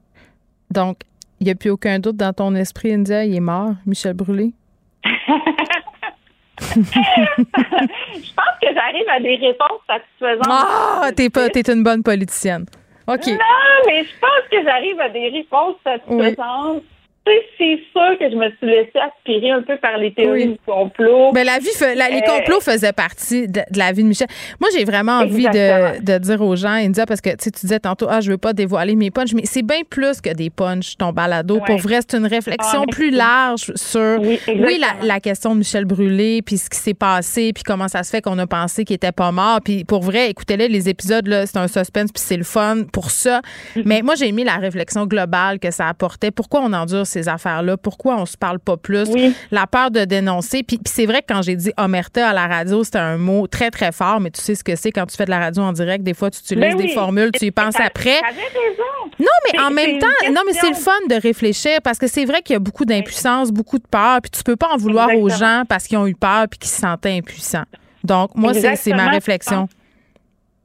Donc, 0.71 0.99
il 1.41 1.45
n'y 1.47 1.51
a 1.53 1.55
plus 1.55 1.71
aucun 1.71 1.99
doute 1.99 2.17
dans 2.17 2.33
ton 2.33 2.55
esprit, 2.55 2.93
India, 2.93 3.25
il 3.25 3.35
est 3.37 3.41
mort, 3.41 3.71
Michel 3.87 4.15
Brûlé? 4.15 4.53
je 6.61 8.33
pense 8.35 8.57
que 8.63 8.69
j'arrive 8.75 9.09
à 9.11 9.21
des 9.21 9.37
réponses 9.37 9.81
satisfaisantes. 9.87 10.47
Ah, 10.49 11.11
t'es 11.15 11.31
pas, 11.31 11.49
t'es 11.49 11.71
une 11.71 11.83
bonne 11.83 12.03
politicienne. 12.03 12.67
OK. 13.07 13.27
Non, 13.27 13.37
mais 13.87 14.05
je 14.05 14.19
pense 14.21 14.49
que 14.51 14.63
j'arrive 14.65 15.01
à 15.01 15.09
des 15.11 15.29
réponses 15.29 15.77
satisfaisantes. 15.85 16.83
C'est 17.59 17.79
sûr 17.93 18.19
que 18.21 18.31
je 18.31 18.37
me 18.37 18.49
suis 18.57 18.67
laissée 18.67 18.99
aspirer 19.01 19.51
un 19.51 19.63
peu 19.63 19.77
par 19.79 19.97
les 19.99 20.13
théories 20.13 20.45
Oui. 20.45 20.53
du 20.53 20.59
complot. 20.65 21.33
Ben, 21.33 21.45
la 21.45 21.59
vie, 21.59 21.69
la- 21.81 22.09
les 22.09 22.19
Euh, 22.19 22.39
complots 22.39 22.61
faisaient 22.61 22.93
partie 22.93 23.49
de, 23.49 23.61
de 23.71 23.79
la 23.79 23.91
vie 23.93 24.03
de 24.05 24.09
Michel. 24.09 24.29
Moi, 24.61 24.69
j'ai 24.77 24.85
vraiment 24.85 25.19
envie 25.19 25.45
de, 25.47 26.19
dire 26.19 26.41
aux 26.43 26.55
gens, 26.55 26.71
India, 26.71 27.05
parce 27.07 27.21
que 27.21 27.31
tu 27.31 27.37
sais, 27.41 27.51
tu 27.51 27.61
disais 27.63 27.81
tantôt, 27.81 28.07
ah, 28.09 28.21
je 28.21 28.31
veux 28.31 28.39
pas 28.39 28.53
dévoiler 28.53 28.95
mes 28.95 29.11
punchs, 29.11 29.33
mais 29.35 29.43
c'est 29.45 29.63
bien 29.63 29.81
plus 29.89 30.21
que 30.21 30.33
des 30.33 30.51
punchs, 30.51 30.97
ton 30.97 31.13
balado. 31.13 31.61
Pour 31.67 31.79
vrai, 31.79 31.99
c'est 32.09 32.17
une 32.17 32.27
réflexion 32.27 32.83
Ah, 32.87 32.91
plus 32.93 33.11
large 33.11 33.73
sur, 33.75 34.21
oui, 34.21 34.39
la, 35.03 35.19
question 35.21 35.55
de 35.55 35.59
Michel 35.59 35.85
Brûlé, 35.85 36.43
puis 36.43 36.59
ce 36.59 36.71
qui 36.71 36.79
s'est 36.79 36.95
passé, 36.95 37.53
puis 37.53 37.65
comment 37.65 37.89
ça 37.89 38.03
se 38.05 38.11
fait 38.11 38.21
qu'on 38.23 38.39
a 38.39 38.47
pensé 38.47 38.85
qu'il 38.85 38.95
était 38.95 39.11
pas 39.13 39.33
mort. 39.33 39.61
Puis 39.65 39.85
pour 39.85 40.03
vrai, 40.03 40.31
écoutez-les, 40.31 40.69
les 40.69 40.89
épisodes, 40.89 41.27
là, 41.27 41.47
c'est 41.47 41.59
un 41.59 41.67
suspense, 41.69 42.13
puis 42.13 42.23
c'est 42.25 42.37
le 42.37 42.45
fun 42.45 42.85
pour 42.93 43.11
ça. 43.11 43.41
Mm-hmm. 43.75 43.83
Mais 43.85 44.03
moi, 44.03 44.15
j'ai 44.15 44.31
mis 44.31 44.45
la 44.45 44.57
réflexion 44.57 45.07
globale 45.07 45.59
que 45.59 45.71
ça 45.73 45.89
apportait. 45.89 46.31
Pourquoi 46.31 46.61
on 46.63 46.73
endure 46.73 47.07
ces 47.07 47.16
affaires-là? 47.29 47.77
Pourquoi 47.77 48.17
on 48.17 48.27
se 48.27 48.37
parle 48.37 48.59
pas 48.59 48.77
plus? 48.77 49.09
La 49.51 49.67
peur 49.67 49.91
de 49.91 50.05
dénoncer. 50.05 50.63
Puis, 50.63 50.79
puis 50.79 50.93
c'est 50.93 51.07
vrai 51.07 51.23
que 51.23 51.33
quand 51.33 51.43
j'ai 51.43 51.57
dit 51.57 51.73
omerta 51.77 52.29
à 52.29 52.33
la 52.33 52.47
radio, 52.47 52.85
c'était 52.85 52.99
un 52.99 53.17
mot 53.17 53.47
très, 53.47 53.71
très 53.71 53.93
fort, 53.93 54.21
mais 54.21 54.31
tu 54.31 54.41
sais 54.41 54.55
ce 54.55 54.65
que 54.65 54.77
c'est 54.77 54.93
quand 54.93 55.07
tu 55.07 55.17
fais 55.17 55.25
de 55.25 55.31
la 55.31 55.39
radio 55.39 55.63
en 55.63 55.73
direct? 55.73 56.05
Des 56.05 56.15
fois, 56.15 56.31
tu 56.31 56.41
utilises 56.41 56.61
Ben 56.61 56.77
des 56.77 56.85
oui. 56.85 56.95
formules, 56.95 57.31
tu 57.33 57.47
y 57.47 57.51
penses 57.51 57.79
après. 57.81 58.21
Raison. 58.21 58.83
Non, 59.19 59.27
mais 59.53 59.61
en 59.61 59.71
même 59.71 59.99
temps, 59.99 60.07
non, 60.31 60.43
mais 60.47 60.53
c'est 60.53 60.69
le 60.69 60.75
fun 60.75 60.93
de 61.09 61.21
réfléchir 61.21 61.79
parce 61.83 61.99
que 61.99 62.07
c'est 62.07 62.25
vrai 62.25 62.43
qu'il 62.43 62.55
y 62.55 62.57
a 62.57 62.61
beaucoup 62.61 62.85
d'impuissance, 62.85 63.51
beaucoup 63.51 63.79
de 63.79 63.87
peur, 63.91 64.21
puis 64.23 64.31
tu 64.31 64.43
peux 64.43 64.57
pas 64.57 64.69
en 64.73 64.77
vouloir 64.77 65.09
aux 65.17 65.29
gens 65.29 65.63
parce 65.69 65.87
qu'ils 65.87 65.99
ont 65.99 66.07
eu 66.07 66.15
peur 66.15 66.47
puis 66.51 66.59
qu'ils 66.59 66.71
se 66.71 66.81
sentaient 66.81 67.17
impuissants. 67.17 67.65
Donc, 68.05 68.31
moi, 68.35 68.55
c'est 68.55 68.77
c'est 68.77 68.93
ma 68.93 69.09
réflexion. 69.09 69.69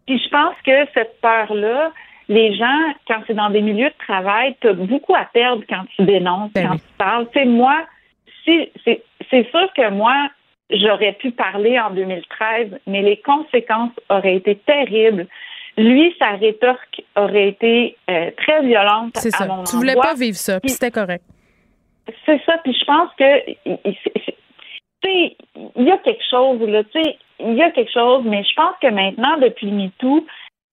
Puis 0.05 0.19
je 0.23 0.29
pense 0.29 0.55
que 0.65 0.71
cette 0.93 1.19
peur-là, 1.21 1.91
les 2.31 2.55
gens, 2.55 2.81
quand 3.07 3.21
c'est 3.27 3.33
dans 3.33 3.49
des 3.49 3.61
milieux 3.61 3.89
de 3.89 4.05
travail, 4.07 4.55
tu 4.61 4.69
as 4.69 4.73
beaucoup 4.73 5.15
à 5.15 5.25
perdre 5.25 5.63
quand 5.69 5.83
tu 5.95 6.03
dénonces, 6.05 6.51
Ben 6.53 6.67
quand 6.69 6.75
tu 6.77 6.93
parles. 6.97 7.27
Tu 7.33 7.39
sais, 7.39 7.45
moi, 7.45 7.75
si 8.43 8.71
c'est 8.85 9.49
sûr 9.51 9.67
que 9.75 9.89
moi, 9.89 10.15
j'aurais 10.69 11.13
pu 11.13 11.31
parler 11.31 11.77
en 11.79 11.89
2013, 11.91 12.79
mais 12.87 13.01
les 13.01 13.17
conséquences 13.17 13.91
auraient 14.09 14.35
été 14.37 14.55
terribles. 14.55 15.27
Lui, 15.77 16.15
sa 16.19 16.31
rétorque 16.31 17.01
aurait 17.15 17.49
été 17.49 17.97
euh, 18.09 18.31
très 18.37 18.61
violente 18.61 19.11
C'est 19.15 19.33
à 19.35 19.37
ça. 19.39 19.45
mon 19.47 19.63
Tu 19.63 19.75
voulais 19.75 19.91
endroit. 19.91 20.07
pas 20.11 20.13
vivre 20.15 20.37
ça, 20.37 20.59
puis 20.59 20.69
c'était 20.71 20.91
correct. 20.91 21.23
C'est 22.25 22.41
ça, 22.45 22.57
puis 22.63 22.73
je 22.77 22.85
pense 22.85 23.09
que 23.17 23.49
il- 23.65 23.77
il- 23.85 23.97
c'est- 24.03 24.35
tu 25.03 25.09
sais, 25.09 25.35
il 25.77 25.83
y 25.83 25.91
a 25.91 25.97
quelque 25.97 26.23
chose 26.29 26.61
là, 26.61 26.83
tu 26.85 27.01
sais, 27.01 27.17
il 27.39 27.53
y 27.55 27.61
a 27.63 27.71
quelque 27.71 27.91
chose, 27.91 28.23
mais 28.25 28.43
je 28.43 28.53
pense 28.55 28.75
que 28.81 28.87
maintenant, 28.87 29.37
depuis 29.37 29.71
MeToo, 29.71 30.25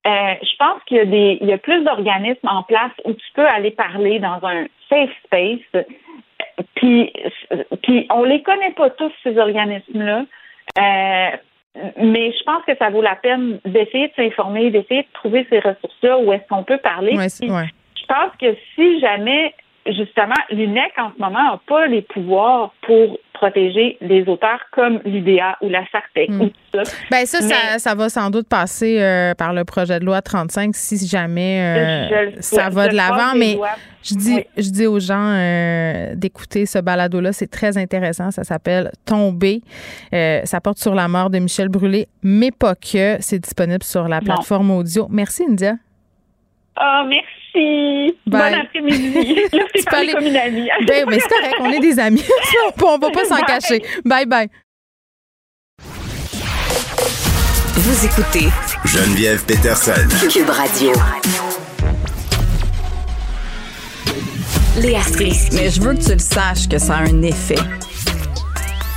euh, 0.07 0.35
je 0.41 0.57
pense 0.59 0.83
qu'il 0.85 0.97
y 0.97 1.01
a 1.01 1.05
des 1.05 1.39
il 1.41 1.49
y 1.49 1.53
a 1.53 1.59
plus 1.59 1.83
d'organismes 1.85 2.49
en 2.49 2.63
place 2.63 2.93
où 3.05 3.13
tu 3.13 3.27
peux 3.35 3.47
aller 3.47 3.71
parler 3.71 4.19
dans 4.19 4.39
un 4.43 4.67
safe 4.89 5.11
space. 5.25 5.85
Puis, 6.77 7.13
puis 7.83 8.07
on 8.11 8.25
les 8.25 8.43
connaît 8.43 8.73
pas 8.73 8.91
tous, 8.91 9.13
ces 9.23 9.39
organismes-là. 9.39 10.25
Euh, 10.79 11.37
mais 12.01 12.33
je 12.33 12.43
pense 12.45 12.65
que 12.65 12.77
ça 12.77 12.91
vaut 12.91 13.03
la 13.03 13.17
peine 13.17 13.61
d'essayer 13.65 14.09
de 14.09 14.13
s'informer, 14.15 14.71
d'essayer 14.71 15.03
de 15.03 15.13
trouver 15.15 15.47
ces 15.51 15.61
ressources-là 15.61 16.19
où 16.19 16.33
est-ce 16.33 16.47
qu'on 16.49 16.65
peut 16.65 16.79
parler. 16.79 17.17
Ouais, 17.17 17.27
Puis, 17.39 17.51
ouais. 17.51 17.69
je 18.01 18.07
pense 18.07 18.33
que 18.41 18.57
si 18.75 19.01
jamais, 19.01 19.55
justement, 19.87 20.35
l'UNEC 20.51 20.93
en 20.99 21.11
ce 21.17 21.21
moment 21.21 21.43
n'a 21.53 21.61
pas 21.67 21.87
les 21.87 22.03
pouvoirs 22.03 22.73
pour 22.87 23.19
protéger 23.33 23.97
les 24.01 24.23
auteurs 24.29 24.61
comme 24.73 25.01
l'UDA 25.05 25.57
ou 25.63 25.69
la 25.69 25.85
SARTEC 25.93 26.29
ou 26.31 26.47
tout 26.49 26.85
ça. 26.85 26.97
Ben 27.11 27.25
ça, 27.25 27.41
ça, 27.41 27.55
Mais- 27.73 27.79
ça 27.79 27.95
va 27.95 28.09
sans 28.09 28.31
doute 28.31 28.49
passer 28.49 29.01
euh, 29.01 29.33
par 29.35 29.53
le 29.53 29.65
projet 29.65 30.01
de 30.01 30.05
loi 30.05 30.21
35 30.21 30.75
si 30.75 31.07
jamais 31.07 32.09
euh, 32.11 32.31
Je 32.37 32.41
ça 32.43 32.69
va 32.69 32.89
de 32.89 32.97
l'avant. 32.97 33.37
Mais 33.37 33.55
doigts. 33.55 33.69
je 34.03 34.15
dis, 34.17 34.45
je 34.57 34.71
dis 34.71 34.87
aux 34.87 34.99
gens 34.99 35.33
euh, 35.37 36.15
d'écouter 36.17 36.67
ce 36.67 36.81
balado-là. 36.81 37.33
C'est 37.33 37.47
très 37.51 37.79
intéressant. 37.79 38.33
Ça 38.33 38.43
s'appelle 38.43 38.91
Tomber. 39.07 39.61
Euh, 40.13 40.41
ça 40.45 40.61
porte 40.61 40.79
sur 40.79 40.97
la 40.97 41.07
mort 41.07 41.31
de 41.31 41.39
Michel 41.39 41.69
Brûlé, 41.69 42.09
mais 42.25 42.51
pas 42.51 42.75
que. 42.75 43.19
C'est 43.21 43.39
disponible 43.39 43.85
sur 43.85 44.09
la 44.09 44.19
Non. 44.19 44.25
plateforme 44.25 44.73
audio. 44.73 45.07
Merci, 45.11 45.45
India. 45.49 45.75
Ah, 46.81 47.05
merci. 47.09 48.15
Bye. 48.27 48.53
Bon 48.53 48.61
après-midi. 48.61 49.35
Là, 49.53 49.65
Tu 49.75 49.81
c'est 49.81 49.85
peux 49.85 49.91
parlé 49.91 50.09
aller- 50.11 50.13
comme 50.13 50.27
une 50.27 50.37
amie. 50.37 50.69
Ben, 50.87 51.07
ben, 51.07 51.19
c'est 51.21 51.29
correct. 51.29 51.55
On 51.61 51.71
est 51.71 51.81
des 51.81 51.99
amis. 51.99 52.25
on 52.83 52.99
va 52.99 53.11
pas 53.11 53.25
s'en 53.25 53.35
Bye. 53.37 53.45
cacher. 53.47 53.83
Bye 54.05 54.27
bye. 54.27 54.49
Vous 57.75 58.05
écoutez 58.07 58.49
Geneviève 58.85 59.45
Peterson. 59.45 59.93
Cube 60.31 60.51
Radio. 60.51 60.93
Léa 64.81 65.03
Strisky. 65.03 65.57
Mais 65.57 65.71
je 65.71 65.81
veux 65.81 65.95
que 65.95 66.05
tu 66.05 66.13
le 66.13 66.19
saches 66.19 66.69
que 66.69 66.79
ça 66.79 66.97
a 66.97 67.03
un 67.03 67.23
effet. 67.23 67.57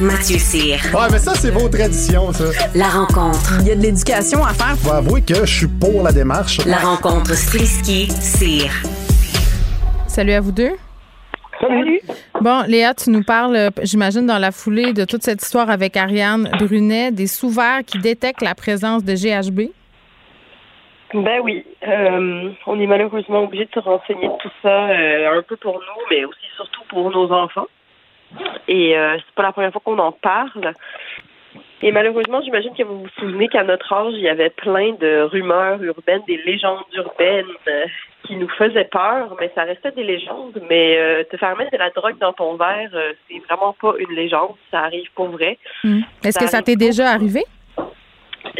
Mathieu 0.02 0.40
Cyr. 0.40 0.80
Ouais, 0.96 1.08
mais 1.12 1.20
ça, 1.20 1.36
c'est 1.36 1.52
vos 1.52 1.70
traditions, 1.70 2.32
ça. 2.32 2.46
La 2.74 2.88
rencontre. 2.88 3.60
Il 3.60 3.68
y 3.68 3.72
a 3.72 3.76
de 3.76 3.82
l'éducation 3.82 4.44
à 4.44 4.50
faire. 4.50 4.76
Je 4.76 4.90
vais 4.90 4.96
avouer 4.96 5.22
que 5.22 5.46
je 5.46 5.58
suis 5.60 5.68
pour 5.68 6.02
la 6.02 6.12
démarche. 6.12 6.58
La 6.66 6.78
rencontre 6.78 7.36
Strisky-Cyr. 7.36 8.72
Salut 10.08 10.32
à 10.32 10.42
vous 10.42 10.52
deux. 10.52 10.72
Salut. 11.60 12.02
Bon, 12.42 12.64
Léa, 12.68 12.96
tu 12.96 13.12
nous 13.12 13.24
parles, 13.24 13.56
euh, 13.56 13.70
j'imagine, 13.84 14.26
dans 14.26 14.40
la 14.40 14.52
foulée 14.52 14.94
de 14.94 15.06
toute 15.06 15.22
cette 15.22 15.44
histoire 15.44 15.70
avec 15.70 15.96
Ariane 15.96 16.50
Brunet, 16.58 17.12
des 17.12 17.28
sous-verts 17.28 17.86
qui 17.86 18.00
détectent 18.00 18.42
la 18.42 18.56
présence 18.56 19.06
de 19.06 19.14
GHB. 19.14 19.70
Ben 21.14 21.42
oui, 21.44 21.64
euh, 21.88 22.50
on 22.66 22.80
est 22.80 22.88
malheureusement 22.88 23.44
obligé 23.44 23.66
de 23.66 23.72
se 23.72 23.80
renseigner 23.80 24.28
de 24.28 24.38
tout 24.42 24.52
ça 24.64 24.90
euh, 24.90 25.38
un 25.38 25.44
peu 25.44 25.58
pour 25.58 25.74
nous, 25.74 26.04
mais 26.10 26.26
aussi 26.26 26.48
surtout 26.56 26.82
pour 26.90 27.12
nos 27.12 27.32
enfants. 27.32 27.68
Et 28.68 28.98
euh, 28.98 29.18
c'est 29.18 29.36
pas 29.36 29.44
la 29.44 29.52
première 29.52 29.72
fois 29.72 29.82
qu'on 29.84 30.00
en 30.00 30.12
parle. 30.12 30.74
Et 31.84 31.92
malheureusement, 31.92 32.42
j'imagine 32.44 32.74
que 32.76 32.84
vous 32.84 33.00
vous 33.04 33.10
souvenez 33.20 33.48
qu'à 33.48 33.64
notre 33.64 33.92
âge, 33.92 34.14
il 34.14 34.22
y 34.22 34.30
avait 34.30 34.52
plein 34.52 34.94
de 34.94 35.24
rumeurs 35.24 35.82
urbaines, 35.82 36.22
des 36.28 36.38
légendes 36.38 36.84
urbaines 36.94 37.46
euh, 37.68 37.86
qui 38.26 38.36
nous 38.36 38.50
faisaient 38.50 38.88
peur, 38.92 39.36
mais 39.40 39.52
ça 39.56 39.64
restait 39.64 39.92
des 39.92 40.04
légendes. 40.04 40.62
Mais 40.70 40.98
euh, 40.98 41.24
te 41.24 41.38
faire 41.38 41.58
mettre 41.58 41.72
de 41.72 41.78
la 41.78 41.90
drogue 41.90 42.20
dans 42.20 42.34
ton 42.34 42.56
verre, 42.56 42.92
euh, 42.94 43.14
c'est 43.28 43.40
vraiment 43.50 43.76
pas 43.82 43.94
une 43.98 44.16
légende, 44.16 44.54
ça 44.70 44.82
arrive 44.82 45.10
pour 45.16 45.30
vrai. 45.30 45.58
Hmm. 45.84 46.02
Est-ce 46.24 46.38
que 46.38 46.48
ça 46.48 46.62
t'est 46.62 46.76
déjà 46.76 47.10
arrivé? 47.10 47.44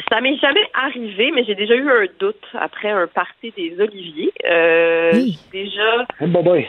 Ça 0.10 0.20
m'est 0.20 0.38
jamais 0.38 0.68
arrivé, 0.74 1.32
mais 1.34 1.44
j'ai 1.44 1.56
déjà 1.56 1.76
eu 1.76 1.90
un 1.90 2.06
doute 2.20 2.44
après 2.60 2.90
un 2.90 3.08
party 3.08 3.54
des 3.56 3.76
Oliviers. 3.80 4.34
Euh, 4.46 5.12
Déjà, 5.52 6.06
Oh, 6.22 6.28
bye 6.28 6.44
bye. 6.44 6.68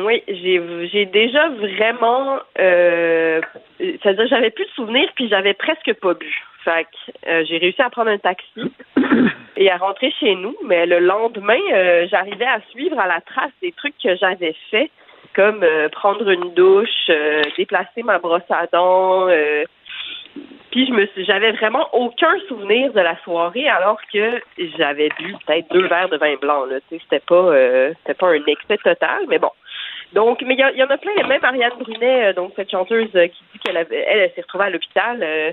Oui, 0.00 0.22
j'ai 0.28 1.06
déjà 1.06 1.48
vraiment, 1.48 2.38
euh, 2.58 3.40
c'est-à-dire 3.78 4.26
j'avais 4.28 4.50
plus 4.50 4.64
de 4.64 4.70
souvenirs 4.70 5.08
puis 5.14 5.28
j'avais 5.28 5.54
presque 5.54 5.92
pas 5.94 6.14
bu. 6.14 6.34
Fait 6.64 6.84
que 6.84 7.28
euh, 7.28 7.44
j'ai 7.48 7.58
réussi 7.58 7.80
à 7.80 7.90
prendre 7.90 8.10
un 8.10 8.18
taxi 8.18 8.72
et 9.56 9.70
à 9.70 9.76
rentrer 9.76 10.12
chez 10.18 10.34
nous, 10.34 10.56
mais 10.64 10.86
le 10.86 10.98
lendemain, 10.98 11.60
euh, 11.72 12.06
j'arrivais 12.10 12.46
à 12.46 12.60
suivre 12.70 12.98
à 12.98 13.06
la 13.06 13.20
trace 13.20 13.52
des 13.62 13.72
trucs 13.72 13.96
que 14.02 14.16
j'avais 14.16 14.54
faits, 14.70 14.90
comme 15.34 15.64
prendre 15.92 16.28
une 16.28 16.54
douche, 16.54 17.10
déplacer 17.56 18.02
ma 18.02 18.18
brosse 18.18 18.50
à 18.50 18.66
dents. 18.72 19.28
euh, 19.28 19.64
puis 20.76 20.86
je 20.86 20.92
me 20.92 21.06
suis, 21.06 21.24
j'avais 21.24 21.52
vraiment 21.52 21.88
aucun 21.94 22.38
souvenir 22.48 22.92
de 22.92 23.00
la 23.00 23.16
soirée 23.22 23.66
alors 23.66 23.98
que 24.12 24.42
j'avais 24.76 25.08
bu 25.18 25.34
peut-être 25.46 25.72
deux 25.72 25.86
verres 25.86 26.10
de 26.10 26.18
vin 26.18 26.34
blanc. 26.36 26.66
Là, 26.66 26.76
c'était 26.90 27.20
pas, 27.20 27.34
euh, 27.34 27.94
c'était 28.00 28.12
pas 28.12 28.28
un 28.28 28.44
excès 28.46 28.76
total, 28.84 29.24
mais 29.28 29.38
bon. 29.38 29.50
Donc, 30.14 30.40
mais 30.46 30.54
il 30.54 30.60
y, 30.60 30.62
a- 30.62 30.72
il 30.72 30.78
y 30.78 30.82
en 30.82 30.86
a 30.90 30.96
plein. 30.98 31.12
Même 31.26 31.44
Ariane 31.44 31.72
Brunet, 31.78 32.26
euh, 32.26 32.32
donc 32.32 32.52
cette 32.56 32.70
chanteuse 32.70 33.08
euh, 33.14 33.26
qui 33.28 33.42
dit 33.52 33.58
qu'elle 33.64 33.76
avait, 33.76 34.04
elle, 34.08 34.18
elle 34.20 34.32
s'est 34.34 34.42
retrouvée 34.42 34.64
à 34.64 34.70
l'hôpital. 34.70 35.22
euh, 35.22 35.52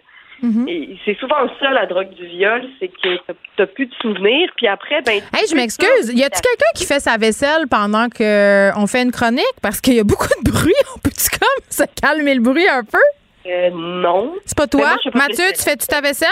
et 0.68 0.98
c'est 1.06 1.18
souvent 1.20 1.48
ça 1.60 1.70
la 1.72 1.86
drogue 1.86 2.10
du 2.16 2.26
viol, 2.26 2.64
c'est 2.80 2.90
que 2.90 3.16
t'as- 3.28 3.34
t'as 3.56 3.66
plus 3.66 3.86
de 3.86 3.94
souvenirs. 4.02 4.50
Puis 4.58 4.68
après, 4.68 5.02
ben. 5.02 5.22
Hey, 5.34 5.48
je 5.50 5.56
m'excuse. 5.56 6.10
Y 6.14 6.24
a-tu 6.24 6.42
quelqu'un 6.42 6.72
qui 6.76 6.86
fait 6.86 7.00
sa 7.00 7.16
vaisselle 7.18 7.66
pendant 7.70 8.08
qu'on 8.10 8.88
fait 8.88 9.04
une 9.04 9.12
chronique? 9.12 9.46
Parce 9.62 9.80
qu'il 9.80 9.94
y 9.94 10.00
a 10.00 10.04
beaucoup 10.04 10.28
de 10.44 10.52
bruit. 10.52 10.74
On 10.96 11.00
peut-tu 11.00 11.30
comme 11.40 11.64
se 11.70 11.84
calmer 12.02 12.34
le 12.36 12.42
bruit 12.42 12.68
un 12.68 12.84
peu? 12.84 12.98
Euh, 13.50 13.70
non. 13.74 14.36
C'est 14.46 14.58
pas 14.58 14.68
toi? 14.68 14.82
moi, 14.82 14.98
pas 15.14 15.18
Mathieu, 15.20 15.46
tu 15.56 15.62
fais-tu 15.64 15.88
ta 15.88 16.02
vaisselle? 16.02 16.28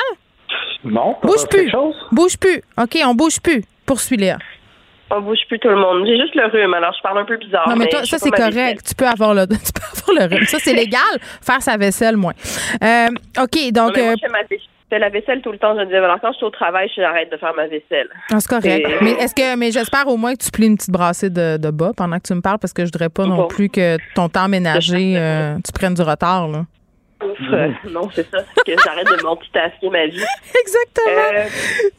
Non. 0.83 1.15
Bouge 1.23 1.47
plus. 1.49 1.71
Bouge 2.11 2.37
plus. 2.37 2.61
OK, 2.81 2.97
on 3.05 3.13
bouge 3.13 3.39
plus. 3.41 3.63
Poursuis, 3.85 4.17
Léa. 4.17 4.37
On 5.13 5.21
bouge 5.21 5.39
plus 5.47 5.59
tout 5.59 5.67
le 5.69 5.75
monde. 5.75 6.05
J'ai 6.07 6.19
juste 6.19 6.35
le 6.35 6.45
rhume, 6.47 6.73
alors 6.73 6.93
je 6.97 7.01
parle 7.01 7.19
un 7.19 7.25
peu 7.25 7.37
bizarre. 7.37 7.67
Non, 7.69 7.75
mais 7.75 7.87
toi, 7.87 8.03
ça, 8.05 8.17
c'est 8.17 8.29
correct. 8.31 8.81
Tu 8.87 8.95
peux 8.95 9.07
avoir 9.07 9.33
le, 9.33 9.45
tu 9.47 9.55
peux 9.73 10.11
avoir 10.11 10.29
le 10.29 10.35
rhume. 10.35 10.45
Ça, 10.47 10.57
c'est 10.59 10.73
légal. 10.73 11.01
Faire 11.41 11.61
sa 11.61 11.77
vaisselle, 11.77 12.17
moins. 12.17 12.33
Euh, 12.83 13.07
OK, 13.41 13.71
donc. 13.71 13.97
Non, 13.97 14.03
moi, 14.03 14.11
euh, 14.13 14.15
je 14.19 14.25
fais, 14.25 14.31
ma- 14.31 14.39
je 14.49 14.55
fais 14.89 14.99
la 14.99 15.09
vaisselle 15.09 15.41
tout 15.41 15.51
le 15.51 15.57
temps. 15.57 15.77
Je 15.77 15.83
disais, 15.85 15.97
alors 15.97 16.19
quand 16.21 16.31
je 16.31 16.37
suis 16.37 16.45
au 16.45 16.49
travail, 16.49 16.89
j'arrête 16.95 17.31
de 17.31 17.37
faire 17.37 17.53
ma 17.55 17.67
vaisselle. 17.67 18.07
ah, 18.31 18.39
c'est 18.39 18.47
correct. 18.49 18.87
Et- 18.89 19.03
Mais 19.03 19.11
est-ce 19.11 19.33
que, 19.35 19.55
mais 19.57 19.71
j'espère 19.71 20.07
au 20.07 20.17
moins 20.17 20.33
que 20.33 20.43
tu 20.43 20.51
plies 20.51 20.67
une 20.67 20.77
petite 20.77 20.91
brassée 20.91 21.29
de, 21.29 21.57
de 21.57 21.69
bas 21.71 21.91
pendant 21.95 22.17
que 22.17 22.27
tu 22.27 22.33
me 22.33 22.41
parles 22.41 22.59
parce 22.59 22.73
que 22.73 22.83
je 22.85 22.91
voudrais 22.91 23.09
pas 23.09 23.25
non 23.25 23.47
plus 23.47 23.69
que 23.69 23.97
ton 24.15 24.27
temps 24.29 24.47
ménager, 24.49 25.13
euh, 25.17 25.55
tu 25.65 25.71
prennes 25.73 25.93
du 25.93 26.01
retard, 26.01 26.47
là. 26.47 26.65
Euh, 27.51 27.69
non, 27.89 28.09
c'est 28.11 28.29
ça. 28.29 28.39
C'est 28.55 28.75
que 28.75 28.81
j'arrête 28.83 29.07
de 29.07 29.27
multitasker 29.27 29.89
ma 29.89 30.05
vie. 30.07 30.23
Exactement. 30.61 31.49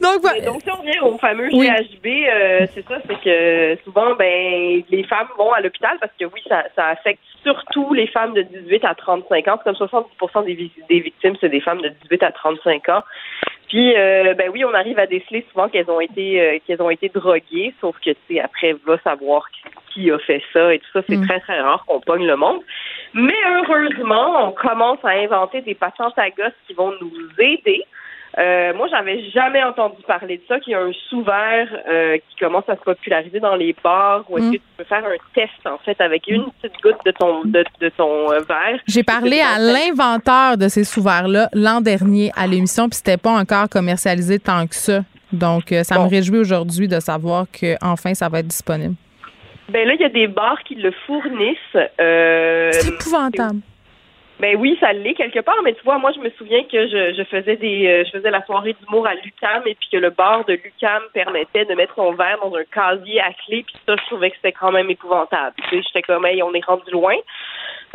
donc, 0.01 0.21
donc, 0.45 0.61
si 0.61 0.71
on 0.71 0.81
revient 0.81 0.99
au 1.01 1.17
fameux 1.17 1.49
Oui. 1.53 1.67
GHB, 1.67 2.05
euh, 2.05 2.67
c'est 2.73 2.87
ça, 2.87 2.97
c'est 3.07 3.19
que 3.21 3.83
souvent, 3.83 4.15
ben, 4.15 4.83
les 4.89 5.03
femmes 5.03 5.27
vont 5.37 5.51
à 5.51 5.61
l'hôpital 5.61 5.97
parce 5.99 6.13
que 6.19 6.25
oui, 6.25 6.41
ça, 6.47 6.63
ça 6.75 6.87
affecte 6.87 7.21
surtout 7.43 7.93
les 7.93 8.07
femmes 8.07 8.33
de 8.33 8.41
18 8.41 8.85
à 8.85 8.95
35 8.95 9.47
ans. 9.47 9.59
Comme 9.63 9.75
70 9.75 10.55
des, 10.55 10.71
des 10.89 10.99
victimes, 10.99 11.35
c'est 11.41 11.49
des 11.49 11.61
femmes 11.61 11.81
de 11.81 11.89
18 11.89 12.23
à 12.23 12.31
35 12.31 12.89
ans. 12.89 13.03
Puis, 13.73 13.95
euh, 13.95 14.35
ben 14.35 14.51
oui, 14.53 14.63
on 14.65 14.73
arrive 14.73 14.99
à 14.99 15.07
déceler 15.07 15.43
souvent 15.51 15.67
qu'elles 15.67 15.89
ont 15.89 15.99
été 15.99 16.39
euh, 16.39 16.59
qu'elles 16.65 16.81
ont 16.81 16.91
été 16.91 17.09
droguées, 17.09 17.73
sauf 17.81 17.95
que, 17.99 18.11
tu 18.11 18.17
sais, 18.29 18.39
après, 18.39 18.75
va 18.85 18.99
savoir 18.99 19.49
qui- 19.93 20.11
a 20.11 20.19
fait 20.19 20.41
ça 20.51 20.73
et 20.73 20.79
tout 20.79 20.85
ça. 20.93 21.01
C'est 21.07 21.21
très, 21.21 21.39
très 21.39 21.61
rare 21.61 21.83
qu'on 21.87 21.99
pogne 21.99 22.25
le 22.25 22.35
monde. 22.35 22.59
Mais 23.13 23.33
heureusement, 23.55 24.47
on 24.47 24.51
commence 24.51 24.99
à 25.03 25.09
inventer 25.09 25.61
des 25.61 25.75
patientes 25.75 26.17
à 26.17 26.29
gosses 26.29 26.51
qui 26.67 26.73
vont 26.73 26.91
nous 26.99 27.11
aider. 27.39 27.83
Euh, 28.39 28.73
moi, 28.73 28.87
j'avais 28.89 29.29
jamais 29.29 29.61
entendu 29.63 30.01
parler 30.07 30.37
de 30.37 30.43
ça, 30.47 30.59
qu'il 30.59 30.71
y 30.71 30.75
a 30.75 30.79
un 30.81 30.91
sous-verre 31.07 31.67
euh, 31.87 32.17
qui 32.17 32.35
commence 32.43 32.67
à 32.67 32.75
se 32.75 32.81
populariser 32.81 33.39
dans 33.39 33.55
les 33.55 33.75
bars 33.83 34.23
où 34.27 34.39
est-ce 34.39 34.47
Mm. 34.47 34.51
que 34.53 34.57
tu 34.57 34.63
peux 34.77 34.83
faire 34.85 35.05
un 35.05 35.17
test, 35.35 35.51
en 35.67 35.77
fait, 35.85 36.01
avec 36.01 36.27
une 36.27 36.45
petite 36.59 36.81
goutte 36.81 36.97
de 37.05 37.11
ton, 37.11 37.43
de, 37.45 37.63
de 37.79 37.89
ton 37.89 38.31
euh, 38.31 38.39
verre. 38.39 38.79
J'ai 38.87 39.03
parlé 39.03 39.39
à 39.39 39.59
l'inventeur 39.59 40.57
de 40.57 40.67
ces 40.67 40.83
sous-verres-là 40.83 41.49
l'an 41.53 41.79
dernier 41.81 42.31
à 42.35 42.47
l'émission, 42.47 42.89
puis 42.89 42.95
c'était 42.97 43.17
pas 43.17 43.29
encore 43.33 43.69
commercialisé 43.69 44.39
tant 44.39 44.65
que 44.65 44.73
ça. 44.75 45.01
Donc, 45.31 45.65
ça 45.83 45.99
me 45.99 46.07
réjouit 46.09 46.39
aujourd'hui 46.39 46.87
de 46.87 46.99
savoir 46.99 47.45
que 47.51 47.75
enfin 47.83 48.13
ça 48.15 48.29
va 48.29 48.39
être 48.39 48.47
disponible. 48.47 48.95
Ben 49.69 49.87
là, 49.87 49.93
il 49.93 50.01
y 50.01 50.05
a 50.05 50.09
des 50.09 50.27
bars 50.27 50.61
qui 50.63 50.75
le 50.75 50.91
fournissent. 51.05 51.57
Euh, 51.99 52.71
C'est 52.71 52.89
épouvantable. 52.89 53.61
Ben 54.39 54.57
oui, 54.59 54.75
ça 54.79 54.91
l'est 54.91 55.13
quelque 55.13 55.39
part, 55.39 55.61
mais 55.63 55.73
tu 55.73 55.83
vois, 55.83 55.99
moi 55.99 56.11
je 56.11 56.19
me 56.19 56.29
souviens 56.31 56.63
que 56.63 56.87
je, 56.87 57.13
je 57.15 57.23
faisais 57.23 57.55
des 57.55 57.87
euh, 57.87 58.03
je 58.03 58.17
faisais 58.17 58.31
la 58.31 58.43
soirée 58.45 58.75
d'humour 58.81 59.07
à 59.07 59.13
Lucam 59.13 59.61
et 59.65 59.75
puis 59.75 59.87
que 59.91 59.97
le 59.97 60.09
bar 60.09 60.43
de 60.45 60.53
Lucam 60.53 61.01
permettait 61.13 61.65
de 61.65 61.73
mettre 61.75 61.95
son 61.95 62.11
verre 62.13 62.39
dans 62.43 62.53
un 62.55 62.63
casier 62.63 63.21
à 63.21 63.31
clé, 63.31 63.63
puis 63.63 63.75
ça 63.85 63.95
je 63.95 64.05
trouvais 64.07 64.31
que 64.31 64.35
c'était 64.37 64.51
quand 64.51 64.71
même 64.71 64.89
épouvantable. 64.89 65.55
Tu 65.69 65.77
sais, 65.77 65.83
j'étais 65.87 66.01
comme 66.01 66.25
hey, 66.25 66.41
on 66.41 66.53
est 66.53 66.65
rendu 66.65 66.91
loin. 66.91 67.15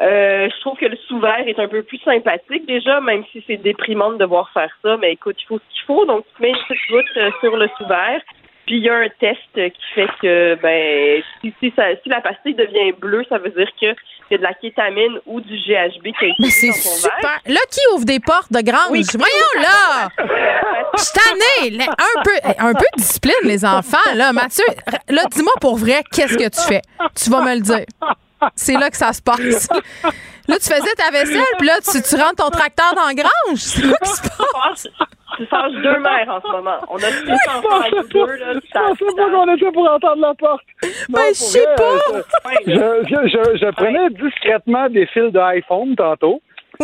Euh, 0.01 0.49
je 0.49 0.61
trouve 0.61 0.78
que 0.78 0.86
le 0.86 0.97
sous-verre 1.09 1.47
est 1.49 1.59
un 1.59 1.69
peu 1.69 1.82
plus 1.82 1.99
sympathique 1.99 2.66
déjà, 2.66 3.01
même 3.01 3.24
si 3.32 3.43
c'est 3.47 3.57
déprimant 3.57 4.12
de 4.12 4.19
devoir 4.19 4.49
faire 4.53 4.70
ça, 4.82 4.97
mais 4.97 5.12
écoute, 5.12 5.36
il 5.43 5.47
faut 5.47 5.59
ce 5.59 5.74
qu'il 5.74 5.85
faut, 5.86 6.07
donc 6.07 6.24
tu 6.36 6.43
mets 6.43 6.51
une 6.51 6.57
petite 6.57 6.90
goutte 6.90 7.16
euh, 7.16 7.31
sur 7.40 7.57
le 7.57 7.69
sous-verre. 7.77 8.23
Puis 8.69 8.77
il 8.77 8.85
y 8.85 8.90
a 8.90 8.97
un 8.97 9.09
test 9.19 9.40
qui 9.55 9.82
fait 9.95 10.09
que 10.20 10.55
ben 10.61 11.23
si, 11.40 11.55
si, 11.59 11.73
ça, 11.74 11.85
si 12.03 12.11
la 12.11 12.20
pastille 12.20 12.55
devient 12.55 12.93
bleue, 12.93 13.24
ça 13.31 13.39
veut 13.39 13.49
dire 13.49 13.69
que 13.81 13.86
c'est 14.28 14.36
de 14.36 14.43
la 14.43 14.53
kétamine 14.53 15.19
ou 15.24 15.40
du 15.40 15.55
GHB 15.57 16.03
qui 16.03 16.24
a 16.24 16.28
été 16.28 16.35
Mais 16.39 16.51
c'est 16.51 16.73
super. 16.73 17.16
verre. 17.23 17.40
Là, 17.47 17.61
qui 17.70 17.81
ouvre 17.95 18.05
des 18.05 18.20
portes 18.20 18.53
de 18.53 18.61
grange? 18.61 18.90
Voyons 19.15 19.55
là! 19.57 20.09
Je. 20.99 21.78
Là, 21.78 21.86
Un 21.89 22.23
peu, 22.23 22.31
un 22.59 22.73
peu 22.74 22.85
de 22.95 23.01
discipline, 23.01 23.32
les 23.45 23.65
enfants. 23.65 23.97
Là, 24.15 24.35
Mathieu, 24.35 24.65
là, 25.09 25.23
dis-moi 25.32 25.55
pour 25.62 25.78
vrai, 25.78 26.03
qu'est-ce 26.12 26.36
que 26.36 26.49
tu 26.51 26.69
fais? 26.69 26.82
Tu 27.16 27.31
vas 27.31 27.40
me 27.40 27.55
le 27.55 27.61
dire. 27.62 27.86
C'est 28.55 28.74
là 28.74 28.90
que 28.90 28.97
ça 28.97 29.12
se 29.12 29.23
passe. 29.23 29.69
Là, 30.48 30.56
tu 30.56 30.65
faisais 30.73 30.94
ta 30.97 31.10
vaisselle, 31.10 31.43
puis 31.59 31.66
là, 31.66 31.74
tu, 31.81 32.01
tu 32.02 32.15
rentres 32.16 32.36
ton 32.36 32.48
tracteur 32.51 32.94
dans 32.94 33.06
la 33.06 33.15
grange. 33.15 33.59
C'est 33.59 33.85
là 33.85 33.97
que 34.01 34.09
se 34.09 34.23
passe. 34.23 34.89
Tu 35.36 35.47
fâches 35.47 35.73
deux 35.73 35.98
mères 35.98 36.28
en 36.28 36.40
ce 36.40 36.51
moment. 36.51 36.77
On 36.89 36.97
a 36.97 37.01
six 37.01 37.48
enfants 37.48 37.85
nous 37.94 38.09
deux, 38.09 38.27
là. 38.36 38.55
ça- 38.73 38.81
Je 38.98 39.05
pensais 39.05 39.15
pas 39.16 39.31
qu'on 39.31 39.55
était 39.55 39.73
pour 39.73 39.89
entendre 39.90 40.20
la 40.23 40.35
porte. 40.35 40.62
Ben, 41.10 41.20
je 41.28 41.32
sais 41.35 41.66
pas. 41.77 42.52
Je, 42.66 42.73
je, 42.73 43.28
je, 43.28 43.59
je 43.59 43.70
prenais 43.73 44.09
discrètement 44.10 44.89
des 44.89 45.06
fils 45.06 45.31
d'iPhone 45.32 45.94
tantôt. 45.97 46.40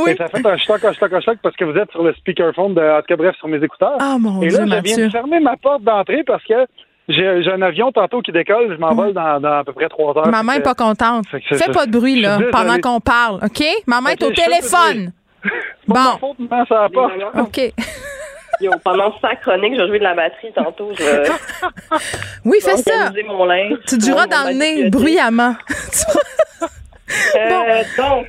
Et 0.08 0.16
ça 0.16 0.28
fait 0.28 0.44
un 0.46 0.56
choc, 0.56 0.84
un 0.84 0.92
choc, 0.92 1.12
un 1.12 1.20
choc 1.20 1.38
parce 1.42 1.56
que 1.56 1.64
vous 1.64 1.76
êtes 1.78 1.90
sur 1.92 2.02
le 2.02 2.12
speakerphone 2.14 2.74
de, 2.74 2.80
en 2.80 2.98
tout 2.98 3.06
cas, 3.08 3.16
bref, 3.16 3.36
sur 3.36 3.48
mes 3.48 3.62
écouteurs. 3.62 3.96
Ah, 4.00 4.16
mon 4.18 4.42
Et 4.42 4.48
Dieu, 4.48 4.58
là, 4.58 4.64
je 4.64 4.68
viens 4.70 4.76
Mathieu. 4.76 5.06
de 5.06 5.10
fermer 5.10 5.40
ma 5.40 5.56
porte 5.56 5.82
d'entrée 5.82 6.22
parce 6.24 6.42
que 6.44 6.66
j'ai 7.08 7.42
j'ai 7.42 7.50
un 7.52 7.62
avion 7.62 7.92
tantôt 7.92 8.20
qui 8.22 8.32
décolle. 8.32 8.72
Je 8.72 8.76
m'envole 8.80 9.12
dans, 9.12 9.40
dans 9.40 9.58
à 9.58 9.64
peu 9.64 9.72
près 9.72 9.88
trois 9.88 10.16
heures. 10.16 10.28
Maman 10.28 10.52
est 10.52 10.60
pas 10.60 10.74
contente. 10.74 11.24
Fais 11.30 11.72
pas 11.72 11.86
de 11.86 11.92
bruit, 11.92 12.20
là, 12.20 12.38
pendant 12.52 12.78
qu'on 12.78 13.00
parle, 13.00 13.40
OK? 13.44 13.64
Maman 13.86 14.10
est 14.10 14.22
Ok, 14.22 14.30
au 14.30 14.32
téléphone. 14.32 15.12
Bon. 15.86 15.98
Maman, 16.38 16.64
ça 16.66 16.74
va 16.74 16.88
pas. 16.88 17.08
OK. 17.40 17.60
Yo, 18.60 18.70
pendant 18.84 19.12
sa 19.20 19.34
chronique, 19.34 19.74
je 19.74 19.80
vais 19.82 19.88
jouer 19.88 19.98
de 19.98 20.04
la 20.04 20.14
batterie 20.14 20.52
tantôt. 20.54 20.90
Je... 20.96 21.04
Oui, 22.44 22.58
fais 22.62 22.76
ça. 22.76 22.92
organiser 22.92 23.24
mon 23.24 23.44
linge. 23.44 23.78
Tu 23.88 23.98
duras 23.98 24.26
dans 24.26 24.48
le 24.48 24.54
nez 24.54 24.90
bruyamment. 24.90 25.56
Euh, 27.36 27.82
Donc, 27.98 28.26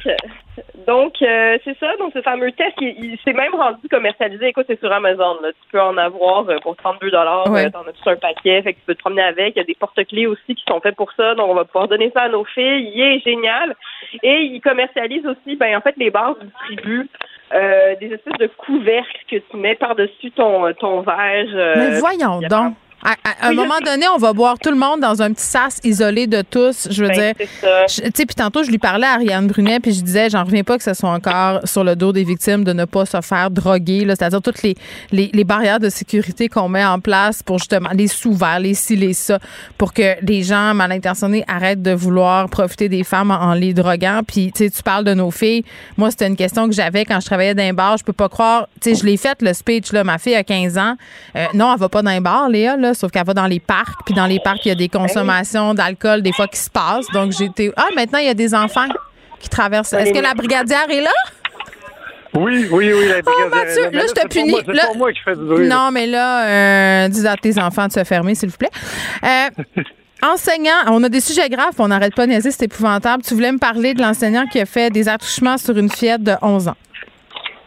Donc, 0.87 1.13
euh, 1.21 1.57
c'est 1.63 1.77
ça. 1.79 1.95
Donc, 1.97 2.11
ce 2.13 2.21
fameux 2.21 2.51
test, 2.51 2.73
il, 2.81 2.95
il 3.13 3.17
s'est 3.23 3.33
même 3.33 3.53
rendu 3.55 3.87
commercialisé. 3.89 4.47
Écoute, 4.47 4.65
c'est 4.67 4.79
sur 4.79 4.91
Amazon. 4.91 5.37
Là. 5.41 5.49
Tu 5.51 5.69
peux 5.71 5.81
en 5.81 5.97
avoir 5.97 6.47
euh, 6.49 6.57
pour 6.61 6.75
32 6.75 7.09
dollars. 7.11 7.49
Ouais. 7.51 7.69
T'en 7.71 7.81
as 7.81 7.91
tout 7.93 8.09
un 8.09 8.15
paquet? 8.15 8.61
Fait 8.61 8.73
que 8.73 8.79
tu 8.79 8.85
peux 8.85 8.95
te 8.95 8.99
promener 8.99 9.23
avec. 9.23 9.55
Il 9.55 9.59
y 9.59 9.61
a 9.61 9.65
des 9.65 9.75
porte-clés 9.75 10.27
aussi 10.27 10.55
qui 10.55 10.63
sont 10.67 10.79
faits 10.81 10.95
pour 10.95 11.11
ça. 11.13 11.35
Donc, 11.35 11.49
on 11.49 11.55
va 11.55 11.65
pouvoir 11.65 11.87
donner 11.87 12.11
ça 12.13 12.23
à 12.23 12.29
nos 12.29 12.45
filles. 12.45 12.91
Il 12.93 13.01
est 13.01 13.19
génial. 13.19 13.75
Et 14.23 14.41
il 14.41 14.61
commercialise 14.61 15.25
aussi, 15.25 15.55
ben, 15.55 15.75
en 15.77 15.81
fait, 15.81 15.95
les 15.97 16.11
bars 16.11 16.35
distribuent 16.35 17.09
euh, 17.53 17.95
des 17.99 18.07
espèces 18.13 18.37
de 18.39 18.47
couvercles 18.57 19.25
que 19.29 19.37
tu 19.37 19.57
mets 19.57 19.75
par-dessus 19.75 20.31
ton, 20.31 20.71
ton 20.73 21.01
verre. 21.01 21.45
euh, 21.53 21.73
Mais 21.77 21.99
voyons 21.99 22.39
donc. 22.41 22.73
À, 23.03 23.11
à 23.11 23.47
un 23.47 23.49
Oui, 23.49 23.55
moment 23.55 23.79
donné, 23.85 24.07
on 24.07 24.17
va 24.17 24.33
boire 24.33 24.57
tout 24.57 24.71
le 24.71 24.77
monde 24.77 24.99
dans 24.99 25.21
un 25.21 25.31
petit 25.31 25.43
sas 25.45 25.79
isolé 25.83 26.25
de 26.25 26.41
tous. 26.41 26.87
Je 26.89 27.03
veux 27.03 27.09
Ben, 27.09 27.33
dire, 27.35 27.47
tu 27.87 28.03
sais, 28.15 28.25
puis 28.25 28.35
tantôt, 28.35 28.63
je 28.63 28.71
lui 28.71 28.79
parlais 28.79 29.05
à 29.05 29.13
Ariane 29.13 29.45
Brunet, 29.47 29.79
puis 29.79 29.93
je 29.93 30.01
disais, 30.01 30.29
j'en 30.29 30.43
reviens 30.43 30.63
pas 30.63 30.77
que 30.77 30.83
ce 30.83 30.93
soit 30.95 31.11
encore 31.11 31.59
sur 31.65 31.83
le 31.83 31.95
dos 31.95 32.11
des 32.11 32.23
victimes 32.23 32.63
de 32.63 32.73
ne 32.73 32.85
pas 32.85 33.05
se 33.05 33.21
faire 33.21 33.51
droguer, 33.51 34.05
c'est-à-dire 34.07 34.41
toutes 34.41 34.63
les, 34.63 34.75
les, 35.11 35.29
les 35.33 35.43
barrières 35.43 35.79
de 35.79 35.89
sécurité 35.89 36.47
qu'on 36.47 36.67
met 36.67 36.83
en 36.83 36.99
place 36.99 37.43
pour 37.43 37.59
justement 37.59 37.89
les 37.93 38.07
sous-verts, 38.07 38.59
les 38.59 38.73
ci, 38.73 38.95
les 38.95 39.13
ça, 39.13 39.37
pour 39.77 39.93
que 39.93 40.15
les 40.25 40.41
gens 40.41 40.73
mal 40.73 40.91
intentionnés 40.91 41.43
arrêtent 41.47 41.83
de 41.83 41.91
vouloir 41.91 42.49
profiter 42.49 42.89
des 42.89 43.03
femmes 43.03 43.29
en, 43.29 43.35
en 43.35 43.53
les 43.53 43.73
droguant. 43.75 44.21
Puis, 44.25 44.51
tu 44.51 44.63
sais, 44.63 44.69
tu 44.71 44.81
parles 44.81 45.03
de 45.03 45.13
nos 45.13 45.29
filles. 45.29 45.63
Moi, 45.97 46.09
c'était 46.09 46.27
une 46.27 46.35
question 46.35 46.67
que 46.67 46.73
j'avais 46.73 47.05
quand 47.05 47.19
je 47.19 47.25
travaillais 47.27 47.53
dans 47.53 47.61
un 47.63 47.73
bar. 47.73 47.97
Je 47.97 48.03
peux 48.03 48.13
pas 48.13 48.29
croire, 48.29 48.67
tu 48.81 48.89
sais, 48.89 48.99
je 48.99 49.05
l'ai 49.05 49.17
fait, 49.17 49.41
le 49.43 49.53
speech, 49.53 49.91
là. 49.91 50.03
Ma 50.03 50.17
fille 50.17 50.33
a 50.35 50.43
15 50.43 50.77
ans. 50.79 50.95
Euh, 51.35 51.45
non, 51.53 51.71
elle 51.71 51.79
va 51.79 51.89
pas 51.89 52.01
dans 52.01 52.09
un 52.09 52.21
bar, 52.21 52.49
Léa, 52.49 52.77
là, 52.77 52.93
sauf 52.95 53.11
qu'elle 53.11 53.25
va 53.25 53.33
dans 53.33 53.45
les 53.47 53.59
parcs. 53.59 53.99
Puis 54.05 54.13
dans 54.15 54.25
les 54.25 54.39
parcs, 54.39 54.65
il 54.65 54.69
y 54.69 54.71
a 54.71 54.75
des 54.75 54.89
consommations 54.89 55.73
d'alcool, 55.73 56.21
des 56.21 56.31
fois, 56.33 56.47
qui 56.47 56.57
se 56.59 56.69
passent. 56.69 57.07
Donc, 57.13 57.31
j'ai 57.31 57.45
été. 57.45 57.71
Ah, 57.77 57.87
maintenant, 57.95 58.19
il 58.19 58.25
y 58.25 58.29
a 58.29 58.33
des 58.33 58.55
enfants 58.55 58.87
qui 59.39 59.49
traversent. 59.49 59.93
Est-ce 59.93 60.13
que 60.13 60.19
la 60.19 60.33
brigadière 60.33 60.89
est 60.89 61.01
là? 61.01 61.11
Oui, 62.33 62.67
oui, 62.69 62.91
oui, 62.93 63.07
la 63.07 63.19
Oh, 63.19 63.21
brigadière 63.23 63.49
Mathieu, 63.65 63.83
est 63.85 63.91
Mais 63.91 63.97
là, 63.97 64.03
je 64.09 64.13
te 64.21 64.27
punis. 64.27 64.49
moi- 64.51 64.61
C'est 64.65 64.73
Là- 64.73 64.87
pas 64.87 64.97
moi 64.97 65.13
qui 65.13 65.19
fais 65.23 65.35
du 65.35 65.43
bruit. 65.45 65.67
là. 65.67 65.75
Non, 65.75 65.91
mais 65.91 66.05
là, 66.05 67.05
euh, 67.05 67.07
dis 67.07 67.25
à 67.25 67.37
tes 67.37 67.57
enfants 67.61 67.87
de 67.87 67.93
se 67.93 68.03
fermer, 68.03 68.35
s'il 68.35 68.49
vous 68.49 68.57
plaît. 68.57 68.69
Euh, 69.23 69.83
enseignant, 70.21 70.73
on 70.87 71.01
a 71.03 71.09
des 71.09 71.21
sujets 71.21 71.47
graves, 71.49 71.75
on 71.79 71.87
n'arrête 71.87 72.13
pas 72.13 72.25
de 72.25 72.31
niaiser, 72.31 72.51
c'est 72.51 72.65
épouvantable. 72.65 73.23
Tu 73.23 73.33
voulais 73.33 73.51
me 73.53 73.57
parler 73.57 73.93
de 73.93 74.01
l'enseignant 74.01 74.45
qui 74.47 74.59
a 74.59 74.65
fait 74.65 74.89
des 74.89 75.07
attouchements 75.07 75.57
sur 75.57 75.77
une 75.77 75.89
fillette 75.89 76.23
de 76.23 76.33
11 76.41 76.67
ans. 76.67 76.75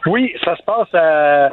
Oui, 0.06 0.32
ça 0.44 0.54
se 0.56 0.62
passe 0.64 0.88
à, 0.94 1.48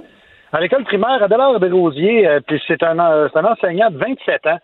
à 0.56 0.62
l'école 0.62 0.86
primaire 0.86 1.22
Adélard 1.22 1.60
Desrosiers, 1.60 2.28
euh, 2.28 2.40
puis 2.40 2.62
c'est 2.66 2.82
un, 2.82 2.98
euh, 2.98 3.28
un 3.36 3.44
enseignant 3.44 3.90
de 3.92 3.98
27 3.98 4.48
ans 4.48 4.60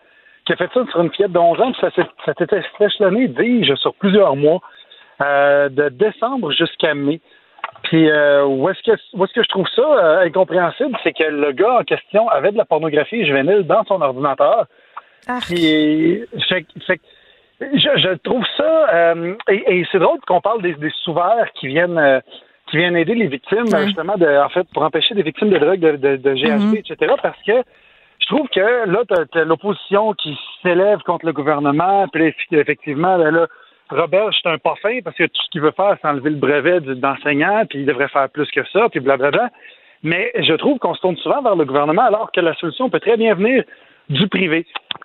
qui 0.46 0.54
a 0.54 0.56
fait 0.56 0.70
ça 0.72 0.84
sur 0.90 1.00
une 1.02 1.12
fillette 1.12 1.32
de 1.32 1.38
11 1.38 1.60
ans, 1.60 1.72
puis 1.72 2.04
ça 2.24 2.32
s'est 2.34 2.60
échelonné, 2.80 3.28
dis-je, 3.28 3.74
sur 3.74 3.94
plusieurs 3.94 4.34
mois, 4.34 4.60
euh, 5.20 5.68
de 5.68 5.90
décembre 5.90 6.50
jusqu'à 6.52 6.94
mai. 6.94 7.20
Puis 7.84 8.10
euh, 8.10 8.44
où 8.46 8.68
est-ce 8.70 8.82
que 8.82 8.98
où 9.12 9.24
est-ce 9.24 9.34
que 9.34 9.42
je 9.42 9.48
trouve 9.48 9.68
ça 9.76 10.20
incompréhensible, 10.20 10.96
c'est 11.02 11.12
que 11.12 11.24
le 11.24 11.52
gars 11.52 11.80
en 11.80 11.84
question 11.84 12.26
avait 12.28 12.52
de 12.52 12.56
la 12.56 12.64
pornographie 12.64 13.26
juvénile 13.26 13.64
dans 13.64 13.84
son 13.84 14.00
ordinateur. 14.00 14.66
Puis 15.42 16.24
fait, 16.48 17.00
je, 17.60 17.88
je 17.96 18.14
trouve 18.18 18.44
ça 18.56 19.14
et, 19.48 19.78
et 19.78 19.86
c'est 19.92 19.98
drôle 19.98 20.20
qu'on 20.26 20.40
parle 20.40 20.62
des, 20.62 20.74
des 20.74 20.90
qui 21.54 21.66
viennent 21.66 22.22
qui 22.72 22.78
viennent 22.78 22.96
aider 22.96 23.14
les 23.14 23.28
victimes 23.28 23.66
Ouais. 23.72 23.84
justement 23.86 24.16
de 24.16 24.26
en 24.26 24.48
fait 24.48 24.66
pour 24.72 24.82
empêcher 24.82 25.14
des 25.14 25.22
victimes 25.22 25.50
de 25.50 25.58
drogue 25.58 25.78
de, 25.78 25.96
de, 25.96 26.16
de 26.16 26.34
GHB 26.34 26.72
Mhm. 26.72 26.74
etc 26.76 27.14
parce 27.22 27.40
que 27.46 27.52
je 28.18 28.26
trouve 28.26 28.48
que 28.48 28.88
là 28.90 29.00
t'as 29.06 29.40
as, 29.40 29.44
l'opposition 29.44 30.14
qui 30.14 30.36
s'élève 30.62 31.00
contre 31.00 31.26
le 31.26 31.32
gouvernement 31.32 32.08
puis 32.08 32.34
effectivement 32.52 33.16
là, 33.18 33.30
là 33.30 33.46
Robert, 33.90 34.30
c'est 34.42 34.48
un 34.48 34.56
pas 34.56 34.74
fin 34.80 35.00
parce 35.04 35.14
que 35.16 35.24
tout 35.24 35.42
ce 35.44 35.50
qu'il 35.50 35.60
veut 35.60 35.72
faire, 35.72 35.98
c'est 36.00 36.08
enlever 36.08 36.30
le 36.30 36.36
brevet 36.36 36.80
d'enseignant, 36.80 37.64
puis 37.68 37.80
il 37.80 37.84
devrait 37.84 38.08
faire 38.08 38.26
plus 38.30 38.50
que 38.50 38.64
ça, 38.72 38.88
puis 38.88 39.00
blablabla. 39.00 39.50
Mais 40.02 40.32
je 40.38 40.54
trouve 40.54 40.78
qu'on 40.78 40.94
se 40.94 41.00
tourne 41.02 41.16
souvent 41.18 41.42
vers 41.42 41.56
le 41.56 41.66
gouvernement 41.66 42.00
alors 42.06 42.32
que 42.32 42.40
la 42.40 42.54
solution 42.54 42.88
peut 42.88 43.00
très 43.00 43.18
bien 43.18 43.34
venir 43.34 43.64
du 44.08 44.28
privé. 44.28 44.64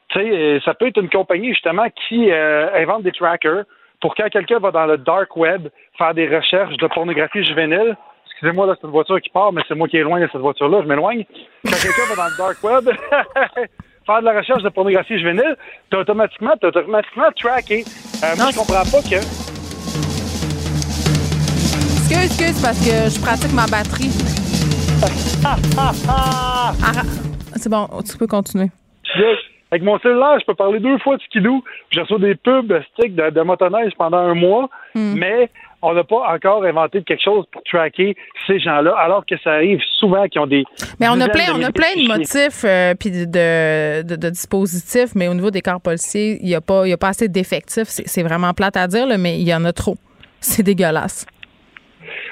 Tu 0.09 0.19
sais, 0.19 0.29
euh, 0.31 0.59
ça 0.61 0.73
peut 0.73 0.87
être 0.87 1.01
une 1.01 1.09
compagnie 1.09 1.49
justement 1.49 1.87
qui 2.07 2.31
euh, 2.31 2.69
invente 2.81 3.03
des 3.03 3.11
trackers 3.11 3.65
pour 4.01 4.15
quand 4.15 4.29
quelqu'un 4.29 4.59
va 4.59 4.71
dans 4.71 4.85
le 4.85 4.97
dark 4.97 5.35
web 5.37 5.67
faire 5.97 6.13
des 6.13 6.27
recherches 6.27 6.77
de 6.77 6.87
pornographie 6.87 7.43
juvénile. 7.43 7.95
Excusez-moi, 8.31 8.67
là, 8.67 8.75
c'est 8.79 8.85
une 8.85 8.93
voiture 8.93 9.19
qui 9.19 9.29
part, 9.29 9.51
mais 9.51 9.63
c'est 9.67 9.73
moi 9.73 9.87
qui 9.87 9.97
est 9.97 10.03
loin 10.03 10.19
de 10.19 10.27
cette 10.31 10.41
voiture-là, 10.41 10.81
je 10.83 10.87
m'éloigne. 10.87 11.25
Quand 11.65 11.71
quelqu'un 11.71 12.05
va 12.09 12.15
dans 12.15 12.29
le 12.29 12.37
dark 12.37 12.63
web 12.63 12.89
faire 14.05 14.19
de 14.19 14.25
la 14.25 14.37
recherche 14.37 14.61
de 14.61 14.69
pornographie 14.69 15.17
juvénile, 15.17 15.55
t'es 15.89 15.97
automatiquement, 15.97 16.55
t'es 16.61 16.67
automatiquement 16.67 17.29
tracké. 17.35 17.83
Euh, 18.23 18.35
moi, 18.37 18.49
je 18.51 18.57
comprends 18.57 18.83
pas 18.83 19.01
que. 19.01 19.15
Excuse, 21.97 22.25
excuse, 22.25 22.61
parce 22.61 22.79
que 22.79 23.09
je 23.09 23.19
pratique 23.21 23.53
ma 23.53 23.65
batterie. 23.65 24.11
Arra- 25.77 27.01
C'est 27.55 27.69
bon, 27.69 27.87
tu 28.09 28.17
peux 28.17 28.27
continuer. 28.27 28.67
Yes. 29.17 29.37
Avec 29.71 29.83
mon 29.83 29.99
cellulaire, 29.99 30.39
je 30.39 30.45
peux 30.45 30.53
parler 30.55 30.79
deux 30.79 30.97
fois 30.99 31.17
de 31.17 31.21
skidoo. 31.23 31.61
Je 31.91 31.99
reçois 31.99 32.19
des 32.19 32.35
pubs 32.35 32.73
stick 32.93 33.15
de, 33.15 33.29
de 33.29 33.41
motoneige 33.41 33.91
pendant 33.97 34.17
un 34.17 34.33
mois, 34.33 34.69
mais 34.95 35.49
on 35.81 35.93
n'a 35.93 36.03
pas 36.05 36.33
encore 36.33 36.63
inventé 36.63 37.03
quelque 37.03 37.21
chose 37.23 37.45
pour 37.51 37.61
tracker 37.63 38.15
ces 38.47 38.59
gens-là, 38.59 38.95
alors 38.97 39.25
que 39.25 39.37
ça 39.43 39.51
arrive 39.53 39.79
souvent 39.99 40.25
qu'ils 40.27 40.41
ont 40.41 40.47
des. 40.47 40.63
Mais 40.99 41.07
on 41.09 41.19
a 41.19 41.27
plein, 41.27 41.47
de 41.53 41.59
on 41.59 41.63
a 41.63 41.71
plein 41.71 41.93
de 42.01 42.07
motifs 42.07 42.63
euh, 42.65 42.93
puis 42.99 43.11
de, 43.11 43.25
de, 44.03 44.15
de 44.15 44.29
dispositifs, 44.29 45.13
mais 45.15 45.27
au 45.27 45.33
niveau 45.33 45.51
des 45.51 45.61
corps 45.61 45.81
policiers, 45.81 46.37
il 46.41 46.47
n'y 46.47 46.55
a, 46.55 46.61
pas- 46.61 46.87
il 46.87 46.89
y 46.89 46.93
a 46.93 46.97
pas 46.97 47.09
assez 47.09 47.27
d'effectifs. 47.27 47.87
C'est 47.89 48.07
c'est 48.07 48.23
vraiment 48.23 48.53
plate 48.53 48.77
à 48.77 48.87
dire, 48.87 49.05
là, 49.05 49.17
mais 49.17 49.37
il 49.39 49.47
y 49.47 49.53
en 49.53 49.65
a 49.65 49.73
trop. 49.73 49.95
C'est 50.39 50.63
dégueulasse. 50.63 51.27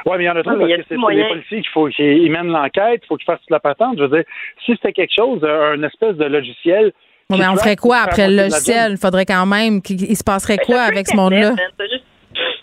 Oui, 0.06 0.14
mais 0.18 0.24
il 0.24 0.28
y 0.28 0.30
en 0.30 0.36
a 0.38 0.41
trop 0.44 0.52
Ouais, 0.52 0.57
mais 0.60 0.66
il 0.66 0.70
y 0.70 0.74
a 0.74 0.78
parce 0.78 0.88
que 0.88 0.95
c'est 0.95 1.16
les 1.16 1.28
policiers 1.28 1.62
qu'il 1.62 1.72
faut 1.72 1.88
qu'ils 1.88 2.32
mènent 2.32 2.48
l'enquête, 2.52 3.02
il 3.03 3.07
faut 3.07 3.18
qu'ils 3.18 3.26
fassent 3.26 3.41
toute 3.41 3.49
la 3.52 3.60
patente. 3.60 3.98
Je 3.98 4.03
veux 4.03 4.10
dire, 4.18 4.24
si 4.66 4.72
c'était 4.74 4.94
quelque 4.94 5.14
chose, 5.16 5.44
un 5.44 5.84
espèce 5.84 6.16
de 6.16 6.26
logiciel. 6.26 6.94
Bon, 7.30 7.38
mais 7.38 7.47
on 7.47 7.56
ferait 7.56 7.76
quoi 7.76 7.97
après 7.97 8.27
le 8.27 8.34
de 8.34 8.38
la 8.38 8.43
logiciel? 8.49 8.91
Il 8.91 8.97
faudrait 8.97 9.26
quand 9.26 9.45
même 9.47 9.81
qu'il 9.81 9.99
il 10.03 10.15
se 10.15 10.23
passerait 10.23 10.57
quoi 10.57 10.76
T'as 10.76 10.88
plus 10.89 10.93
avec 10.95 11.07
ce 11.07 11.15
monde-là? 11.15 11.53
T'as 11.77 11.85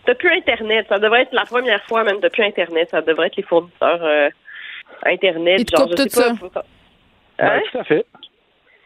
T'as 0.05 0.14
plus 0.14 0.30
Internet. 0.36 0.86
Ça 0.89 0.98
devrait 1.01 1.22
être 1.22 1.32
la 1.32 1.44
première 1.44 1.82
fois, 1.84 2.05
même, 2.05 2.20
depuis 2.20 2.44
Internet. 2.44 2.89
Ça 2.90 3.02
devrait 3.02 3.26
être 3.28 3.36
les 3.36 3.43
fournisseurs 3.43 4.01
euh, 4.02 4.28
Internet. 5.05 5.60
Ils 5.60 5.64
te 5.64 5.76
genre, 5.76 5.86
coupent 5.89 5.98
je 5.98 6.02
tout 6.05 6.09
sais 6.09 6.20
ça. 6.22 6.30
pas, 6.30 6.36
faut- 6.36 6.51
Ben, 7.39 7.47
Hein? 7.47 7.60
tout 7.72 7.78
à 7.78 7.84
fait. 7.84 8.06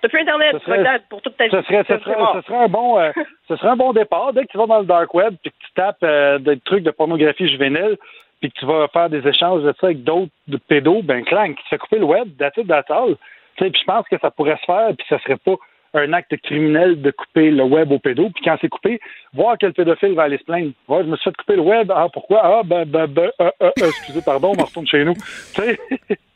T'as 0.00 0.08
plus 0.08 0.20
Internet. 0.20 0.56
Serait- 0.64 1.00
pour 1.10 1.20
toute 1.20 1.36
ta 1.36 1.44
vie. 1.44 1.50
Ce 1.50 1.60
serait, 1.62 1.82
ce, 1.82 1.94
C'est 1.94 2.02
serait, 2.04 2.16
mort. 2.16 2.36
ce 2.40 2.46
serait 2.46 2.64
un 2.64 2.68
bon, 2.68 2.98
euh, 2.98 3.10
ce 3.48 3.56
serait 3.56 3.68
un 3.68 3.76
bon 3.76 3.92
départ. 3.92 4.32
Dès 4.32 4.42
que 4.46 4.52
tu 4.52 4.56
vas 4.58 4.66
dans 4.66 4.78
le 4.80 4.86
dark 4.86 5.12
web 5.14 5.34
puis 5.42 5.50
que 5.50 5.56
tu 5.66 5.72
tapes 5.74 6.02
euh, 6.04 6.38
des 6.38 6.58
trucs 6.60 6.84
de 6.84 6.90
pornographie 6.90 7.48
juvénile 7.48 7.96
puis 8.40 8.50
que 8.50 8.58
tu 8.60 8.66
vas 8.66 8.88
faire 8.88 9.10
des 9.10 9.26
échanges 9.28 9.62
de 9.62 9.74
ça 9.80 9.88
avec 9.88 10.04
d'autres 10.04 10.30
de 10.48 10.56
pédos, 10.58 11.02
ben 11.02 11.22
clang, 11.24 11.54
tu 11.54 11.62
fais 11.68 11.78
couper 11.78 11.98
le 11.98 12.04
web, 12.04 12.28
that's 12.38 12.56
it, 12.56 12.66
that's 12.68 12.90
all. 12.90 13.16
Tu 13.56 13.64
sais, 13.64 13.70
Puis 13.70 13.80
je 13.80 13.86
pense 13.86 14.06
que 14.08 14.18
ça 14.20 14.30
pourrait 14.30 14.58
se 14.60 14.64
faire 14.66 14.88
puis 14.96 15.06
ça 15.08 15.18
serait 15.20 15.36
pas 15.38 15.54
un 15.94 16.12
acte 16.12 16.36
criminel 16.42 17.00
de 17.00 17.10
couper 17.10 17.50
le 17.50 17.62
web 17.64 17.90
au 17.90 17.98
pédo. 17.98 18.28
Puis 18.34 18.44
quand 18.44 18.56
c'est 18.60 18.68
coupé, 18.68 19.00
voir 19.32 19.56
quel 19.58 19.72
pédophile 19.72 20.14
va 20.14 20.24
aller 20.24 20.36
se 20.38 20.44
plaindre. 20.44 20.72
Ouais, 20.88 21.02
je 21.02 21.08
me 21.08 21.16
suis 21.16 21.30
fait 21.30 21.36
couper 21.36 21.56
le 21.56 21.62
web. 21.62 21.90
Ah, 21.94 22.08
pourquoi? 22.12 22.40
Ah, 22.44 22.62
ben, 22.64 22.84
ben, 22.84 23.06
ben, 23.06 23.30
euh, 23.40 23.50
euh, 23.62 23.70
euh, 23.80 23.88
excusez, 23.88 24.20
pardon, 24.22 24.52
on 24.58 24.62
retourne 24.64 24.86
chez 24.86 25.04
nous. 25.04 25.14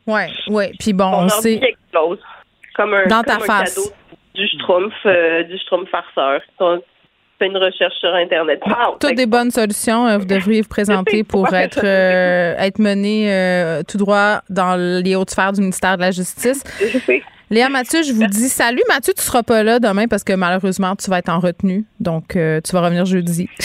Oui, 0.07 0.23
oui. 0.49 0.65
Puis 0.81 0.93
bon, 0.93 1.05
on 1.05 1.29
sait. 1.29 1.61
explose. 1.63 2.19
Comme 2.75 2.95
un, 2.95 3.07
Dans 3.07 3.17
comme 3.23 3.27
ta 3.27 3.37
un 3.37 3.41
face. 3.41 3.75
cadeau 3.77 3.91
du 4.35 4.49
Schtroumpf, 4.49 4.95
euh, 5.07 5.43
du 5.45 5.57
Schtroumpf 5.59 5.89
farceur. 5.91 6.41
Fais 7.41 7.47
une 7.47 7.57
recherche 7.57 7.95
sur 7.99 8.15
Internet. 8.15 8.61
Pow! 8.61 8.99
Toutes 9.01 9.15
des 9.17 9.25
bonnes 9.25 9.51
solutions. 9.51 10.07
euh, 10.07 10.19
Vous 10.19 10.27
devriez 10.27 10.61
vous 10.61 10.69
présenter 10.69 11.25
pour 11.25 11.53
être, 11.55 11.81
euh, 11.83 12.55
être 12.59 12.79
mené 12.79 13.33
euh, 13.33 13.83
tout 13.89 13.97
droit 13.97 14.43
dans 14.51 14.77
les 14.77 15.17
hautes 15.17 15.31
sphères 15.31 15.53
du 15.53 15.63
ministère 15.63 15.97
de 15.97 16.03
la 16.03 16.11
Justice. 16.11 16.63
Léa 17.49 17.69
Mathieu, 17.71 18.03
je 18.03 18.13
vous 18.13 18.27
dis 18.27 18.49
salut. 18.51 18.83
Mathieu, 18.89 19.15
tu 19.17 19.23
seras 19.23 19.43
pas 19.43 19.63
là 19.63 19.79
demain 19.81 20.07
parce 20.07 20.23
que 20.23 20.35
malheureusement, 20.35 20.95
tu 20.97 21.09
vas 21.11 21.19
être 21.19 21.31
en 21.31 21.41
retenue. 21.41 21.85
Donc, 21.99 22.37
euh, 22.37 22.61
tu 22.63 22.73
vas 22.73 22.83
revenir 22.83 23.07
jeudi. 23.07 23.49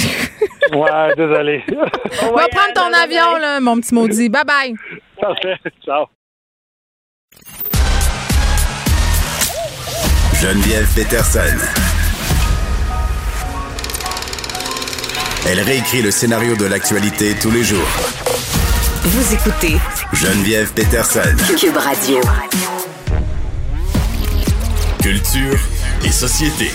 Ouais, 0.73 1.13
désolé. 1.15 1.63
Va 1.69 2.47
prendre 2.47 2.73
ton 2.73 2.91
avion, 3.03 3.37
là, 3.39 3.59
mon 3.59 3.79
petit 3.79 3.93
maudit. 3.93 4.29
Bye 4.29 4.41
bye. 4.47 4.73
Parfait. 5.21 5.57
Ciao. 5.85 6.07
Geneviève 10.41 10.87
Peterson. 10.95 11.84
Elle 15.47 15.61
réécrit 15.61 16.01
le 16.01 16.09
scénario 16.09 16.55
de 16.55 16.65
l'actualité 16.65 17.35
tous 17.39 17.51
les 17.51 17.63
jours. 17.63 17.87
Vous 19.03 19.33
écoutez 19.33 19.77
Geneviève 20.11 20.73
Peterson. 20.73 21.19
Cube 21.55 21.77
Radio. 21.77 22.19
Culture 24.99 25.59
et 26.03 26.11
société. 26.11 26.71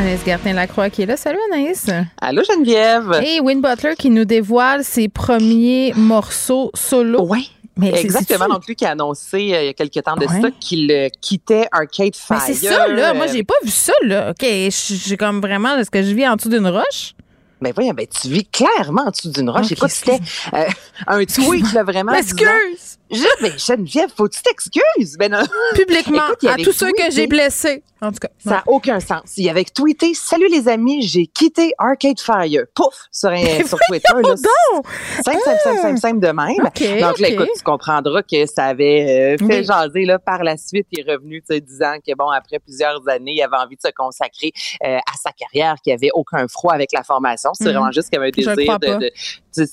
Anaïs 0.00 0.20
Gertin-Lacroix 0.26 0.90
qui 0.90 1.02
est 1.02 1.06
là. 1.06 1.16
Salut 1.16 1.38
Anaïs. 1.52 1.86
Allô 2.20 2.42
Geneviève. 2.42 3.20
Et 3.24 3.38
Win 3.38 3.60
Butler 3.60 3.94
qui 3.96 4.10
nous 4.10 4.24
dévoile 4.24 4.82
ses 4.82 5.08
premiers 5.08 5.92
morceaux 5.94 6.72
solo. 6.74 7.24
Oui. 7.28 7.52
Mais 7.78 7.92
Exactement. 8.00 8.48
Donc, 8.48 8.66
lui 8.66 8.74
qui 8.74 8.84
a 8.84 8.90
annoncé 8.90 9.36
euh, 9.54 9.62
il 9.62 9.66
y 9.66 9.68
a 9.68 9.72
quelques 9.72 10.02
temps 10.02 10.16
de 10.16 10.26
Ouais. 10.26 10.40
ça 10.42 10.48
qu'il 10.60 10.90
euh, 10.90 11.08
quittait 11.20 11.66
Arcade 11.72 12.14
Fire. 12.16 12.42
Mais 12.46 12.54
c'est 12.54 12.66
ça, 12.68 12.88
là. 12.88 13.14
Moi, 13.14 13.28
j'ai 13.28 13.44
pas 13.44 13.54
vu 13.62 13.70
ça, 13.70 13.92
là. 14.02 14.30
OK, 14.30 14.46
j'ai 14.70 15.16
comme 15.16 15.40
vraiment, 15.40 15.76
est-ce 15.76 15.90
que 15.90 16.02
je 16.02 16.12
vis 16.14 16.26
en 16.28 16.36
dessous 16.36 16.48
d'une 16.50 16.66
roche? 16.66 17.14
Ben 17.60 17.72
voyons, 17.74 17.92
ben 17.92 18.06
tu 18.06 18.28
vis 18.28 18.44
clairement 18.46 19.02
en 19.06 19.10
dessous 19.10 19.30
d'une 19.30 19.50
roche. 19.50 19.66
Ok, 19.66 19.72
Écoute, 19.72 19.90
c'était 19.90 20.20
euh, 20.54 20.64
un 21.06 21.24
tweet 21.24 21.72
là, 21.72 21.82
vraiment. 21.82 22.12
M'excuse. 22.12 22.97
Je, 23.10 23.24
ben 23.42 23.52
Geneviève, 23.58 24.10
faut 24.14 24.28
que 24.28 24.34
tu 24.36 24.42
t'excuses. 24.42 25.16
Ben 25.18 25.32
non. 25.32 25.42
Publiquement, 25.74 26.28
Écoute, 26.32 26.48
à 26.48 26.56
tous 26.56 26.72
ceux 26.72 26.92
que 26.92 27.10
j'ai 27.10 27.26
blessés. 27.26 27.82
En 28.00 28.12
tout 28.12 28.18
cas. 28.20 28.28
Ça 28.38 28.50
n'a 28.50 28.62
aucun 28.68 29.00
sens. 29.00 29.32
Il 29.38 29.48
avait 29.48 29.64
tweeté 29.64 30.14
Salut 30.14 30.46
les 30.48 30.68
amis, 30.68 31.02
j'ai 31.02 31.26
quitté 31.26 31.72
Arcade 31.78 32.20
Fire. 32.20 32.64
Pouf! 32.74 32.94
Sur, 33.10 33.30
un, 33.30 33.42
sur 33.66 33.78
Twitter. 33.88 34.12
Là, 34.14 34.36
simple, 34.36 35.38
simple, 35.44 35.58
simple, 35.64 35.78
simple, 35.80 35.98
simple 35.98 36.20
de 36.20 36.28
même. 36.28 37.00
Donc 37.00 37.18
là, 37.18 37.28
écoute, 37.28 37.48
tu 37.56 37.62
comprendras 37.64 38.22
que 38.22 38.46
ça 38.46 38.66
avait 38.66 39.36
euh, 39.40 39.46
fait 39.46 39.58
Oui. 39.60 39.64
jaser. 39.64 40.04
Là, 40.04 40.18
par 40.20 40.44
la 40.44 40.56
suite, 40.56 40.86
il 40.92 41.00
est 41.00 41.10
revenu, 41.12 41.42
disant 41.50 41.94
que, 42.06 42.14
bon, 42.16 42.28
après 42.28 42.60
plusieurs 42.60 43.00
années, 43.08 43.32
il 43.36 43.42
avait 43.42 43.56
envie 43.56 43.74
de 43.76 43.80
se 43.84 43.90
consacrer 43.96 44.52
euh, 44.86 44.98
à 44.98 45.12
sa 45.20 45.32
carrière, 45.32 45.74
qu'il 45.82 45.90
n'y 45.92 45.94
avait 45.94 46.10
aucun 46.14 46.46
froid 46.46 46.74
avec 46.74 46.92
la 46.92 47.02
formation. 47.02 47.50
C'est 47.54 47.64
Mhm. 47.64 47.70
vraiment 47.72 47.90
juste 47.90 48.10
qu'il 48.10 48.18
avait 48.20 48.28
un 48.28 48.54
désir 48.54 48.78
de, 48.78 49.10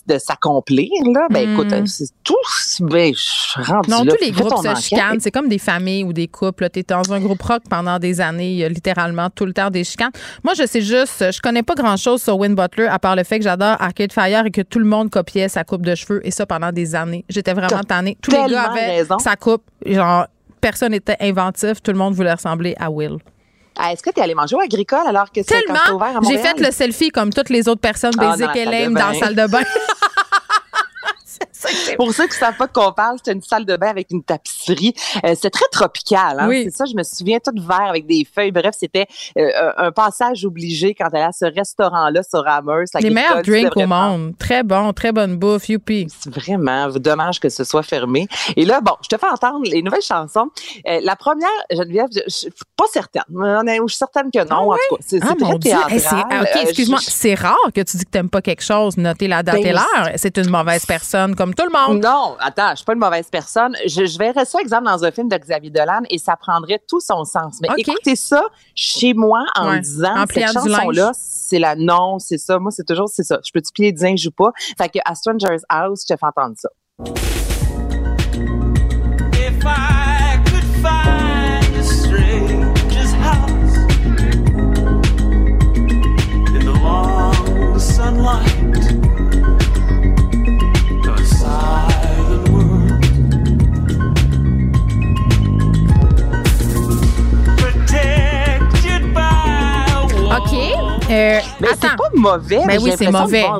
de, 0.07 0.18
s'accomplir. 0.18 0.90
Là. 1.14 1.28
Ben, 1.30 1.48
Mhm. 1.48 1.53
écoute, 1.53 1.74
euh, 1.74 1.86
c'est 1.86 2.10
tout. 2.24 2.36
Ben, 2.82 3.14
je 3.14 3.20
suis 3.20 3.62
rendue 3.64 3.90
Non, 3.90 4.03
là. 4.03 4.12
tous 4.14 4.24
les 4.26 4.32
groupes 4.32 4.53
se 4.57 4.82
chicanent. 4.82 5.20
C'est 5.20 5.32
comme 5.32 5.48
des 5.49 5.57
familles 5.60 6.03
ou 6.03 6.14
des 6.14 6.28
couples. 6.28 6.70
Tu 6.70 6.80
es 6.80 6.84
dans 6.84 7.12
un 7.14 7.20
groupe 7.20 7.41
rock 7.41 7.64
pendant 7.70 7.99
des 7.99 8.22
années. 8.22 8.52
Il 8.52 8.57
y 8.57 8.64
a 8.64 8.70
littéralement 8.70 9.30
tout 9.30 9.45
le 9.45 9.53
temps 9.53 9.70
des 9.70 9.84
chicanes. 9.84 10.12
Moi, 10.44 10.53
je 10.53 10.66
sais 10.66 10.82
juste, 10.82 11.32
je 11.32 11.40
connais 11.41 11.64
pas 11.64 11.76
grand-chose 11.76 12.22
sur 12.22 12.38
Win 12.38 12.56
Butler, 12.56 12.88
à 12.88 12.99
part 12.99 13.16
le 13.16 13.24
fait 13.24 13.38
que 13.40 13.44
j'adore 13.44 13.76
Arcade 13.80 14.12
Fire 14.12 14.45
et 14.45 14.52
que 14.52 14.62
tout 14.62 14.80
le 14.80 14.86
monde 14.86 15.10
copiait 15.10 15.49
sa 15.49 15.64
coupe 15.64 15.86
de 15.86 15.95
cheveux. 15.95 16.26
Et 16.26 16.32
ça 16.32 16.45
pendant 16.45 16.72
des 16.72 16.95
années. 16.95 17.26
J'étais 17.30 17.53
vraiment 17.53 17.84
tannée. 17.84 18.18
Tous 18.22 18.32
les 18.32 18.45
gars 18.49 18.72
avaient 18.72 18.98
raison. 18.98 19.20
sa 19.20 19.36
coupe. 19.36 19.64
Genre, 19.86 20.26
personne 20.62 20.91
n'était 20.91 21.18
inventif. 21.22 21.82
Tout 21.82 21.91
le 21.91 21.98
monde 21.98 22.14
voulait 22.14 22.34
ressembler 22.34 22.76
à 22.80 22.90
Will. 22.90 23.18
Ah, 23.77 23.91
Est-ce 23.91 24.02
que 24.02 24.10
tu 24.10 24.19
es 24.19 24.23
allé 24.23 24.35
manger 24.35 24.56
au 24.56 24.60
agricole 24.61 25.06
alors 25.07 25.31
que 25.31 25.41
c'est 25.43 25.64
ouvert 25.91 26.07
à 26.07 26.11
j'ai 26.22 26.35
Montréal? 26.38 26.41
fait 26.57 26.64
le 26.65 26.72
selfie 26.72 27.10
comme 27.10 27.31
toutes 27.34 27.49
les 27.49 27.68
autres 27.68 27.81
personnes 27.81 28.14
Ah, 28.18 28.35
basic 28.38 28.45
dans 28.47 28.53
la 28.53 28.56
et 28.56 28.64
salle 28.64 28.73
de 28.73 28.84
lame 28.84 28.93
dans 28.93 29.07
la 29.10 29.14
salle 29.19 29.35
de 29.35 29.47
bain. 29.47 29.61
Pour 31.97 32.13
ceux 32.13 32.27
qui 32.27 32.37
savent 32.37 32.55
pas 32.57 32.67
de 32.67 32.71
quoi 32.71 32.89
on 32.89 32.93
parle, 32.93 33.17
c'est 33.23 33.31
une 33.33 33.41
salle 33.41 33.65
de 33.65 33.75
bain 33.77 33.87
avec 33.89 34.07
une 34.11 34.23
tapisserie. 34.23 34.93
Euh, 35.25 35.35
c'est 35.39 35.49
très 35.49 35.65
tropical. 35.71 36.39
Hein? 36.39 36.47
Oui. 36.47 36.63
C'est 36.65 36.75
ça, 36.77 36.85
je 36.85 36.95
me 36.95 37.03
souviens, 37.03 37.39
tout 37.39 37.51
vert 37.55 37.87
avec 37.89 38.05
des 38.05 38.25
feuilles. 38.33 38.51
Bref, 38.51 38.75
c'était 38.79 39.07
euh, 39.37 39.71
un 39.77 39.91
passage 39.91 40.45
obligé 40.45 40.93
quand 40.93 41.09
elle 41.13 41.23
à 41.23 41.31
ce 41.31 41.45
restaurant-là 41.45 42.21
sur 42.23 42.47
Amherst. 42.47 42.99
Les 43.01 43.09
meilleurs 43.09 43.41
drinks 43.41 43.75
au 43.75 43.87
monde. 43.87 44.33
Très 44.37 44.63
bon, 44.63 44.93
très 44.93 45.11
bonne 45.11 45.37
bouffe. 45.37 45.69
Youpi. 45.69 46.07
C'est 46.21 46.33
vraiment 46.33 46.87
dommage 46.89 47.39
que 47.39 47.49
ce 47.49 47.63
soit 47.63 47.83
fermé. 47.83 48.27
Et 48.55 48.65
là, 48.65 48.81
bon, 48.81 48.93
je 49.01 49.07
te 49.07 49.17
fais 49.19 49.27
entendre 49.27 49.61
les 49.65 49.81
nouvelles 49.81 50.01
chansons. 50.01 50.49
Euh, 50.87 50.99
la 51.03 51.15
première, 51.15 51.47
Geneviève, 51.71 52.07
je, 52.13 52.19
je 52.25 52.29
suis 52.35 52.49
pas 52.77 52.85
certaine. 52.91 53.23
Je 53.29 53.87
suis 53.87 53.97
certaine 53.97 54.29
que 54.31 54.47
non. 54.47 54.71
En 54.71 54.73
tout 54.89 54.95
cas, 54.95 55.01
c'est 55.05 55.19
Ah, 55.23 55.33
très. 55.39 55.45
Hey, 55.53 55.59
théâtral. 55.59 55.99
c'est- 55.99 56.15
OK, 56.15 56.31
Euh, 56.33 56.61
excuse-moi. 56.61 56.99
C'est 57.01 57.33
rare 57.33 57.55
que 57.73 57.81
tu 57.81 57.97
dis 57.97 58.05
que 58.05 58.09
t'aimes 58.11 58.29
pas 58.29 58.41
quelque 58.41 58.63
chose. 58.63 58.97
Notez 58.97 59.27
la 59.27 59.41
date 59.43 59.55
Ben, 59.55 59.65
et 59.67 59.71
l'heure. 59.73 60.09
C'est 60.17 60.37
une 60.37 60.49
mauvaise 60.49 60.85
personne, 60.85 61.35
comme 61.35 61.53
tout 61.56 61.65
le 61.65 61.72
monde. 61.72 62.03
Non, 62.03 62.36
attends, 62.40 62.72
je 62.72 62.77
suis 62.77 62.86
pas 62.86 62.94
une 62.94 62.99
mauvaise 62.99 63.27
personne. 63.30 63.76
Je, 63.86 64.06
je 64.06 64.18
verrais 64.18 64.45
ça, 64.45 64.60
exemple, 64.60 64.86
dans 64.86 65.03
un 65.03 65.11
film 65.11 65.27
de 65.30 65.38
Xavier 65.38 65.69
Dolan 65.69 66.02
et 66.10 66.18
ça 66.18 66.36
prendrait 66.36 66.82
tout 66.88 66.99
son 66.99 67.23
sens. 67.23 67.57
Mais 67.61 67.69
écoutez 67.77 68.15
ça 68.15 68.44
chez 68.73 69.14
moi 69.14 69.45
en 69.56 69.69
Ouais, 69.69 69.80
disant, 69.80 70.15
en 70.15 70.26
cette 70.27 70.52
chanson-là, 70.52 71.11
c'est 71.14 71.60
la 71.60 71.76
non, 71.76 72.19
c'est 72.19 72.38
ça. 72.38 72.60
Moi, 72.60 72.72
c'est 72.72 72.86
toujours, 72.86 73.10
c'est 73.10 73.23
ça. 73.23 73.40
Je 73.45 73.52
peux-tu 73.52 73.72
plier 73.73 73.94
linge 73.94 74.27
ou 74.27 74.32
pas? 74.32 74.52
Fait 74.77 74.90
que 74.90 74.99
à 75.06 75.15
Stranger's 75.15 75.64
House, 75.69 76.03
je 76.07 76.14
te 76.14 76.19
fais 76.19 76.26
entendre 76.26 76.56
ça. 76.57 76.69
Euh, 101.15 101.39
Mais 101.61 101.67
c'est 101.81 101.95
pas 101.95 102.09
mauvais. 102.13 102.57
Ben 102.57 102.63
mais 102.67 102.77
oui, 102.79 102.91
j'ai 102.91 103.05
c'est 103.05 103.11
mauvais. 103.11 103.45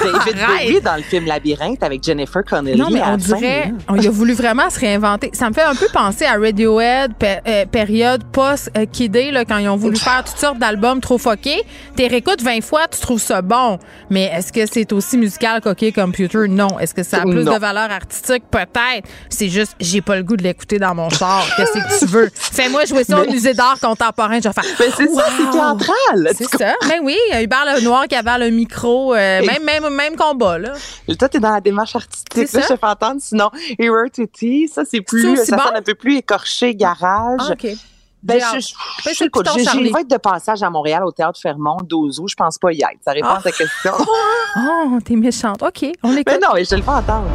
Bowie 0.00 0.80
dans 0.82 0.96
le 0.96 1.02
film 1.02 1.26
Labyrinthe 1.26 1.82
avec 1.82 2.02
Jennifer 2.02 2.42
Connelly. 2.44 2.78
Non, 2.78 2.88
mais 2.90 3.02
on 3.02 3.16
dirait, 3.16 3.72
on 3.88 3.98
a 3.98 4.08
voulu 4.10 4.32
vraiment 4.32 4.70
se 4.70 4.80
réinventer. 4.80 5.30
Ça 5.34 5.48
me 5.50 5.54
fait 5.54 5.62
un 5.62 5.74
peu 5.74 5.86
penser 5.92 6.24
à 6.24 6.32
Radiohead, 6.38 7.12
euh, 7.22 7.66
période 7.66 8.24
post-Kidé, 8.32 9.30
là, 9.30 9.44
quand 9.44 9.58
ils 9.58 9.68
ont 9.68 9.76
voulu 9.76 9.96
faire 9.96 10.24
toutes 10.24 10.38
sortes 10.38 10.58
d'albums 10.58 11.00
trop 11.00 11.18
fuckés. 11.18 11.62
T'es 11.94 12.06
réécoutes 12.06 12.42
20 12.42 12.62
fois, 12.62 12.88
tu 12.88 13.00
trouves 13.00 13.20
ça 13.20 13.42
bon. 13.42 13.78
Mais 14.10 14.24
est-ce 14.34 14.52
que 14.52 14.64
c'est 14.66 14.92
aussi 14.92 15.18
musical 15.18 15.60
qu'OK 15.60 15.92
Computer? 15.94 16.48
Non. 16.48 16.78
Est-ce 16.78 16.94
que 16.94 17.02
ça 17.02 17.18
a 17.18 17.22
plus 17.22 17.44
Non. 17.44 17.54
de 17.54 17.58
valeur 17.58 17.90
artistique? 17.90 18.44
Peut-être. 18.50 19.06
C'est 19.28 19.48
juste, 19.48 19.74
j'ai 19.78 20.00
pas 20.00 20.16
le 20.16 20.22
goût 20.22 20.36
de 20.36 20.42
l'écouter 20.42 20.78
dans 20.78 20.94
mon 20.94 21.10
char. 21.10 21.46
Qu'est-ce 21.56 21.72
que 21.72 21.98
tu 21.98 22.06
veux? 22.06 22.30
Fais-moi 22.34 22.84
jouer 22.86 23.04
ça 23.04 23.18
au 23.20 23.24
Mais- 23.26 23.32
musée 23.32 23.52
d'art 23.54 23.78
contemporain. 23.80 24.38
Je 24.42 24.48
vais 24.48 24.54
faire. 24.54 24.64
Mais 24.80 24.86
c'est 24.96 25.08
ça, 25.14 25.24
c'est 25.36 25.50
théâtral. 25.50 26.28
C'est 26.34 26.56
ça. 26.58 26.74
Mais 26.88 26.95
oui, 27.02 27.16
Hubert 27.42 27.64
Lenoir 27.64 28.06
qui 28.08 28.14
avait 28.14 28.38
le 28.38 28.50
micro, 28.50 29.14
euh, 29.14 29.40
même, 29.44 29.62
même, 29.64 29.88
même 29.94 30.16
combat, 30.16 30.58
là. 30.58 30.72
Toi, 31.18 31.28
t'es 31.28 31.38
dans 31.40 31.52
la 31.52 31.60
démarche 31.60 31.96
artistique. 31.96 32.52
Là, 32.52 32.60
je 32.62 32.66
te 32.74 32.76
fais 32.78 32.86
entendre. 32.86 33.20
Sinon, 33.20 33.50
Hero 33.78 34.08
to 34.14 34.26
Tea, 34.26 34.68
ça, 34.68 34.82
c'est 34.84 35.00
plus, 35.00 35.36
ça 35.44 35.56
bon? 35.56 35.62
sonne 35.62 35.76
un 35.76 35.82
peu 35.82 35.94
plus 35.94 36.16
écorché, 36.16 36.74
garage. 36.74 37.40
Ah, 37.40 37.52
OK. 37.52 37.66
Ben, 38.22 38.40
je, 38.40 38.58
je, 38.60 38.74
Ben, 39.04 39.14
je- 39.14 39.22
le 39.24 39.26
écoute, 39.28 39.46
j'ai- 39.56 39.92
vais 39.92 40.00
être 40.00 40.08
de 40.10 40.16
passage 40.16 40.62
à 40.62 40.68
Montréal 40.70 41.04
au 41.04 41.12
Théâtre 41.12 41.38
Fermont, 41.40 41.76
12 41.84 42.18
août. 42.18 42.28
Je 42.28 42.34
pense 42.34 42.58
pas 42.58 42.72
y 42.72 42.78
être. 42.82 42.98
Ça 43.04 43.12
répond 43.12 43.28
Ah. 43.30 43.38
à 43.38 43.42
ta 43.42 43.52
question. 43.52 43.92
Oh, 44.56 44.98
t'es 45.04 45.14
méchante. 45.14 45.62
OK, 45.62 45.84
on 46.02 46.10
l'écoute. 46.10 46.26
Mais 46.32 46.38
non, 46.46 46.54
mais 46.54 46.64
je 46.64 46.70
te 46.70 46.74
le 46.74 46.82
fais 46.82 46.90
entendre. 46.90 47.28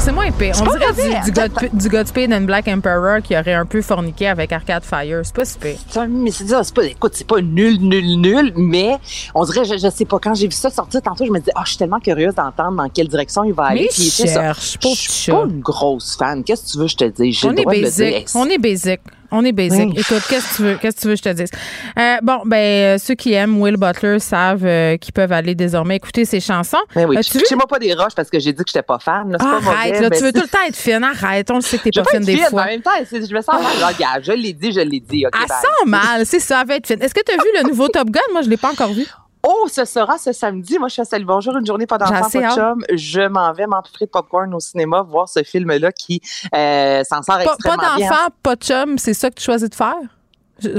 C'est 0.00 0.12
moins 0.12 0.30
pire. 0.30 0.54
On 0.62 0.64
dirait 0.64 1.20
du, 1.20 1.30
du, 1.30 1.32
God, 1.32 1.52
du 1.74 1.88
Godspeed 1.90 2.32
and 2.32 2.42
Black 2.42 2.66
Emperor 2.68 3.20
qui 3.22 3.36
aurait 3.36 3.52
un 3.52 3.66
peu 3.66 3.82
forniqué 3.82 4.28
avec 4.28 4.50
Arcade 4.50 4.82
Fire. 4.82 5.20
C'est 5.22 5.34
pas 5.34 5.44
si 5.44 5.58
pire. 5.58 5.76
Mais 6.08 6.30
c'est 6.30 6.48
ça, 6.48 6.64
c'est 6.64 6.74
pas, 6.74 6.84
écoute, 6.86 7.12
c'est 7.14 7.26
pas 7.26 7.42
nul, 7.42 7.78
nul, 7.80 8.18
nul, 8.18 8.52
mais 8.56 8.96
on 9.34 9.44
dirait, 9.44 9.66
je, 9.66 9.76
je 9.76 9.90
sais 9.90 10.06
pas, 10.06 10.18
quand 10.18 10.32
j'ai 10.32 10.46
vu 10.46 10.54
ça 10.54 10.70
sortir 10.70 11.02
tantôt, 11.02 11.26
je 11.26 11.30
me 11.30 11.38
disais, 11.38 11.52
ah, 11.54 11.62
je 11.64 11.70
suis 11.70 11.78
tellement 11.78 12.00
curieuse 12.00 12.34
d'entendre 12.34 12.78
dans 12.78 12.88
quelle 12.88 13.08
direction 13.08 13.44
il 13.44 13.52
va 13.52 13.64
aller. 13.64 13.82
Mais 13.82 13.88
Puis 13.88 14.04
ça. 14.04 14.26
cherche, 14.26 14.78
pauvre 14.78 14.96
Je 14.96 15.10
suis 15.10 15.32
pas 15.32 15.44
une 15.44 15.60
grosse 15.60 16.16
fan. 16.16 16.44
Qu'est-ce 16.44 16.64
que 16.64 16.70
tu 16.70 16.78
veux 16.78 16.84
que 16.84 16.90
je 16.92 16.96
te 16.96 17.04
dise? 17.04 17.38
J'ai 17.38 17.48
On 17.48 17.56
est 17.56 17.64
basic. 17.66 18.26
On 18.34 18.46
est 18.46 18.58
basic. 18.58 19.00
On 19.32 19.44
est 19.44 19.52
basic. 19.52 19.90
Oui. 19.90 19.94
Écoute, 19.98 20.22
qu'est-ce 20.28 20.50
que 20.50 20.56
tu 20.56 20.62
veux? 20.62 20.74
Qu'est-ce 20.76 20.96
que 20.96 21.00
tu 21.02 21.06
veux 21.08 21.12
que 21.14 21.18
je 21.18 21.22
te 21.22 21.28
dise? 21.34 21.50
Euh, 21.98 22.16
bon, 22.22 22.40
ben, 22.44 22.56
euh, 22.56 22.98
ceux 22.98 23.14
qui 23.14 23.32
aiment 23.32 23.60
Will 23.60 23.76
Butler 23.76 24.18
savent 24.18 24.64
euh, 24.64 24.96
qu'ils 24.96 25.12
peuvent 25.12 25.32
aller 25.32 25.54
désormais 25.54 25.96
écouter 25.96 26.24
ses 26.24 26.40
chansons. 26.40 26.78
Ben 26.94 27.06
oui, 27.08 27.16
As-tu 27.16 27.34
vu? 27.38 27.42
touchez-moi 27.44 27.66
pas 27.68 27.78
des 27.78 27.94
roches 27.94 28.14
parce 28.16 28.28
que 28.30 28.38
j'ai 28.40 28.52
dit 28.52 28.58
que 28.64 28.68
j'étais 28.68 28.82
pas 28.82 28.98
fan. 28.98 29.30
là. 29.30 29.38
C'est 29.40 29.46
pas 29.46 29.54
Arrête, 29.54 29.92
mauvais, 29.94 30.00
là, 30.02 30.08
mais 30.10 30.16
tu 30.18 30.22
veux 30.24 30.32
tout 30.32 30.40
le 30.42 30.48
temps 30.48 30.58
être 30.68 30.76
fine. 30.76 31.04
Arrête, 31.04 31.50
on 31.50 31.56
le 31.56 31.60
sait 31.60 31.78
que 31.78 31.84
t'es 31.84 31.90
pas 31.90 32.02
pas 32.02 32.10
fine 32.10 32.24
des 32.24 32.36
fine, 32.36 32.44
fois. 32.46 32.64
mais 32.64 32.70
en 32.70 32.72
même 32.74 32.82
temps, 32.82 32.90
je 33.10 33.16
me 33.34 33.40
sens 33.42 33.62
mal. 33.62 33.92
Regarde, 33.94 34.22
je 34.24 34.32
l'ai 34.32 34.52
dit, 34.52 34.72
je 34.72 34.80
l'ai 34.80 35.00
dit. 35.00 35.24
OK, 35.26 35.32
Elle 35.40 35.48
bye. 35.48 35.58
sent 35.60 35.86
mal, 35.86 36.26
c'est 36.26 36.40
ça, 36.40 36.60
elle 36.62 36.68
va 36.68 36.74
être 36.76 36.86
fine. 36.86 37.00
Est-ce 37.02 37.14
que 37.14 37.20
tu 37.24 37.32
as 37.32 37.36
vu 37.36 37.48
le 37.62 37.68
nouveau 37.68 37.88
Top 37.88 38.10
Gun? 38.10 38.20
Moi, 38.32 38.42
je 38.42 38.48
l'ai 38.50 38.56
pas 38.56 38.70
encore 38.70 38.92
vu. 38.92 39.06
Oh, 39.42 39.66
ce 39.72 39.84
sera 39.86 40.18
ce 40.18 40.32
samedi. 40.32 40.78
Moi, 40.78 40.88
je 40.88 40.96
fais 40.96 41.04
Salut 41.04 41.24
Bonjour, 41.24 41.56
une 41.56 41.66
journée 41.66 41.86
pas 41.86 41.96
d'enfant, 41.98 42.28
pas 42.28 42.40
de 42.50 42.54
chum. 42.54 42.84
Je 42.92 43.26
m'en 43.28 43.52
vais 43.52 43.66
m'empiffrer 43.66 44.04
de 44.04 44.10
popcorn 44.10 44.52
au 44.54 44.60
cinéma, 44.60 45.02
voir 45.02 45.28
ce 45.28 45.42
film-là 45.42 45.92
qui 45.92 46.20
euh, 46.54 47.02
s'en 47.04 47.22
sort 47.22 47.38
Pas, 47.38 47.44
pas 47.44 47.52
extrêmement 47.54 47.96
bien. 47.96 48.08
d'enfant, 48.10 48.28
pas 48.42 48.56
de 48.56 48.62
chum, 48.62 48.98
c'est 48.98 49.14
ça 49.14 49.30
que 49.30 49.36
tu 49.36 49.44
choisis 49.44 49.68
de 49.70 49.74
faire? 49.74 49.94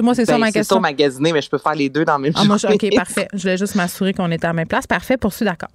Moi, 0.03 0.13
c'est 0.13 0.25
ça 0.25 0.33
Ben, 0.33 0.38
ma 0.39 0.45
c'est 0.47 0.51
question. 0.53 0.75
ça 0.75 0.79
magasiner, 0.79 1.33
mais 1.33 1.41
je 1.41 1.49
peux 1.49 1.57
faire 1.57 1.73
les 1.73 1.89
deux 1.89 2.05
dans 2.05 2.17
le 2.17 2.21
même 2.23 2.33
Ah, 2.35 2.43
moi. 2.45 2.57
OK, 2.63 2.95
parfait. 2.95 3.27
Je 3.33 3.41
voulais 3.41 3.57
juste 3.57 3.73
m'assurer 3.73 4.13
qu'on 4.13 4.29
était 4.29 4.45
à 4.45 4.49
la 4.49 4.53
même 4.53 4.67
place. 4.67 4.85
Parfait, 4.85 5.17
poursuis, 5.17 5.43
d'accord. 5.45 5.69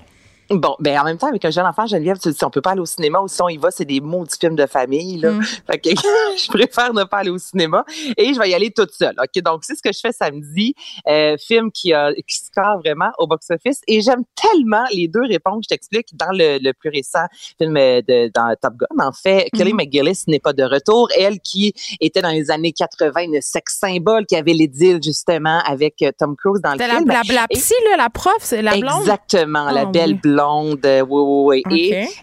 Bon, 0.50 0.76
ben 0.78 0.98
en 1.00 1.04
même 1.04 1.18
temps, 1.18 1.26
avec 1.26 1.44
un 1.44 1.50
jeune 1.50 1.66
enfant, 1.66 1.86
Geneviève, 1.86 2.18
tu 2.18 2.30
dis, 2.30 2.44
on 2.44 2.50
peut 2.50 2.60
pas 2.60 2.70
aller 2.70 2.80
au 2.80 2.86
cinéma 2.86 3.18
ou 3.20 3.26
si 3.26 3.42
on 3.42 3.48
y 3.48 3.56
va, 3.56 3.70
c'est 3.72 3.84
des 3.84 4.00
maudits 4.00 4.36
films 4.38 4.54
de 4.54 4.66
famille. 4.66 5.18
Là. 5.18 5.32
Mm. 5.32 5.42
Fait 5.42 5.78
que 5.78 5.90
je 6.36 6.48
préfère 6.48 6.94
ne 6.94 7.02
pas 7.04 7.18
aller 7.18 7.30
au 7.30 7.38
cinéma 7.38 7.84
et 8.16 8.32
je 8.32 8.38
vais 8.38 8.50
y 8.50 8.54
aller 8.54 8.70
toute 8.70 8.92
seule. 8.92 9.14
OK, 9.20 9.42
donc 9.42 9.64
c'est 9.64 9.74
ce 9.74 9.82
que 9.82 9.92
je 9.92 9.98
fais 9.98 10.12
samedi. 10.12 10.74
Euh, 11.08 11.36
film 11.38 11.72
qui, 11.72 11.92
a, 11.92 12.12
qui 12.14 12.36
score 12.36 12.78
vraiment 12.78 13.10
au 13.18 13.26
box-office. 13.26 13.80
Et 13.88 14.00
j'aime 14.02 14.22
tellement 14.40 14.84
les 14.92 15.08
deux 15.08 15.22
réponses, 15.28 15.64
je 15.64 15.68
t'explique, 15.74 16.08
dans 16.14 16.30
le, 16.30 16.58
le 16.62 16.72
plus 16.72 16.90
récent 16.90 17.26
film 17.58 17.76
euh, 17.76 18.00
de, 18.06 18.30
dans 18.32 18.54
Top 18.62 18.74
Gun. 18.74 19.04
En 19.04 19.12
fait, 19.12 19.48
Kelly 19.52 19.72
Mhm. 19.72 19.78
McGillis 19.78 20.22
n'est 20.28 20.38
pas 20.38 20.52
de 20.52 20.62
retour. 20.62 21.08
Elle 21.18 21.40
qui 21.40 21.74
était 22.00 22.22
dans 22.22 22.30
les 22.30 22.50
années 22.52 22.72
80, 22.72 23.20
une 23.22 23.40
sex 23.42 23.78
symbole, 23.80 24.26
qui 24.26 24.36
avait 24.36 24.52
les 24.54 24.68
deals 24.68 25.02
justement 25.02 25.58
avec 25.66 26.02
euh, 26.02 26.12
Tom 26.16 26.36
Cruise 26.36 26.60
dans 26.62 26.72
le 26.72 26.78
la, 26.78 26.88
film. 26.88 27.08
la, 27.08 27.22
la 27.34 27.46
Et- 27.50 27.54
psy, 27.56 27.74
là, 27.90 27.96
la 27.96 28.10
prof, 28.10 28.32
c'est 28.40 28.62
la 28.62 28.76
blonde? 28.76 29.00
Exactement, 29.00 29.70
la 29.72 29.80
Ah, 29.80 29.84
belle 29.86 30.12
oui. 30.12 30.20
blonde 30.22 30.35
blonde. 30.36 30.84
euh, 30.84 31.00
Oui, 31.00 31.22
oui, 31.22 31.62
oui. 31.70 31.74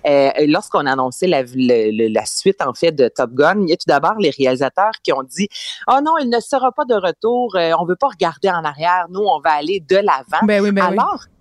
Et 0.06 0.10
euh, 0.10 0.32
lorsqu'on 0.48 0.86
a 0.86 0.92
annoncé 0.92 1.28
la, 1.28 1.42
le- 1.44 1.92
le- 2.00 2.08
la 2.14 2.26
suite, 2.26 2.62
en 2.62 2.74
fait, 2.74 2.92
de 2.92 3.08
Top 3.08 3.32
Gun, 3.34 3.62
il 3.64 3.70
y 3.70 3.74
a 3.74 3.78
tout 3.78 3.88
d'abord 3.88 4.16
les 4.20 4.30
réalisateurs 4.30 4.92
qui 5.04 5.12
ont 5.14 5.24
dit 5.24 5.48
«Oh 5.92 6.00
non, 6.04 6.14
il 6.22 6.30
ne 6.30 6.40
sera 6.40 6.72
pas 6.72 6.86
de 6.86 6.94
retour. 6.96 7.56
euh, 7.56 7.72
on 7.80 7.86
veut 7.86 7.96
pas 7.96 8.08
regarder 8.08 8.50
en 8.50 8.64
arrière. 8.64 9.06
Nous, 9.10 9.22
on 9.22 9.40
va 9.40 9.52
aller 9.54 9.80
de 9.80 9.96
l'avant. 9.96 10.46
Ben 10.46 10.62
oui, 10.62 10.72
ben 10.72 10.86
oui. 10.92 10.96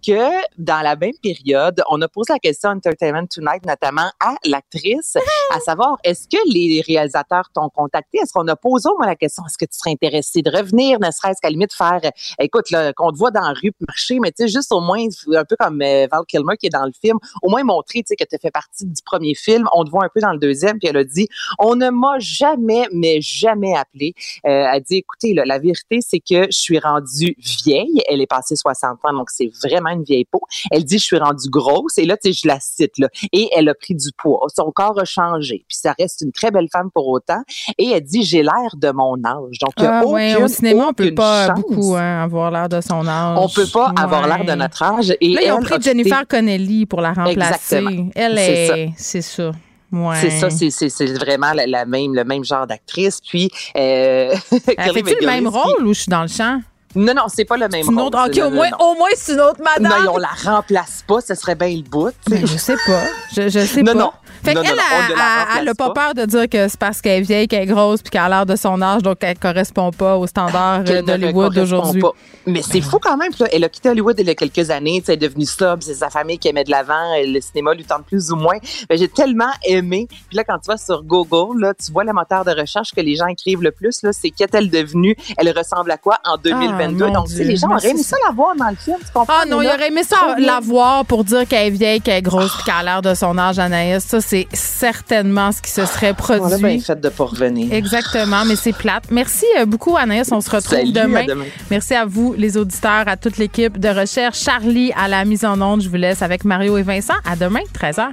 Que 0.05 0.43
dans 0.59 0.81
la 0.83 0.97
même 0.97 1.17
période, 1.23 1.83
on 1.89 2.01
a 2.03 2.09
posé 2.09 2.33
la 2.33 2.39
question 2.39 2.71
Entertainment 2.71 3.27
Tonight, 3.27 3.65
notamment 3.65 4.11
à 4.19 4.35
l'actrice, 4.45 5.17
à 5.53 5.61
savoir, 5.61 5.97
est-ce 6.03 6.27
que 6.27 6.39
les 6.53 6.83
réalisateurs 6.85 7.51
t'ont 7.55 7.69
contacté? 7.69 8.19
Est-ce 8.19 8.33
qu'on 8.33 8.49
a 8.49 8.57
posé 8.57 8.89
au 8.89 8.97
moins 8.97 9.07
la 9.07 9.17
question, 9.17 9.45
est-ce 9.47 9.57
que 9.57 9.65
tu 9.65 9.79
serais 9.79 9.93
intéressé 9.93 10.43
de 10.43 10.51
revenir, 10.51 10.99
ne 10.99 11.11
serait-ce 11.11 11.41
qu'à 11.41 11.49
la 11.49 11.53
limite 11.53 11.73
faire, 11.73 12.01
écoute, 12.41 12.71
là, 12.71 12.93
qu'on 12.93 13.13
te 13.13 13.17
voit 13.17 13.31
dans 13.31 13.43
la 13.43 13.53
rue 13.53 13.73
marcher, 13.87 14.19
mais 14.19 14.33
tu 14.33 14.43
sais, 14.43 14.49
juste 14.49 14.73
au 14.73 14.81
moins, 14.81 15.07
un 15.35 15.45
peu 15.45 15.57
comme 15.57 15.81
euh, 15.83 16.09
Val 16.11 16.25
Kilmer 16.27 16.57
qui 16.59 16.67
est 16.67 16.71
dans 16.71 16.85
le 16.85 16.93
film, 17.01 17.19
au 17.43 17.51
moins 17.51 17.63
montrer, 17.63 18.01
tu 18.01 18.09
sais, 18.09 18.17
que 18.17 18.25
tu 18.25 18.37
fait 18.41 18.51
partie 18.51 18.87
du 18.87 19.03
premier 19.05 19.35
film, 19.35 19.69
on 19.73 19.85
te 19.85 19.91
voit 19.91 20.05
un 20.05 20.11
peu 20.13 20.21
dans 20.21 20.33
le 20.33 20.39
deuxième, 20.39 20.79
puis 20.79 20.89
elle 20.89 20.97
a 20.97 21.05
dit, 21.05 21.29
on 21.59 21.77
ne 21.77 21.91
m'a 21.91 22.19
jamais, 22.19 22.87
mais 22.93 23.21
jamais 23.21 23.77
appelé. 23.77 24.15
Euh, 24.47 24.67
elle 24.73 24.83
dit, 24.83 24.97
écoutez, 24.97 25.35
là, 25.35 25.45
la 25.47 25.59
vérité, 25.59 26.01
c'est 26.01 26.19
que 26.19 26.47
je 26.47 26.59
suis 26.59 26.79
rendue 26.79 27.37
vieille. 27.39 28.03
Elle 28.09 28.21
est 28.21 28.27
passée 28.27 28.57
60 28.57 28.99
ans, 29.05 29.13
donc 29.13 29.31
c'est 29.31 29.51
vraiment 29.63 29.92
une 29.93 30.05
vieille 30.05 30.25
peau. 30.25 30.41
Elle 30.71 30.85
dit, 30.85 30.99
je 30.99 31.05
suis 31.05 31.19
rendue 31.19 31.49
grosse. 31.49 31.99
Et 31.99 32.05
là, 32.05 32.17
tu 32.17 32.33
sais, 32.33 32.41
je 32.43 32.49
la 32.49 32.59
cite, 32.61 32.99
là. 32.99 33.09
Et 33.33 33.49
elle 33.57 33.69
a 33.69 33.75
pris 33.75 33.95
du 33.95 34.09
poids. 34.17 34.47
Son 34.55 34.71
corps 34.71 34.99
a 34.99 35.05
changé. 35.05 35.65
Puis 35.69 35.77
ça 35.79 35.95
reste 35.99 36.21
une 36.23 36.33
très 36.33 36.51
belle 36.51 36.69
femme 36.73 36.91
pour 36.93 37.09
autant. 37.09 37.43
Et 37.79 37.91
elle 37.91 38.03
dit, 38.03 38.23
j'ai 38.23 38.43
l'air 38.43 38.77
de 38.77 38.91
mon 38.91 39.17
âge. 39.25 39.59
Donc, 39.61 39.73
il 39.79 39.85
y 39.85 39.87
a 39.87 40.01
Ah, 40.01 40.07
ouais, 40.07 40.33
aucune, 40.35 40.45
au 40.45 40.49
cinéma, 40.49 40.87
on 40.89 40.93
peut 40.93 41.15
pas 41.15 41.49
chance. 41.49 41.61
beaucoup 41.61 41.95
hein, 41.97 42.23
avoir 42.25 42.51
l'air 42.51 42.69
de 42.69 42.81
son 42.81 43.07
âge. 43.07 43.39
On 43.39 43.49
peut 43.49 43.67
pas 43.73 43.93
avoir 43.97 44.23
Ouais. 44.23 44.29
l'air 44.29 44.45
de 44.45 44.53
notre 44.61 44.83
âge. 44.83 45.15
Et 45.21 45.29
Là, 45.35 45.41
ils 45.45 45.53
ont 45.53 45.61
pris 45.61 45.81
Jennifer 45.81 46.27
Connelly 46.27 46.87
pour 46.87 47.01
la 47.01 47.13
remplacer. 47.13 47.77
Exactement. 47.77 48.11
Elle 48.15 48.39
est. 48.39 48.91
C'est 48.97 49.23
ça. 49.23 49.53
Ouais. 49.93 50.17
C'est 50.21 50.31
ça, 50.31 50.49
c'est, 50.49 51.07
vraiment 51.19 51.53
la, 51.53 51.67
la 51.67 51.85
même, 51.85 52.15
le 52.15 52.25
même 52.25 52.43
genre 52.45 52.67
d'actrice. 52.67 53.21
Puis, 53.21 53.51
euh, 53.77 54.35
Elle 54.79 54.93
fait-tu 54.95 55.17
le 55.21 55.27
même 55.27 55.47
rôle 55.47 55.87
ou 55.87 55.93
je 55.93 56.01
suis 56.01 56.11
dans 56.11 56.23
le 56.23 56.29
champ? 56.29 56.61
Non, 56.95 57.15
non, 57.15 57.23
c'est 57.29 57.45
pas 57.45 57.57
le 57.57 57.69
même 57.69 57.83
C'est 57.85 57.91
une 57.91 57.99
rôle. 57.99 58.07
autre. 58.09 58.27
OK, 58.29 58.37
Non, 58.37 58.47
au 58.47 58.51
moins, 58.51 58.69
au 58.81 58.95
moins 58.97 59.09
c'est 59.17 59.33
une 59.33 59.41
autre 59.41 59.61
madame. 59.63 60.05
Non, 60.05 60.13
on 60.15 60.19
la 60.19 60.29
remplace 60.45 61.05
pas, 61.07 61.21
ce 61.21 61.35
serait 61.35 61.55
bien 61.55 61.69
le 61.77 61.83
bout. 61.83 62.11
tu 62.27 62.33
sais. 62.33 62.39
Ben, 62.41 62.47
je 62.47 62.57
sais 62.59 62.77
pas. 62.87 63.03
Je, 63.35 63.49
je 63.49 63.61
sais 63.61 63.83
Non, 63.83 63.93
pas. 63.93 63.99
non. 63.99 64.13
Fait 64.45 64.55
Non, 64.55 64.63
qu'elle, 64.63 64.73
elle, 64.73 65.07
remplace 65.09 65.49
elle 65.61 65.69
a 65.69 65.75
pas, 65.75 65.91
pas. 65.91 65.95
peur 65.95 66.15
de 66.15 66.25
dire 66.29 66.49
que 66.49 66.67
c'est 66.67 66.79
parce 66.81 67.01
qu'elle 67.01 67.19
est 67.21 67.25
vieille, 67.25 67.47
qu'elle 67.47 67.63
est 67.63 67.73
grosse, 67.73 68.03
puis 68.03 68.11
qu'elle 68.11 68.23
a 68.23 68.29
l'air 68.29 68.47
de 68.47 68.57
son 68.57 68.83
âge, 68.83 69.01
donc 69.03 69.21
qu'elle 69.21 69.39
correspond 69.39 69.93
pas 69.93 70.17
aux 70.17 70.27
standards 70.27 70.81
euh, 70.81 70.85
Qu'elle 70.85 70.97
ne 71.05 71.07
d'Hollywood 71.07 71.55
d'aujourd'hui. 71.55 72.03
Mais 72.47 72.61
c'est 72.63 72.81
fou 72.81 72.99
quand 73.01 73.17
même. 73.17 73.31
là, 73.39 73.47
elle 73.53 73.63
a 73.63 73.69
quitté 73.69 73.89
Hollywood 73.91 74.17
il 74.19 74.27
y 74.27 74.31
a 74.31 74.35
quelques 74.35 74.71
années. 74.71 75.01
Elle 75.07 75.15
est 75.15 75.17
devenue 75.17 75.47
puis 75.47 75.77
C'est 75.81 75.95
sa 75.95 76.11
famille 76.11 76.39
qui 76.39 76.49
aimait 76.49 76.65
de 76.65 76.73
l'avant. 76.73 77.15
Le 77.25 77.41
cinéma 77.41 77.73
lui 77.75 77.85
tente 77.85 78.05
plus 78.05 78.33
ou 78.33 78.37
moins. 78.37 78.57
J'ai 78.91 79.07
tellement 79.09 79.51
aimé. 79.65 80.09
Puis 80.11 80.37
là, 80.37 80.43
quand 80.43 80.59
tu 80.59 80.67
vas 80.69 80.77
sur 80.77 81.05
Google, 81.05 81.61
là, 81.61 81.73
tu 81.75 81.93
vois 81.93 82.03
le 82.03 82.13
moteur 82.13 82.45
de 82.45 82.51
recherche 82.51 82.91
que 82.97 83.01
les 83.01 83.15
gens 83.15 83.27
écrivent 83.27 83.63
le 83.63 83.71
plus. 83.71 84.03
là, 84.03 84.13
C'est 84.13 84.31
qu'est-elle 84.31 84.71
devenue? 84.71 85.17
Elle 85.39 85.57
ressemble 85.57 85.93
à 85.93 85.99
quoi 85.99 86.19
en 86.25 86.37
2022? 86.37 86.82
Ah, 86.82 86.82
mon 86.89 87.13
Donc, 87.13 87.27
tu 87.29 87.33
sais, 87.33 87.39
Dieu. 87.39 87.49
les 87.53 87.57
gens 87.57 87.71
auraient 87.71 87.89
aimé 87.91 88.03
ça 88.03 88.17
la 88.27 88.33
voir 88.35 88.55
dans 88.57 88.69
le 88.69 88.77
film. 88.77 88.97
Tu 89.01 89.13
comprends? 89.13 89.33
Ah 89.43 89.45
non, 89.47 89.59
Mais 89.59 89.65
il 89.65 89.69
là, 89.69 89.75
aurait 89.77 89.89
aimé 89.89 90.03
ça 90.05 90.17
la 90.39 90.61
voir 90.61 91.05
pour 91.05 91.25
dire 91.25 91.47
qu'elle 91.47 91.67
est 91.69 91.71
vieille, 91.71 92.01
qu'elle 92.01 92.17
est 92.19 92.23
grosse, 92.23 92.55
puis 92.55 92.65
qu'elle 92.65 92.75
a 92.75 92.83
l'air 92.83 93.03
de 93.03 93.15
son 93.15 93.37
âge, 93.39 93.59
Anaïs. 93.59 94.05
Ça, 94.05 94.21
c'est 94.21 94.47
certainement 94.53 95.53
ce 95.53 95.63
qui 95.63 95.71
se 95.71 95.85
serait 95.87 96.15
On 96.29 96.33
l'a 96.33 96.49
bien 96.49 96.59
produit. 96.59 96.81
fait 96.81 97.01
de 97.01 97.09
pas 97.09 97.25
revenir. 97.25 97.73
Exactement, 97.73 98.45
mais 98.47 98.57
c'est 98.57 98.73
plate. 98.73 99.05
Merci 99.11 99.47
euh, 99.59 99.65
beaucoup, 99.67 99.97
Anaïs. 99.97 100.31
On 100.33 100.41
se 100.41 100.51
retrouve 100.51 100.79
Salut, 100.79 100.93
demain. 100.93 101.21
à 101.23 101.27
demain. 101.27 101.45
Merci 101.71 101.95
à 101.95 102.05
vous, 102.05 102.35
les 102.37 102.57
auditeurs, 102.57 103.05
à 103.07 103.17
toute 103.17 103.39
l'équipe 103.39 103.79
de 103.79 103.89
recherche. 103.89 104.39
Charlie 104.41 104.93
à 104.97 105.09
la 105.09 105.25
mise 105.25 105.45
en 105.45 105.61
onde. 105.61 105.83
Je 105.83 105.89
vous 105.89 105.97
laisse 105.97 106.23
avec 106.23 106.45
Mario 106.45 106.79
et 106.79 106.83
Vincent. 106.83 107.15
À 107.25 107.37
demain, 107.37 107.61
13h. 107.79 108.09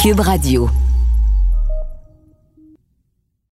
Cube 0.00 0.20
Radio. 0.20 0.68